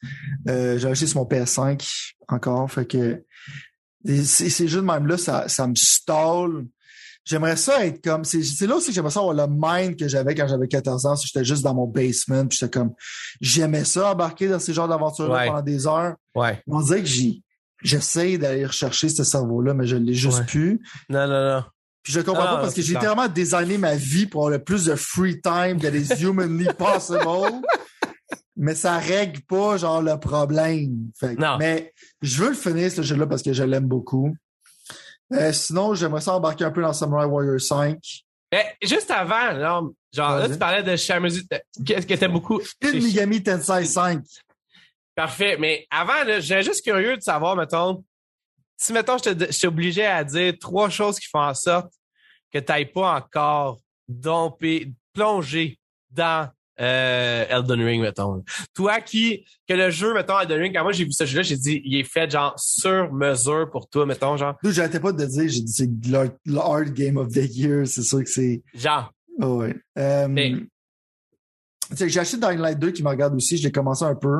Euh, 0.49 0.79
j'ai 0.79 0.89
acheté 0.89 1.07
sur 1.07 1.21
mon 1.21 1.27
PS5 1.29 1.89
encore. 2.27 2.69
Fait 2.73 2.87
que 2.87 3.23
et 4.05 4.25
ces, 4.25 4.67
jeux 4.67 4.81
de 4.81 4.87
même-là, 4.87 5.17
ça, 5.17 5.49
ça 5.49 5.69
me 5.69 5.77
stall. 5.77 6.67
J'aimerais 7.25 7.57
ça 7.57 7.87
être 7.87 8.03
comme. 8.03 8.25
C'est 8.25 8.43
c'est 8.43 8.67
là 8.67 8.77
aussi 8.77 8.89
que 8.89 8.95
j'aimerais 8.95 9.13
ça 9.13 9.21
avoir 9.21 9.35
le 9.35 9.47
mind 9.49 9.97
que 9.97 10.09
j'avais 10.09 10.35
quand 10.35 10.49
j'avais 10.49 10.67
14 10.69 11.07
ans. 11.07 11.15
si 11.17 11.29
J'étais 11.29 11.45
juste 11.45 11.63
dans 11.63 11.75
mon 11.75 11.87
basement, 11.87 12.47
puis 12.47 12.59
j'étais 12.61 12.71
comme. 12.79 12.93
J'aimais 13.41 13.85
ça 13.85 14.11
embarquer 14.13 14.49
dans 14.49 14.59
ces 14.59 14.73
genres 14.75 14.89
d'aventures-là 14.89 15.35
Ouais. 15.35 15.47
pendant 15.47 15.63
des 15.63 15.87
heures. 15.87 16.15
Ouais. 16.35 16.61
On 16.67 16.81
dirait 16.83 17.01
que 17.01 17.09
j'ai. 17.09 17.43
J'essaie 17.85 18.39
d'aller 18.39 18.65
rechercher 18.67 19.09
ce 19.09 19.25
cerveau-là, 19.25 19.75
mais 19.75 19.87
je 19.87 19.97
l'ai 19.97 20.15
juste 20.15 20.39
Ouais. 20.41 20.45
plus. 20.47 20.81
Non, 21.09 21.27
non, 21.27 21.55
non. 21.57 21.65
Puis 22.03 22.13
je 22.13 22.21
comprends 22.21 22.45
pas 22.45 22.61
parce 22.61 22.75
que 22.75 22.83
j'ai 22.83 22.95
tellement 22.95 23.29
designé 23.29 23.79
ma 23.79 23.95
vie 23.95 24.27
pour 24.27 24.43
avoir 24.43 24.59
le 24.59 24.65
plus 24.65 24.85
de 24.87 24.95
free 24.97 25.41
time 25.41 25.79
that 25.81 25.91
is 25.91 26.21
humanly 26.25 26.67
possible. 26.79 27.63
mais 28.57 28.75
ça 28.75 28.99
règle 28.99 29.41
pas, 29.43 29.77
genre, 29.77 30.03
le 30.03 30.19
problème. 30.19 31.11
Fait 31.19 31.37
que- 31.37 31.41
Non. 31.41 31.57
Mais 31.59 31.93
je 32.21 32.43
veux 32.43 32.51
le 32.51 32.55
finir, 32.57 32.91
ce 32.91 33.03
jeu-là, 33.03 33.27
parce 33.27 33.43
que 33.43 33.53
je 33.53 33.63
l'aime 33.63 33.87
beaucoup. 33.87 34.35
Euh, 35.33 35.53
sinon, 35.53 35.95
j'aimerais 35.95 36.21
ça 36.21 36.35
embarquer 36.35 36.65
un 36.65 36.71
peu 36.71 36.83
dans 36.83 36.93
Samurai 36.93 37.27
Warrior 37.27 37.61
5. 37.61 37.99
Mais 38.53 38.77
juste 38.83 39.11
avant, 39.11 39.53
là, 39.53 39.81
genre, 40.13 40.37
là, 40.37 40.49
tu 40.49 40.59
parlais 40.59 40.83
de 40.83 40.95
Shamuzi, 40.95 41.49
qu'est-ce 41.85 42.07
que 42.07 42.15
t'aimes 42.15 42.33
beaucoup? 42.33 42.61
Shin 42.83 43.01
Megami 43.01 43.43
Tensei 43.43 43.85
5. 43.85 44.23
Parfait. 45.15 45.57
Mais 45.59 45.87
avant, 45.91 46.25
j'étais 46.41 46.63
juste 46.63 46.85
curieux 46.85 47.17
de 47.17 47.23
savoir, 47.23 47.57
mettons, 47.57 48.05
si, 48.77 48.93
mettons, 48.93 49.17
je 49.19 49.31
je 49.31 49.61
t'obligeais 49.61 50.07
à 50.07 50.25
dire 50.25 50.55
trois 50.61 50.91
choses 50.91 51.19
qui 51.19 51.29
font 51.29 51.41
en 51.43 51.55
sorte 51.55 51.93
que 52.53 52.59
tu 52.59 52.65
n'ailles 52.71 52.93
pas 52.93 53.15
encore 53.15 53.81
dompé, 54.09 54.93
plongé 55.15 55.79
dans 56.11 56.51
euh, 56.83 57.45
Elden 57.49 57.81
Ring, 57.81 58.03
mettons. 58.03 58.43
Toi 58.75 59.01
qui, 59.01 59.45
que 59.69 59.75
le 59.75 59.91
jeu, 59.91 60.13
mettons, 60.15 60.39
Elden 60.41 60.61
Ring, 60.61 60.75
quand 60.75 60.83
moi 60.83 60.93
j'ai 60.93 61.05
vu 61.05 61.13
ce 61.13 61.25
jeu-là, 61.25 61.43
j'ai 61.43 61.57
dit, 61.57 61.81
il 61.85 61.97
est 61.99 62.05
fait 62.05 62.31
genre 62.31 62.55
sur 62.59 63.13
mesure 63.13 63.71
pour 63.71 63.89
toi, 63.89 64.05
mettons, 64.07 64.37
genre. 64.37 64.57
D'où 64.63 64.71
j'arrêtais 64.73 65.01
pas 65.01 65.13
de 65.13 65.25
dire, 65.25 65.49
j'ai 65.49 65.61
dit, 65.63 65.73
c'est 65.73 65.89
hard 66.57 66.93
game 66.93 67.17
of 67.17 67.29
the 67.29 67.45
year. 67.55 67.87
C'est 67.87 68.03
sûr 68.03 68.21
que 68.25 68.29
c'est. 68.31 68.63
Genre. 68.75 69.13
Oh 69.41 69.59
ouais. 69.59 69.77
Euh, 69.99 70.29
Mais- 70.29 70.55
tu 71.91 71.97
sais, 71.97 72.09
J'ai 72.09 72.21
acheté 72.21 72.37
Dying 72.39 72.59
Light 72.59 72.79
2 72.79 72.91
qui 72.91 73.03
me 73.03 73.09
regarde 73.09 73.35
aussi. 73.35 73.57
Je 73.59 73.65
l'ai 73.65 73.73
commencé 73.73 74.05
un 74.05 74.15
peu. 74.15 74.39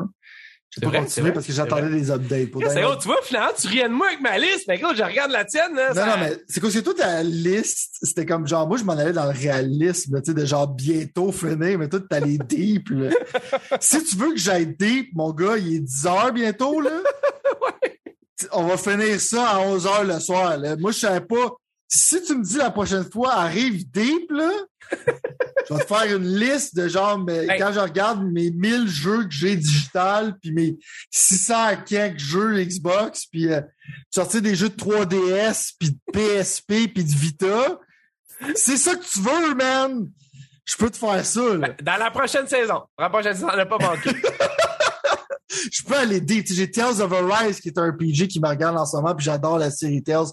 J'ai 0.75 0.81
pas 0.81 0.99
continué 1.01 1.33
parce 1.33 1.47
que 1.47 1.53
j'attendais 1.53 1.91
des 1.91 2.11
updates. 2.11 2.51
Pour 2.51 2.63
c'est 2.63 2.81
tu 2.81 3.07
vois, 3.07 3.21
finalement, 3.23 3.53
tu 3.59 3.69
riais 3.69 3.89
de 3.89 3.93
moi 3.93 4.07
avec 4.07 4.21
ma 4.23 4.39
liste, 4.39 4.65
mais 4.69 4.79
gros, 4.79 4.95
je 4.95 5.03
regarde 5.03 5.31
la 5.31 5.45
tienne. 5.45 5.75
Là, 5.75 5.93
non, 5.95 6.07
non, 6.07 6.19
mais 6.19 6.37
c'est 6.49 6.61
quoi, 6.61 6.71
c'est 6.71 6.83
toute 6.83 6.97
ta 6.97 7.23
liste, 7.23 7.99
c'était 8.03 8.25
comme 8.25 8.47
genre, 8.47 8.67
moi, 8.67 8.79
je 8.79 8.85
m'en 8.85 8.95
allais 8.95 9.13
dans 9.13 9.27
le 9.27 9.39
réalisme, 9.39 10.23
tu 10.23 10.31
sais, 10.31 10.35
de 10.35 10.47
genre 10.47 10.69
bientôt 10.69 11.31
finir, 11.31 11.79
mais 11.79 11.89
toi, 11.89 12.01
t'as 12.09 12.21
les 12.21 12.39
deep, 12.49 12.89
là. 12.89 13.11
si 13.81 14.03
tu 14.03 14.17
veux 14.17 14.33
que 14.33 14.39
j'aille 14.39 14.75
deep, 14.75 15.11
mon 15.15 15.33
gars, 15.33 15.59
il 15.59 15.77
est 15.77 15.81
10 15.81 16.07
heures 16.07 16.33
bientôt, 16.33 16.81
là. 16.81 16.91
ouais. 17.83 18.01
On 18.53 18.65
va 18.67 18.79
finir 18.79 19.21
ça 19.21 19.47
à 19.47 19.61
11 19.61 19.87
heures 19.87 20.05
le 20.05 20.21
soir, 20.21 20.57
là. 20.57 20.77
Moi, 20.77 20.93
je 20.93 21.01
savais 21.01 21.21
pas. 21.21 21.53
Si 21.95 22.23
tu 22.23 22.35
me 22.35 22.43
dis 22.43 22.57
la 22.57 22.71
prochaine 22.71 23.05
fois, 23.05 23.35
arrive 23.35 23.85
deep, 23.91 24.31
là, 24.31 24.51
je 25.69 25.75
vais 25.75 25.81
te 25.81 25.87
faire 25.87 26.17
une 26.17 26.39
liste 26.39 26.75
de 26.75 26.89
genre, 26.89 27.19
mais 27.19 27.47
quand 27.59 27.71
je 27.71 27.81
regarde 27.81 28.25
mes 28.25 28.51
1000 28.51 28.89
jeux 28.89 29.25
que 29.25 29.31
j'ai 29.31 29.57
digital, 29.57 30.35
puis 30.41 30.53
mes 30.53 30.79
600 31.11 31.83
quelques 31.85 32.19
jeux 32.19 32.65
Xbox, 32.65 33.27
puis 33.27 33.53
euh, 33.53 33.61
sortir 34.11 34.41
des 34.41 34.55
jeux 34.55 34.71
de 34.71 34.75
3DS, 34.75 35.75
puis 35.79 35.91
de 35.91 35.99
PSP, 36.13 36.91
puis 36.95 37.05
de 37.05 37.15
Vita, 37.15 37.79
c'est 38.55 38.79
ça 38.79 38.95
que 38.95 39.05
tu 39.05 39.21
veux, 39.21 39.55
man! 39.55 40.09
Je 40.65 40.77
peux 40.77 40.89
te 40.89 40.97
faire 40.97 41.27
ça, 41.27 41.43
là. 41.43 41.69
Ben, 41.69 41.77
dans 41.83 41.97
la 41.97 42.11
prochaine 42.11 42.47
saison. 42.47 42.85
Dans 42.97 43.05
la 43.05 43.11
prochaine 43.11 43.35
saison, 43.35 43.49
on 43.53 43.57
n'a 43.57 43.67
pas 43.67 43.79
manqué. 43.79 44.11
je 45.73 45.83
peux 45.83 45.95
aller 45.95 46.21
dire, 46.21 46.43
J'ai 46.47 46.71
Tales 46.71 47.01
of 47.01 47.13
Arise, 47.13 47.61
qui 47.61 47.69
est 47.69 47.79
un 47.79 47.91
RPG 47.91 48.29
qui 48.29 48.41
me 48.41 48.49
regarde 48.49 48.77
en 48.77 48.87
ce 48.87 48.97
moment, 48.97 49.15
puis 49.15 49.25
j'adore 49.25 49.59
la 49.59 49.71
série 49.71 50.03
Tales. 50.03 50.27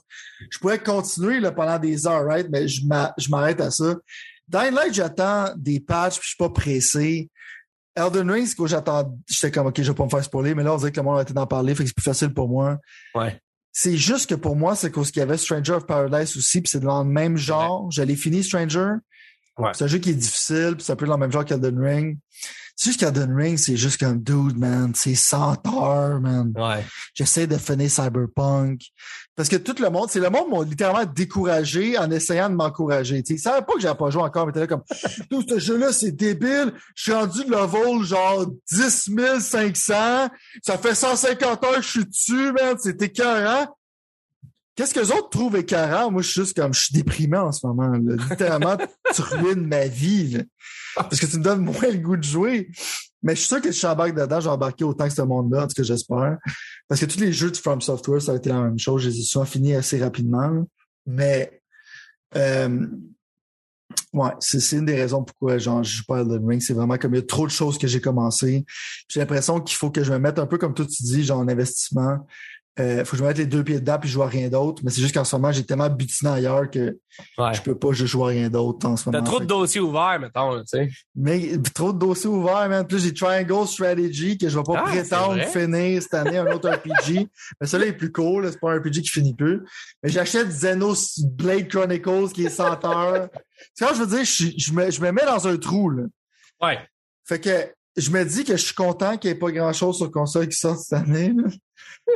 Je 0.49 0.57
pourrais 0.59 0.79
continuer 0.79 1.39
là, 1.39 1.51
pendant 1.51 1.79
des 1.79 2.07
heures, 2.07 2.25
right? 2.25 2.47
Mais 2.51 2.67
je 2.67 3.29
m'arrête 3.29 3.61
à 3.61 3.71
ça. 3.71 3.95
Dying 4.47 4.73
Light, 4.73 4.93
j'attends 4.93 5.53
des 5.55 5.79
patchs, 5.79 6.15
puis 6.15 6.23
je 6.23 6.29
suis 6.29 6.37
pas 6.37 6.49
pressé. 6.49 7.29
Elden 7.95 8.31
Ring, 8.31 8.47
c'est 8.47 8.67
j'attends. 8.67 9.15
J'étais 9.27 9.51
comme, 9.51 9.67
OK, 9.67 9.81
je 9.81 9.91
vais 9.91 9.95
pas 9.95 10.05
me 10.05 10.09
faire 10.09 10.23
spoiler, 10.23 10.55
mais 10.55 10.63
là, 10.63 10.73
on 10.73 10.77
dirait 10.77 10.91
que 10.91 10.99
le 10.99 11.03
monde 11.03 11.19
a 11.19 11.21
été 11.21 11.33
d'en 11.33 11.45
parler, 11.45 11.75
fait 11.75 11.83
que 11.83 11.89
c'est 11.89 11.95
plus 11.95 12.03
facile 12.03 12.33
pour 12.33 12.47
moi. 12.47 12.77
Ouais. 13.13 13.39
C'est 13.71 13.97
juste 13.97 14.29
que 14.29 14.35
pour 14.35 14.55
moi, 14.55 14.75
c'est 14.75 14.91
cause 14.91 15.11
qu'il 15.11 15.19
y 15.19 15.23
avait 15.23 15.37
Stranger 15.37 15.73
of 15.73 15.85
Paradise 15.85 16.35
aussi, 16.35 16.61
puis 16.61 16.71
c'est 16.71 16.79
dans 16.79 17.03
le 17.03 17.09
même 17.09 17.37
genre. 17.37 17.91
J'allais 17.91 18.15
finir 18.15 18.43
Stranger. 18.43 18.93
Ouais. 19.57 19.71
C'est 19.73 19.83
un 19.83 19.87
jeu 19.87 19.99
qui 19.99 20.11
est 20.11 20.15
difficile, 20.15 20.75
puis 20.75 20.83
c'est 20.83 20.93
un 20.93 20.95
peu 20.95 21.05
dans 21.05 21.15
le 21.15 21.19
même 21.19 21.31
genre 21.31 21.45
qu'Elden 21.45 21.79
Ring. 21.79 22.17
C'est 22.79 22.91
juste 22.91 23.01
qu'Elden 23.01 23.35
Ring, 23.35 23.57
c'est 23.57 23.75
juste 23.75 23.99
comme 23.99 24.23
dude, 24.23 24.57
man. 24.57 24.93
C'est 24.95 25.13
100 25.13 25.67
heures, 25.67 26.21
man. 26.21 26.53
Ouais. 26.55 26.85
J'essaie 27.13 27.45
de 27.45 27.57
finir 27.57 27.91
Cyberpunk. 27.91 28.83
Parce 29.35 29.49
que 29.49 29.57
tout 29.57 29.75
le 29.83 29.89
monde, 29.89 30.09
c'est 30.09 30.21
le 30.21 30.29
monde 30.29 30.49
m'a 30.49 30.63
littéralement 30.63 31.03
découragé 31.13 31.97
en 31.97 32.09
essayant 32.09 32.49
de 32.49 32.55
m'encourager. 32.55 33.21
Ils 33.27 33.37
savaient 33.37 33.65
pas 33.65 33.73
que 33.73 33.81
j'avais 33.81 33.97
pas 33.97 34.09
joué 34.09 34.21
encore, 34.21 34.47
mais 34.47 34.53
t'es 34.53 34.61
là 34.61 34.67
comme, 34.67 34.83
tout 35.29 35.43
ce 35.45 35.59
jeu-là, 35.59 35.91
c'est 35.91 36.13
débile. 36.13 36.71
Je 36.95 37.03
suis 37.03 37.11
rendu 37.11 37.43
de 37.43 37.51
level 37.51 38.01
genre 38.05 38.45
10 38.71 39.11
500. 39.41 40.29
Ça 40.63 40.77
fait 40.77 40.95
150 40.95 41.63
heures 41.65 41.75
que 41.75 41.81
je 41.81 41.89
suis 41.89 42.05
dessus, 42.05 42.53
man. 42.53 42.77
C'est 42.81 43.01
écœurant. 43.01 43.67
Qu'est-ce 44.79 44.93
que 44.93 45.01
les 45.01 45.11
autres 45.11 45.27
trouvent 45.27 45.57
écœurant? 45.57 46.09
Moi, 46.09 46.21
je 46.21 46.29
suis 46.29 46.41
juste 46.41 46.55
comme, 46.55 46.73
je 46.73 46.83
suis 46.83 46.93
déprimé 46.93 47.35
en 47.35 47.51
ce 47.51 47.67
moment. 47.67 47.91
Littéralement, 47.91 48.77
tu 49.13 49.21
ruines 49.23 49.67
ma 49.67 49.87
vie. 49.87 50.41
Parce 50.95 51.19
que 51.19 51.25
tu 51.25 51.37
me 51.37 51.43
donnes 51.43 51.59
moins 51.59 51.89
le 51.91 51.97
goût 51.97 52.15
de 52.15 52.23
jouer. 52.23 52.71
Mais 53.21 53.35
je 53.35 53.39
suis 53.41 53.47
sûr 53.49 53.59
que 53.59 53.73
si 53.73 53.81
j'embarque 53.81 54.15
dedans, 54.15 54.39
j'ai 54.39 54.47
embarqué 54.47 54.85
autant 54.85 55.09
que 55.09 55.13
ce 55.13 55.21
monde-là, 55.21 55.65
en 55.65 55.67
tout 55.67 55.73
cas, 55.73 55.83
j'espère. 55.83 56.37
Parce 56.87 57.01
que 57.01 57.07
tous 57.07 57.19
les 57.19 57.33
jeux 57.33 57.51
de 57.51 57.57
From 57.57 57.81
Software, 57.81 58.21
ça 58.21 58.31
a 58.31 58.35
été 58.35 58.51
la 58.51 58.61
même 58.61 58.79
chose. 58.79 59.01
Je 59.01 59.09
les 59.09 59.19
ai 59.19 59.23
souvent 59.23 59.43
finis 59.43 59.75
assez 59.75 60.01
rapidement. 60.01 60.65
Mais, 61.05 61.61
euh, 62.37 62.87
ouais, 64.13 64.31
c'est 64.39 64.77
une 64.77 64.85
des 64.85 64.95
raisons 64.95 65.25
pourquoi 65.25 65.57
genre, 65.57 65.83
je 65.83 65.97
joue 65.97 66.03
pas 66.07 66.19
à 66.19 66.21
Elden 66.21 66.47
Ring. 66.47 66.61
C'est 66.61 66.73
vraiment 66.73 66.97
comme 66.97 67.15
il 67.15 67.17
y 67.17 67.21
a 67.21 67.25
trop 67.25 67.45
de 67.45 67.51
choses 67.51 67.77
que 67.77 67.87
j'ai 67.87 67.99
commencé. 67.99 68.63
J'ai 69.09 69.19
l'impression 69.19 69.59
qu'il 69.59 69.75
faut 69.75 69.91
que 69.91 70.05
je 70.05 70.13
me 70.13 70.19
mette 70.19 70.39
un 70.39 70.47
peu 70.47 70.57
comme 70.57 70.73
toi 70.73 70.85
tu 70.85 71.03
dis, 71.03 71.25
genre 71.25 71.39
en 71.39 71.49
investissement. 71.49 72.25
Euh, 72.79 73.03
faut 73.03 73.11
que 73.11 73.17
je 73.17 73.23
me 73.23 73.27
mette 73.27 73.37
les 73.37 73.45
deux 73.45 73.63
pieds 73.63 73.79
dedans 73.79 73.97
puis 73.99 74.09
je 74.09 74.15
vois 74.15 74.27
rien 74.27 74.47
d'autre. 74.47 74.81
Mais 74.85 74.91
c'est 74.91 75.01
juste 75.01 75.13
qu'en 75.13 75.23
ce 75.23 75.35
moment, 75.35 75.51
j'ai 75.51 75.65
tellement 75.65 75.89
butiné 75.89 76.31
ailleurs 76.31 76.69
que 76.69 76.97
ouais. 77.37 77.53
je 77.53 77.61
peux 77.61 77.77
pas 77.77 77.91
je 77.91 78.05
joue 78.05 78.21
rien 78.23 78.49
d'autre 78.49 78.87
en 78.87 78.95
ce 78.95 79.09
moment. 79.09 79.21
T'as 79.23 79.29
trop 79.29 79.39
de 79.39 79.45
dossiers 79.45 79.81
ouverts, 79.81 80.19
mettons, 80.19 80.59
tu 80.59 80.65
sais. 80.65 80.89
Mais 81.15 81.57
trop 81.73 81.91
de 81.91 81.99
dossiers 81.99 82.29
ouverts, 82.29 82.69
man. 82.69 82.87
Plus 82.87 83.03
j'ai 83.03 83.13
Triangle 83.13 83.67
Strategy 83.67 84.37
que 84.37 84.47
je 84.47 84.57
vais 84.57 84.63
pas 84.63 84.83
ah, 84.85 84.89
prétendre 84.89 85.43
finir 85.47 86.01
cette 86.01 86.13
année, 86.13 86.37
un 86.37 86.47
autre 86.53 86.69
RPG. 86.69 87.27
mais 87.61 87.67
celui-là 87.67 87.89
est 87.89 87.97
plus 87.97 88.11
cool, 88.11 88.49
c'est 88.49 88.59
pas 88.59 88.71
un 88.71 88.79
RPG 88.79 89.01
qui 89.01 89.09
finit 89.09 89.33
plus. 89.33 89.61
Mais 90.01 90.09
j'achète 90.09 90.47
Xenos 90.47 91.19
Blade 91.25 91.67
Chronicles 91.67 92.31
qui 92.33 92.45
est 92.45 92.49
100 92.49 92.85
heures. 92.85 93.29
tu 93.77 93.83
vois, 93.83 93.93
je 93.93 93.99
veux 93.99 94.07
dire, 94.07 94.23
je, 94.23 94.45
je, 94.57 94.73
me, 94.73 94.89
je 94.89 95.01
me 95.01 95.11
mets 95.11 95.25
dans 95.25 95.47
un 95.47 95.57
trou, 95.57 95.89
là. 95.89 96.03
Ouais. 96.61 96.79
Fait 97.25 97.39
que 97.39 97.71
je 97.97 98.09
me 98.11 98.23
dis 98.23 98.43
que 98.43 98.55
je 98.55 98.63
suis 98.63 98.75
content 98.75 99.17
qu'il 99.17 99.29
n'y 99.29 99.35
ait 99.35 99.39
pas 99.39 99.51
grand 99.51 99.73
chose 99.73 99.97
sur 99.97 100.09
console 100.11 100.47
qui 100.47 100.57
sort 100.57 100.77
cette 100.77 100.93
année. 100.93 101.33
Là. 101.35 101.49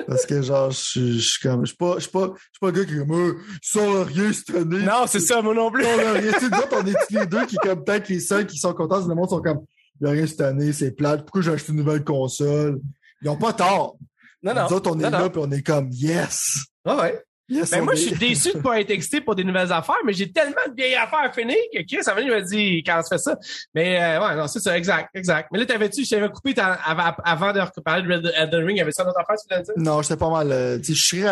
Parce 0.07 0.25
que 0.25 0.41
genre, 0.41 0.71
je, 0.71 1.19
suis 1.19 1.39
comme. 1.41 1.65
Je 1.65 1.69
suis 1.69 1.77
pas, 1.77 1.95
je 1.95 2.01
suis 2.01 2.11
pas, 2.11 2.27
je 2.35 2.41
suis 2.41 2.59
pas 2.59 2.67
un 2.67 2.71
gars 2.71 2.85
qui 2.85 2.93
est 2.93 2.99
comme 2.99 3.11
euh, 3.11 3.33
sort 3.61 4.05
rien 4.05 4.33
cette 4.33 4.55
année. 4.55 4.83
Non, 4.83 5.05
c'est 5.07 5.19
ça, 5.19 5.41
moi 5.41 5.53
non 5.53 5.71
plus. 5.71 5.83
rien. 5.85 6.21
tu 6.33 6.39
sais, 6.39 6.45
on 6.71 6.85
est 6.85 6.93
tous 6.93 7.19
les 7.19 7.25
deux 7.25 7.45
qui, 7.45 7.55
comme 7.57 7.83
peut-être 7.83 8.09
les 8.09 8.19
seuls 8.19 8.47
qui 8.47 8.57
sont 8.57 8.73
contents, 8.73 9.05
le 9.07 9.15
monde 9.15 9.29
sont 9.29 9.41
comme 9.41 9.65
Il 9.99 10.05
n'y 10.05 10.09
a 10.09 10.13
rien 10.13 10.27
cette 10.27 10.41
année, 10.41 10.73
c'est 10.73 10.91
plate. 10.91 11.21
Pourquoi 11.21 11.41
j'ai 11.41 11.51
acheté 11.51 11.71
une 11.71 11.79
nouvelle 11.79 12.03
console? 12.03 12.79
Ils 13.21 13.27
n'ont 13.27 13.37
pas 13.37 13.53
tort. 13.53 13.97
Non, 14.41 14.53
non. 14.53 14.65
Nous 14.69 14.75
autres, 14.75 14.91
on 14.91 14.99
est 14.99 15.09
là 15.09 15.25
et 15.25 15.37
on 15.37 15.51
est 15.51 15.61
comme 15.61 15.89
Yes! 15.91 16.65
Ah 16.85 16.97
ouais 16.97 17.23
ben 17.49 17.81
moi, 17.81 17.93
je 17.95 18.01
suis 18.01 18.15
déçu 18.15 18.53
de 18.53 18.59
pas 18.59 18.79
être 18.79 18.89
excité 18.91 19.21
pour 19.21 19.35
des 19.35 19.43
nouvelles 19.43 19.71
affaires, 19.71 19.97
mais 20.05 20.13
j'ai 20.13 20.31
tellement 20.31 20.55
de 20.67 20.73
vieilles 20.75 20.95
affaires 20.95 21.23
à 21.23 21.31
finir 21.31 21.55
que 21.73 21.81
Chris, 21.81 22.03
ça 22.03 22.15
m'a 22.15 22.41
dit 22.41 22.83
quand 22.85 22.99
on 22.99 23.03
se 23.03 23.07
fait 23.09 23.17
ça. 23.17 23.37
Mais 23.75 24.01
euh, 24.01 24.25
ouais, 24.25 24.35
non, 24.35 24.47
c'est 24.47 24.59
ça, 24.59 24.77
exact, 24.77 25.09
exact. 25.13 25.49
Mais 25.51 25.59
là, 25.59 25.65
t'avais-tu, 25.65 26.05
je 26.05 26.09
t'avais 26.09 26.29
coupé 26.29 26.53
avant 26.57 27.51
de 27.51 27.81
parler 27.81 28.03
de 28.03 28.29
Red 28.29 28.53
Ring, 28.53 28.71
il 28.71 28.77
y 28.77 28.81
avait 28.81 28.91
ça 28.91 29.03
d'autres 29.03 29.19
affaires, 29.19 29.35
tu 29.35 29.53
voulais 29.53 29.63
dire? 29.63 29.73
Non, 29.77 30.01
j'étais 30.01 30.17
pas 30.17 30.29
mal. 30.29 30.51
Euh, 30.51 30.79
je 30.81 30.93
suis 30.93 31.23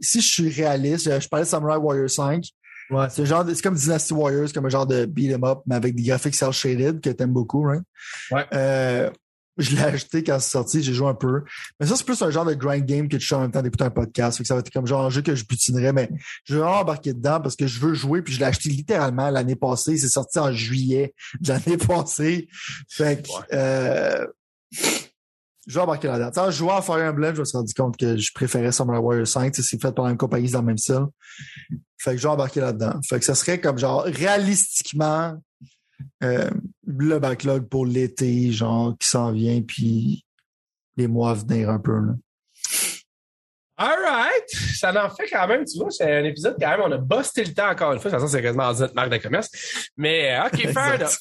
si 0.00 0.20
je 0.20 0.32
suis 0.32 0.48
réaliste, 0.50 1.20
je, 1.20 1.28
parlais 1.28 1.44
de 1.44 1.50
Samurai 1.50 1.76
Warrior 1.76 2.10
5. 2.10 2.44
Ouais. 2.90 3.06
C'est 3.08 3.24
genre, 3.24 3.44
c'est 3.46 3.62
comme 3.62 3.76
Dynasty 3.76 4.12
Warriors, 4.12 4.52
comme 4.52 4.66
un 4.66 4.70
genre 4.70 4.86
de 4.86 5.04
beat 5.04 5.32
'em 5.32 5.44
up, 5.44 5.60
mais 5.66 5.76
avec 5.76 5.94
des 5.94 6.02
graphiques 6.02 6.34
cel 6.34 6.52
shaded 6.52 7.00
que 7.00 7.10
t'aimes 7.10 7.32
beaucoup, 7.32 7.68
hein? 7.68 7.82
Ouais. 8.32 8.44
Euh, 8.52 9.10
je 9.60 9.76
l'ai 9.76 9.82
acheté 9.82 10.22
quand 10.22 10.38
c'est 10.40 10.50
sorti, 10.50 10.82
j'ai 10.82 10.92
joué 10.92 11.08
un 11.08 11.14
peu. 11.14 11.42
Mais 11.78 11.86
ça, 11.86 11.96
c'est 11.96 12.04
plus 12.04 12.20
un 12.22 12.30
genre 12.30 12.44
de 12.44 12.54
grind 12.54 12.84
game 12.84 13.08
que 13.08 13.16
tu 13.16 13.26
joues 13.26 13.36
en 13.36 13.40
même 13.40 13.50
temps 13.50 13.62
d'écouter 13.62 13.84
un 13.84 13.90
podcast. 13.90 14.38
Fait 14.38 14.44
que 14.44 14.48
ça 14.48 14.54
va 14.54 14.60
être 14.60 14.70
comme 14.70 14.86
genre 14.86 15.04
un 15.04 15.10
jeu 15.10 15.22
que 15.22 15.34
je 15.34 15.44
butinerais, 15.44 15.92
mais 15.92 16.10
je 16.44 16.54
vais 16.54 16.60
vraiment 16.60 16.80
embarquer 16.80 17.12
dedans 17.12 17.40
parce 17.40 17.56
que 17.56 17.66
je 17.66 17.80
veux 17.80 17.94
jouer, 17.94 18.22
puis 18.22 18.34
je 18.34 18.38
l'ai 18.38 18.46
acheté 18.46 18.68
littéralement 18.68 19.30
l'année 19.30 19.56
passée. 19.56 19.96
C'est 19.96 20.08
sorti 20.08 20.38
en 20.38 20.52
juillet 20.52 21.14
de 21.40 21.48
l'année 21.48 21.76
passée. 21.88 22.48
Fait 22.88 23.22
que 23.22 23.30
euh, 23.54 24.26
je 25.66 25.74
vais 25.74 25.80
embarquer 25.80 26.08
là-dedans. 26.08 26.42
En 26.42 26.50
jouant 26.50 26.76
à 26.76 26.82
Fire 26.82 27.10
Emblem, 27.10 27.34
je 27.34 27.40
me 27.40 27.44
suis 27.44 27.56
rendu 27.56 27.74
compte 27.74 27.96
que 27.96 28.16
je 28.16 28.32
préférais 28.34 28.72
Samurai 28.72 28.98
Warrior 28.98 29.26
5. 29.26 29.54
C'est 29.54 29.80
fait 29.80 29.92
par 29.92 30.04
la 30.04 30.10
même 30.10 30.18
compagnie 30.18 30.50
dans 30.50 30.60
le 30.60 30.66
même 30.66 30.78
style. 30.78 31.06
Fait 31.98 32.12
que 32.12 32.16
je 32.16 32.22
vais 32.22 32.28
embarquer 32.28 32.60
là-dedans. 32.60 32.98
Fait 33.08 33.18
que 33.18 33.24
ça 33.24 33.34
serait 33.34 33.60
comme 33.60 33.78
genre 33.78 34.02
réalistiquement 34.04 35.34
euh, 36.22 36.50
le 36.98 37.18
backlog 37.18 37.68
pour 37.68 37.86
l'été, 37.86 38.52
genre, 38.52 38.96
qui 38.98 39.08
s'en 39.08 39.32
vient, 39.32 39.60
puis 39.62 40.24
les 40.96 41.06
mois 41.06 41.30
à 41.30 41.34
venir 41.34 41.70
un 41.70 41.78
peu. 41.78 41.98
Là. 41.98 42.14
All 43.76 43.98
right. 44.04 44.48
Ça 44.74 44.92
en 45.04 45.08
fait 45.08 45.26
quand 45.30 45.48
même, 45.48 45.64
tu 45.64 45.78
vois, 45.78 45.90
c'est 45.90 46.18
un 46.18 46.24
épisode 46.24 46.56
quand 46.60 46.68
même, 46.68 46.80
on 46.84 46.92
a 46.92 46.98
busté 46.98 47.44
le 47.44 47.54
temps 47.54 47.70
encore 47.70 47.92
une 47.92 47.98
fois. 47.98 48.10
De 48.10 48.16
toute 48.16 48.20
façon, 48.20 48.36
c'est 48.36 48.42
quasiment 48.42 48.72
notre 48.74 48.94
marque 48.94 49.10
de 49.10 49.16
commerce. 49.16 49.48
Mais, 49.96 50.34
euh, 50.34 50.46
OK, 50.46 50.72
fair 50.72 50.96
enough. 50.96 51.16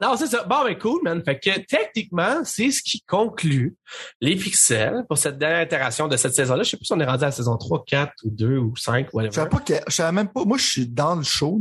Non, 0.00 0.16
c'est 0.16 0.26
ça. 0.26 0.44
Bon, 0.44 0.64
ben 0.64 0.76
cool, 0.78 1.02
man. 1.02 1.22
Fait 1.24 1.38
que 1.38 1.58
techniquement, 1.60 2.44
c'est 2.44 2.70
ce 2.70 2.82
qui 2.82 3.02
conclut 3.02 3.76
les 4.20 4.36
pixels 4.36 5.04
pour 5.08 5.18
cette 5.18 5.38
dernière 5.38 5.62
itération 5.62 6.08
de 6.08 6.16
cette 6.16 6.34
saison-là. 6.34 6.62
Je 6.62 6.70
sais 6.70 6.76
pas 6.76 6.84
si 6.84 6.92
on 6.92 7.00
est 7.00 7.04
rendu 7.04 7.24
à 7.24 7.26
la 7.26 7.32
saison 7.32 7.56
3, 7.56 7.84
4 7.86 8.12
ou 8.24 8.30
2 8.30 8.58
ou 8.58 8.76
5, 8.76 9.12
whatever. 9.12 9.30
Je 9.30 9.36
savais 9.36 9.50
pas 9.50 9.60
que, 9.60 9.74
je 9.86 9.94
savais 9.94 10.12
même 10.12 10.28
pas, 10.28 10.44
moi, 10.44 10.58
je 10.58 10.66
suis 10.66 10.86
dans 10.86 11.14
le 11.14 11.22
show, 11.22 11.60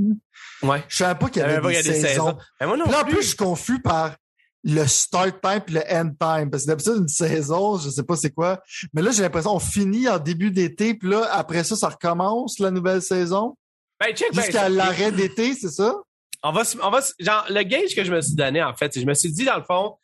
Ouais. 0.64 0.84
Je 0.88 0.98
savais 0.98 1.20
pas 1.20 1.30
qu'il 1.30 1.42
y 1.42 1.46
avait, 1.46 1.84
des, 1.84 1.94
saisons. 1.94 2.38
Mais 2.60 2.68
moi 2.68 2.78
non 2.78 2.86
là, 2.86 3.02
en 3.02 3.06
plus, 3.06 3.22
je 3.22 3.28
suis 3.30 3.38
confus 3.38 3.82
par 3.82 4.16
le 4.64 4.86
start 4.88 5.42
time 5.42 5.62
et 5.68 5.72
le 5.72 5.82
end 5.92 6.10
time. 6.20 6.50
Parce 6.50 6.64
que 6.64 6.68
d'habitude, 6.68 6.96
une 6.98 7.08
saison, 7.08 7.78
je 7.78 7.90
sais 7.90 8.04
pas 8.04 8.16
c'est 8.16 8.32
quoi. 8.32 8.62
Mais 8.94 9.02
là, 9.02 9.12
j'ai 9.12 9.22
l'impression 9.22 9.52
qu'on 9.52 9.60
finit 9.60 10.08
en 10.08 10.20
début 10.20 10.52
d'été, 10.52 10.94
puis 10.94 11.10
là, 11.10 11.28
après 11.32 11.64
ça, 11.64 11.76
ça 11.76 11.90
recommence 11.90 12.60
la 12.60 12.72
nouvelle 12.72 13.02
saison? 13.02 13.58
Ben, 14.00 14.16
check, 14.16 14.34
ben, 14.34 14.42
Jusqu'à 14.42 14.70
l'arrêt 14.70 15.12
d'été, 15.12 15.54
c'est 15.54 15.70
ça? 15.70 15.96
On 16.44 16.52
va, 16.52 16.64
on 16.82 16.90
va, 16.90 17.00
genre, 17.20 17.46
le 17.50 17.64
gauge 17.64 17.96
que 17.96 18.04
je 18.04 18.12
me 18.12 18.22
suis 18.22 18.36
donné, 18.36 18.62
en 18.62 18.74
fait, 18.74 19.00
je 19.00 19.06
me 19.06 19.14
suis 19.14 19.32
dit, 19.32 19.46
dans 19.46 19.58
le 19.58 19.64
fond, 19.64 19.98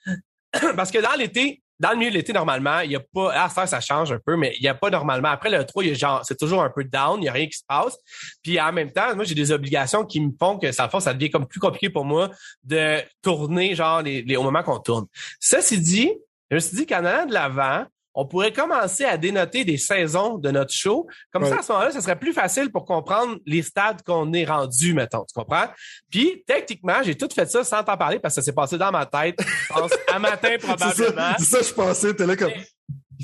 parce 0.75 0.91
que 0.91 0.99
dans 0.99 1.15
l'été, 1.17 1.61
dans 1.79 1.91
le 1.91 1.97
milieu 1.97 2.11
de 2.11 2.15
l'été, 2.15 2.33
normalement, 2.33 2.79
il 2.79 2.91
y 2.91 2.95
a 2.95 2.99
pas, 2.99 3.31
à 3.33 3.49
ça, 3.49 3.65
ça 3.65 3.79
change 3.79 4.11
un 4.11 4.19
peu, 4.23 4.35
mais 4.35 4.53
il 4.57 4.63
y 4.63 4.67
a 4.67 4.73
pas 4.73 4.89
normalement. 4.89 5.29
Après 5.29 5.49
le 5.49 5.63
3, 5.65 5.83
il 5.85 5.91
y 5.91 5.95
genre, 5.95 6.21
c'est 6.25 6.37
toujours 6.37 6.61
un 6.61 6.69
peu 6.69 6.83
down, 6.83 7.21
il 7.21 7.25
y 7.25 7.29
a 7.29 7.31
rien 7.31 7.47
qui 7.47 7.57
se 7.57 7.63
passe. 7.67 7.97
Puis 8.43 8.59
en 8.59 8.73
même 8.73 8.91
temps, 8.91 9.15
moi, 9.15 9.23
j'ai 9.23 9.35
des 9.35 9.51
obligations 9.51 10.05
qui 10.05 10.19
me 10.19 10.31
font 10.37 10.57
que 10.57 10.71
ça, 10.71 10.89
ça 10.99 11.13
devient 11.13 11.29
comme 11.29 11.47
plus 11.47 11.59
compliqué 11.59 11.89
pour 11.89 12.03
moi 12.03 12.29
de 12.63 12.99
tourner, 13.21 13.75
genre, 13.75 14.01
les, 14.01 14.35
au 14.35 14.43
moment 14.43 14.63
qu'on 14.63 14.79
tourne. 14.79 15.05
C'est 15.39 15.77
dit, 15.77 16.11
je 16.49 16.55
me 16.55 16.59
suis 16.59 16.77
dit 16.77 16.85
qu'en 16.85 17.05
allant 17.05 17.25
de 17.25 17.33
l'avant, 17.33 17.85
on 18.13 18.25
pourrait 18.25 18.51
commencer 18.51 19.05
à 19.05 19.17
dénoter 19.17 19.63
des 19.63 19.77
saisons 19.77 20.37
de 20.37 20.51
notre 20.51 20.73
show. 20.73 21.07
Comme 21.31 21.45
ça, 21.45 21.59
à 21.59 21.61
ce 21.61 21.71
moment-là, 21.71 21.91
ça 21.91 22.01
serait 22.01 22.17
plus 22.17 22.33
facile 22.33 22.71
pour 22.71 22.85
comprendre 22.85 23.37
les 23.45 23.61
stades 23.61 24.01
qu'on 24.03 24.33
est 24.33 24.45
rendu, 24.45 24.93
mettons. 24.93 25.25
Tu 25.25 25.33
comprends? 25.33 25.67
Puis, 26.09 26.43
techniquement, 26.45 27.01
j'ai 27.03 27.15
tout 27.15 27.29
fait 27.33 27.49
ça 27.49 27.63
sans 27.63 27.83
t'en 27.83 27.97
parler 27.97 28.19
parce 28.19 28.35
que 28.35 28.41
ça 28.41 28.45
s'est 28.45 28.53
passé 28.53 28.77
dans 28.77 28.91
ma 28.91 29.05
tête. 29.05 29.35
Je 29.39 29.73
pense 29.73 29.91
à 30.11 30.19
matin, 30.19 30.49
C'est 30.51 30.57
probablement. 30.57 31.15
ça, 31.21 31.35
c'est 31.39 31.45
ça, 31.45 31.61
je 31.61 31.73
pensais, 31.73 32.13
t'es 32.13 32.25
là 32.25 32.35
comme, 32.35 32.51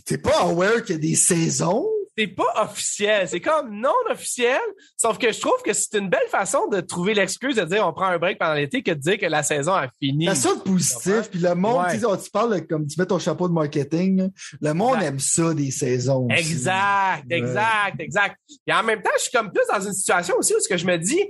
t'es 0.06 0.18
pas 0.18 0.42
aware 0.42 0.84
qu'il 0.84 0.96
y 0.96 0.98
a 0.98 1.02
des 1.02 1.16
saisons? 1.16 1.86
C'est 2.18 2.28
pas 2.28 2.64
officiel, 2.64 3.28
c'est 3.28 3.42
comme 3.42 3.80
non 3.80 3.94
officiel, 4.10 4.60
sauf 4.96 5.18
que 5.18 5.32
je 5.32 5.40
trouve 5.40 5.62
que 5.64 5.74
c'est 5.74 5.96
une 5.98 6.10
belle 6.10 6.28
façon 6.30 6.68
de 6.68 6.80
trouver 6.82 7.14
l'excuse 7.14 7.56
de 7.56 7.64
dire 7.64 7.86
on 7.86 7.94
prend 7.94 8.06
un 8.06 8.18
break 8.18 8.40
pendant 8.40 8.54
l'été 8.54 8.82
que 8.84 8.92
de 8.92 9.00
dire 9.00 9.18
que 9.18 9.26
la 9.26 9.44
saison 9.44 9.74
a 9.74 9.88
fini. 10.00 10.28
A 10.30 10.36
ça 10.36 10.56
de 10.56 10.62
positif, 10.62 11.30
puis 11.30 11.40
le 11.40 11.54
monde, 11.56 11.84
Ouais. 11.86 11.98
tu 12.00 12.06
tu 12.24 12.32
parles 12.32 12.66
comme 12.68 12.88
tu 12.88 13.00
mets 13.00 13.06
ton 13.06 13.20
chapeau 13.20 13.48
de 13.48 13.54
marketing, 13.54 14.30
le 14.62 14.74
monde 14.74 14.96
Exact. 14.96 15.08
aime 15.08 15.20
ça 15.20 15.54
des 15.54 15.72
saisons. 15.72 16.28
aussi. 16.32 16.40
Exact, 16.40 17.24
Ouais. 17.30 17.38
exact, 17.38 18.00
exact. 18.00 18.38
Et 18.68 18.74
en 18.74 18.84
même 18.84 19.02
temps, 19.02 19.12
je 19.18 19.24
suis 19.24 19.32
comme 19.32 19.52
plus 19.52 19.64
dans 19.72 19.82
une 19.86 19.94
situation 19.94 20.36
aussi 20.38 20.54
où 20.56 20.60
ce 20.60 20.70
que 20.70 20.78
je 20.78 20.86
me 20.86 20.98
dis, 20.98 21.22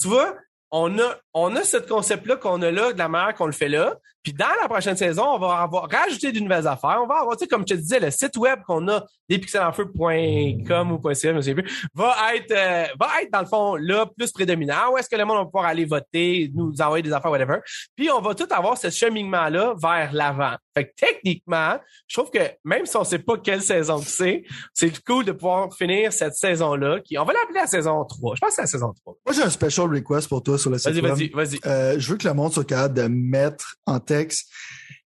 tu 0.00 0.08
vois, 0.08 0.34
on 0.70 0.98
a, 0.98 1.16
on 1.32 1.54
a 1.56 1.62
ce 1.64 1.76
concept-là 1.76 2.36
qu'on 2.36 2.60
a 2.62 2.70
là, 2.70 2.92
de 2.92 2.98
la 2.98 3.08
manière 3.08 3.34
qu'on 3.34 3.46
le 3.46 3.52
fait 3.52 3.68
là. 3.68 3.96
Puis 4.24 4.32
dans 4.32 4.46
la 4.60 4.68
prochaine 4.68 4.96
saison, 4.96 5.34
on 5.34 5.38
va 5.38 5.58
avoir 5.58 5.88
rajouté 5.88 6.32
de 6.32 6.40
nouvelles 6.40 6.66
affaires. 6.66 6.98
On 7.02 7.06
va 7.06 7.16
avoir, 7.20 7.36
tu 7.36 7.44
sais, 7.44 7.46
comme 7.46 7.60
je 7.68 7.74
te 7.74 7.78
disais, 7.78 8.00
le 8.00 8.10
site 8.10 8.36
web 8.38 8.60
qu'on 8.66 8.88
a, 8.88 9.04
despixelenfeu.com 9.28 10.92
ou 10.92 11.14
.ca, 11.14 11.30
je 11.30 11.36
me 11.36 11.42
souviens 11.42 11.54
plus, 11.54 11.86
va 11.94 12.16
être, 12.34 12.50
euh, 12.50 12.86
va 12.98 13.22
être 13.22 13.30
dans 13.30 13.40
le 13.40 13.46
fond 13.46 13.76
là 13.76 14.06
plus 14.06 14.32
prédominant. 14.32 14.92
Où 14.92 14.98
est-ce 14.98 15.10
que 15.10 15.16
le 15.16 15.26
monde 15.26 15.36
va 15.36 15.44
pouvoir 15.44 15.66
aller 15.66 15.84
voter, 15.84 16.50
nous 16.54 16.72
envoyer 16.80 17.02
des 17.02 17.12
affaires, 17.12 17.30
whatever. 17.30 17.58
Puis 17.94 18.10
on 18.10 18.22
va 18.22 18.34
tout 18.34 18.48
avoir 18.50 18.78
ce 18.78 18.88
cheminement-là 18.88 19.74
vers 19.80 20.10
l'avant. 20.14 20.56
Fait 20.74 20.86
que 20.86 20.92
techniquement, 20.96 21.78
je 22.08 22.18
trouve 22.18 22.30
que 22.30 22.50
même 22.64 22.86
si 22.86 22.96
on 22.96 23.04
sait 23.04 23.18
pas 23.18 23.36
quelle 23.36 23.62
saison 23.62 24.00
que 24.00 24.06
c'est, 24.06 24.44
c'est 24.72 25.04
cool 25.04 25.26
de 25.26 25.32
pouvoir 25.32 25.72
finir 25.74 26.12
cette 26.12 26.34
saison-là, 26.34 27.00
qui, 27.00 27.18
on 27.18 27.24
va 27.24 27.34
l'appeler 27.34 27.60
la 27.60 27.66
saison 27.66 28.04
3. 28.04 28.36
Je 28.36 28.40
pense 28.40 28.48
que 28.50 28.54
c'est 28.56 28.62
la 28.62 28.66
saison 28.68 28.92
3. 28.92 29.16
Moi, 29.26 29.34
j'ai 29.34 29.42
un 29.42 29.50
special 29.50 29.88
request 29.88 30.28
pour 30.28 30.42
toi 30.42 30.58
sur 30.58 30.70
le 30.70 30.78
site 30.78 30.92
Vas-y, 30.94 31.02
web. 31.02 31.34
vas-y, 31.34 31.58
vas-y. 31.58 31.58
Euh, 31.66 31.96
je 31.98 32.10
veux 32.10 32.16
que 32.16 32.26
le 32.26 32.34
monde 32.34 32.52
soit 32.52 32.64
capable 32.64 32.94
de 32.94 33.02
mettre 33.08 33.76
en 33.86 34.00
texte 34.18 34.48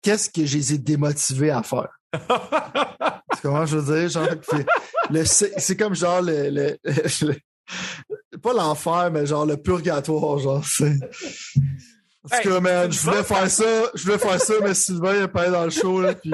qu'est-ce 0.01 0.29
que 0.29 0.45
je 0.45 0.57
les 0.57 0.73
ai 0.73 0.77
démotivés 0.77 1.51
à 1.51 1.63
faire? 1.63 1.89
C'est 3.33 3.41
comment 3.41 3.65
je 3.65 3.77
veux 3.77 3.99
dire? 3.99 4.09
Genre, 4.09 4.27
c'est- 5.25 5.75
comme 5.77 5.95
genre 5.95 6.21
le, 6.21 6.49
le- 6.49 6.77
le- 6.83 8.37
pas 8.39 8.53
l'enfer, 8.53 9.09
mais 9.11 9.25
genre 9.25 9.45
le 9.45 9.57
purgatoire, 9.57 10.37
genre. 10.39 10.63
C'est. 10.65 10.93
Hey, 12.31 12.43
cas, 12.43 12.59
man, 12.59 12.91
je 12.91 12.99
voulais 13.01 13.23
faire 13.23 13.49
ça, 13.49 13.63
je 13.93 14.03
voulais 14.03 14.17
faire 14.17 14.39
ça, 14.41 14.53
mais 14.63 14.73
Sylvain 14.73 15.15
il 15.15 15.23
est 15.23 15.27
pas 15.27 15.49
dans 15.49 15.63
le 15.65 15.69
show, 15.69 16.01
là, 16.01 16.13
puis 16.15 16.31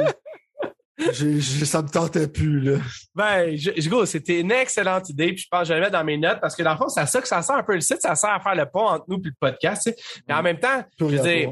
j'ai- 1.12 1.42
ça 1.42 1.82
me 1.82 1.90
tentait 1.90 2.28
plus, 2.28 2.62
là. 2.62 2.78
Ben, 3.16 3.56
je, 3.58 3.72
je- 3.76 3.90
gros, 3.90 4.06
c'était 4.06 4.40
une 4.40 4.52
excellente 4.52 5.10
idée, 5.10 5.28
puis 5.34 5.40
je 5.40 5.48
pense 5.50 5.62
que 5.62 5.66
je 5.68 5.74
vais 5.74 5.80
le 5.80 5.86
mettre 5.86 5.98
dans 5.98 6.04
mes 6.06 6.18
notes 6.18 6.40
parce 6.40 6.56
que 6.56 6.64
dans 6.64 6.72
le 6.74 6.78
fond, 6.78 6.88
c'est 6.90 7.06
ça 7.08 7.22
que 7.22 7.28
ça 7.28 7.42
sert 7.42 7.56
un 7.56 7.64
peu 7.64 7.74
le 7.76 7.82
site, 7.82 8.02
ça 8.02 8.16
sert 8.16 8.30
à 8.30 8.40
faire 8.40 8.56
le 8.56 8.66
pont 8.72 8.88
entre 8.88 9.06
nous 9.08 9.20
puis 9.20 9.32
le 9.32 9.38
podcast, 9.50 9.82
tu 9.86 9.92
sais. 9.92 9.98
Mais 10.28 10.34
en 10.36 10.44
même 10.44 10.60
temps, 10.60 10.84
je 11.00 11.06
veux 11.06 11.20
dire. 11.20 11.52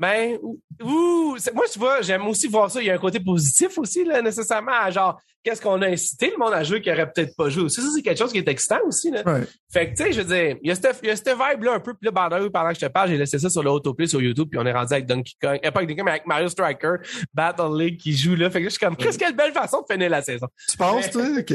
Ben, 0.00 0.38
ouh, 0.82 1.36
moi, 1.52 1.64
tu 1.70 1.78
vois, 1.78 2.00
j'aime 2.00 2.26
aussi 2.26 2.48
voir 2.48 2.70
ça. 2.70 2.80
Il 2.80 2.86
y 2.86 2.90
a 2.90 2.94
un 2.94 2.98
côté 2.98 3.20
positif 3.20 3.76
aussi, 3.76 4.02
là, 4.02 4.22
nécessairement, 4.22 4.90
genre, 4.90 5.20
qu'est-ce 5.42 5.60
qu'on 5.60 5.80
a 5.82 5.88
incité 5.88 6.30
le 6.30 6.36
monde 6.38 6.52
à 6.52 6.62
jouer 6.62 6.80
qui 6.80 6.90
aurait 6.90 7.10
peut-être 7.10 7.34
pas 7.36 7.48
joué 7.48 7.64
aussi? 7.64 7.80
Ça, 7.80 7.88
c'est 7.94 8.02
quelque 8.02 8.18
chose 8.18 8.32
qui 8.32 8.38
est 8.38 8.48
excitant 8.48 8.80
aussi, 8.86 9.10
là. 9.10 9.22
Ouais. 9.24 9.42
Fait 9.72 9.90
que, 9.90 9.96
tu 9.96 10.04
sais, 10.04 10.12
je 10.12 10.20
veux 10.20 10.34
dire, 10.34 10.56
il 10.62 10.68
y 10.68 10.70
a 10.70 10.74
cette, 10.74 11.28
vibe-là 11.28 11.74
un 11.74 11.80
peu. 11.80 11.94
Puis 11.94 12.06
là, 12.06 12.12
pendant, 12.12 12.50
pendant 12.50 12.68
que 12.70 12.74
je 12.74 12.80
te 12.80 12.90
parle, 12.90 13.10
j'ai 13.10 13.16
laissé 13.16 13.38
ça 13.38 13.48
sur 13.48 13.62
le 13.62 13.70
autoplay 13.70 14.06
sur 14.06 14.20
YouTube, 14.20 14.48
puis 14.50 14.58
on 14.58 14.66
est 14.66 14.72
rendu 14.72 14.92
avec 14.92 15.06
Donkey 15.06 15.32
Kong. 15.40 15.58
Euh, 15.64 15.70
pas 15.70 15.78
avec 15.80 15.88
Donkey 15.88 15.96
Kong, 15.96 16.04
mais 16.04 16.10
avec 16.12 16.26
Mario 16.26 16.48
Striker, 16.48 16.94
Battle 17.32 17.76
League 17.76 17.98
qui 17.98 18.16
joue 18.16 18.34
là. 18.34 18.50
Fait 18.50 18.58
que 18.58 18.64
là, 18.64 18.68
je 18.68 18.74
suis 18.76 18.84
comme, 18.84 18.96
qu'est-ce 18.96 19.18
quelle 19.18 19.36
belle 19.36 19.52
façon 19.52 19.82
de 19.82 19.92
finir 19.92 20.10
la 20.10 20.22
saison. 20.22 20.46
Tu 20.68 20.76
penses, 20.76 21.10
toi? 21.10 21.22
OK. 21.38 21.50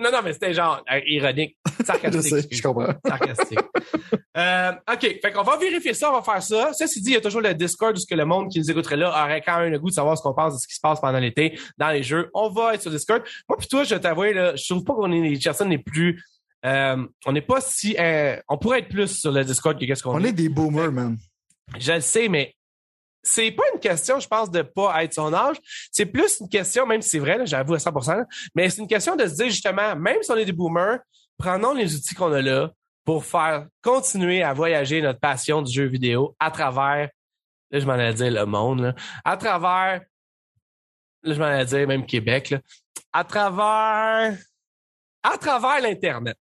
non, 0.00 0.10
non, 0.12 0.18
mais 0.24 0.32
c'était 0.32 0.52
genre 0.52 0.82
euh, 0.92 1.00
ironique, 1.06 1.56
Je 1.78 1.84
sarcastique. 1.84 2.22
sais, 2.22 2.48
je 2.50 2.62
comprends. 2.62 2.92
sarcastique. 3.06 3.60
euh, 4.36 4.72
OK, 4.92 5.00
fait 5.22 5.32
qu'on 5.32 5.42
va 5.42 5.56
vérifier 5.56 5.94
ça, 5.94 6.10
on 6.10 6.20
va 6.20 6.22
faire 6.22 6.42
ça. 6.42 6.72
Ceci 6.72 7.00
dit, 7.00 7.10
il 7.10 7.14
y 7.14 7.16
a 7.16 7.20
toujours 7.20 7.40
le 7.40 7.54
Discord 7.54 7.96
où 7.96 8.00
ce 8.00 8.06
que 8.06 8.14
le 8.14 8.24
monde 8.24 8.50
qui 8.50 8.58
nous 8.58 8.70
écouterait 8.70 8.96
là 8.96 9.10
aurait 9.10 9.42
quand 9.42 9.58
même 9.58 9.72
le 9.72 9.78
goût 9.78 9.88
de 9.88 9.94
savoir 9.94 10.18
ce 10.18 10.22
qu'on 10.22 10.34
pense 10.34 10.54
de 10.54 10.58
ce 10.58 10.66
qui 10.66 10.74
se 10.74 10.80
passe 10.80 11.00
pendant 11.00 11.18
l'été 11.18 11.58
dans 11.78 11.90
les 11.90 12.02
jeux. 12.02 12.28
On 12.34 12.50
va 12.50 12.74
être 12.74 12.82
sur 12.82 12.90
Discord. 12.90 13.05
Moi 13.08 13.58
puis 13.58 13.68
toi, 13.68 13.84
je 13.84 13.94
t'avoue, 13.96 14.24
je 14.24 14.68
trouve 14.68 14.84
pas 14.84 14.94
qu'on 14.94 15.12
est 15.12 15.20
les 15.20 15.38
personnes 15.38 15.70
les 15.70 15.78
plus... 15.78 16.22
Euh, 16.64 17.06
on 17.26 17.32
n'est 17.32 17.42
pas 17.42 17.60
si... 17.60 17.96
euh, 17.98 18.36
on 18.48 18.58
pourrait 18.58 18.80
être 18.80 18.88
plus 18.88 19.20
sur 19.20 19.30
le 19.30 19.44
Discord 19.44 19.78
que 19.78 19.84
qu'est-ce 19.84 20.02
qu'on 20.02 20.16
On 20.16 20.24
est 20.24 20.32
des 20.32 20.48
boomers, 20.48 20.90
man. 20.90 21.16
je 21.78 21.92
le 21.92 22.00
sais, 22.00 22.28
mais 22.28 22.54
c'est 23.22 23.50
pas 23.50 23.64
une 23.74 23.80
question, 23.80 24.20
je 24.20 24.28
pense, 24.28 24.50
de 24.50 24.62
pas 24.62 25.02
être 25.04 25.14
son 25.14 25.34
âge. 25.34 25.56
C'est 25.90 26.06
plus 26.06 26.38
une 26.40 26.48
question, 26.48 26.86
même 26.86 27.02
si 27.02 27.10
c'est 27.10 27.18
vrai, 27.18 27.44
j'avoue 27.44 27.74
à 27.74 27.78
100%, 27.78 28.16
là, 28.16 28.24
mais 28.54 28.68
c'est 28.70 28.80
une 28.80 28.88
question 28.88 29.16
de 29.16 29.26
se 29.26 29.34
dire 29.34 29.46
justement, 29.46 29.96
même 29.96 30.18
si 30.22 30.30
on 30.30 30.36
est 30.36 30.44
des 30.44 30.52
boomers, 30.52 31.00
prenons 31.38 31.74
les 31.74 31.94
outils 31.94 32.14
qu'on 32.14 32.32
a 32.32 32.40
là 32.40 32.70
pour 33.04 33.24
faire 33.24 33.66
continuer 33.82 34.42
à 34.42 34.52
voyager 34.52 35.00
notre 35.02 35.20
passion 35.20 35.62
du 35.62 35.72
jeu 35.72 35.84
vidéo 35.84 36.34
à 36.40 36.50
travers, 36.50 37.08
là, 37.70 37.78
je 37.78 37.86
m'en 37.86 37.92
allais 37.92 38.14
dire 38.14 38.30
le 38.30 38.46
monde, 38.46 38.80
là, 38.80 38.94
à 39.24 39.36
travers, 39.36 40.02
là, 41.26 41.34
je 41.34 41.38
m'en 41.38 41.46
allais 41.46 41.64
dire 41.64 41.86
même 41.86 42.06
Québec, 42.06 42.50
là, 42.50 42.60
à 43.12 43.24
travers, 43.24 44.38
à 45.22 45.38
travers 45.38 45.80
l'Internet. 45.80 46.38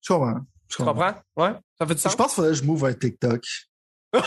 Je 0.00 0.12
comprends. 0.12 0.40
Je 0.68 0.76
Tu 0.76 0.84
comprends? 0.84 1.14
Ouais? 1.36 1.52
Ça 1.78 1.86
fait 1.86 1.94
du 1.94 2.00
sens? 2.00 2.12
Je 2.12 2.16
pense 2.16 2.26
qu'il 2.28 2.36
faudrait 2.36 2.52
que 2.52 2.58
je 2.58 2.64
move 2.64 2.84
un 2.84 2.94
TikTok. 2.94 3.44
je 4.14 4.20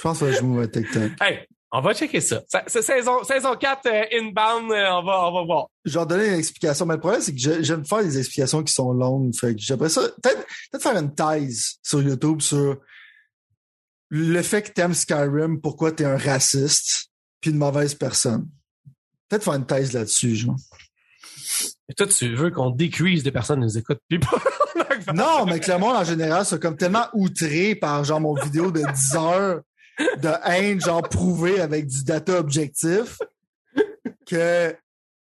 pense 0.00 0.18
qu'il 0.18 0.26
faudrait 0.26 0.32
que 0.32 0.38
je 0.38 0.42
move 0.42 0.60
un 0.60 0.68
TikTok. 0.68 1.12
Hey, 1.20 1.46
on 1.70 1.80
va 1.82 1.92
checker 1.94 2.20
ça. 2.20 2.42
C'est 2.66 2.82
saison, 2.82 3.22
saison 3.24 3.54
4 3.54 3.86
euh, 3.86 4.04
inbound, 4.12 4.72
euh, 4.72 4.90
on 4.90 5.04
va, 5.04 5.28
on 5.28 5.32
va 5.34 5.44
voir. 5.44 5.66
Je 5.84 5.98
vais 5.98 6.06
donner 6.06 6.28
une 6.28 6.38
explication, 6.38 6.86
mais 6.86 6.94
le 6.94 7.00
problème, 7.00 7.20
c'est 7.20 7.34
que 7.34 7.62
j'aime 7.62 7.84
faire 7.84 8.02
des 8.02 8.18
explications 8.18 8.62
qui 8.62 8.72
sont 8.72 8.92
longues. 8.92 9.34
Fait 9.34 9.54
que 9.54 9.60
j'aimerais 9.60 9.90
ça. 9.90 10.02
Peut-être 10.22 10.46
peut 10.72 10.78
faire 10.78 10.96
une 10.96 11.14
thèse 11.14 11.78
sur 11.82 12.00
YouTube 12.00 12.40
sur 12.40 12.78
le 14.10 14.42
fait 14.42 14.62
que 14.62 14.70
t'aimes 14.72 14.94
Skyrim, 14.94 15.60
pourquoi 15.60 15.92
t'es 15.92 16.04
un 16.04 16.16
raciste, 16.16 17.10
puis 17.40 17.50
une 17.50 17.58
mauvaise 17.58 17.94
personne? 17.94 18.48
Peut-être 19.28 19.44
faire 19.44 19.54
une 19.54 19.66
thèse 19.66 19.92
là-dessus, 19.92 20.36
genre. 20.36 20.56
Et 21.90 21.94
toi, 21.94 22.06
tu 22.06 22.34
veux 22.34 22.50
qu'on 22.50 22.70
decrease 22.70 23.22
des 23.22 23.32
personnes 23.32 23.60
qui 23.60 23.66
nous 23.66 23.78
écoutent 23.78 24.00
plus 24.08 24.20
pas. 24.20 24.42
Non, 25.14 25.44
mais 25.46 25.60
que 25.60 25.70
le 25.70 25.78
monde 25.78 25.96
en 25.96 26.04
général 26.04 26.44
soit 26.44 26.58
comme 26.58 26.76
tellement 26.76 27.06
outré 27.14 27.74
par 27.74 28.04
genre 28.04 28.20
mon 28.20 28.34
vidéo 28.34 28.70
de 28.70 28.80
10 28.80 29.16
heures 29.16 29.60
de 30.22 30.30
haine, 30.44 30.80
genre 30.80 31.02
prouvée 31.02 31.60
avec 31.60 31.86
du 31.86 32.04
data 32.04 32.38
objectif, 32.38 33.18
que 34.26 34.74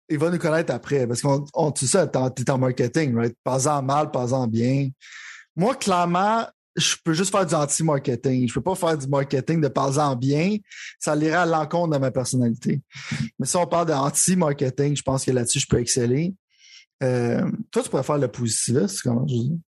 il 0.08 0.18
va 0.18 0.30
nous 0.30 0.38
connaître 0.38 0.72
après. 0.72 1.06
Parce 1.06 1.22
qu'on 1.22 1.44
on, 1.54 1.72
tu 1.72 1.86
sais, 1.86 2.06
t'es 2.08 2.18
en- 2.18 2.32
en 2.48 2.58
marketing, 2.58 3.16
right? 3.16 3.36
Pas-en 3.44 3.82
mal, 3.82 4.10
pas-en 4.10 4.46
bien. 4.46 4.88
Moi, 5.56 5.74
clairement, 5.74 6.46
je 6.76 6.96
peux 7.04 7.12
juste 7.12 7.30
faire 7.30 7.44
du 7.46 7.54
anti-marketing. 7.54 8.48
Je 8.48 8.54
peux 8.54 8.62
pas 8.62 8.74
faire 8.74 8.96
du 8.96 9.06
marketing 9.06 9.60
de 9.60 9.68
pas-en 9.68 10.16
bien. 10.16 10.56
Ça 10.98 11.16
irait 11.16 11.32
à 11.32 11.46
l'encontre 11.46 11.94
de 11.94 11.98
ma 11.98 12.10
personnalité. 12.10 12.80
Mais 13.38 13.46
si 13.46 13.56
on 13.56 13.66
parle 13.66 13.88
d'anti-marketing, 13.88 14.96
je 14.96 15.02
pense 15.02 15.24
que 15.24 15.30
là-dessus, 15.30 15.60
je 15.60 15.66
peux 15.66 15.78
exceller. 15.78 16.34
Euh, 17.02 17.50
toi, 17.70 17.82
tu 17.82 17.90
pourrais 17.90 18.02
faire 18.02 18.18
le 18.18 18.28
positiviste, 18.28 19.02
comment 19.02 19.26
je 19.26 19.34
dis? 19.34 19.60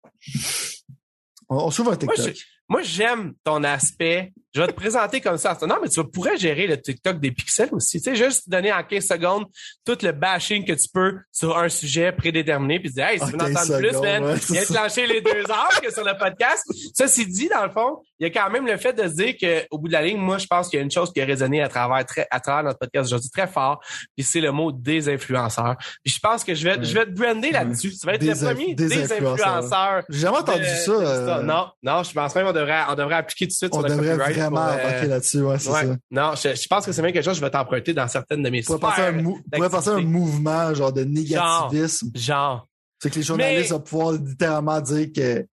On, 1.49 1.57
on 1.57 1.71
s'ouvre 1.71 1.93
un 1.93 1.97
TikTok. 1.97 2.37
moi, 2.69 2.83
j'aime 2.83 3.35
ton 3.43 3.65
aspect. 3.65 4.33
Je 4.55 4.61
vais 4.61 4.67
te 4.67 4.73
présenter 4.73 5.21
comme 5.21 5.39
ça. 5.39 5.57
Non, 5.63 5.77
mais 5.83 5.89
tu 5.89 6.03
pourrais 6.05 6.37
gérer 6.37 6.67
le 6.67 6.81
TikTok 6.81 7.19
des 7.21 7.31
pixels 7.31 7.71
aussi. 7.73 8.01
Tu 8.03 8.11
sais, 8.11 8.17
juste 8.17 8.49
donner 8.51 8.73
en 8.73 8.83
15 8.83 9.07
secondes 9.07 9.45
tout 9.85 9.97
le 10.03 10.13
bashing 10.13 10.65
que 10.67 10.73
tu 10.73 10.89
peux 10.93 11.19
sur 11.33 11.57
un 11.57 11.69
sujet 11.69 12.13
prédéterminé, 12.13 12.79
puis 12.79 12.91
dire, 12.91 13.07
hey, 13.07 13.19
si 13.19 13.25
tu 13.27 13.33
veux 13.33 13.37
en 13.43 13.47
15 13.47 13.57
entendre 13.57 13.79
plus, 13.79 14.01
man, 14.01 14.25
ouais, 14.25 14.35
viens 14.51 14.63
lâcher 14.71 15.07
les 15.07 15.21
deux 15.23 15.51
heures 15.51 15.81
que 15.83 15.93
sur 15.93 16.05
le 16.05 16.13
podcast. 16.19 16.63
Ça, 16.95 17.09
c'est 17.09 17.25
dit, 17.25 17.49
dans 17.49 17.65
le 17.65 17.71
fond, 17.71 17.99
il 18.21 18.27
y 18.27 18.27
a 18.27 18.31
quand 18.31 18.51
même 18.51 18.67
le 18.67 18.77
fait 18.77 18.93
de 18.93 19.03
se 19.09 19.15
dire 19.15 19.35
qu'au 19.71 19.79
bout 19.79 19.89
de 19.89 19.93
la 19.95 20.03
ligne, 20.03 20.19
moi, 20.19 20.39
je 20.39 20.47
pense 20.47 20.69
qu'il 20.69 20.79
y 20.79 20.81
a 20.81 20.85
une 20.85 20.91
chose 20.91 21.13
qui 21.13 21.21
a 21.21 21.25
résonné 21.25 21.63
à 21.63 21.69
travers, 21.69 22.05
très, 22.05 22.27
à 22.31 22.39
travers 22.39 22.65
notre 22.65 22.79
podcast 22.79 23.07
aujourd'hui 23.07 23.31
très 23.31 23.47
fort, 23.49 23.81
puis 24.17 24.25
c'est 24.25 24.41
le 24.41 24.53
mot 24.53 24.71
des 24.71 25.09
influenceurs. 25.09 25.77
Puis 26.05 26.13
je 26.15 26.21
pense 26.21 26.45
que 26.45 26.55
je 26.55 26.65
vais, 26.65 26.77
Ouais. 26.79 26.85
je 26.85 26.95
vais 26.95 27.07
te 27.07 27.11
brander 27.11 27.51
là-dessus. 27.51 27.91
Tu 27.93 28.07
vas 28.07 28.15
être 28.15 28.21
Des 28.21 28.29
le 28.29 28.35
premier 28.37 28.75
des 28.75 28.87
des, 28.89 29.03
influenceurs. 29.13 29.49
influenceurs. 29.49 30.03
J'ai 30.09 30.19
jamais 30.21 30.37
entendu 30.39 30.61
de- 30.61 30.65
ça. 30.67 30.93
euh. 30.93 31.43
Non, 31.43 31.69
non, 31.83 32.03
je 32.03 32.13
pense 32.13 32.35
même 32.35 32.47
qu'on 32.47 32.53
devrait, 32.53 32.81
on 32.89 32.95
devrait 32.95 33.15
appliquer 33.17 33.47
tout 33.47 33.51
de 33.51 33.55
suite 33.57 33.73
on 33.75 33.81
sur 33.81 33.89
le 33.89 33.95
copyright 33.97 34.42
vraiment 34.51 34.67
euh, 34.69 34.75
embarquer 34.89 35.07
là-dessus, 35.07 35.41
ouais, 35.43 35.59
c'est 35.59 35.71
ouais. 35.71 35.87
ça. 35.87 35.97
Non, 36.11 36.35
je, 36.35 36.55
je 36.55 36.69
pense 36.69 36.85
que 36.87 36.93
c'est 36.93 37.03
même 37.03 37.13
quelque 37.13 37.25
chose 37.25 37.35
que 37.35 37.41
je 37.41 37.45
vais 37.45 37.51
t'emprunter 37.51 37.95
dans 37.95 38.09
certaines 38.09 38.43
de 38.43 38.51
mes 38.51 38.61
On 38.69 38.79
pourrait 38.79 38.81
passer 38.81 39.03
un, 39.03 39.11
sphères 39.11 39.23
mou- 39.23 39.41
pourrait 39.53 39.71
passer 39.71 39.89
un 39.91 40.01
mouvement 40.03 40.75
genre 40.75 40.93
de 40.93 41.05
négativisme. 41.05 42.11
Genre. 42.15 42.67
C'est 43.01 43.11
que 43.11 43.17
les 43.17 43.23
journalistes 43.23 43.71
Mais- 43.71 43.77
vont 43.77 43.83
pouvoir 43.83 44.13
littéralement 44.13 44.81
dire 44.81 45.09
que 45.15 45.47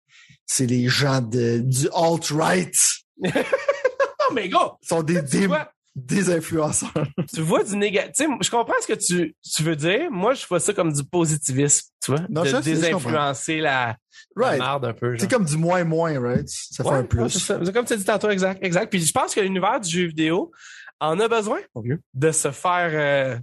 c'est 0.46 0.66
les 0.66 0.88
gens 0.88 1.20
de, 1.20 1.58
du 1.58 1.88
alt-right. 1.94 2.74
Non, 3.22 4.34
mais 4.34 4.48
gros, 4.48 4.72
sont 4.82 5.02
des, 5.02 5.22
des, 5.22 5.48
des 6.06 6.30
influenceurs. 6.30 6.92
tu 7.34 7.40
vois 7.42 7.64
du 7.64 7.76
négatif. 7.76 8.26
Je 8.40 8.50
comprends 8.50 8.74
ce 8.80 8.86
que 8.86 8.92
tu, 8.98 9.34
tu 9.42 9.62
veux 9.62 9.76
dire. 9.76 10.10
Moi, 10.10 10.34
je 10.34 10.46
vois 10.46 10.60
ça 10.60 10.72
comme 10.72 10.92
du 10.92 11.04
positivisme, 11.04 11.86
tu 12.02 12.10
vois. 12.12 12.20
Non, 12.28 12.42
de 12.42 12.48
je 12.48 12.56
désinfluencer 12.58 13.58
la, 13.58 13.96
la 14.36 14.46
Right. 14.48 14.60
merde 14.60 14.84
un 14.84 14.92
peu. 14.92 15.16
C'est 15.18 15.30
comme 15.30 15.44
du 15.44 15.56
moins-moins, 15.56 16.20
right? 16.20 16.48
Ça 16.48 16.84
fait 16.84 16.90
un 16.90 17.04
plus. 17.04 17.28
c'est 17.30 17.38
ça. 17.40 17.60
C'est 17.64 17.72
comme 17.72 17.84
tu 17.84 17.92
as 17.92 17.96
dit 17.96 18.04
tantôt, 18.04 18.30
exact, 18.30 18.62
exact. 18.64 18.90
Puis 18.90 19.00
je 19.04 19.12
pense 19.12 19.34
que 19.34 19.40
l'univers 19.40 19.80
du 19.80 19.90
jeu 19.90 20.06
vidéo, 20.06 20.50
en 21.00 21.18
a 21.20 21.28
besoin, 21.28 21.58
de 22.14 22.30
se 22.32 22.50
faire. 22.50 22.90
euh, 22.92 23.38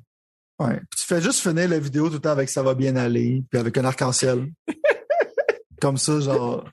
Ouais. 0.57 0.77
Puis 0.89 0.99
tu 1.01 1.05
fais 1.05 1.21
juste 1.21 1.41
finir 1.41 1.67
la 1.67 1.79
vidéo 1.79 2.07
tout 2.07 2.13
le 2.13 2.19
temps 2.21 2.29
avec 2.31 2.47
ça 2.49 2.63
va 2.63 2.73
bien 2.75 2.95
aller, 2.95 3.43
puis 3.49 3.59
avec 3.59 3.77
un 3.77 3.83
arc-en-ciel. 3.85 4.47
Comme 5.81 5.97
ça, 5.97 6.19
genre. 6.21 6.65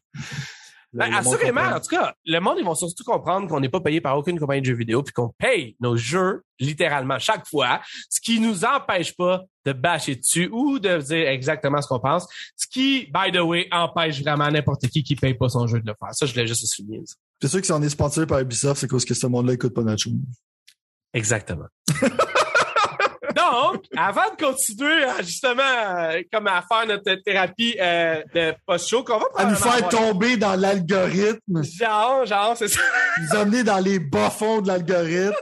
Ben, 0.93 1.13
assurément, 1.15 1.63
comprend. 1.63 1.77
en 1.77 1.81
tout 1.81 1.89
cas, 1.89 2.15
le 2.27 2.39
monde, 2.39 2.57
ils 2.59 2.65
vont 2.65 2.75
surtout 2.75 3.05
comprendre 3.05 3.49
qu'on 3.49 3.61
n'est 3.61 3.71
pas 3.71 3.81
payé 3.81 4.01
par 4.01 4.17
aucune 4.19 4.39
compagnie 4.39 4.61
de 4.61 4.67
jeux 4.67 4.75
vidéo 4.75 5.03
puis 5.03 5.13
qu'on 5.13 5.31
paye 5.39 5.75
nos 5.81 5.97
jeux 5.97 6.43
littéralement 6.61 7.19
chaque 7.19 7.47
fois, 7.49 7.81
ce 8.11 8.21
qui 8.21 8.41
nous 8.41 8.65
empêche 8.65 9.17
pas 9.17 9.43
de 9.65 9.73
bâcher 9.73 10.17
dessus 10.17 10.49
ou 10.53 10.79
de 10.79 10.99
dire 10.99 11.29
exactement 11.29 11.81
ce 11.81 11.89
qu'on 11.89 12.01
pense, 12.01 12.27
ce 12.57 12.67
qui, 12.67 13.11
by 13.13 13.33
the 13.33 13.41
way, 13.41 13.69
empêche 13.71 14.21
vraiment 14.23 14.51
n'importe 14.51 14.87
qui 14.89 15.03
qui 15.03 15.17
paye 15.17 15.35
pas 15.35 15.49
son 15.49 15.67
jeu 15.67 15.81
de 15.81 15.87
le 15.87 15.95
faire. 15.99 16.15
Ça, 16.15 16.27
je 16.27 16.33
voulais 16.33 16.47
juste 16.47 16.67
souligner. 16.67 17.03
ça. 17.07 17.15
C'est 17.41 17.49
sûr 17.49 17.61
que 17.61 17.67
si 17.67 17.73
on 17.73 17.83
est 17.83 17.89
sponsorisé 17.89 18.27
par 18.27 18.41
Ubisoft, 18.41 18.81
c'est 18.81 18.89
parce 18.89 19.05
que 19.05 19.15
ce 19.15 19.27
monde-là 19.27 19.55
écoute 19.55 19.75
pas 19.75 19.83
notre 19.83 20.03
show. 20.03 20.11
Exactement. 21.15 21.67
Donc, 23.37 23.85
avant 23.97 24.31
de 24.37 24.45
continuer 24.45 25.05
à, 25.05 25.23
justement 25.23 25.63
euh, 25.63 26.23
comme 26.33 26.47
à 26.49 26.63
faire 26.63 26.87
notre 26.87 27.15
thérapie 27.23 27.77
euh, 27.81 28.23
de 28.35 28.53
post-show, 28.67 29.05
qu'on 29.05 29.19
va 29.19 29.27
À 29.37 29.45
nous 29.45 29.55
faire 29.55 29.75
avoir- 29.75 29.89
tomber 29.91 30.37
dans 30.37 30.55
l'algorithme, 30.59 31.63
Genre, 31.63 32.27
genre, 32.27 32.57
c'est 32.57 32.69
ça. 32.69 32.81
nous 33.21 33.39
emmener 33.39 33.63
dans 33.65 33.79
les 33.79 33.99
bas-fonds 33.99 34.61
de 34.61 34.69
l'algorithme. 34.69 35.35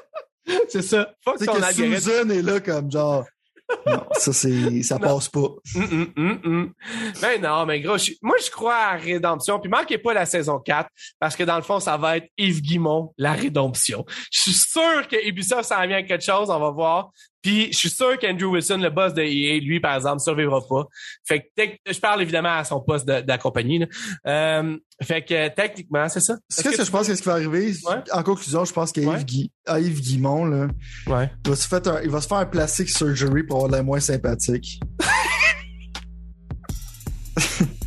C'est 0.68 0.82
ça. 0.82 1.10
Fuck 1.24 1.38
ton 1.38 1.52
que 1.54 1.62
algorithme. 1.62 1.94
Susan 1.96 2.28
est 2.30 2.42
là 2.42 2.60
comme 2.60 2.90
genre. 2.90 3.24
Non, 3.86 4.04
ça 4.14 4.32
c'est. 4.32 4.82
ça 4.82 4.98
passe 4.98 5.28
pas. 5.28 5.46
Hum, 5.76 5.88
hum, 5.92 6.12
hum, 6.16 6.40
hum. 6.44 6.72
Ben 7.22 7.40
non, 7.40 7.64
mais 7.66 7.80
gros, 7.80 7.96
je- 7.98 8.14
moi 8.20 8.34
je 8.44 8.50
crois 8.50 8.74
à 8.74 8.96
la 8.96 9.00
rédemption. 9.00 9.60
Puis 9.60 9.70
manquez 9.70 9.96
pas 9.96 10.12
la 10.12 10.26
saison 10.26 10.58
4, 10.58 10.88
parce 11.20 11.36
que 11.36 11.44
dans 11.44 11.54
le 11.54 11.62
fond, 11.62 11.78
ça 11.78 11.96
va 11.96 12.16
être 12.16 12.26
Yves 12.36 12.62
Guimont, 12.62 13.14
la 13.16 13.32
rédemption. 13.32 14.04
Je 14.32 14.40
suis 14.40 14.52
sûr 14.54 15.06
que 15.08 15.14
Ubisoft 15.24 15.62
s'en 15.68 15.80
vient 15.86 15.98
avec 15.98 16.08
quelque 16.08 16.24
chose, 16.24 16.50
on 16.50 16.58
va 16.58 16.70
voir. 16.70 17.10
Puis 17.42 17.72
je 17.72 17.78
suis 17.78 17.90
sûr 17.90 18.18
qu'Andrew 18.18 18.52
Wilson, 18.52 18.78
le 18.78 18.90
boss 18.90 19.14
de 19.14 19.22
EA, 19.22 19.60
lui, 19.60 19.80
par 19.80 19.96
exemple, 19.96 20.20
survivra 20.20 20.60
pas. 20.68 20.86
Fait 21.26 21.50
que 21.56 21.92
je 21.92 21.98
parle 21.98 22.22
évidemment 22.22 22.54
à 22.56 22.64
son 22.64 22.80
poste 22.80 23.06
de, 23.06 23.20
de 23.22 23.28
la 23.28 23.38
compagnie. 23.38 23.78
là. 23.78 23.86
Euh, 24.26 24.76
fait 25.02 25.22
que 25.22 25.48
techniquement, 25.48 26.08
c'est 26.08 26.20
ça. 26.20 26.36
Ce 26.50 26.62
que, 26.62 26.70
je 26.84 26.90
pense 26.90 27.06
que 27.06 27.14
ce 27.14 27.22
qui 27.22 27.28
va 27.28 27.34
arriver, 27.34 27.72
Ouais. 27.84 27.96
en 28.12 28.22
conclusion, 28.22 28.64
je 28.64 28.72
pense 28.72 28.92
qu'à 28.92 29.00
Ouais. 29.00 29.80
Yves 29.80 30.00
Guimont, 30.00 30.44
là, 30.44 30.68
Ouais. 31.06 31.30
il 31.44 31.50
va, 31.50 31.56
se 31.56 31.66
faire 31.68 31.80
un, 31.86 32.02
il 32.02 32.10
va 32.10 32.20
se 32.20 32.28
faire 32.28 32.38
un 32.38 32.46
plastic 32.46 32.88
surgery 32.90 33.44
pour 33.44 33.56
avoir 33.58 33.72
l'air 33.72 33.84
moins 33.84 34.00
sympathique. 34.00 34.80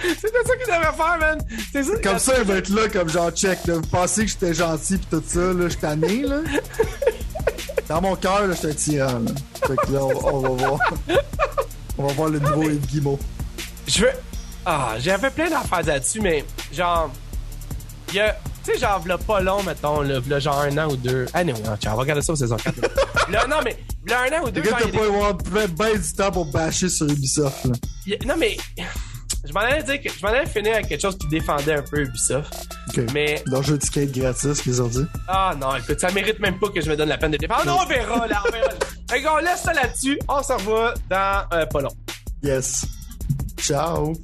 C'était 0.00 0.44
ça 0.46 0.56
qu'il 0.56 0.66
devait 0.66 0.96
faire, 0.96 1.18
man. 1.18 1.38
C'est 1.72 1.82
ça. 1.84 1.92
Comme 2.02 2.18
ça, 2.18 2.32
il 2.38 2.44
va 2.44 2.54
être 2.56 2.68
là, 2.68 2.88
comme 2.88 3.08
genre 3.08 3.30
check. 3.30 3.58
Là. 3.66 3.74
Vous 3.74 3.80
pensez 3.82 4.24
que 4.24 4.30
j'étais 4.30 4.54
gentil 4.54 4.98
pis 4.98 5.06
tout 5.10 5.22
ça, 5.26 5.40
là, 5.52 5.68
je 5.68 5.76
tanné, 5.76 6.22
là. 6.22 6.40
Dans 7.88 8.00
mon 8.00 8.16
cœur, 8.16 8.46
là, 8.46 8.54
j'étais 8.54 8.70
un 8.70 8.74
tyran, 8.74 9.18
là. 9.20 9.30
Fait 9.66 9.76
que 9.76 9.92
là, 9.92 10.00
on, 10.02 10.34
on 10.34 10.40
va 10.40 10.48
voir. 10.66 10.80
On 11.98 12.06
va 12.06 12.12
voir 12.14 12.28
le 12.30 12.38
nouveau 12.38 12.62
Yves 12.64 12.86
Guimont. 12.86 13.18
Je 13.86 14.00
veux. 14.02 14.12
Ah, 14.66 14.94
j'avais 14.98 15.30
plein 15.30 15.50
d'affaires 15.50 15.82
là-dessus, 15.82 16.20
mais 16.20 16.44
genre. 16.72 17.10
Il 18.08 18.14
y 18.16 18.20
a. 18.20 18.36
Tu 18.64 18.72
sais, 18.72 18.78
genre, 18.78 18.98
v'là 19.00 19.18
pas 19.18 19.40
long, 19.42 19.62
mettons, 19.62 20.00
là, 20.00 20.20
v'là 20.20 20.38
genre 20.38 20.60
un 20.60 20.78
an 20.78 20.90
ou 20.90 20.96
deux. 20.96 21.26
Ah, 21.34 21.44
non, 21.44 21.52
non, 21.64 21.76
tiens, 21.78 21.92
on 21.92 21.96
va 21.96 22.00
regarder 22.02 22.22
ça 22.22 22.32
au 22.32 22.36
saison 22.36 22.56
4. 22.56 22.80
là. 22.80 22.88
Là, 23.30 23.46
non, 23.46 23.56
mais, 23.62 23.76
v'là 24.06 24.20
un 24.22 24.40
an 24.40 24.44
ou 24.46 24.50
deux. 24.50 24.62
Le 24.62 24.70
gars, 24.70 24.76
t'as 24.80 24.88
pas 24.88 25.04
avoir 25.04 25.36
plein 25.36 25.66
ben 25.68 25.98
du 25.98 26.12
temps 26.14 26.30
pour 26.30 26.46
bâcher 26.46 26.88
sur 26.88 27.06
Ubisoft, 27.06 27.64
là. 27.66 27.72
des- 28.06 28.14
a- 28.14 28.24
Non, 28.26 28.34
mais. 28.38 28.56
Je 29.44 29.52
m'en 29.52 29.60
allais 29.60 29.82
dire 29.82 30.00
que. 30.00 30.08
Je 30.08 30.22
m'en 30.22 30.32
allais 30.32 30.46
finir 30.46 30.74
avec 30.74 30.88
quelque 30.88 31.02
chose 31.02 31.18
qui 31.18 31.28
défendait 31.28 31.74
un 31.74 31.82
peu 31.82 32.00
Ubisoft. 32.00 32.68
Ok. 32.88 33.04
Mais. 33.12 33.42
Leur 33.46 33.62
jeu 33.62 33.78
de 33.78 33.82
skate 33.84 34.10
gratis 34.12 34.60
qu'ils 34.62 34.80
ont 34.80 34.88
dit. 34.88 35.04
Ah, 35.28 35.54
non, 35.60 35.76
écoute, 35.76 36.00
ça 36.00 36.10
mérite 36.12 36.40
même 36.40 36.58
pas 36.58 36.68
que 36.68 36.80
je 36.80 36.90
me 36.90 36.96
donne 36.96 37.08
la 37.08 37.18
peine 37.18 37.32
de 37.32 37.36
défendre. 37.36 37.66
Non, 37.66 37.78
on 37.82 37.86
verra, 37.86 38.26
là, 38.26 38.42
on 38.46 38.52
verra. 38.52 38.70
Fait 39.10 39.22
qu'on 39.22 39.36
laisse 39.36 39.62
ça 39.62 39.72
là-dessus. 39.72 40.18
On 40.28 40.42
se 40.42 40.52
revoit 40.52 40.94
dans 41.10 41.44
euh, 41.52 41.66
pas 41.66 41.80
long. 41.80 41.94
Yes. 42.42 42.86
Ciao. 43.58 44.14